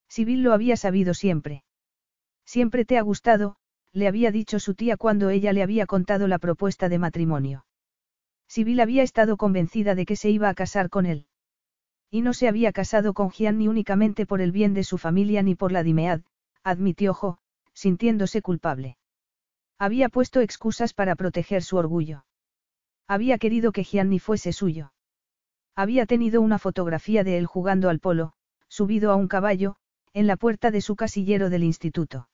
Sibyl 0.09 0.43
lo 0.43 0.53
había 0.53 0.77
sabido 0.77 1.15
siempre. 1.15 1.65
Siempre 2.45 2.85
te 2.85 2.99
ha 2.99 3.03
gustado, 3.03 3.57
le 3.93 4.09
había 4.09 4.31
dicho 4.31 4.59
su 4.59 4.75
tía 4.75 4.97
cuando 4.97 5.31
ella 5.31 5.53
le 5.53 5.63
había 5.63 5.87
contado 5.87 6.29
la 6.29 6.39
propuesta 6.39 6.89
de 6.89 6.99
matrimonio. 6.99 7.67
Sibyl 8.49 8.81
había 8.81 9.03
estado 9.03 9.37
convencida 9.37 9.95
de 9.95 10.05
que 10.07 10.17
se 10.17 10.31
iba 10.31 10.49
a 10.49 10.55
casar 10.55 10.91
con 10.91 11.07
él. 11.07 11.27
Y 12.11 12.21
no 12.21 12.33
se 12.33 12.49
había 12.49 12.73
casado 12.73 13.15
con 13.15 13.31
Gianni 13.31 13.69
únicamente 13.69 14.27
por 14.27 14.41
el 14.41 14.53
bien 14.53 14.75
de 14.75 14.85
su 14.85 14.99
familia 14.99 15.43
ni 15.43 15.55
por 15.55 15.73
la 15.73 15.83
Dimead, 15.83 16.23
admitió 16.63 17.15
Jo, 17.15 17.39
sintiéndose 17.73 18.43
culpable. 18.43 18.97
Había 19.79 20.09
puesto 20.09 20.41
excusas 20.41 20.95
para 20.95 21.17
proteger 21.17 21.63
su 21.63 21.77
orgullo. 21.77 22.25
Había 23.09 23.39
querido 23.39 23.73
que 23.73 23.85
Gianni 23.85 24.19
fuese 24.19 24.53
suyo. 24.53 24.93
Había 25.75 26.07
tenido 26.07 26.41
una 26.41 26.59
fotografía 26.59 27.25
de 27.25 27.37
él 27.37 27.47
jugando 27.47 27.91
al 27.91 27.99
polo, 27.99 28.35
subido 28.69 29.11
a 29.11 29.17
un 29.17 29.27
caballo, 29.27 29.77
en 30.15 30.29
la 30.29 30.37
puerta 30.37 30.71
de 30.71 30.81
su 30.81 30.95
casillero 30.95 31.51
del 31.51 31.65
instituto. 31.65 32.29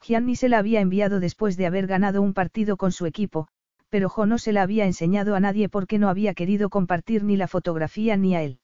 Gianni 0.00 0.36
se 0.36 0.48
la 0.48 0.58
había 0.58 0.80
enviado 0.80 1.18
después 1.18 1.56
de 1.56 1.66
haber 1.66 1.86
ganado 1.88 2.22
un 2.22 2.32
partido 2.32 2.76
con 2.76 2.92
su 2.92 3.06
equipo, 3.06 3.48
pero 3.88 4.08
Jo 4.08 4.24
no 4.24 4.38
se 4.38 4.52
la 4.52 4.62
había 4.62 4.86
enseñado 4.86 5.34
a 5.34 5.40
nadie 5.40 5.68
porque 5.68 5.98
no 5.98 6.08
había 6.08 6.32
querido 6.32 6.70
compartir 6.70 7.24
ni 7.24 7.36
la 7.36 7.48
fotografía 7.48 8.16
ni 8.16 8.34
a 8.36 8.42
él. 8.42 8.60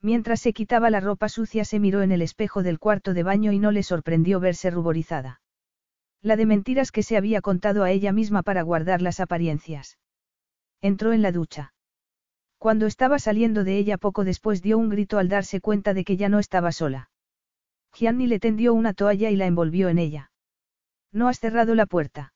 Mientras 0.00 0.40
se 0.40 0.52
quitaba 0.52 0.88
la 0.88 1.00
ropa 1.00 1.28
sucia 1.28 1.64
se 1.64 1.80
miró 1.80 2.02
en 2.02 2.12
el 2.12 2.22
espejo 2.22 2.62
del 2.62 2.78
cuarto 2.78 3.12
de 3.12 3.24
baño 3.24 3.50
y 3.50 3.58
no 3.58 3.72
le 3.72 3.82
sorprendió 3.82 4.38
verse 4.38 4.70
ruborizada. 4.70 5.40
La 6.22 6.36
de 6.36 6.46
mentiras 6.46 6.92
que 6.92 7.02
se 7.02 7.16
había 7.16 7.40
contado 7.40 7.82
a 7.82 7.90
ella 7.90 8.12
misma 8.12 8.42
para 8.42 8.62
guardar 8.62 9.02
las 9.02 9.18
apariencias. 9.18 9.98
Entró 10.80 11.12
en 11.12 11.22
la 11.22 11.32
ducha. 11.32 11.74
Cuando 12.58 12.86
estaba 12.86 13.18
saliendo 13.18 13.64
de 13.64 13.78
ella 13.78 13.98
poco 13.98 14.24
después 14.24 14.62
dio 14.62 14.78
un 14.78 14.88
grito 14.88 15.18
al 15.18 15.28
darse 15.28 15.60
cuenta 15.60 15.92
de 15.92 16.04
que 16.04 16.16
ya 16.16 16.28
no 16.28 16.38
estaba 16.38 16.70
sola. 16.70 17.10
Gianni 17.98 18.28
le 18.28 18.38
tendió 18.38 18.74
una 18.74 18.94
toalla 18.94 19.28
y 19.30 19.36
la 19.36 19.46
envolvió 19.46 19.88
en 19.88 19.98
ella. 19.98 20.30
No 21.10 21.26
has 21.26 21.40
cerrado 21.40 21.74
la 21.74 21.86
puerta. 21.86 22.32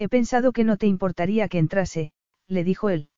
He 0.00 0.08
pensado 0.08 0.50
que 0.52 0.64
no 0.64 0.76
te 0.76 0.88
importaría 0.88 1.46
que 1.48 1.58
entrase, 1.58 2.12
le 2.48 2.64
dijo 2.64 2.90
él. 2.90 3.08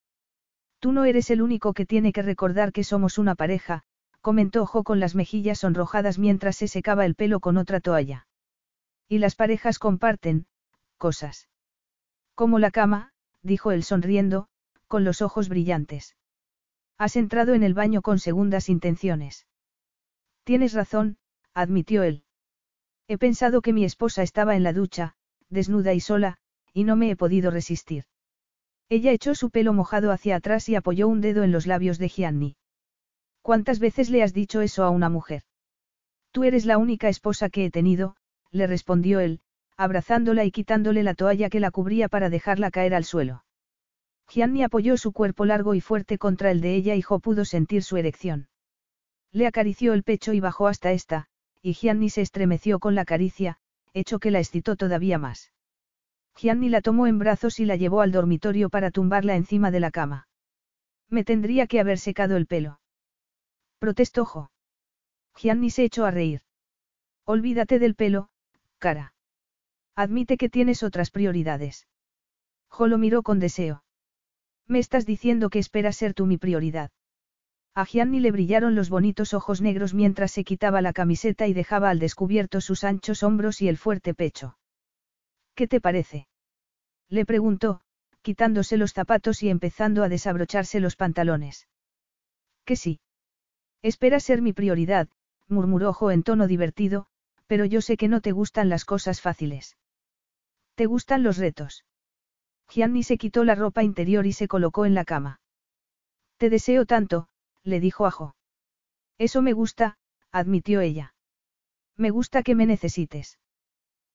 Tú 0.79 0.93
no 0.93 1.07
eres 1.07 1.31
el 1.31 1.41
único 1.41 1.73
que 1.73 1.87
tiene 1.87 2.13
que 2.13 2.21
recordar 2.21 2.71
que 2.71 2.85
somos 2.85 3.17
una 3.17 3.35
pareja, 3.35 3.85
comentó 4.21 4.67
Jo 4.67 4.85
con 4.85 5.01
las 5.01 5.15
mejillas 5.15 5.61
sonrojadas 5.61 6.19
mientras 6.19 6.57
se 6.57 6.69
secaba 6.69 7.07
el 7.07 7.15
pelo 7.15 7.41
con 7.41 7.57
otra 7.57 7.81
toalla. 7.81 8.27
Y 9.09 9.17
las 9.17 9.35
parejas 9.35 9.79
comparten, 9.79 10.47
cosas. 10.99 11.49
Como 12.35 12.59
la 12.59 12.71
cama, 12.71 13.13
dijo 13.43 13.73
él 13.73 13.85
sonriendo, 13.85 14.49
con 14.87 15.05
los 15.05 15.23
ojos 15.23 15.49
brillantes. 15.49 16.15
Has 16.99 17.17
entrado 17.17 17.55
en 17.55 17.63
el 17.63 17.73
baño 17.73 18.03
con 18.03 18.19
segundas 18.19 18.69
intenciones. 18.69 19.47
Tienes 20.45 20.75
razón, 20.75 21.17
admitió 21.55 22.03
él. 22.03 22.25
He 23.09 23.19
pensado 23.19 23.63
que 23.63 23.73
mi 23.73 23.85
esposa 23.85 24.23
estaba 24.23 24.57
en 24.57 24.63
la 24.63 24.73
ducha, 24.73 25.15
desnuda 25.49 25.95
y 25.95 26.01
sola, 26.01 26.39
y 26.73 26.85
no 26.85 26.97
me 26.97 27.11
he 27.11 27.17
podido 27.17 27.51
resistir. 27.51 28.05
Ella 28.89 29.13
echó 29.13 29.35
su 29.35 29.51
pelo 29.51 29.73
mojado 29.73 30.11
hacia 30.13 30.37
atrás 30.37 30.69
y 30.69 30.75
apoyó 30.75 31.09
un 31.09 31.21
dedo 31.21 31.43
en 31.43 31.53
los 31.53 31.67
labios 31.67 31.99
de 31.99 32.09
Gianni. 32.09 32.57
¿Cuántas 33.43 33.79
veces 33.79 34.11
le 34.11 34.23
has 34.23 34.35
dicho 34.35 34.61
eso 34.61 34.85
a 34.85 34.91
una 34.91 35.09
mujer? 35.09 35.43
Tú 36.33 36.45
eres 36.45 36.67
la 36.67 36.79
única 36.79 37.09
esposa 37.09 37.49
que 37.49 37.65
he 37.65 37.71
tenido, 37.71 38.17
le 38.51 38.67
respondió 38.67 39.21
él, 39.21 39.41
abrazándola 39.77 40.45
y 40.45 40.51
quitándole 40.51 41.03
la 41.03 41.15
toalla 41.15 41.51
que 41.51 41.61
la 41.61 41.71
cubría 41.71 42.09
para 42.09 42.31
dejarla 42.31 42.71
caer 42.71 42.95
al 42.95 43.05
suelo. 43.05 43.45
Gianni 44.29 44.63
apoyó 44.63 44.97
su 44.97 45.13
cuerpo 45.13 45.45
largo 45.45 45.75
y 45.75 45.81
fuerte 45.81 46.19
contra 46.19 46.51
el 46.51 46.61
de 46.61 46.75
ella 46.75 46.95
y 46.95 47.03
Jo 47.03 47.21
pudo 47.21 47.45
sentir 47.45 47.83
su 47.83 47.97
erección. 47.97 48.49
Le 49.31 49.47
acarició 49.47 49.93
el 49.93 50.03
pecho 50.03 50.33
y 50.33 50.41
bajó 50.41 50.67
hasta 50.67 50.93
esta, 50.93 51.29
y 51.65 51.73
Gianni 51.73 52.11
se 52.11 52.21
estremeció 52.21 52.79
con 52.79 52.95
la 52.95 53.07
caricia, 53.07 53.57
hecho 53.95 54.19
que 54.19 54.31
la 54.31 54.39
excitó 54.39 54.77
todavía 54.77 55.17
más. 55.17 55.51
Gianni 56.37 56.69
la 56.69 56.83
tomó 56.83 57.07
en 57.07 57.19
brazos 57.19 57.59
y 57.59 57.65
la 57.65 57.77
llevó 57.77 58.03
al 58.03 58.13
dormitorio 58.13 58.69
para 58.69 58.91
tumbarla 58.91 59.35
encima 59.35 59.71
de 59.71 59.81
la 59.81 59.91
cama. 59.91 60.29
Me 61.09 61.25
tendría 61.25 61.67
que 61.67 61.81
haber 61.81 61.99
secado 61.99 62.37
el 62.37 62.47
pelo. 62.47 62.81
Protestó 63.79 64.27
Jo. 64.27 64.51
Gianni 65.35 65.71
se 65.71 65.85
echó 65.85 66.05
a 66.05 66.11
reír. 66.11 66.43
Olvídate 67.25 67.79
del 67.79 67.95
pelo, 67.95 68.29
cara. 68.77 69.15
Admite 69.95 70.37
que 70.37 70.51
tienes 70.51 70.83
otras 70.83 71.11
prioridades. 71.11 71.89
Jo 72.69 72.89
lo 72.89 72.99
miró 72.99 73.23
con 73.23 73.39
deseo. 73.39 73.85
Me 74.67 74.81
estás 74.81 75.07
diciendo 75.07 75.49
que 75.49 75.61
esperas 75.61 75.97
ser 75.97 76.13
tú 76.13 76.27
mi 76.27 76.37
prioridad. 76.37 76.91
A 77.77 77.85
Gianni 77.85 78.21
le 78.21 78.31
brillaron 78.31 78.77
los 78.77 78.89
bonitos 78.89 79.35
ojos 79.35 79.61
negros 79.61 79.95
mientras 79.95 80.31
se 80.31 80.45
quitaba 80.45 80.81
la 80.81 80.93
camiseta 80.93 81.49
y 81.49 81.55
dejaba 81.55 81.91
al 81.91 81.99
descubierto 81.99 82.61
sus 82.61 82.85
anchos 82.85 83.25
hombros 83.25 83.61
y 83.63 83.69
el 83.69 83.79
fuerte 83.79 84.15
pecho. 84.15 84.57
¿Qué 85.57 85.67
te 85.67 85.81
parece? 85.81 86.29
Le 87.09 87.27
preguntó, 87.27 87.81
quitándose 88.23 88.77
los 88.77 88.93
zapatos 88.93 89.43
y 89.43 89.51
empezando 89.51 90.05
a 90.05 90.09
desabrocharse 90.09 90.79
los 90.79 90.95
pantalones. 90.95 91.67
Que 92.65 92.77
sí. 92.77 93.01
Espera 93.83 94.21
ser 94.21 94.41
mi 94.41 94.53
prioridad, 94.53 95.09
murmuró 95.49 95.93
Jo 95.93 96.13
en 96.13 96.23
tono 96.23 96.47
divertido, 96.47 97.07
pero 97.49 97.65
yo 97.65 97.81
sé 97.81 97.97
que 97.97 98.09
no 98.09 98.21
te 98.21 98.31
gustan 98.31 98.69
las 98.69 98.85
cosas 98.85 99.21
fáciles. 99.21 99.77
¿Te 100.77 100.87
gustan 100.87 101.25
los 101.25 101.39
retos? 101.39 101.85
Gianni 102.69 103.03
se 103.03 103.19
quitó 103.19 103.45
la 103.45 103.57
ropa 103.57 103.83
interior 103.83 104.27
y 104.27 104.33
se 104.33 104.49
colocó 104.49 104.87
en 104.87 104.95
la 104.95 105.05
cama. 105.05 105.41
Te 106.39 106.51
deseo 106.51 106.87
tanto, 106.87 107.29
le 107.65 107.81
dijo 107.81 108.07
a 108.07 108.11
Jo. 108.11 108.37
Eso 109.19 109.43
me 109.43 109.53
gusta, 109.53 109.97
admitió 110.31 110.81
ella. 110.81 111.15
Me 111.97 112.11
gusta 112.11 112.43
que 112.43 112.55
me 112.55 112.67
necesites. 112.67 113.39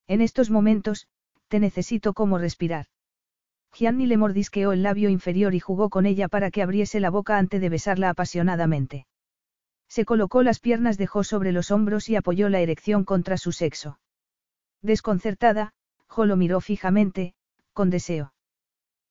En 0.08 0.22
estos 0.22 0.50
momentos, 0.50 1.08
te 1.48 1.60
necesito 1.60 2.14
como 2.14 2.38
respirar. 2.38 2.88
Gianni 3.74 4.08
le 4.08 4.18
mordisqueó 4.18 4.72
el 4.72 4.84
labio 4.84 5.10
inferior 5.10 5.54
y 5.54 5.60
jugó 5.60 5.90
con 5.90 6.06
ella 6.06 6.28
para 6.28 6.52
que 6.52 6.62
abriese 6.62 7.00
la 7.00 7.10
boca 7.10 7.38
antes 7.38 7.62
de 7.62 7.70
besarla 7.70 8.10
apasionadamente. 8.10 9.06
Se 9.88 10.06
colocó 10.06 10.44
las 10.44 10.60
piernas 10.60 10.98
de 10.98 11.08
Jo 11.08 11.24
sobre 11.24 11.52
los 11.52 11.72
hombros 11.72 12.10
y 12.10 12.16
apoyó 12.16 12.50
la 12.50 12.60
erección 12.60 13.06
contra 13.06 13.38
su 13.38 13.52
sexo. 13.52 14.00
Desconcertada, 14.82 15.74
Jo 16.08 16.26
lo 16.26 16.36
miró 16.36 16.62
fijamente, 16.62 17.34
con 17.74 17.90
deseo. 17.90 18.34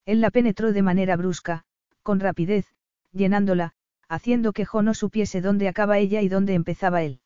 Él 0.05 0.21
la 0.21 0.31
penetró 0.31 0.73
de 0.73 0.83
manera 0.83 1.17
brusca, 1.17 1.65
con 2.03 2.21
rapidez, 2.21 2.67
llenándola, 3.13 3.75
haciendo 4.09 4.53
que 4.53 4.65
Jo 4.65 4.83
no 4.83 4.95
supiese 4.95 5.41
dónde 5.41 5.69
acaba 5.69 5.99
ella 5.99 6.23
y 6.23 6.29
dónde 6.29 6.55
empezaba 6.55 7.03
él. 7.03 7.21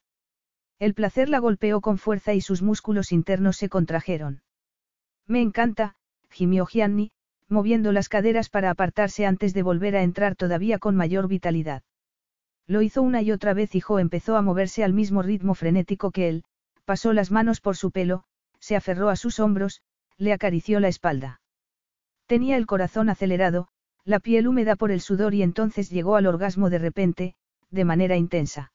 El 0.78 0.94
placer 0.94 1.28
la 1.28 1.38
golpeó 1.38 1.80
con 1.80 1.98
fuerza 1.98 2.34
y 2.34 2.40
sus 2.40 2.60
músculos 2.62 3.12
internos 3.12 3.56
se 3.56 3.68
contrajeron. 3.68 4.42
Me 5.26 5.40
encanta, 5.40 5.94
gimió 6.28 6.66
Gianni, 6.66 7.12
moviendo 7.48 7.92
las 7.92 8.08
caderas 8.08 8.48
para 8.48 8.70
apartarse 8.70 9.26
antes 9.26 9.54
de 9.54 9.62
volver 9.62 9.94
a 9.94 10.02
entrar 10.02 10.34
todavía 10.34 10.78
con 10.78 10.96
mayor 10.96 11.28
vitalidad. 11.28 11.82
Lo 12.66 12.82
hizo 12.82 13.02
una 13.02 13.22
y 13.22 13.30
otra 13.30 13.54
vez 13.54 13.74
y 13.74 13.80
Jo 13.80 13.98
empezó 13.98 14.36
a 14.36 14.42
moverse 14.42 14.82
al 14.82 14.92
mismo 14.92 15.22
ritmo 15.22 15.54
frenético 15.54 16.10
que 16.10 16.28
él, 16.28 16.44
pasó 16.84 17.12
las 17.12 17.30
manos 17.30 17.60
por 17.60 17.76
su 17.76 17.90
pelo, 17.90 18.24
se 18.58 18.76
aferró 18.76 19.08
a 19.08 19.16
sus 19.16 19.38
hombros, 19.40 19.82
le 20.16 20.32
acarició 20.32 20.80
la 20.80 20.88
espalda. 20.88 21.40
Tenía 22.26 22.56
el 22.56 22.66
corazón 22.66 23.08
acelerado, 23.10 23.68
la 24.04 24.20
piel 24.20 24.48
húmeda 24.48 24.76
por 24.76 24.90
el 24.90 25.00
sudor 25.00 25.34
y 25.34 25.42
entonces 25.42 25.90
llegó 25.90 26.16
al 26.16 26.26
orgasmo 26.26 26.70
de 26.70 26.78
repente, 26.78 27.34
de 27.70 27.84
manera 27.84 28.16
intensa. 28.16 28.72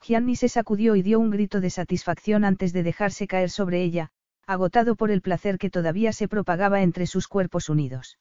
Gianni 0.00 0.36
se 0.36 0.48
sacudió 0.48 0.96
y 0.96 1.02
dio 1.02 1.18
un 1.18 1.30
grito 1.30 1.60
de 1.60 1.70
satisfacción 1.70 2.44
antes 2.44 2.72
de 2.72 2.82
dejarse 2.82 3.26
caer 3.26 3.50
sobre 3.50 3.82
ella, 3.82 4.10
agotado 4.46 4.96
por 4.96 5.10
el 5.10 5.20
placer 5.20 5.58
que 5.58 5.70
todavía 5.70 6.12
se 6.12 6.28
propagaba 6.28 6.82
entre 6.82 7.06
sus 7.06 7.28
cuerpos 7.28 7.68
unidos. 7.68 8.18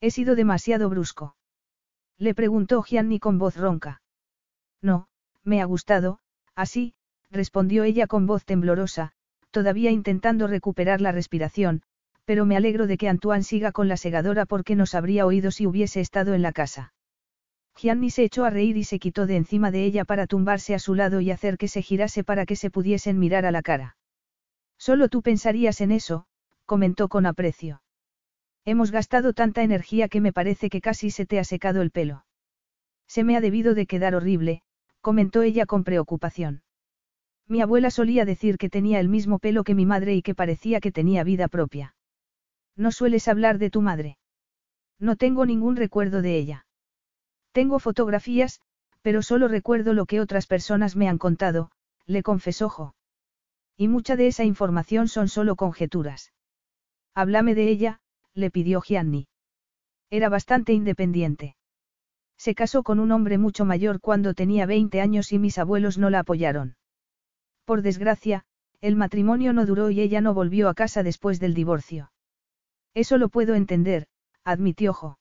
He 0.00 0.10
sido 0.10 0.36
demasiado 0.36 0.90
brusco. 0.90 1.36
Le 2.18 2.34
preguntó 2.34 2.82
Gianni 2.82 3.18
con 3.18 3.38
voz 3.38 3.56
ronca. 3.56 4.02
No, 4.82 5.08
me 5.44 5.62
ha 5.62 5.64
gustado, 5.64 6.18
así, 6.54 6.94
respondió 7.30 7.84
ella 7.84 8.06
con 8.06 8.26
voz 8.26 8.44
temblorosa, 8.44 9.12
todavía 9.50 9.90
intentando 9.90 10.46
recuperar 10.46 11.00
la 11.00 11.12
respiración, 11.12 11.82
pero 12.28 12.44
me 12.44 12.58
alegro 12.58 12.86
de 12.86 12.98
que 12.98 13.08
Antoine 13.08 13.42
siga 13.42 13.72
con 13.72 13.88
la 13.88 13.96
segadora 13.96 14.44
porque 14.44 14.76
nos 14.76 14.94
habría 14.94 15.24
oído 15.24 15.50
si 15.50 15.66
hubiese 15.66 16.00
estado 16.00 16.34
en 16.34 16.42
la 16.42 16.52
casa. 16.52 16.92
Gianni 17.74 18.10
se 18.10 18.22
echó 18.22 18.44
a 18.44 18.50
reír 18.50 18.76
y 18.76 18.84
se 18.84 18.98
quitó 18.98 19.26
de 19.26 19.36
encima 19.36 19.70
de 19.70 19.86
ella 19.86 20.04
para 20.04 20.26
tumbarse 20.26 20.74
a 20.74 20.78
su 20.78 20.94
lado 20.94 21.22
y 21.22 21.30
hacer 21.30 21.56
que 21.56 21.68
se 21.68 21.80
girase 21.80 22.24
para 22.24 22.44
que 22.44 22.54
se 22.54 22.70
pudiesen 22.70 23.18
mirar 23.18 23.46
a 23.46 23.50
la 23.50 23.62
cara. 23.62 23.96
Solo 24.76 25.08
tú 25.08 25.22
pensarías 25.22 25.80
en 25.80 25.90
eso, 25.90 26.26
comentó 26.66 27.08
con 27.08 27.24
aprecio. 27.24 27.80
Hemos 28.66 28.90
gastado 28.90 29.32
tanta 29.32 29.62
energía 29.62 30.08
que 30.08 30.20
me 30.20 30.34
parece 30.34 30.68
que 30.68 30.82
casi 30.82 31.10
se 31.10 31.24
te 31.24 31.38
ha 31.38 31.44
secado 31.44 31.80
el 31.80 31.90
pelo. 31.90 32.26
Se 33.06 33.24
me 33.24 33.38
ha 33.38 33.40
debido 33.40 33.72
de 33.72 33.86
quedar 33.86 34.14
horrible, 34.14 34.60
comentó 35.00 35.40
ella 35.40 35.64
con 35.64 35.82
preocupación. 35.82 36.60
Mi 37.46 37.62
abuela 37.62 37.90
solía 37.90 38.26
decir 38.26 38.58
que 38.58 38.68
tenía 38.68 39.00
el 39.00 39.08
mismo 39.08 39.38
pelo 39.38 39.64
que 39.64 39.74
mi 39.74 39.86
madre 39.86 40.14
y 40.14 40.20
que 40.20 40.34
parecía 40.34 40.80
que 40.80 40.92
tenía 40.92 41.24
vida 41.24 41.48
propia. 41.48 41.94
¿No 42.78 42.92
sueles 42.92 43.26
hablar 43.26 43.58
de 43.58 43.70
tu 43.70 43.82
madre? 43.82 44.18
No 45.00 45.16
tengo 45.16 45.44
ningún 45.44 45.74
recuerdo 45.74 46.22
de 46.22 46.38
ella. 46.38 46.64
Tengo 47.50 47.80
fotografías, 47.80 48.60
pero 49.02 49.20
solo 49.22 49.48
recuerdo 49.48 49.94
lo 49.94 50.06
que 50.06 50.20
otras 50.20 50.46
personas 50.46 50.94
me 50.94 51.08
han 51.08 51.18
contado, 51.18 51.72
le 52.06 52.22
confesó 52.22 52.68
Jo. 52.68 52.94
Y 53.76 53.88
mucha 53.88 54.14
de 54.14 54.28
esa 54.28 54.44
información 54.44 55.08
son 55.08 55.28
solo 55.28 55.56
conjeturas. 55.56 56.32
Háblame 57.14 57.56
de 57.56 57.68
ella, 57.68 58.00
le 58.32 58.52
pidió 58.52 58.80
Gianni. 58.80 59.26
Era 60.08 60.28
bastante 60.28 60.72
independiente. 60.72 61.56
Se 62.36 62.54
casó 62.54 62.84
con 62.84 63.00
un 63.00 63.10
hombre 63.10 63.38
mucho 63.38 63.64
mayor 63.64 64.00
cuando 64.00 64.34
tenía 64.34 64.66
20 64.66 65.00
años 65.00 65.32
y 65.32 65.40
mis 65.40 65.58
abuelos 65.58 65.98
no 65.98 66.10
la 66.10 66.20
apoyaron. 66.20 66.76
Por 67.64 67.82
desgracia, 67.82 68.44
el 68.80 68.94
matrimonio 68.94 69.52
no 69.52 69.66
duró 69.66 69.90
y 69.90 70.00
ella 70.00 70.20
no 70.20 70.32
volvió 70.32 70.68
a 70.68 70.74
casa 70.74 71.02
después 71.02 71.40
del 71.40 71.54
divorcio. 71.54 72.12
Eso 72.94 73.18
lo 73.18 73.28
puedo 73.28 73.54
entender, 73.54 74.06
admitió 74.44 74.92
Jo. 74.92 75.18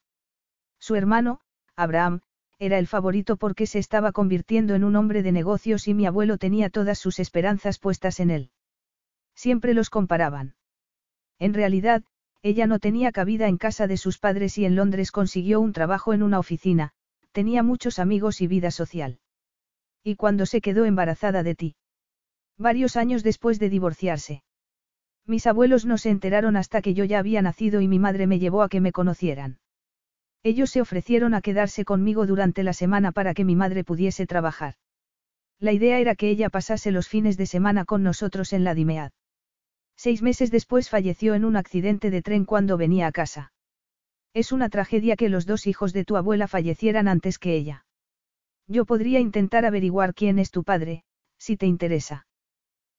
Su 0.79 0.95
hermano, 0.95 1.41
Abraham, 1.75 2.21
era 2.59 2.79
el 2.79 2.87
favorito 2.87 3.37
porque 3.37 3.67
se 3.67 3.79
estaba 3.79 4.11
convirtiendo 4.11 4.73
en 4.73 4.83
un 4.83 4.95
hombre 4.95 5.21
de 5.21 5.31
negocios 5.31 5.87
y 5.87 5.93
mi 5.93 6.05
abuelo 6.05 6.37
tenía 6.37 6.69
todas 6.69 6.97
sus 6.97 7.19
esperanzas 7.19 7.77
puestas 7.77 8.19
en 8.19 8.31
él. 8.31 8.51
Siempre 9.35 9.73
los 9.73 9.89
comparaban. 9.89 10.55
En 11.37 11.53
realidad, 11.53 12.03
ella 12.41 12.65
no 12.65 12.79
tenía 12.79 13.11
cabida 13.11 13.47
en 13.47 13.57
casa 13.57 13.85
de 13.87 13.97
sus 13.97 14.17
padres 14.17 14.57
y 14.57 14.65
en 14.65 14.75
Londres 14.75 15.11
consiguió 15.11 15.59
un 15.59 15.73
trabajo 15.73 16.13
en 16.13 16.23
una 16.23 16.39
oficina, 16.39 16.93
tenía 17.31 17.61
muchos 17.61 17.99
amigos 17.99 18.41
y 18.41 18.47
vida 18.47 18.71
social. 18.71 19.19
¿Y 20.03 20.15
cuando 20.15 20.45
se 20.45 20.61
quedó 20.61 20.85
embarazada 20.85 21.43
de 21.43 21.53
ti? 21.53 21.75
Varios 22.57 22.95
años 22.95 23.23
después 23.23 23.59
de 23.59 23.69
divorciarse. 23.69 24.43
Mis 25.27 25.45
abuelos 25.45 25.85
no 25.85 25.97
se 25.97 26.09
enteraron 26.09 26.55
hasta 26.55 26.81
que 26.81 26.93
yo 26.93 27.03
ya 27.03 27.19
había 27.19 27.41
nacido 27.41 27.81
y 27.81 27.87
mi 27.89 27.99
madre 27.99 28.27
me 28.27 28.39
llevó 28.39 28.63
a 28.63 28.69
que 28.69 28.79
me 28.79 28.93
conocieran. 28.93 29.59
Ellos 30.41 30.69
se 30.69 30.79
ofrecieron 30.79 31.33
a 31.33 31.41
quedarse 31.41 31.83
conmigo 31.83 32.25
durante 32.25 32.63
la 32.63 32.71
semana 32.71 33.11
para 33.11 33.33
que 33.33 33.43
mi 33.43 33.55
madre 33.55 33.83
pudiese 33.83 34.25
trabajar. 34.25 34.75
La 35.59 35.73
idea 35.73 35.99
era 35.99 36.15
que 36.15 36.29
ella 36.29 36.49
pasase 36.49 36.91
los 36.91 37.09
fines 37.09 37.35
de 37.35 37.45
semana 37.45 37.83
con 37.83 38.03
nosotros 38.03 38.53
en 38.53 38.63
la 38.63 38.73
Dimead. 38.73 39.11
Seis 39.97 40.21
meses 40.21 40.49
después 40.49 40.89
falleció 40.89 41.33
en 41.33 41.43
un 41.43 41.57
accidente 41.57 42.09
de 42.09 42.21
tren 42.21 42.45
cuando 42.45 42.77
venía 42.77 43.07
a 43.07 43.11
casa. 43.11 43.51
Es 44.33 44.53
una 44.53 44.69
tragedia 44.69 45.17
que 45.17 45.27
los 45.27 45.45
dos 45.45 45.67
hijos 45.67 45.91
de 45.91 46.05
tu 46.05 46.15
abuela 46.15 46.47
fallecieran 46.47 47.09
antes 47.09 47.37
que 47.37 47.55
ella. 47.55 47.85
Yo 48.67 48.85
podría 48.85 49.19
intentar 49.19 49.65
averiguar 49.65 50.13
quién 50.13 50.39
es 50.39 50.51
tu 50.51 50.63
padre, 50.63 51.03
si 51.37 51.57
te 51.57 51.65
interesa. 51.65 52.27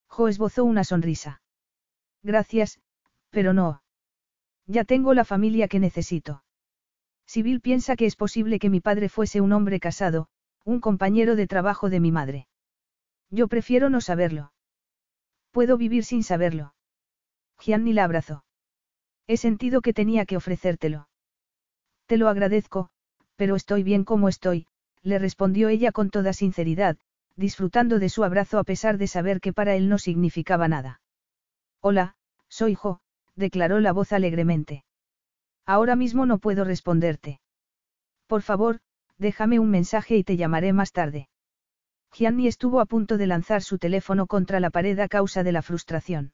Jo 0.08 0.28
esbozó 0.28 0.64
una 0.64 0.84
sonrisa. 0.84 1.40
Gracias, 2.22 2.80
pero 3.30 3.52
no. 3.52 3.82
Ya 4.66 4.84
tengo 4.84 5.14
la 5.14 5.24
familia 5.24 5.68
que 5.68 5.78
necesito. 5.78 6.42
Sibyl 7.26 7.60
piensa 7.60 7.96
que 7.96 8.06
es 8.06 8.16
posible 8.16 8.58
que 8.58 8.70
mi 8.70 8.80
padre 8.80 9.08
fuese 9.08 9.40
un 9.40 9.52
hombre 9.52 9.80
casado, 9.80 10.28
un 10.64 10.80
compañero 10.80 11.36
de 11.36 11.46
trabajo 11.46 11.90
de 11.90 12.00
mi 12.00 12.12
madre. 12.12 12.48
Yo 13.30 13.48
prefiero 13.48 13.90
no 13.90 14.00
saberlo. 14.00 14.52
Puedo 15.50 15.76
vivir 15.76 16.04
sin 16.04 16.22
saberlo. 16.22 16.74
Gianni 17.58 17.92
la 17.92 18.04
abrazó. 18.04 18.44
He 19.26 19.36
sentido 19.36 19.82
que 19.82 19.92
tenía 19.92 20.24
que 20.24 20.36
ofrecértelo. 20.36 21.08
Te 22.06 22.16
lo 22.16 22.28
agradezco, 22.28 22.88
pero 23.36 23.56
estoy 23.56 23.82
bien 23.82 24.04
como 24.04 24.28
estoy, 24.28 24.66
le 25.02 25.18
respondió 25.18 25.68
ella 25.68 25.92
con 25.92 26.10
toda 26.10 26.32
sinceridad, 26.32 26.96
disfrutando 27.36 27.98
de 27.98 28.08
su 28.08 28.24
abrazo 28.24 28.58
a 28.58 28.64
pesar 28.64 28.98
de 28.98 29.06
saber 29.06 29.40
que 29.40 29.52
para 29.52 29.76
él 29.76 29.88
no 29.88 29.98
significaba 29.98 30.68
nada. 30.68 31.00
Hola, 31.80 32.16
soy 32.48 32.74
Jo, 32.74 33.00
declaró 33.36 33.78
la 33.78 33.92
voz 33.92 34.12
alegremente. 34.12 34.84
Ahora 35.64 35.96
mismo 35.96 36.26
no 36.26 36.38
puedo 36.38 36.64
responderte. 36.64 37.40
Por 38.26 38.42
favor, 38.42 38.80
déjame 39.16 39.58
un 39.58 39.70
mensaje 39.70 40.16
y 40.16 40.24
te 40.24 40.36
llamaré 40.36 40.72
más 40.72 40.92
tarde. 40.92 41.28
Gianni 42.12 42.48
estuvo 42.48 42.80
a 42.80 42.86
punto 42.86 43.16
de 43.16 43.26
lanzar 43.26 43.62
su 43.62 43.78
teléfono 43.78 44.26
contra 44.26 44.60
la 44.60 44.70
pared 44.70 44.98
a 44.98 45.08
causa 45.08 45.42
de 45.42 45.52
la 45.52 45.62
frustración. 45.62 46.32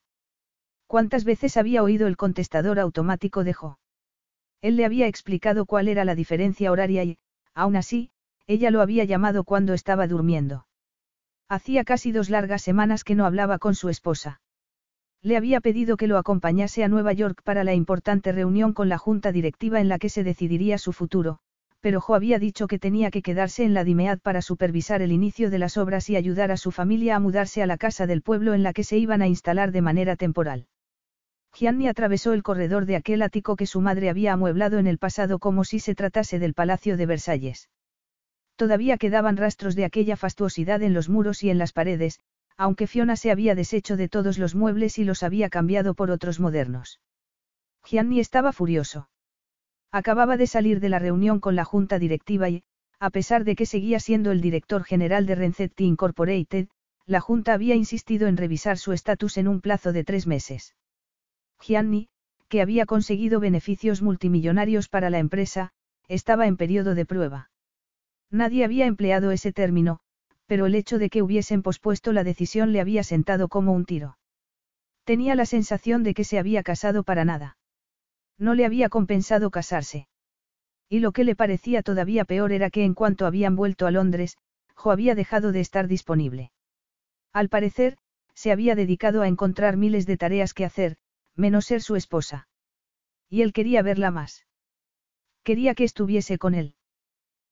¿Cuántas 0.86 1.24
veces 1.24 1.56
había 1.56 1.82
oído 1.82 2.06
el 2.06 2.16
contestador 2.16 2.78
automático 2.78 3.44
de 3.44 3.52
Jo? 3.54 3.78
Él 4.60 4.76
le 4.76 4.84
había 4.84 5.08
explicado 5.08 5.66
cuál 5.66 5.88
era 5.88 6.04
la 6.04 6.14
diferencia 6.14 6.70
horaria 6.70 7.04
y, 7.04 7.18
aún 7.52 7.76
así, 7.76 8.10
ella 8.46 8.70
lo 8.70 8.80
había 8.80 9.04
llamado 9.04 9.44
cuando 9.44 9.74
estaba 9.74 10.06
durmiendo. 10.06 10.66
Hacía 11.48 11.84
casi 11.84 12.12
dos 12.12 12.30
largas 12.30 12.62
semanas 12.62 13.04
que 13.04 13.14
no 13.14 13.26
hablaba 13.26 13.58
con 13.58 13.74
su 13.74 13.88
esposa. 13.88 14.40
Le 15.24 15.38
había 15.38 15.62
pedido 15.62 15.96
que 15.96 16.06
lo 16.06 16.18
acompañase 16.18 16.84
a 16.84 16.88
Nueva 16.88 17.14
York 17.14 17.40
para 17.42 17.64
la 17.64 17.72
importante 17.72 18.30
reunión 18.30 18.74
con 18.74 18.90
la 18.90 18.98
junta 18.98 19.32
directiva 19.32 19.80
en 19.80 19.88
la 19.88 19.98
que 19.98 20.10
se 20.10 20.22
decidiría 20.22 20.76
su 20.76 20.92
futuro, 20.92 21.38
pero 21.80 22.02
Jo 22.02 22.14
había 22.14 22.38
dicho 22.38 22.66
que 22.66 22.78
tenía 22.78 23.10
que 23.10 23.22
quedarse 23.22 23.64
en 23.64 23.72
la 23.72 23.84
Dimead 23.84 24.18
para 24.18 24.42
supervisar 24.42 25.00
el 25.00 25.12
inicio 25.12 25.48
de 25.48 25.58
las 25.58 25.78
obras 25.78 26.10
y 26.10 26.16
ayudar 26.16 26.50
a 26.50 26.58
su 26.58 26.72
familia 26.72 27.16
a 27.16 27.20
mudarse 27.20 27.62
a 27.62 27.66
la 27.66 27.78
casa 27.78 28.06
del 28.06 28.20
pueblo 28.20 28.52
en 28.52 28.62
la 28.62 28.74
que 28.74 28.84
se 28.84 28.98
iban 28.98 29.22
a 29.22 29.26
instalar 29.26 29.72
de 29.72 29.80
manera 29.80 30.14
temporal. 30.16 30.66
Gianni 31.54 31.88
atravesó 31.88 32.34
el 32.34 32.42
corredor 32.42 32.84
de 32.84 32.96
aquel 32.96 33.22
ático 33.22 33.56
que 33.56 33.64
su 33.64 33.80
madre 33.80 34.10
había 34.10 34.34
amueblado 34.34 34.78
en 34.78 34.86
el 34.86 34.98
pasado 34.98 35.38
como 35.38 35.64
si 35.64 35.78
se 35.80 35.94
tratase 35.94 36.38
del 36.38 36.52
Palacio 36.52 36.98
de 36.98 37.06
Versalles. 37.06 37.70
Todavía 38.56 38.98
quedaban 38.98 39.38
rastros 39.38 39.74
de 39.74 39.86
aquella 39.86 40.16
fastuosidad 40.16 40.82
en 40.82 40.92
los 40.92 41.08
muros 41.08 41.42
y 41.42 41.48
en 41.48 41.56
las 41.56 41.72
paredes, 41.72 42.20
aunque 42.56 42.86
Fiona 42.86 43.16
se 43.16 43.30
había 43.30 43.54
deshecho 43.54 43.96
de 43.96 44.08
todos 44.08 44.38
los 44.38 44.54
muebles 44.54 44.98
y 44.98 45.04
los 45.04 45.22
había 45.22 45.48
cambiado 45.48 45.94
por 45.94 46.10
otros 46.10 46.40
modernos. 46.40 47.00
Gianni 47.84 48.20
estaba 48.20 48.52
furioso. 48.52 49.08
Acababa 49.90 50.36
de 50.36 50.46
salir 50.46 50.80
de 50.80 50.88
la 50.88 50.98
reunión 50.98 51.40
con 51.40 51.56
la 51.56 51.64
junta 51.64 51.98
directiva 51.98 52.48
y, 52.48 52.64
a 52.98 53.10
pesar 53.10 53.44
de 53.44 53.56
que 53.56 53.66
seguía 53.66 54.00
siendo 54.00 54.32
el 54.32 54.40
director 54.40 54.84
general 54.84 55.26
de 55.26 55.34
Renzetti 55.34 55.84
Incorporated, 55.84 56.68
la 57.06 57.20
junta 57.20 57.52
había 57.52 57.74
insistido 57.74 58.28
en 58.28 58.36
revisar 58.36 58.78
su 58.78 58.92
estatus 58.92 59.36
en 59.36 59.48
un 59.48 59.60
plazo 59.60 59.92
de 59.92 60.04
tres 60.04 60.26
meses. 60.26 60.74
Gianni, 61.60 62.08
que 62.48 62.62
había 62.62 62.86
conseguido 62.86 63.40
beneficios 63.40 64.00
multimillonarios 64.00 64.88
para 64.88 65.10
la 65.10 65.18
empresa, 65.18 65.72
estaba 66.08 66.46
en 66.46 66.56
periodo 66.56 66.94
de 66.94 67.06
prueba. 67.06 67.50
Nadie 68.30 68.64
había 68.64 68.86
empleado 68.86 69.30
ese 69.30 69.52
término, 69.52 70.00
pero 70.46 70.66
el 70.66 70.74
hecho 70.74 70.98
de 70.98 71.10
que 71.10 71.22
hubiesen 71.22 71.62
pospuesto 71.62 72.12
la 72.12 72.24
decisión 72.24 72.72
le 72.72 72.80
había 72.80 73.02
sentado 73.02 73.48
como 73.48 73.72
un 73.72 73.84
tiro. 73.84 74.18
Tenía 75.04 75.34
la 75.34 75.46
sensación 75.46 76.02
de 76.02 76.14
que 76.14 76.24
se 76.24 76.38
había 76.38 76.62
casado 76.62 77.02
para 77.02 77.24
nada. 77.24 77.56
No 78.38 78.54
le 78.54 78.64
había 78.64 78.88
compensado 78.88 79.50
casarse. 79.50 80.08
Y 80.88 81.00
lo 81.00 81.12
que 81.12 81.24
le 81.24 81.36
parecía 81.36 81.82
todavía 81.82 82.24
peor 82.24 82.52
era 82.52 82.70
que 82.70 82.84
en 82.84 82.94
cuanto 82.94 83.26
habían 83.26 83.56
vuelto 83.56 83.86
a 83.86 83.90
Londres, 83.90 84.36
Jo 84.74 84.90
había 84.90 85.14
dejado 85.14 85.52
de 85.52 85.60
estar 85.60 85.88
disponible. 85.88 86.52
Al 87.32 87.48
parecer, 87.48 87.96
se 88.34 88.52
había 88.52 88.74
dedicado 88.74 89.22
a 89.22 89.28
encontrar 89.28 89.76
miles 89.76 90.06
de 90.06 90.16
tareas 90.16 90.52
que 90.54 90.64
hacer, 90.64 90.96
menos 91.36 91.66
ser 91.66 91.82
su 91.82 91.96
esposa. 91.96 92.48
Y 93.28 93.42
él 93.42 93.52
quería 93.52 93.82
verla 93.82 94.10
más. 94.10 94.46
Quería 95.42 95.74
que 95.74 95.84
estuviese 95.84 96.38
con 96.38 96.54
él. 96.54 96.74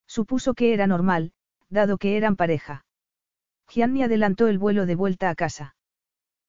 Supuso 0.07 0.55
que 0.55 0.75
era 0.75 0.87
normal, 0.87 1.33
dado 1.73 1.99
que 1.99 2.17
eran 2.17 2.36
pareja. 2.36 2.84
Gianni 3.68 4.02
adelantó 4.02 4.47
el 4.49 4.59
vuelo 4.59 4.86
de 4.86 4.94
vuelta 4.94 5.31
a 5.31 5.34
casa. 5.34 5.75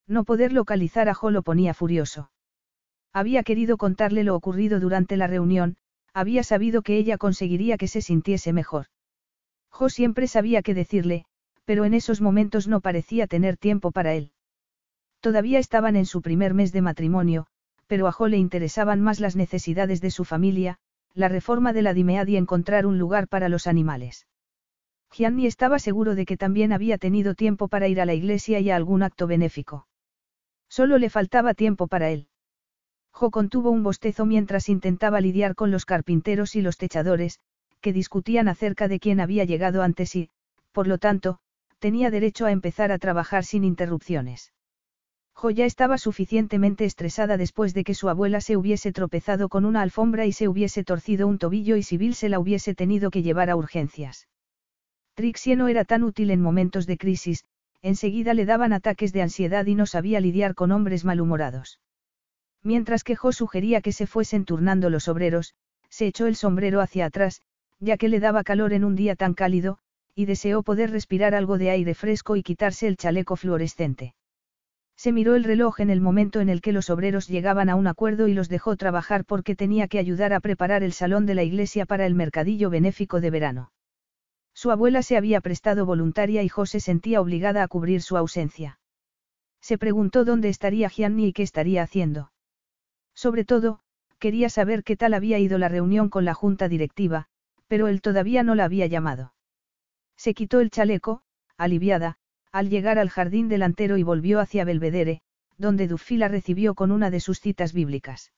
No 0.05 0.25
poder 0.25 0.51
localizar 0.51 1.07
a 1.07 1.13
Jo 1.13 1.31
lo 1.31 1.41
ponía 1.41 1.73
furioso. 1.73 2.29
Había 3.13 3.43
querido 3.43 3.77
contarle 3.77 4.23
lo 4.23 4.35
ocurrido 4.35 4.79
durante 4.79 5.15
la 5.15 5.27
reunión, 5.27 5.77
había 6.13 6.43
sabido 6.43 6.81
que 6.81 6.97
ella 6.97 7.17
conseguiría 7.17 7.77
que 7.77 7.87
se 7.87 8.01
sintiese 8.01 8.51
mejor. 8.51 8.87
Jo 9.69 9.89
siempre 9.89 10.27
sabía 10.27 10.61
qué 10.61 10.73
decirle, 10.73 11.25
pero 11.63 11.85
en 11.85 11.93
esos 11.93 12.19
momentos 12.19 12.67
no 12.67 12.81
parecía 12.81 13.25
tener 13.25 13.55
tiempo 13.57 13.91
para 13.91 14.13
él. 14.13 14.31
Todavía 15.21 15.59
estaban 15.59 15.95
en 15.95 16.05
su 16.05 16.21
primer 16.21 16.53
mes 16.53 16.73
de 16.73 16.81
matrimonio, 16.81 17.47
pero 17.87 18.07
a 18.07 18.11
Jo 18.11 18.27
le 18.27 18.37
interesaban 18.37 18.99
más 18.99 19.21
las 19.21 19.37
necesidades 19.37 20.01
de 20.01 20.11
su 20.11 20.25
familia, 20.25 20.79
la 21.13 21.29
reforma 21.29 21.71
de 21.71 21.81
la 21.81 21.93
Dimead 21.93 22.27
y 22.27 22.35
encontrar 22.35 22.85
un 22.85 22.97
lugar 22.97 23.29
para 23.29 23.47
los 23.47 23.67
animales. 23.67 24.27
Gianni 25.15 25.45
estaba 25.45 25.77
seguro 25.77 26.15
de 26.15 26.25
que 26.25 26.37
también 26.37 26.73
había 26.73 26.97
tenido 26.97 27.35
tiempo 27.35 27.67
para 27.67 27.87
ir 27.87 28.01
a 28.01 28.05
la 28.05 28.15
iglesia 28.15 28.59
y 28.59 28.71
a 28.71 28.75
algún 28.75 29.03
acto 29.03 29.27
benéfico. 29.27 29.87
Solo 30.69 30.97
le 30.97 31.11
faltaba 31.11 31.53
tiempo 31.53 31.87
para 31.87 32.09
él. 32.09 32.27
Jo 33.11 33.29
contuvo 33.29 33.69
un 33.69 33.83
bostezo 33.83 34.25
mientras 34.25 34.69
intentaba 34.69 35.21
lidiar 35.21 35.53
con 35.53 35.69
los 35.69 35.85
carpinteros 35.85 36.55
y 36.55 36.61
los 36.63 36.77
techadores, 36.77 37.39
que 37.79 37.93
discutían 37.93 38.47
acerca 38.47 38.87
de 38.87 38.99
quién 38.99 39.19
había 39.19 39.43
llegado 39.43 39.83
antes 39.83 40.15
y, 40.15 40.31
por 40.71 40.87
lo 40.87 40.97
tanto, 40.97 41.37
tenía 41.77 42.09
derecho 42.09 42.47
a 42.47 42.51
empezar 42.51 42.91
a 42.91 42.97
trabajar 42.97 43.43
sin 43.43 43.63
interrupciones. 43.63 44.51
Jo 45.35 45.51
ya 45.51 45.65
estaba 45.65 45.99
suficientemente 45.99 46.85
estresada 46.85 47.37
después 47.37 47.75
de 47.75 47.83
que 47.83 47.93
su 47.93 48.09
abuela 48.09 48.41
se 48.41 48.57
hubiese 48.57 48.91
tropezado 48.91 49.47
con 49.47 49.65
una 49.65 49.83
alfombra 49.83 50.25
y 50.25 50.31
se 50.31 50.47
hubiese 50.47 50.83
torcido 50.83 51.27
un 51.27 51.37
tobillo 51.37 51.75
y 51.75 51.83
Sibyl 51.83 52.15
se 52.15 52.29
la 52.29 52.39
hubiese 52.39 52.73
tenido 52.73 53.11
que 53.11 53.21
llevar 53.21 53.51
a 53.51 53.55
urgencias. 53.55 54.27
Trixie 55.15 55.55
no 55.55 55.67
era 55.67 55.85
tan 55.85 56.03
útil 56.03 56.31
en 56.31 56.41
momentos 56.41 56.87
de 56.87 56.97
crisis, 56.97 57.45
enseguida 57.81 58.33
le 58.33 58.45
daban 58.45 58.73
ataques 58.73 59.13
de 59.13 59.21
ansiedad 59.21 59.65
y 59.65 59.75
no 59.75 59.85
sabía 59.85 60.19
lidiar 60.19 60.55
con 60.55 60.71
hombres 60.71 61.05
malhumorados. 61.05 61.79
Mientras 62.63 63.03
que 63.03 63.15
Jo 63.15 63.31
sugería 63.31 63.81
que 63.81 63.91
se 63.91 64.07
fuesen 64.07 64.45
turnando 64.45 64.89
los 64.89 65.07
obreros, 65.07 65.53
se 65.89 66.07
echó 66.07 66.25
el 66.25 66.35
sombrero 66.35 66.81
hacia 66.81 67.05
atrás, 67.05 67.41
ya 67.79 67.97
que 67.97 68.09
le 68.09 68.19
daba 68.19 68.43
calor 68.43 68.73
en 68.73 68.85
un 68.85 68.95
día 68.95 69.15
tan 69.15 69.33
cálido, 69.33 69.77
y 70.15 70.25
deseó 70.25 70.63
poder 70.63 70.89
respirar 70.89 71.35
algo 71.35 71.57
de 71.57 71.69
aire 71.69 71.93
fresco 71.93 72.35
y 72.35 72.41
quitarse 72.41 72.87
el 72.87 72.97
chaleco 72.97 73.35
fluorescente. 73.35 74.15
Se 74.95 75.11
miró 75.11 75.35
el 75.35 75.43
reloj 75.43 75.81
en 75.81 75.89
el 75.89 76.01
momento 76.01 76.39
en 76.39 76.49
el 76.49 76.61
que 76.61 76.71
los 76.71 76.89
obreros 76.89 77.27
llegaban 77.27 77.69
a 77.69 77.75
un 77.75 77.87
acuerdo 77.87 78.27
y 78.27 78.33
los 78.33 78.47
dejó 78.47 78.77
trabajar 78.77 79.25
porque 79.25 79.55
tenía 79.55 79.87
que 79.87 79.99
ayudar 79.99 80.33
a 80.33 80.39
preparar 80.39 80.81
el 80.81 80.93
salón 80.93 81.25
de 81.25 81.35
la 81.35 81.43
iglesia 81.43 81.85
para 81.85 82.05
el 82.05 82.15
mercadillo 82.15 82.69
benéfico 82.69 83.19
de 83.19 83.29
verano. 83.29 83.71
Su 84.53 84.71
abuela 84.71 85.01
se 85.03 85.17
había 85.17 85.41
prestado 85.41 85.85
voluntaria 85.85 86.43
y 86.43 86.49
José 86.49 86.79
sentía 86.79 87.21
obligada 87.21 87.63
a 87.63 87.67
cubrir 87.67 88.01
su 88.01 88.17
ausencia. 88.17 88.79
Se 89.61 89.77
preguntó 89.77 90.25
dónde 90.25 90.49
estaría 90.49 90.89
Gianni 90.89 91.27
y 91.27 91.33
qué 91.33 91.43
estaría 91.43 91.83
haciendo. 91.83 92.31
Sobre 93.15 93.45
todo, 93.45 93.79
quería 94.19 94.49
saber 94.49 94.83
qué 94.83 94.95
tal 94.95 95.13
había 95.13 95.39
ido 95.39 95.57
la 95.57 95.69
reunión 95.69 96.09
con 96.09 96.25
la 96.25 96.33
junta 96.33 96.67
directiva, 96.67 97.27
pero 97.67 97.87
él 97.87 98.01
todavía 98.01 98.43
no 98.43 98.55
la 98.55 98.65
había 98.65 98.87
llamado. 98.87 99.33
Se 100.15 100.33
quitó 100.33 100.59
el 100.59 100.69
chaleco, 100.69 101.23
aliviada, 101.57 102.17
al 102.51 102.69
llegar 102.69 102.99
al 102.99 103.09
jardín 103.09 103.49
delantero 103.49 103.97
y 103.97 104.03
volvió 104.03 104.39
hacia 104.39 104.65
Belvedere, 104.65 105.21
donde 105.57 105.87
Duffy 105.87 106.17
la 106.17 106.27
recibió 106.27 106.75
con 106.75 106.91
una 106.91 107.09
de 107.09 107.19
sus 107.19 107.39
citas 107.39 107.73
bíblicas. 107.73 108.31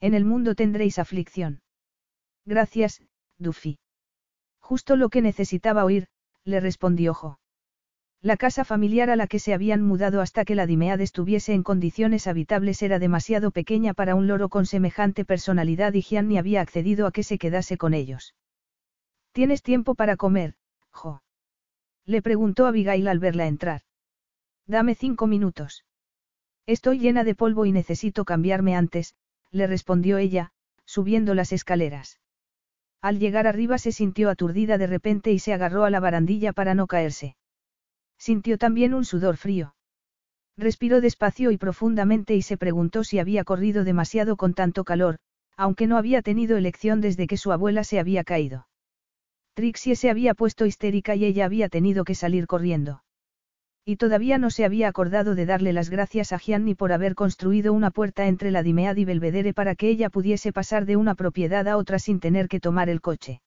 En 0.00 0.14
el 0.14 0.24
mundo 0.24 0.54
tendréis 0.54 0.98
aflicción. 0.98 1.60
Gracias, 2.44 3.02
Duffy. 3.38 3.78
Justo 4.68 4.96
lo 4.96 5.08
que 5.08 5.22
necesitaba 5.22 5.82
oír, 5.82 6.08
le 6.44 6.60
respondió 6.60 7.14
Jo. 7.14 7.40
La 8.20 8.36
casa 8.36 8.66
familiar 8.66 9.08
a 9.08 9.16
la 9.16 9.26
que 9.26 9.38
se 9.38 9.54
habían 9.54 9.80
mudado 9.80 10.20
hasta 10.20 10.44
que 10.44 10.54
la 10.54 10.66
Dimead 10.66 11.00
estuviese 11.00 11.54
en 11.54 11.62
condiciones 11.62 12.26
habitables 12.26 12.82
era 12.82 12.98
demasiado 12.98 13.50
pequeña 13.50 13.94
para 13.94 14.14
un 14.14 14.26
loro 14.26 14.50
con 14.50 14.66
semejante 14.66 15.24
personalidad 15.24 15.94
y 15.94 16.02
Gianni 16.02 16.36
había 16.36 16.60
accedido 16.60 17.06
a 17.06 17.12
que 17.12 17.22
se 17.22 17.38
quedase 17.38 17.78
con 17.78 17.94
ellos. 17.94 18.34
¿Tienes 19.32 19.62
tiempo 19.62 19.94
para 19.94 20.18
comer, 20.18 20.54
Jo? 20.90 21.22
Le 22.04 22.20
preguntó 22.20 22.66
Abigail 22.66 23.08
al 23.08 23.20
verla 23.20 23.46
entrar. 23.46 23.80
Dame 24.66 24.94
cinco 24.94 25.26
minutos. 25.26 25.86
Estoy 26.66 26.98
llena 26.98 27.24
de 27.24 27.34
polvo 27.34 27.64
y 27.64 27.72
necesito 27.72 28.26
cambiarme 28.26 28.76
antes, 28.76 29.14
le 29.50 29.66
respondió 29.66 30.18
ella, 30.18 30.52
subiendo 30.84 31.34
las 31.34 31.52
escaleras. 31.52 32.20
Al 33.00 33.18
llegar 33.18 33.46
arriba 33.46 33.78
se 33.78 33.92
sintió 33.92 34.28
aturdida 34.30 34.78
de 34.78 34.86
repente 34.86 35.32
y 35.32 35.38
se 35.38 35.52
agarró 35.52 35.84
a 35.84 35.90
la 35.90 36.00
barandilla 36.00 36.52
para 36.52 36.74
no 36.74 36.86
caerse. 36.86 37.36
Sintió 38.18 38.58
también 38.58 38.94
un 38.94 39.04
sudor 39.04 39.36
frío. 39.36 39.74
Respiró 40.56 41.00
despacio 41.00 41.52
y 41.52 41.56
profundamente 41.56 42.34
y 42.34 42.42
se 42.42 42.56
preguntó 42.56 43.04
si 43.04 43.20
había 43.20 43.44
corrido 43.44 43.84
demasiado 43.84 44.36
con 44.36 44.54
tanto 44.54 44.82
calor, 44.82 45.18
aunque 45.56 45.86
no 45.86 45.96
había 45.96 46.22
tenido 46.22 46.56
elección 46.56 47.00
desde 47.00 47.28
que 47.28 47.36
su 47.36 47.52
abuela 47.52 47.84
se 47.84 48.00
había 48.00 48.24
caído. 48.24 48.66
Trixie 49.54 49.94
se 49.94 50.10
había 50.10 50.34
puesto 50.34 50.66
histérica 50.66 51.14
y 51.14 51.24
ella 51.24 51.44
había 51.44 51.68
tenido 51.68 52.04
que 52.04 52.16
salir 52.16 52.46
corriendo. 52.46 53.02
Y 53.84 53.96
todavía 53.96 54.38
no 54.38 54.50
se 54.50 54.64
había 54.64 54.88
acordado 54.88 55.34
de 55.34 55.46
darle 55.46 55.72
las 55.72 55.90
gracias 55.90 56.32
a 56.32 56.38
Gianni 56.38 56.74
por 56.74 56.92
haber 56.92 57.14
construido 57.14 57.72
una 57.72 57.90
puerta 57.90 58.26
entre 58.26 58.50
la 58.50 58.62
Dimead 58.62 58.96
y 58.96 59.04
Belvedere 59.04 59.54
para 59.54 59.74
que 59.74 59.88
ella 59.88 60.10
pudiese 60.10 60.52
pasar 60.52 60.84
de 60.84 60.96
una 60.96 61.14
propiedad 61.14 61.66
a 61.68 61.76
otra 61.76 61.98
sin 61.98 62.20
tener 62.20 62.48
que 62.48 62.60
tomar 62.60 62.88
el 62.88 63.00
coche. 63.00 63.40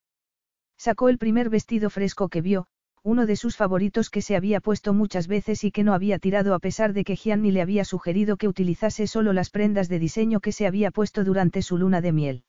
Sacó 0.76 1.08
el 1.08 1.18
primer 1.18 1.48
vestido 1.48 1.90
fresco 1.90 2.28
que 2.28 2.40
vio, 2.40 2.66
uno 3.04 3.26
de 3.26 3.36
sus 3.36 3.56
favoritos 3.56 4.10
que 4.10 4.22
se 4.22 4.36
había 4.36 4.60
puesto 4.60 4.92
muchas 4.94 5.26
veces 5.26 5.64
y 5.64 5.72
que 5.72 5.82
no 5.82 5.92
había 5.92 6.18
tirado 6.18 6.54
a 6.54 6.60
pesar 6.60 6.92
de 6.92 7.04
que 7.04 7.16
Gianni 7.16 7.50
le 7.50 7.62
había 7.62 7.84
sugerido 7.84 8.36
que 8.36 8.48
utilizase 8.48 9.06
solo 9.06 9.32
las 9.32 9.50
prendas 9.50 9.88
de 9.88 9.98
diseño 9.98 10.40
que 10.40 10.52
se 10.52 10.66
había 10.66 10.90
puesto 10.90 11.24
durante 11.24 11.62
su 11.62 11.78
luna 11.78 12.00
de 12.00 12.12
miel. 12.12 12.44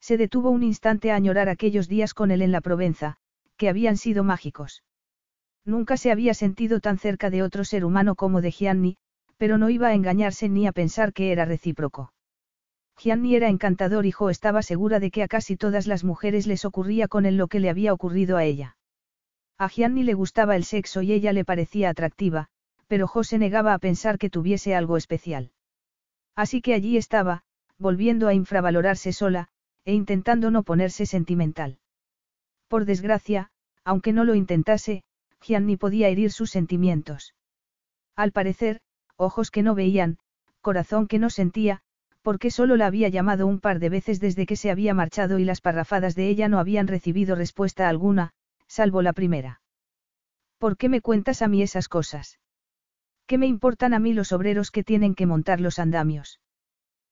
Se 0.00 0.16
detuvo 0.16 0.50
un 0.50 0.62
instante 0.62 1.10
a 1.10 1.16
añorar 1.16 1.48
aquellos 1.48 1.88
días 1.88 2.14
con 2.14 2.30
él 2.30 2.42
en 2.42 2.52
la 2.52 2.60
Provenza, 2.60 3.16
que 3.56 3.68
habían 3.68 3.96
sido 3.96 4.22
mágicos. 4.22 4.82
Nunca 5.64 5.96
se 5.96 6.10
había 6.10 6.34
sentido 6.34 6.80
tan 6.80 6.98
cerca 6.98 7.30
de 7.30 7.42
otro 7.42 7.64
ser 7.64 7.84
humano 7.84 8.14
como 8.14 8.40
de 8.40 8.50
Gianni, 8.50 8.96
pero 9.38 9.58
no 9.58 9.70
iba 9.70 9.88
a 9.88 9.94
engañarse 9.94 10.48
ni 10.48 10.66
a 10.66 10.72
pensar 10.72 11.12
que 11.12 11.32
era 11.32 11.44
recíproco. 11.44 12.12
Gianni 12.96 13.34
era 13.34 13.48
encantador 13.48 14.06
y 14.06 14.12
Jo 14.12 14.30
estaba 14.30 14.62
segura 14.62 15.00
de 15.00 15.10
que 15.10 15.22
a 15.22 15.28
casi 15.28 15.56
todas 15.56 15.86
las 15.86 16.04
mujeres 16.04 16.46
les 16.46 16.64
ocurría 16.64 17.08
con 17.08 17.26
él 17.26 17.36
lo 17.36 17.48
que 17.48 17.60
le 17.60 17.70
había 17.70 17.92
ocurrido 17.92 18.36
a 18.36 18.44
ella. 18.44 18.76
A 19.58 19.68
Gianni 19.68 20.04
le 20.04 20.14
gustaba 20.14 20.54
el 20.56 20.64
sexo 20.64 21.02
y 21.02 21.12
ella 21.12 21.32
le 21.32 21.44
parecía 21.44 21.90
atractiva, 21.90 22.48
pero 22.86 23.08
Jo 23.08 23.24
se 23.24 23.38
negaba 23.38 23.74
a 23.74 23.78
pensar 23.78 24.18
que 24.18 24.30
tuviese 24.30 24.74
algo 24.74 24.96
especial. 24.96 25.52
Así 26.36 26.60
que 26.60 26.74
allí 26.74 26.96
estaba, 26.96 27.42
volviendo 27.78 28.28
a 28.28 28.34
infravalorarse 28.34 29.12
sola, 29.12 29.48
e 29.84 29.92
intentando 29.94 30.50
no 30.50 30.62
ponerse 30.62 31.06
sentimental. 31.06 31.78
Por 32.68 32.84
desgracia, 32.84 33.50
aunque 33.84 34.12
no 34.12 34.24
lo 34.24 34.34
intentase, 34.34 35.02
Gianni 35.44 35.76
podía 35.76 36.08
herir 36.08 36.32
sus 36.32 36.50
sentimientos. 36.50 37.34
Al 38.16 38.32
parecer, 38.32 38.80
ojos 39.16 39.50
que 39.50 39.62
no 39.62 39.74
veían, 39.74 40.18
corazón 40.60 41.06
que 41.06 41.18
no 41.18 41.28
sentía, 41.28 41.82
porque 42.22 42.50
solo 42.50 42.76
la 42.76 42.86
había 42.86 43.08
llamado 43.10 43.46
un 43.46 43.60
par 43.60 43.78
de 43.78 43.90
veces 43.90 44.18
desde 44.18 44.46
que 44.46 44.56
se 44.56 44.70
había 44.70 44.94
marchado 44.94 45.38
y 45.38 45.44
las 45.44 45.60
parrafadas 45.60 46.14
de 46.14 46.28
ella 46.28 46.48
no 46.48 46.58
habían 46.58 46.86
recibido 46.86 47.34
respuesta 47.34 47.88
alguna, 47.88 48.32
salvo 48.66 49.02
la 49.02 49.12
primera. 49.12 49.60
¿Por 50.58 50.78
qué 50.78 50.88
me 50.88 51.02
cuentas 51.02 51.42
a 51.42 51.48
mí 51.48 51.60
esas 51.60 51.88
cosas? 51.88 52.38
¿Qué 53.26 53.36
me 53.36 53.46
importan 53.46 53.92
a 53.92 53.98
mí 53.98 54.14
los 54.14 54.32
obreros 54.32 54.70
que 54.70 54.84
tienen 54.84 55.14
que 55.14 55.26
montar 55.26 55.60
los 55.60 55.78
andamios? 55.78 56.40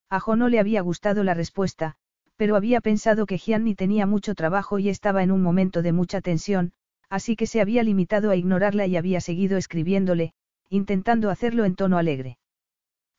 A 0.08 0.20
Jo 0.20 0.36
no 0.36 0.48
le 0.48 0.58
había 0.58 0.80
gustado 0.80 1.24
la 1.24 1.34
respuesta, 1.34 1.96
pero 2.36 2.56
había 2.56 2.80
pensado 2.80 3.26
que 3.26 3.38
Gianni 3.38 3.74
tenía 3.74 4.06
mucho 4.06 4.34
trabajo 4.34 4.78
y 4.78 4.88
estaba 4.88 5.22
en 5.22 5.30
un 5.30 5.42
momento 5.42 5.82
de 5.82 5.92
mucha 5.92 6.22
tensión, 6.22 6.72
así 7.12 7.36
que 7.36 7.46
se 7.46 7.60
había 7.60 7.82
limitado 7.82 8.30
a 8.30 8.36
ignorarla 8.36 8.86
y 8.86 8.96
había 8.96 9.20
seguido 9.20 9.58
escribiéndole, 9.58 10.32
intentando 10.70 11.28
hacerlo 11.28 11.66
en 11.66 11.74
tono 11.74 11.98
alegre. 11.98 12.38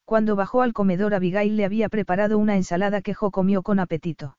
Cuando 0.04 0.36
bajó 0.36 0.64
al 0.64 0.74
comedor 0.74 1.14
Abigail 1.14 1.56
le 1.56 1.64
había 1.64 1.90
preparado 1.90 2.40
una 2.40 2.56
ensalada 2.56 3.04
que 3.04 3.14
Jo 3.14 3.30
comió 3.30 3.62
con 3.62 3.80
apetito. 3.80 4.36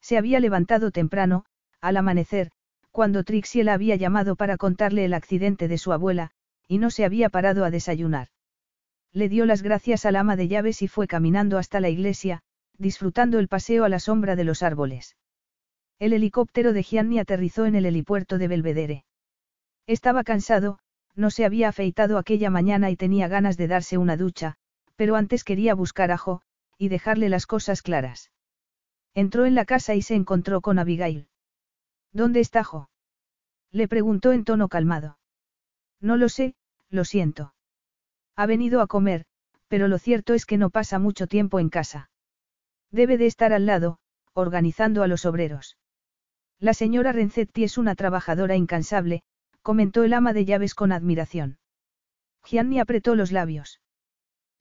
Se 0.00 0.18
había 0.18 0.40
levantado 0.40 0.90
temprano, 0.90 1.44
al 1.80 1.96
amanecer, 1.96 2.50
cuando 2.90 3.22
Trixie 3.22 3.62
la 3.62 3.74
había 3.74 3.94
llamado 3.94 4.34
para 4.34 4.56
contarle 4.56 5.04
el 5.04 5.14
accidente 5.14 5.68
de 5.68 5.78
su 5.78 5.92
abuela, 5.92 6.32
y 6.66 6.78
no 6.78 6.90
se 6.90 7.04
había 7.04 7.28
parado 7.28 7.64
a 7.64 7.70
desayunar. 7.70 8.26
Le 9.12 9.28
dio 9.28 9.46
las 9.46 9.62
gracias 9.62 10.04
al 10.04 10.16
ama 10.16 10.34
de 10.34 10.48
llaves 10.48 10.82
y 10.82 10.88
fue 10.88 11.06
caminando 11.06 11.58
hasta 11.58 11.78
la 11.78 11.90
iglesia, 11.90 12.40
disfrutando 12.76 13.38
el 13.38 13.46
paseo 13.46 13.84
a 13.84 13.88
la 13.88 14.00
sombra 14.00 14.34
de 14.34 14.42
los 14.42 14.64
árboles. 14.64 15.14
El 15.98 16.12
helicóptero 16.12 16.72
de 16.72 16.82
Gianni 16.82 17.18
aterrizó 17.18 17.66
en 17.66 17.76
el 17.76 17.86
helipuerto 17.86 18.38
de 18.38 18.48
Belvedere. 18.48 19.04
Estaba 19.86 20.24
cansado, 20.24 20.78
no 21.14 21.30
se 21.30 21.44
había 21.44 21.68
afeitado 21.68 22.18
aquella 22.18 22.50
mañana 22.50 22.90
y 22.90 22.96
tenía 22.96 23.28
ganas 23.28 23.56
de 23.56 23.68
darse 23.68 23.98
una 23.98 24.16
ducha, 24.16 24.56
pero 24.96 25.16
antes 25.16 25.44
quería 25.44 25.74
buscar 25.74 26.10
a 26.10 26.18
Jo, 26.18 26.42
y 26.78 26.88
dejarle 26.88 27.28
las 27.28 27.46
cosas 27.46 27.82
claras. 27.82 28.32
Entró 29.14 29.46
en 29.46 29.54
la 29.54 29.64
casa 29.64 29.94
y 29.94 30.02
se 30.02 30.14
encontró 30.14 30.60
con 30.60 30.78
Abigail. 30.78 31.28
¿Dónde 32.12 32.40
está 32.40 32.64
Jo? 32.64 32.90
Le 33.70 33.86
preguntó 33.88 34.32
en 34.32 34.44
tono 34.44 34.68
calmado. 34.68 35.18
No 36.00 36.16
lo 36.16 36.28
sé, 36.28 36.54
lo 36.90 37.04
siento. 37.04 37.54
Ha 38.36 38.46
venido 38.46 38.80
a 38.80 38.86
comer, 38.88 39.26
pero 39.68 39.88
lo 39.88 39.98
cierto 39.98 40.34
es 40.34 40.46
que 40.46 40.58
no 40.58 40.70
pasa 40.70 40.98
mucho 40.98 41.26
tiempo 41.26 41.60
en 41.60 41.68
casa. 41.68 42.10
Debe 42.90 43.16
de 43.16 43.26
estar 43.26 43.52
al 43.52 43.66
lado, 43.66 43.98
organizando 44.32 45.02
a 45.02 45.06
los 45.06 45.24
obreros. 45.24 45.76
La 46.60 46.74
señora 46.74 47.12
Renzetti 47.12 47.64
es 47.64 47.78
una 47.78 47.94
trabajadora 47.94 48.56
incansable, 48.56 49.22
comentó 49.62 50.04
el 50.04 50.12
ama 50.12 50.32
de 50.32 50.44
llaves 50.44 50.74
con 50.74 50.92
admiración. 50.92 51.58
Gianni 52.44 52.78
apretó 52.78 53.14
los 53.14 53.32
labios. 53.32 53.80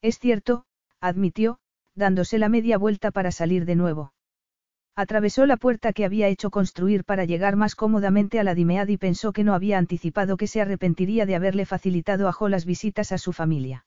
Es 0.02 0.20
cierto, 0.20 0.66
admitió, 1.00 1.60
dándose 1.96 2.40
la 2.40 2.50
media 2.50 2.78
vuelta 2.78 3.12
para 3.12 3.32
salir 3.32 3.66
de 3.66 3.76
nuevo. 3.76 4.14
Atravesó 4.96 5.46
la 5.46 5.58
puerta 5.58 5.92
que 5.92 6.06
había 6.06 6.28
hecho 6.28 6.52
construir 6.52 7.04
para 7.04 7.26
llegar 7.26 7.56
más 7.56 7.76
cómodamente 7.76 8.40
a 8.40 8.44
la 8.44 8.54
Dimead 8.54 8.88
y 8.90 8.98
pensó 8.98 9.34
que 9.34 9.44
no 9.44 9.56
había 9.56 9.80
anticipado 9.80 10.38
que 10.38 10.48
se 10.48 10.62
arrepentiría 10.62 11.26
de 11.26 11.36
haberle 11.36 11.66
facilitado 11.66 12.28
a 12.28 12.32
Jo 12.32 12.48
las 12.48 12.66
visitas 12.66 13.12
a 13.12 13.18
su 13.18 13.34
familia. 13.34 13.86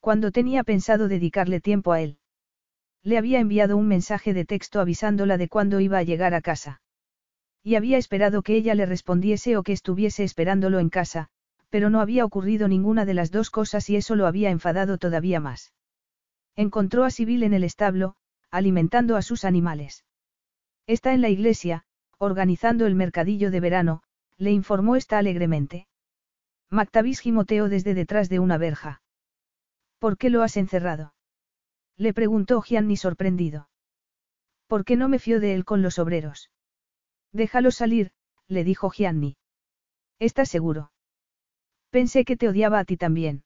Cuando 0.00 0.30
tenía 0.30 0.62
pensado 0.62 1.08
dedicarle 1.08 1.60
tiempo 1.60 1.92
a 1.92 2.00
él. 2.00 2.18
Le 3.02 3.18
había 3.18 3.40
enviado 3.40 3.76
un 3.76 3.88
mensaje 3.88 4.32
de 4.32 4.44
texto 4.44 4.80
avisándola 4.80 5.38
de 5.38 5.48
cuándo 5.48 5.80
iba 5.80 5.98
a 5.98 6.04
llegar 6.04 6.34
a 6.34 6.40
casa. 6.40 6.81
Y 7.62 7.76
había 7.76 7.98
esperado 7.98 8.42
que 8.42 8.56
ella 8.56 8.74
le 8.74 8.86
respondiese 8.86 9.56
o 9.56 9.62
que 9.62 9.72
estuviese 9.72 10.24
esperándolo 10.24 10.80
en 10.80 10.88
casa, 10.88 11.28
pero 11.70 11.90
no 11.90 12.00
había 12.00 12.24
ocurrido 12.24 12.68
ninguna 12.68 13.04
de 13.04 13.14
las 13.14 13.30
dos 13.30 13.50
cosas 13.50 13.88
y 13.88 13.96
eso 13.96 14.16
lo 14.16 14.26
había 14.26 14.50
enfadado 14.50 14.98
todavía 14.98 15.40
más. 15.40 15.72
Encontró 16.56 17.04
a 17.04 17.10
Sibyl 17.10 17.42
en 17.44 17.54
el 17.54 17.64
establo, 17.64 18.14
alimentando 18.50 19.16
a 19.16 19.22
sus 19.22 19.44
animales. 19.44 20.04
Está 20.86 21.14
en 21.14 21.22
la 21.22 21.30
iglesia, 21.30 21.84
organizando 22.18 22.86
el 22.86 22.94
mercadillo 22.94 23.50
de 23.50 23.60
verano, 23.60 24.02
le 24.36 24.50
informó 24.50 24.96
esta 24.96 25.18
alegremente. 25.18 25.86
Mactavis 26.68 27.20
gimoteó 27.20 27.68
desde 27.68 27.94
detrás 27.94 28.28
de 28.28 28.38
una 28.38 28.58
verja. 28.58 29.02
¿Por 29.98 30.18
qué 30.18 30.30
lo 30.30 30.42
has 30.42 30.56
encerrado? 30.56 31.14
Le 31.96 32.12
preguntó 32.12 32.60
Gianni 32.60 32.96
sorprendido. 32.96 33.68
¿Por 34.66 34.84
qué 34.84 34.96
no 34.96 35.08
me 35.08 35.18
fío 35.18 35.38
de 35.38 35.54
él 35.54 35.64
con 35.64 35.82
los 35.82 35.98
obreros? 35.98 36.50
Déjalo 37.32 37.70
salir, 37.70 38.12
le 38.48 38.64
dijo 38.64 38.90
Gianni. 38.90 39.36
¿Estás 40.18 40.48
seguro? 40.48 40.92
Pensé 41.90 42.24
que 42.24 42.36
te 42.36 42.48
odiaba 42.48 42.78
a 42.78 42.84
ti 42.84 42.96
también. 42.96 43.44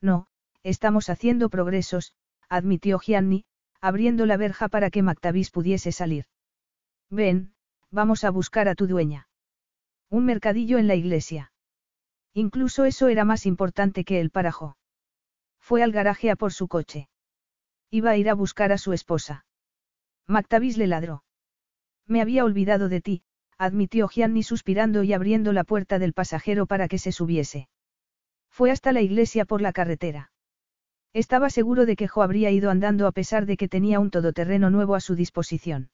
No, 0.00 0.26
estamos 0.62 1.08
haciendo 1.08 1.48
progresos, 1.48 2.12
admitió 2.48 2.98
Gianni, 2.98 3.44
abriendo 3.80 4.26
la 4.26 4.36
verja 4.36 4.68
para 4.68 4.90
que 4.90 5.02
Mactavis 5.02 5.50
pudiese 5.50 5.92
salir. 5.92 6.26
Ven, 7.10 7.54
vamos 7.90 8.24
a 8.24 8.30
buscar 8.30 8.68
a 8.68 8.74
tu 8.74 8.86
dueña. 8.86 9.28
Un 10.10 10.24
mercadillo 10.24 10.78
en 10.78 10.86
la 10.86 10.94
iglesia. 10.94 11.52
Incluso 12.34 12.84
eso 12.84 13.08
era 13.08 13.24
más 13.24 13.46
importante 13.46 14.04
que 14.04 14.20
el 14.20 14.30
parajo. 14.30 14.76
Fue 15.58 15.82
al 15.82 15.92
garaje 15.92 16.30
a 16.30 16.36
por 16.36 16.52
su 16.52 16.68
coche. 16.68 17.08
Iba 17.90 18.10
a 18.10 18.16
ir 18.16 18.28
a 18.28 18.34
buscar 18.34 18.72
a 18.72 18.78
su 18.78 18.92
esposa. 18.92 19.46
Mactavis 20.26 20.76
le 20.76 20.86
ladró. 20.86 21.24
Me 22.06 22.20
había 22.20 22.44
olvidado 22.44 22.88
de 22.88 23.00
ti, 23.00 23.22
admitió 23.58 24.08
Gianni 24.08 24.42
suspirando 24.42 25.02
y 25.02 25.12
abriendo 25.12 25.52
la 25.52 25.64
puerta 25.64 25.98
del 25.98 26.12
pasajero 26.12 26.66
para 26.66 26.88
que 26.88 26.98
se 26.98 27.12
subiese. 27.12 27.68
Fue 28.50 28.70
hasta 28.70 28.92
la 28.92 29.02
iglesia 29.02 29.44
por 29.44 29.60
la 29.60 29.72
carretera. 29.72 30.30
Estaba 31.12 31.50
seguro 31.50 31.86
de 31.86 31.96
que 31.96 32.08
Jo 32.08 32.22
habría 32.22 32.50
ido 32.50 32.70
andando 32.70 33.06
a 33.06 33.12
pesar 33.12 33.46
de 33.46 33.56
que 33.56 33.68
tenía 33.68 34.00
un 34.00 34.10
todoterreno 34.10 34.70
nuevo 34.70 34.94
a 34.94 35.00
su 35.00 35.14
disposición. 35.14 35.90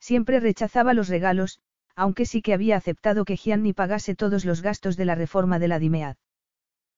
Siempre 0.00 0.40
rechazaba 0.40 0.94
los 0.94 1.08
regalos, 1.08 1.60
aunque 1.94 2.26
sí 2.26 2.42
que 2.42 2.54
había 2.54 2.76
aceptado 2.76 3.24
que 3.24 3.36
Gianni 3.36 3.72
pagase 3.72 4.14
todos 4.14 4.44
los 4.44 4.62
gastos 4.62 4.96
de 4.96 5.04
la 5.04 5.14
reforma 5.14 5.58
de 5.58 5.68
la 5.68 5.78
Dimead. 5.78 6.16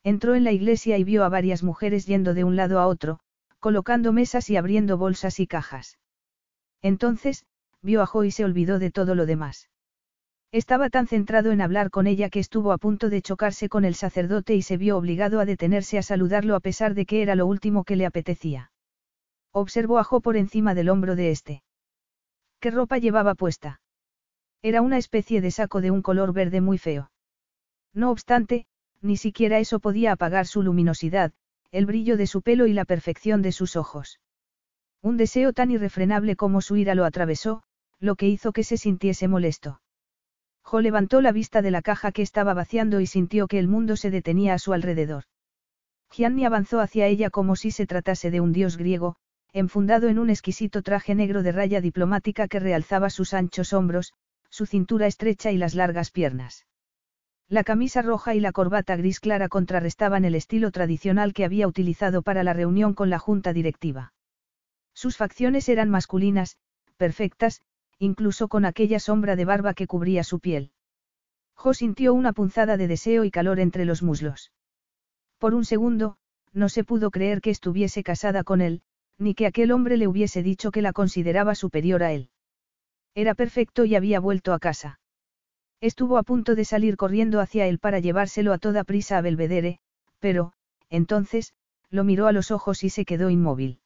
Entró 0.03 0.35
en 0.35 0.45
la 0.45 0.53
iglesia 0.53 0.99
y 0.99 1.05
vio 1.05 1.25
a 1.25 1.29
varias 1.29 1.63
mujeres 1.63 2.07
yendo 2.07 2.35
de 2.35 2.45
un 2.45 2.57
lado 2.57 2.79
a 2.79 2.87
otro, 2.87 3.21
colocando 3.59 4.13
mesas 4.13 4.51
y 4.51 4.57
abriendo 4.57 4.99
bolsas 4.99 5.41
y 5.41 5.47
cajas. 5.47 5.99
Entonces, 6.83 7.47
vio 7.85 8.03
a 8.03 8.07
Jo 8.07 8.25
y 8.25 8.31
se 8.31 8.45
olvidó 8.45 8.79
de 8.79 8.91
todo 8.91 9.15
lo 9.15 9.27
demás. 9.27 9.69
Estaba 10.51 10.89
tan 10.89 11.07
centrado 11.07 11.53
en 11.53 11.61
hablar 11.61 11.91
con 11.91 12.07
ella 12.07 12.31
que 12.31 12.41
estuvo 12.41 12.73
a 12.73 12.79
punto 12.79 13.11
de 13.11 13.21
chocarse 13.21 13.69
con 13.69 13.85
el 13.85 13.95
sacerdote 13.95 14.55
y 14.55 14.63
se 14.63 14.77
vio 14.77 14.97
obligado 14.97 15.39
a 15.39 15.45
detenerse 15.45 15.99
a 15.99 16.03
saludarlo 16.03 16.57
a 16.57 16.61
pesar 16.61 16.95
de 16.95 17.07
que 17.07 17.23
era 17.23 17.35
lo 17.35 17.47
último 17.47 17.85
que 17.85 17.97
le 17.97 18.07
apetecía. 18.07 18.71
Observó 19.53 19.99
a 19.99 20.05
Jo 20.05 20.21
por 20.21 20.37
encima 20.37 20.75
del 20.75 20.89
hombro 20.89 21.17
de 21.17 21.31
este. 21.31 21.63
¿Qué 22.61 22.71
ropa 22.71 22.99
llevaba 22.99 23.35
puesta? 23.35 23.81
Era 24.63 24.81
una 24.81 24.97
especie 24.97 25.41
de 25.41 25.51
saco 25.51 25.81
de 25.81 25.91
un 25.91 26.01
color 26.01 26.33
verde 26.33 26.61
muy 26.61 26.79
feo. 26.79 27.11
No 27.93 28.11
obstante, 28.11 28.67
ni 29.03 29.19
siquiera 29.19 29.59
eso 29.59 29.79
podía 29.79 30.13
apagar 30.13 30.47
su 30.47 30.63
luminosidad, 30.63 31.33
el 31.71 31.85
brillo 31.85 32.17
de 32.17 32.27
su 32.27 32.41
pelo 32.41 32.67
y 32.67 32.73
la 32.73 32.87
perfección 32.87 33.43
de 33.43 33.53
sus 33.53 33.77
ojos. 33.77 34.21
Un 35.03 35.19
deseo 35.19 35.53
tan 35.53 35.71
irrefrenable 35.71 36.37
como 36.37 36.63
su 36.63 36.77
ira 36.77 36.95
lo 36.95 37.05
atravesó, 37.05 37.63
lo 38.01 38.17
que 38.17 38.29
hizo 38.29 38.53
que 38.53 38.65
se 38.65 38.77
sintiese 38.77 39.29
molesto. 39.29 39.81
Jo 40.63 40.81
levantó 40.81 41.21
la 41.21 41.33
vista 41.33 41.63
de 41.63 41.71
la 41.71 41.83
caja 41.83 42.13
que 42.13 42.23
estaba 42.23 42.55
vaciando 42.55 43.01
y 43.01 43.07
sintió 43.07 43.47
que 43.47 43.59
el 43.59 43.69
mundo 43.69 43.97
se 43.97 44.11
detenía 44.11 44.55
a 44.55 44.59
su 44.59 44.73
alrededor. 44.73 45.25
Gianni 46.11 46.45
avanzó 46.45 46.81
hacia 46.81 47.07
ella 47.07 47.31
como 47.31 47.57
si 47.57 47.71
se 47.71 47.87
tratase 47.87 48.31
de 48.31 48.41
un 48.41 48.53
dios 48.53 48.77
griego, 48.77 49.17
enfundado 49.53 50.09
en 50.09 50.19
un 50.19 50.31
exquisito 50.31 50.83
traje 50.83 51.15
negro 51.15 51.43
de 51.43 51.53
raya 51.53 51.81
diplomática 51.81 52.49
que 52.49 52.61
realzaba 52.61 53.11
sus 53.11 53.35
anchos 53.35 53.73
hombros, 53.73 54.13
su 54.49 54.67
cintura 54.67 55.07
estrecha 55.07 55.53
y 55.53 55.59
las 55.59 55.75
largas 55.75 56.11
piernas. 56.11 56.67
La 57.49 57.63
camisa 57.63 58.01
roja 58.01 58.35
y 58.35 58.41
la 58.41 58.53
corbata 58.53 58.97
gris 58.97 59.21
clara 59.21 59.49
contrarrestaban 59.49 60.25
el 60.25 60.35
estilo 60.35 60.71
tradicional 60.71 61.35
que 61.35 61.45
había 61.45 61.69
utilizado 61.69 62.23
para 62.23 62.43
la 62.43 62.53
reunión 62.53 62.95
con 62.95 63.11
la 63.11 63.19
junta 63.19 63.53
directiva. 63.53 64.13
Sus 64.95 65.17
facciones 65.17 65.69
eran 65.69 65.91
masculinas, 65.91 66.57
perfectas, 66.97 67.61
incluso 67.99 68.49
con 68.49 68.65
aquella 68.65 68.99
sombra 68.99 69.37
de 69.37 69.45
barba 69.45 69.75
que 69.75 69.87
cubría 69.87 70.25
su 70.25 70.41
piel. 70.41 70.71
Jo 71.55 71.75
sintió 71.75 72.15
una 72.15 72.33
punzada 72.33 72.77
de 72.77 72.89
deseo 72.89 73.25
y 73.25 73.31
calor 73.31 73.61
entre 73.61 73.85
los 73.85 74.03
muslos. 74.03 74.53
Por 75.39 75.55
un 75.55 75.65
segundo, 75.65 76.17
no 76.53 76.69
se 76.69 76.85
pudo 76.85 77.11
creer 77.11 77.41
que 77.41 77.51
estuviese 77.51 78.03
casada 78.03 78.45
con 78.45 78.61
él, 78.61 78.83
ni 79.19 79.35
que 79.35 79.47
aquel 79.47 79.73
hombre 79.73 79.97
le 79.97 80.09
hubiese 80.09 80.43
dicho 80.43 80.71
que 80.71 80.83
la 80.83 80.93
consideraba 80.93 81.55
superior 81.55 82.03
a 82.03 82.13
él. 82.13 82.31
Era 83.15 83.35
perfecto 83.35 83.85
y 83.85 83.95
había 83.95 84.21
vuelto 84.21 84.53
a 84.53 84.59
casa. 84.59 84.99
Estuvo 85.81 86.19
a 86.19 86.23
punto 86.23 86.55
de 86.55 86.65
salir 86.65 86.97
corriendo 86.97 87.41
hacia 87.41 87.67
él 87.67 87.79
para 87.79 87.99
llevárselo 87.99 88.53
a 88.53 88.59
toda 88.59 88.85
prisa 88.85 89.19
a 89.19 89.21
Belvedere, 89.21 89.79
pero, 90.19 90.53
entonces, 90.89 91.53
lo 91.91 92.05
miró 92.05 92.27
a 92.27 92.33
los 92.33 92.51
ojos 92.51 92.83
y 92.83 92.91
se 92.91 93.05
quedó 93.05 93.31
inmóvil. 93.31 93.81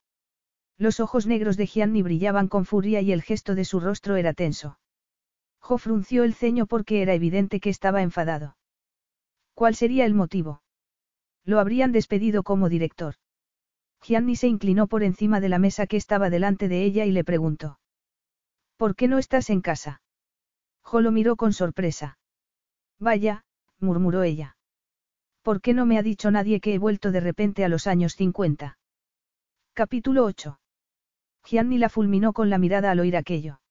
Los 0.78 1.00
ojos 1.00 1.26
negros 1.26 1.56
de 1.56 1.66
Gianni 1.66 2.02
brillaban 2.02 2.46
con 2.46 2.64
furia 2.64 3.00
y 3.00 3.10
el 3.10 3.22
gesto 3.22 3.56
de 3.56 3.64
su 3.64 3.80
rostro 3.80 4.14
era 4.14 4.32
tenso. 4.32 4.78
Jo 5.60 5.76
frunció 5.76 6.22
el 6.22 6.34
ceño 6.34 6.66
porque 6.66 7.02
era 7.02 7.14
evidente 7.14 7.58
que 7.58 7.68
estaba 7.68 8.00
enfadado. 8.00 8.56
¿Cuál 9.54 9.74
sería 9.74 10.06
el 10.06 10.14
motivo? 10.14 10.62
Lo 11.44 11.58
habrían 11.58 11.90
despedido 11.90 12.44
como 12.44 12.68
director. 12.68 13.16
Gianni 14.02 14.36
se 14.36 14.46
inclinó 14.46 14.86
por 14.86 15.02
encima 15.02 15.40
de 15.40 15.48
la 15.48 15.58
mesa 15.58 15.88
que 15.88 15.96
estaba 15.96 16.30
delante 16.30 16.68
de 16.68 16.84
ella 16.84 17.04
y 17.04 17.10
le 17.10 17.24
preguntó. 17.24 17.80
¿Por 18.76 18.94
qué 18.94 19.08
no 19.08 19.18
estás 19.18 19.50
en 19.50 19.60
casa? 19.60 20.00
Jo 20.82 21.00
lo 21.00 21.10
miró 21.10 21.34
con 21.34 21.52
sorpresa. 21.52 22.18
Vaya, 23.00 23.44
murmuró 23.80 24.22
ella. 24.22 24.56
¿Por 25.42 25.60
qué 25.60 25.74
no 25.74 25.86
me 25.86 25.98
ha 25.98 26.02
dicho 26.02 26.30
nadie 26.30 26.60
que 26.60 26.74
he 26.74 26.78
vuelto 26.78 27.10
de 27.10 27.18
repente 27.18 27.64
a 27.64 27.68
los 27.68 27.88
años 27.88 28.14
50? 28.14 28.78
Capítulo 29.74 30.24
8. 30.24 30.60
Gianni 31.48 31.78
la 31.78 31.88
fulminó 31.88 32.34
con 32.34 32.50
la 32.50 32.58
mirada 32.58 32.90
al 32.90 33.00
oír 33.00 33.16
aquello. 33.16 33.62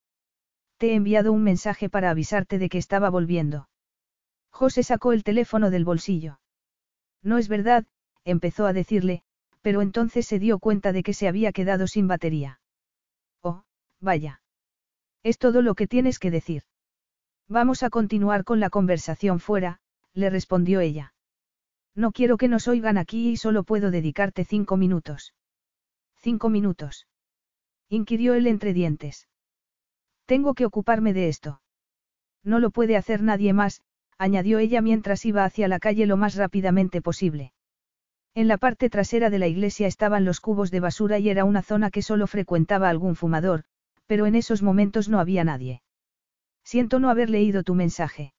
Te 0.77 0.91
he 0.91 0.95
enviado 0.95 1.31
un 1.31 1.43
mensaje 1.43 1.89
para 1.89 2.09
avisarte 2.09 2.57
de 2.57 2.69
que 2.69 2.79
estaba 2.79 3.11
volviendo. 3.11 3.69
José 4.49 4.81
sacó 4.81 5.13
el 5.13 5.23
teléfono 5.23 5.69
del 5.69 5.85
bolsillo. 5.85 6.39
No 7.21 7.37
es 7.37 7.47
verdad, 7.47 7.85
empezó 8.25 8.65
a 8.65 8.73
decirle, 8.73 9.21
pero 9.61 9.83
entonces 9.83 10.25
se 10.25 10.39
dio 10.39 10.57
cuenta 10.57 10.91
de 10.91 11.03
que 11.03 11.13
se 11.13 11.27
había 11.27 11.51
quedado 11.51 11.85
sin 11.85 12.07
batería. 12.07 12.59
Oh, 13.43 13.63
vaya. 13.99 14.41
Es 15.21 15.37
todo 15.37 15.61
lo 15.61 15.75
que 15.75 15.85
tienes 15.85 16.17
que 16.17 16.31
decir. 16.31 16.63
Vamos 17.47 17.83
a 17.83 17.91
continuar 17.91 18.43
con 18.43 18.59
la 18.59 18.71
conversación 18.71 19.39
fuera, 19.39 19.81
le 20.13 20.31
respondió 20.31 20.79
ella. 20.79 21.13
No 21.93 22.11
quiero 22.11 22.37
que 22.37 22.47
nos 22.47 22.67
oigan 22.67 22.97
aquí 22.97 23.29
y 23.29 23.37
solo 23.37 23.63
puedo 23.63 23.91
dedicarte 23.91 24.45
cinco 24.45 24.77
minutos. 24.77 25.35
Cinco 26.15 26.49
minutos 26.49 27.05
inquirió 27.89 28.33
él 28.33 28.47
entre 28.47 28.73
dientes. 28.73 29.27
Tengo 30.25 30.53
que 30.53 30.65
ocuparme 30.65 31.13
de 31.13 31.29
esto. 31.29 31.61
No 32.43 32.59
lo 32.59 32.69
puede 32.69 32.97
hacer 32.97 33.21
nadie 33.21 33.53
más, 33.53 33.81
añadió 34.17 34.59
ella 34.59 34.81
mientras 34.81 35.25
iba 35.25 35.45
hacia 35.45 35.67
la 35.67 35.79
calle 35.79 36.05
lo 36.05 36.17
más 36.17 36.35
rápidamente 36.35 37.01
posible. 37.01 37.53
En 38.35 38.47
la 38.47 38.57
parte 38.57 38.89
trasera 38.89 39.29
de 39.29 39.39
la 39.39 39.47
iglesia 39.47 39.87
estaban 39.87 40.23
los 40.23 40.39
cubos 40.39 40.69
de 40.69 40.79
basura 40.79 41.17
y 41.17 41.29
era 41.29 41.43
una 41.43 41.63
zona 41.63 41.89
que 41.89 42.03
solo 42.03 42.27
frecuentaba 42.27 42.89
algún 42.89 43.15
fumador, 43.15 43.63
pero 44.05 44.27
en 44.27 44.35
esos 44.35 44.61
momentos 44.61 45.09
no 45.09 45.19
había 45.19 45.43
nadie. 45.43 45.81
Siento 46.63 46.99
no 46.99 47.09
haber 47.09 47.29
leído 47.31 47.63
tu 47.63 47.73
mensaje. 47.73 48.33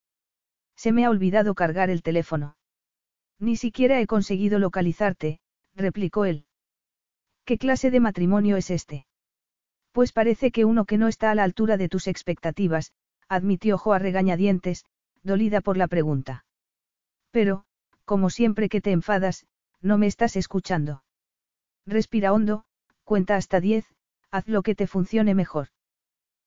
Se 0.76 0.92
me 0.92 1.04
ha 1.04 1.10
olvidado 1.10 1.54
cargar 1.54 1.90
el 1.90 2.02
teléfono. 2.02 2.56
Ni 3.40 3.56
siquiera 3.56 4.00
he 4.00 4.06
conseguido 4.06 4.60
localizarte, 4.60 5.40
replicó 5.74 6.24
él. 6.24 6.44
¿Qué 7.44 7.58
clase 7.58 7.90
de 7.90 7.98
matrimonio 7.98 8.56
es 8.56 8.70
este? 8.70 9.07
Pues 9.98 10.12
parece 10.12 10.52
que 10.52 10.64
uno 10.64 10.84
que 10.84 10.96
no 10.96 11.08
está 11.08 11.32
a 11.32 11.34
la 11.34 11.42
altura 11.42 11.76
de 11.76 11.88
tus 11.88 12.06
expectativas, 12.06 12.92
admitió 13.28 13.76
Jo 13.78 13.94
a 13.94 13.98
regañadientes, 13.98 14.84
dolida 15.24 15.60
por 15.60 15.76
la 15.76 15.88
pregunta. 15.88 16.44
Pero, 17.32 17.64
como 18.04 18.30
siempre 18.30 18.68
que 18.68 18.80
te 18.80 18.92
enfadas, 18.92 19.48
no 19.80 19.98
me 19.98 20.06
estás 20.06 20.36
escuchando. 20.36 21.02
Respira 21.84 22.32
hondo, 22.32 22.64
cuenta 23.02 23.34
hasta 23.34 23.58
diez, 23.58 23.92
haz 24.30 24.46
lo 24.46 24.62
que 24.62 24.76
te 24.76 24.86
funcione 24.86 25.34
mejor. 25.34 25.66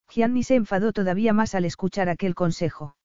Gianni 0.08 0.44
se 0.44 0.54
enfadó 0.54 0.94
todavía 0.94 1.34
más 1.34 1.54
al 1.54 1.66
escuchar 1.66 2.08
aquel 2.08 2.34
consejo. 2.34 2.96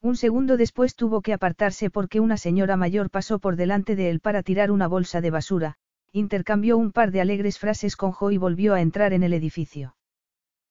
Un 0.00 0.14
segundo 0.14 0.56
después 0.56 0.94
tuvo 0.94 1.20
que 1.20 1.32
apartarse 1.32 1.90
porque 1.90 2.20
una 2.20 2.36
señora 2.36 2.76
mayor 2.76 3.10
pasó 3.10 3.40
por 3.40 3.56
delante 3.56 3.96
de 3.96 4.10
él 4.10 4.20
para 4.20 4.44
tirar 4.44 4.70
una 4.70 4.86
bolsa 4.86 5.20
de 5.20 5.32
basura, 5.32 5.78
intercambió 6.14 6.78
un 6.78 6.92
par 6.92 7.10
de 7.10 7.20
alegres 7.20 7.58
frases 7.58 7.96
con 7.96 8.12
Jo 8.12 8.30
y 8.30 8.38
volvió 8.38 8.74
a 8.74 8.80
entrar 8.80 9.12
en 9.12 9.24
el 9.24 9.32
edificio. 9.32 9.96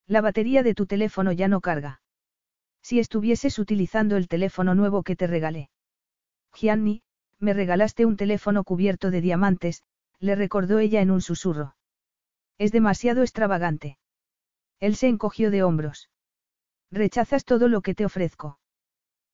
La 0.07 0.21
batería 0.21 0.63
de 0.63 0.73
tu 0.73 0.85
teléfono 0.85 1.33
ya 1.33 1.49
no 1.49 1.59
carga. 1.59 2.01
Si 2.81 2.97
estuvieses 2.97 3.59
utilizando 3.59 4.15
el 4.15 4.29
teléfono 4.29 4.73
nuevo 4.73 5.03
que 5.03 5.17
te 5.17 5.27
regalé. 5.27 5.69
Gianni, 6.53 7.03
me 7.39 7.53
regalaste 7.53 8.05
un 8.05 8.15
teléfono 8.15 8.63
cubierto 8.63 9.11
de 9.11 9.19
diamantes, 9.19 9.83
le 10.19 10.35
recordó 10.35 10.79
ella 10.79 11.01
en 11.01 11.11
un 11.11 11.19
susurro. 11.19 11.75
Es 12.57 12.71
demasiado 12.71 13.21
extravagante. 13.21 13.97
Él 14.79 14.95
se 14.95 15.09
encogió 15.09 15.51
de 15.51 15.61
hombros. 15.63 16.09
Rechazas 16.89 17.43
todo 17.43 17.67
lo 17.67 17.81
que 17.81 17.95
te 17.95 18.05
ofrezco. 18.05 18.59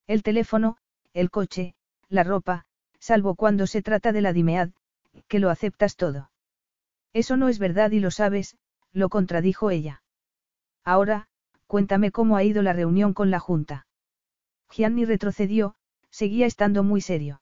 El 0.07 0.23
teléfono, 0.23 0.77
el 1.13 1.29
coche, 1.29 1.75
la 2.07 2.23
ropa, 2.23 2.65
salvo 2.97 3.35
cuando 3.35 3.67
se 3.67 3.83
trata 3.83 4.11
de 4.11 4.21
la 4.21 4.33
Dimead, 4.33 4.71
que 5.27 5.39
lo 5.39 5.49
aceptas 5.49 5.95
todo. 5.95 6.31
Eso 7.13 7.37
no 7.37 7.49
es 7.49 7.59
verdad 7.59 7.91
y 7.91 7.99
lo 7.99 8.11
sabes, 8.11 8.57
lo 8.91 9.09
contradijo 9.09 9.71
ella. 9.71 10.03
Ahora, 10.83 11.27
cuéntame 11.67 12.11
cómo 12.11 12.35
ha 12.35 12.43
ido 12.43 12.61
la 12.61 12.73
reunión 12.73 13.13
con 13.13 13.31
la 13.31 13.39
Junta. 13.39 13.87
Gianni 14.69 15.05
retrocedió, 15.05 15.75
seguía 16.09 16.45
estando 16.45 16.83
muy 16.83 17.01
serio. 17.01 17.41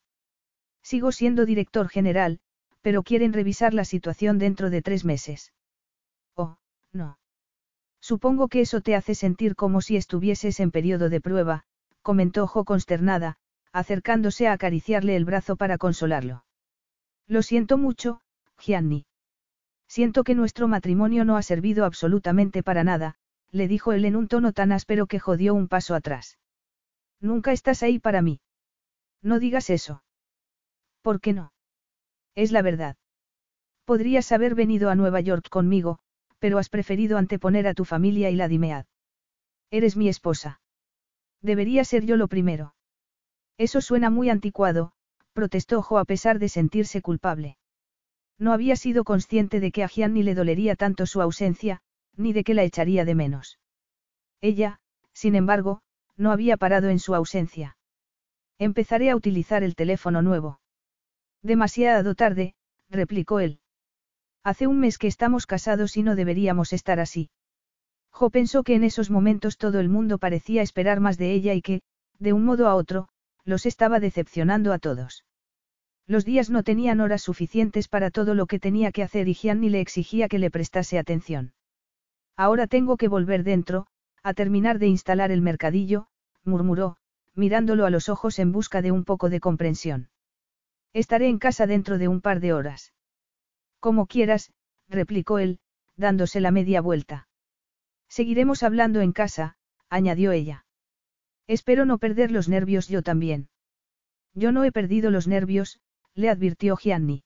Sigo 0.82 1.12
siendo 1.12 1.46
director 1.46 1.90
general, 1.90 2.40
pero 2.82 3.04
quieren 3.04 3.34
revisar 3.34 3.74
la 3.74 3.86
situación 3.86 4.38
dentro 4.38 4.70
de 4.70 4.82
tres 4.82 5.04
meses. 5.04 5.54
Oh, 6.36 6.58
no. 6.94 7.20
Supongo 8.00 8.48
que 8.48 8.62
eso 8.62 8.80
te 8.82 8.96
hace 8.96 9.16
sentir 9.16 9.56
como 9.56 9.82
si 9.82 9.98
estuvieses 9.98 10.60
en 10.62 10.72
periodo 10.72 11.10
de 11.10 11.20
prueba, 11.20 11.66
comentó 12.02 12.48
Jo 12.48 12.64
consternada, 12.64 13.38
acercándose 13.74 14.48
a 14.48 14.54
acariciarle 14.54 15.18
el 15.18 15.26
brazo 15.26 15.58
para 15.58 15.78
consolarlo. 15.78 16.46
Lo 17.28 17.42
siento 17.42 17.78
mucho, 17.78 18.22
Gianni. 18.58 19.06
Siento 19.88 20.24
que 20.24 20.36
nuestro 20.36 20.68
matrimonio 20.68 21.26
no 21.26 21.38
ha 21.38 21.42
servido 21.42 21.86
absolutamente 21.86 22.64
para 22.64 22.84
nada, 22.84 23.16
le 23.52 23.68
dijo 23.68 23.94
él 23.94 24.06
en 24.06 24.16
un 24.16 24.28
tono 24.28 24.54
tan 24.54 24.72
áspero 24.72 25.08
que 25.08 25.20
jodió 25.20 25.54
un 25.54 25.68
paso 25.68 25.96
atrás. 25.96 26.38
Nunca 27.20 27.52
estás 27.52 27.84
ahí 27.84 28.00
para 28.00 28.22
mí. 28.22 28.40
No 29.22 29.40
digas 29.40 29.70
eso. 29.70 30.04
¿Por 31.02 31.20
qué 31.22 31.34
no? 31.34 31.54
Es 32.36 32.52
la 32.52 32.62
verdad. 32.62 32.98
Podrías 33.86 34.32
haber 34.32 34.56
venido 34.56 34.90
a 34.90 34.96
Nueva 34.96 35.22
York 35.22 35.50
conmigo, 35.50 36.00
pero 36.40 36.58
has 36.58 36.70
preferido 36.70 37.18
anteponer 37.18 37.68
a 37.68 37.74
tu 37.74 37.86
familia 37.86 38.30
y 38.30 38.36
la 38.36 38.48
Dimead. 38.48 38.86
Eres 39.72 39.96
mi 39.96 40.10
esposa. 40.10 40.62
Debería 41.42 41.84
ser 41.84 42.06
yo 42.06 42.18
lo 42.18 42.28
primero. 42.28 42.76
Eso 43.58 43.82
suena 43.82 44.10
muy 44.10 44.30
anticuado, 44.30 44.92
protestó 45.38 45.84
Jo 45.84 46.00
a 46.00 46.06
pesar 46.06 46.40
de 46.40 46.50
sentirse 46.50 47.04
culpable. 47.04 47.58
No 48.40 48.54
había 48.54 48.76
sido 48.76 49.04
consciente 49.04 49.60
de 49.60 49.72
que 49.72 49.84
a 49.84 49.88
Gianni 49.88 50.24
le 50.24 50.34
dolería 50.34 50.76
tanto 50.76 51.06
su 51.06 51.22
ausencia, 51.22 51.82
ni 52.16 52.34
de 52.34 52.44
que 52.44 52.56
la 52.56 52.64
echaría 52.64 53.06
de 53.06 53.14
menos. 53.14 53.60
Ella, 54.42 54.80
sin 55.14 55.36
embargo, 55.36 55.82
no 56.16 56.32
había 56.32 56.58
parado 56.58 56.90
en 56.90 56.98
su 56.98 57.14
ausencia. 57.14 57.78
Empezaré 58.58 59.12
a 59.12 59.16
utilizar 59.16 59.62
el 59.62 59.76
teléfono 59.76 60.24
nuevo. 60.24 60.60
Demasiado 61.44 62.16
tarde, 62.16 62.56
replicó 62.90 63.40
él. 63.40 63.60
Hace 64.44 64.66
un 64.66 64.80
mes 64.80 64.98
que 64.98 65.06
estamos 65.06 65.46
casados 65.46 65.98
y 65.98 66.02
no 66.02 66.16
deberíamos 66.16 66.74
estar 66.74 67.00
así. 67.00 67.30
Jo 68.10 68.32
pensó 68.32 68.64
que 68.64 68.74
en 68.74 68.84
esos 68.84 69.12
momentos 69.12 69.60
todo 69.60 69.80
el 69.80 69.88
mundo 69.88 70.18
parecía 70.18 70.64
esperar 70.64 71.00
más 71.00 71.20
de 71.20 71.32
ella 71.34 71.54
y 71.54 71.62
que, 71.62 71.82
de 72.18 72.34
un 72.34 72.44
modo 72.44 72.68
a 72.68 72.74
otro, 72.74 73.10
los 73.48 73.66
estaba 73.66 74.02
decepcionando 74.02 74.74
a 74.74 74.78
todos. 74.78 75.24
Los 76.06 76.26
días 76.26 76.50
no 76.50 76.64
tenían 76.64 77.00
horas 77.00 77.22
suficientes 77.22 77.88
para 77.88 78.12
todo 78.12 78.36
lo 78.36 78.46
que 78.46 78.60
tenía 78.60 78.92
que 78.92 79.04
hacer 79.04 79.30
y 79.30 79.34
Gianni 79.34 79.70
le 79.70 79.80
exigía 79.80 80.28
que 80.28 80.38
le 80.38 80.52
prestase 80.52 81.00
atención. 81.00 81.54
Ahora 82.36 82.68
tengo 82.68 82.98
que 82.98 83.08
volver 83.08 83.44
dentro, 83.44 83.88
a 84.22 84.34
terminar 84.34 84.80
de 84.80 84.88
instalar 84.88 85.32
el 85.32 85.42
mercadillo, 85.42 86.08
murmuró, 86.44 86.98
mirándolo 87.36 87.86
a 87.86 87.90
los 87.90 88.10
ojos 88.10 88.38
en 88.40 88.52
busca 88.52 88.82
de 88.82 88.92
un 88.92 89.06
poco 89.06 89.30
de 89.30 89.40
comprensión. 89.40 90.10
Estaré 90.92 91.30
en 91.30 91.40
casa 91.40 91.68
dentro 91.68 91.98
de 91.98 92.10
un 92.10 92.20
par 92.20 92.42
de 92.42 92.52
horas. 92.52 92.94
Como 93.80 94.08
quieras, 94.08 94.52
replicó 94.90 95.40
él, 95.40 95.60
dándose 95.96 96.42
la 96.42 96.52
media 96.52 96.82
vuelta. 96.82 97.30
Seguiremos 98.10 98.62
hablando 98.64 99.00
en 99.00 99.14
casa, 99.14 99.56
añadió 99.90 100.34
ella. 100.34 100.67
Espero 101.48 101.86
no 101.86 101.98
perder 101.98 102.32
los 102.32 102.50
nervios 102.50 102.88
yo 102.88 103.02
también. 103.02 103.50
Yo 104.34 104.52
no 104.52 104.64
he 104.64 104.72
perdido 104.72 105.10
los 105.10 105.28
nervios, 105.28 105.80
le 106.14 106.30
advirtió 106.30 106.76
Gianni. 106.76 107.24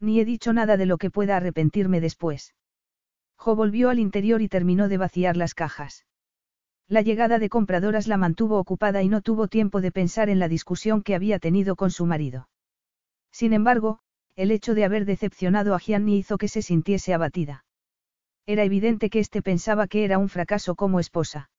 Ni 0.00 0.20
he 0.20 0.24
dicho 0.24 0.52
nada 0.52 0.76
de 0.76 0.86
lo 0.86 0.98
que 0.98 1.10
pueda 1.10 1.36
arrepentirme 1.36 2.00
después. 2.00 2.54
Jo 3.36 3.56
volvió 3.56 3.90
al 3.90 3.98
interior 3.98 4.40
y 4.42 4.48
terminó 4.48 4.88
de 4.88 4.98
vaciar 4.98 5.36
las 5.36 5.54
cajas. 5.54 6.06
La 6.88 7.02
llegada 7.02 7.38
de 7.38 7.48
compradoras 7.48 8.06
la 8.06 8.16
mantuvo 8.16 8.58
ocupada 8.58 9.02
y 9.02 9.08
no 9.08 9.22
tuvo 9.22 9.48
tiempo 9.48 9.80
de 9.80 9.92
pensar 9.92 10.28
en 10.28 10.38
la 10.38 10.48
discusión 10.48 11.02
que 11.02 11.14
había 11.14 11.38
tenido 11.38 11.74
con 11.74 11.90
su 11.90 12.06
marido. 12.06 12.48
Sin 13.32 13.52
embargo, 13.52 14.00
el 14.36 14.50
hecho 14.50 14.74
de 14.74 14.84
haber 14.84 15.04
decepcionado 15.04 15.74
a 15.74 15.78
Gianni 15.78 16.18
hizo 16.18 16.38
que 16.38 16.48
se 16.48 16.62
sintiese 16.62 17.14
abatida. 17.14 17.64
Era 18.46 18.64
evidente 18.64 19.10
que 19.10 19.20
éste 19.20 19.42
pensaba 19.42 19.86
que 19.86 20.04
era 20.04 20.18
un 20.18 20.28
fracaso 20.28 20.74
como 20.74 21.00
esposa. 21.00 21.50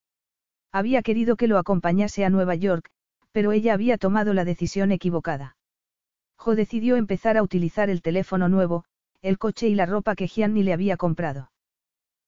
Había 0.74 1.04
querido 1.04 1.36
que 1.36 1.48
lo 1.48 1.60
acompañase 1.60 2.26
a 2.26 2.32
Nueva 2.32 2.56
York, 2.56 2.90
pero 3.32 3.52
ella 3.52 3.74
había 3.74 4.00
tomado 4.00 4.34
la 4.34 4.44
decisión 4.44 4.92
equivocada. 4.92 5.56
Jo 6.36 6.56
decidió 6.56 6.96
empezar 6.96 7.38
a 7.38 7.44
utilizar 7.44 7.92
el 7.92 8.02
teléfono 8.02 8.50
nuevo, 8.50 8.84
el 9.22 9.38
coche 9.38 9.70
y 9.70 9.76
la 9.76 9.86
ropa 9.86 10.16
que 10.16 10.28
Gianni 10.28 10.64
le 10.64 10.74
había 10.74 10.98
comprado. 10.98 11.52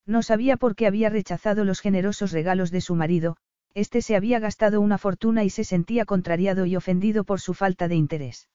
No 0.06 0.22
sabía 0.22 0.56
por 0.56 0.76
qué 0.76 0.86
había 0.86 1.10
rechazado 1.10 1.64
los 1.64 1.80
generosos 1.80 2.30
regalos 2.30 2.70
de 2.70 2.80
su 2.80 2.94
marido, 2.94 3.36
este 3.74 4.00
se 4.00 4.14
había 4.14 4.38
gastado 4.38 4.80
una 4.80 4.96
fortuna 4.96 5.42
y 5.42 5.50
se 5.50 5.64
sentía 5.64 6.04
contrariado 6.04 6.64
y 6.66 6.76
ofendido 6.76 7.24
por 7.24 7.40
su 7.40 7.52
falta 7.52 7.88
de 7.88 7.96
interés. 7.96 8.48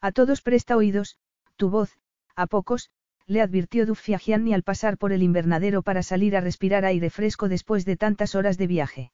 A 0.00 0.12
todos 0.12 0.42
presta 0.42 0.76
oídos, 0.76 1.16
tu 1.56 1.70
voz, 1.70 1.98
a 2.36 2.46
pocos, 2.46 2.90
le 3.26 3.42
advirtió 3.42 3.86
Duffy 3.86 4.14
a 4.14 4.18
Gianni 4.18 4.54
al 4.54 4.62
pasar 4.62 4.98
por 4.98 5.12
el 5.12 5.22
invernadero 5.22 5.82
para 5.82 6.02
salir 6.02 6.36
a 6.36 6.40
respirar 6.40 6.84
aire 6.84 7.10
fresco 7.10 7.48
después 7.48 7.84
de 7.84 7.96
tantas 7.96 8.34
horas 8.34 8.56
de 8.56 8.66
viaje. 8.66 9.12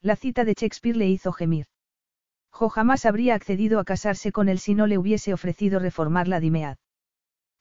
La 0.00 0.16
cita 0.16 0.44
de 0.44 0.54
Shakespeare 0.54 0.96
le 0.96 1.08
hizo 1.08 1.32
gemir. 1.32 1.66
Jo 2.50 2.68
jamás 2.68 3.04
habría 3.04 3.34
accedido 3.34 3.80
a 3.80 3.84
casarse 3.84 4.30
con 4.30 4.48
él 4.48 4.60
si 4.60 4.74
no 4.74 4.86
le 4.86 4.98
hubiese 4.98 5.34
ofrecido 5.34 5.80
reformar 5.80 6.28
la 6.28 6.38
Dimead. 6.38 6.76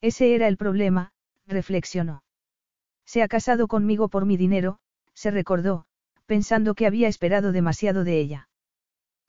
Ese 0.02 0.36
era 0.36 0.48
el 0.48 0.58
problema, 0.58 1.14
reflexionó. 1.48 2.24
Se 3.06 3.24
ha 3.24 3.28
casado 3.28 3.68
conmigo 3.68 4.10
por 4.10 4.26
mi 4.26 4.38
dinero, 4.38 4.78
se 5.14 5.32
recordó, 5.32 5.86
pensando 6.28 6.76
que 6.76 6.86
había 6.86 7.08
esperado 7.08 7.52
demasiado 7.52 8.04
de 8.04 8.20
ella. 8.20 8.50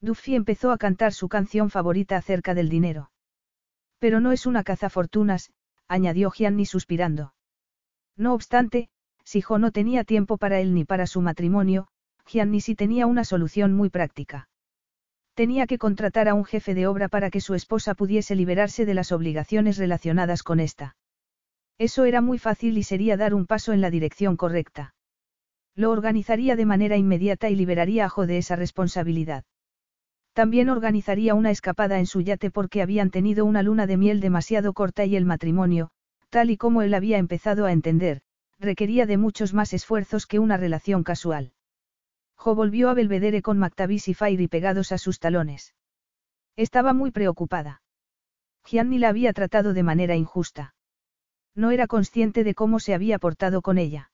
Duffy 0.00 0.34
empezó 0.34 0.70
a 0.70 0.78
cantar 0.78 1.14
su 1.14 1.28
canción 1.28 1.70
favorita 1.70 2.16
acerca 2.16 2.54
del 2.54 2.68
dinero. 2.68 3.10
Pero 3.98 4.20
no 4.20 4.32
es 4.32 4.44
una 4.44 4.64
cazafortunas, 4.64 5.50
añadió 5.88 6.30
Gianni 6.30 6.66
suspirando. 6.66 7.34
No 8.16 8.34
obstante, 8.34 8.88
si 9.24 9.40
Jo 9.40 9.58
no 9.58 9.72
tenía 9.72 10.04
tiempo 10.04 10.38
para 10.38 10.60
él 10.60 10.74
ni 10.74 10.84
para 10.84 11.06
su 11.06 11.20
matrimonio, 11.20 11.88
Gianni 12.26 12.60
sí 12.60 12.74
tenía 12.74 13.06
una 13.06 13.24
solución 13.24 13.74
muy 13.74 13.90
práctica. 13.90 14.48
Tenía 15.34 15.66
que 15.66 15.78
contratar 15.78 16.28
a 16.28 16.34
un 16.34 16.44
jefe 16.44 16.74
de 16.74 16.86
obra 16.86 17.08
para 17.08 17.30
que 17.30 17.40
su 17.40 17.54
esposa 17.54 17.94
pudiese 17.94 18.36
liberarse 18.36 18.86
de 18.86 18.94
las 18.94 19.10
obligaciones 19.12 19.78
relacionadas 19.78 20.42
con 20.42 20.60
esta. 20.60 20.96
Eso 21.76 22.04
era 22.04 22.20
muy 22.20 22.38
fácil 22.38 22.78
y 22.78 22.84
sería 22.84 23.16
dar 23.16 23.34
un 23.34 23.46
paso 23.46 23.72
en 23.72 23.80
la 23.80 23.90
dirección 23.90 24.36
correcta. 24.36 24.94
Lo 25.74 25.90
organizaría 25.90 26.54
de 26.54 26.66
manera 26.66 26.96
inmediata 26.96 27.50
y 27.50 27.56
liberaría 27.56 28.04
a 28.04 28.08
Jo 28.08 28.26
de 28.26 28.38
esa 28.38 28.54
responsabilidad. 28.54 29.44
También 30.34 30.68
organizaría 30.68 31.34
una 31.36 31.52
escapada 31.52 32.00
en 32.00 32.06
su 32.06 32.20
yate 32.20 32.50
porque 32.50 32.82
habían 32.82 33.10
tenido 33.10 33.44
una 33.44 33.62
luna 33.62 33.86
de 33.86 33.96
miel 33.96 34.20
demasiado 34.20 34.72
corta 34.72 35.04
y 35.04 35.14
el 35.14 35.24
matrimonio, 35.24 35.90
tal 36.28 36.50
y 36.50 36.56
como 36.56 36.82
él 36.82 36.92
había 36.92 37.18
empezado 37.18 37.66
a 37.66 37.72
entender, 37.72 38.20
requería 38.58 39.06
de 39.06 39.16
muchos 39.16 39.54
más 39.54 39.72
esfuerzos 39.72 40.26
que 40.26 40.40
una 40.40 40.56
relación 40.56 41.04
casual. 41.04 41.52
Jo 42.34 42.56
volvió 42.56 42.90
a 42.90 42.94
Belvedere 42.94 43.42
con 43.42 43.58
McTavish 43.58 44.08
y 44.08 44.14
Fairy 44.14 44.48
pegados 44.48 44.90
a 44.90 44.98
sus 44.98 45.20
talones. 45.20 45.72
Estaba 46.56 46.92
muy 46.92 47.12
preocupada. 47.12 47.82
Gianni 48.64 48.98
la 48.98 49.10
había 49.10 49.32
tratado 49.32 49.72
de 49.72 49.84
manera 49.84 50.16
injusta. 50.16 50.74
No 51.54 51.70
era 51.70 51.86
consciente 51.86 52.42
de 52.42 52.54
cómo 52.54 52.80
se 52.80 52.92
había 52.92 53.20
portado 53.20 53.62
con 53.62 53.78
ella. 53.78 54.10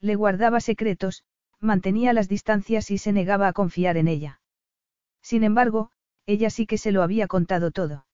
Le 0.00 0.14
guardaba 0.14 0.60
secretos, 0.60 1.24
mantenía 1.58 2.12
las 2.12 2.28
distancias 2.28 2.92
y 2.92 2.98
se 2.98 3.12
negaba 3.12 3.48
a 3.48 3.52
confiar 3.52 3.96
en 3.96 4.06
ella. 4.06 4.41
Sin 5.22 5.44
embargo, 5.44 5.90
ella 6.26 6.50
sí 6.50 6.66
que 6.66 6.78
se 6.78 6.92
lo 6.92 7.02
había 7.02 7.26
contado 7.28 7.70
todo. 7.70 8.06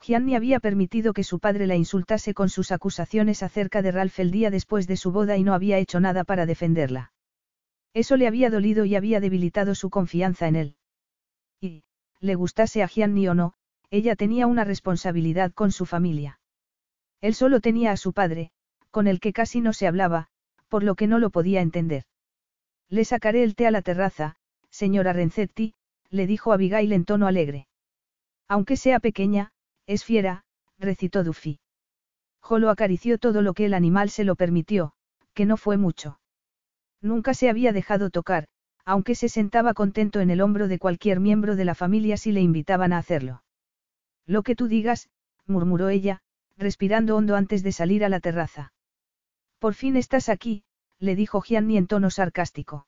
Gianni 0.00 0.34
había 0.34 0.58
permitido 0.58 1.12
que 1.12 1.22
su 1.22 1.38
padre 1.38 1.66
la 1.66 1.76
insultase 1.76 2.34
con 2.34 2.48
sus 2.48 2.72
acusaciones 2.72 3.42
acerca 3.42 3.82
de 3.82 3.92
Ralph 3.92 4.18
el 4.18 4.32
día 4.32 4.50
después 4.50 4.88
de 4.88 4.96
su 4.96 5.12
boda 5.12 5.36
y 5.36 5.44
no 5.44 5.54
había 5.54 5.78
hecho 5.78 6.00
nada 6.00 6.24
para 6.24 6.44
defenderla. 6.44 7.12
Eso 7.94 8.16
le 8.16 8.26
había 8.26 8.50
dolido 8.50 8.84
y 8.84 8.96
había 8.96 9.20
debilitado 9.20 9.74
su 9.74 9.90
confianza 9.90 10.48
en 10.48 10.56
él. 10.56 10.76
Y, 11.60 11.84
le 12.18 12.34
gustase 12.34 12.82
a 12.82 12.88
Gianni 12.88 13.28
o 13.28 13.34
no, 13.34 13.54
ella 13.90 14.16
tenía 14.16 14.46
una 14.46 14.64
responsabilidad 14.64 15.52
con 15.52 15.70
su 15.70 15.86
familia. 15.86 16.40
Él 17.20 17.34
solo 17.34 17.60
tenía 17.60 17.92
a 17.92 17.96
su 17.96 18.12
padre, 18.12 18.50
con 18.90 19.06
el 19.06 19.20
que 19.20 19.32
casi 19.32 19.60
no 19.60 19.72
se 19.72 19.86
hablaba, 19.86 20.28
por 20.68 20.82
lo 20.82 20.96
que 20.96 21.06
no 21.06 21.18
lo 21.18 21.30
podía 21.30 21.60
entender. 21.60 22.04
Le 22.88 23.04
sacaré 23.04 23.44
el 23.44 23.54
té 23.54 23.66
a 23.66 23.70
la 23.70 23.82
terraza, 23.82 24.36
señora 24.70 25.12
Renzetti, 25.12 25.74
le 26.12 26.26
dijo 26.26 26.52
Abigail 26.52 26.92
en 26.92 27.04
tono 27.04 27.26
alegre. 27.26 27.66
Aunque 28.46 28.76
sea 28.76 29.00
pequeña, 29.00 29.50
es 29.86 30.04
fiera, 30.04 30.44
recitó 30.78 31.24
Duffy. 31.24 31.58
Jolo 32.40 32.70
acarició 32.70 33.18
todo 33.18 33.40
lo 33.40 33.54
que 33.54 33.64
el 33.64 33.74
animal 33.74 34.10
se 34.10 34.24
lo 34.24 34.36
permitió, 34.36 34.92
que 35.32 35.46
no 35.46 35.56
fue 35.56 35.78
mucho. 35.78 36.20
Nunca 37.00 37.34
se 37.34 37.48
había 37.48 37.72
dejado 37.72 38.10
tocar, 38.10 38.46
aunque 38.84 39.14
se 39.14 39.28
sentaba 39.28 39.74
contento 39.74 40.20
en 40.20 40.30
el 40.30 40.42
hombro 40.42 40.68
de 40.68 40.78
cualquier 40.78 41.18
miembro 41.18 41.56
de 41.56 41.64
la 41.64 41.74
familia 41.74 42.16
si 42.16 42.30
le 42.30 42.42
invitaban 42.42 42.92
a 42.92 42.98
hacerlo. 42.98 43.42
Lo 44.26 44.42
que 44.42 44.54
tú 44.54 44.68
digas, 44.68 45.08
murmuró 45.46 45.88
ella, 45.88 46.20
respirando 46.58 47.16
hondo 47.16 47.36
antes 47.36 47.62
de 47.62 47.72
salir 47.72 48.04
a 48.04 48.08
la 48.08 48.20
terraza. 48.20 48.72
Por 49.58 49.74
fin 49.74 49.96
estás 49.96 50.28
aquí, 50.28 50.64
le 50.98 51.16
dijo 51.16 51.40
Gianni 51.40 51.78
en 51.78 51.86
tono 51.86 52.10
sarcástico. 52.10 52.86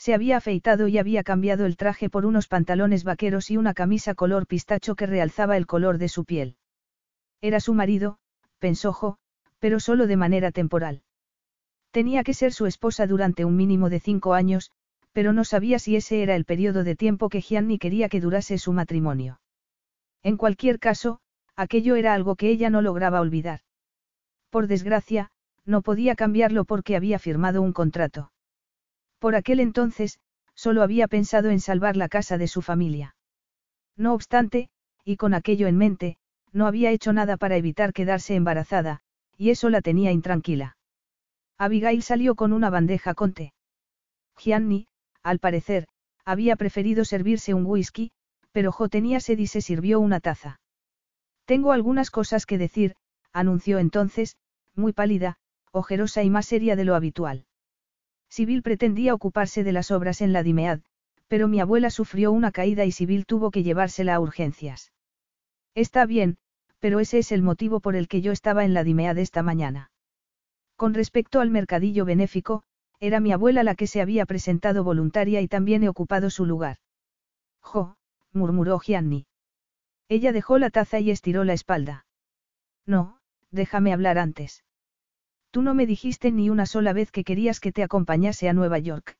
Se 0.00 0.14
había 0.14 0.38
afeitado 0.38 0.88
y 0.88 0.96
había 0.96 1.22
cambiado 1.22 1.66
el 1.66 1.76
traje 1.76 2.08
por 2.08 2.24
unos 2.24 2.48
pantalones 2.48 3.04
vaqueros 3.04 3.50
y 3.50 3.58
una 3.58 3.74
camisa 3.74 4.14
color 4.14 4.46
pistacho 4.46 4.94
que 4.94 5.04
realzaba 5.04 5.58
el 5.58 5.66
color 5.66 5.98
de 5.98 6.08
su 6.08 6.24
piel. 6.24 6.56
Era 7.42 7.60
su 7.60 7.74
marido, 7.74 8.16
pensó 8.58 8.94
Jo, 8.94 9.18
pero 9.58 9.78
solo 9.78 10.06
de 10.06 10.16
manera 10.16 10.52
temporal. 10.52 11.02
Tenía 11.90 12.24
que 12.24 12.32
ser 12.32 12.54
su 12.54 12.64
esposa 12.64 13.06
durante 13.06 13.44
un 13.44 13.56
mínimo 13.56 13.90
de 13.90 14.00
cinco 14.00 14.32
años, 14.32 14.70
pero 15.12 15.34
no 15.34 15.44
sabía 15.44 15.78
si 15.78 15.96
ese 15.96 16.22
era 16.22 16.34
el 16.34 16.46
periodo 16.46 16.82
de 16.82 16.96
tiempo 16.96 17.28
que 17.28 17.42
Gianni 17.42 17.78
quería 17.78 18.08
que 18.08 18.22
durase 18.22 18.56
su 18.56 18.72
matrimonio. 18.72 19.42
En 20.22 20.38
cualquier 20.38 20.78
caso, 20.78 21.20
aquello 21.56 21.94
era 21.96 22.14
algo 22.14 22.36
que 22.36 22.48
ella 22.48 22.70
no 22.70 22.80
lograba 22.80 23.20
olvidar. 23.20 23.60
Por 24.48 24.66
desgracia, 24.66 25.30
no 25.66 25.82
podía 25.82 26.14
cambiarlo 26.14 26.64
porque 26.64 26.96
había 26.96 27.18
firmado 27.18 27.60
un 27.60 27.74
contrato. 27.74 28.32
Por 29.20 29.36
aquel 29.36 29.60
entonces, 29.60 30.18
solo 30.54 30.82
había 30.82 31.06
pensado 31.06 31.50
en 31.50 31.60
salvar 31.60 31.96
la 31.96 32.08
casa 32.08 32.38
de 32.38 32.48
su 32.48 32.62
familia. 32.62 33.14
No 33.96 34.14
obstante, 34.14 34.70
y 35.04 35.16
con 35.16 35.34
aquello 35.34 35.68
en 35.68 35.76
mente, 35.76 36.16
no 36.52 36.66
había 36.66 36.90
hecho 36.90 37.12
nada 37.12 37.36
para 37.36 37.56
evitar 37.56 37.92
quedarse 37.92 38.34
embarazada, 38.34 39.02
y 39.36 39.50
eso 39.50 39.68
la 39.68 39.82
tenía 39.82 40.10
intranquila. 40.10 40.76
Abigail 41.58 42.02
salió 42.02 42.34
con 42.34 42.54
una 42.54 42.70
bandeja 42.70 43.14
con 43.14 43.34
té. 43.34 43.52
Gianni, 44.38 44.86
al 45.22 45.38
parecer, 45.38 45.86
había 46.24 46.56
preferido 46.56 47.04
servirse 47.04 47.52
un 47.52 47.66
whisky, 47.66 48.12
pero 48.52 48.72
Jo 48.72 48.88
tenía 48.88 49.20
sed 49.20 49.38
y 49.38 49.46
se 49.46 49.60
sirvió 49.60 50.00
una 50.00 50.20
taza. 50.20 50.60
Tengo 51.44 51.72
algunas 51.72 52.10
cosas 52.10 52.46
que 52.46 52.56
decir, 52.56 52.94
anunció 53.32 53.78
entonces, 53.78 54.36
muy 54.74 54.92
pálida, 54.94 55.36
ojerosa 55.72 56.22
y 56.22 56.30
más 56.30 56.46
seria 56.46 56.74
de 56.74 56.84
lo 56.84 56.94
habitual. 56.94 57.44
Sibyl 58.30 58.62
pretendía 58.62 59.12
ocuparse 59.12 59.64
de 59.64 59.72
las 59.72 59.90
obras 59.90 60.20
en 60.20 60.32
la 60.32 60.42
Dimead, 60.42 60.80
pero 61.28 61.48
mi 61.48 61.60
abuela 61.60 61.90
sufrió 61.90 62.32
una 62.32 62.52
caída 62.52 62.84
y 62.84 62.92
Sibyl 62.92 63.26
tuvo 63.26 63.50
que 63.50 63.62
llevársela 63.62 64.14
a 64.14 64.20
urgencias. 64.20 64.92
Está 65.74 66.06
bien, 66.06 66.38
pero 66.78 67.00
ese 67.00 67.18
es 67.18 67.32
el 67.32 67.42
motivo 67.42 67.80
por 67.80 67.96
el 67.96 68.08
que 68.08 68.22
yo 68.22 68.32
estaba 68.32 68.64
en 68.64 68.72
la 68.72 68.84
Dimead 68.84 69.18
esta 69.18 69.42
mañana. 69.42 69.90
Con 70.76 70.94
respecto 70.94 71.40
al 71.40 71.50
mercadillo 71.50 72.04
benéfico, 72.04 72.62
era 73.00 73.20
mi 73.20 73.32
abuela 73.32 73.62
la 73.62 73.74
que 73.74 73.86
se 73.86 74.00
había 74.00 74.26
presentado 74.26 74.84
voluntaria 74.84 75.40
y 75.40 75.48
también 75.48 75.82
he 75.82 75.88
ocupado 75.88 76.30
su 76.30 76.46
lugar. 76.46 76.78
Jo, 77.60 77.96
murmuró 78.32 78.78
Gianni. 78.78 79.26
Ella 80.08 80.32
dejó 80.32 80.58
la 80.58 80.70
taza 80.70 81.00
y 81.00 81.10
estiró 81.10 81.44
la 81.44 81.52
espalda. 81.52 82.06
No, 82.86 83.18
déjame 83.50 83.92
hablar 83.92 84.18
antes. 84.18 84.64
Tú 85.50 85.62
no 85.62 85.74
me 85.74 85.86
dijiste 85.86 86.30
ni 86.30 86.48
una 86.48 86.66
sola 86.66 86.92
vez 86.92 87.10
que 87.10 87.24
querías 87.24 87.60
que 87.60 87.72
te 87.72 87.82
acompañase 87.82 88.48
a 88.48 88.52
Nueva 88.52 88.78
York. 88.78 89.16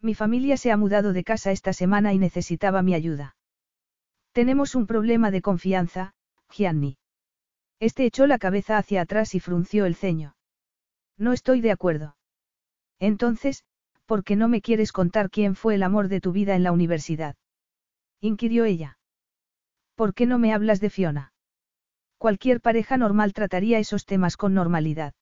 Mi 0.00 0.14
familia 0.14 0.56
se 0.56 0.70
ha 0.70 0.76
mudado 0.76 1.12
de 1.12 1.24
casa 1.24 1.50
esta 1.50 1.72
semana 1.72 2.12
y 2.14 2.18
necesitaba 2.18 2.82
mi 2.82 2.94
ayuda. 2.94 3.36
Tenemos 4.32 4.74
un 4.74 4.86
problema 4.86 5.30
de 5.30 5.42
confianza, 5.42 6.14
Gianni. 6.50 6.98
Este 7.80 8.04
echó 8.04 8.26
la 8.26 8.38
cabeza 8.38 8.78
hacia 8.78 9.02
atrás 9.02 9.34
y 9.34 9.40
frunció 9.40 9.86
el 9.86 9.96
ceño. 9.96 10.36
No 11.18 11.32
estoy 11.32 11.60
de 11.60 11.72
acuerdo. 11.72 12.16
Entonces, 12.98 13.64
¿por 14.06 14.22
qué 14.22 14.36
no 14.36 14.48
me 14.48 14.62
quieres 14.62 14.92
contar 14.92 15.30
quién 15.30 15.56
fue 15.56 15.74
el 15.74 15.82
amor 15.82 16.08
de 16.08 16.20
tu 16.20 16.32
vida 16.32 16.54
en 16.54 16.62
la 16.62 16.72
universidad? 16.72 17.36
inquirió 18.20 18.64
ella. 18.66 18.98
¿Por 19.94 20.14
qué 20.14 20.26
no 20.26 20.38
me 20.38 20.52
hablas 20.52 20.80
de 20.80 20.90
Fiona? 20.90 21.32
Cualquier 22.18 22.60
pareja 22.60 22.96
normal 22.96 23.32
trataría 23.32 23.78
esos 23.78 24.04
temas 24.04 24.36
con 24.36 24.54
normalidad. 24.54 25.14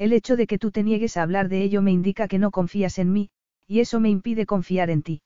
El 0.00 0.14
hecho 0.14 0.34
de 0.34 0.46
que 0.46 0.56
tú 0.58 0.70
te 0.70 0.82
niegues 0.82 1.18
a 1.18 1.22
hablar 1.22 1.50
de 1.50 1.62
ello 1.62 1.82
me 1.82 1.90
indica 1.90 2.26
que 2.26 2.38
no 2.38 2.50
confías 2.50 2.98
en 2.98 3.12
mí, 3.12 3.28
y 3.66 3.80
eso 3.80 4.00
me 4.00 4.08
impide 4.08 4.46
confiar 4.46 4.88
en 4.88 5.02
ti. 5.02 5.20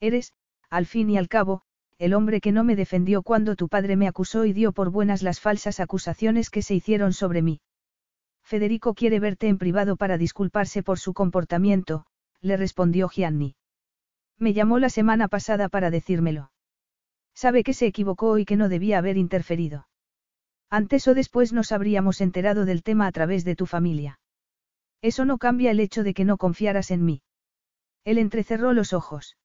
Eres, 0.00 0.34
al 0.68 0.84
fin 0.84 1.08
y 1.08 1.16
al 1.16 1.28
cabo, 1.28 1.62
el 1.96 2.12
hombre 2.12 2.42
que 2.42 2.52
no 2.52 2.62
me 2.62 2.76
defendió 2.76 3.22
cuando 3.22 3.56
tu 3.56 3.70
padre 3.70 3.96
me 3.96 4.06
acusó 4.06 4.44
y 4.44 4.52
dio 4.52 4.72
por 4.72 4.90
buenas 4.90 5.22
las 5.22 5.40
falsas 5.40 5.80
acusaciones 5.80 6.50
que 6.50 6.60
se 6.60 6.74
hicieron 6.74 7.14
sobre 7.14 7.40
mí. 7.40 7.62
Federico 8.42 8.92
quiere 8.92 9.18
verte 9.18 9.48
en 9.48 9.56
privado 9.56 9.96
para 9.96 10.18
disculparse 10.18 10.82
por 10.82 10.98
su 10.98 11.14
comportamiento, 11.14 12.04
le 12.42 12.58
respondió 12.58 13.08
Gianni. 13.08 13.56
Me 14.36 14.52
llamó 14.52 14.78
la 14.78 14.90
semana 14.90 15.26
pasada 15.28 15.70
para 15.70 15.90
decírmelo. 15.90 16.50
Sabe 17.34 17.64
que 17.64 17.72
se 17.72 17.86
equivocó 17.86 18.36
y 18.36 18.44
que 18.44 18.56
no 18.56 18.68
debía 18.68 18.98
haber 18.98 19.16
interferido. 19.16 19.88
Antes 20.70 21.06
o 21.06 21.14
después 21.14 21.52
nos 21.52 21.72
habríamos 21.72 22.20
enterado 22.20 22.64
del 22.64 22.82
tema 22.82 23.06
a 23.06 23.12
través 23.12 23.44
de 23.44 23.56
tu 23.56 23.66
familia. 23.66 24.18
Eso 25.02 25.24
no 25.24 25.38
cambia 25.38 25.70
el 25.70 25.80
hecho 25.80 26.02
de 26.02 26.14
que 26.14 26.24
no 26.24 26.36
confiaras 26.36 26.90
en 26.90 27.04
mí. 27.04 27.22
Él 28.04 28.18
entrecerró 28.18 28.72
los 28.72 28.92
ojos. 28.92 29.36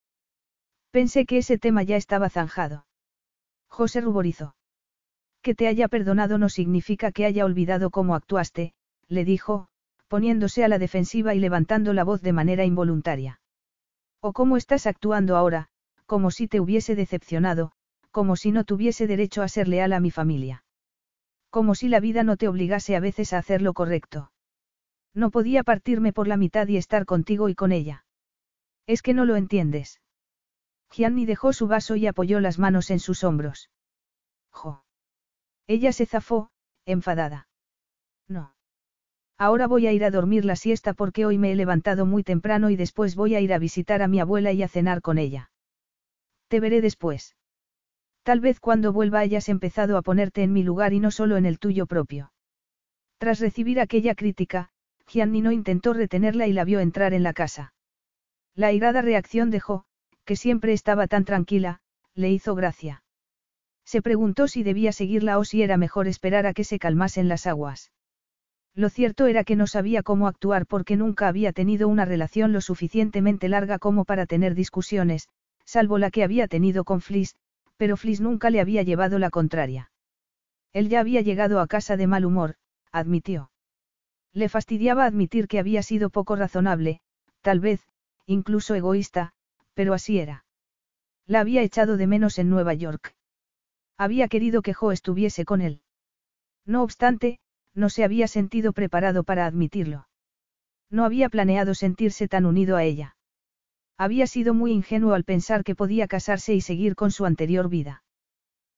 Pensé 0.90 1.24
que 1.24 1.38
ese 1.38 1.58
tema 1.58 1.82
ya 1.82 1.96
estaba 1.96 2.28
zanjado. 2.28 2.86
José 3.68 4.00
ruborizó. 4.00 4.54
Que 5.40 5.54
te 5.54 5.66
haya 5.66 5.88
perdonado 5.88 6.38
no 6.38 6.48
significa 6.48 7.12
que 7.12 7.24
haya 7.24 7.44
olvidado 7.44 7.90
cómo 7.90 8.14
actuaste, 8.14 8.74
le 9.08 9.24
dijo, 9.24 9.68
poniéndose 10.08 10.64
a 10.64 10.68
la 10.68 10.78
defensiva 10.78 11.34
y 11.34 11.40
levantando 11.40 11.92
la 11.92 12.04
voz 12.04 12.22
de 12.22 12.32
manera 12.32 12.64
involuntaria. 12.64 13.40
O 14.20 14.32
cómo 14.32 14.56
estás 14.56 14.86
actuando 14.86 15.36
ahora, 15.36 15.68
como 16.06 16.30
si 16.30 16.46
te 16.46 16.60
hubiese 16.60 16.94
decepcionado, 16.94 17.72
como 18.10 18.36
si 18.36 18.52
no 18.52 18.64
tuviese 18.64 19.06
derecho 19.06 19.42
a 19.42 19.48
ser 19.48 19.68
leal 19.68 19.92
a 19.92 20.00
mi 20.00 20.10
familia. 20.10 20.64
Como 21.52 21.74
si 21.74 21.88
la 21.88 22.00
vida 22.00 22.24
no 22.24 22.38
te 22.38 22.48
obligase 22.48 22.96
a 22.96 23.00
veces 23.00 23.34
a 23.34 23.38
hacer 23.38 23.60
lo 23.60 23.74
correcto. 23.74 24.32
No 25.12 25.30
podía 25.30 25.62
partirme 25.62 26.14
por 26.14 26.26
la 26.26 26.38
mitad 26.38 26.66
y 26.66 26.78
estar 26.78 27.04
contigo 27.04 27.50
y 27.50 27.54
con 27.54 27.72
ella. 27.72 28.06
Es 28.86 29.02
que 29.02 29.12
no 29.12 29.26
lo 29.26 29.36
entiendes. 29.36 30.00
Gianni 30.90 31.26
dejó 31.26 31.52
su 31.52 31.66
vaso 31.66 31.94
y 31.94 32.06
apoyó 32.06 32.40
las 32.40 32.58
manos 32.58 32.90
en 32.90 33.00
sus 33.00 33.22
hombros. 33.22 33.68
Jo. 34.50 34.82
Ella 35.66 35.92
se 35.92 36.06
zafó, 36.06 36.50
enfadada. 36.86 37.48
No. 38.28 38.54
Ahora 39.36 39.66
voy 39.66 39.86
a 39.86 39.92
ir 39.92 40.04
a 40.04 40.10
dormir 40.10 40.46
la 40.46 40.56
siesta 40.56 40.94
porque 40.94 41.26
hoy 41.26 41.36
me 41.36 41.52
he 41.52 41.54
levantado 41.54 42.06
muy 42.06 42.24
temprano 42.24 42.70
y 42.70 42.76
después 42.76 43.14
voy 43.14 43.34
a 43.34 43.40
ir 43.40 43.52
a 43.52 43.58
visitar 43.58 44.00
a 44.00 44.08
mi 44.08 44.20
abuela 44.20 44.52
y 44.52 44.62
a 44.62 44.68
cenar 44.68 45.02
con 45.02 45.18
ella. 45.18 45.50
Te 46.48 46.60
veré 46.60 46.80
después. 46.80 47.36
Tal 48.22 48.40
vez 48.40 48.60
cuando 48.60 48.92
vuelva 48.92 49.20
hayas 49.20 49.48
empezado 49.48 49.96
a 49.96 50.02
ponerte 50.02 50.42
en 50.42 50.52
mi 50.52 50.62
lugar 50.62 50.92
y 50.92 51.00
no 51.00 51.10
solo 51.10 51.36
en 51.36 51.46
el 51.46 51.58
tuyo 51.58 51.86
propio. 51.86 52.32
Tras 53.18 53.40
recibir 53.40 53.80
aquella 53.80 54.14
crítica, 54.14 54.70
Gianni 55.06 55.40
no 55.42 55.52
intentó 55.52 55.92
retenerla 55.92 56.46
y 56.46 56.52
la 56.52 56.64
vio 56.64 56.80
entrar 56.80 57.14
en 57.14 57.22
la 57.22 57.32
casa. 57.32 57.74
La 58.54 58.68
airada 58.68 59.02
reacción 59.02 59.50
de 59.50 59.60
Jo, 59.60 59.84
que 60.24 60.36
siempre 60.36 60.72
estaba 60.72 61.06
tan 61.06 61.24
tranquila, 61.24 61.80
le 62.14 62.30
hizo 62.30 62.54
gracia. 62.54 63.02
Se 63.84 64.02
preguntó 64.02 64.46
si 64.46 64.62
debía 64.62 64.92
seguirla 64.92 65.38
o 65.38 65.44
si 65.44 65.62
era 65.62 65.76
mejor 65.76 66.06
esperar 66.06 66.46
a 66.46 66.52
que 66.52 66.64
se 66.64 66.78
calmasen 66.78 67.28
las 67.28 67.46
aguas. 67.46 67.90
Lo 68.74 68.88
cierto 68.88 69.26
era 69.26 69.44
que 69.44 69.56
no 69.56 69.66
sabía 69.66 70.02
cómo 70.02 70.28
actuar 70.28 70.66
porque 70.66 70.96
nunca 70.96 71.28
había 71.28 71.52
tenido 71.52 71.88
una 71.88 72.04
relación 72.04 72.52
lo 72.52 72.60
suficientemente 72.60 73.48
larga 73.48 73.78
como 73.78 74.04
para 74.04 74.26
tener 74.26 74.54
discusiones, 74.54 75.28
salvo 75.64 75.98
la 75.98 76.10
que 76.10 76.24
había 76.24 76.48
tenido 76.48 76.84
con 76.84 77.00
Fliss, 77.00 77.36
pero 77.82 77.96
Fliss 77.96 78.20
nunca 78.20 78.48
le 78.48 78.60
había 78.60 78.84
llevado 78.84 79.18
la 79.18 79.28
contraria. 79.28 79.90
Él 80.72 80.88
ya 80.88 81.00
había 81.00 81.20
llegado 81.20 81.58
a 81.58 81.66
casa 81.66 81.96
de 81.96 82.06
mal 82.06 82.24
humor, 82.24 82.54
admitió. 82.92 83.50
Le 84.32 84.48
fastidiaba 84.48 85.04
admitir 85.04 85.48
que 85.48 85.58
había 85.58 85.82
sido 85.82 86.08
poco 86.08 86.36
razonable, 86.36 87.00
tal 87.40 87.58
vez, 87.58 87.80
incluso 88.24 88.76
egoísta, 88.76 89.32
pero 89.74 89.94
así 89.94 90.20
era. 90.20 90.44
La 91.26 91.40
había 91.40 91.62
echado 91.62 91.96
de 91.96 92.06
menos 92.06 92.38
en 92.38 92.50
Nueva 92.50 92.72
York. 92.72 93.16
Había 93.98 94.28
querido 94.28 94.62
que 94.62 94.74
Jo 94.74 94.92
estuviese 94.92 95.44
con 95.44 95.60
él. 95.60 95.80
No 96.64 96.84
obstante, 96.84 97.40
no 97.74 97.90
se 97.90 98.04
había 98.04 98.28
sentido 98.28 98.72
preparado 98.72 99.24
para 99.24 99.44
admitirlo. 99.44 100.06
No 100.88 101.04
había 101.04 101.28
planeado 101.28 101.74
sentirse 101.74 102.28
tan 102.28 102.46
unido 102.46 102.76
a 102.76 102.84
ella. 102.84 103.16
Había 104.02 104.26
sido 104.26 104.52
muy 104.52 104.72
ingenuo 104.72 105.14
al 105.14 105.22
pensar 105.22 105.62
que 105.62 105.76
podía 105.76 106.08
casarse 106.08 106.52
y 106.54 106.60
seguir 106.60 106.96
con 106.96 107.12
su 107.12 107.24
anterior 107.24 107.68
vida. 107.68 108.02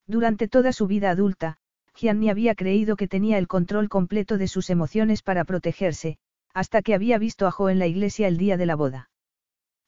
Durante 0.05 0.47
toda 0.47 0.71
su 0.71 0.85
vida 0.85 1.09
adulta, 1.09 1.57
Gianni 1.95 2.29
había 2.29 2.53
creído 2.53 2.95
que 2.95 3.07
tenía 3.07 3.39
el 3.39 3.47
control 3.47 3.89
completo 3.89 4.37
de 4.37 4.47
sus 4.47 4.69
emociones 4.69 5.23
para 5.23 5.43
protegerse, 5.43 6.19
hasta 6.53 6.83
que 6.83 6.93
había 6.93 7.17
visto 7.17 7.47
a 7.47 7.51
Jo 7.51 7.71
en 7.71 7.79
la 7.79 7.87
iglesia 7.87 8.27
el 8.27 8.37
día 8.37 8.55
de 8.55 8.67
la 8.67 8.75
boda. 8.75 9.09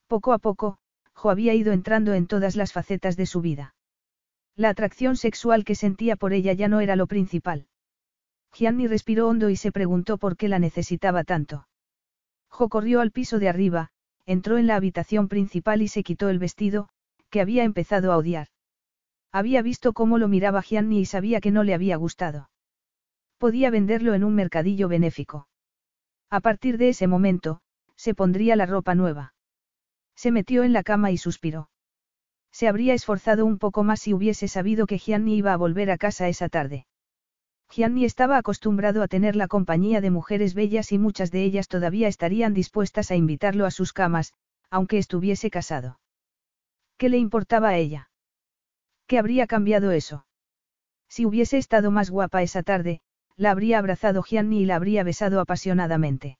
Poco 0.07 0.33
a 0.33 0.39
poco, 0.39 0.79
Jo 1.13 1.29
había 1.29 1.53
ido 1.53 1.71
entrando 1.71 2.15
en 2.15 2.25
todas 2.25 2.55
las 2.55 2.73
facetas 2.73 3.15
de 3.15 3.27
su 3.27 3.39
vida. 3.41 3.75
La 4.55 4.69
atracción 4.69 5.17
sexual 5.17 5.65
que 5.65 5.75
sentía 5.75 6.15
por 6.15 6.33
ella 6.33 6.53
ya 6.53 6.67
no 6.67 6.79
era 6.79 6.95
lo 6.95 7.05
principal. 7.05 7.67
Gianni 8.53 8.87
respiró 8.87 9.27
hondo 9.27 9.51
y 9.51 9.55
se 9.55 9.71
preguntó 9.71 10.17
por 10.17 10.35
qué 10.35 10.47
la 10.47 10.57
necesitaba 10.57 11.23
tanto. 11.23 11.67
Jo 12.49 12.69
corrió 12.69 13.01
al 13.01 13.11
piso 13.11 13.37
de 13.37 13.49
arriba, 13.49 13.91
entró 14.27 14.57
en 14.57 14.67
la 14.67 14.75
habitación 14.75 15.29
principal 15.29 15.81
y 15.81 15.87
se 15.87 16.03
quitó 16.03 16.29
el 16.29 16.37
vestido, 16.37 16.89
que 17.31 17.41
había 17.41 17.63
empezado 17.63 18.11
a 18.11 18.17
odiar. 18.17 18.49
Había 19.31 19.61
visto 19.61 19.93
cómo 19.93 20.17
lo 20.17 20.27
miraba 20.27 20.61
Gianni 20.61 20.99
y 20.99 21.05
sabía 21.05 21.41
que 21.41 21.49
no 21.51 21.63
le 21.63 21.73
había 21.73 21.95
gustado. 21.95 22.49
Podía 23.37 23.69
venderlo 23.69 24.13
en 24.13 24.23
un 24.23 24.35
mercadillo 24.35 24.89
benéfico. 24.89 25.47
A 26.29 26.41
partir 26.41 26.77
de 26.77 26.89
ese 26.89 27.07
momento, 27.07 27.61
se 27.95 28.13
pondría 28.13 28.55
la 28.55 28.65
ropa 28.65 28.95
nueva. 28.95 29.33
Se 30.15 30.31
metió 30.31 30.63
en 30.63 30.73
la 30.73 30.83
cama 30.83 31.11
y 31.11 31.17
suspiró. 31.17 31.69
Se 32.51 32.67
habría 32.67 32.93
esforzado 32.93 33.45
un 33.45 33.59
poco 33.59 33.83
más 33.83 34.01
si 34.01 34.13
hubiese 34.13 34.47
sabido 34.47 34.87
que 34.87 34.97
Gianni 34.97 35.37
iba 35.37 35.53
a 35.53 35.57
volver 35.57 35.89
a 35.89 35.97
casa 35.97 36.27
esa 36.27 36.49
tarde. 36.49 36.85
Gianni 37.69 38.05
estaba 38.05 38.37
acostumbrado 38.37 39.03
a 39.03 39.07
tener 39.07 39.35
la 39.35 39.47
compañía 39.47 40.01
de 40.01 40.09
mujeres 40.09 40.53
bellas 40.53 40.91
y 40.91 40.97
muchas 40.97 41.31
de 41.31 41.43
ellas 41.43 41.67
todavía 41.67 42.07
estarían 42.07 42.53
dispuestas 42.53 43.11
a 43.11 43.15
invitarlo 43.15 43.65
a 43.65 43.71
sus 43.71 43.93
camas, 43.93 44.33
aunque 44.69 44.97
estuviese 44.97 45.49
casado. 45.49 45.99
¿Qué 46.97 47.09
le 47.09 47.17
importaba 47.17 47.69
a 47.69 47.77
ella? 47.77 48.09
¿Qué 49.05 49.19
habría 49.19 49.47
cambiado 49.47 49.91
eso? 49.91 50.25
Si 51.07 51.25
hubiese 51.25 51.57
estado 51.57 51.91
más 51.91 52.09
guapa 52.09 52.41
esa 52.41 52.63
tarde, 52.63 53.01
la 53.35 53.51
habría 53.51 53.77
abrazado 53.77 54.23
Gianni 54.23 54.61
y 54.61 54.65
la 54.65 54.75
habría 54.75 55.03
besado 55.03 55.39
apasionadamente. 55.39 56.37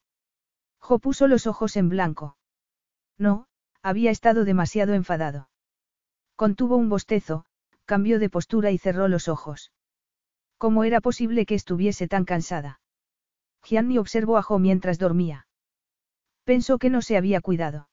Jo 0.80 1.00
puso 1.00 1.28
los 1.28 1.48
ojos 1.48 1.78
en 1.78 1.90
blanco. 1.90 2.38
No, 3.18 3.48
había 3.82 4.12
estado 4.12 4.46
demasiado 4.46 4.94
enfadado. 4.94 5.50
Contuvo 6.36 6.76
un 6.76 6.90
bostezo, 6.90 7.46
cambió 7.86 8.20
de 8.20 8.30
postura 8.30 8.72
y 8.72 8.78
cerró 8.78 9.08
los 9.08 9.28
ojos. 9.28 9.72
¿Cómo 10.58 10.84
era 10.84 11.02
posible 11.02 11.46
que 11.46 11.56
estuviese 11.56 12.08
tan 12.08 12.26
cansada? 12.26 12.80
Gianni 13.64 13.98
observó 13.98 14.38
a 14.38 14.42
Jo 14.42 14.60
mientras 14.60 14.98
dormía. 14.98 15.48
Pensó 16.46 16.78
que 16.78 16.90
no 16.90 17.02
se 17.02 17.18
había 17.18 17.42
cuidado. 17.42 17.90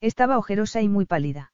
Estaba 0.00 0.38
ojerosa 0.38 0.82
y 0.82 0.88
muy 0.88 1.06
pálida. 1.06 1.52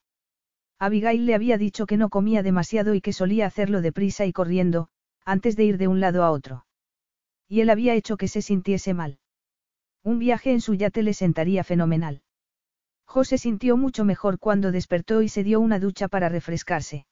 Abigail 0.79 1.27
le 1.27 1.35
había 1.35 1.59
dicho 1.59 1.87
que 1.87 1.97
no 1.97 2.09
comía 2.09 2.43
demasiado 2.43 2.95
y 2.95 3.01
que 3.01 3.13
solía 3.13 3.47
hacerlo 3.47 3.83
deprisa 3.83 4.27
y 4.27 4.33
corriendo, 4.33 4.89
antes 5.25 5.55
de 5.57 5.65
ir 5.65 5.79
de 5.79 5.89
un 5.89 6.01
lado 6.01 6.25
a 6.25 6.31
otro. 6.31 6.67
Y 7.49 7.61
él 7.61 7.71
había 7.71 7.95
hecho 7.95 8.17
que 8.17 8.29
se 8.29 8.43
sintiese 8.43 8.95
mal. 8.95 9.19
Un 10.03 10.19
viaje 10.19 10.51
en 10.51 10.61
su 10.61 10.75
yate 10.75 11.03
le 11.03 11.15
sentaría 11.15 11.63
fenomenal. 11.63 12.23
José 13.05 13.39
sintió 13.39 13.77
mucho 13.77 14.05
mejor 14.05 14.39
cuando 14.39 14.73
despertó 14.73 15.23
y 15.23 15.29
se 15.29 15.45
dio 15.45 15.61
una 15.61 15.79
ducha 15.79 16.09
para 16.09 16.29
refrescarse. 16.29 17.07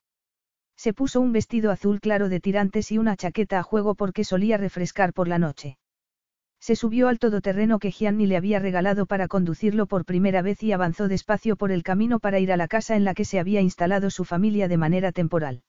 Se 0.83 0.95
puso 0.95 1.21
un 1.21 1.31
vestido 1.31 1.71
azul 1.71 2.01
claro 2.01 2.31
de 2.31 2.41
tirantes 2.41 2.91
y 2.91 2.97
una 2.97 3.15
chaqueta 3.15 3.59
a 3.59 3.63
juego 3.63 3.95
porque 3.95 4.25
solía 4.25 4.57
refrescar 4.57 5.13
por 5.13 5.29
la 5.29 5.39
noche. 5.39 5.77
Se 6.59 6.75
subió 6.75 7.09
al 7.09 7.19
todoterreno 7.19 7.79
que 7.79 7.91
Gianni 7.91 8.27
le 8.27 8.39
había 8.39 8.61
regalado 8.61 9.05
para 9.05 9.29
conducirlo 9.29 9.85
por 9.85 10.07
primera 10.07 10.41
vez 10.41 10.63
y 10.63 10.73
avanzó 10.73 11.07
despacio 11.07 11.57
por 11.57 11.71
el 11.71 11.83
camino 11.83 12.19
para 12.19 12.39
ir 12.39 12.51
a 12.51 12.57
la 12.57 12.67
casa 12.67 12.97
en 12.97 13.05
la 13.05 13.13
que 13.13 13.27
se 13.27 13.39
había 13.39 13.61
instalado 13.61 14.09
su 14.09 14.25
familia 14.25 14.69
de 14.69 14.79
manera 14.79 15.13
temporal. 15.13 15.65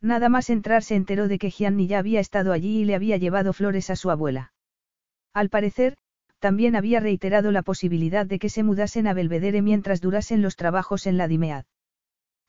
Nada 0.00 0.28
más 0.28 0.50
entrar 0.50 0.82
se 0.82 0.96
enteró 0.96 1.28
de 1.28 1.38
que 1.38 1.52
Gianni 1.52 1.86
ya 1.86 2.00
había 2.00 2.18
estado 2.18 2.50
allí 2.50 2.80
y 2.80 2.84
le 2.84 2.96
había 2.96 3.18
llevado 3.18 3.52
flores 3.52 3.88
a 3.88 3.94
su 3.94 4.10
abuela. 4.10 4.52
Al 5.32 5.48
parecer, 5.48 5.94
también 6.40 6.74
había 6.74 6.98
reiterado 6.98 7.52
la 7.52 7.62
posibilidad 7.62 8.26
de 8.26 8.40
que 8.40 8.48
se 8.48 8.64
mudasen 8.64 9.06
a 9.06 9.14
Belvedere 9.14 9.62
mientras 9.62 10.00
durasen 10.00 10.42
los 10.42 10.56
trabajos 10.56 11.06
en 11.06 11.18
la 11.18 11.28
Dimead. 11.28 11.66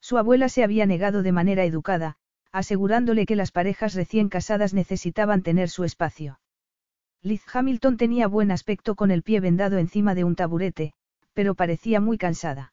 Su 0.07 0.19
abuela 0.19 0.49
se 0.49 0.63
había 0.63 0.85
negado 0.85 1.23
de 1.23 1.31
manera 1.31 1.65
educada, 1.65 2.17
asegurándole 2.51 3.25
que 3.25 3.35
las 3.35 3.51
parejas 3.51 3.95
recién 3.95 4.29
casadas 4.29 4.71
necesitaban 4.71 5.41
tener 5.41 5.67
su 5.67 5.83
espacio. 5.83 6.39
Liz 7.23 7.41
Hamilton 7.51 7.97
tenía 7.97 8.27
buen 8.27 8.51
aspecto 8.51 8.93
con 8.93 9.09
el 9.09 9.23
pie 9.23 9.39
vendado 9.39 9.79
encima 9.79 10.13
de 10.13 10.23
un 10.23 10.35
taburete, 10.35 10.93
pero 11.33 11.55
parecía 11.55 12.01
muy 12.01 12.19
cansada. 12.19 12.71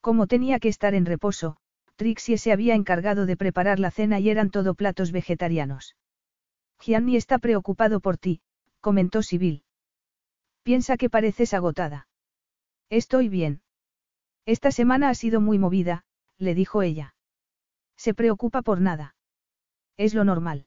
Como 0.00 0.26
tenía 0.26 0.58
que 0.58 0.68
estar 0.68 0.94
en 0.94 1.04
reposo, 1.04 1.58
Trixie 1.96 2.38
se 2.38 2.50
había 2.50 2.74
encargado 2.74 3.26
de 3.26 3.36
preparar 3.36 3.78
la 3.78 3.90
cena 3.90 4.18
y 4.18 4.30
eran 4.30 4.48
todo 4.48 4.72
platos 4.72 5.12
vegetarianos. 5.12 5.96
Gianni 6.80 7.16
está 7.16 7.36
preocupado 7.36 8.00
por 8.00 8.16
ti, 8.16 8.40
comentó 8.80 9.20
Sibyl. 9.20 9.64
Piensa 10.62 10.96
que 10.96 11.10
pareces 11.10 11.52
agotada. 11.52 12.08
Estoy 12.88 13.28
bien. 13.28 13.60
Esta 14.46 14.70
semana 14.70 15.10
ha 15.10 15.14
sido 15.14 15.42
muy 15.42 15.58
movida, 15.58 16.06
le 16.38 16.54
dijo 16.54 16.82
ella. 16.82 17.14
Se 17.96 18.14
preocupa 18.14 18.62
por 18.62 18.80
nada. 18.80 19.16
Es 19.96 20.14
lo 20.14 20.24
normal. 20.24 20.66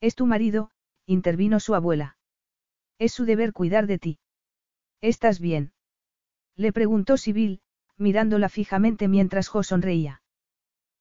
Es 0.00 0.14
tu 0.14 0.26
marido, 0.26 0.70
intervino 1.06 1.60
su 1.60 1.74
abuela. 1.74 2.16
Es 2.98 3.12
su 3.12 3.24
deber 3.24 3.52
cuidar 3.52 3.86
de 3.86 3.98
ti. 3.98 4.18
¿Estás 5.00 5.40
bien? 5.40 5.72
Le 6.56 6.72
preguntó 6.72 7.16
Sibyl, 7.16 7.60
mirándola 7.96 8.48
fijamente 8.48 9.08
mientras 9.08 9.48
Jo 9.48 9.62
sonreía. 9.62 10.22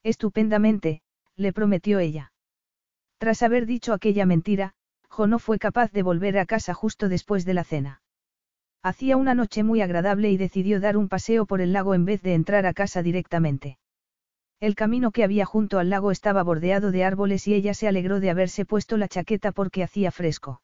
Estupendamente, 0.04 1.02
le 1.36 1.54
prometió 1.54 2.00
ella. 2.00 2.32
Tras 3.18 3.42
haber 3.42 3.66
dicho 3.66 3.94
aquella 3.94 4.26
mentira, 4.26 4.76
Jo 5.10 5.28
no 5.28 5.40
fue 5.40 5.58
capaz 5.58 5.92
de 5.92 6.04
volver 6.04 6.38
a 6.38 6.46
casa 6.46 6.74
justo 6.74 7.10
después 7.10 7.46
de 7.46 7.54
la 7.54 7.64
cena. 7.64 8.02
Hacía 8.88 9.18
una 9.18 9.36
noche 9.36 9.64
muy 9.64 9.82
agradable 9.82 10.32
y 10.32 10.38
decidió 10.38 10.80
dar 10.80 10.96
un 10.96 11.10
paseo 11.10 11.46
por 11.46 11.60
el 11.60 11.74
lago 11.74 11.94
en 11.94 12.06
vez 12.06 12.22
de 12.22 12.34
entrar 12.36 12.66
a 12.66 12.72
casa 12.72 13.04
directamente. 13.04 13.80
El 14.62 14.76
camino 14.76 15.12
que 15.12 15.26
había 15.26 15.44
junto 15.44 15.80
al 15.80 15.90
lago 15.90 16.10
estaba 16.10 16.42
bordeado 16.42 16.92
de 16.92 17.04
árboles 17.04 17.50
y 17.50 17.54
ella 17.54 17.74
se 17.74 17.90
alegró 17.90 18.22
de 18.22 18.30
haberse 18.30 18.64
puesto 18.64 18.96
la 18.96 19.10
chaqueta 19.10 19.52
porque 19.52 19.84
hacía 19.84 20.10
fresco. 20.10 20.62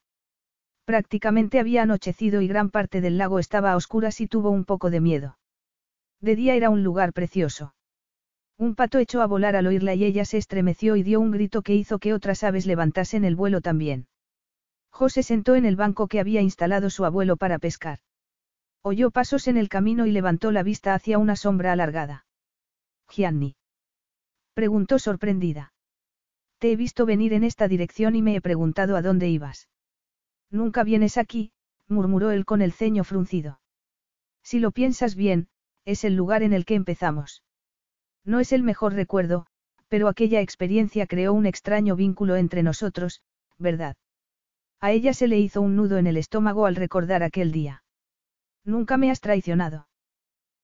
Prácticamente 0.86 1.60
había 1.60 1.82
anochecido 1.82 2.42
y 2.42 2.48
gran 2.48 2.70
parte 2.70 3.02
del 3.02 3.18
lago 3.18 3.40
estaba 3.40 3.74
a 3.74 3.76
oscuras 3.76 4.22
y 4.22 4.28
tuvo 4.28 4.52
un 4.52 4.64
poco 4.64 4.90
de 4.90 5.02
miedo. 5.02 5.38
De 6.22 6.38
día 6.38 6.56
era 6.56 6.70
un 6.70 6.82
lugar 6.82 7.12
precioso. 7.12 7.76
Un 8.58 8.76
pato 8.76 9.00
echó 9.00 9.22
a 9.22 9.28
volar 9.28 9.58
al 9.58 9.68
oírla 9.68 9.96
y 9.96 10.06
ella 10.06 10.24
se 10.24 10.38
estremeció 10.38 10.96
y 10.96 11.04
dio 11.04 11.20
un 11.20 11.32
grito 11.32 11.62
que 11.62 11.76
hizo 11.76 12.00
que 12.00 12.14
otras 12.14 12.46
aves 12.46 12.66
levantasen 12.68 13.26
el 13.26 13.36
vuelo 13.36 13.60
también. 13.60 14.08
José 14.92 15.24
sentó 15.24 15.56
en 15.56 15.66
el 15.66 15.76
banco 15.76 16.08
que 16.08 16.22
había 16.22 16.40
instalado 16.40 16.90
su 16.90 17.04
abuelo 17.04 17.36
para 17.36 17.60
pescar. 17.60 18.00
Oyó 18.86 19.12
pasos 19.12 19.48
en 19.48 19.56
el 19.56 19.70
camino 19.70 20.06
y 20.06 20.12
levantó 20.12 20.52
la 20.52 20.62
vista 20.62 20.94
hacia 20.94 21.18
una 21.18 21.38
sombra 21.38 21.72
alargada. 21.72 22.26
Gianni. 23.10 23.56
Preguntó 24.54 25.00
sorprendida. 25.00 25.74
Te 26.60 26.74
he 26.74 26.76
visto 26.76 27.06
venir 27.06 27.32
en 27.32 27.46
esta 27.46 27.70
dirección 27.70 28.16
y 28.16 28.22
me 28.22 28.36
he 28.36 28.42
preguntado 28.42 28.98
a 28.98 29.02
dónde 29.02 29.30
ibas. 29.30 29.70
Nunca 30.50 30.84
vienes 30.84 31.18
aquí, 31.18 31.54
murmuró 31.88 32.32
él 32.32 32.44
con 32.44 32.62
el 32.62 32.74
ceño 32.74 33.06
fruncido. 33.06 33.62
Si 34.44 34.60
lo 34.60 34.72
piensas 34.72 35.16
bien, 35.16 35.48
es 35.86 36.04
el 36.04 36.16
lugar 36.16 36.44
en 36.44 36.52
el 36.52 36.66
que 36.66 36.76
empezamos. 36.76 37.42
No 38.26 38.42
es 38.42 38.52
el 38.52 38.64
mejor 38.64 38.94
recuerdo, 38.94 39.46
pero 39.88 40.10
aquella 40.10 40.42
experiencia 40.42 41.08
creó 41.08 41.34
un 41.34 41.46
extraño 41.46 41.96
vínculo 41.96 42.36
entre 42.36 42.64
nosotros, 42.64 43.22
¿verdad? 43.58 43.96
A 44.82 44.92
ella 44.92 45.14
se 45.14 45.28
le 45.28 45.40
hizo 45.40 45.62
un 45.62 45.78
nudo 45.78 45.98
en 45.98 46.08
el 46.08 46.18
estómago 46.18 46.66
al 46.66 46.76
recordar 46.76 47.24
aquel 47.24 47.54
día. 47.54 47.83
Nunca 48.66 48.98
me 48.98 49.12
has 49.12 49.22
traicionado. 49.22 49.88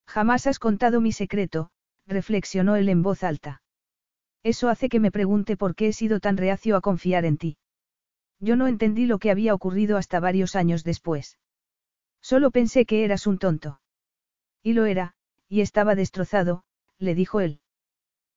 Jamás 0.08 0.48
has 0.48 0.60
contado 0.60 1.02
mi 1.02 1.12
secreto, 1.12 1.70
reflexionó 2.08 2.76
él 2.76 2.90
en 2.90 3.04
voz 3.04 3.24
alta. 3.24 3.62
Eso 4.44 4.70
hace 4.70 4.90
que 4.90 5.00
me 5.00 5.12
pregunte 5.12 5.58
por 5.58 5.76
qué 5.76 5.88
he 5.88 5.94
sido 5.94 6.20
tan 6.20 6.38
reacio 6.38 6.76
a 6.76 6.82
confiar 6.82 7.26
en 7.26 7.38
ti. 7.38 7.58
Yo 8.40 8.56
no 8.56 8.68
entendí 8.68 9.06
lo 9.06 9.20
que 9.20 9.32
había 9.32 9.54
ocurrido 9.54 9.98
hasta 9.98 10.20
varios 10.20 10.56
años 10.56 10.84
después. 10.84 11.38
Solo 12.22 12.52
pensé 12.52 12.86
que 12.86 13.04
eras 13.04 13.28
un 13.28 13.38
tonto. 13.38 13.82
Y 14.64 14.74
lo 14.74 14.86
era, 14.86 15.14
y 15.48 15.62
estaba 15.62 15.96
destrozado, 15.96 16.64
le 16.98 17.16
dijo 17.16 17.42
él. 17.42 17.60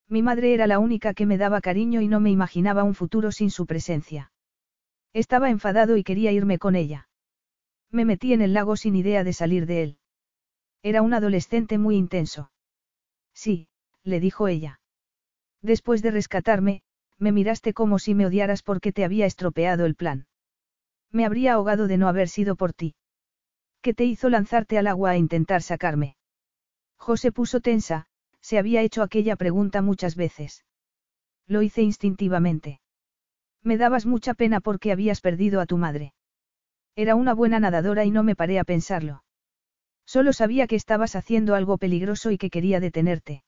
Mi 0.09 0.23
madre 0.23 0.55
era 0.55 0.67
la 0.67 0.79
única 0.79 1.15
que 1.15 1.27
me 1.27 1.39
daba 1.39 1.61
cariño 1.61 2.01
y 2.01 2.09
no 2.09 2.21
me 2.21 2.31
imaginaba 2.31 2.85
un 2.85 2.95
futuro 2.95 3.33
sin 3.33 3.51
su 3.51 3.67
presencia. 3.67 4.33
Estaba 5.13 5.51
enfadado 5.51 5.97
y 5.97 6.05
quería 6.05 6.33
irme 6.33 6.59
con 6.59 6.75
ella. 6.75 7.09
Me 7.93 8.07
metí 8.07 8.33
en 8.33 8.41
el 8.41 8.55
lago 8.55 8.77
sin 8.77 8.97
idea 8.97 9.23
de 9.23 9.35
salir 9.35 9.67
de 9.67 9.83
él. 9.83 9.99
Era 10.83 11.03
un 11.03 11.15
adolescente 11.15 11.79
muy 11.79 11.97
intenso. 11.97 12.51
Sí, 13.35 13.69
le 14.03 14.19
dijo 14.19 14.49
ella. 14.49 14.81
Después 15.61 16.03
de 16.03 16.11
rescatarme, 16.11 16.83
me 17.19 17.31
miraste 17.31 17.75
como 17.75 17.99
si 17.99 18.15
me 18.15 18.27
odiaras 18.27 18.63
porque 18.63 18.93
te 18.93 19.05
había 19.05 19.27
estropeado 19.27 19.85
el 19.85 19.95
plan. 19.95 20.27
Me 21.11 21.27
habría 21.27 21.53
ahogado 21.53 21.87
de 21.87 21.99
no 21.99 22.09
haber 22.09 22.29
sido 22.29 22.57
por 22.57 22.73
ti. 22.73 22.95
¿Qué 23.83 23.95
te 23.95 24.05
hizo 24.05 24.31
lanzarte 24.31 24.79
al 24.79 24.87
agua 24.87 25.11
a 25.11 25.17
intentar 25.19 25.63
sacarme? 25.63 26.17
José 26.97 27.31
puso 27.31 27.61
tensa, 27.61 28.07
se 28.41 28.59
había 28.59 28.81
hecho 28.81 29.03
aquella 29.03 29.37
pregunta 29.37 29.83
muchas 29.83 30.17
veces. 30.17 30.65
Lo 31.47 31.63
hice 31.63 31.83
instintivamente. 31.83 32.81
Me 33.63 33.77
dabas 33.77 34.07
mucha 34.07 34.35
pena 34.35 34.61
porque 34.61 34.93
habías 34.93 35.21
perdido 35.21 35.61
a 35.61 35.67
tu 35.67 35.77
madre. 35.77 36.15
Era 36.95 37.15
una 37.15 37.35
buena 37.35 37.59
nadadora 37.61 38.05
y 38.05 38.11
no 38.11 38.23
me 38.23 38.37
paré 38.37 38.59
a 38.59 38.65
pensarlo. 38.65 39.25
Solo 40.05 40.33
sabía 40.33 40.67
que 40.67 40.77
estabas 40.77 41.17
haciendo 41.17 41.55
algo 41.55 41.79
peligroso 41.79 42.31
y 42.31 42.39
que 42.39 42.51
quería 42.51 42.81
detenerte. 42.81 43.45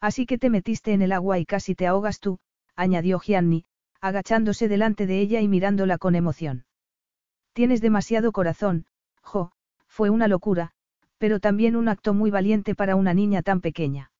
Así 0.00 0.26
que 0.26 0.38
te 0.38 0.50
metiste 0.50 0.92
en 0.92 1.02
el 1.02 1.12
agua 1.12 1.38
y 1.38 1.46
casi 1.46 1.74
te 1.74 1.86
ahogas 1.86 2.20
tú, 2.20 2.38
añadió 2.76 3.18
Gianni, 3.18 3.64
agachándose 4.00 4.68
delante 4.68 5.06
de 5.06 5.20
ella 5.20 5.40
y 5.40 5.48
mirándola 5.48 5.98
con 5.98 6.14
emoción. 6.14 6.66
Tienes 7.52 7.80
demasiado 7.80 8.32
corazón, 8.32 8.86
Jo, 9.22 9.50
fue 9.86 10.10
una 10.10 10.28
locura, 10.28 10.72
pero 11.18 11.40
también 11.40 11.74
un 11.74 11.88
acto 11.88 12.14
muy 12.14 12.30
valiente 12.30 12.74
para 12.74 12.94
una 12.96 13.14
niña 13.14 13.42
tan 13.42 13.60
pequeña. 13.60 14.12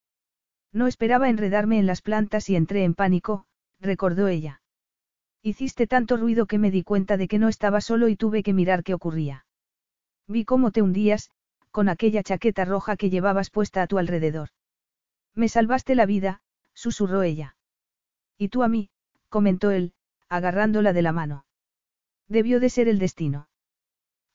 No 0.73 0.87
esperaba 0.87 1.29
enredarme 1.29 1.79
en 1.79 1.87
las 1.87 2.03
plantas 2.03 2.49
y 2.51 2.57
entré 2.57 2.85
en 2.85 2.95
pánico, 2.95 3.47
recordó 3.81 4.29
ella. 4.29 4.61
Hiciste 5.49 5.87
tanto 5.87 6.19
ruido 6.19 6.45
que 6.45 6.59
me 6.59 6.71
di 6.71 6.83
cuenta 6.83 7.17
de 7.17 7.27
que 7.27 7.39
no 7.39 7.49
estaba 7.49 7.81
solo 7.81 8.09
y 8.09 8.17
tuve 8.17 8.43
que 8.43 8.53
mirar 8.53 8.85
qué 8.85 8.93
ocurría. 8.93 9.47
Vi 10.27 10.45
cómo 10.45 10.73
te 10.73 10.83
hundías, 10.83 11.31
con 11.71 11.89
aquella 11.89 12.23
chaqueta 12.23 12.67
roja 12.67 12.99
que 12.99 13.09
llevabas 13.09 13.49
puesta 13.49 13.81
a 13.81 13.87
tu 13.87 13.97
alrededor. 13.97 14.51
Me 15.35 15.49
salvaste 15.49 15.95
la 15.95 16.05
vida, 16.05 16.43
susurró 16.75 17.23
ella. 17.23 17.57
Y 18.37 18.51
tú 18.51 18.63
a 18.63 18.69
mí, 18.69 18.91
comentó 19.31 19.71
él, 19.71 19.95
agarrándola 20.29 20.93
de 20.93 21.01
la 21.01 21.13
mano. 21.13 21.47
Debió 22.29 22.61
de 22.61 22.69
ser 22.69 22.87
el 22.87 22.99
destino. 22.99 23.49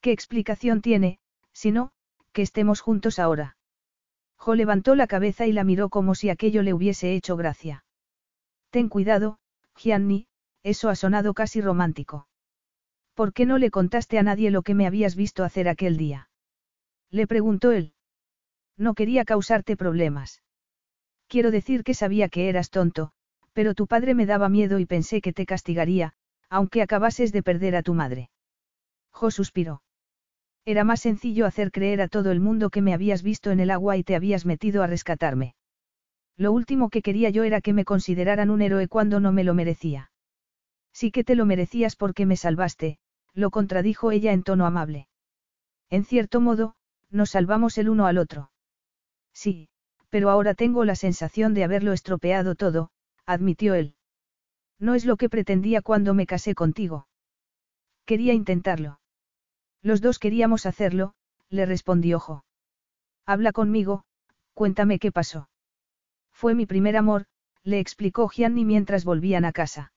¿Qué 0.01 0.11
explicación 0.11 0.81
tiene, 0.81 1.19
si 1.51 1.69
no, 1.71 1.91
que 2.31 2.41
estemos 2.41 2.81
juntos 2.81 3.19
ahora? 3.19 3.55
Jo 4.35 4.55
levantó 4.55 4.95
la 4.95 5.05
cabeza 5.05 5.45
y 5.45 5.53
la 5.53 5.63
miró 5.63 5.89
como 5.89 6.15
si 6.15 6.31
aquello 6.31 6.63
le 6.63 6.73
hubiese 6.73 7.13
hecho 7.13 7.37
gracia. 7.37 7.85
Ten 8.71 8.89
cuidado, 8.89 9.37
Gianni, 9.75 10.27
eso 10.63 10.89
ha 10.89 10.95
sonado 10.95 11.33
casi 11.33 11.61
romántico. 11.61 12.27
¿Por 13.13 13.33
qué 13.33 13.45
no 13.45 13.57
le 13.57 13.69
contaste 13.69 14.17
a 14.17 14.23
nadie 14.23 14.49
lo 14.49 14.63
que 14.63 14.73
me 14.73 14.87
habías 14.87 15.15
visto 15.15 15.43
hacer 15.43 15.67
aquel 15.67 15.97
día? 15.97 16.29
Le 17.11 17.27
preguntó 17.27 17.71
él. 17.71 17.93
No 18.77 18.95
quería 18.95 19.23
causarte 19.23 19.77
problemas. 19.77 20.41
Quiero 21.27 21.51
decir 21.51 21.83
que 21.83 21.93
sabía 21.93 22.29
que 22.29 22.49
eras 22.49 22.69
tonto, 22.69 23.11
pero 23.53 23.75
tu 23.75 23.87
padre 23.87 24.15
me 24.15 24.25
daba 24.25 24.49
miedo 24.49 24.79
y 24.79 24.85
pensé 24.85 25.21
que 25.21 25.33
te 25.33 25.45
castigaría, 25.45 26.13
aunque 26.49 26.81
acabases 26.81 27.31
de 27.31 27.43
perder 27.43 27.75
a 27.75 27.83
tu 27.83 27.93
madre. 27.93 28.29
Jo 29.11 29.29
suspiró. 29.29 29.83
Era 30.65 30.83
más 30.83 31.01
sencillo 31.01 31.45
hacer 31.45 31.71
creer 31.71 32.01
a 32.01 32.07
todo 32.07 32.31
el 32.31 32.39
mundo 32.39 32.69
que 32.69 32.81
me 32.81 32.93
habías 32.93 33.21
visto 33.21 33.51
en 33.51 33.59
el 33.59 33.69
agua 33.69 33.97
y 33.97 34.03
te 34.03 34.15
habías 34.15 34.45
metido 34.45 34.81
a 34.81 34.87
rescatarme. 34.87 35.55
Lo 36.37 36.51
último 36.51 36.89
que 36.89 37.01
quería 37.01 37.29
yo 37.29 37.43
era 37.43 37.61
que 37.61 37.73
me 37.73 37.85
consideraran 37.85 38.49
un 38.49 38.61
héroe 38.61 38.87
cuando 38.87 39.19
no 39.19 39.31
me 39.31 39.43
lo 39.43 39.53
merecía. 39.53 40.12
Sí 40.93 41.11
que 41.11 41.23
te 41.23 41.35
lo 41.35 41.45
merecías 41.45 41.95
porque 41.95 42.25
me 42.25 42.37
salvaste, 42.37 42.99
lo 43.33 43.49
contradijo 43.49 44.11
ella 44.11 44.31
en 44.31 44.43
tono 44.43 44.65
amable. 44.65 45.07
En 45.89 46.05
cierto 46.05 46.39
modo, 46.39 46.75
nos 47.09 47.31
salvamos 47.31 47.77
el 47.77 47.89
uno 47.89 48.05
al 48.05 48.17
otro. 48.17 48.51
Sí, 49.33 49.69
pero 50.09 50.29
ahora 50.29 50.53
tengo 50.53 50.85
la 50.85 50.95
sensación 50.95 51.53
de 51.53 51.63
haberlo 51.63 51.93
estropeado 51.93 52.55
todo, 52.55 52.91
admitió 53.25 53.73
él. 53.73 53.95
No 54.79 54.95
es 54.95 55.05
lo 55.05 55.17
que 55.17 55.29
pretendía 55.29 55.81
cuando 55.81 56.13
me 56.13 56.27
casé 56.27 56.55
contigo. 56.55 57.07
Quería 58.05 58.33
intentarlo. 58.33 58.99
Los 59.81 60.01
dos 60.01 60.19
queríamos 60.19 60.65
hacerlo, 60.65 61.13
le 61.49 61.65
respondió 61.65 62.19
Jo. 62.19 62.45
Habla 63.25 63.53
conmigo, 63.53 64.03
cuéntame 64.53 64.99
qué 64.99 65.11
pasó. 65.11 65.49
Fue 66.31 66.53
mi 66.53 66.65
primer 66.65 66.97
amor, 66.97 67.25
le 67.63 67.79
explicó 67.79 68.27
Gianni 68.27 68.65
mientras 68.65 69.05
volvían 69.05 69.45
a 69.45 69.53
casa. 69.53 69.92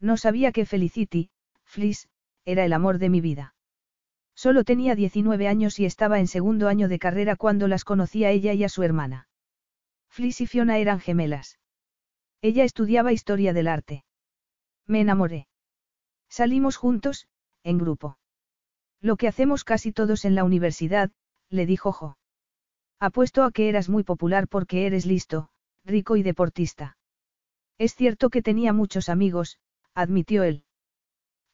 No 0.00 0.16
sabía 0.16 0.52
que 0.52 0.66
Felicity, 0.66 1.30
Fliss, 1.64 2.08
era 2.44 2.64
el 2.64 2.72
amor 2.72 2.98
de 2.98 3.10
mi 3.10 3.20
vida. 3.20 3.54
Solo 4.34 4.64
tenía 4.64 4.94
19 4.94 5.46
años 5.48 5.78
y 5.78 5.84
estaba 5.84 6.18
en 6.18 6.26
segundo 6.26 6.68
año 6.68 6.88
de 6.88 6.98
carrera 6.98 7.36
cuando 7.36 7.68
las 7.68 7.84
conocí 7.84 8.24
a 8.24 8.30
ella 8.30 8.54
y 8.54 8.64
a 8.64 8.70
su 8.70 8.82
hermana. 8.82 9.28
Fliss 10.08 10.40
y 10.40 10.46
Fiona 10.46 10.78
eran 10.78 11.00
gemelas. 11.00 11.58
Ella 12.40 12.64
estudiaba 12.64 13.12
historia 13.12 13.52
del 13.52 13.68
arte. 13.68 14.04
Me 14.86 15.00
enamoré. 15.00 15.46
Salimos 16.30 16.76
juntos, 16.76 17.28
en 17.62 17.76
grupo. 17.78 18.18
Lo 19.00 19.16
que 19.16 19.28
hacemos 19.28 19.64
casi 19.64 19.92
todos 19.92 20.24
en 20.24 20.34
la 20.34 20.44
universidad, 20.44 21.10
le 21.50 21.66
dijo 21.66 21.92
Jo. 21.92 22.16
Apuesto 22.98 23.44
a 23.44 23.50
que 23.50 23.68
eras 23.68 23.88
muy 23.88 24.04
popular 24.04 24.48
porque 24.48 24.86
eres 24.86 25.06
listo, 25.06 25.50
rico 25.84 26.16
y 26.16 26.22
deportista. 26.22 26.96
Es 27.78 27.94
cierto 27.94 28.30
que 28.30 28.42
tenía 28.42 28.72
muchos 28.72 29.08
amigos, 29.08 29.58
admitió 29.94 30.42
él. 30.42 30.64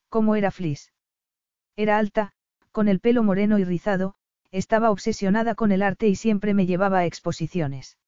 ¿Cómo 0.08 0.36
era 0.36 0.50
Fliss? 0.50 0.92
Era 1.76 1.98
alta, 1.98 2.32
con 2.72 2.88
el 2.88 3.00
pelo 3.00 3.22
moreno 3.22 3.58
y 3.58 3.64
rizado, 3.64 4.14
estaba 4.50 4.90
obsesionada 4.90 5.54
con 5.54 5.72
el 5.72 5.82
arte 5.82 6.08
y 6.08 6.16
siempre 6.16 6.54
me 6.54 6.66
llevaba 6.66 7.00
a 7.00 7.06
exposiciones. 7.06 7.98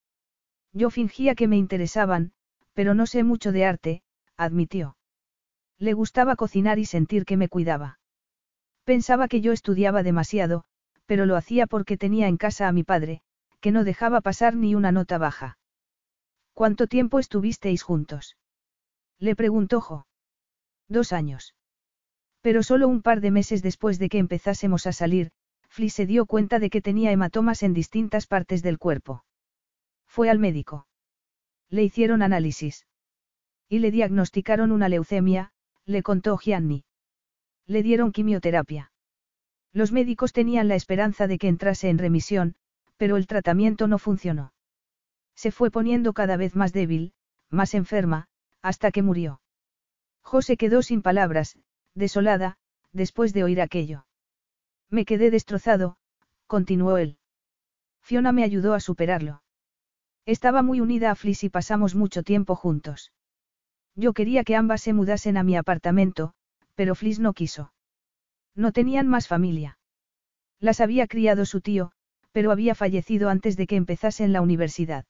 Yo 0.72 0.90
fingía 0.90 1.34
que 1.34 1.48
me 1.48 1.56
interesaban, 1.56 2.32
pero 2.72 2.94
no 2.94 3.06
sé 3.06 3.24
mucho 3.24 3.52
de 3.52 3.64
arte, 3.64 4.02
admitió. 4.36 4.96
Le 5.78 5.92
gustaba 5.92 6.36
cocinar 6.36 6.78
y 6.78 6.86
sentir 6.86 7.24
que 7.24 7.36
me 7.36 7.48
cuidaba. 7.48 7.98
Pensaba 8.84 9.28
que 9.28 9.40
yo 9.40 9.52
estudiaba 9.52 10.02
demasiado, 10.02 10.64
pero 11.06 11.26
lo 11.26 11.36
hacía 11.36 11.66
porque 11.66 11.96
tenía 11.96 12.28
en 12.28 12.36
casa 12.36 12.68
a 12.68 12.72
mi 12.72 12.84
padre, 12.84 13.22
que 13.60 13.70
no 13.70 13.84
dejaba 13.84 14.20
pasar 14.20 14.56
ni 14.56 14.74
una 14.74 14.92
nota 14.92 15.18
baja. 15.18 15.58
¿Cuánto 16.52 16.86
tiempo 16.86 17.18
estuvisteis 17.18 17.82
juntos? 17.82 18.36
Le 19.18 19.36
preguntó 19.36 19.80
Jo. 19.80 20.07
Dos 20.88 21.12
años. 21.12 21.54
Pero 22.40 22.62
solo 22.62 22.88
un 22.88 23.02
par 23.02 23.20
de 23.20 23.30
meses 23.30 23.62
después 23.62 23.98
de 23.98 24.08
que 24.08 24.18
empezásemos 24.18 24.86
a 24.86 24.92
salir, 24.92 25.30
Fli 25.68 25.90
se 25.90 26.06
dio 26.06 26.26
cuenta 26.26 26.58
de 26.58 26.70
que 26.70 26.80
tenía 26.80 27.12
hematomas 27.12 27.62
en 27.62 27.74
distintas 27.74 28.26
partes 28.26 28.62
del 28.62 28.78
cuerpo. 28.78 29.24
Fue 30.06 30.30
al 30.30 30.38
médico. 30.38 30.86
Le 31.68 31.84
hicieron 31.84 32.22
análisis. 32.22 32.86
Y 33.68 33.80
le 33.80 33.90
diagnosticaron 33.90 34.72
una 34.72 34.88
leucemia, 34.88 35.52
le 35.84 36.02
contó 36.02 36.38
Gianni. 36.38 36.84
Le 37.66 37.82
dieron 37.82 38.12
quimioterapia. 38.12 38.92
Los 39.72 39.92
médicos 39.92 40.32
tenían 40.32 40.68
la 40.68 40.74
esperanza 40.74 41.26
de 41.26 41.38
que 41.38 41.48
entrase 41.48 41.90
en 41.90 41.98
remisión, 41.98 42.54
pero 42.96 43.18
el 43.18 43.26
tratamiento 43.26 43.86
no 43.86 43.98
funcionó. 43.98 44.54
Se 45.34 45.50
fue 45.52 45.70
poniendo 45.70 46.14
cada 46.14 46.36
vez 46.36 46.56
más 46.56 46.72
débil, 46.72 47.12
más 47.50 47.74
enferma, 47.74 48.28
hasta 48.62 48.90
que 48.90 49.02
murió. 49.02 49.40
José 50.28 50.58
quedó 50.58 50.82
sin 50.82 51.00
palabras, 51.00 51.56
desolada, 51.94 52.58
después 52.92 53.32
de 53.32 53.44
oír 53.44 53.62
aquello. 53.62 54.04
Me 54.90 55.06
quedé 55.06 55.30
destrozado, 55.30 55.96
continuó 56.46 56.98
él. 56.98 57.16
Fiona 58.02 58.30
me 58.30 58.44
ayudó 58.44 58.74
a 58.74 58.80
superarlo. 58.80 59.42
Estaba 60.26 60.60
muy 60.60 60.82
unida 60.82 61.10
a 61.10 61.14
Fliss 61.14 61.44
y 61.44 61.48
pasamos 61.48 61.94
mucho 61.94 62.22
tiempo 62.24 62.56
juntos. 62.56 63.10
Yo 63.94 64.12
quería 64.12 64.44
que 64.44 64.54
ambas 64.54 64.82
se 64.82 64.92
mudasen 64.92 65.38
a 65.38 65.44
mi 65.44 65.56
apartamento, 65.56 66.34
pero 66.74 66.94
Fliss 66.94 67.20
no 67.20 67.32
quiso. 67.32 67.72
No 68.54 68.72
tenían 68.72 69.08
más 69.08 69.28
familia. 69.28 69.78
Las 70.60 70.82
había 70.82 71.06
criado 71.06 71.46
su 71.46 71.62
tío, 71.62 71.90
pero 72.32 72.52
había 72.52 72.74
fallecido 72.74 73.30
antes 73.30 73.56
de 73.56 73.66
que 73.66 73.76
empezasen 73.76 74.34
la 74.34 74.42
universidad. 74.42 75.06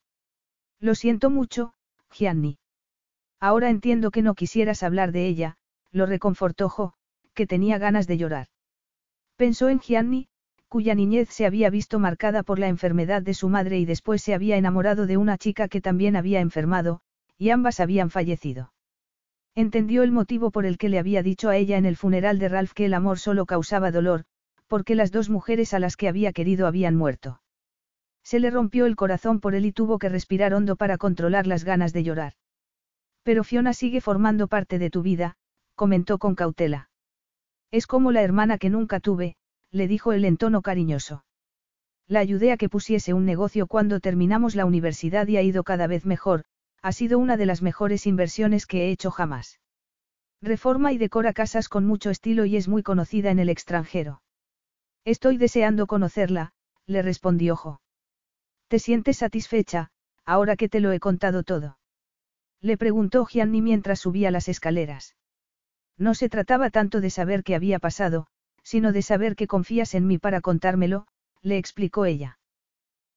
Lo 0.79 0.95
siento 0.95 1.29
mucho, 1.29 1.75
Gianni. 2.09 2.61
Ahora 3.41 3.70
entiendo 3.70 4.10
que 4.10 4.23
no 4.23 4.34
quisieras 4.34 4.83
hablar 4.83 5.12
de 5.12 5.26
ella, 5.26 5.57
lo 5.92 6.07
reconfortó 6.07 6.68
Jo, 6.68 6.94
que 7.34 7.47
tenía 7.47 7.78
ganas 7.78 8.07
de 8.07 8.18
llorar. 8.18 8.49
Pensó 9.36 9.68
en 9.68 9.78
Gianni, 9.78 10.28
cuya 10.68 10.94
niñez 10.94 11.28
se 11.31 11.47
había 11.47 11.70
visto 11.70 11.99
marcada 11.99 12.42
por 12.42 12.58
la 12.58 12.68
enfermedad 12.68 13.23
de 13.23 13.34
su 13.34 13.49
madre 13.49 13.78
y 13.78 13.84
después 13.84 14.23
se 14.23 14.34
había 14.34 14.57
enamorado 14.57 15.07
de 15.07 15.17
una 15.17 15.39
chica 15.39 15.68
que 15.68 15.81
también 15.81 16.17
había 16.17 16.41
enfermado, 16.41 17.00
y 17.39 17.50
ambas 17.50 17.81
habían 17.81 18.10
fallecido. 18.10 18.73
Entendió 19.55 20.02
el 20.02 20.12
motivo 20.12 20.50
por 20.50 20.67
el 20.67 20.76
que 20.76 20.89
le 20.89 20.99
había 20.99 21.23
dicho 21.23 21.49
a 21.49 21.57
ella 21.57 21.78
en 21.78 21.86
el 21.86 21.97
funeral 21.97 22.39
de 22.39 22.49
Ralph 22.49 22.73
que 22.73 22.84
el 22.84 22.94
amor 22.94 23.18
solo 23.18 23.47
causaba 23.47 23.91
dolor, 23.91 24.25
porque 24.67 24.94
las 24.94 25.10
dos 25.10 25.31
mujeres 25.31 25.73
a 25.75 25.78
las 25.78 25.97
que 25.97 26.08
había 26.08 26.33
querido 26.33 26.67
habían 26.67 26.97
muerto. 26.97 27.41
Se 28.23 28.41
le 28.41 28.50
rompió 28.50 28.84
el 28.86 28.97
corazón 28.97 29.41
por 29.41 29.55
él 29.55 29.65
y 29.65 29.73
tuvo 29.73 29.99
que 29.99 30.08
respirar 30.08 30.52
hondo 30.52 30.76
para 30.76 30.99
controlar 30.99 31.47
las 31.47 31.65
ganas 31.65 31.92
de 31.92 32.02
llorar. 32.02 32.34
Pero 33.28 33.44
Fiona 33.44 33.74
sigue 33.74 34.00
formando 34.00 34.48
parte 34.48 34.78
de 34.78 34.89
tu 34.89 35.02
vida, 35.02 35.36
comentó 35.74 36.16
con 36.16 36.34
cautela. 36.34 36.89
Es 37.70 37.86
como 37.86 38.10
la 38.10 38.23
hermana 38.23 38.57
que 38.57 38.70
nunca 38.70 39.00
tuve, 39.00 39.36
le 39.70 39.86
dijo 39.86 40.15
él 40.15 40.24
en 40.24 40.39
tono 40.39 40.62
cariñoso. 40.62 41.26
La 42.07 42.20
ayudé 42.20 42.52
a 42.52 42.57
que 42.57 42.70
pusiese 42.70 43.12
un 43.12 43.26
negocio 43.26 43.66
cuando 43.66 44.00
terminamos 44.00 44.55
la 44.55 44.65
universidad 44.65 45.28
y 45.28 45.36
ha 45.36 45.42
ido 45.42 45.62
cada 45.62 45.86
vez 45.86 46.07
mejor, 46.07 46.44
ha 46.81 46.92
sido 46.92 47.18
una 47.18 47.36
de 47.36 47.44
las 47.44 47.60
mejores 47.60 48.07
inversiones 48.07 48.65
que 48.65 48.86
he 48.86 48.90
hecho 48.92 49.10
jamás. 49.10 49.60
Reforma 50.40 50.94
y 50.94 50.97
decora 50.97 51.34
casas 51.34 51.68
con 51.68 51.84
mucho 51.84 52.08
estilo 52.08 52.47
y 52.47 52.57
es 52.57 52.66
muy 52.66 52.82
conocida 52.82 53.31
en 53.31 53.40
el 53.40 53.50
extranjero. 53.50 54.23
Estoy 55.05 55.36
deseando 55.36 55.86
conocerla, 55.86 56.52
le 56.86 57.02
respondió 57.02 57.57
Jo. 57.57 57.82
¿Te 58.68 58.78
sientes 58.78 59.18
satisfecha, 59.18 59.90
ahora 60.24 60.57
que 60.57 60.70
te 60.70 60.81
lo 60.81 60.92
he 60.92 60.98
contado 60.98 61.42
todo? 61.42 61.76
Le 62.61 62.77
preguntó 62.77 63.25
Gianni 63.27 63.62
mientras 63.62 64.01
subía 64.01 64.31
las 64.31 64.49
escaleras. 64.49 65.17
No 65.97 66.15
se 66.15 66.28
trataba 66.28 66.70
tanto 66.70 67.01
de 67.01 67.11
saber 67.11 67.43
qué 67.43 67.55
había 67.55 67.78
pasado, 67.78 68.27
sino 68.62 68.93
de 68.93 69.03
saber 69.03 69.37
que 69.37 69.47
confías 69.47 69.95
en 69.95 70.07
mí 70.07 70.19
para 70.19 70.41
contármelo, 70.41 71.07
le 71.43 71.59
explicó 71.59 72.05
ella. 72.05 72.39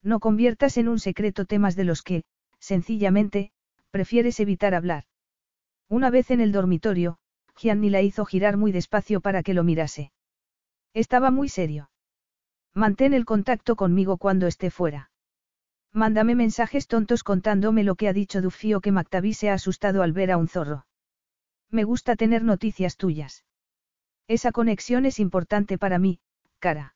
No 0.03 0.19
conviertas 0.19 0.77
en 0.77 0.87
un 0.87 0.99
secreto 0.99 1.45
temas 1.45 1.75
de 1.75 1.83
los 1.83 2.01
que, 2.01 2.23
sencillamente, 2.59 3.51
prefieres 3.91 4.39
evitar 4.39 4.73
hablar. 4.73 5.05
Una 5.89 6.09
vez 6.09 6.31
en 6.31 6.41
el 6.41 6.51
dormitorio, 6.51 7.17
Gianni 7.55 7.89
la 7.89 8.01
hizo 8.01 8.25
girar 8.25 8.57
muy 8.57 8.71
despacio 8.71 9.21
para 9.21 9.43
que 9.43 9.53
lo 9.53 9.63
mirase. 9.63 10.11
Estaba 10.93 11.29
muy 11.29 11.49
serio. 11.49 11.89
Mantén 12.73 13.13
el 13.13 13.25
contacto 13.25 13.75
conmigo 13.75 14.17
cuando 14.17 14.47
esté 14.47 14.71
fuera. 14.71 15.10
Mándame 15.93 16.35
mensajes 16.35 16.87
tontos 16.87 17.23
contándome 17.23 17.83
lo 17.83 17.95
que 17.95 18.07
ha 18.07 18.13
dicho 18.13 18.41
Dufio 18.41 18.79
que 18.79 18.91
Mactavi 18.91 19.33
se 19.33 19.49
ha 19.49 19.53
asustado 19.53 20.03
al 20.03 20.13
ver 20.13 20.31
a 20.31 20.37
un 20.37 20.47
zorro. 20.47 20.85
Me 21.69 21.83
gusta 21.83 22.15
tener 22.15 22.43
noticias 22.43 22.95
tuyas. 22.95 23.45
Esa 24.27 24.51
conexión 24.51 25.05
es 25.05 25.19
importante 25.19 25.77
para 25.77 25.99
mí, 25.99 26.19
cara. 26.59 26.95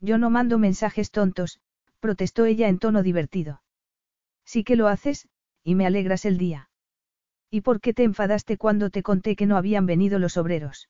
Yo 0.00 0.18
no 0.18 0.30
mando 0.30 0.58
mensajes 0.58 1.10
tontos, 1.10 1.60
protestó 1.98 2.44
ella 2.44 2.68
en 2.68 2.78
tono 2.78 3.02
divertido. 3.02 3.62
Sí 4.44 4.62
que 4.62 4.76
lo 4.76 4.88
haces, 4.88 5.28
y 5.64 5.74
me 5.74 5.86
alegras 5.86 6.24
el 6.24 6.38
día. 6.38 6.68
¿Y 7.50 7.62
por 7.62 7.80
qué 7.80 7.94
te 7.94 8.04
enfadaste 8.04 8.58
cuando 8.58 8.90
te 8.90 9.02
conté 9.02 9.34
que 9.34 9.46
no 9.46 9.56
habían 9.56 9.86
venido 9.86 10.18
los 10.18 10.36
obreros? 10.36 10.88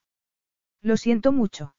Lo 0.81 0.97
siento 0.97 1.31
mucho. 1.31 1.75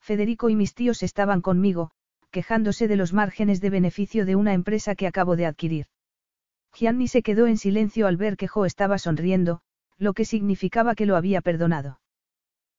Federico 0.00 0.50
y 0.50 0.56
mis 0.56 0.74
tíos 0.74 1.02
estaban 1.02 1.40
conmigo, 1.40 1.92
quejándose 2.30 2.88
de 2.88 2.96
los 2.96 3.12
márgenes 3.12 3.60
de 3.60 3.70
beneficio 3.70 4.26
de 4.26 4.36
una 4.36 4.52
empresa 4.52 4.94
que 4.94 5.06
acabo 5.06 5.36
de 5.36 5.46
adquirir. 5.46 5.86
Gianni 6.74 7.08
se 7.08 7.22
quedó 7.22 7.46
en 7.46 7.56
silencio 7.56 8.06
al 8.06 8.16
ver 8.16 8.36
que 8.36 8.48
Jo 8.48 8.64
estaba 8.64 8.98
sonriendo, 8.98 9.60
lo 9.96 10.12
que 10.12 10.24
significaba 10.24 10.94
que 10.94 11.06
lo 11.06 11.16
había 11.16 11.40
perdonado. 11.40 12.00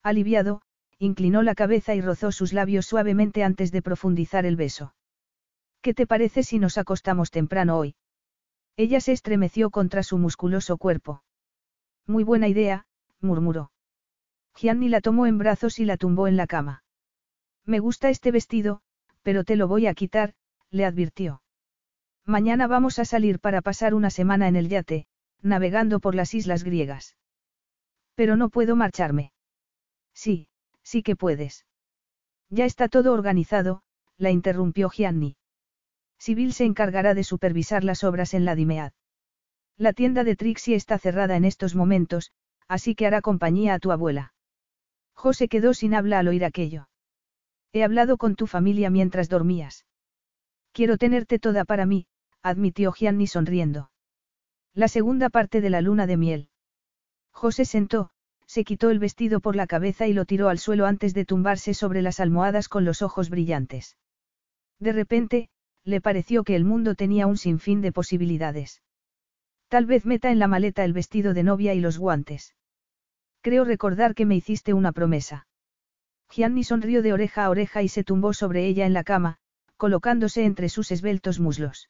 Aliviado, 0.03 0.61
inclinó 0.97 1.43
la 1.43 1.55
cabeza 1.55 1.95
y 1.95 2.01
rozó 2.01 2.31
sus 2.31 2.53
labios 2.53 2.85
suavemente 2.85 3.43
antes 3.43 3.71
de 3.71 3.81
profundizar 3.81 4.45
el 4.45 4.55
beso. 4.55 4.93
¿Qué 5.81 5.93
te 5.93 6.05
parece 6.05 6.43
si 6.43 6.59
nos 6.59 6.77
acostamos 6.77 7.31
temprano 7.31 7.77
hoy? 7.77 7.95
Ella 8.77 9.01
se 9.01 9.11
estremeció 9.11 9.71
contra 9.71 10.03
su 10.03 10.17
musculoso 10.17 10.77
cuerpo. 10.77 11.23
Muy 12.05 12.23
buena 12.23 12.47
idea, 12.47 12.85
murmuró. 13.21 13.71
Gianni 14.55 14.89
la 14.89 15.01
tomó 15.01 15.25
en 15.25 15.37
brazos 15.37 15.79
y 15.79 15.85
la 15.85 15.97
tumbó 15.97 16.27
en 16.27 16.37
la 16.37 16.47
cama. 16.47 16.83
Me 17.65 17.79
gusta 17.79 18.09
este 18.09 18.31
vestido, 18.31 18.81
pero 19.21 19.43
te 19.43 19.55
lo 19.55 19.67
voy 19.67 19.87
a 19.87 19.93
quitar, 19.93 20.33
le 20.71 20.85
advirtió. 20.85 21.41
Mañana 22.25 22.67
vamos 22.67 22.99
a 22.99 23.05
salir 23.05 23.39
para 23.39 23.61
pasar 23.61 23.93
una 23.93 24.09
semana 24.09 24.47
en 24.47 24.55
el 24.55 24.69
yate, 24.69 25.07
navegando 25.41 25.99
por 25.99 26.15
las 26.15 26.33
islas 26.33 26.63
griegas. 26.63 27.15
Pero 28.15 28.35
no 28.35 28.49
puedo 28.49 28.75
marcharme. 28.75 29.31
Sí, 30.13 30.47
sí 30.83 31.01
que 31.01 31.15
puedes. 31.15 31.65
Ya 32.49 32.65
está 32.65 32.89
todo 32.89 33.13
organizado, 33.13 33.81
la 34.17 34.31
interrumpió 34.31 34.89
Gianni. 34.89 35.37
Sibyl 36.17 36.53
se 36.53 36.65
encargará 36.65 37.13
de 37.13 37.23
supervisar 37.23 37.83
las 37.83 38.03
obras 38.03 38.33
en 38.33 38.43
la 38.43 38.55
Dimead. 38.55 38.91
La 39.77 39.93
tienda 39.93 40.25
de 40.25 40.35
Trixie 40.35 40.75
está 40.75 40.97
cerrada 40.97 41.37
en 41.37 41.45
estos 41.45 41.73
momentos, 41.73 42.31
así 42.67 42.95
que 42.95 43.07
hará 43.07 43.21
compañía 43.21 43.75
a 43.75 43.79
tu 43.79 43.91
abuela. 43.91 44.33
José 45.13 45.47
quedó 45.47 45.73
sin 45.73 45.93
habla 45.93 46.19
al 46.19 46.27
oír 46.27 46.43
aquello. 46.43 46.88
He 47.71 47.83
hablado 47.83 48.17
con 48.17 48.35
tu 48.35 48.47
familia 48.47 48.89
mientras 48.89 49.29
dormías. 49.29 49.85
Quiero 50.71 50.97
tenerte 50.97 51.39
toda 51.39 51.65
para 51.65 51.85
mí, 51.85 52.07
admitió 52.41 52.91
Gianni 52.91 53.27
sonriendo. 53.27 53.91
La 54.73 54.87
segunda 54.87 55.29
parte 55.29 55.61
de 55.61 55.69
la 55.69 55.81
luna 55.81 56.07
de 56.07 56.17
miel. 56.17 56.49
José 57.31 57.65
sentó, 57.65 58.11
se 58.45 58.63
quitó 58.63 58.89
el 58.89 58.99
vestido 58.99 59.41
por 59.41 59.55
la 59.55 59.67
cabeza 59.67 60.07
y 60.07 60.13
lo 60.13 60.25
tiró 60.25 60.49
al 60.49 60.57
suelo 60.57 60.85
antes 60.85 61.13
de 61.13 61.25
tumbarse 61.25 61.73
sobre 61.73 62.01
las 62.01 62.19
almohadas 62.19 62.69
con 62.69 62.85
los 62.85 63.01
ojos 63.01 63.29
brillantes. 63.29 63.97
De 64.79 64.93
repente, 64.93 65.49
le 65.83 66.01
pareció 66.01 66.43
que 66.43 66.55
el 66.55 66.65
mundo 66.65 66.95
tenía 66.95 67.27
un 67.27 67.37
sinfín 67.37 67.81
de 67.81 67.91
posibilidades. 67.91 68.81
Tal 69.67 69.85
vez 69.85 70.05
meta 70.05 70.31
en 70.31 70.39
la 70.39 70.47
maleta 70.47 70.83
el 70.83 70.93
vestido 70.93 71.33
de 71.33 71.43
novia 71.43 71.73
y 71.73 71.79
los 71.79 71.99
guantes. 71.99 72.55
Creo 73.41 73.65
recordar 73.65 74.15
que 74.15 74.25
me 74.25 74.35
hiciste 74.35 74.73
una 74.73 74.91
promesa. 74.91 75.47
Gianni 76.29 76.63
sonrió 76.63 77.01
de 77.01 77.13
oreja 77.13 77.45
a 77.45 77.49
oreja 77.49 77.81
y 77.81 77.87
se 77.87 78.03
tumbó 78.03 78.33
sobre 78.33 78.67
ella 78.67 78.85
en 78.85 78.93
la 78.93 79.03
cama, 79.03 79.37
colocándose 79.77 80.45
entre 80.45 80.69
sus 80.69 80.91
esbeltos 80.91 81.39
muslos. 81.39 81.89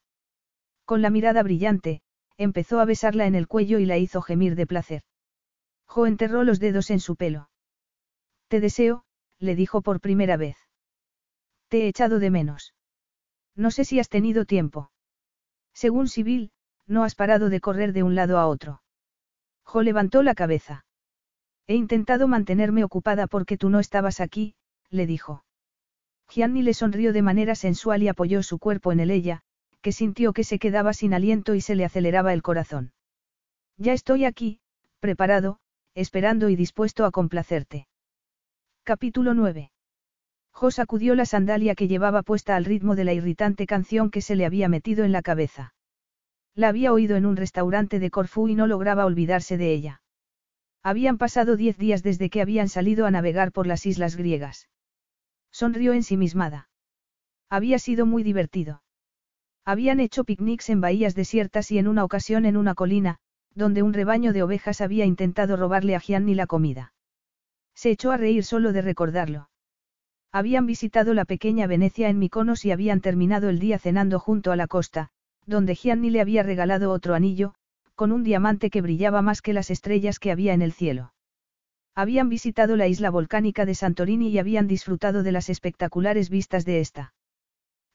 Con 0.85 1.01
la 1.01 1.09
mirada 1.09 1.43
brillante, 1.43 2.01
empezó 2.38 2.80
a 2.80 2.85
besarla 2.85 3.26
en 3.27 3.35
el 3.35 3.48
cuello 3.48 3.80
y 3.80 3.85
la 3.85 3.98
hizo 3.98 4.22
gemir 4.22 4.56
de 4.56 4.66
placer. 4.66 5.03
Jo 5.85 6.08
enterró 6.08 6.43
los 6.43 6.59
dedos 6.59 6.90
en 6.90 7.00
su 7.00 7.16
pelo. 7.16 7.50
Te 8.48 8.59
deseo, 8.59 9.03
le 9.40 9.56
dijo 9.56 9.82
por 9.82 10.00
primera 10.00 10.38
vez. 10.38 10.58
Te 11.68 11.84
he 11.84 11.88
echado 11.88 12.19
de 12.19 12.30
menos. 12.30 12.74
No 13.56 13.72
sé 13.72 13.84
si 13.85 14.00
has 14.00 14.09
tenido 14.09 14.45
tiempo. 14.45 14.92
Según 15.74 16.08
Sibyl, 16.08 16.51
no 16.88 17.03
has 17.03 17.16
parado 17.16 17.50
de 17.50 17.59
correr 17.59 17.93
de 17.93 18.03
un 18.03 18.16
lado 18.16 18.40
a 18.40 18.48
otro. 18.48 18.82
Jo 19.64 19.84
levantó 19.84 20.24
la 20.24 20.34
cabeza. 20.34 20.85
He 21.69 21.75
intentado 21.75 22.27
mantenerme 22.27 22.83
ocupada 22.83 23.27
porque 23.27 23.56
tú 23.56 23.69
no 23.69 23.80
estabas 23.80 24.22
aquí, 24.22 24.56
le 24.89 25.06
dijo. 25.06 25.45
Gianni 26.27 26.64
le 26.64 26.73
sonrió 26.73 27.14
de 27.14 27.22
manera 27.22 27.53
sensual 27.53 28.01
y 28.01 28.07
apoyó 28.07 28.41
su 28.41 28.57
cuerpo 28.57 28.91
en 28.91 28.99
el 28.99 29.11
ella, 29.11 29.43
que 29.81 29.91
sintió 29.91 30.33
que 30.33 30.43
se 30.43 30.57
quedaba 30.57 30.93
sin 30.93 31.14
aliento 31.14 31.53
y 31.53 31.61
se 31.61 31.75
le 31.75 31.85
aceleraba 31.85 32.33
el 32.33 32.41
corazón. 32.41 32.91
Ya 33.77 33.93
estoy 33.93 34.25
aquí, 34.25 34.61
preparado, 34.99 35.59
esperando 35.93 36.49
y 36.49 36.56
dispuesto 36.56 37.06
a 37.06 37.11
complacerte. 37.11 37.88
Capítulo 38.83 39.35
9. 39.35 39.72
Jo 40.51 40.72
sacudió 40.72 41.14
la 41.14 41.27
sandalia 41.27 41.75
que 41.75 41.88
llevaba 41.88 42.23
puesta 42.23 42.56
al 42.56 42.65
ritmo 42.65 42.95
de 42.95 43.03
la 43.03 43.14
irritante 43.14 43.67
canción 43.67 44.09
que 44.09 44.22
se 44.22 44.35
le 44.35 44.48
había 44.48 44.69
metido 44.69 45.06
en 45.06 45.11
la 45.11 45.22
cabeza. 45.22 45.75
La 46.56 46.69
había 46.69 46.93
oído 46.93 47.15
en 47.15 47.27
un 47.27 47.35
restaurante 47.35 47.99
de 47.99 48.09
Corfú 48.09 48.48
y 48.48 48.56
no 48.56 48.65
lograba 48.65 49.06
olvidarse 49.06 49.56
de 49.56 49.72
ella. 49.72 50.01
Habían 50.83 51.17
pasado 51.17 51.58
diez 51.58 51.77
días 51.77 52.03
desde 52.03 52.30
que 52.30 52.41
habían 52.41 52.69
salido 52.69 53.06
a 53.06 53.11
navegar 53.11 53.51
por 53.51 53.67
las 53.67 53.85
islas 53.85 54.16
griegas. 54.16 54.69
Sonrió 55.51 55.93
ensimismada. 55.93 56.69
Había 57.49 57.80
sido 57.80 58.06
muy 58.06 58.24
divertido. 58.24 58.82
Habían 59.66 59.99
hecho 59.99 60.24
picnics 60.24 60.69
en 60.69 60.82
bahías 60.82 61.16
desiertas 61.16 61.72
y 61.72 61.80
en 61.80 61.88
una 61.88 62.03
ocasión 62.03 62.45
en 62.45 62.58
una 62.58 62.75
colina, 62.75 63.17
donde 63.53 63.83
un 63.83 63.93
rebaño 63.93 64.33
de 64.33 64.43
ovejas 64.43 64.82
había 64.82 65.06
intentado 65.06 65.58
robarle 65.58 65.95
a 65.95 65.99
Gianni 65.99 66.35
la 66.35 66.48
comida. 66.48 66.93
Se 67.75 67.91
echó 67.91 68.11
a 68.11 68.17
reír 68.17 68.43
solo 68.43 68.72
de 68.72 68.82
recordarlo. 68.82 69.49
Habían 70.32 70.66
visitado 70.66 71.14
la 71.14 71.25
pequeña 71.25 71.67
Venecia 71.67 72.09
en 72.09 72.19
Mykonos 72.19 72.64
y 72.64 72.72
habían 72.72 73.01
terminado 73.01 73.49
el 73.49 73.59
día 73.59 73.80
cenando 73.80 74.19
junto 74.19 74.51
a 74.51 74.56
la 74.56 74.67
costa, 74.67 75.09
donde 75.45 75.75
Gianni 75.75 76.09
le 76.09 76.22
había 76.22 76.43
regalado 76.43 76.91
otro 76.91 77.16
anillo, 77.16 77.56
con 78.00 78.14
un 78.14 78.24
diamante 78.24 78.69
que 78.69 78.82
brillaba 78.82 79.22
más 79.22 79.42
que 79.42 79.52
las 79.52 79.69
estrellas 79.69 80.19
que 80.19 80.32
había 80.32 80.53
en 80.53 80.61
el 80.61 80.72
cielo. 80.72 81.11
Habían 81.94 82.30
visitado 82.30 82.78
la 82.78 82.88
isla 82.88 83.10
volcánica 83.10 83.66
de 83.66 83.76
Santorini 83.76 84.30
y 84.30 84.40
habían 84.40 84.68
disfrutado 84.68 85.22
de 85.22 85.34
las 85.34 85.50
espectaculares 85.50 86.30
vistas 86.30 86.64
de 86.64 86.80
esta. 86.80 87.14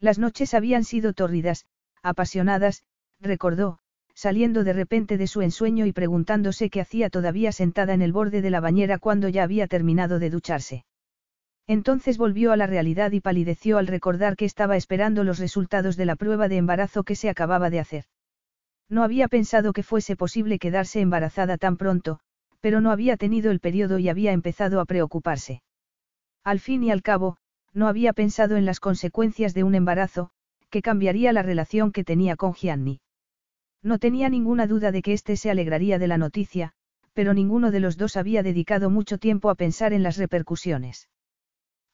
Las 0.00 0.18
noches 0.18 0.52
habían 0.52 0.84
sido 0.84 1.14
tórridas, 1.14 1.64
apasionadas, 2.02 2.82
recordó, 3.18 3.78
saliendo 4.12 4.62
de 4.62 4.74
repente 4.74 5.16
de 5.16 5.26
su 5.26 5.40
ensueño 5.40 5.86
y 5.86 5.92
preguntándose 5.92 6.68
qué 6.68 6.82
hacía 6.82 7.08
todavía 7.08 7.50
sentada 7.50 7.94
en 7.94 8.02
el 8.02 8.12
borde 8.12 8.42
de 8.42 8.50
la 8.50 8.60
bañera 8.60 8.98
cuando 8.98 9.30
ya 9.30 9.42
había 9.42 9.68
terminado 9.68 10.18
de 10.18 10.28
ducharse. 10.28 10.84
Entonces 11.66 12.18
volvió 12.18 12.52
a 12.52 12.58
la 12.58 12.66
realidad 12.66 13.12
y 13.12 13.20
palideció 13.20 13.78
al 13.78 13.86
recordar 13.86 14.36
que 14.36 14.44
estaba 14.44 14.76
esperando 14.76 15.24
los 15.24 15.38
resultados 15.38 15.96
de 15.96 16.04
la 16.04 16.16
prueba 16.16 16.48
de 16.48 16.58
embarazo 16.58 17.04
que 17.04 17.16
se 17.16 17.30
acababa 17.30 17.70
de 17.70 17.80
hacer. 17.80 18.04
No 18.88 19.02
había 19.02 19.28
pensado 19.28 19.72
que 19.72 19.82
fuese 19.82 20.16
posible 20.16 20.58
quedarse 20.58 21.00
embarazada 21.00 21.56
tan 21.56 21.76
pronto, 21.76 22.20
pero 22.60 22.80
no 22.80 22.90
había 22.90 23.16
tenido 23.16 23.50
el 23.50 23.60
periodo 23.60 23.98
y 23.98 24.08
había 24.08 24.32
empezado 24.32 24.80
a 24.80 24.84
preocuparse. 24.84 25.62
Al 26.42 26.60
fin 26.60 26.84
y 26.84 26.90
al 26.90 27.02
cabo, 27.02 27.36
no 27.72 27.88
había 27.88 28.12
pensado 28.12 28.56
en 28.56 28.64
las 28.64 28.80
consecuencias 28.80 29.54
de 29.54 29.64
un 29.64 29.74
embarazo, 29.74 30.30
que 30.70 30.82
cambiaría 30.82 31.32
la 31.32 31.42
relación 31.42 31.92
que 31.92 32.04
tenía 32.04 32.36
con 32.36 32.54
Gianni. 32.54 33.00
No 33.82 33.98
tenía 33.98 34.28
ninguna 34.28 34.66
duda 34.66 34.92
de 34.92 35.02
que 35.02 35.12
éste 35.12 35.36
se 35.36 35.50
alegraría 35.50 35.98
de 35.98 36.08
la 36.08 36.18
noticia, 36.18 36.72
pero 37.12 37.34
ninguno 37.34 37.70
de 37.70 37.80
los 37.80 37.96
dos 37.96 38.16
había 38.16 38.42
dedicado 38.42 38.90
mucho 38.90 39.18
tiempo 39.18 39.50
a 39.50 39.54
pensar 39.54 39.92
en 39.92 40.02
las 40.02 40.16
repercusiones. 40.16 41.08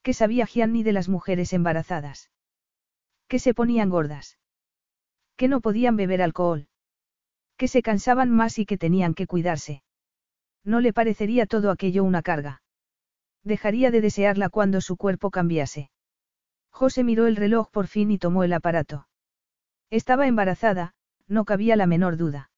¿Qué 0.01 0.13
sabía 0.13 0.45
Gianni 0.45 0.83
de 0.83 0.93
las 0.93 1.09
mujeres 1.09 1.53
embarazadas? 1.53 2.31
Que 3.27 3.39
se 3.39 3.53
ponían 3.53 3.89
gordas. 3.89 4.39
Que 5.35 5.47
no 5.47 5.61
podían 5.61 5.95
beber 5.95 6.21
alcohol 6.21 6.67
que 7.61 7.67
se 7.67 7.83
cansaban 7.83 8.31
más 8.31 8.57
y 8.57 8.65
que 8.65 8.79
tenían 8.79 9.13
que 9.13 9.27
cuidarse. 9.27 9.83
No 10.63 10.79
le 10.79 10.93
parecería 10.93 11.45
todo 11.45 11.69
aquello 11.69 12.03
una 12.03 12.23
carga. 12.23 12.63
Dejaría 13.43 13.91
de 13.91 14.01
desearla 14.01 14.49
cuando 14.49 14.81
su 14.81 14.97
cuerpo 14.97 15.29
cambiase. 15.29 15.91
José 16.71 17.03
miró 17.03 17.27
el 17.27 17.35
reloj 17.35 17.69
por 17.69 17.85
fin 17.85 18.09
y 18.09 18.17
tomó 18.17 18.43
el 18.43 18.53
aparato. 18.53 19.07
Estaba 19.91 20.25
embarazada, 20.25 20.95
no 21.27 21.45
cabía 21.45 21.75
la 21.75 21.85
menor 21.85 22.17
duda. 22.17 22.49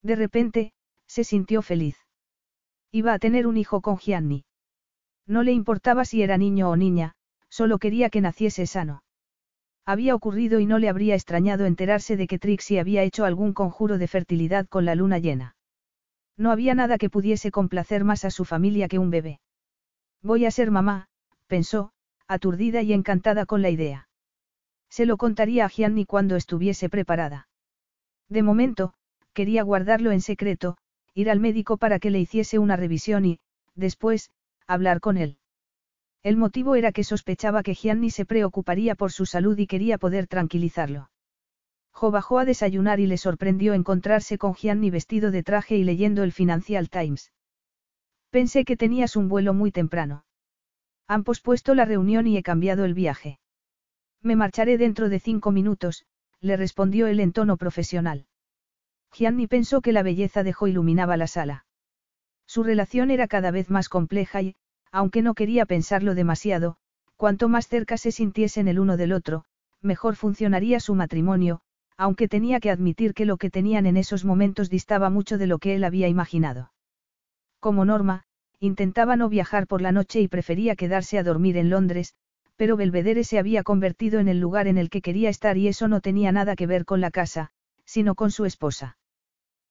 De 0.00 0.16
repente, 0.16 0.72
se 1.06 1.24
sintió 1.24 1.60
feliz. 1.60 1.98
Iba 2.90 3.12
a 3.12 3.18
tener 3.18 3.46
un 3.46 3.58
hijo 3.58 3.82
con 3.82 3.98
Gianni. 3.98 4.46
No 5.26 5.42
le 5.42 5.52
importaba 5.52 6.06
si 6.06 6.22
era 6.22 6.38
niño 6.38 6.70
o 6.70 6.76
niña, 6.76 7.16
solo 7.50 7.78
quería 7.78 8.08
que 8.08 8.22
naciese 8.22 8.64
sano. 8.66 9.02
Había 9.84 10.14
ocurrido 10.14 10.60
y 10.60 10.66
no 10.66 10.78
le 10.78 10.88
habría 10.88 11.14
extrañado 11.14 11.66
enterarse 11.66 12.16
de 12.16 12.26
que 12.26 12.38
Trixie 12.38 12.78
había 12.78 13.02
hecho 13.02 13.24
algún 13.24 13.52
conjuro 13.52 13.98
de 13.98 14.06
fertilidad 14.06 14.66
con 14.68 14.84
la 14.84 14.94
luna 14.94 15.18
llena. 15.18 15.56
No 16.36 16.50
había 16.50 16.74
nada 16.74 16.98
que 16.98 17.10
pudiese 17.10 17.50
complacer 17.50 18.04
más 18.04 18.24
a 18.24 18.30
su 18.30 18.44
familia 18.44 18.88
que 18.88 18.98
un 18.98 19.10
bebé. 19.10 19.40
Voy 20.22 20.46
a 20.46 20.50
ser 20.50 20.70
mamá, 20.70 21.08
pensó, 21.46 21.92
aturdida 22.28 22.82
y 22.82 22.92
encantada 22.92 23.44
con 23.44 23.60
la 23.60 23.70
idea. 23.70 24.08
Se 24.88 25.04
lo 25.04 25.16
contaría 25.16 25.64
a 25.64 25.68
Gianni 25.68 26.06
cuando 26.06 26.36
estuviese 26.36 26.88
preparada. 26.88 27.48
De 28.28 28.42
momento, 28.42 28.94
quería 29.32 29.62
guardarlo 29.62 30.12
en 30.12 30.20
secreto, 30.20 30.76
ir 31.14 31.28
al 31.28 31.40
médico 31.40 31.76
para 31.76 31.98
que 31.98 32.10
le 32.10 32.20
hiciese 32.20 32.58
una 32.58 32.76
revisión 32.76 33.24
y, 33.24 33.40
después, 33.74 34.30
hablar 34.66 35.00
con 35.00 35.16
él. 35.16 35.38
El 36.22 36.36
motivo 36.36 36.76
era 36.76 36.92
que 36.92 37.02
sospechaba 37.02 37.62
que 37.62 37.74
Gianni 37.74 38.10
se 38.10 38.24
preocuparía 38.24 38.94
por 38.94 39.10
su 39.10 39.26
salud 39.26 39.58
y 39.58 39.66
quería 39.66 39.98
poder 39.98 40.28
tranquilizarlo. 40.28 41.10
Jo 41.90 42.10
bajó 42.10 42.38
a 42.38 42.44
desayunar 42.44 43.00
y 43.00 43.06
le 43.06 43.18
sorprendió 43.18 43.74
encontrarse 43.74 44.38
con 44.38 44.54
Gianni 44.54 44.90
vestido 44.90 45.30
de 45.30 45.42
traje 45.42 45.76
y 45.76 45.84
leyendo 45.84 46.22
el 46.22 46.32
Financial 46.32 46.88
Times. 46.88 47.32
Pensé 48.30 48.64
que 48.64 48.76
tenías 48.76 49.16
un 49.16 49.28
vuelo 49.28 49.52
muy 49.52 49.72
temprano. 49.72 50.24
Han 51.08 51.24
pospuesto 51.24 51.74
la 51.74 51.84
reunión 51.84 52.26
y 52.26 52.36
he 52.36 52.42
cambiado 52.42 52.84
el 52.84 52.94
viaje. 52.94 53.40
Me 54.22 54.36
marcharé 54.36 54.78
dentro 54.78 55.08
de 55.08 55.18
cinco 55.18 55.50
minutos, 55.50 56.06
le 56.40 56.56
respondió 56.56 57.08
él 57.08 57.20
en 57.20 57.32
tono 57.32 57.56
profesional. 57.56 58.26
Gianni 59.12 59.48
pensó 59.48 59.80
que 59.80 59.92
la 59.92 60.02
belleza 60.02 60.42
de 60.42 60.52
Jo 60.52 60.68
iluminaba 60.68 61.16
la 61.16 61.26
sala. 61.26 61.66
Su 62.46 62.62
relación 62.62 63.10
era 63.10 63.28
cada 63.28 63.50
vez 63.50 63.68
más 63.68 63.88
compleja 63.88 64.40
y, 64.40 64.54
aunque 64.92 65.22
no 65.22 65.34
quería 65.34 65.66
pensarlo 65.66 66.14
demasiado, 66.14 66.76
cuanto 67.16 67.48
más 67.48 67.66
cerca 67.66 67.96
se 67.96 68.12
sintiesen 68.12 68.68
el 68.68 68.78
uno 68.78 68.96
del 68.96 69.12
otro, 69.12 69.44
mejor 69.80 70.16
funcionaría 70.16 70.78
su 70.80 70.94
matrimonio, 70.94 71.60
aunque 71.96 72.28
tenía 72.28 72.60
que 72.60 72.70
admitir 72.70 73.14
que 73.14 73.26
lo 73.26 73.36
que 73.36 73.50
tenían 73.50 73.86
en 73.86 73.96
esos 73.96 74.24
momentos 74.24 74.70
distaba 74.70 75.10
mucho 75.10 75.38
de 75.38 75.46
lo 75.46 75.58
que 75.58 75.74
él 75.74 75.84
había 75.84 76.08
imaginado. 76.08 76.72
Como 77.58 77.84
norma, 77.84 78.24
intentaba 78.60 79.16
no 79.16 79.28
viajar 79.28 79.66
por 79.66 79.80
la 79.80 79.92
noche 79.92 80.20
y 80.20 80.28
prefería 80.28 80.76
quedarse 80.76 81.18
a 81.18 81.22
dormir 81.22 81.56
en 81.56 81.70
Londres, 81.70 82.14
pero 82.56 82.76
Belvedere 82.76 83.24
se 83.24 83.38
había 83.38 83.62
convertido 83.62 84.20
en 84.20 84.28
el 84.28 84.38
lugar 84.38 84.68
en 84.68 84.78
el 84.78 84.90
que 84.90 85.00
quería 85.00 85.30
estar 85.30 85.56
y 85.56 85.68
eso 85.68 85.88
no 85.88 86.00
tenía 86.00 86.32
nada 86.32 86.54
que 86.54 86.66
ver 86.66 86.84
con 86.84 87.00
la 87.00 87.10
casa, 87.10 87.50
sino 87.84 88.14
con 88.14 88.30
su 88.30 88.44
esposa. 88.44 88.98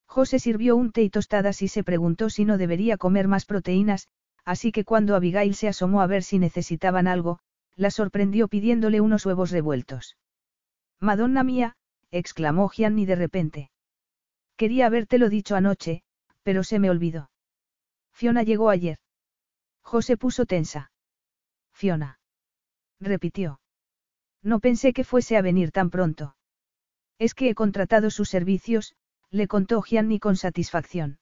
José 0.05 0.39
sirvió 0.39 0.75
un 0.75 0.91
té 0.91 1.03
y 1.03 1.09
tostadas 1.09 1.61
y 1.61 1.67
se 1.67 1.83
preguntó 1.83 2.29
si 2.29 2.43
no 2.43 2.57
debería 2.57 2.97
comer 2.97 3.27
más 3.27 3.45
proteínas, 3.45 4.09
así 4.45 4.71
que 4.71 4.85
cuando 4.85 5.15
Abigail 5.15 5.55
se 5.55 5.67
asomó 5.67 6.01
a 6.01 6.07
ver 6.07 6.23
si 6.23 6.39
necesitaban 6.39 7.07
algo, 7.07 7.39
la 7.75 7.91
sorprendió 7.91 8.47
pidiéndole 8.47 9.01
unos 9.01 9.25
huevos 9.25 9.51
revueltos. 9.51 10.17
Madonna 10.99 11.43
mía, 11.43 11.75
exclamó 12.11 12.69
Gianni 12.69 13.05
de 13.05 13.15
repente. 13.15 13.71
Quería 14.55 14.85
habértelo 14.85 15.29
dicho 15.29 15.55
anoche, 15.55 16.03
pero 16.43 16.63
se 16.63 16.79
me 16.79 16.89
olvidó. 16.89 17.31
Fiona 18.11 18.43
llegó 18.43 18.69
ayer. 18.69 18.99
José 19.81 20.17
puso 20.17 20.45
tensa. 20.45 20.91
Fiona. 21.73 22.19
Repitió. 22.99 23.59
No 24.43 24.59
pensé 24.59 24.93
que 24.93 25.03
fuese 25.03 25.37
a 25.37 25.41
venir 25.41 25.71
tan 25.71 25.89
pronto. 25.89 26.35
Es 27.17 27.33
que 27.33 27.49
he 27.49 27.55
contratado 27.55 28.09
sus 28.09 28.29
servicios, 28.29 28.95
le 29.29 29.47
contó 29.47 29.81
Gianni 29.81 30.19
con 30.19 30.35
satisfacción. 30.35 31.19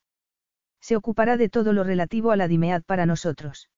Se 0.82 0.95
ocupará 0.95 1.38
de 1.38 1.49
todo 1.49 1.74
lo 1.74 1.83
relativo 1.83 2.32
a 2.32 2.35
la 2.35 2.48
Dimead 2.48 2.83
para 2.83 3.06
nosotros. 3.06 3.69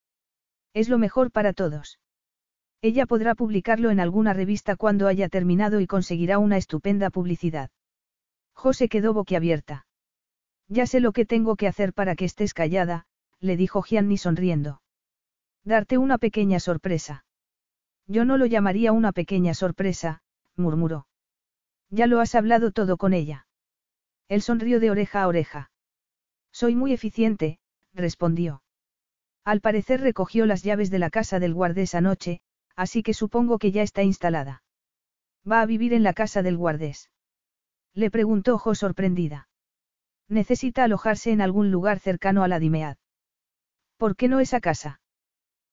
Es 0.73 0.89
lo 0.89 0.97
mejor 0.97 1.31
para 1.31 1.53
todos. 1.53 1.99
Ella 2.81 3.05
podrá 3.05 3.35
publicarlo 3.35 3.91
en 3.91 3.99
alguna 3.99 4.33
revista 4.33 4.75
cuando 4.75 5.07
haya 5.07 5.29
terminado 5.29 5.81
y 5.81 5.87
conseguirá 5.87 6.39
una 6.39 6.57
estupenda 6.57 7.09
publicidad. 7.09 7.69
José 8.53 8.89
quedó 8.89 9.13
boquiabierta. 9.13 9.85
Ya 10.67 10.85
sé 10.85 10.99
lo 10.99 11.11
que 11.11 11.25
tengo 11.25 11.55
que 11.55 11.67
hacer 11.67 11.93
para 11.93 12.15
que 12.15 12.25
estés 12.25 12.53
callada, 12.53 13.05
le 13.39 13.57
dijo 13.57 13.81
Gianni 13.81 14.17
sonriendo. 14.17 14.81
Darte 15.63 15.97
una 15.97 16.17
pequeña 16.17 16.59
sorpresa. 16.59 17.25
Yo 18.07 18.25
no 18.25 18.37
lo 18.37 18.45
llamaría 18.45 18.91
una 18.91 19.11
pequeña 19.11 19.53
sorpresa, 19.53 20.21
murmuró. 20.55 21.07
Ya 21.89 22.07
lo 22.07 22.19
has 22.19 22.35
hablado 22.35 22.71
todo 22.71 22.97
con 22.97 23.13
ella. 23.13 23.47
Él 24.27 24.41
sonrió 24.41 24.79
de 24.79 24.91
oreja 24.91 25.23
a 25.23 25.27
oreja. 25.27 25.70
Soy 26.51 26.75
muy 26.75 26.93
eficiente, 26.93 27.59
respondió. 27.93 28.63
Al 29.43 29.61
parecer 29.61 30.01
recogió 30.01 30.45
las 30.45 30.63
llaves 30.63 30.91
de 30.91 30.99
la 30.99 31.09
casa 31.09 31.39
del 31.39 31.53
guardés 31.53 31.95
anoche, 31.95 32.41
así 32.75 33.03
que 33.03 33.13
supongo 33.13 33.57
que 33.57 33.71
ya 33.71 33.81
está 33.81 34.03
instalada. 34.03 34.63
¿Va 35.49 35.61
a 35.61 35.65
vivir 35.65 35.93
en 35.93 36.03
la 36.03 36.13
casa 36.13 36.43
del 36.43 36.57
guardés? 36.57 37.09
Le 37.93 38.11
preguntó 38.11 38.57
Jo 38.57 38.75
sorprendida. 38.75 39.49
Necesita 40.27 40.83
alojarse 40.83 41.31
en 41.31 41.41
algún 41.41 41.71
lugar 41.71 41.99
cercano 41.99 42.43
a 42.43 42.47
la 42.47 42.59
Dimead. 42.59 42.97
¿Por 43.97 44.15
qué 44.15 44.27
no 44.27 44.39
esa 44.39 44.61
casa? 44.61 45.01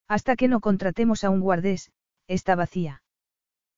Hasta 0.08 0.36
que 0.36 0.48
no 0.48 0.60
contratemos 0.60 1.22
a 1.22 1.30
un 1.30 1.40
guardés, 1.40 1.92
está 2.26 2.56
vacía. 2.56 3.02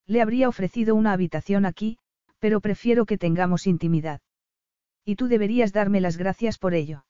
Le 0.07 0.23
habría 0.23 0.49
ofrecido 0.49 0.95
una 0.95 1.13
habitación 1.13 1.67
aquí, 1.67 1.99
pero 2.39 2.61
prefiero 2.61 3.05
que 3.05 3.19
tengamos 3.19 3.67
intimidad. 3.67 4.21
Y 5.05 5.17
tú 5.17 5.29
deberías 5.29 5.73
darme 5.73 6.01
las 6.01 6.17
gracias 6.17 6.59
por 6.59 6.75
ello. 6.75 7.05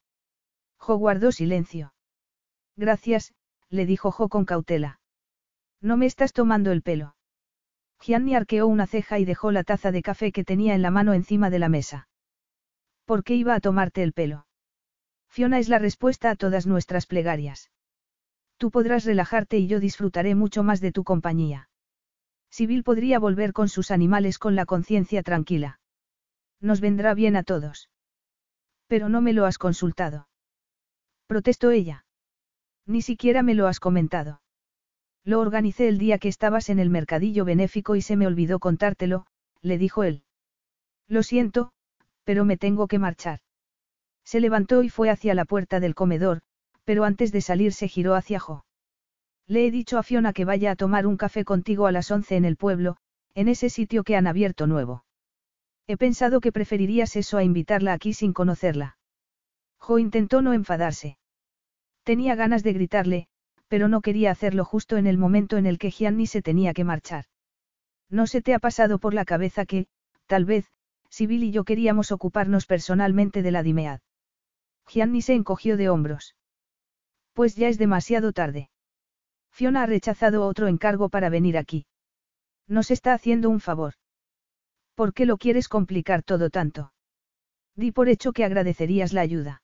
Jo 0.79 0.97
guardó 0.97 1.33
silencio. 1.33 1.93
Gracias, 2.77 3.35
le 3.69 3.87
dijo 3.87 4.11
Jo 4.11 4.29
con 4.29 4.45
cautela. 4.45 5.01
No 5.81 5.97
me 5.97 6.07
estás 6.07 6.33
tomando 6.33 6.73
el 6.73 6.83
pelo. 6.83 7.17
Gianni 8.01 8.35
arqueó 8.35 8.67
una 8.67 8.87
ceja 8.87 9.19
y 9.19 9.25
dejó 9.25 9.53
la 9.53 9.65
taza 9.65 9.93
de 9.93 10.03
café 10.03 10.33
que 10.33 10.45
tenía 10.45 10.75
en 10.75 10.83
la 10.83 10.91
mano 10.91 11.13
encima 11.13 11.51
de 11.51 11.59
la 11.59 11.69
mesa. 11.69 12.09
¿Por 13.05 13.25
qué 13.25 13.35
iba 13.35 13.55
a 13.55 13.61
tomarte 13.61 14.03
el 14.03 14.13
pelo? 14.13 14.47
Fiona 15.29 15.59
es 15.59 15.69
la 15.69 15.79
respuesta 15.79 16.31
a 16.31 16.37
todas 16.37 16.67
nuestras 16.67 17.07
plegarias. 17.07 17.71
Tú 18.57 18.71
podrás 18.71 19.05
relajarte 19.05 19.59
y 19.59 19.67
yo 19.67 19.81
disfrutaré 19.81 20.35
mucho 20.35 20.63
más 20.63 20.81
de 20.81 20.93
tu 20.93 21.05
compañía. 21.05 21.69
Sibyl 22.51 22.85
podría 22.85 23.19
volver 23.19 23.53
con 23.53 23.69
sus 23.69 23.91
animales 23.91 24.39
con 24.39 24.55
la 24.55 24.67
conciencia 24.67 25.23
tranquila. 25.23 25.80
Nos 26.61 26.81
vendrá 26.81 27.15
bien 27.15 27.37
a 27.37 27.43
todos. 27.43 27.91
Pero 28.87 29.09
no 29.09 29.21
me 29.21 29.33
lo 29.33 29.47
has 29.47 29.59
consultado. 29.59 30.29
Protestó 31.27 31.71
ella. 31.71 32.05
Ni 32.87 33.03
siquiera 33.03 33.43
me 33.43 33.55
lo 33.55 33.67
has 33.67 33.81
comentado. 33.81 34.41
Lo 35.25 35.41
organicé 35.41 35.89
el 35.89 35.99
día 35.99 36.19
que 36.19 36.29
estabas 36.29 36.71
en 36.71 36.79
el 36.79 36.91
mercadillo 36.91 37.45
benéfico 37.45 37.95
y 37.95 38.03
se 38.03 38.17
me 38.17 38.27
olvidó 38.27 38.59
contártelo, 38.59 39.27
le 39.63 39.79
dijo 39.79 40.03
él. 40.03 40.25
Lo 41.07 41.23
siento, 41.23 41.73
pero 42.25 42.45
me 42.45 42.57
tengo 42.57 42.89
que 42.89 42.99
marchar. 42.99 43.41
Se 44.25 44.41
levantó 44.41 44.83
y 44.83 44.89
fue 44.89 45.11
hacia 45.11 45.35
la 45.35 45.45
puerta 45.45 45.81
del 45.81 45.95
comedor, 45.95 46.41
pero 46.85 47.05
antes 47.05 47.33
de 47.33 47.41
salir 47.41 47.73
se 47.73 47.89
giró 47.89 48.15
hacia 48.15 48.41
Jo. 48.41 48.65
Le 49.47 49.67
he 49.67 49.71
dicho 49.71 49.99
a 49.99 50.03
Fiona 50.03 50.33
que 50.33 50.45
vaya 50.45 50.73
a 50.73 50.77
tomar 50.77 51.07
un 51.07 51.17
café 51.17 51.45
contigo 51.45 51.87
a 51.87 51.93
las 51.93 52.11
once 52.11 52.37
en 52.37 52.45
el 52.45 52.57
pueblo, 52.57 52.97
en 53.35 53.49
ese 53.49 53.69
sitio 53.69 54.05
que 54.05 54.17
han 54.17 54.27
abierto 54.27 54.67
nuevo. 54.67 55.05
He 55.93 55.97
pensado 55.97 56.41
que 56.41 56.53
preferirías 56.53 57.17
eso 57.17 57.37
a 57.37 57.43
invitarla 57.43 57.93
aquí 57.93 58.13
sin 58.15 58.33
conocerla. 58.33 58.97
Jo 59.81 59.99
intentó 59.99 60.41
no 60.41 60.53
enfadarse. 60.53 61.19
Tenía 62.05 62.37
ganas 62.37 62.63
de 62.63 62.73
gritarle, 62.73 63.27
pero 63.67 63.89
no 63.89 64.01
quería 64.01 64.31
hacerlo 64.31 64.65
justo 64.65 64.99
en 64.99 65.09
el 65.09 65.19
momento 65.19 65.57
en 65.57 65.67
el 65.67 65.79
que 65.79 65.91
Gianni 65.91 66.29
se 66.29 66.43
tenía 66.43 66.75
que 66.75 66.85
marchar. 66.85 67.25
¿No 68.09 68.29
se 68.29 68.41
te 68.41 68.55
ha 68.55 68.61
pasado 68.61 69.01
por 69.01 69.15
la 69.15 69.25
cabeza 69.25 69.67
que, 69.67 69.89
tal 70.27 70.45
vez, 70.45 70.71
Sibyl 71.09 71.43
y 71.43 71.51
yo 71.51 71.65
queríamos 71.65 72.13
ocuparnos 72.13 72.67
personalmente 72.67 73.43
de 73.43 73.51
la 73.51 73.65
Dimead? 73.65 73.99
Gianni 74.87 75.23
se 75.23 75.35
encogió 75.35 75.77
de 75.77 75.89
hombros. 75.89 76.37
Pues 77.33 77.57
ya 77.57 77.67
es 77.67 77.79
demasiado 77.79 78.33
tarde. 78.33 78.71
Fiona 79.51 79.83
ha 79.83 79.87
rechazado 79.87 80.47
otro 80.47 80.69
encargo 80.69 81.09
para 81.09 81.31
venir 81.31 81.59
aquí. 81.59 81.85
Nos 82.69 82.93
está 82.93 83.13
haciendo 83.13 83.51
un 83.51 83.59
favor. 83.59 83.95
¿Por 85.01 85.15
qué 85.15 85.25
lo 85.25 85.39
quieres 85.39 85.71
complicar 85.71 86.23
todo 86.23 86.51
tanto? 86.51 86.93
Di 87.75 87.91
por 87.91 88.11
hecho 88.11 88.35
que 88.35 88.45
agradecerías 88.45 89.15
la 89.15 89.23
ayuda. 89.23 89.63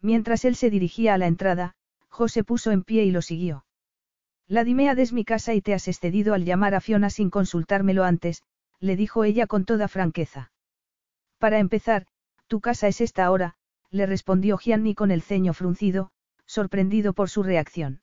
Mientras 0.00 0.46
él 0.46 0.56
se 0.56 0.70
dirigía 0.70 1.12
a 1.12 1.18
la 1.18 1.26
entrada, 1.26 1.74
José 2.08 2.42
puso 2.42 2.70
en 2.70 2.82
pie 2.82 3.04
y 3.04 3.10
lo 3.10 3.20
siguió. 3.20 3.66
La 4.48 4.64
Dimead 4.64 4.98
es 4.98 5.12
mi 5.12 5.26
casa 5.26 5.52
y 5.52 5.60
te 5.60 5.74
has 5.74 5.88
excedido 5.88 6.32
al 6.32 6.46
llamar 6.46 6.74
a 6.74 6.80
Fiona 6.80 7.10
sin 7.10 7.28
consultármelo 7.28 8.02
antes, 8.02 8.44
le 8.80 8.96
dijo 8.96 9.24
ella 9.24 9.46
con 9.46 9.66
toda 9.66 9.88
franqueza. 9.88 10.52
Para 11.36 11.58
empezar, 11.58 12.06
tu 12.46 12.62
casa 12.62 12.88
es 12.88 13.02
esta 13.02 13.26
ahora, 13.26 13.56
le 13.90 14.06
respondió 14.06 14.56
Gianni 14.56 14.94
con 14.94 15.10
el 15.10 15.20
ceño 15.20 15.52
fruncido, 15.52 16.12
sorprendido 16.46 17.12
por 17.12 17.28
su 17.28 17.42
reacción. 17.42 18.00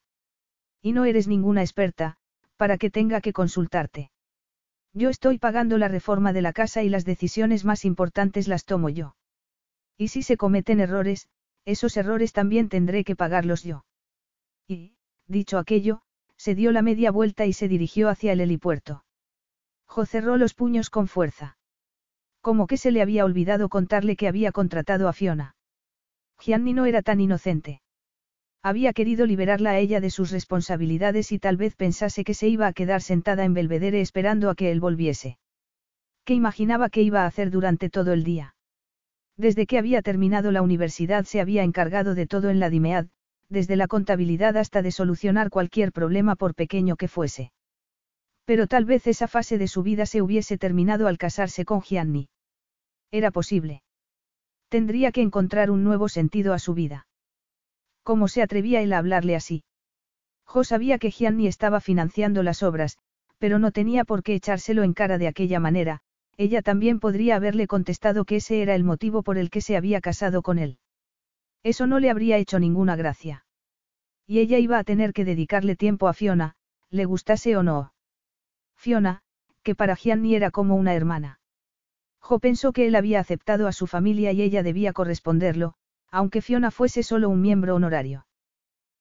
Y 0.83 0.91
no 0.91 1.05
eres 1.05 1.27
ninguna 1.27 1.63
experta, 1.63 2.17
para 2.57 2.77
que 2.77 2.91
tenga 2.91 3.21
que 3.21 3.33
consultarte. 3.33 4.11
Yo 4.93 5.09
estoy 5.09 5.39
pagando 5.39 5.77
la 5.77 5.87
reforma 5.87 6.33
de 6.33 6.41
la 6.41 6.53
casa 6.53 6.83
y 6.83 6.89
las 6.89 7.03
decisiones 7.03 7.65
más 7.65 7.83
importantes 7.83 8.47
las 8.47 8.65
tomo 8.65 8.89
yo. 8.89 9.15
Y 9.97 10.09
si 10.09 10.23
se 10.23 10.37
cometen 10.37 10.79
errores, 10.79 11.27
esos 11.65 11.97
errores 11.97 12.33
también 12.33 12.69
tendré 12.69 13.03
que 13.03 13.15
pagarlos 13.15 13.63
yo. 13.63 13.85
Y, 14.67 14.95
dicho 15.27 15.57
aquello, 15.57 16.01
se 16.37 16.55
dio 16.55 16.71
la 16.71 16.81
media 16.81 17.11
vuelta 17.11 17.45
y 17.45 17.53
se 17.53 17.67
dirigió 17.67 18.09
hacia 18.09 18.33
el 18.33 18.41
helipuerto. 18.41 19.05
Jo 19.85 20.05
cerró 20.05 20.37
los 20.37 20.53
puños 20.53 20.89
con 20.89 21.07
fuerza. 21.07 21.57
Como 22.41 22.67
que 22.67 22.77
se 22.77 22.91
le 22.91 23.01
había 23.01 23.25
olvidado 23.25 23.69
contarle 23.69 24.15
que 24.15 24.27
había 24.27 24.51
contratado 24.51 25.07
a 25.07 25.13
Fiona. 25.13 25.55
Gianni 26.39 26.73
no 26.73 26.85
era 26.85 27.01
tan 27.01 27.21
inocente. 27.21 27.82
Había 28.65 28.93
querido 28.93 29.25
liberarla 29.25 29.71
a 29.71 29.77
ella 29.77 29.99
de 29.99 30.09
sus 30.09 30.31
responsabilidades 30.31 31.33
y 31.33 31.39
tal 31.39 31.57
vez 31.57 31.75
pensase 31.75 32.23
que 32.23 32.33
se 32.33 32.47
iba 32.47 32.65
a 32.65 32.71
quedar 32.71 33.01
sentada 33.01 33.43
en 33.43 33.53
Belvedere 33.53 33.99
esperando 33.99 34.49
a 34.49 34.55
que 34.55 34.71
él 34.71 34.79
volviese. 34.79 35.37
¿Qué 36.23 36.33
imaginaba 36.33 36.89
que 36.89 37.01
iba 37.01 37.23
a 37.23 37.25
hacer 37.25 37.51
durante 37.51 37.89
todo 37.89 38.13
el 38.13 38.23
día? 38.23 38.55
Desde 39.35 39.65
que 39.65 39.77
había 39.77 40.01
terminado 40.01 40.51
la 40.51 40.61
universidad 40.61 41.25
se 41.25 41.41
había 41.41 41.63
encargado 41.63 42.15
de 42.15 42.25
todo 42.25 42.49
en 42.49 42.61
la 42.61 42.69
DIMEAD, 42.69 43.07
desde 43.49 43.75
la 43.75 43.87
contabilidad 43.87 44.55
hasta 44.55 44.81
de 44.81 44.91
solucionar 44.91 45.49
cualquier 45.49 45.91
problema 45.91 46.37
por 46.37 46.55
pequeño 46.55 46.95
que 46.95 47.09
fuese. 47.09 47.51
Pero 48.45 48.67
tal 48.67 48.85
vez 48.85 49.07
esa 49.07 49.27
fase 49.27 49.57
de 49.57 49.67
su 49.67 49.83
vida 49.83 50.05
se 50.05 50.21
hubiese 50.21 50.57
terminado 50.57 51.07
al 51.07 51.17
casarse 51.17 51.65
con 51.65 51.81
Gianni. 51.81 52.29
Era 53.11 53.29
posible. 53.29 53.83
Tendría 54.69 55.11
que 55.11 55.21
encontrar 55.21 55.69
un 55.69 55.83
nuevo 55.83 56.07
sentido 56.07 56.53
a 56.53 56.59
su 56.59 56.73
vida. 56.73 57.07
¿Cómo 58.03 58.27
se 58.27 58.41
atrevía 58.41 58.81
él 58.81 58.93
a 58.93 58.97
hablarle 58.97 59.35
así? 59.35 59.63
Jo 60.45 60.63
sabía 60.63 60.99
que 60.99 61.11
Gianni 61.11 61.47
estaba 61.47 61.79
financiando 61.79 62.43
las 62.43 62.61
obras, 62.61 62.97
pero 63.37 63.59
no 63.59 63.71
tenía 63.71 64.05
por 64.05 64.23
qué 64.23 64.35
echárselo 64.35 64.83
en 64.83 64.93
cara 64.93 65.17
de 65.17 65.27
aquella 65.27 65.59
manera, 65.59 66.01
ella 66.37 66.61
también 66.61 66.99
podría 66.99 67.35
haberle 67.35 67.67
contestado 67.67 68.25
que 68.25 68.37
ese 68.37 68.61
era 68.61 68.75
el 68.75 68.83
motivo 68.83 69.23
por 69.23 69.37
el 69.37 69.49
que 69.49 69.61
se 69.61 69.77
había 69.77 70.01
casado 70.01 70.41
con 70.41 70.59
él. 70.59 70.77
Eso 71.63 71.87
no 71.87 71.99
le 71.99 72.09
habría 72.09 72.37
hecho 72.37 72.59
ninguna 72.59 72.95
gracia. 72.95 73.45
Y 74.27 74.39
ella 74.39 74.57
iba 74.57 74.79
a 74.79 74.83
tener 74.83 75.13
que 75.13 75.25
dedicarle 75.25 75.75
tiempo 75.75 76.07
a 76.07 76.13
Fiona, 76.13 76.55
le 76.89 77.05
gustase 77.05 77.55
o 77.55 77.63
no. 77.63 77.93
Fiona, 78.75 79.21
que 79.63 79.75
para 79.75 79.95
Gianni 79.95 80.35
era 80.35 80.51
como 80.51 80.75
una 80.75 80.93
hermana. 80.93 81.39
Jo 82.19 82.39
pensó 82.39 82.73
que 82.73 82.87
él 82.87 82.95
había 82.95 83.19
aceptado 83.19 83.67
a 83.67 83.71
su 83.71 83.87
familia 83.87 84.31
y 84.31 84.41
ella 84.41 84.63
debía 84.63 84.93
corresponderlo, 84.93 85.75
aunque 86.13 86.43
Fiona 86.43 86.69
fuese 86.69 87.01
solo 87.01 87.27
un 87.27 87.41
miembro 87.41 87.73
honorario. 87.73 88.27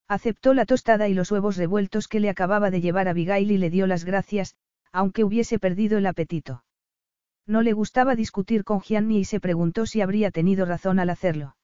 Aceptó 0.07 0.55
la 0.55 0.65
tostada 0.65 1.07
y 1.07 1.13
los 1.13 1.31
huevos 1.31 1.57
revueltos 1.57 2.07
que 2.07 2.19
le 2.19 2.27
acababa 2.27 2.71
de 2.71 2.81
llevar 2.81 3.07
Abigail 3.07 3.51
y 3.51 3.57
le 3.59 3.69
dio 3.69 3.85
las 3.85 4.03
gracias, 4.03 4.55
aunque 4.91 5.23
hubiese 5.23 5.59
perdido 5.59 5.99
el 5.99 6.07
apetito. 6.07 6.63
No 7.45 7.61
le 7.61 7.73
gustaba 7.73 8.15
discutir 8.15 8.63
con 8.63 8.81
Gianni 8.81 9.19
y 9.19 9.25
se 9.25 9.39
preguntó 9.39 9.85
si 9.85 10.01
habría 10.01 10.31
tenido 10.31 10.65
razón 10.65 10.97
al 10.97 11.11
hacerlo. 11.11 11.55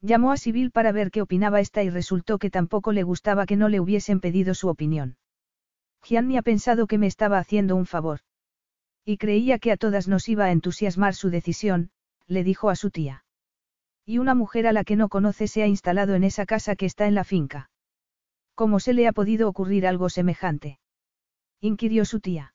Llamó 0.00 0.32
a 0.32 0.36
Sibyl 0.36 0.72
para 0.72 0.90
ver 0.90 1.12
qué 1.12 1.22
opinaba 1.22 1.60
esta 1.60 1.84
y 1.84 1.88
resultó 1.88 2.38
que 2.38 2.50
tampoco 2.50 2.90
le 2.90 3.04
gustaba 3.04 3.46
que 3.46 3.56
no 3.56 3.68
le 3.68 3.78
hubiesen 3.78 4.18
pedido 4.18 4.54
su 4.54 4.68
opinión. 4.68 5.18
Gianni 6.02 6.36
ha 6.36 6.42
pensado 6.42 6.88
que 6.88 6.98
me 6.98 7.06
estaba 7.06 7.38
haciendo 7.38 7.76
un 7.76 7.86
favor. 7.86 8.20
Y 9.04 9.18
creía 9.18 9.60
que 9.60 9.70
a 9.70 9.76
todas 9.76 10.08
nos 10.08 10.28
iba 10.28 10.46
a 10.46 10.50
entusiasmar 10.50 11.14
su 11.14 11.30
decisión, 11.30 11.90
le 12.26 12.42
dijo 12.42 12.70
a 12.70 12.76
su 12.76 12.90
tía. 12.90 13.23
Y 14.06 14.18
una 14.18 14.34
mujer 14.34 14.66
a 14.66 14.72
la 14.72 14.84
que 14.84 14.96
no 14.96 15.08
conoce 15.08 15.48
se 15.48 15.62
ha 15.62 15.66
instalado 15.66 16.14
en 16.14 16.24
esa 16.24 16.46
casa 16.46 16.76
que 16.76 16.86
está 16.86 17.06
en 17.06 17.14
la 17.14 17.24
finca. 17.24 17.70
¿Cómo 18.54 18.78
se 18.78 18.92
le 18.92 19.08
ha 19.08 19.12
podido 19.12 19.48
ocurrir 19.48 19.86
algo 19.86 20.08
semejante? 20.08 20.78
inquirió 21.60 22.04
su 22.04 22.20
tía. 22.20 22.54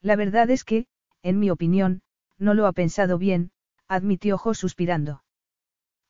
La 0.00 0.16
verdad 0.16 0.50
es 0.50 0.64
que, 0.64 0.86
en 1.22 1.38
mi 1.38 1.50
opinión, 1.50 2.02
no 2.38 2.54
lo 2.54 2.66
ha 2.66 2.72
pensado 2.72 3.18
bien, 3.18 3.50
admitió 3.88 4.38
Jo 4.38 4.54
suspirando. 4.54 5.24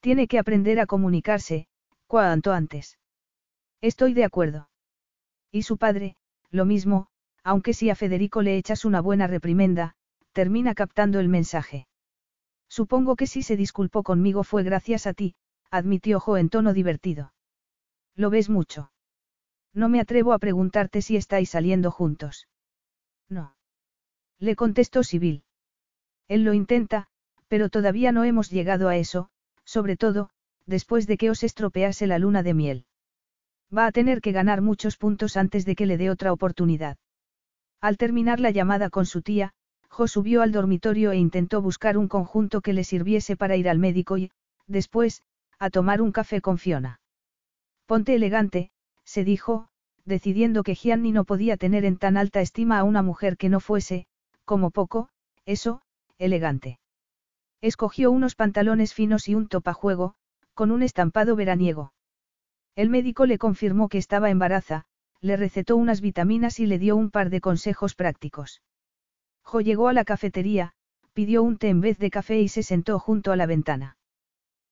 Tiene 0.00 0.28
que 0.28 0.38
aprender 0.38 0.78
a 0.78 0.86
comunicarse, 0.86 1.66
cuanto 2.06 2.52
antes. 2.52 2.98
Estoy 3.80 4.14
de 4.14 4.24
acuerdo. 4.24 4.68
Y 5.50 5.62
su 5.62 5.78
padre, 5.78 6.16
lo 6.50 6.64
mismo, 6.64 7.08
aunque 7.42 7.72
si 7.72 7.90
a 7.90 7.94
Federico 7.94 8.42
le 8.42 8.56
echas 8.56 8.84
una 8.84 9.00
buena 9.00 9.26
reprimenda, 9.26 9.94
termina 10.32 10.74
captando 10.74 11.18
el 11.18 11.28
mensaje. 11.28 11.86
Supongo 12.70 13.16
que 13.16 13.26
si 13.26 13.42
se 13.42 13.56
disculpó 13.56 14.04
conmigo 14.04 14.44
fue 14.44 14.62
gracias 14.62 15.08
a 15.08 15.12
ti, 15.12 15.34
admitió 15.70 16.20
Jo 16.20 16.38
en 16.38 16.48
tono 16.48 16.72
divertido. 16.72 17.34
¿Lo 18.14 18.30
ves 18.30 18.48
mucho? 18.48 18.92
No 19.74 19.88
me 19.88 20.00
atrevo 20.00 20.32
a 20.32 20.38
preguntarte 20.38 21.02
si 21.02 21.16
estáis 21.16 21.50
saliendo 21.50 21.90
juntos. 21.90 22.48
No. 23.28 23.56
Le 24.38 24.54
contestó 24.54 25.02
Sibyl. 25.02 25.42
Él 26.28 26.44
lo 26.44 26.54
intenta, 26.54 27.08
pero 27.48 27.68
todavía 27.68 28.12
no 28.12 28.22
hemos 28.22 28.50
llegado 28.50 28.88
a 28.88 28.96
eso, 28.96 29.30
sobre 29.64 29.96
todo, 29.96 30.30
después 30.64 31.08
de 31.08 31.16
que 31.16 31.30
os 31.30 31.42
estropease 31.42 32.06
la 32.06 32.20
luna 32.20 32.44
de 32.44 32.54
miel. 32.54 32.86
Va 33.76 33.86
a 33.86 33.92
tener 33.92 34.20
que 34.20 34.32
ganar 34.32 34.62
muchos 34.62 34.96
puntos 34.96 35.36
antes 35.36 35.64
de 35.64 35.74
que 35.74 35.86
le 35.86 35.98
dé 35.98 36.08
otra 36.08 36.32
oportunidad. 36.32 36.98
Al 37.80 37.96
terminar 37.96 38.38
la 38.38 38.50
llamada 38.50 38.90
con 38.90 39.06
su 39.06 39.22
tía, 39.22 39.54
Jo 39.90 40.06
subió 40.06 40.42
al 40.42 40.52
dormitorio 40.52 41.10
e 41.12 41.16
intentó 41.16 41.60
buscar 41.60 41.98
un 41.98 42.08
conjunto 42.08 42.60
que 42.60 42.72
le 42.72 42.84
sirviese 42.84 43.36
para 43.36 43.56
ir 43.56 43.68
al 43.68 43.78
médico 43.78 44.16
y, 44.18 44.30
después, 44.66 45.22
a 45.58 45.68
tomar 45.68 46.00
un 46.00 46.12
café 46.12 46.40
con 46.40 46.58
Fiona. 46.58 47.00
Ponte 47.86 48.14
elegante, 48.14 48.70
se 49.04 49.24
dijo, 49.24 49.68
decidiendo 50.04 50.62
que 50.62 50.74
Gianni 50.74 51.12
no 51.12 51.24
podía 51.24 51.56
tener 51.56 51.84
en 51.84 51.96
tan 51.96 52.16
alta 52.16 52.40
estima 52.40 52.78
a 52.78 52.84
una 52.84 53.02
mujer 53.02 53.36
que 53.36 53.48
no 53.48 53.60
fuese, 53.60 54.06
como 54.44 54.70
poco, 54.70 55.08
eso, 55.44 55.82
elegante. 56.18 56.78
Escogió 57.60 58.10
unos 58.10 58.36
pantalones 58.36 58.94
finos 58.94 59.28
y 59.28 59.34
un 59.34 59.48
topajuego, 59.48 60.14
con 60.54 60.70
un 60.70 60.82
estampado 60.82 61.36
veraniego. 61.36 61.92
El 62.76 62.90
médico 62.90 63.26
le 63.26 63.38
confirmó 63.38 63.88
que 63.88 63.98
estaba 63.98 64.30
embaraza, 64.30 64.84
le 65.20 65.36
recetó 65.36 65.76
unas 65.76 66.00
vitaminas 66.00 66.60
y 66.60 66.66
le 66.66 66.78
dio 66.78 66.96
un 66.96 67.10
par 67.10 67.28
de 67.28 67.40
consejos 67.40 67.94
prácticos. 67.94 68.62
Llegó 69.58 69.88
a 69.88 69.92
la 69.92 70.04
cafetería, 70.04 70.72
pidió 71.12 71.42
un 71.42 71.58
té 71.58 71.68
en 71.68 71.80
vez 71.80 71.98
de 71.98 72.10
café 72.10 72.40
y 72.40 72.48
se 72.48 72.62
sentó 72.62 73.00
junto 73.00 73.32
a 73.32 73.36
la 73.36 73.46
ventana. 73.46 73.96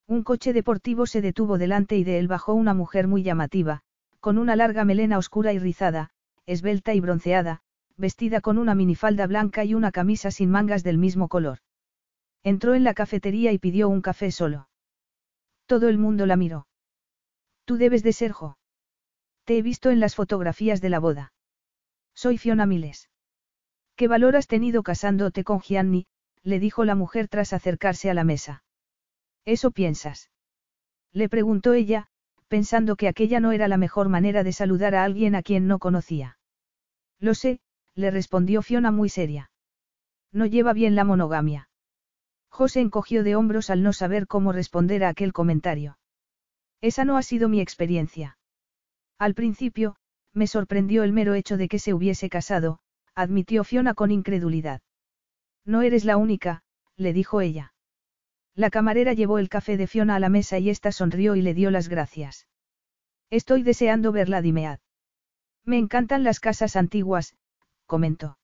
Un 0.06 0.22
coche 0.22 0.52
deportivo 0.52 1.06
se 1.06 1.20
detuvo 1.20 1.58
delante 1.58 1.96
y 1.96 2.04
de 2.04 2.18
él 2.18 2.28
bajó 2.28 2.54
una 2.54 2.74
mujer 2.74 3.08
muy 3.08 3.22
llamativa, 3.22 3.82
con 4.20 4.38
una 4.38 4.56
larga 4.56 4.84
melena 4.84 5.18
oscura 5.18 5.52
y 5.52 5.58
rizada, 5.58 6.10
esbelta 6.46 6.94
y 6.94 7.00
bronceada, 7.00 7.60
vestida 7.96 8.40
con 8.40 8.56
una 8.56 8.74
minifalda 8.74 9.26
blanca 9.26 9.64
y 9.64 9.74
una 9.74 9.90
camisa 9.90 10.30
sin 10.30 10.50
mangas 10.50 10.84
del 10.84 10.96
mismo 10.96 11.28
color. 11.28 11.58
Entró 12.44 12.74
en 12.74 12.84
la 12.84 12.94
cafetería 12.94 13.52
y 13.52 13.58
pidió 13.58 13.88
un 13.88 14.00
café 14.00 14.30
solo. 14.30 14.68
Todo 15.66 15.88
el 15.88 15.98
mundo 15.98 16.24
la 16.24 16.36
miró. 16.36 16.66
Tú 17.64 17.76
debes 17.76 18.02
de 18.02 18.12
ser 18.12 18.32
Jo. 18.32 18.56
Te 19.44 19.58
he 19.58 19.62
visto 19.62 19.90
en 19.90 20.00
las 20.00 20.14
fotografías 20.14 20.80
de 20.80 20.88
la 20.88 21.00
boda. 21.00 21.32
Soy 22.14 22.38
Fiona 22.38 22.64
Miles. 22.64 23.10
¿Qué 23.98 24.06
valor 24.06 24.36
has 24.36 24.46
tenido 24.46 24.84
casándote 24.84 25.42
con 25.42 25.58
Gianni? 25.60 26.06
le 26.44 26.60
dijo 26.60 26.84
la 26.84 26.94
mujer 26.94 27.26
tras 27.26 27.52
acercarse 27.52 28.08
a 28.08 28.14
la 28.14 28.22
mesa. 28.22 28.62
¿Eso 29.44 29.72
piensas? 29.72 30.30
Le 31.12 31.28
preguntó 31.28 31.72
ella, 31.72 32.06
pensando 32.46 32.94
que 32.94 33.08
aquella 33.08 33.40
no 33.40 33.50
era 33.50 33.66
la 33.66 33.76
mejor 33.76 34.08
manera 34.08 34.44
de 34.44 34.52
saludar 34.52 34.94
a 34.94 35.02
alguien 35.02 35.34
a 35.34 35.42
quien 35.42 35.66
no 35.66 35.80
conocía. 35.80 36.38
Lo 37.18 37.34
sé, 37.34 37.58
le 37.96 38.12
respondió 38.12 38.62
Fiona 38.62 38.92
muy 38.92 39.08
seria. 39.08 39.50
No 40.30 40.46
lleva 40.46 40.72
bien 40.74 40.94
la 40.94 41.02
monogamia. 41.02 41.68
José 42.50 42.78
encogió 42.78 43.24
de 43.24 43.34
hombros 43.34 43.68
al 43.68 43.82
no 43.82 43.92
saber 43.92 44.28
cómo 44.28 44.52
responder 44.52 45.02
a 45.02 45.08
aquel 45.08 45.32
comentario. 45.32 45.98
Esa 46.80 47.04
no 47.04 47.16
ha 47.16 47.22
sido 47.22 47.48
mi 47.48 47.60
experiencia. 47.60 48.38
Al 49.18 49.34
principio, 49.34 49.96
me 50.32 50.46
sorprendió 50.46 51.02
el 51.02 51.12
mero 51.12 51.34
hecho 51.34 51.56
de 51.56 51.66
que 51.66 51.80
se 51.80 51.94
hubiese 51.94 52.28
casado, 52.28 52.78
admitió 53.18 53.64
Fiona 53.64 53.94
con 53.94 54.12
incredulidad. 54.12 54.80
No 55.64 55.82
eres 55.82 56.04
la 56.04 56.16
única, 56.16 56.62
le 56.96 57.12
dijo 57.12 57.40
ella. 57.40 57.74
La 58.54 58.70
camarera 58.70 59.12
llevó 59.12 59.40
el 59.40 59.48
café 59.48 59.76
de 59.76 59.88
Fiona 59.88 60.14
a 60.14 60.20
la 60.20 60.28
mesa 60.28 60.60
y 60.60 60.70
ésta 60.70 60.92
sonrió 60.92 61.34
y 61.34 61.42
le 61.42 61.52
dio 61.52 61.72
las 61.72 61.88
gracias. 61.88 62.46
Estoy 63.28 63.64
deseando 63.64 64.12
verla, 64.12 64.40
Dimead. 64.40 64.78
Me 65.64 65.78
encantan 65.78 66.22
las 66.22 66.38
casas 66.38 66.76
antiguas, 66.76 67.34
comentó. 67.86 68.38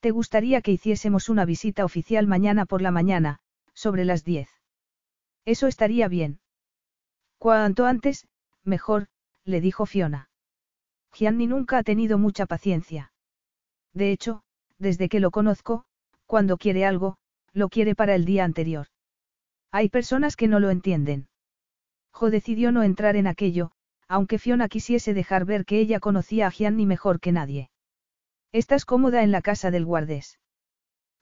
¿Te 0.00 0.10
gustaría 0.10 0.60
que 0.60 0.72
hiciésemos 0.72 1.28
una 1.28 1.44
visita 1.44 1.84
oficial 1.84 2.26
mañana 2.26 2.66
por 2.66 2.82
la 2.82 2.90
mañana, 2.90 3.38
sobre 3.74 4.04
las 4.04 4.24
diez? 4.24 4.48
Eso 5.44 5.68
estaría 5.68 6.08
bien. 6.08 6.40
Cuanto 7.38 7.86
antes, 7.86 8.26
mejor, 8.64 9.06
le 9.44 9.60
dijo 9.60 9.86
Fiona. 9.86 10.30
Gianni 11.12 11.46
nunca 11.46 11.78
ha 11.78 11.84
tenido 11.84 12.18
mucha 12.18 12.44
paciencia. 12.46 13.12
De 13.94 14.12
hecho, 14.12 14.42
desde 14.78 15.08
que 15.08 15.20
lo 15.20 15.30
conozco, 15.30 15.84
cuando 16.26 16.58
quiere 16.58 16.84
algo, 16.84 17.16
lo 17.52 17.68
quiere 17.68 17.94
para 17.94 18.14
el 18.14 18.24
día 18.24 18.44
anterior. 18.44 18.88
Hay 19.70 19.88
personas 19.88 20.36
que 20.36 20.48
no 20.48 20.60
lo 20.60 20.70
entienden. 20.70 21.28
Jo 22.12 22.30
decidió 22.30 22.72
no 22.72 22.82
entrar 22.82 23.16
en 23.16 23.26
aquello, 23.26 23.70
aunque 24.08 24.38
Fiona 24.38 24.68
quisiese 24.68 25.14
dejar 25.14 25.44
ver 25.44 25.64
que 25.64 25.78
ella 25.78 26.00
conocía 26.00 26.46
a 26.46 26.50
Gianni 26.50 26.86
mejor 26.86 27.20
que 27.20 27.32
nadie. 27.32 27.70
¿Estás 28.52 28.84
cómoda 28.84 29.22
en 29.22 29.32
la 29.32 29.42
casa 29.42 29.70
del 29.70 29.84
guardés? 29.84 30.38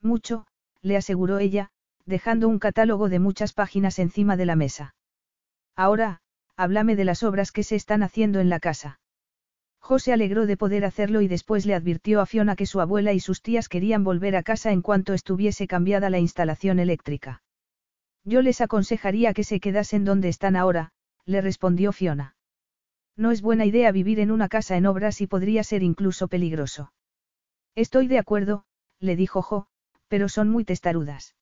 Mucho, 0.01 0.47
le 0.83 0.97
aseguró 0.97 1.39
ella, 1.39 1.71
dejando 2.05 2.49
un 2.49 2.59
catálogo 2.59 3.09
de 3.09 3.21
muchas 3.21 3.53
páginas 3.53 3.99
encima 3.99 4.37
de 4.37 4.47
la 4.47 4.57
mesa. 4.57 4.95
Ahora, 5.77 6.21
háblame 6.57 6.97
de 6.97 7.05
las 7.05 7.23
obras 7.23 7.53
que 7.53 7.63
se 7.63 7.77
están 7.77 8.03
haciendo 8.03 8.41
en 8.41 8.49
la 8.49 8.61
casa. 8.61 9.01
José 9.83 10.13
alegró 10.13 10.47
de 10.47 10.57
poder 10.57 10.85
hacerlo 10.85 11.23
y 11.23 11.29
después 11.29 11.67
le 11.67 11.75
advirtió 11.75 12.21
a 12.21 12.27
Fiona 12.27 12.55
que 12.55 12.67
su 12.67 12.81
abuela 12.81 13.13
y 13.13 13.19
sus 13.19 13.43
tías 13.43 13.69
querían 13.69 14.05
volver 14.05 14.37
a 14.37 14.45
casa 14.45 14.71
en 14.71 14.81
cuanto 14.81 15.13
estuviese 15.13 15.67
cambiada 15.67 16.09
la 16.09 16.21
instalación 16.21 16.79
eléctrica. 16.79 17.43
Yo 18.25 18.43
les 18.43 18.61
aconsejaría 18.61 19.35
que 19.35 19.43
se 19.43 19.59
quedasen 19.59 20.05
donde 20.05 20.29
están 20.29 20.55
ahora, 20.55 20.93
le 21.27 21.41
respondió 21.41 21.91
Fiona. 21.91 22.37
No 23.17 23.33
es 23.33 23.43
buena 23.43 23.67
idea 23.67 23.91
vivir 23.91 24.21
en 24.21 24.31
una 24.31 24.49
casa 24.49 24.77
en 24.77 24.87
obras 24.87 25.21
y 25.21 25.27
podría 25.27 25.65
ser 25.65 25.83
incluso 25.83 26.29
peligroso. 26.29 26.93
Estoy 27.75 28.07
de 28.07 28.21
acuerdo, 28.21 28.65
le 29.01 29.17
dijo 29.17 29.43
Jo, 29.43 29.67
pero 30.07 30.29
son 30.29 30.49
muy 30.49 30.65
testarudas. 30.65 31.35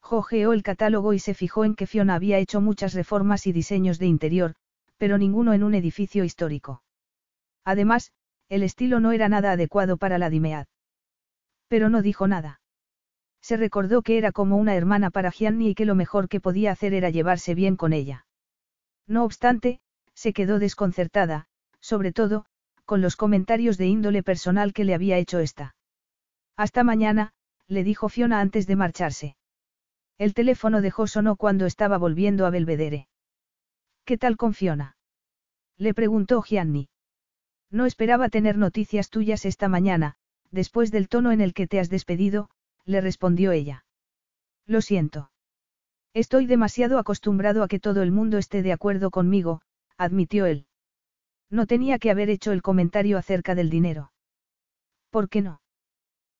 Jo 0.00 0.22
geó 0.22 0.52
el 0.52 0.62
catálogo 0.62 1.14
y 1.14 1.18
se 1.18 1.34
fijó 1.34 1.64
en 1.64 1.74
que 1.74 1.88
Fiona 1.88 2.14
había 2.14 2.38
hecho 2.38 2.60
muchas 2.60 2.94
reformas 2.94 3.48
y 3.48 3.52
diseños 3.52 3.98
de 3.98 4.06
interior, 4.06 4.54
pero 4.98 5.18
ninguno 5.18 5.52
en 5.52 5.64
un 5.64 5.74
edificio 5.74 6.22
histórico. 6.22 6.84
Además, 7.66 8.12
el 8.48 8.62
estilo 8.62 9.00
no 9.00 9.10
era 9.10 9.28
nada 9.28 9.52
adecuado 9.52 9.96
para 9.96 10.18
la 10.18 10.30
Dimead. 10.30 10.66
Pero 11.68 11.90
no 11.90 12.00
dijo 12.00 12.28
nada. 12.28 12.60
Se 13.42 13.56
recordó 13.56 14.02
que 14.02 14.18
era 14.18 14.30
como 14.30 14.56
una 14.56 14.76
hermana 14.76 15.10
para 15.10 15.32
Gianni 15.32 15.70
y 15.70 15.74
que 15.74 15.84
lo 15.84 15.96
mejor 15.96 16.28
que 16.28 16.40
podía 16.40 16.70
hacer 16.70 16.94
era 16.94 17.10
llevarse 17.10 17.54
bien 17.54 17.76
con 17.76 17.92
ella. 17.92 18.26
No 19.08 19.24
obstante, 19.24 19.80
se 20.14 20.32
quedó 20.32 20.60
desconcertada, 20.60 21.46
sobre 21.80 22.12
todo, 22.12 22.46
con 22.84 23.00
los 23.00 23.16
comentarios 23.16 23.78
de 23.78 23.86
índole 23.86 24.22
personal 24.22 24.72
que 24.72 24.84
le 24.84 24.94
había 24.94 25.18
hecho 25.18 25.40
esta. 25.40 25.74
Hasta 26.56 26.84
mañana, 26.84 27.32
le 27.66 27.82
dijo 27.82 28.08
Fiona 28.08 28.40
antes 28.40 28.68
de 28.68 28.76
marcharse. 28.76 29.36
El 30.18 30.34
teléfono 30.34 30.80
dejó 30.80 31.08
sonó 31.08 31.34
cuando 31.36 31.66
estaba 31.66 31.98
volviendo 31.98 32.46
a 32.46 32.50
Belvedere. 32.50 33.08
¿Qué 34.04 34.16
tal 34.16 34.36
con 34.36 34.54
Fiona? 34.54 34.96
Le 35.76 35.94
preguntó 35.94 36.42
Gianni. 36.42 36.88
No 37.70 37.86
esperaba 37.86 38.28
tener 38.28 38.56
noticias 38.56 39.10
tuyas 39.10 39.44
esta 39.44 39.68
mañana, 39.68 40.16
después 40.50 40.90
del 40.90 41.08
tono 41.08 41.32
en 41.32 41.40
el 41.40 41.54
que 41.54 41.66
te 41.66 41.80
has 41.80 41.90
despedido, 41.90 42.50
le 42.84 43.00
respondió 43.00 43.52
ella. 43.52 43.84
Lo 44.66 44.80
siento. 44.80 45.30
Estoy 46.14 46.46
demasiado 46.46 46.98
acostumbrado 46.98 47.62
a 47.62 47.68
que 47.68 47.80
todo 47.80 48.02
el 48.02 48.12
mundo 48.12 48.38
esté 48.38 48.62
de 48.62 48.72
acuerdo 48.72 49.10
conmigo, 49.10 49.60
admitió 49.98 50.46
él. 50.46 50.66
No 51.50 51.66
tenía 51.66 51.98
que 51.98 52.10
haber 52.10 52.30
hecho 52.30 52.52
el 52.52 52.62
comentario 52.62 53.18
acerca 53.18 53.54
del 53.54 53.70
dinero. 53.70 54.12
¿Por 55.10 55.28
qué 55.28 55.42
no? 55.42 55.60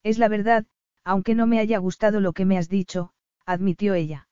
Es 0.03 0.19
la 0.19 0.29
verdad, 0.29 0.67
aunque 1.05 1.35
no 1.35 1.47
me 1.47 1.59
haya 1.59 1.79
gustado 1.79 2.21
lo 2.21 2.33
que 2.33 2.45
me 2.45 2.59
has 2.59 2.69
dicho, 2.69 3.13
admitió 3.45 3.95
ella. 3.95 4.29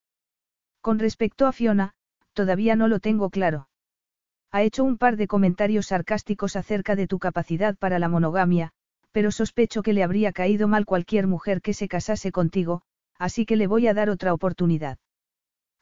Con 0.80 0.98
respecto 0.98 1.46
a 1.46 1.52
Fiona, 1.52 1.94
todavía 2.32 2.76
no 2.76 2.88
lo 2.88 3.00
tengo 3.00 3.30
claro. 3.30 3.68
Ha 4.54 4.62
hecho 4.62 4.84
un 4.84 4.98
par 4.98 5.16
de 5.16 5.26
comentarios 5.26 5.86
sarcásticos 5.88 6.54
acerca 6.54 6.94
de 6.94 7.08
tu 7.08 7.18
capacidad 7.18 7.76
para 7.76 7.98
la 7.98 8.08
monogamia, 8.08 8.70
pero 9.10 9.32
sospecho 9.32 9.82
que 9.82 9.92
le 9.92 10.04
habría 10.04 10.30
caído 10.32 10.68
mal 10.68 10.86
cualquier 10.86 11.26
mujer 11.26 11.60
que 11.60 11.74
se 11.74 11.88
casase 11.88 12.30
contigo, 12.30 12.82
así 13.18 13.46
que 13.46 13.56
le 13.56 13.66
voy 13.66 13.88
a 13.88 13.94
dar 13.94 14.10
otra 14.10 14.32
oportunidad. 14.32 14.98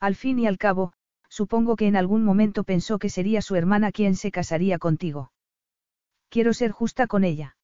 Al 0.00 0.14
fin 0.14 0.38
y 0.38 0.46
al 0.46 0.56
cabo, 0.56 0.94
supongo 1.28 1.76
que 1.76 1.86
en 1.86 1.96
algún 1.96 2.24
momento 2.24 2.64
pensó 2.64 2.98
que 2.98 3.10
sería 3.10 3.42
su 3.42 3.56
hermana 3.56 3.92
quien 3.92 4.16
se 4.16 4.30
casaría 4.30 4.78
contigo. 4.78 5.32
Quiero 6.30 6.54
ser 6.54 6.70
justa 6.70 7.06
con 7.06 7.24
ella. 7.24 7.58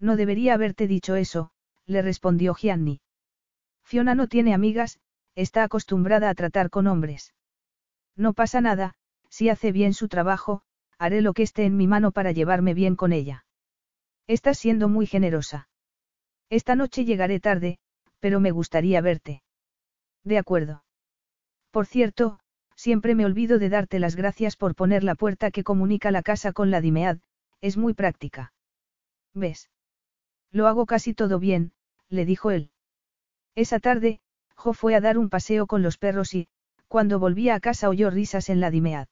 No 0.00 0.16
debería 0.16 0.54
haberte 0.54 0.88
dicho 0.88 1.14
eso, 1.14 1.52
le 1.86 2.02
respondió 2.02 2.54
Gianni. 2.54 3.00
Fiona 3.84 4.16
no 4.16 4.26
tiene 4.26 4.52
amigas, 4.52 4.98
está 5.36 5.62
acostumbrada 5.62 6.28
a 6.28 6.34
tratar 6.34 6.70
con 6.70 6.88
hombres. 6.88 7.34
No 8.16 8.32
pasa 8.32 8.60
nada, 8.60 8.96
si 9.34 9.48
hace 9.48 9.72
bien 9.72 9.94
su 9.94 10.06
trabajo, 10.06 10.62
haré 10.96 11.20
lo 11.20 11.32
que 11.32 11.42
esté 11.42 11.64
en 11.64 11.76
mi 11.76 11.88
mano 11.88 12.12
para 12.12 12.30
llevarme 12.30 12.72
bien 12.72 12.94
con 12.94 13.12
ella. 13.12 13.44
Estás 14.28 14.58
siendo 14.58 14.88
muy 14.88 15.06
generosa. 15.06 15.68
Esta 16.50 16.76
noche 16.76 17.04
llegaré 17.04 17.40
tarde, 17.40 17.78
pero 18.20 18.38
me 18.38 18.52
gustaría 18.52 19.00
verte. 19.00 19.42
De 20.22 20.38
acuerdo. 20.38 20.84
Por 21.72 21.86
cierto, 21.86 22.38
siempre 22.76 23.16
me 23.16 23.24
olvido 23.24 23.58
de 23.58 23.70
darte 23.70 23.98
las 23.98 24.14
gracias 24.14 24.54
por 24.54 24.76
poner 24.76 25.02
la 25.02 25.16
puerta 25.16 25.50
que 25.50 25.64
comunica 25.64 26.12
la 26.12 26.22
casa 26.22 26.52
con 26.52 26.70
la 26.70 26.80
Dimead, 26.80 27.18
es 27.60 27.76
muy 27.76 27.92
práctica. 27.92 28.52
¿Ves? 29.34 29.68
Lo 30.52 30.68
hago 30.68 30.86
casi 30.86 31.12
todo 31.12 31.40
bien, 31.40 31.72
le 32.08 32.24
dijo 32.24 32.52
él. 32.52 32.70
Esa 33.56 33.80
tarde, 33.80 34.20
Jo 34.54 34.74
fue 34.74 34.94
a 34.94 35.00
dar 35.00 35.18
un 35.18 35.28
paseo 35.28 35.66
con 35.66 35.82
los 35.82 35.98
perros 35.98 36.34
y, 36.34 36.46
cuando 36.86 37.18
volvía 37.18 37.56
a 37.56 37.60
casa 37.60 37.88
oyó 37.88 38.10
risas 38.10 38.48
en 38.48 38.60
la 38.60 38.70
Dimead. 38.70 39.08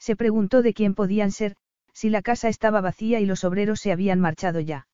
Se 0.00 0.16
preguntó 0.16 0.62
de 0.62 0.74
quién 0.74 0.94
podían 0.94 1.30
ser, 1.30 1.56
si 1.92 2.08
la 2.08 2.22
casa 2.22 2.48
estaba 2.48 2.80
vacía 2.80 3.20
y 3.20 3.26
los 3.26 3.44
obreros 3.44 3.80
se 3.80 3.92
habían 3.92 4.18
marchado 4.18 4.58
ya. 4.58 4.88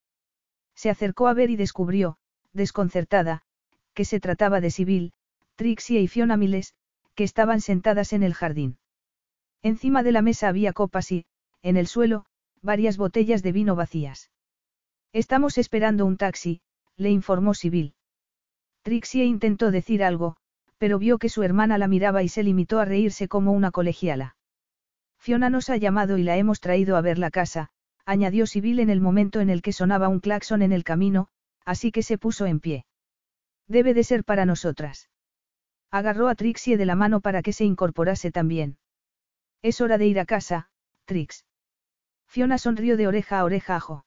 Se 0.75 0.91
acercó 0.91 1.29
a 1.29 1.35
ver 1.35 1.49
y 1.49 1.57
descubrió, 1.57 2.19
desconcertada, 2.53 3.43
que 3.95 4.05
se 4.05 4.21
trataba 4.21 4.61
de 4.61 4.71
Sibyl, 4.71 5.13
Trixie 5.55 6.01
y 6.01 6.09
Fiona 6.09 6.37
Miles, 6.37 6.75
que 7.15 7.25
estaban 7.25 7.61
sentadas 7.61 8.13
en 8.13 8.25
el 8.25 8.35
jardín. 8.35 8.79
Encima 9.63 10.03
de 10.03 10.13
la 10.13 10.23
mesa 10.23 10.49
había 10.49 10.73
copas 10.73 11.11
y, 11.13 11.25
en 11.63 11.77
el 11.77 11.87
suelo, 11.87 12.27
varias 12.61 12.97
botellas 12.97 13.43
de 13.43 13.53
vino 13.53 13.77
vacías. 13.77 14.31
Estamos 15.13 15.57
esperando 15.57 16.05
un 16.05 16.17
taxi, 16.17 16.61
le 16.97 17.11
informó 17.11 17.55
Sibyl. 17.55 17.95
Trixie 18.83 19.25
intentó 19.25 19.71
decir 19.71 20.03
algo, 20.03 20.37
pero 20.79 20.99
vio 20.99 21.19
que 21.19 21.29
su 21.29 21.43
hermana 21.43 21.79
la 21.79 21.89
miraba 21.89 22.23
y 22.23 22.29
se 22.29 22.43
limitó 22.43 22.81
a 22.81 22.85
reírse 22.85 23.29
como 23.29 23.53
una 23.53 23.71
colegiala. 23.71 24.37
Fiona 25.27 25.51
nos 25.51 25.71
ha 25.71 25.77
llamado 25.77 26.19
y 26.19 26.23
la 26.23 26.37
hemos 26.37 26.61
traído 26.61 26.97
a 26.97 27.01
ver 27.01 27.19
la 27.19 27.33
casa, 27.33 27.69
añadió 28.05 28.47
Sibyl 28.47 28.79
en 28.79 28.91
el 28.91 29.01
momento 29.01 29.41
en 29.41 29.51
el 29.51 29.61
que 29.61 29.73
sonaba 29.73 30.07
un 30.07 30.21
claxon 30.21 30.63
en 30.63 30.71
el 30.71 30.85
camino, 30.85 31.27
así 31.65 31.91
que 31.91 32.05
se 32.05 32.17
puso 32.17 32.47
en 32.47 32.61
pie. 32.61 32.87
Debe 33.67 33.93
de 33.93 34.05
ser 34.05 34.23
para 34.23 34.47
nosotras. 34.47 35.11
Agarró 35.91 36.29
a 36.29 36.37
Trixie 36.37 36.77
de 36.77 36.87
la 36.87 36.95
mano 36.95 37.21
para 37.21 37.43
que 37.43 37.53
se 37.53 37.65
incorporase 37.65 38.31
también. 38.31 38.79
Es 39.63 39.81
hora 39.81 39.99
de 39.99 40.07
ir 40.07 40.21
a 40.21 40.27
casa, 40.27 40.69
Trix. 41.07 41.45
Fiona 42.29 42.57
sonrió 42.57 42.97
de 42.97 43.09
oreja 43.09 43.41
a 43.41 43.45
oreja 43.45 43.75
a 43.79 44.05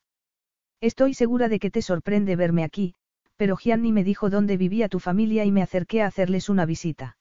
Estoy 0.79 1.13
segura 1.15 1.49
de 1.49 1.59
que 1.59 1.69
te 1.69 1.81
sorprende 1.81 2.37
verme 2.37 2.63
aquí, 2.63 2.95
pero 3.35 3.57
Gianni 3.57 3.91
me 3.91 4.05
dijo 4.05 4.29
dónde 4.29 4.55
vivía 4.55 4.87
tu 4.87 5.01
familia 5.01 5.43
y 5.43 5.51
me 5.51 5.63
acerqué 5.63 6.01
a 6.01 6.07
hacerles 6.07 6.47
una 6.47 6.65
visita. 6.65 7.17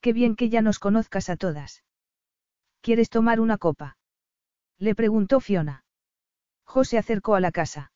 Qué 0.00 0.12
bien 0.12 0.34
que 0.34 0.48
ya 0.48 0.60
nos 0.60 0.80
conozcas 0.80 1.30
a 1.30 1.36
todas. 1.36 1.84
¿Quieres 2.86 3.10
tomar 3.10 3.40
una 3.40 3.58
copa? 3.58 3.96
Le 4.78 4.94
preguntó 4.94 5.40
Fiona. 5.40 5.84
Jo 6.64 6.84
se 6.84 6.98
acercó 6.98 7.34
a 7.34 7.40
la 7.40 7.50
casa. 7.50 7.90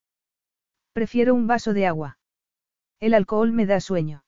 Prefiero 0.92 1.32
un 1.36 1.46
vaso 1.46 1.72
de 1.74 1.86
agua. 1.86 2.18
El 2.98 3.14
alcohol 3.14 3.52
me 3.52 3.66
da 3.66 3.78
sueño 3.78 4.24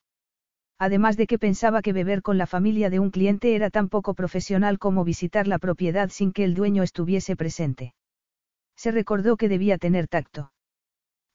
además 0.79 1.17
de 1.17 1.29
que 1.29 1.39
pensaba 1.39 1.81
que 1.81 1.93
beber 1.93 2.23
con 2.23 2.39
la 2.39 2.47
familia 2.49 2.91
de 2.91 2.99
un 2.99 3.11
cliente 3.11 3.55
era 3.55 3.71
tan 3.71 3.89
poco 3.89 4.15
profesional 4.15 4.81
como 4.81 5.05
visitar 5.05 5.47
la 5.47 5.59
propiedad 5.59 6.11
sin 6.11 6.33
que 6.33 6.43
el 6.43 6.55
dueño 6.55 6.83
estuviese 6.83 7.37
presente. 7.37 7.95
Se 8.77 8.91
recordó 8.91 9.37
que 9.37 9.49
debía 9.49 9.79
tener 9.79 10.09
tacto. 10.09 10.53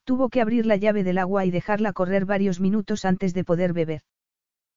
Tuvo 0.03 0.27
que 0.27 0.41
abrir 0.41 0.65
la 0.65 0.75
llave 0.75 1.05
del 1.05 1.17
agua 1.17 1.45
y 1.45 1.51
dejarla 1.51 1.93
correr 1.93 2.25
varios 2.25 2.59
minutos 2.59 3.05
antes 3.05 3.33
de 3.33 3.45
poder 3.45 3.71
beber. 3.71 4.01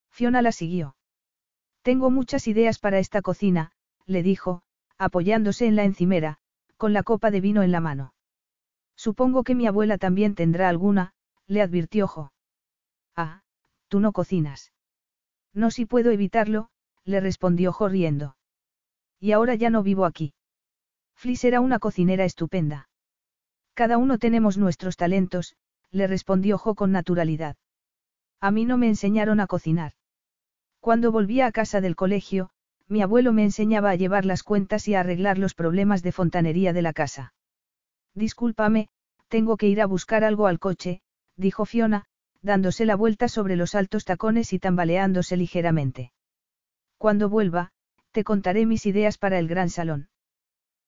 Fiona 0.09 0.41
la 0.41 0.53
siguió. 0.53 0.95
Tengo 1.81 2.09
muchas 2.09 2.47
ideas 2.47 2.79
para 2.79 2.99
esta 2.99 3.21
cocina, 3.21 3.73
le 4.05 4.23
dijo, 4.23 4.63
apoyándose 4.97 5.67
en 5.67 5.75
la 5.75 5.83
encimera, 5.83 6.37
con 6.77 6.93
la 6.93 7.03
copa 7.03 7.31
de 7.31 7.41
vino 7.41 7.63
en 7.63 7.71
la 7.71 7.79
mano. 7.79 8.13
Supongo 8.95 9.43
que 9.43 9.55
mi 9.55 9.67
abuela 9.67 9.97
también 9.97 10.35
tendrá 10.35 10.69
alguna, 10.69 11.13
le 11.47 11.61
advirtió 11.61 12.07
Jo. 12.07 12.33
Ah, 13.15 13.41
tú 13.87 13.99
no 13.99 14.11
cocinas. 14.11 14.71
No 15.53 15.71
si 15.71 15.85
puedo 15.85 16.11
evitarlo, 16.11 16.69
le 17.03 17.19
respondió 17.19 17.73
Jo 17.73 17.89
riendo. 17.89 18.35
Y 19.19 19.31
ahora 19.31 19.55
ya 19.55 19.69
no 19.69 19.83
vivo 19.83 20.05
aquí. 20.05 20.33
Fliss 21.15 21.43
era 21.43 21.61
una 21.61 21.79
cocinera 21.79 22.25
estupenda. 22.25 22.89
Cada 23.73 23.97
uno 23.97 24.17
tenemos 24.17 24.57
nuestros 24.57 24.97
talentos, 24.97 25.55
le 25.91 26.07
respondió 26.07 26.57
Jo 26.57 26.75
con 26.75 26.91
naturalidad. 26.91 27.57
A 28.39 28.51
mí 28.51 28.65
no 28.65 28.77
me 28.77 28.87
enseñaron 28.87 29.39
a 29.39 29.47
cocinar. 29.47 29.93
Cuando 30.79 31.11
volvía 31.11 31.45
a 31.45 31.51
casa 31.51 31.79
del 31.79 31.95
colegio, 31.95 32.49
mi 32.91 33.01
abuelo 33.01 33.31
me 33.31 33.45
enseñaba 33.45 33.91
a 33.91 33.95
llevar 33.95 34.25
las 34.25 34.43
cuentas 34.43 34.85
y 34.89 34.95
a 34.95 34.99
arreglar 34.99 35.37
los 35.37 35.53
problemas 35.53 36.03
de 36.03 36.11
fontanería 36.11 36.73
de 36.73 36.81
la 36.81 36.91
casa. 36.91 37.33
Discúlpame, 38.13 38.89
tengo 39.29 39.55
que 39.55 39.69
ir 39.69 39.79
a 39.79 39.85
buscar 39.85 40.25
algo 40.25 40.45
al 40.45 40.59
coche, 40.59 41.01
dijo 41.37 41.63
Fiona, 41.63 42.03
dándose 42.41 42.85
la 42.85 42.97
vuelta 42.97 43.29
sobre 43.29 43.55
los 43.55 43.75
altos 43.75 44.03
tacones 44.03 44.51
y 44.51 44.59
tambaleándose 44.59 45.37
ligeramente. 45.37 46.11
Cuando 46.97 47.29
vuelva, 47.29 47.71
te 48.11 48.25
contaré 48.25 48.65
mis 48.65 48.85
ideas 48.85 49.17
para 49.17 49.39
el 49.39 49.47
gran 49.47 49.69
salón. 49.69 50.09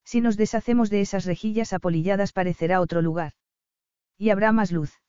Si 0.04 0.20
nos 0.20 0.36
deshacemos 0.36 0.90
de 0.90 1.00
esas 1.00 1.24
rejillas 1.24 1.72
apolilladas 1.72 2.34
parecerá 2.34 2.82
otro 2.82 3.02
lugar. 3.02 3.32
Y 4.18 4.30
habrá 4.32 4.52
más 4.52 4.74
luz. 4.74 5.00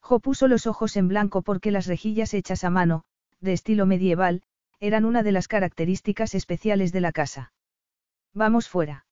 Jo 0.00 0.18
puso 0.18 0.48
los 0.48 0.66
ojos 0.66 0.96
en 0.96 1.06
blanco 1.06 1.42
porque 1.42 1.70
las 1.70 1.86
rejillas 1.86 2.34
hechas 2.34 2.64
a 2.64 2.70
mano, 2.70 3.04
de 3.40 3.52
estilo 3.52 3.86
medieval, 3.86 4.42
eran 4.80 5.04
una 5.04 5.22
de 5.22 5.32
las 5.32 5.48
características 5.48 6.34
especiales 6.34 6.92
de 6.92 7.00
la 7.00 7.12
casa. 7.12 7.52
Vamos 8.34 8.68
fuera. 8.68 9.06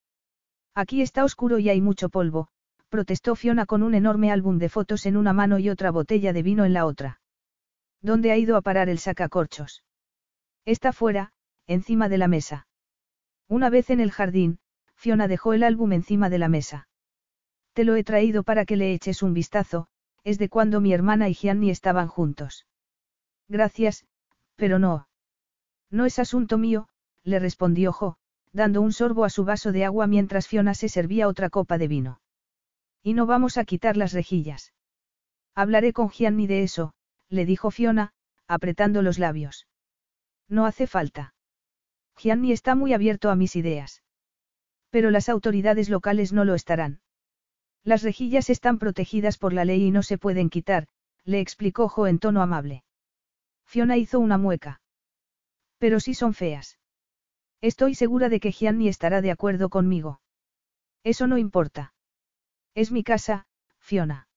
Aquí 0.75 1.03
está 1.03 1.25
oscuro 1.25 1.59
y 1.59 1.69
hay 1.69 1.81
mucho 1.81 2.09
polvo, 2.09 2.49
protestó 2.89 3.35
Fiona 3.35 3.67
con 3.67 3.83
un 3.83 3.95
enorme 3.95 4.31
álbum 4.31 4.59
de 4.59 4.69
fotos 4.69 5.07
en 5.07 5.17
una 5.17 5.33
mano 5.33 5.59
y 5.59 5.71
otra 5.71 5.91
botella 5.91 6.33
de 6.33 6.43
vino 6.43 6.65
en 6.65 6.73
la 6.73 6.87
otra. 6.87 7.21
¿Dónde 8.01 8.31
ha 8.31 8.37
ido 8.37 8.57
a 8.57 8.63
parar 8.63 8.89
el 8.89 8.99
sacacorchos? 8.99 9.83
Está 10.65 10.93
fuera, 10.93 11.33
encima 11.67 12.09
de 12.09 12.19
la 12.19 12.29
mesa. 12.29 12.69
Una 13.49 13.71
vez 13.71 13.91
en 13.91 14.01
el 14.01 14.13
jardín, 14.13 14.59
Fiona 14.95 15.29
dejó 15.29 15.53
el 15.53 15.63
álbum 15.63 15.93
encima 15.93 16.31
de 16.31 16.39
la 16.39 16.49
mesa. 16.49 16.89
Te 17.73 17.85
lo 17.85 17.97
he 17.97 18.05
traído 18.05 18.43
para 18.43 18.65
que 18.65 18.77
le 18.77 18.93
eches 18.93 19.23
un 19.23 19.35
vistazo, 19.35 19.89
es 20.25 20.39
de 20.39 20.49
cuando 20.49 20.81
mi 20.81 20.93
hermana 20.93 21.29
y 21.29 21.35
Gianni 21.35 21.71
estaban 21.71 22.09
juntos. 22.09 22.67
Gracias, 23.49 24.07
pero 24.57 24.79
no. 24.79 25.07
No 25.91 26.05
es 26.05 26.19
asunto 26.19 26.59
mío, 26.59 26.89
le 27.23 27.39
respondió 27.39 27.93
Jo, 27.93 28.17
dando 28.53 28.81
un 28.81 28.93
sorbo 28.93 29.25
a 29.25 29.31
su 29.31 29.45
vaso 29.45 29.73
de 29.73 29.85
agua 29.85 30.07
mientras 30.07 30.49
Fiona 30.49 30.75
se 30.75 30.89
servía 30.89 31.29
otra 31.29 31.51
copa 31.51 31.79
de 31.79 31.89
vino. 31.89 32.21
Y 33.03 33.15
no 33.15 33.27
vamos 33.27 33.59
a 33.59 33.65
quitar 33.65 33.97
las 33.97 34.13
rejillas. 34.13 34.73
Hablaré 35.55 35.93
con 35.93 36.11
Gianni 36.11 36.47
de 36.47 36.63
eso, 36.63 36.93
le 37.29 37.47
dijo 37.47 37.71
Fiona, 37.71 38.13
apretando 38.47 39.03
los 39.03 39.19
labios. 39.19 39.67
No 40.49 40.67
hace 40.67 40.87
falta. 40.87 41.35
Gianni 42.17 42.53
está 42.53 42.75
muy 42.75 42.93
abierto 42.93 43.31
a 43.31 43.37
mis 43.37 43.57
ideas. 43.57 44.03
Pero 44.91 45.11
las 45.11 45.29
autoridades 45.29 45.89
locales 45.89 46.33
no 46.33 46.45
lo 46.45 46.55
estarán. 46.55 47.01
Las 47.85 48.03
rejillas 48.03 48.51
están 48.51 48.79
protegidas 48.79 49.39
por 49.39 49.53
la 49.53 49.65
ley 49.65 49.85
y 49.85 49.91
no 49.91 50.03
se 50.03 50.19
pueden 50.19 50.51
quitar, 50.51 50.89
le 51.25 51.41
explicó 51.41 51.89
Jo 51.89 52.07
en 52.07 52.19
tono 52.19 52.43
amable. 52.43 52.85
Fiona 53.65 53.97
hizo 53.97 54.19
una 54.19 54.39
mueca. 54.39 54.81
Pero 55.79 56.01
sí 56.01 56.15
son 56.15 56.35
feas. 56.35 56.79
Estoy 57.61 57.95
segura 57.95 58.29
de 58.29 58.41
que 58.41 58.53
Gianni 58.53 58.89
estará 58.89 59.21
de 59.21 59.31
acuerdo 59.31 59.69
conmigo. 59.69 60.21
Eso 61.05 61.27
no 61.27 61.39
importa. 61.39 61.95
Es 62.75 62.93
mi 62.93 63.03
casa, 63.03 63.47
Fiona. 63.79 64.29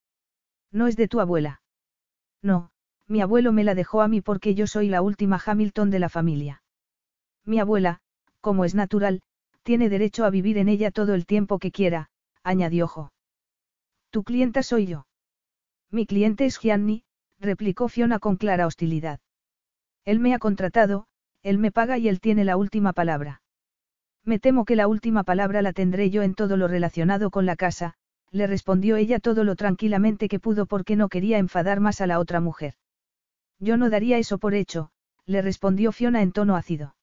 No 0.71 0.87
es 0.87 0.95
de 0.95 1.07
tu 1.07 1.19
abuela. 1.19 1.61
No, 2.41 2.71
mi 3.07 3.21
abuelo 3.21 3.51
me 3.51 3.63
la 3.63 3.75
dejó 3.75 4.01
a 4.01 4.07
mí 4.07 4.21
porque 4.21 4.55
yo 4.55 4.67
soy 4.67 4.87
la 4.87 5.01
última 5.01 5.41
Hamilton 5.43 5.89
de 5.89 5.99
la 5.99 6.09
familia. 6.09 6.63
Mi 7.43 7.59
abuela, 7.59 7.99
como 8.39 8.65
es 8.65 8.75
natural, 8.75 9.21
tiene 9.63 9.89
derecho 9.89 10.25
a 10.25 10.29
vivir 10.29 10.57
en 10.57 10.69
ella 10.69 10.91
todo 10.91 11.13
el 11.13 11.25
tiempo 11.25 11.59
que 11.59 11.71
quiera, 11.71 12.09
añadió 12.43 12.87
Jo. 12.87 13.11
Tu 14.11 14.23
clienta 14.23 14.63
soy 14.63 14.87
yo. 14.87 15.07
Mi 15.91 16.05
cliente 16.05 16.45
es 16.45 16.59
Gianni, 16.59 17.03
replicó 17.39 17.89
Fiona 17.89 18.19
con 18.19 18.37
clara 18.37 18.67
hostilidad. 18.67 19.19
Él 20.05 20.19
me 20.19 20.33
ha 20.33 20.39
contratado, 20.39 21.07
él 21.43 21.57
me 21.57 21.71
paga 21.71 21.97
y 21.97 22.07
él 22.07 22.19
tiene 22.19 22.43
la 22.43 22.57
última 22.57 22.93
palabra. 22.93 23.41
Me 24.25 24.39
temo 24.39 24.65
que 24.65 24.75
la 24.75 24.87
última 24.87 25.23
palabra 25.23 25.61
la 25.61 25.73
tendré 25.73 26.09
yo 26.09 26.21
en 26.21 26.35
todo 26.35 26.57
lo 26.57 26.67
relacionado 26.67 27.31
con 27.31 27.45
la 27.45 27.55
casa, 27.55 27.95
le 28.31 28.47
respondió 28.47 28.95
ella 28.95 29.19
todo 29.19 29.43
lo 29.43 29.55
tranquilamente 29.55 30.27
que 30.27 30.39
pudo 30.39 30.65
porque 30.65 30.95
no 30.95 31.09
quería 31.09 31.37
enfadar 31.37 31.79
más 31.79 32.01
a 32.01 32.07
la 32.07 32.19
otra 32.19 32.39
mujer. 32.39 32.75
Yo 33.59 33.77
no 33.77 33.89
daría 33.89 34.17
eso 34.17 34.37
por 34.37 34.53
hecho, 34.53 34.91
le 35.25 35.41
respondió 35.41 35.91
Fiona 35.91 36.21
en 36.21 36.31
tono 36.31 36.55
ácido. 36.55 36.95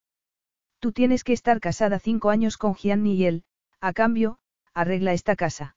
Tú 0.78 0.92
tienes 0.92 1.24
que 1.24 1.32
estar 1.32 1.60
casada 1.60 1.98
cinco 1.98 2.30
años 2.30 2.58
con 2.58 2.74
Gianni 2.74 3.14
y 3.14 3.24
él, 3.24 3.44
a 3.80 3.92
cambio, 3.92 4.38
arregla 4.74 5.12
esta 5.12 5.36
casa. 5.36 5.76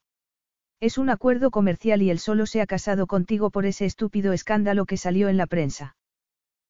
Es 0.79 0.97
un 0.97 1.09
acuerdo 1.09 1.51
comercial 1.51 2.01
y 2.01 2.09
él 2.09 2.19
solo 2.19 2.45
se 2.45 2.61
ha 2.61 2.65
casado 2.65 3.07
contigo 3.07 3.49
por 3.49 3.65
ese 3.65 3.85
estúpido 3.85 4.33
escándalo 4.33 4.85
que 4.85 4.97
salió 4.97 5.29
en 5.29 5.37
la 5.37 5.47
prensa. 5.47 5.95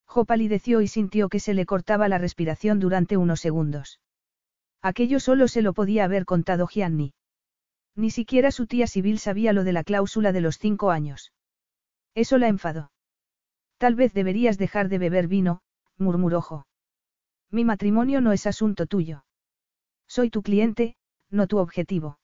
Jo 0.09 0.25
palideció 0.25 0.81
y 0.81 0.88
sintió 0.88 1.29
que 1.29 1.39
se 1.39 1.53
le 1.53 1.67
cortaba 1.67 2.07
la 2.07 2.17
respiración 2.17 2.79
durante 2.79 3.15
unos 3.15 3.41
segundos. 3.41 3.99
Aquello 4.81 5.19
solo 5.19 5.47
se 5.47 5.61
lo 5.61 5.73
podía 5.73 6.03
haber 6.03 6.25
contado 6.25 6.67
Gianni. 6.67 7.13
Ni 7.95 8.09
siquiera 8.09 8.49
su 8.49 8.65
tía 8.65 8.88
Sibyl 8.88 9.19
sabía 9.19 9.53
lo 9.53 9.63
de 9.63 9.71
la 9.71 9.83
cláusula 9.83 10.31
de 10.31 10.41
los 10.41 10.57
cinco 10.57 10.89
años. 10.89 11.31
Eso 12.15 12.39
la 12.39 12.47
enfadó. 12.47 12.91
Tal 13.77 13.93
vez 13.93 14.13
deberías 14.13 14.57
dejar 14.57 14.89
de 14.89 14.97
beber 14.97 15.27
vino, 15.27 15.61
murmuró 15.97 16.41
Jo. 16.41 16.65
Mi 17.51 17.63
matrimonio 17.63 18.19
no 18.19 18.31
es 18.31 18.47
asunto 18.47 18.88
tuyo. 18.88 19.25
Soy 20.07 20.31
tu 20.31 20.41
cliente, 20.41 20.95
no 21.29 21.45
tu 21.45 21.59
objetivo. 21.59 22.19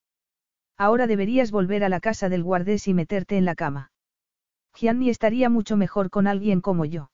Ahora 0.76 1.06
deberías 1.06 1.52
volver 1.52 1.84
a 1.84 1.90
la 1.90 2.00
casa 2.00 2.30
del 2.30 2.44
guardés 2.44 2.88
y 2.88 2.96
meterte 2.96 3.38
en 3.38 3.46
la 3.46 3.54
cama. 3.54 3.92
Gianni 4.74 5.12
estaría 5.12 5.50
mucho 5.50 5.78
mejor 5.78 6.10
con 6.10 6.26
alguien 6.26 6.62
como 6.62 6.86
yo. 6.86 7.12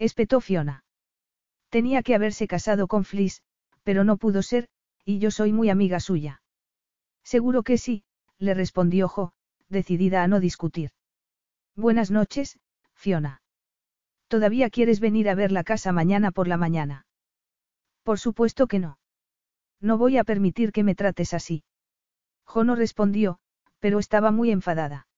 Espetó 0.00 0.40
Fiona. 0.40 0.82
Tenía 1.68 2.02
que 2.02 2.14
haberse 2.14 2.48
casado 2.48 2.88
con 2.88 3.04
Fliss, 3.04 3.42
pero 3.82 4.02
no 4.02 4.16
pudo 4.16 4.40
ser, 4.42 4.70
y 5.04 5.18
yo 5.18 5.30
soy 5.30 5.52
muy 5.52 5.68
amiga 5.68 6.00
suya. 6.00 6.40
Seguro 7.22 7.62
que 7.62 7.76
sí, 7.76 8.04
le 8.38 8.54
respondió 8.54 9.08
Jo, 9.08 9.34
decidida 9.68 10.22
a 10.22 10.26
no 10.26 10.40
discutir. 10.40 10.92
Buenas 11.76 12.10
noches, 12.10 12.58
Fiona. 12.94 13.42
¿Todavía 14.26 14.70
quieres 14.70 15.00
venir 15.00 15.28
a 15.28 15.34
ver 15.34 15.52
la 15.52 15.64
casa 15.64 15.92
mañana 15.92 16.30
por 16.30 16.48
la 16.48 16.56
mañana? 16.56 17.04
Por 18.02 18.18
supuesto 18.18 18.68
que 18.68 18.78
no. 18.78 18.98
No 19.82 19.98
voy 19.98 20.16
a 20.16 20.24
permitir 20.24 20.72
que 20.72 20.82
me 20.82 20.94
trates 20.94 21.34
así. 21.34 21.62
Jo 22.46 22.64
no 22.64 22.74
respondió, 22.74 23.38
pero 23.80 23.98
estaba 23.98 24.30
muy 24.30 24.50
enfadada. 24.50 25.08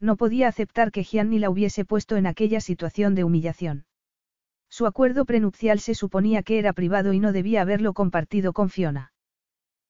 No 0.00 0.16
podía 0.16 0.48
aceptar 0.48 0.92
que 0.92 1.02
Gianni 1.02 1.38
la 1.38 1.48
hubiese 1.48 1.86
puesto 1.86 2.16
en 2.16 2.26
aquella 2.26 2.60
situación 2.60 3.14
de 3.14 3.24
humillación. 3.24 3.86
Su 4.72 4.86
acuerdo 4.86 5.26
prenupcial 5.26 5.80
se 5.80 5.94
suponía 5.94 6.42
que 6.42 6.58
era 6.58 6.72
privado 6.72 7.12
y 7.12 7.20
no 7.20 7.32
debía 7.32 7.60
haberlo 7.60 7.92
compartido 7.92 8.54
con 8.54 8.70
Fiona. 8.70 9.12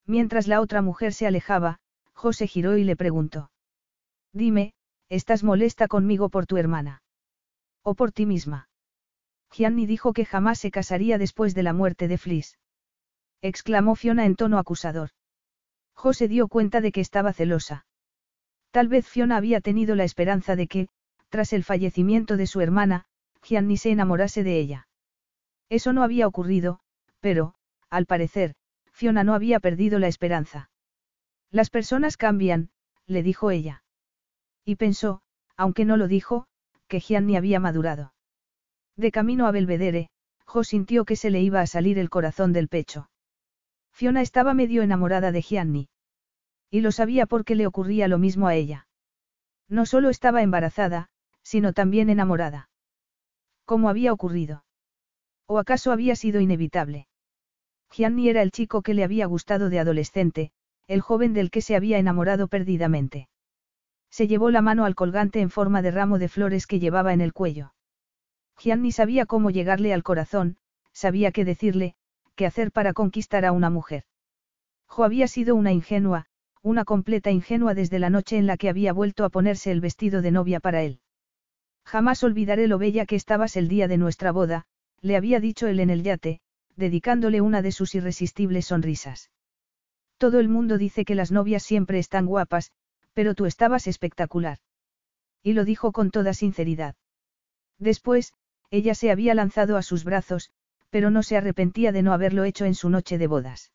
Mientras 0.05 0.47
la 0.47 0.59
otra 0.59 0.81
mujer 0.81 1.13
se 1.13 1.25
alejaba, 1.25 1.79
Jo 2.13 2.33
se 2.33 2.47
giró 2.47 2.77
y 2.77 2.83
le 2.83 2.97
preguntó. 2.97 3.49
Dime, 4.33 4.73
¿estás 5.07 5.43
molesta 5.43 5.87
conmigo 5.87 6.27
por 6.27 6.45
tu 6.45 6.57
hermana? 6.57 7.01
¿O 7.81 7.95
por 7.95 8.11
ti 8.11 8.25
misma? 8.25 8.67
Gianni 9.51 9.85
dijo 9.85 10.11
que 10.11 10.25
jamás 10.25 10.59
se 10.59 10.69
casaría 10.69 11.17
después 11.17 11.55
de 11.55 11.63
la 11.63 11.71
muerte 11.71 12.09
de 12.09 12.17
Fliss 12.17 12.57
exclamó 13.43 13.95
Fiona 13.95 14.25
en 14.25 14.35
tono 14.35 14.57
acusador. 14.57 15.09
Jo 15.93 16.13
se 16.13 16.27
dio 16.29 16.47
cuenta 16.47 16.79
de 16.79 16.91
que 16.93 17.01
estaba 17.01 17.33
celosa. 17.33 17.85
Tal 18.71 18.87
vez 18.87 19.07
Fiona 19.07 19.35
había 19.35 19.59
tenido 19.59 19.95
la 19.95 20.05
esperanza 20.05 20.55
de 20.55 20.67
que, 20.67 20.87
tras 21.29 21.51
el 21.51 21.63
fallecimiento 21.63 22.37
de 22.37 22.47
su 22.47 22.61
hermana, 22.61 23.05
Gianni 23.43 23.77
se 23.77 23.91
enamorase 23.91 24.43
de 24.43 24.59
ella. 24.59 24.87
Eso 25.69 25.93
no 25.93 26.03
había 26.03 26.27
ocurrido, 26.27 26.79
pero, 27.19 27.55
al 27.89 28.05
parecer, 28.05 28.55
Fiona 28.91 29.23
no 29.23 29.33
había 29.33 29.59
perdido 29.59 29.99
la 29.99 30.07
esperanza. 30.07 30.69
Las 31.51 31.69
personas 31.69 32.17
cambian, 32.17 32.69
le 33.05 33.23
dijo 33.23 33.51
ella. 33.51 33.83
Y 34.65 34.75
pensó, 34.75 35.21
aunque 35.57 35.85
no 35.85 35.97
lo 35.97 36.07
dijo, 36.07 36.47
que 36.87 36.99
Gianni 36.99 37.35
había 37.35 37.59
madurado. 37.59 38.13
De 38.95 39.11
camino 39.11 39.47
a 39.47 39.51
Belvedere, 39.51 40.09
Jo 40.45 40.63
sintió 40.63 41.05
que 41.05 41.15
se 41.15 41.31
le 41.31 41.41
iba 41.41 41.61
a 41.61 41.67
salir 41.67 41.97
el 41.97 42.09
corazón 42.09 42.53
del 42.53 42.67
pecho. 42.67 43.09
Fiona 43.91 44.21
estaba 44.21 44.53
medio 44.53 44.83
enamorada 44.83 45.31
de 45.31 45.41
Gianni. 45.41 45.89
Y 46.69 46.81
lo 46.81 46.91
sabía 46.91 47.25
porque 47.25 47.55
le 47.55 47.67
ocurría 47.67 48.07
lo 48.07 48.17
mismo 48.17 48.47
a 48.47 48.55
ella. 48.55 48.87
No 49.67 49.85
solo 49.85 50.09
estaba 50.09 50.41
embarazada, 50.41 51.09
sino 51.41 51.73
también 51.73 52.09
enamorada. 52.09 52.69
¿Cómo 53.65 53.89
había 53.89 54.13
ocurrido? 54.13 54.63
¿O 55.47 55.57
acaso 55.57 55.91
había 55.91 56.15
sido 56.15 56.41
inevitable? 56.41 57.07
Gianni 57.91 58.29
era 58.29 58.41
el 58.41 58.51
chico 58.51 58.81
que 58.81 58.93
le 58.93 59.03
había 59.03 59.25
gustado 59.25 59.69
de 59.69 59.79
adolescente, 59.79 60.51
el 60.87 61.01
joven 61.01 61.33
del 61.33 61.51
que 61.51 61.61
se 61.61 61.75
había 61.75 61.97
enamorado 61.97 62.47
perdidamente. 62.47 63.29
Se 64.09 64.27
llevó 64.27 64.51
la 64.51 64.61
mano 64.61 64.85
al 64.85 64.95
colgante 64.95 65.41
en 65.41 65.49
forma 65.49 65.81
de 65.81 65.91
ramo 65.91 66.19
de 66.19 66.27
flores 66.27 66.67
que 66.67 66.79
llevaba 66.79 67.13
en 67.13 67.21
el 67.21 67.33
cuello. 67.33 67.73
Gianni 68.57 68.91
sabía 68.91 69.25
cómo 69.25 69.49
llegarle 69.49 69.93
al 69.93 70.03
corazón, 70.03 70.57
sabía 70.91 71.31
qué 71.31 71.45
decirle, 71.45 71.95
qué 72.35 72.45
hacer 72.45 72.71
para 72.71 72.93
conquistar 72.93 73.45
a 73.45 73.51
una 73.51 73.69
mujer. 73.69 74.03
Jo 74.87 75.03
había 75.03 75.27
sido 75.27 75.55
una 75.55 75.71
ingenua, 75.71 76.25
una 76.61 76.85
completa 76.85 77.31
ingenua 77.31 77.73
desde 77.73 77.99
la 77.99 78.09
noche 78.09 78.37
en 78.37 78.47
la 78.47 78.57
que 78.57 78.69
había 78.69 78.93
vuelto 78.93 79.25
a 79.25 79.29
ponerse 79.29 79.71
el 79.71 79.81
vestido 79.81 80.21
de 80.21 80.31
novia 80.31 80.59
para 80.59 80.83
él. 80.83 80.99
Jamás 81.85 82.23
olvidaré 82.23 82.67
lo 82.67 82.77
bella 82.77 83.05
que 83.05 83.15
estabas 83.15 83.55
el 83.55 83.67
día 83.67 83.87
de 83.87 83.97
nuestra 83.97 84.31
boda, 84.31 84.65
le 85.01 85.15
había 85.15 85.39
dicho 85.39 85.67
él 85.67 85.79
en 85.79 85.89
el 85.89 86.03
yate, 86.03 86.39
dedicándole 86.75 87.41
una 87.41 87.61
de 87.61 87.71
sus 87.71 87.93
irresistibles 87.95 88.67
sonrisas. 88.67 89.29
Todo 90.17 90.39
el 90.39 90.49
mundo 90.49 90.77
dice 90.77 91.05
que 91.05 91.15
las 91.15 91.31
novias 91.31 91.63
siempre 91.63 91.99
están 91.99 92.25
guapas, 92.25 92.71
pero 93.13 93.35
tú 93.35 93.45
estabas 93.45 93.87
espectacular. 93.87 94.57
Y 95.43 95.53
lo 95.53 95.65
dijo 95.65 95.91
con 95.91 96.11
toda 96.11 96.33
sinceridad. 96.33 96.95
Después, 97.77 98.33
ella 98.71 98.95
se 98.95 99.11
había 99.11 99.35
lanzado 99.35 99.77
a 99.77 99.81
sus 99.81 100.03
brazos, 100.03 100.51
pero 100.89 101.11
no 101.11 101.23
se 101.23 101.37
arrepentía 101.37 101.91
de 101.91 102.01
no 102.01 102.13
haberlo 102.13 102.43
hecho 102.43 102.65
en 102.65 102.75
su 102.75 102.89
noche 102.89 103.17
de 103.17 103.27
bodas. 103.27 103.71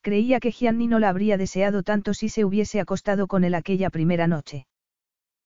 Creía 0.00 0.38
que 0.38 0.52
Gianni 0.52 0.86
no 0.86 1.00
la 1.00 1.08
habría 1.08 1.36
deseado 1.36 1.82
tanto 1.82 2.14
si 2.14 2.28
se 2.28 2.44
hubiese 2.44 2.78
acostado 2.78 3.26
con 3.26 3.42
él 3.42 3.54
aquella 3.54 3.90
primera 3.90 4.28
noche. 4.28 4.66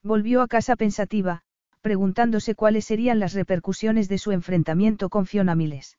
Volvió 0.02 0.42
a 0.42 0.48
casa 0.48 0.76
pensativa, 0.76 1.42
preguntándose 1.80 2.54
cuáles 2.54 2.84
serían 2.84 3.18
las 3.18 3.32
repercusiones 3.32 4.08
de 4.08 4.18
su 4.18 4.32
enfrentamiento 4.32 5.08
con 5.08 5.26
Fiona 5.26 5.54
Miles. 5.54 5.98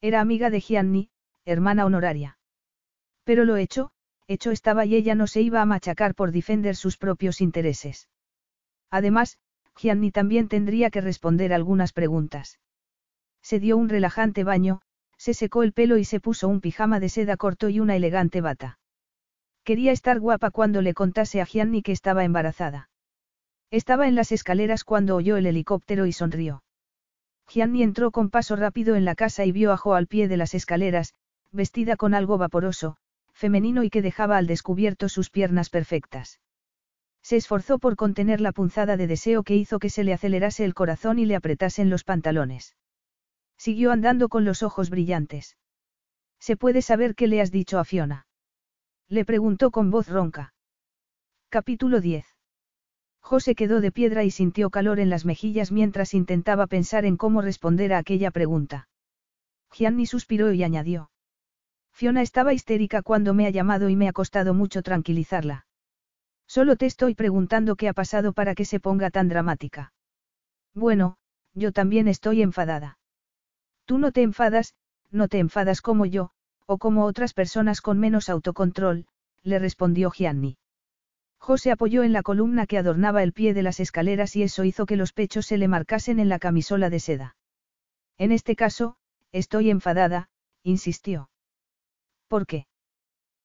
Era 0.00 0.20
amiga 0.20 0.50
de 0.50 0.60
Gianni, 0.60 1.10
hermana 1.44 1.86
honoraria. 1.86 2.38
Pero 3.24 3.44
lo 3.44 3.56
hecho, 3.56 3.90
hecho 4.26 4.50
estaba 4.50 4.84
y 4.86 4.94
ella 4.94 5.14
no 5.14 5.26
se 5.26 5.40
iba 5.40 5.62
a 5.62 5.66
machacar 5.66 6.14
por 6.14 6.32
defender 6.32 6.76
sus 6.76 6.96
propios 6.96 7.40
intereses. 7.40 8.08
Además, 8.90 9.38
Gianni 9.76 10.10
también 10.10 10.48
tendría 10.48 10.90
que 10.90 11.00
responder 11.00 11.52
algunas 11.52 11.92
preguntas. 11.92 12.60
Se 13.42 13.58
dio 13.58 13.76
un 13.76 13.88
relajante 13.88 14.44
baño, 14.44 14.82
se 15.16 15.34
secó 15.34 15.62
el 15.62 15.72
pelo 15.72 15.96
y 15.96 16.04
se 16.04 16.20
puso 16.20 16.48
un 16.48 16.60
pijama 16.60 17.00
de 17.00 17.08
seda 17.08 17.36
corto 17.36 17.68
y 17.68 17.80
una 17.80 17.96
elegante 17.96 18.40
bata. 18.40 18.78
Quería 19.64 19.92
estar 19.92 20.20
guapa 20.20 20.50
cuando 20.50 20.82
le 20.82 20.94
contase 20.94 21.40
a 21.40 21.46
Gianni 21.46 21.82
que 21.82 21.92
estaba 21.92 22.24
embarazada. 22.24 22.89
Estaba 23.70 24.08
en 24.08 24.16
las 24.16 24.32
escaleras 24.32 24.82
cuando 24.82 25.14
oyó 25.14 25.36
el 25.36 25.46
helicóptero 25.46 26.06
y 26.06 26.12
sonrió. 26.12 26.64
Gianni 27.48 27.82
entró 27.82 28.10
con 28.10 28.30
paso 28.30 28.56
rápido 28.56 28.96
en 28.96 29.04
la 29.04 29.14
casa 29.14 29.44
y 29.44 29.52
vio 29.52 29.72
a 29.72 29.76
Jo 29.76 29.94
al 29.94 30.08
pie 30.08 30.26
de 30.26 30.36
las 30.36 30.54
escaleras, 30.54 31.14
vestida 31.52 31.96
con 31.96 32.14
algo 32.14 32.36
vaporoso, 32.36 32.96
femenino 33.32 33.84
y 33.84 33.90
que 33.90 34.02
dejaba 34.02 34.38
al 34.38 34.46
descubierto 34.46 35.08
sus 35.08 35.30
piernas 35.30 35.70
perfectas. 35.70 36.40
Se 37.22 37.36
esforzó 37.36 37.78
por 37.78 37.96
contener 37.96 38.40
la 38.40 38.52
punzada 38.52 38.96
de 38.96 39.06
deseo 39.06 39.44
que 39.44 39.54
hizo 39.54 39.78
que 39.78 39.90
se 39.90 40.04
le 40.04 40.12
acelerase 40.12 40.64
el 40.64 40.74
corazón 40.74 41.18
y 41.18 41.26
le 41.26 41.36
apretasen 41.36 41.90
los 41.90 42.02
pantalones. 42.02 42.76
Siguió 43.56 43.92
andando 43.92 44.28
con 44.28 44.44
los 44.44 44.62
ojos 44.62 44.90
brillantes. 44.90 45.56
¿Se 46.38 46.56
puede 46.56 46.82
saber 46.82 47.14
qué 47.14 47.26
le 47.26 47.40
has 47.40 47.50
dicho 47.50 47.78
a 47.78 47.84
Fiona? 47.84 48.26
Le 49.08 49.24
preguntó 49.24 49.70
con 49.70 49.90
voz 49.90 50.08
ronca. 50.08 50.54
Capítulo 51.50 52.00
10. 52.00 52.24
José 53.20 53.54
quedó 53.54 53.80
de 53.80 53.92
piedra 53.92 54.24
y 54.24 54.30
sintió 54.30 54.70
calor 54.70 54.98
en 54.98 55.10
las 55.10 55.24
mejillas 55.24 55.72
mientras 55.72 56.14
intentaba 56.14 56.66
pensar 56.66 57.04
en 57.04 57.16
cómo 57.16 57.42
responder 57.42 57.92
a 57.92 57.98
aquella 57.98 58.30
pregunta. 58.30 58.88
Gianni 59.72 60.06
suspiró 60.06 60.52
y 60.52 60.64
añadió. 60.64 61.10
Fiona 61.92 62.22
estaba 62.22 62.52
histérica 62.52 63.02
cuando 63.02 63.34
me 63.34 63.46
ha 63.46 63.50
llamado 63.50 63.88
y 63.88 63.96
me 63.96 64.08
ha 64.08 64.12
costado 64.12 64.54
mucho 64.54 64.82
tranquilizarla. 64.82 65.66
Solo 66.46 66.76
te 66.76 66.86
estoy 66.86 67.14
preguntando 67.14 67.76
qué 67.76 67.88
ha 67.88 67.92
pasado 67.92 68.32
para 68.32 68.54
que 68.54 68.64
se 68.64 68.80
ponga 68.80 69.10
tan 69.10 69.28
dramática. 69.28 69.92
Bueno, 70.74 71.16
yo 71.54 71.72
también 71.72 72.08
estoy 72.08 72.42
enfadada. 72.42 72.98
Tú 73.84 73.98
no 73.98 74.12
te 74.12 74.22
enfadas, 74.22 74.74
no 75.10 75.28
te 75.28 75.38
enfadas 75.38 75.82
como 75.82 76.06
yo, 76.06 76.30
o 76.66 76.78
como 76.78 77.04
otras 77.04 77.34
personas 77.34 77.80
con 77.80 77.98
menos 77.98 78.28
autocontrol, 78.28 79.06
le 79.42 79.58
respondió 79.58 80.10
Gianni. 80.10 80.56
José 81.40 81.72
apoyó 81.72 82.02
en 82.02 82.12
la 82.12 82.22
columna 82.22 82.66
que 82.66 82.76
adornaba 82.76 83.22
el 83.22 83.32
pie 83.32 83.54
de 83.54 83.62
las 83.62 83.80
escaleras 83.80 84.36
y 84.36 84.42
eso 84.42 84.62
hizo 84.62 84.84
que 84.84 84.96
los 84.96 85.14
pechos 85.14 85.46
se 85.46 85.56
le 85.56 85.68
marcasen 85.68 86.20
en 86.20 86.28
la 86.28 86.38
camisola 86.38 86.90
de 86.90 87.00
seda. 87.00 87.36
En 88.18 88.30
este 88.30 88.54
caso, 88.54 88.96
estoy 89.32 89.70
enfadada, 89.70 90.28
insistió. 90.62 91.30
¿Por 92.28 92.46
qué? 92.46 92.66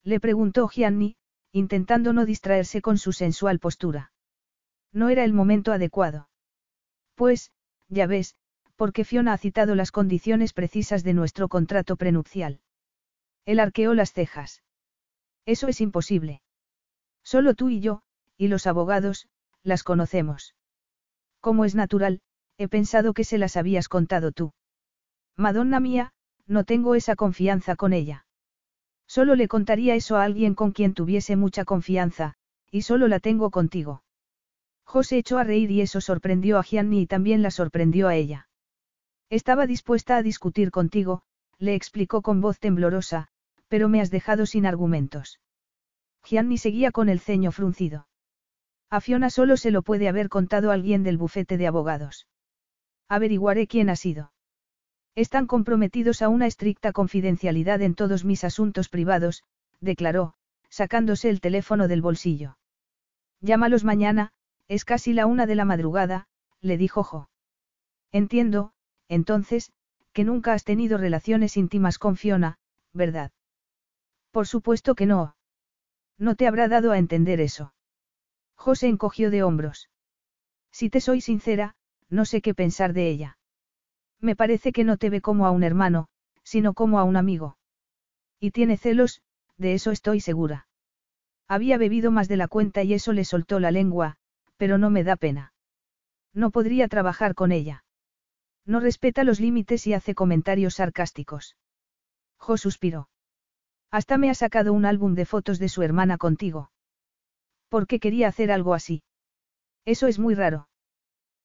Le 0.03 0.19
preguntó 0.19 0.67
Gianni, 0.67 1.15
intentando 1.53 2.11
no 2.11 2.25
distraerse 2.25 2.81
con 2.81 2.97
su 2.97 3.13
sensual 3.13 3.59
postura. 3.59 4.11
No 4.91 5.07
era 5.07 5.23
el 5.23 5.31
momento 5.31 5.71
adecuado. 5.71 6.29
Pues, 7.15 7.53
ya 7.87 8.07
ves, 8.07 8.35
porque 8.75 9.05
Fiona 9.05 9.31
ha 9.31 9.37
citado 9.37 9.73
las 9.73 9.91
condiciones 9.91 10.51
precisas 10.51 11.03
de 11.03 11.13
nuestro 11.13 11.47
contrato 11.47 11.95
prenupcial. 11.95 12.59
Él 13.45 13.61
arqueó 13.61 13.93
las 13.93 14.11
cejas. 14.11 14.63
Eso 15.45 15.69
es 15.69 15.79
imposible. 15.79 16.41
Solo 17.25 17.55
tú 17.55 17.69
y 17.69 17.81
yo, 17.81 18.03
y 18.37 18.47
los 18.47 18.67
abogados, 18.67 19.27
las 19.63 19.83
conocemos. 19.83 20.55
Como 21.41 21.65
es 21.65 21.73
natural, 21.73 22.21
he 22.57 22.67
pensado 22.67 23.13
que 23.13 23.23
se 23.23 23.39
las 23.39 23.57
habías 23.57 23.89
contado 23.89 24.31
tú. 24.31 24.53
Madonna 25.35 25.79
mía, 25.79 26.13
no 26.45 26.63
tengo 26.63 26.93
esa 26.93 27.15
confianza 27.15 27.75
con 27.75 27.93
ella. 27.93 28.27
Solo 29.07 29.35
le 29.35 29.47
contaría 29.47 29.95
eso 29.95 30.17
a 30.17 30.23
alguien 30.23 30.53
con 30.53 30.71
quien 30.71 30.93
tuviese 30.93 31.35
mucha 31.35 31.65
confianza, 31.65 32.35
y 32.71 32.83
solo 32.83 33.07
la 33.07 33.19
tengo 33.19 33.49
contigo. 33.49 34.03
José 34.83 35.17
echó 35.17 35.39
a 35.39 35.43
reír 35.43 35.71
y 35.71 35.81
eso 35.81 36.01
sorprendió 36.01 36.59
a 36.59 36.63
Gianni 36.63 37.01
y 37.01 37.07
también 37.07 37.41
la 37.41 37.49
sorprendió 37.49 38.07
a 38.07 38.15
ella. 38.15 38.47
Estaba 39.31 39.65
dispuesta 39.65 40.17
a 40.17 40.23
discutir 40.23 40.69
contigo, 40.69 41.23
le 41.57 41.73
explicó 41.73 42.21
con 42.21 42.39
voz 42.39 42.59
temblorosa, 42.59 43.29
pero 43.67 43.89
me 43.89 43.99
has 43.99 44.11
dejado 44.11 44.45
sin 44.45 44.67
argumentos. 44.67 45.39
Gianni 46.25 46.57
seguía 46.57 46.91
con 46.91 47.07
el 47.09 47.19
ceño 47.19 47.51
fruncido. 47.51 48.07
A 48.89 48.99
Fiona 49.01 49.29
solo 49.29 49.57
se 49.57 49.71
lo 49.71 49.81
puede 49.81 50.07
haber 50.07 50.29
contado 50.29 50.71
alguien 50.71 51.03
del 51.03 51.17
bufete 51.17 51.57
de 51.57 51.67
abogados. 51.67 52.27
Averiguaré 53.07 53.67
quién 53.67 53.89
ha 53.89 53.95
sido. 53.95 54.31
Están 55.15 55.47
comprometidos 55.47 56.21
a 56.21 56.29
una 56.29 56.47
estricta 56.47 56.91
confidencialidad 56.91 57.81
en 57.81 57.95
todos 57.95 58.25
mis 58.25 58.43
asuntos 58.43 58.89
privados, 58.89 59.43
declaró, 59.79 60.33
sacándose 60.69 61.29
el 61.29 61.39
teléfono 61.39 61.87
del 61.87 62.01
bolsillo. 62.01 62.57
Llámalos 63.39 63.83
mañana, 63.83 64.33
es 64.67 64.83
casi 64.83 65.13
la 65.13 65.25
una 65.25 65.45
de 65.45 65.55
la 65.55 65.65
madrugada, 65.65 66.27
le 66.59 66.77
dijo 66.77 67.03
Jo. 67.03 67.29
Entiendo, 68.11 68.73
entonces, 69.07 69.71
que 70.11 70.23
nunca 70.23 70.53
has 70.53 70.63
tenido 70.63 70.97
relaciones 70.97 71.55
íntimas 71.57 71.99
con 71.99 72.17
Fiona, 72.17 72.57
¿verdad? 72.93 73.31
Por 74.31 74.47
supuesto 74.47 74.95
que 74.95 75.05
no. 75.05 75.34
No 76.17 76.35
te 76.35 76.47
habrá 76.47 76.67
dado 76.67 76.91
a 76.91 76.97
entender 76.97 77.39
eso. 77.39 77.73
José 78.55 78.87
encogió 78.87 79.29
de 79.31 79.43
hombros. 79.43 79.89
Si 80.71 80.89
te 80.89 81.01
soy 81.01 81.21
sincera, 81.21 81.75
no 82.09 82.25
sé 82.25 82.41
qué 82.41 82.53
pensar 82.53 82.93
de 82.93 83.09
ella. 83.09 83.37
Me 84.19 84.35
parece 84.35 84.71
que 84.71 84.83
no 84.83 84.97
te 84.97 85.09
ve 85.09 85.21
como 85.21 85.45
a 85.45 85.51
un 85.51 85.63
hermano, 85.63 86.07
sino 86.43 86.73
como 86.73 86.99
a 86.99 87.03
un 87.03 87.17
amigo. 87.17 87.57
Y 88.39 88.51
tiene 88.51 88.77
celos, 88.77 89.21
de 89.57 89.73
eso 89.73 89.91
estoy 89.91 90.19
segura. 90.21 90.67
Había 91.47 91.77
bebido 91.77 92.11
más 92.11 92.27
de 92.27 92.37
la 92.37 92.47
cuenta 92.47 92.83
y 92.83 92.93
eso 92.93 93.13
le 93.13 93.25
soltó 93.25 93.59
la 93.59 93.71
lengua, 93.71 94.17
pero 94.57 94.77
no 94.77 94.89
me 94.89 95.03
da 95.03 95.15
pena. 95.15 95.53
No 96.33 96.51
podría 96.51 96.87
trabajar 96.87 97.35
con 97.35 97.51
ella. 97.51 97.83
No 98.65 98.79
respeta 98.79 99.23
los 99.23 99.39
límites 99.39 99.85
y 99.85 99.93
hace 99.93 100.15
comentarios 100.15 100.75
sarcásticos. 100.75 101.55
Jo 102.37 102.57
suspiró. 102.57 103.09
Hasta 103.97 104.17
me 104.17 104.29
ha 104.29 104.33
sacado 104.33 104.73
un 104.73 104.83
álbum 104.85 105.15
de 105.15 105.25
fotos 105.25 105.57
de 105.57 105.69
su 105.69 105.81
hermana 105.81 106.17
contigo. 106.17 106.69
¿Por 107.69 107.87
qué 107.87 108.01
quería 108.01 108.27
hacer 108.27 108.51
algo 108.51 108.73
así? 108.73 109.03
Eso 109.85 110.07
es 110.07 110.19
muy 110.19 110.35
raro. 110.35 110.67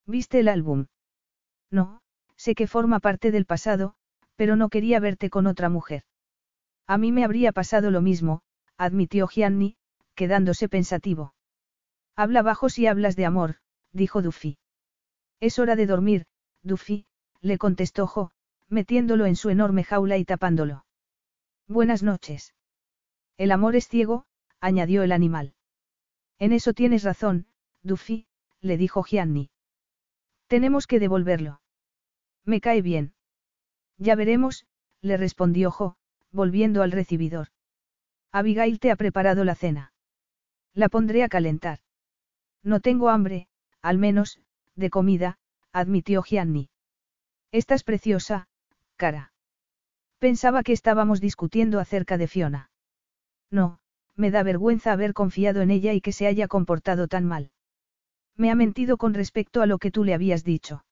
¿Viste 0.05 0.41
el 0.41 0.49
álbum? 0.49 0.87
No, 1.70 2.01
sé 2.35 2.57
que 2.57 2.67
forma 2.67 2.99
parte 2.99 3.31
del 3.31 3.47
pasado, 3.47 3.95
pero 4.35 4.57
no 4.57 4.69
quería 4.69 4.99
verte 4.99 5.31
con 5.31 5.47
otra 5.47 5.69
mujer. 5.69 6.03
A 6.89 6.99
mí 6.99 7.12
me 7.12 7.23
habría 7.23 7.53
pasado 7.53 7.93
lo 7.93 8.01
mismo, 8.01 8.43
admitió 8.77 9.29
Gianni, 9.29 9.77
quedándose 10.17 10.69
pensativo. 10.69 11.35
Habla 12.17 12.43
bajo 12.43 12.69
si 12.69 12.89
hablas 12.89 13.15
de 13.15 13.27
amor, 13.27 13.59
dijo 13.93 14.23
Duffy. 14.23 14.59
Es 15.39 15.61
hora 15.61 15.77
de 15.77 15.87
dormir, 15.87 16.27
Duffy, 16.65 17.07
le 17.43 17.59
contestó 17.59 18.09
Jo, 18.09 18.33
metiéndolo 18.69 19.27
en 19.27 19.37
su 19.37 19.51
enorme 19.51 19.85
jaula 19.85 20.19
y 20.19 20.25
tapándolo. 20.25 20.85
Buenas 21.71 22.03
noches. 22.03 22.53
El 23.37 23.53
amor 23.53 23.77
es 23.77 23.87
ciego, 23.87 24.27
añadió 24.61 25.05
el 25.05 25.13
animal. 25.13 25.55
En 26.41 26.53
eso 26.53 26.73
tienes 26.73 27.05
razón, 27.05 27.47
Duffy, 27.85 28.27
le 28.61 28.77
dijo 28.77 29.05
Gianni. 29.05 29.51
Tenemos 30.49 30.89
que 30.89 30.99
devolverlo. 30.99 31.61
Me 32.45 32.61
cae 32.61 32.83
bien. 32.83 33.15
Ya 33.99 34.17
veremos, 34.17 34.67
le 35.01 35.17
respondió 35.17 35.71
Jo, 35.71 35.97
volviendo 36.33 36.83
al 36.83 36.91
recibidor. 36.91 37.51
Abigail 38.33 38.81
te 38.81 38.91
ha 38.91 38.97
preparado 38.97 39.45
la 39.45 39.55
cena. 39.55 39.93
La 40.75 40.89
pondré 40.89 41.23
a 41.23 41.29
calentar. 41.29 41.79
No 42.65 42.81
tengo 42.81 43.11
hambre, 43.11 43.47
al 43.81 43.97
menos, 43.97 44.41
de 44.75 44.91
comida, 44.91 45.39
admitió 45.71 46.25
Gianni. 46.25 46.69
Estás 47.53 47.85
preciosa, 47.85 48.49
cara. 48.97 49.33
Pensaba 50.21 50.63
que 50.63 50.75
estábamos 50.75 51.19
discutiendo 51.23 51.81
acerca 51.81 52.19
de 52.19 52.29
Fiona. 52.29 52.71
No, 53.51 53.81
me 54.17 54.31
da 54.31 54.43
vergüenza 54.43 54.93
haber 54.93 55.15
confiado 55.15 55.63
en 55.63 55.71
ella 55.71 55.95
y 55.95 56.03
que 56.03 56.13
se 56.13 56.27
haya 56.27 56.47
comportado 56.47 57.09
tan 57.09 57.25
mal. 57.25 57.53
Me 58.37 58.51
ha 58.51 58.55
mentido 58.55 58.99
con 58.99 59.15
respecto 59.15 59.63
a 59.63 59.67
lo 59.67 59.79
que 59.79 59.91
tú 59.91 60.05
le 60.05 60.13
habías 60.13 60.45
dicho. 60.45 60.85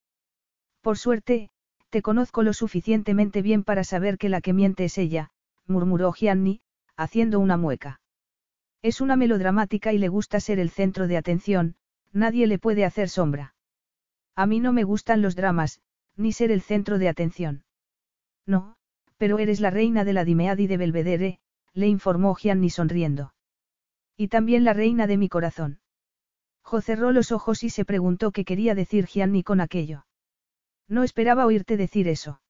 Por 0.80 0.96
suerte, 0.96 1.50
te 1.90 2.00
conozco 2.00 2.42
lo 2.42 2.54
suficientemente 2.54 3.42
bien 3.42 3.64
para 3.64 3.84
saber 3.84 4.16
que 4.16 4.30
la 4.30 4.40
que 4.40 4.54
miente 4.54 4.86
es 4.86 4.96
ella, 4.96 5.30
murmuró 5.66 6.10
Gianni, 6.12 6.62
haciendo 6.96 7.38
una 7.38 7.58
mueca. 7.58 8.00
Es 8.80 9.02
una 9.02 9.16
melodramática 9.16 9.92
y 9.92 9.98
le 9.98 10.08
gusta 10.08 10.40
ser 10.40 10.58
el 10.58 10.70
centro 10.70 11.06
de 11.06 11.18
atención, 11.18 11.76
nadie 12.12 12.46
le 12.46 12.58
puede 12.58 12.86
hacer 12.86 13.10
sombra. 13.10 13.54
A 14.34 14.46
mí 14.46 14.58
no 14.58 14.72
me 14.72 14.84
gustan 14.84 15.20
los 15.20 15.36
dramas, 15.36 15.82
ni 16.16 16.32
ser 16.32 16.50
el 16.50 16.62
centro 16.62 16.96
de 16.98 17.10
atención. 17.10 17.64
No, 18.46 18.77
pero 19.18 19.38
eres 19.38 19.60
la 19.60 19.70
reina 19.70 20.04
de 20.04 20.12
la 20.14 20.24
Dimeadi 20.24 20.66
de 20.66 20.76
Belvedere, 20.76 21.40
le 21.74 21.86
informó 21.86 22.34
Gianni 22.34 22.70
sonriendo. 22.70 23.34
Y 24.16 24.28
también 24.28 24.64
la 24.64 24.72
reina 24.72 25.06
de 25.06 25.16
mi 25.16 25.28
corazón. 25.28 25.80
Jo 26.62 26.80
cerró 26.80 27.12
los 27.12 27.32
ojos 27.32 27.62
y 27.62 27.70
se 27.70 27.84
preguntó 27.84 28.30
qué 28.30 28.44
quería 28.44 28.74
decir 28.74 29.06
Gianni 29.06 29.42
con 29.42 29.60
aquello. 29.60 30.06
No 30.88 31.02
esperaba 31.02 31.46
oírte 31.46 31.76
decir 31.76 32.08
eso. 32.08 32.40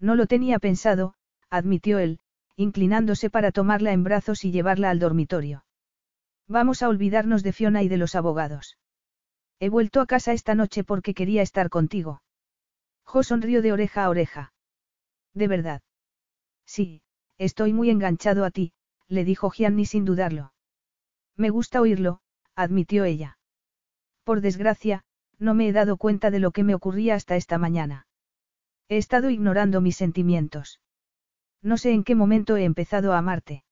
No 0.00 0.14
lo 0.16 0.26
tenía 0.26 0.58
pensado, 0.58 1.14
admitió 1.50 1.98
él, 1.98 2.20
inclinándose 2.56 3.30
para 3.30 3.52
tomarla 3.52 3.92
en 3.92 4.02
brazos 4.04 4.44
y 4.44 4.50
llevarla 4.50 4.90
al 4.90 4.98
dormitorio. 4.98 5.64
Vamos 6.48 6.82
a 6.82 6.88
olvidarnos 6.88 7.42
de 7.42 7.52
Fiona 7.52 7.82
y 7.82 7.88
de 7.88 7.96
los 7.96 8.14
abogados. 8.14 8.78
He 9.60 9.68
vuelto 9.68 10.00
a 10.00 10.06
casa 10.06 10.32
esta 10.32 10.54
noche 10.54 10.84
porque 10.84 11.14
quería 11.14 11.42
estar 11.42 11.70
contigo. 11.70 12.22
Jo 13.04 13.22
sonrió 13.22 13.62
de 13.62 13.72
oreja 13.72 14.04
a 14.04 14.08
oreja. 14.08 14.53
¿De 15.34 15.48
verdad? 15.48 15.82
Sí, 16.64 17.02
estoy 17.38 17.72
muy 17.72 17.90
enganchado 17.90 18.44
a 18.44 18.50
ti, 18.50 18.72
le 19.08 19.24
dijo 19.24 19.50
Gianni 19.50 19.84
sin 19.84 20.04
dudarlo. 20.04 20.52
Me 21.36 21.50
gusta 21.50 21.80
oírlo, 21.80 22.20
admitió 22.54 23.04
ella. 23.04 23.38
Por 24.22 24.40
desgracia, 24.40 25.04
no 25.38 25.54
me 25.54 25.68
he 25.68 25.72
dado 25.72 25.96
cuenta 25.96 26.30
de 26.30 26.38
lo 26.38 26.52
que 26.52 26.62
me 26.62 26.74
ocurría 26.74 27.14
hasta 27.14 27.36
esta 27.36 27.58
mañana. 27.58 28.06
He 28.88 28.96
estado 28.96 29.30
ignorando 29.30 29.80
mis 29.80 29.96
sentimientos. 29.96 30.80
No 31.62 31.76
sé 31.76 31.92
en 31.92 32.04
qué 32.04 32.14
momento 32.14 32.56
he 32.56 32.64
empezado 32.64 33.12
a 33.12 33.18
amarte. 33.18 33.64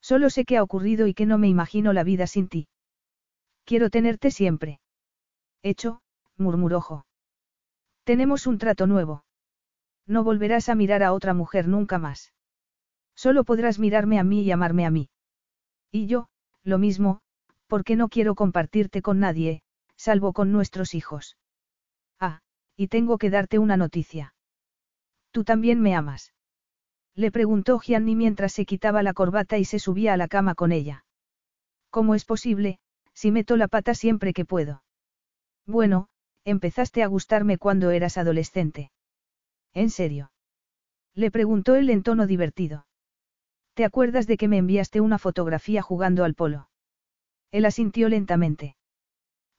Solo 0.00 0.30
sé 0.30 0.44
que 0.44 0.56
ha 0.56 0.62
ocurrido 0.62 1.06
y 1.06 1.14
que 1.14 1.26
no 1.26 1.38
me 1.38 1.48
imagino 1.48 1.92
la 1.92 2.04
vida 2.04 2.26
sin 2.26 2.48
ti. 2.48 2.68
Quiero 3.64 3.90
tenerte 3.90 4.30
siempre. 4.30 4.80
Hecho, 5.62 6.02
murmuró 6.36 6.80
Jo. 6.80 7.06
Tenemos 8.04 8.46
un 8.46 8.58
trato 8.58 8.86
nuevo. 8.86 9.24
No 10.10 10.24
volverás 10.24 10.68
a 10.68 10.74
mirar 10.74 11.04
a 11.04 11.12
otra 11.12 11.34
mujer 11.34 11.68
nunca 11.68 11.96
más. 12.00 12.32
Solo 13.14 13.44
podrás 13.44 13.78
mirarme 13.78 14.18
a 14.18 14.24
mí 14.24 14.42
y 14.42 14.50
amarme 14.50 14.84
a 14.84 14.90
mí. 14.90 15.08
Y 15.92 16.08
yo, 16.08 16.26
lo 16.64 16.78
mismo, 16.78 17.20
porque 17.68 17.94
no 17.94 18.08
quiero 18.08 18.34
compartirte 18.34 19.02
con 19.02 19.20
nadie, 19.20 19.62
salvo 19.96 20.32
con 20.32 20.50
nuestros 20.50 20.96
hijos. 20.96 21.36
Ah, 22.18 22.40
y 22.76 22.88
tengo 22.88 23.18
que 23.18 23.30
darte 23.30 23.60
una 23.60 23.76
noticia. 23.76 24.34
¿Tú 25.30 25.44
también 25.44 25.80
me 25.80 25.94
amas? 25.94 26.32
Le 27.14 27.30
preguntó 27.30 27.78
Gianni 27.78 28.16
mientras 28.16 28.52
se 28.52 28.66
quitaba 28.66 29.04
la 29.04 29.12
corbata 29.12 29.58
y 29.58 29.64
se 29.64 29.78
subía 29.78 30.14
a 30.14 30.16
la 30.16 30.26
cama 30.26 30.56
con 30.56 30.72
ella. 30.72 31.04
¿Cómo 31.88 32.16
es 32.16 32.24
posible, 32.24 32.80
si 33.14 33.30
meto 33.30 33.56
la 33.56 33.68
pata 33.68 33.94
siempre 33.94 34.32
que 34.32 34.44
puedo? 34.44 34.82
Bueno, 35.66 36.08
empezaste 36.44 37.04
a 37.04 37.06
gustarme 37.06 37.58
cuando 37.58 37.92
eras 37.92 38.18
adolescente. 38.18 38.90
¿En 39.74 39.90
serio? 39.90 40.32
Le 41.14 41.30
preguntó 41.30 41.74
él 41.74 41.90
en 41.90 42.02
tono 42.02 42.26
divertido. 42.26 42.86
¿Te 43.74 43.84
acuerdas 43.84 44.26
de 44.26 44.36
que 44.36 44.48
me 44.48 44.58
enviaste 44.58 45.00
una 45.00 45.18
fotografía 45.18 45.82
jugando 45.82 46.24
al 46.24 46.34
polo? 46.34 46.68
Él 47.50 47.64
asintió 47.64 48.08
lentamente. 48.08 48.76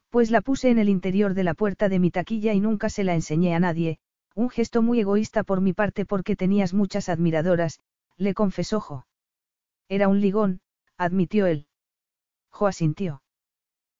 Pues 0.09 0.31
la 0.31 0.41
puse 0.41 0.69
en 0.69 0.79
el 0.79 0.89
interior 0.89 1.33
de 1.33 1.43
la 1.43 1.53
puerta 1.53 1.89
de 1.89 1.99
mi 1.99 2.11
taquilla 2.11 2.53
y 2.53 2.59
nunca 2.59 2.89
se 2.89 3.03
la 3.03 3.15
enseñé 3.15 3.55
a 3.55 3.59
nadie, 3.59 3.99
un 4.35 4.49
gesto 4.49 4.81
muy 4.81 4.99
egoísta 4.99 5.43
por 5.43 5.61
mi 5.61 5.73
parte 5.73 6.05
porque 6.05 6.35
tenías 6.35 6.73
muchas 6.73 7.09
admiradoras, 7.09 7.79
le 8.17 8.33
confesó 8.33 8.79
Jo. 8.79 9.05
Era 9.87 10.07
un 10.07 10.21
ligón, 10.21 10.61
admitió 10.97 11.47
él. 11.47 11.67
Jo 12.49 12.67
asintió. 12.67 13.23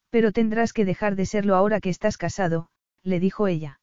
Pero 0.10 0.32
tendrás 0.32 0.74
que 0.74 0.86
dejar 0.86 1.16
de 1.16 1.26
serlo 1.26 1.56
ahora 1.56 1.80
que 1.80 1.90
estás 1.90 2.18
casado, 2.18 2.70
le 3.04 3.20
dijo 3.20 3.48
ella. 3.48 3.80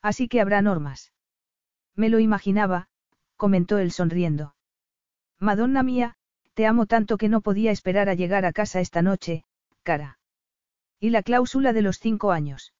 Así 0.00 0.28
que 0.28 0.40
habrá 0.40 0.62
normas. 0.62 1.12
Me 1.94 2.08
lo 2.08 2.18
imaginaba, 2.18 2.88
comentó 3.36 3.78
él 3.78 3.92
sonriendo. 3.92 4.54
Madonna 5.38 5.82
mía, 5.82 6.16
te 6.54 6.66
amo 6.66 6.86
tanto 6.86 7.16
que 7.16 7.28
no 7.28 7.40
podía 7.40 7.70
esperar 7.70 8.08
a 8.08 8.14
llegar 8.14 8.44
a 8.44 8.52
casa 8.52 8.80
esta 8.80 9.02
noche, 9.02 9.44
cara. 9.82 10.18
¿Y 11.00 11.10
la 11.10 11.22
cláusula 11.22 11.72
de 11.72 11.82
los 11.82 11.98
cinco 11.98 12.30
años? 12.30 12.72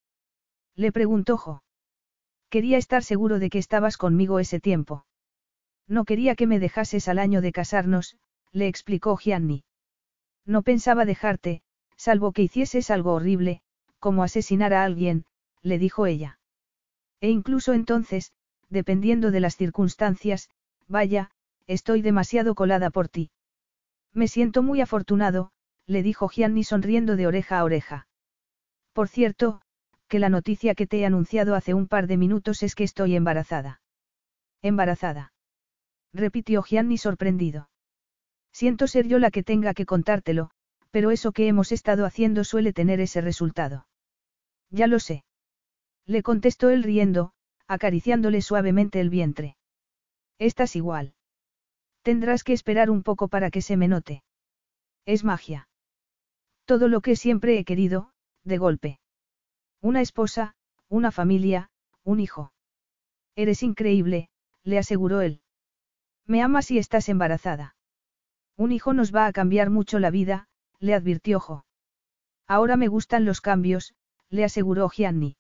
Le 0.76 0.92
preguntó 0.92 1.36
Jo. 1.36 1.62
Quería 2.48 2.78
estar 2.78 3.02
seguro 3.02 3.38
de 3.38 3.50
que 3.50 3.58
estabas 3.58 3.96
conmigo 3.96 4.38
ese 4.38 4.60
tiempo. 4.60 5.06
No 5.88 6.04
quería 6.04 6.34
que 6.36 6.46
me 6.46 6.60
dejases 6.60 7.08
al 7.08 7.18
año 7.18 7.40
de 7.40 7.52
casarnos, 7.52 8.16
le 8.52 8.68
explicó 8.68 9.16
Gianni. 9.16 9.64
No 10.44 10.62
pensaba 10.62 11.04
dejarte, 11.04 11.62
salvo 11.96 12.32
que 12.32 12.42
hicieses 12.42 12.90
algo 12.90 13.14
horrible, 13.14 13.62
como 13.98 14.22
asesinar 14.22 14.74
a 14.74 14.84
alguien, 14.84 15.24
le 15.62 15.78
dijo 15.78 16.06
ella. 16.06 16.38
E 17.20 17.30
incluso 17.30 17.72
entonces, 17.72 18.32
dependiendo 18.72 19.30
de 19.30 19.40
las 19.40 19.56
circunstancias, 19.56 20.48
vaya, 20.88 21.30
estoy 21.66 22.02
demasiado 22.02 22.54
colada 22.54 22.90
por 22.90 23.08
ti. 23.08 23.30
Me 24.12 24.28
siento 24.28 24.62
muy 24.62 24.80
afortunado, 24.80 25.52
le 25.86 26.02
dijo 26.02 26.28
Gianni 26.28 26.64
sonriendo 26.64 27.16
de 27.16 27.26
oreja 27.26 27.58
a 27.58 27.64
oreja. 27.64 28.06
Por 28.92 29.08
cierto, 29.08 29.60
que 30.08 30.18
la 30.18 30.28
noticia 30.28 30.74
que 30.74 30.86
te 30.86 31.00
he 31.00 31.06
anunciado 31.06 31.54
hace 31.54 31.74
un 31.74 31.86
par 31.86 32.06
de 32.06 32.16
minutos 32.16 32.62
es 32.62 32.74
que 32.74 32.84
estoy 32.84 33.14
embarazada. 33.14 33.80
Embarazada. 34.62 35.32
Repitió 36.12 36.62
Gianni 36.62 36.98
sorprendido. 36.98 37.68
Siento 38.52 38.86
ser 38.86 39.06
yo 39.06 39.18
la 39.18 39.30
que 39.30 39.42
tenga 39.42 39.74
que 39.74 39.86
contártelo, 39.86 40.50
pero 40.90 41.10
eso 41.10 41.32
que 41.32 41.48
hemos 41.48 41.72
estado 41.72 42.04
haciendo 42.04 42.44
suele 42.44 42.72
tener 42.72 43.00
ese 43.00 43.20
resultado. 43.20 43.86
Ya 44.70 44.86
lo 44.86 44.98
sé. 44.98 45.24
Le 46.06 46.22
contestó 46.22 46.70
él 46.70 46.82
riendo, 46.82 47.32
acariciándole 47.72 48.42
suavemente 48.42 49.00
el 49.00 49.08
vientre. 49.08 49.56
Estás 50.38 50.76
igual. 50.76 51.14
Tendrás 52.02 52.44
que 52.44 52.52
esperar 52.52 52.90
un 52.90 53.02
poco 53.02 53.28
para 53.28 53.50
que 53.50 53.62
se 53.62 53.76
me 53.76 53.88
note. 53.88 54.22
Es 55.06 55.24
magia. 55.24 55.68
Todo 56.66 56.88
lo 56.88 57.00
que 57.00 57.16
siempre 57.16 57.58
he 57.58 57.64
querido, 57.64 58.12
de 58.44 58.58
golpe. 58.58 59.00
Una 59.80 60.00
esposa, 60.00 60.54
una 60.88 61.10
familia, 61.10 61.70
un 62.04 62.20
hijo. 62.20 62.52
Eres 63.36 63.62
increíble, 63.62 64.28
le 64.62 64.78
aseguró 64.78 65.22
él. 65.22 65.40
Me 66.26 66.42
amas 66.42 66.70
y 66.70 66.78
estás 66.78 67.08
embarazada. 67.08 67.74
Un 68.56 68.72
hijo 68.72 68.92
nos 68.92 69.14
va 69.14 69.26
a 69.26 69.32
cambiar 69.32 69.70
mucho 69.70 69.98
la 69.98 70.10
vida, 70.10 70.46
le 70.78 70.94
advirtió 70.94 71.40
Jo. 71.40 71.64
Ahora 72.46 72.76
me 72.76 72.88
gustan 72.88 73.24
los 73.24 73.40
cambios, 73.40 73.94
le 74.28 74.44
aseguró 74.44 74.90
Gianni. 74.90 75.36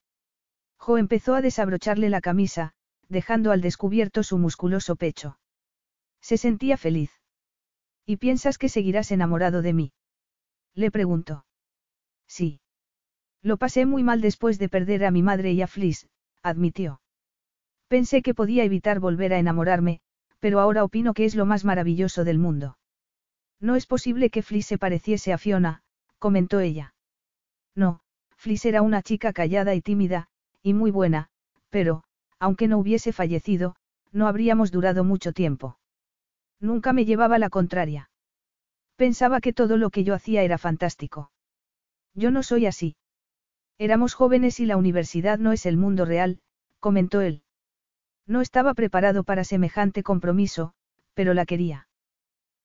Jo 0.82 0.98
empezó 0.98 1.36
a 1.36 1.42
desabrocharle 1.42 2.10
la 2.10 2.20
camisa, 2.20 2.72
dejando 3.08 3.52
al 3.52 3.60
descubierto 3.60 4.24
su 4.24 4.36
musculoso 4.36 4.96
pecho. 4.96 5.38
Se 6.20 6.36
sentía 6.36 6.76
feliz. 6.76 7.12
¿Y 8.04 8.16
piensas 8.16 8.58
que 8.58 8.68
seguirás 8.68 9.12
enamorado 9.12 9.62
de 9.62 9.74
mí? 9.74 9.92
Le 10.74 10.90
preguntó. 10.90 11.46
Sí. 12.26 12.60
Lo 13.42 13.58
pasé 13.58 13.86
muy 13.86 14.02
mal 14.02 14.20
después 14.20 14.58
de 14.58 14.68
perder 14.68 15.04
a 15.04 15.12
mi 15.12 15.22
madre 15.22 15.52
y 15.52 15.62
a 15.62 15.68
Fliss, 15.68 16.08
admitió. 16.42 17.00
Pensé 17.86 18.20
que 18.20 18.34
podía 18.34 18.64
evitar 18.64 18.98
volver 18.98 19.34
a 19.34 19.38
enamorarme, 19.38 20.00
pero 20.40 20.58
ahora 20.58 20.82
opino 20.82 21.14
que 21.14 21.26
es 21.26 21.36
lo 21.36 21.46
más 21.46 21.64
maravilloso 21.64 22.24
del 22.24 22.40
mundo. 22.40 22.76
No 23.60 23.76
es 23.76 23.86
posible 23.86 24.30
que 24.30 24.42
Fliss 24.42 24.66
se 24.66 24.78
pareciese 24.78 25.32
a 25.32 25.38
Fiona, 25.38 25.84
comentó 26.18 26.58
ella. 26.58 26.96
No, 27.76 28.00
Fliss 28.36 28.64
era 28.64 28.82
una 28.82 29.00
chica 29.02 29.32
callada 29.32 29.76
y 29.76 29.80
tímida, 29.80 30.28
y 30.62 30.74
muy 30.74 30.90
buena, 30.90 31.28
pero, 31.70 32.04
aunque 32.38 32.68
no 32.68 32.78
hubiese 32.78 33.12
fallecido, 33.12 33.76
no 34.12 34.28
habríamos 34.28 34.70
durado 34.70 35.04
mucho 35.04 35.32
tiempo. 35.32 35.78
Nunca 36.60 36.92
me 36.92 37.04
llevaba 37.04 37.38
la 37.38 37.50
contraria. 37.50 38.10
Pensaba 38.96 39.40
que 39.40 39.52
todo 39.52 39.76
lo 39.76 39.90
que 39.90 40.04
yo 40.04 40.14
hacía 40.14 40.42
era 40.42 40.58
fantástico. 40.58 41.30
Yo 42.14 42.30
no 42.30 42.42
soy 42.42 42.66
así. 42.66 42.96
Éramos 43.78 44.14
jóvenes 44.14 44.60
y 44.60 44.66
la 44.66 44.76
universidad 44.76 45.38
no 45.38 45.52
es 45.52 45.66
el 45.66 45.76
mundo 45.76 46.04
real, 46.04 46.40
comentó 46.78 47.20
él. 47.20 47.42
No 48.26 48.40
estaba 48.40 48.74
preparado 48.74 49.24
para 49.24 49.44
semejante 49.44 50.02
compromiso, 50.02 50.74
pero 51.14 51.34
la 51.34 51.46
quería. 51.46 51.88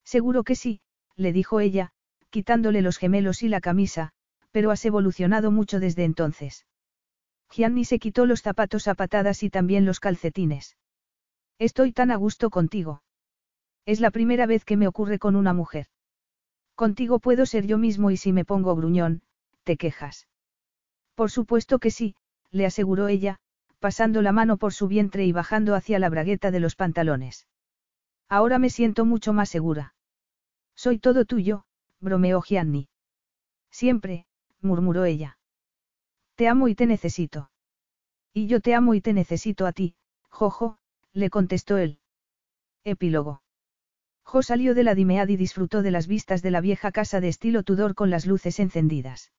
Seguro 0.04 0.44
que 0.44 0.56
sí, 0.56 0.82
le 1.16 1.34
dijo 1.34 1.60
ella, 1.60 1.92
quitándole 2.30 2.82
los 2.82 2.98
gemelos 2.98 3.42
y 3.42 3.50
la 3.50 3.62
camisa, 3.62 4.12
pero 4.52 4.70
has 4.72 4.86
evolucionado 4.86 5.52
mucho 5.52 5.80
desde 5.80 6.04
entonces. 6.04 6.66
Gianni 7.50 7.86
se 7.86 8.00
quitó 8.00 8.26
los 8.26 8.42
zapatos 8.42 8.88
a 8.88 8.96
patadas 8.96 9.44
y 9.44 9.50
también 9.50 9.86
los 9.86 10.00
calcetines. 10.00 10.78
Estoy 11.60 11.92
tan 11.92 12.12
a 12.12 12.16
gusto 12.16 12.50
contigo. 12.50 13.02
Es 13.86 14.00
la 14.00 14.12
primera 14.12 14.46
vez 14.46 14.66
que 14.66 14.78
me 14.78 14.88
ocurre 14.88 15.18
con 15.18 15.36
una 15.36 15.54
mujer. 15.54 15.88
Contigo 16.76 17.20
puedo 17.20 17.46
ser 17.46 17.66
yo 17.66 17.78
mismo 17.78 18.12
y 18.12 18.18
si 18.18 18.34
me 18.34 18.46
pongo 18.46 18.76
gruñón, 18.76 19.22
te 19.64 19.78
quejas. 19.78 20.28
Por 21.16 21.32
supuesto 21.32 21.80
que 21.80 21.90
sí, 21.90 22.16
le 22.52 22.66
aseguró 22.66 23.08
ella, 23.08 23.40
pasando 23.80 24.22
la 24.22 24.32
mano 24.32 24.58
por 24.58 24.74
su 24.74 24.88
vientre 24.88 25.26
y 25.26 25.32
bajando 25.32 25.74
hacia 25.74 26.00
la 26.00 26.10
bragueta 26.10 26.52
de 26.52 26.60
los 26.60 26.76
pantalones. 26.76 27.48
Ahora 28.30 28.60
me 28.60 28.70
siento 28.70 29.06
mucho 29.06 29.34
más 29.34 29.50
segura. 29.50 29.96
Soy 30.76 31.00
todo 31.00 31.26
tuyo, 31.26 31.66
bromeó 32.00 32.42
Gianni. 32.42 32.90
Siempre, 33.72 34.28
murmuró 34.62 35.06
ella. 35.06 35.37
Te 36.38 36.48
amo 36.48 36.68
y 36.68 36.76
te 36.76 36.86
necesito. 36.86 37.50
Y 38.32 38.46
yo 38.46 38.62
te 38.62 38.76
amo 38.76 38.94
y 38.94 39.02
te 39.02 39.12
necesito 39.12 39.66
a 39.66 39.72
ti, 39.72 39.96
Jojo, 40.30 40.78
le 41.12 41.32
contestó 41.32 41.78
él. 41.78 42.00
Epílogo. 42.84 43.42
Jo 44.24 44.44
salió 44.44 44.76
de 44.76 44.84
la 44.84 44.94
Dimead 44.94 45.30
y 45.30 45.36
disfrutó 45.36 45.82
de 45.82 45.90
las 45.90 46.06
vistas 46.06 46.44
de 46.44 46.52
la 46.52 46.62
vieja 46.62 46.92
casa 46.92 47.22
de 47.22 47.30
estilo 47.30 47.64
Tudor 47.64 47.96
con 47.96 48.12
las 48.12 48.28
luces 48.28 48.60
encendidas. 48.60 49.32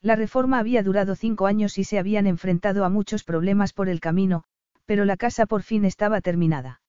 La 0.00 0.16
reforma 0.16 0.58
había 0.58 0.82
durado 0.82 1.14
cinco 1.14 1.46
años 1.46 1.76
y 1.76 1.84
se 1.84 1.98
habían 1.98 2.26
enfrentado 2.26 2.86
a 2.86 2.88
muchos 2.88 3.22
problemas 3.22 3.74
por 3.74 3.90
el 3.90 4.00
camino, 4.00 4.44
pero 4.86 5.04
la 5.04 5.18
casa 5.18 5.44
por 5.44 5.62
fin 5.62 5.84
estaba 5.84 6.22
terminada. 6.22 6.80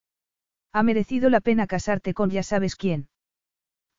Ha 0.72 0.81
merecido 0.81 1.30
la 1.30 1.41
pena 1.41 1.67
casarte 1.67 2.14
con 2.14 2.30
ya 2.30 2.43
sabes 2.43 2.77
quién. 2.77 3.09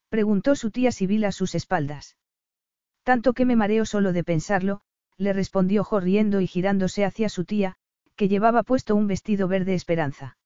Preguntó 0.09 0.55
su 0.55 0.71
tía 0.71 0.93
Sibyl 0.93 1.27
a 1.27 1.33
sus 1.33 1.55
espaldas. 1.55 2.17
Tanto 3.03 3.35
que 3.35 3.45
me 3.45 3.57
mareo 3.57 3.85
solo 3.85 4.15
de 4.15 4.25
pensarlo, 4.25 4.81
le 5.19 5.33
respondió 5.33 5.85
Jo 5.85 6.01
riendo 6.01 6.41
y 6.41 6.47
girándose 6.47 7.05
hacia 7.05 7.29
su 7.29 7.45
tía, 7.45 7.77
que 8.17 8.29
llevaba 8.29 8.63
puesto 8.63 8.95
un 8.95 9.07
vestido 9.07 9.49
verde 9.49 9.75
esperanza. 9.75 10.39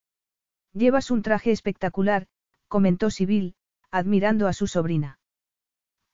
Llevas 0.72 1.10
un 1.10 1.22
traje 1.22 1.50
espectacular, 1.50 2.26
comentó 2.68 3.10
Sibyl, 3.10 3.54
admirando 3.90 4.46
a 4.46 4.52
su 4.52 4.66
sobrina. 4.66 5.18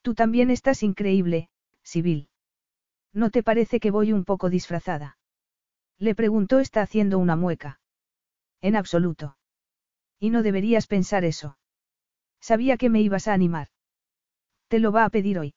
Tú 0.02 0.14
también 0.14 0.50
estás 0.50 0.82
increíble, 0.82 1.50
Sibyl. 1.82 2.28
¿No 3.12 3.30
te 3.30 3.42
parece 3.42 3.80
que 3.80 3.90
voy 3.90 4.12
un 4.12 4.24
poco 4.24 4.50
disfrazada? 4.50 5.18
Le 5.98 6.14
preguntó 6.14 6.60
está 6.60 6.82
haciendo 6.82 7.18
una 7.18 7.36
mueca. 7.36 7.80
En 8.60 8.76
absoluto. 8.76 9.36
Y 10.18 10.30
no 10.30 10.42
deberías 10.42 10.86
pensar 10.86 11.24
eso. 11.24 11.58
Sabía 12.40 12.76
que 12.76 12.90
me 12.90 13.00
ibas 13.00 13.28
a 13.28 13.34
animar. 13.34 13.68
Te 14.68 14.78
lo 14.78 14.92
va 14.92 15.04
a 15.04 15.10
pedir 15.10 15.38
hoy. 15.38 15.54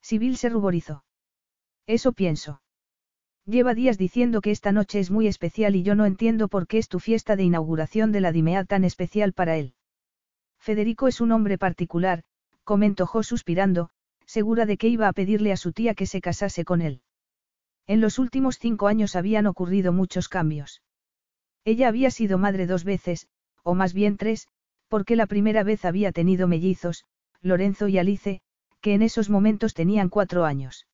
Sibyl 0.00 0.36
se 0.36 0.48
ruborizó. 0.48 1.04
Eso 1.92 2.12
pienso. 2.14 2.62
Lleva 3.44 3.74
días 3.74 3.98
diciendo 3.98 4.40
que 4.40 4.50
esta 4.50 4.72
noche 4.72 4.98
es 4.98 5.10
muy 5.10 5.26
especial 5.26 5.76
y 5.76 5.82
yo 5.82 5.94
no 5.94 6.06
entiendo 6.06 6.48
por 6.48 6.66
qué 6.66 6.78
es 6.78 6.88
tu 6.88 7.00
fiesta 7.00 7.36
de 7.36 7.42
inauguración 7.42 8.12
de 8.12 8.22
la 8.22 8.32
Dimea 8.32 8.64
tan 8.64 8.84
especial 8.84 9.34
para 9.34 9.58
él. 9.58 9.74
Federico 10.58 11.06
es 11.06 11.20
un 11.20 11.32
hombre 11.32 11.58
particular, 11.58 12.22
comentó 12.64 13.06
Jo 13.06 13.22
suspirando, 13.22 13.90
segura 14.24 14.64
de 14.64 14.78
que 14.78 14.88
iba 14.88 15.06
a 15.06 15.12
pedirle 15.12 15.52
a 15.52 15.58
su 15.58 15.72
tía 15.72 15.92
que 15.94 16.06
se 16.06 16.22
casase 16.22 16.64
con 16.64 16.80
él. 16.80 17.02
En 17.86 18.00
los 18.00 18.18
últimos 18.18 18.58
cinco 18.58 18.86
años 18.86 19.14
habían 19.14 19.46
ocurrido 19.46 19.92
muchos 19.92 20.30
cambios. 20.30 20.80
Ella 21.62 21.88
había 21.88 22.10
sido 22.10 22.38
madre 22.38 22.66
dos 22.66 22.84
veces, 22.84 23.28
o 23.64 23.74
más 23.74 23.92
bien 23.92 24.16
tres, 24.16 24.48
porque 24.88 25.14
la 25.14 25.26
primera 25.26 25.62
vez 25.62 25.84
había 25.84 26.10
tenido 26.10 26.48
mellizos, 26.48 27.04
Lorenzo 27.42 27.86
y 27.86 27.98
Alice, 27.98 28.40
que 28.80 28.94
en 28.94 29.02
esos 29.02 29.28
momentos 29.28 29.74
tenían 29.74 30.08
cuatro 30.08 30.46
años. 30.46 30.86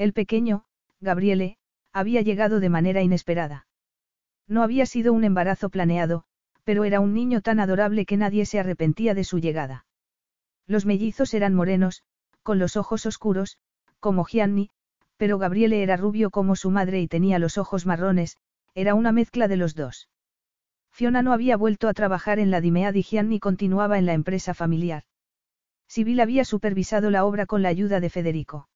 El 0.00 0.14
pequeño, 0.14 0.64
Gabriele, 1.02 1.58
había 1.92 2.22
llegado 2.22 2.58
de 2.58 2.70
manera 2.70 3.02
inesperada. 3.02 3.66
No 4.48 4.62
había 4.62 4.86
sido 4.86 5.12
un 5.12 5.24
embarazo 5.24 5.68
planeado, 5.68 6.24
pero 6.64 6.84
era 6.84 7.00
un 7.00 7.12
niño 7.12 7.42
tan 7.42 7.60
adorable 7.60 8.06
que 8.06 8.16
nadie 8.16 8.46
se 8.46 8.58
arrepentía 8.58 9.12
de 9.12 9.24
su 9.24 9.40
llegada. 9.40 9.84
Los 10.66 10.86
mellizos 10.86 11.34
eran 11.34 11.54
morenos, 11.54 12.02
con 12.42 12.58
los 12.58 12.78
ojos 12.78 13.04
oscuros, 13.04 13.58
como 13.98 14.24
Gianni, 14.24 14.70
pero 15.18 15.36
Gabriele 15.36 15.82
era 15.82 15.98
rubio 15.98 16.30
como 16.30 16.56
su 16.56 16.70
madre 16.70 17.02
y 17.02 17.06
tenía 17.06 17.38
los 17.38 17.58
ojos 17.58 17.84
marrones, 17.84 18.38
era 18.74 18.94
una 18.94 19.12
mezcla 19.12 19.48
de 19.48 19.58
los 19.58 19.74
dos. 19.74 20.08
Fiona 20.90 21.20
no 21.20 21.34
había 21.34 21.58
vuelto 21.58 21.88
a 21.88 21.92
trabajar 21.92 22.38
en 22.38 22.50
la 22.50 22.62
Dimead 22.62 22.94
y 22.94 23.02
Gianni 23.02 23.38
continuaba 23.38 23.98
en 23.98 24.06
la 24.06 24.14
empresa 24.14 24.54
familiar. 24.54 25.02
Sibyl 25.88 26.20
había 26.20 26.46
supervisado 26.46 27.10
la 27.10 27.26
obra 27.26 27.44
con 27.44 27.60
la 27.60 27.68
ayuda 27.68 28.00
de 28.00 28.08
Federico. 28.08 28.69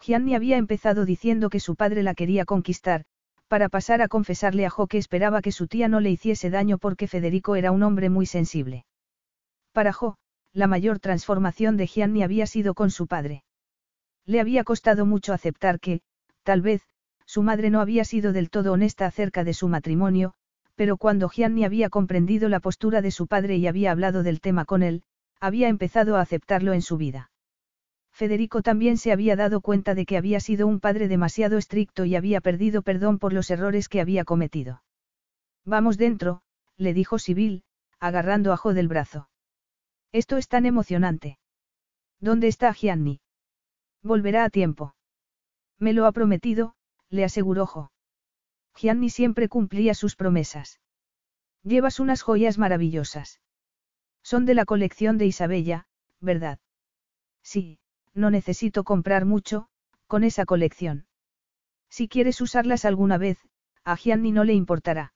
Gianni 0.00 0.34
había 0.34 0.56
empezado 0.56 1.04
diciendo 1.04 1.50
que 1.50 1.60
su 1.60 1.76
padre 1.76 2.02
la 2.02 2.14
quería 2.14 2.44
conquistar, 2.44 3.04
para 3.48 3.68
pasar 3.68 4.02
a 4.02 4.08
confesarle 4.08 4.66
a 4.66 4.70
Jo 4.70 4.86
que 4.86 4.98
esperaba 4.98 5.42
que 5.42 5.52
su 5.52 5.66
tía 5.66 5.88
no 5.88 6.00
le 6.00 6.10
hiciese 6.10 6.50
daño 6.50 6.78
porque 6.78 7.08
Federico 7.08 7.56
era 7.56 7.72
un 7.72 7.82
hombre 7.82 8.10
muy 8.10 8.26
sensible. 8.26 8.84
Para 9.72 9.92
Jo, 9.92 10.16
la 10.52 10.66
mayor 10.66 10.98
transformación 10.98 11.76
de 11.76 11.86
Gianni 11.86 12.22
había 12.22 12.46
sido 12.46 12.74
con 12.74 12.90
su 12.90 13.06
padre. 13.06 13.42
Le 14.26 14.40
había 14.40 14.64
costado 14.64 15.06
mucho 15.06 15.32
aceptar 15.32 15.80
que, 15.80 16.02
tal 16.42 16.60
vez, 16.60 16.82
su 17.24 17.42
madre 17.42 17.70
no 17.70 17.80
había 17.80 18.04
sido 18.04 18.32
del 18.32 18.50
todo 18.50 18.72
honesta 18.72 19.06
acerca 19.06 19.44
de 19.44 19.54
su 19.54 19.68
matrimonio, 19.68 20.34
pero 20.74 20.96
cuando 20.96 21.28
Gianni 21.28 21.64
había 21.64 21.90
comprendido 21.90 22.48
la 22.48 22.60
postura 22.60 23.02
de 23.02 23.10
su 23.10 23.26
padre 23.26 23.56
y 23.56 23.66
había 23.66 23.90
hablado 23.90 24.22
del 24.22 24.40
tema 24.40 24.64
con 24.64 24.82
él, 24.82 25.02
había 25.40 25.68
empezado 25.68 26.16
a 26.16 26.20
aceptarlo 26.20 26.72
en 26.72 26.82
su 26.82 26.96
vida. 26.96 27.30
Federico 28.18 28.62
también 28.62 28.96
se 28.96 29.12
había 29.12 29.36
dado 29.36 29.60
cuenta 29.60 29.94
de 29.94 30.04
que 30.04 30.16
había 30.16 30.40
sido 30.40 30.66
un 30.66 30.80
padre 30.80 31.06
demasiado 31.06 31.56
estricto 31.56 32.04
y 32.04 32.16
había 32.16 32.40
perdido 32.40 32.82
perdón 32.82 33.20
por 33.20 33.32
los 33.32 33.48
errores 33.48 33.88
que 33.88 34.00
había 34.00 34.24
cometido. 34.24 34.82
Vamos 35.64 35.98
dentro, 35.98 36.42
le 36.76 36.94
dijo 36.94 37.20
Sibyl, 37.20 37.62
agarrando 38.00 38.52
a 38.52 38.56
Jo 38.56 38.74
del 38.74 38.88
brazo. 38.88 39.30
Esto 40.10 40.36
es 40.36 40.48
tan 40.48 40.66
emocionante. 40.66 41.38
¿Dónde 42.18 42.48
está 42.48 42.74
Gianni? 42.74 43.20
Volverá 44.02 44.42
a 44.42 44.50
tiempo. 44.50 44.96
Me 45.78 45.92
lo 45.92 46.04
ha 46.04 46.10
prometido, 46.10 46.74
le 47.10 47.22
aseguró 47.22 47.66
Jo. 47.66 47.92
Gianni 48.74 49.10
siempre 49.10 49.48
cumplía 49.48 49.94
sus 49.94 50.16
promesas. 50.16 50.80
Llevas 51.62 52.00
unas 52.00 52.22
joyas 52.22 52.58
maravillosas. 52.58 53.40
Son 54.24 54.44
de 54.44 54.54
la 54.54 54.64
colección 54.64 55.18
de 55.18 55.26
Isabella, 55.26 55.86
¿verdad? 56.20 56.58
Sí, 57.44 57.78
no 58.18 58.30
necesito 58.30 58.84
comprar 58.84 59.24
mucho, 59.24 59.68
con 60.06 60.24
esa 60.24 60.44
colección. 60.44 61.06
Si 61.88 62.08
quieres 62.08 62.40
usarlas 62.40 62.84
alguna 62.84 63.16
vez, 63.16 63.38
a 63.84 63.96
Gianni 63.96 64.32
no 64.32 64.44
le 64.44 64.52
importará. 64.52 65.14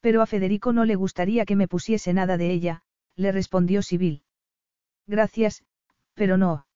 Pero 0.00 0.22
a 0.22 0.26
Federico 0.26 0.72
no 0.72 0.84
le 0.84 0.94
gustaría 0.94 1.44
que 1.44 1.56
me 1.56 1.68
pusiese 1.68 2.12
nada 2.12 2.36
de 2.36 2.50
ella, 2.50 2.82
le 3.16 3.32
respondió 3.32 3.82
Sibyl. 3.82 4.22
Gracias, 5.06 5.64
pero 6.14 6.36
no. 6.36 6.66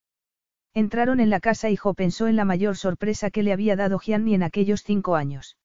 Entraron 0.74 1.20
en 1.20 1.30
la 1.30 1.40
casa 1.40 1.70
y 1.70 1.76
Jo 1.76 1.94
pensó 1.94 2.26
en 2.26 2.36
la 2.36 2.44
mayor 2.44 2.76
sorpresa 2.76 3.30
que 3.30 3.44
le 3.44 3.52
había 3.52 3.76
dado 3.76 3.98
Gianni 3.98 4.34
en 4.34 4.42
aquellos 4.42 4.82
cinco 4.82 5.14
años. 5.14 5.56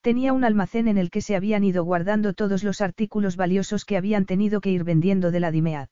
Tenía 0.00 0.32
un 0.32 0.44
almacén 0.44 0.88
en 0.88 0.98
el 0.98 1.10
que 1.10 1.20
se 1.20 1.36
habían 1.36 1.64
ido 1.64 1.84
guardando 1.84 2.32
todos 2.32 2.64
los 2.64 2.80
artículos 2.80 3.36
valiosos 3.36 3.84
que 3.84 3.96
habían 3.96 4.24
tenido 4.24 4.60
que 4.60 4.70
ir 4.70 4.84
vendiendo 4.84 5.30
de 5.30 5.40
la 5.40 5.50
Dimead. 5.50 5.88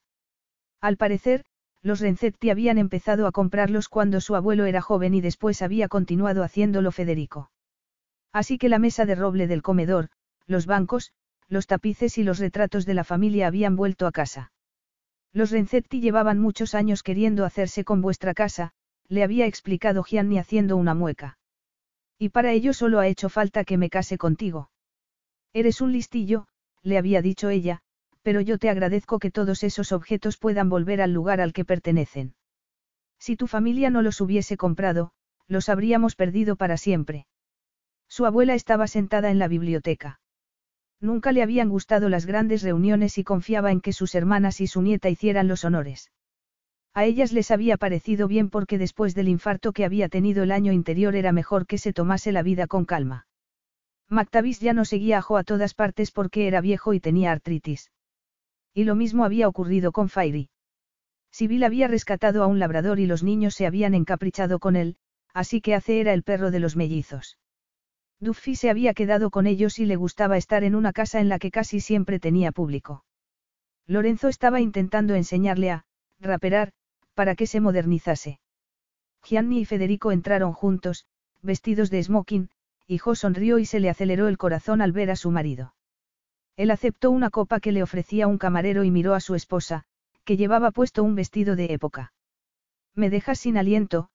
Al 0.80 0.96
parecer, 0.96 1.44
los 1.84 2.00
Renzetti 2.00 2.48
habían 2.48 2.78
empezado 2.78 3.26
a 3.26 3.32
comprarlos 3.32 3.90
cuando 3.90 4.22
su 4.22 4.34
abuelo 4.34 4.64
era 4.64 4.80
joven 4.80 5.12
y 5.12 5.20
después 5.20 5.60
había 5.60 5.86
continuado 5.86 6.42
haciéndolo 6.42 6.90
Federico. 6.90 7.50
Así 8.32 8.56
que 8.56 8.70
la 8.70 8.78
mesa 8.78 9.04
de 9.04 9.14
roble 9.14 9.46
del 9.46 9.60
comedor, 9.60 10.08
los 10.46 10.64
bancos, 10.64 11.12
los 11.46 11.66
tapices 11.66 12.16
y 12.16 12.24
los 12.24 12.38
retratos 12.38 12.86
de 12.86 12.94
la 12.94 13.04
familia 13.04 13.46
habían 13.46 13.76
vuelto 13.76 14.06
a 14.06 14.12
casa. 14.12 14.50
Los 15.34 15.50
Renzetti 15.50 16.00
llevaban 16.00 16.40
muchos 16.40 16.74
años 16.74 17.02
queriendo 17.02 17.44
hacerse 17.44 17.84
con 17.84 18.00
vuestra 18.00 18.32
casa, 18.32 18.72
le 19.08 19.22
había 19.22 19.44
explicado 19.44 20.02
Gianni 20.02 20.38
haciendo 20.38 20.78
una 20.78 20.94
mueca. 20.94 21.38
Y 22.18 22.30
para 22.30 22.52
ello 22.52 22.72
solo 22.72 22.98
ha 22.98 23.08
hecho 23.08 23.28
falta 23.28 23.62
que 23.64 23.76
me 23.76 23.90
case 23.90 24.16
contigo. 24.16 24.70
Eres 25.52 25.82
un 25.82 25.92
listillo, 25.92 26.46
le 26.82 26.96
había 26.96 27.20
dicho 27.20 27.50
ella, 27.50 27.82
pero 28.24 28.40
yo 28.40 28.58
te 28.58 28.70
agradezco 28.70 29.18
que 29.18 29.30
todos 29.30 29.62
esos 29.62 29.92
objetos 29.92 30.38
puedan 30.38 30.70
volver 30.70 31.02
al 31.02 31.12
lugar 31.12 31.42
al 31.42 31.52
que 31.52 31.66
pertenecen. 31.66 32.34
Si 33.20 33.36
tu 33.36 33.46
familia 33.46 33.90
no 33.90 34.00
los 34.00 34.20
hubiese 34.22 34.56
comprado, 34.56 35.12
los 35.46 35.68
habríamos 35.68 36.16
perdido 36.16 36.56
para 36.56 36.78
siempre. 36.78 37.26
Su 38.08 38.24
abuela 38.24 38.54
estaba 38.54 38.86
sentada 38.86 39.30
en 39.30 39.38
la 39.38 39.46
biblioteca. 39.46 40.20
Nunca 41.00 41.32
le 41.32 41.42
habían 41.42 41.68
gustado 41.68 42.08
las 42.08 42.24
grandes 42.24 42.62
reuniones 42.62 43.18
y 43.18 43.24
confiaba 43.24 43.70
en 43.70 43.82
que 43.82 43.92
sus 43.92 44.14
hermanas 44.14 44.62
y 44.62 44.68
su 44.68 44.80
nieta 44.80 45.10
hicieran 45.10 45.46
los 45.46 45.66
honores. 45.66 46.10
A 46.94 47.04
ellas 47.04 47.30
les 47.32 47.50
había 47.50 47.76
parecido 47.76 48.26
bien 48.26 48.48
porque 48.48 48.78
después 48.78 49.14
del 49.14 49.28
infarto 49.28 49.72
que 49.72 49.84
había 49.84 50.08
tenido 50.08 50.44
el 50.44 50.50
año 50.50 50.72
interior 50.72 51.14
era 51.14 51.32
mejor 51.32 51.66
que 51.66 51.76
se 51.76 51.92
tomase 51.92 52.32
la 52.32 52.42
vida 52.42 52.66
con 52.68 52.86
calma. 52.86 53.26
Mactavis 54.08 54.60
ya 54.60 54.72
no 54.72 54.86
seguía 54.86 55.18
a 55.18 55.38
a 55.38 55.44
todas 55.44 55.74
partes 55.74 56.10
porque 56.10 56.46
era 56.46 56.62
viejo 56.62 56.94
y 56.94 57.00
tenía 57.00 57.30
artritis. 57.32 57.90
Y 58.74 58.84
lo 58.84 58.96
mismo 58.96 59.24
había 59.24 59.48
ocurrido 59.48 59.92
con 59.92 60.08
Fairy. 60.08 60.50
Sibyl 61.30 61.64
había 61.64 61.88
rescatado 61.88 62.42
a 62.42 62.46
un 62.46 62.58
labrador 62.58 63.00
y 63.00 63.06
los 63.06 63.22
niños 63.22 63.54
se 63.54 63.66
habían 63.66 63.94
encaprichado 63.94 64.58
con 64.58 64.76
él, 64.76 64.96
así 65.32 65.60
que 65.60 65.74
Ace 65.74 66.00
era 66.00 66.12
el 66.12 66.22
perro 66.22 66.50
de 66.50 66.60
los 66.60 66.76
mellizos. 66.76 67.38
Duffy 68.20 68.56
se 68.56 68.70
había 68.70 68.94
quedado 68.94 69.30
con 69.30 69.46
ellos 69.46 69.78
y 69.78 69.86
le 69.86 69.96
gustaba 69.96 70.36
estar 70.36 70.64
en 70.64 70.74
una 70.74 70.92
casa 70.92 71.20
en 71.20 71.28
la 71.28 71.38
que 71.38 71.50
casi 71.50 71.80
siempre 71.80 72.20
tenía 72.20 72.52
público. 72.52 73.04
Lorenzo 73.86 74.28
estaba 74.28 74.60
intentando 74.60 75.14
enseñarle 75.14 75.70
a 75.70 75.86
raperar, 76.20 76.72
para 77.14 77.34
que 77.34 77.46
se 77.46 77.60
modernizase. 77.60 78.40
Gianni 79.22 79.60
y 79.60 79.64
Federico 79.64 80.12
entraron 80.12 80.52
juntos, 80.52 81.06
vestidos 81.42 81.90
de 81.90 82.02
smoking, 82.02 82.50
y 82.86 82.98
Jo 82.98 83.14
sonrió 83.14 83.58
y 83.58 83.66
se 83.66 83.80
le 83.80 83.90
aceleró 83.90 84.28
el 84.28 84.38
corazón 84.38 84.80
al 84.80 84.92
ver 84.92 85.10
a 85.10 85.16
su 85.16 85.30
marido. 85.30 85.74
Él 86.56 86.70
aceptó 86.70 87.10
una 87.10 87.30
copa 87.30 87.60
que 87.60 87.72
le 87.72 87.82
ofrecía 87.82 88.26
un 88.28 88.38
camarero 88.38 88.84
y 88.84 88.90
miró 88.90 89.14
a 89.14 89.20
su 89.20 89.34
esposa, 89.34 89.84
que 90.24 90.36
llevaba 90.36 90.70
puesto 90.70 91.02
un 91.02 91.14
vestido 91.14 91.56
de 91.56 91.72
época. 91.72 92.12
Me 92.94 93.10
dejas 93.10 93.40
sin 93.40 93.58
aliento, 93.58 94.10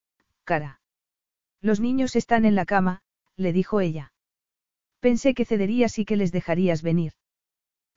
cara. 0.45 0.79
Los 1.61 1.79
niños 1.79 2.15
están 2.15 2.45
en 2.45 2.55
la 2.55 2.65
cama, 2.65 3.01
le 3.35 3.51
dijo 3.51 3.81
ella. 3.81 4.13
Pensé 4.99 5.33
que 5.33 5.45
cederías 5.45 5.99
y 5.99 6.05
que 6.05 6.15
les 6.15 6.31
dejarías 6.31 6.81
venir. 6.81 7.13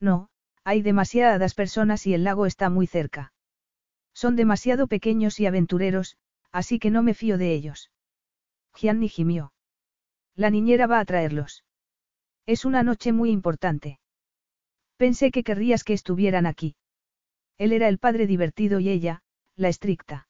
No, 0.00 0.28
hay 0.64 0.82
demasiadas 0.82 1.54
personas 1.54 2.06
y 2.06 2.14
el 2.14 2.24
lago 2.24 2.46
está 2.46 2.68
muy 2.68 2.86
cerca. 2.86 3.32
Son 4.12 4.36
demasiado 4.36 4.88
pequeños 4.88 5.38
y 5.40 5.46
aventureros, 5.46 6.16
así 6.50 6.78
que 6.78 6.90
no 6.90 7.02
me 7.02 7.14
fío 7.14 7.38
de 7.38 7.52
ellos. 7.52 7.90
Gianni 8.74 9.08
gimió. 9.08 9.52
La 10.34 10.50
niñera 10.50 10.86
va 10.86 11.00
a 11.00 11.04
traerlos. 11.04 11.64
Es 12.46 12.64
una 12.64 12.82
noche 12.82 13.12
muy 13.12 13.30
importante. 13.30 14.00
Pensé 14.96 15.30
que 15.30 15.42
querrías 15.42 15.84
que 15.84 15.92
estuvieran 15.94 16.46
aquí. 16.46 16.76
Él 17.58 17.72
era 17.72 17.88
el 17.88 17.98
padre 17.98 18.26
divertido 18.26 18.80
y 18.80 18.88
ella, 18.88 19.22
la 19.56 19.68
estricta. 19.68 20.28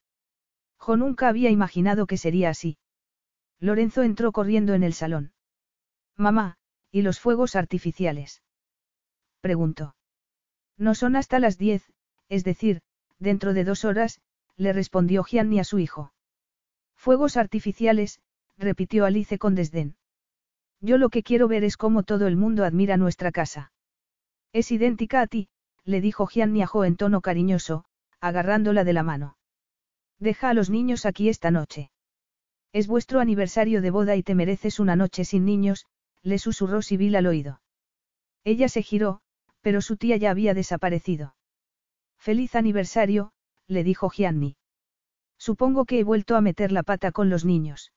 Jo 0.78 0.96
nunca 0.96 1.28
había 1.28 1.50
imaginado 1.50 2.06
que 2.06 2.16
sería 2.16 2.50
así. 2.50 2.78
Lorenzo 3.60 4.02
entró 4.02 4.32
corriendo 4.32 4.74
en 4.74 4.82
el 4.82 4.92
salón. 4.92 5.32
Mamá, 6.16 6.56
¿y 6.90 7.02
los 7.02 7.20
fuegos 7.20 7.54
artificiales? 7.54 8.42
Preguntó. 9.40 9.94
No 10.76 10.94
son 10.94 11.16
hasta 11.16 11.38
las 11.38 11.58
diez, 11.58 11.92
es 12.28 12.44
decir, 12.44 12.80
dentro 13.18 13.54
de 13.54 13.64
dos 13.64 13.84
horas, 13.84 14.20
le 14.56 14.72
respondió 14.72 15.22
Gianni 15.22 15.60
a 15.60 15.64
su 15.64 15.78
hijo. 15.78 16.12
Fuegos 16.96 17.36
artificiales, 17.36 18.20
repitió 18.58 19.04
Alice 19.04 19.38
con 19.38 19.54
desdén. 19.54 19.96
Yo 20.80 20.98
lo 20.98 21.08
que 21.08 21.22
quiero 21.22 21.48
ver 21.48 21.64
es 21.64 21.76
cómo 21.76 22.02
todo 22.02 22.26
el 22.26 22.36
mundo 22.36 22.64
admira 22.64 22.96
nuestra 22.96 23.32
casa. 23.32 23.72
Es 24.52 24.70
idéntica 24.70 25.22
a 25.22 25.26
ti, 25.26 25.48
le 25.84 26.00
dijo 26.00 26.26
Gianni 26.26 26.62
a 26.62 26.66
Jo 26.66 26.84
en 26.84 26.96
tono 26.96 27.20
cariñoso, 27.20 27.84
agarrándola 28.20 28.84
de 28.84 28.92
la 28.92 29.02
mano. 29.02 29.36
Deja 30.18 30.50
a 30.50 30.54
los 30.54 30.70
niños 30.70 31.06
aquí 31.06 31.28
esta 31.28 31.50
noche. 31.50 31.90
Es 32.72 32.86
vuestro 32.86 33.20
aniversario 33.20 33.82
de 33.82 33.90
boda 33.90 34.16
y 34.16 34.22
te 34.22 34.34
mereces 34.34 34.78
una 34.78 34.96
noche 34.96 35.24
sin 35.24 35.44
niños, 35.44 35.86
le 36.22 36.38
susurró 36.38 36.82
Sibyl 36.82 37.16
al 37.16 37.26
oído. 37.26 37.60
Ella 38.44 38.68
se 38.68 38.82
giró, 38.82 39.20
pero 39.60 39.80
su 39.80 39.96
tía 39.96 40.16
ya 40.16 40.30
había 40.30 40.54
desaparecido. 40.54 41.34
Feliz 42.18 42.54
aniversario, 42.54 43.32
le 43.66 43.84
dijo 43.84 44.10
Gianni. 44.10 44.56
Supongo 45.38 45.86
que 45.86 45.98
he 45.98 46.04
vuelto 46.04 46.36
a 46.36 46.40
meter 46.40 46.72
la 46.72 46.82
pata 46.82 47.10
con 47.10 47.28
los 47.30 47.44
niños. 47.44 47.92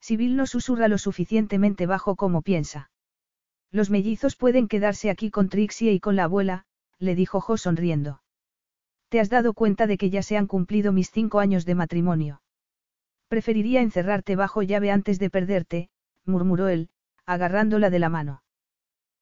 Sibyl 0.00 0.36
no 0.36 0.46
susurra 0.46 0.88
lo 0.88 0.98
suficientemente 0.98 1.86
bajo 1.86 2.14
como 2.14 2.42
piensa. 2.42 2.90
Los 3.70 3.90
mellizos 3.90 4.36
pueden 4.36 4.66
quedarse 4.66 5.10
aquí 5.10 5.30
con 5.30 5.48
Trixie 5.48 5.92
y 5.92 6.00
con 6.00 6.16
la 6.16 6.24
abuela, 6.24 6.64
le 6.98 7.14
dijo 7.14 7.40
Jo 7.40 7.56
sonriendo. 7.56 8.22
¿Te 9.08 9.20
has 9.20 9.30
dado 9.30 9.54
cuenta 9.54 9.86
de 9.86 9.98
que 9.98 10.10
ya 10.10 10.22
se 10.22 10.36
han 10.36 10.46
cumplido 10.46 10.92
mis 10.92 11.10
cinco 11.10 11.40
años 11.40 11.64
de 11.64 11.74
matrimonio? 11.74 12.42
Preferiría 13.28 13.82
encerrarte 13.82 14.36
bajo 14.36 14.62
llave 14.62 14.90
antes 14.90 15.18
de 15.18 15.30
perderte, 15.30 15.90
murmuró 16.24 16.68
él, 16.68 16.88
agarrándola 17.26 17.90
de 17.90 17.98
la 17.98 18.08
mano. 18.08 18.42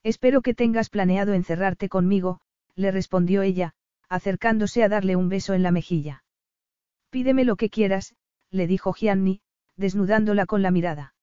Espero 0.02 0.42
que 0.42 0.55
tengas 0.55 0.91
planeado 0.91 1.33
encerrarte 1.33 1.89
conmigo, 1.89 2.41
le 2.76 2.92
respondió 2.92 3.42
ella, 3.42 3.75
acercándose 4.08 4.84
a 4.84 4.89
darle 4.89 5.16
un 5.16 5.28
beso 5.28 5.55
en 5.55 5.65
la 5.65 5.73
mejilla. 5.73 6.25
Pídeme 7.10 7.44
lo 7.44 7.57
que 7.57 7.70
quieras, 7.70 8.15
le 8.50 8.68
dijo 8.68 8.92
Gianni, 8.92 9.41
desnudándola 9.76 10.47
con 10.47 10.62
la 10.62 10.70
mirada. 10.70 11.15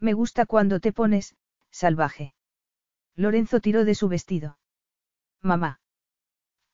Me 0.00 0.12
gusta 0.12 0.46
cuando 0.46 0.80
te 0.80 0.92
pones, 0.92 1.36
salvaje. 1.70 2.34
Lorenzo 3.16 3.60
tiró 3.60 3.84
de 3.84 3.94
su 3.94 4.08
vestido. 4.08 4.58
Mamá. 5.42 5.80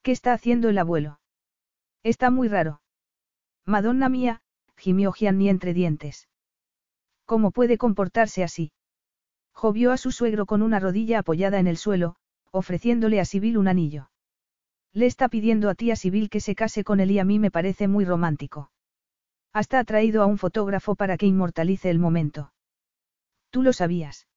¿Qué 0.02 0.12
está 0.12 0.32
haciendo 0.32 0.68
el 0.68 0.78
abuelo? 0.78 1.20
Está 2.02 2.30
muy 2.30 2.48
raro. 2.48 2.80
Madonna 3.64 4.08
mía, 4.08 4.42
gimió 4.76 5.12
Gianni 5.12 5.48
entre 5.48 5.74
dientes. 5.74 6.28
¿Cómo 7.24 7.50
puede 7.50 7.78
comportarse 7.78 8.44
así? 8.44 8.72
Jo 9.52 9.72
vio 9.72 9.90
a 9.90 9.96
su 9.96 10.12
suegro 10.12 10.46
con 10.46 10.62
una 10.62 10.78
rodilla 10.78 11.20
apoyada 11.20 11.58
en 11.58 11.66
el 11.66 11.76
suelo, 11.76 12.16
ofreciéndole 12.52 13.20
a 13.20 13.24
Sibyl 13.24 13.58
un 13.58 13.68
anillo. 13.68 14.10
Le 14.92 15.06
está 15.06 15.28
pidiendo 15.28 15.68
a 15.68 15.74
tía 15.74 15.96
Sibyl 15.96 16.30
que 16.30 16.40
se 16.40 16.54
case 16.54 16.84
con 16.84 17.00
él 17.00 17.10
y 17.10 17.18
a 17.18 17.24
mí 17.24 17.38
me 17.38 17.50
parece 17.50 17.88
muy 17.88 18.04
romántico. 18.04 18.70
Hasta 19.52 19.78
ha 19.78 19.84
traído 19.84 20.22
a 20.22 20.26
un 20.26 20.38
fotógrafo 20.38 20.94
para 20.94 21.16
que 21.16 21.26
inmortalice 21.26 21.90
el 21.90 21.98
momento. 21.98 22.52
¿Tú 23.50 23.62
lo 23.62 23.72
sabías? 23.72 24.28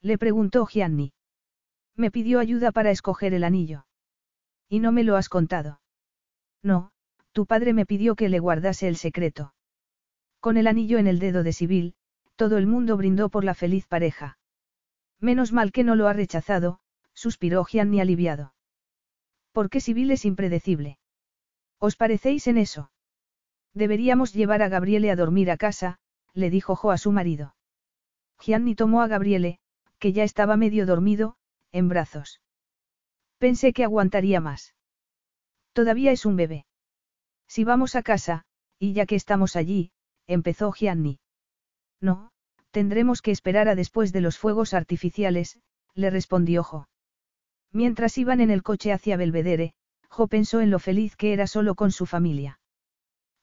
Le 0.00 0.18
preguntó 0.18 0.66
Gianni. 0.66 1.12
Me 1.98 2.12
pidió 2.12 2.38
ayuda 2.38 2.70
para 2.70 2.92
escoger 2.92 3.34
el 3.34 3.42
anillo. 3.42 3.84
¿Y 4.68 4.78
no 4.78 4.92
me 4.92 5.02
lo 5.02 5.16
has 5.16 5.28
contado? 5.28 5.80
No, 6.62 6.92
tu 7.32 7.44
padre 7.44 7.72
me 7.72 7.86
pidió 7.86 8.14
que 8.14 8.28
le 8.28 8.38
guardase 8.38 8.86
el 8.86 8.96
secreto. 8.96 9.52
Con 10.38 10.56
el 10.56 10.68
anillo 10.68 10.98
en 10.98 11.08
el 11.08 11.18
dedo 11.18 11.42
de 11.42 11.52
Sibyl, 11.52 11.94
todo 12.36 12.56
el 12.56 12.68
mundo 12.68 12.96
brindó 12.96 13.30
por 13.30 13.42
la 13.42 13.54
feliz 13.54 13.88
pareja. 13.88 14.38
Menos 15.18 15.52
mal 15.52 15.72
que 15.72 15.82
no 15.82 15.96
lo 15.96 16.06
ha 16.06 16.12
rechazado, 16.12 16.78
suspiró 17.14 17.64
Gianni 17.64 18.00
aliviado. 18.00 18.54
¿Por 19.50 19.68
qué 19.68 19.80
Sibyl 19.80 20.12
es 20.12 20.24
impredecible? 20.24 21.00
¿Os 21.80 21.96
parecéis 21.96 22.46
en 22.46 22.58
eso? 22.58 22.92
Deberíamos 23.74 24.32
llevar 24.32 24.62
a 24.62 24.68
Gabriele 24.68 25.10
a 25.10 25.16
dormir 25.16 25.50
a 25.50 25.56
casa, 25.56 25.98
le 26.32 26.48
dijo 26.48 26.76
Jo 26.76 26.92
a 26.92 26.98
su 26.98 27.10
marido. 27.10 27.56
Gianni 28.38 28.76
tomó 28.76 29.02
a 29.02 29.08
Gabriele, 29.08 29.58
que 29.98 30.12
ya 30.12 30.22
estaba 30.22 30.56
medio 30.56 30.86
dormido, 30.86 31.37
en 31.78 31.88
brazos. 31.88 32.40
Pensé 33.38 33.72
que 33.72 33.84
aguantaría 33.84 34.40
más. 34.40 34.74
Todavía 35.72 36.12
es 36.12 36.26
un 36.26 36.36
bebé. 36.36 36.66
Si 37.46 37.64
vamos 37.64 37.94
a 37.94 38.02
casa, 38.02 38.44
y 38.78 38.92
ya 38.92 39.06
que 39.06 39.14
estamos 39.14 39.56
allí, 39.56 39.92
empezó 40.26 40.72
Gianni. 40.72 41.20
No, 42.00 42.30
tendremos 42.70 43.22
que 43.22 43.30
esperar 43.30 43.68
a 43.68 43.74
después 43.74 44.12
de 44.12 44.20
los 44.20 44.38
fuegos 44.38 44.74
artificiales, 44.74 45.58
le 45.94 46.10
respondió 46.10 46.62
Jo. 46.62 46.88
Mientras 47.72 48.18
iban 48.18 48.40
en 48.40 48.50
el 48.50 48.62
coche 48.62 48.92
hacia 48.92 49.16
Belvedere, 49.16 49.74
Jo 50.10 50.26
pensó 50.26 50.60
en 50.60 50.70
lo 50.70 50.78
feliz 50.78 51.16
que 51.16 51.32
era 51.32 51.46
solo 51.46 51.74
con 51.74 51.92
su 51.92 52.06
familia. 52.06 52.60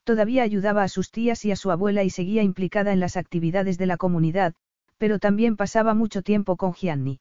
Todavía 0.04 0.42
ayudaba 0.42 0.82
a 0.82 0.88
sus 0.88 1.10
tías 1.10 1.44
y 1.44 1.52
a 1.52 1.56
su 1.56 1.70
abuela 1.70 2.04
y 2.04 2.10
seguía 2.10 2.42
implicada 2.42 2.92
en 2.92 3.00
las 3.00 3.16
actividades 3.16 3.78
de 3.78 3.86
la 3.86 3.96
comunidad, 3.96 4.54
pero 4.98 5.18
también 5.18 5.56
pasaba 5.56 5.94
mucho 5.94 6.22
tiempo 6.22 6.56
con 6.56 6.74
Gianni. 6.74 7.20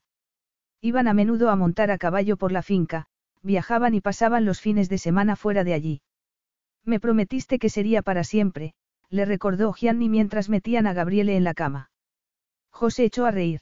Iban 0.82 1.08
a 1.08 1.14
menudo 1.14 1.50
a 1.50 1.56
montar 1.56 1.92
a 1.92 1.98
caballo 1.98 2.38
por 2.38 2.52
la 2.52 2.62
finca, 2.62 3.08
viajaban 3.42 3.94
y 3.94 4.02
pasaban 4.02 4.46
los 4.46 4.62
fines 4.62 4.90
de 4.90 4.98
semana 4.98 5.36
fuera 5.36 5.64
de 5.64 5.74
allí. 5.74 6.02
Me 6.84 7.00
prometiste 7.00 7.60
que 7.60 7.70
sería 7.70 8.02
para 8.02 8.24
siempre, 8.24 8.74
le 9.10 9.26
recordó 9.26 9.74
Gianni 9.74 10.10
mientras 10.10 10.50
metían 10.50 10.88
a 10.88 10.94
Gabriele 10.94 11.36
en 11.36 11.44
la 11.44 11.54
cama. 11.54 11.90
José 12.70 13.06
echó 13.06 13.26
a 13.26 13.32
reír. 13.32 13.62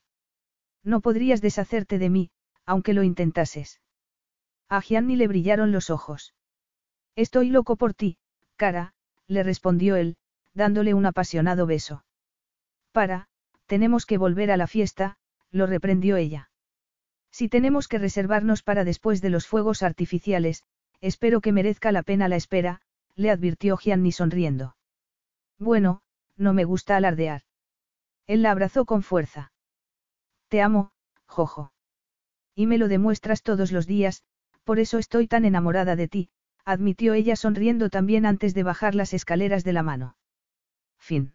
No 0.83 1.01
podrías 1.01 1.41
deshacerte 1.41 1.99
de 1.99 2.09
mí, 2.09 2.31
aunque 2.65 2.93
lo 2.93 3.03
intentases. 3.03 3.79
A 4.69 4.81
Gianni 4.81 5.15
le 5.15 5.27
brillaron 5.27 5.71
los 5.71 5.89
ojos. 5.89 6.33
Estoy 7.15 7.49
loco 7.49 7.75
por 7.75 7.93
ti, 7.93 8.17
cara, 8.55 8.93
le 9.27 9.43
respondió 9.43 9.95
él, 9.95 10.17
dándole 10.53 10.93
un 10.93 11.05
apasionado 11.05 11.65
beso. 11.65 12.03
Para, 12.91 13.27
tenemos 13.65 14.05
que 14.05 14.17
volver 14.17 14.51
a 14.51 14.57
la 14.57 14.67
fiesta, 14.67 15.17
lo 15.51 15.67
reprendió 15.67 16.15
ella. 16.17 16.49
Si 17.33 17.49
tenemos 17.49 17.87
que 17.87 17.97
reservarnos 17.97 18.61
para 18.61 18.83
después 18.83 19.19
de 19.19 19.31
los 19.31 19.47
fuegos 19.47 19.81
artificiales, 19.81 20.63
espero 21.01 21.41
que 21.41 21.51
merezca 21.51 21.91
la 21.91 22.03
pena 22.03 22.27
la 22.27 22.35
espera, 22.35 22.81
le 23.15 23.31
advirtió 23.31 23.75
Gianni 23.75 24.11
sonriendo. 24.11 24.75
Bueno, 25.57 26.03
no 26.37 26.53
me 26.53 26.63
gusta 26.63 26.95
alardear. 26.95 27.41
Él 28.27 28.43
la 28.43 28.51
abrazó 28.51 28.85
con 28.85 29.01
fuerza. 29.01 29.51
Te 30.47 30.61
amo, 30.61 30.91
Jojo. 31.25 31.73
Y 32.53 32.67
me 32.67 32.77
lo 32.77 32.87
demuestras 32.87 33.41
todos 33.41 33.71
los 33.71 33.87
días, 33.87 34.23
por 34.63 34.77
eso 34.79 34.99
estoy 34.99 35.27
tan 35.27 35.43
enamorada 35.43 35.95
de 35.95 36.07
ti, 36.07 36.29
admitió 36.65 37.15
ella 37.15 37.35
sonriendo 37.35 37.89
también 37.89 38.27
antes 38.27 38.53
de 38.53 38.61
bajar 38.61 38.93
las 38.93 39.11
escaleras 39.11 39.63
de 39.63 39.73
la 39.73 39.81
mano. 39.81 40.17
Fin. 40.99 41.33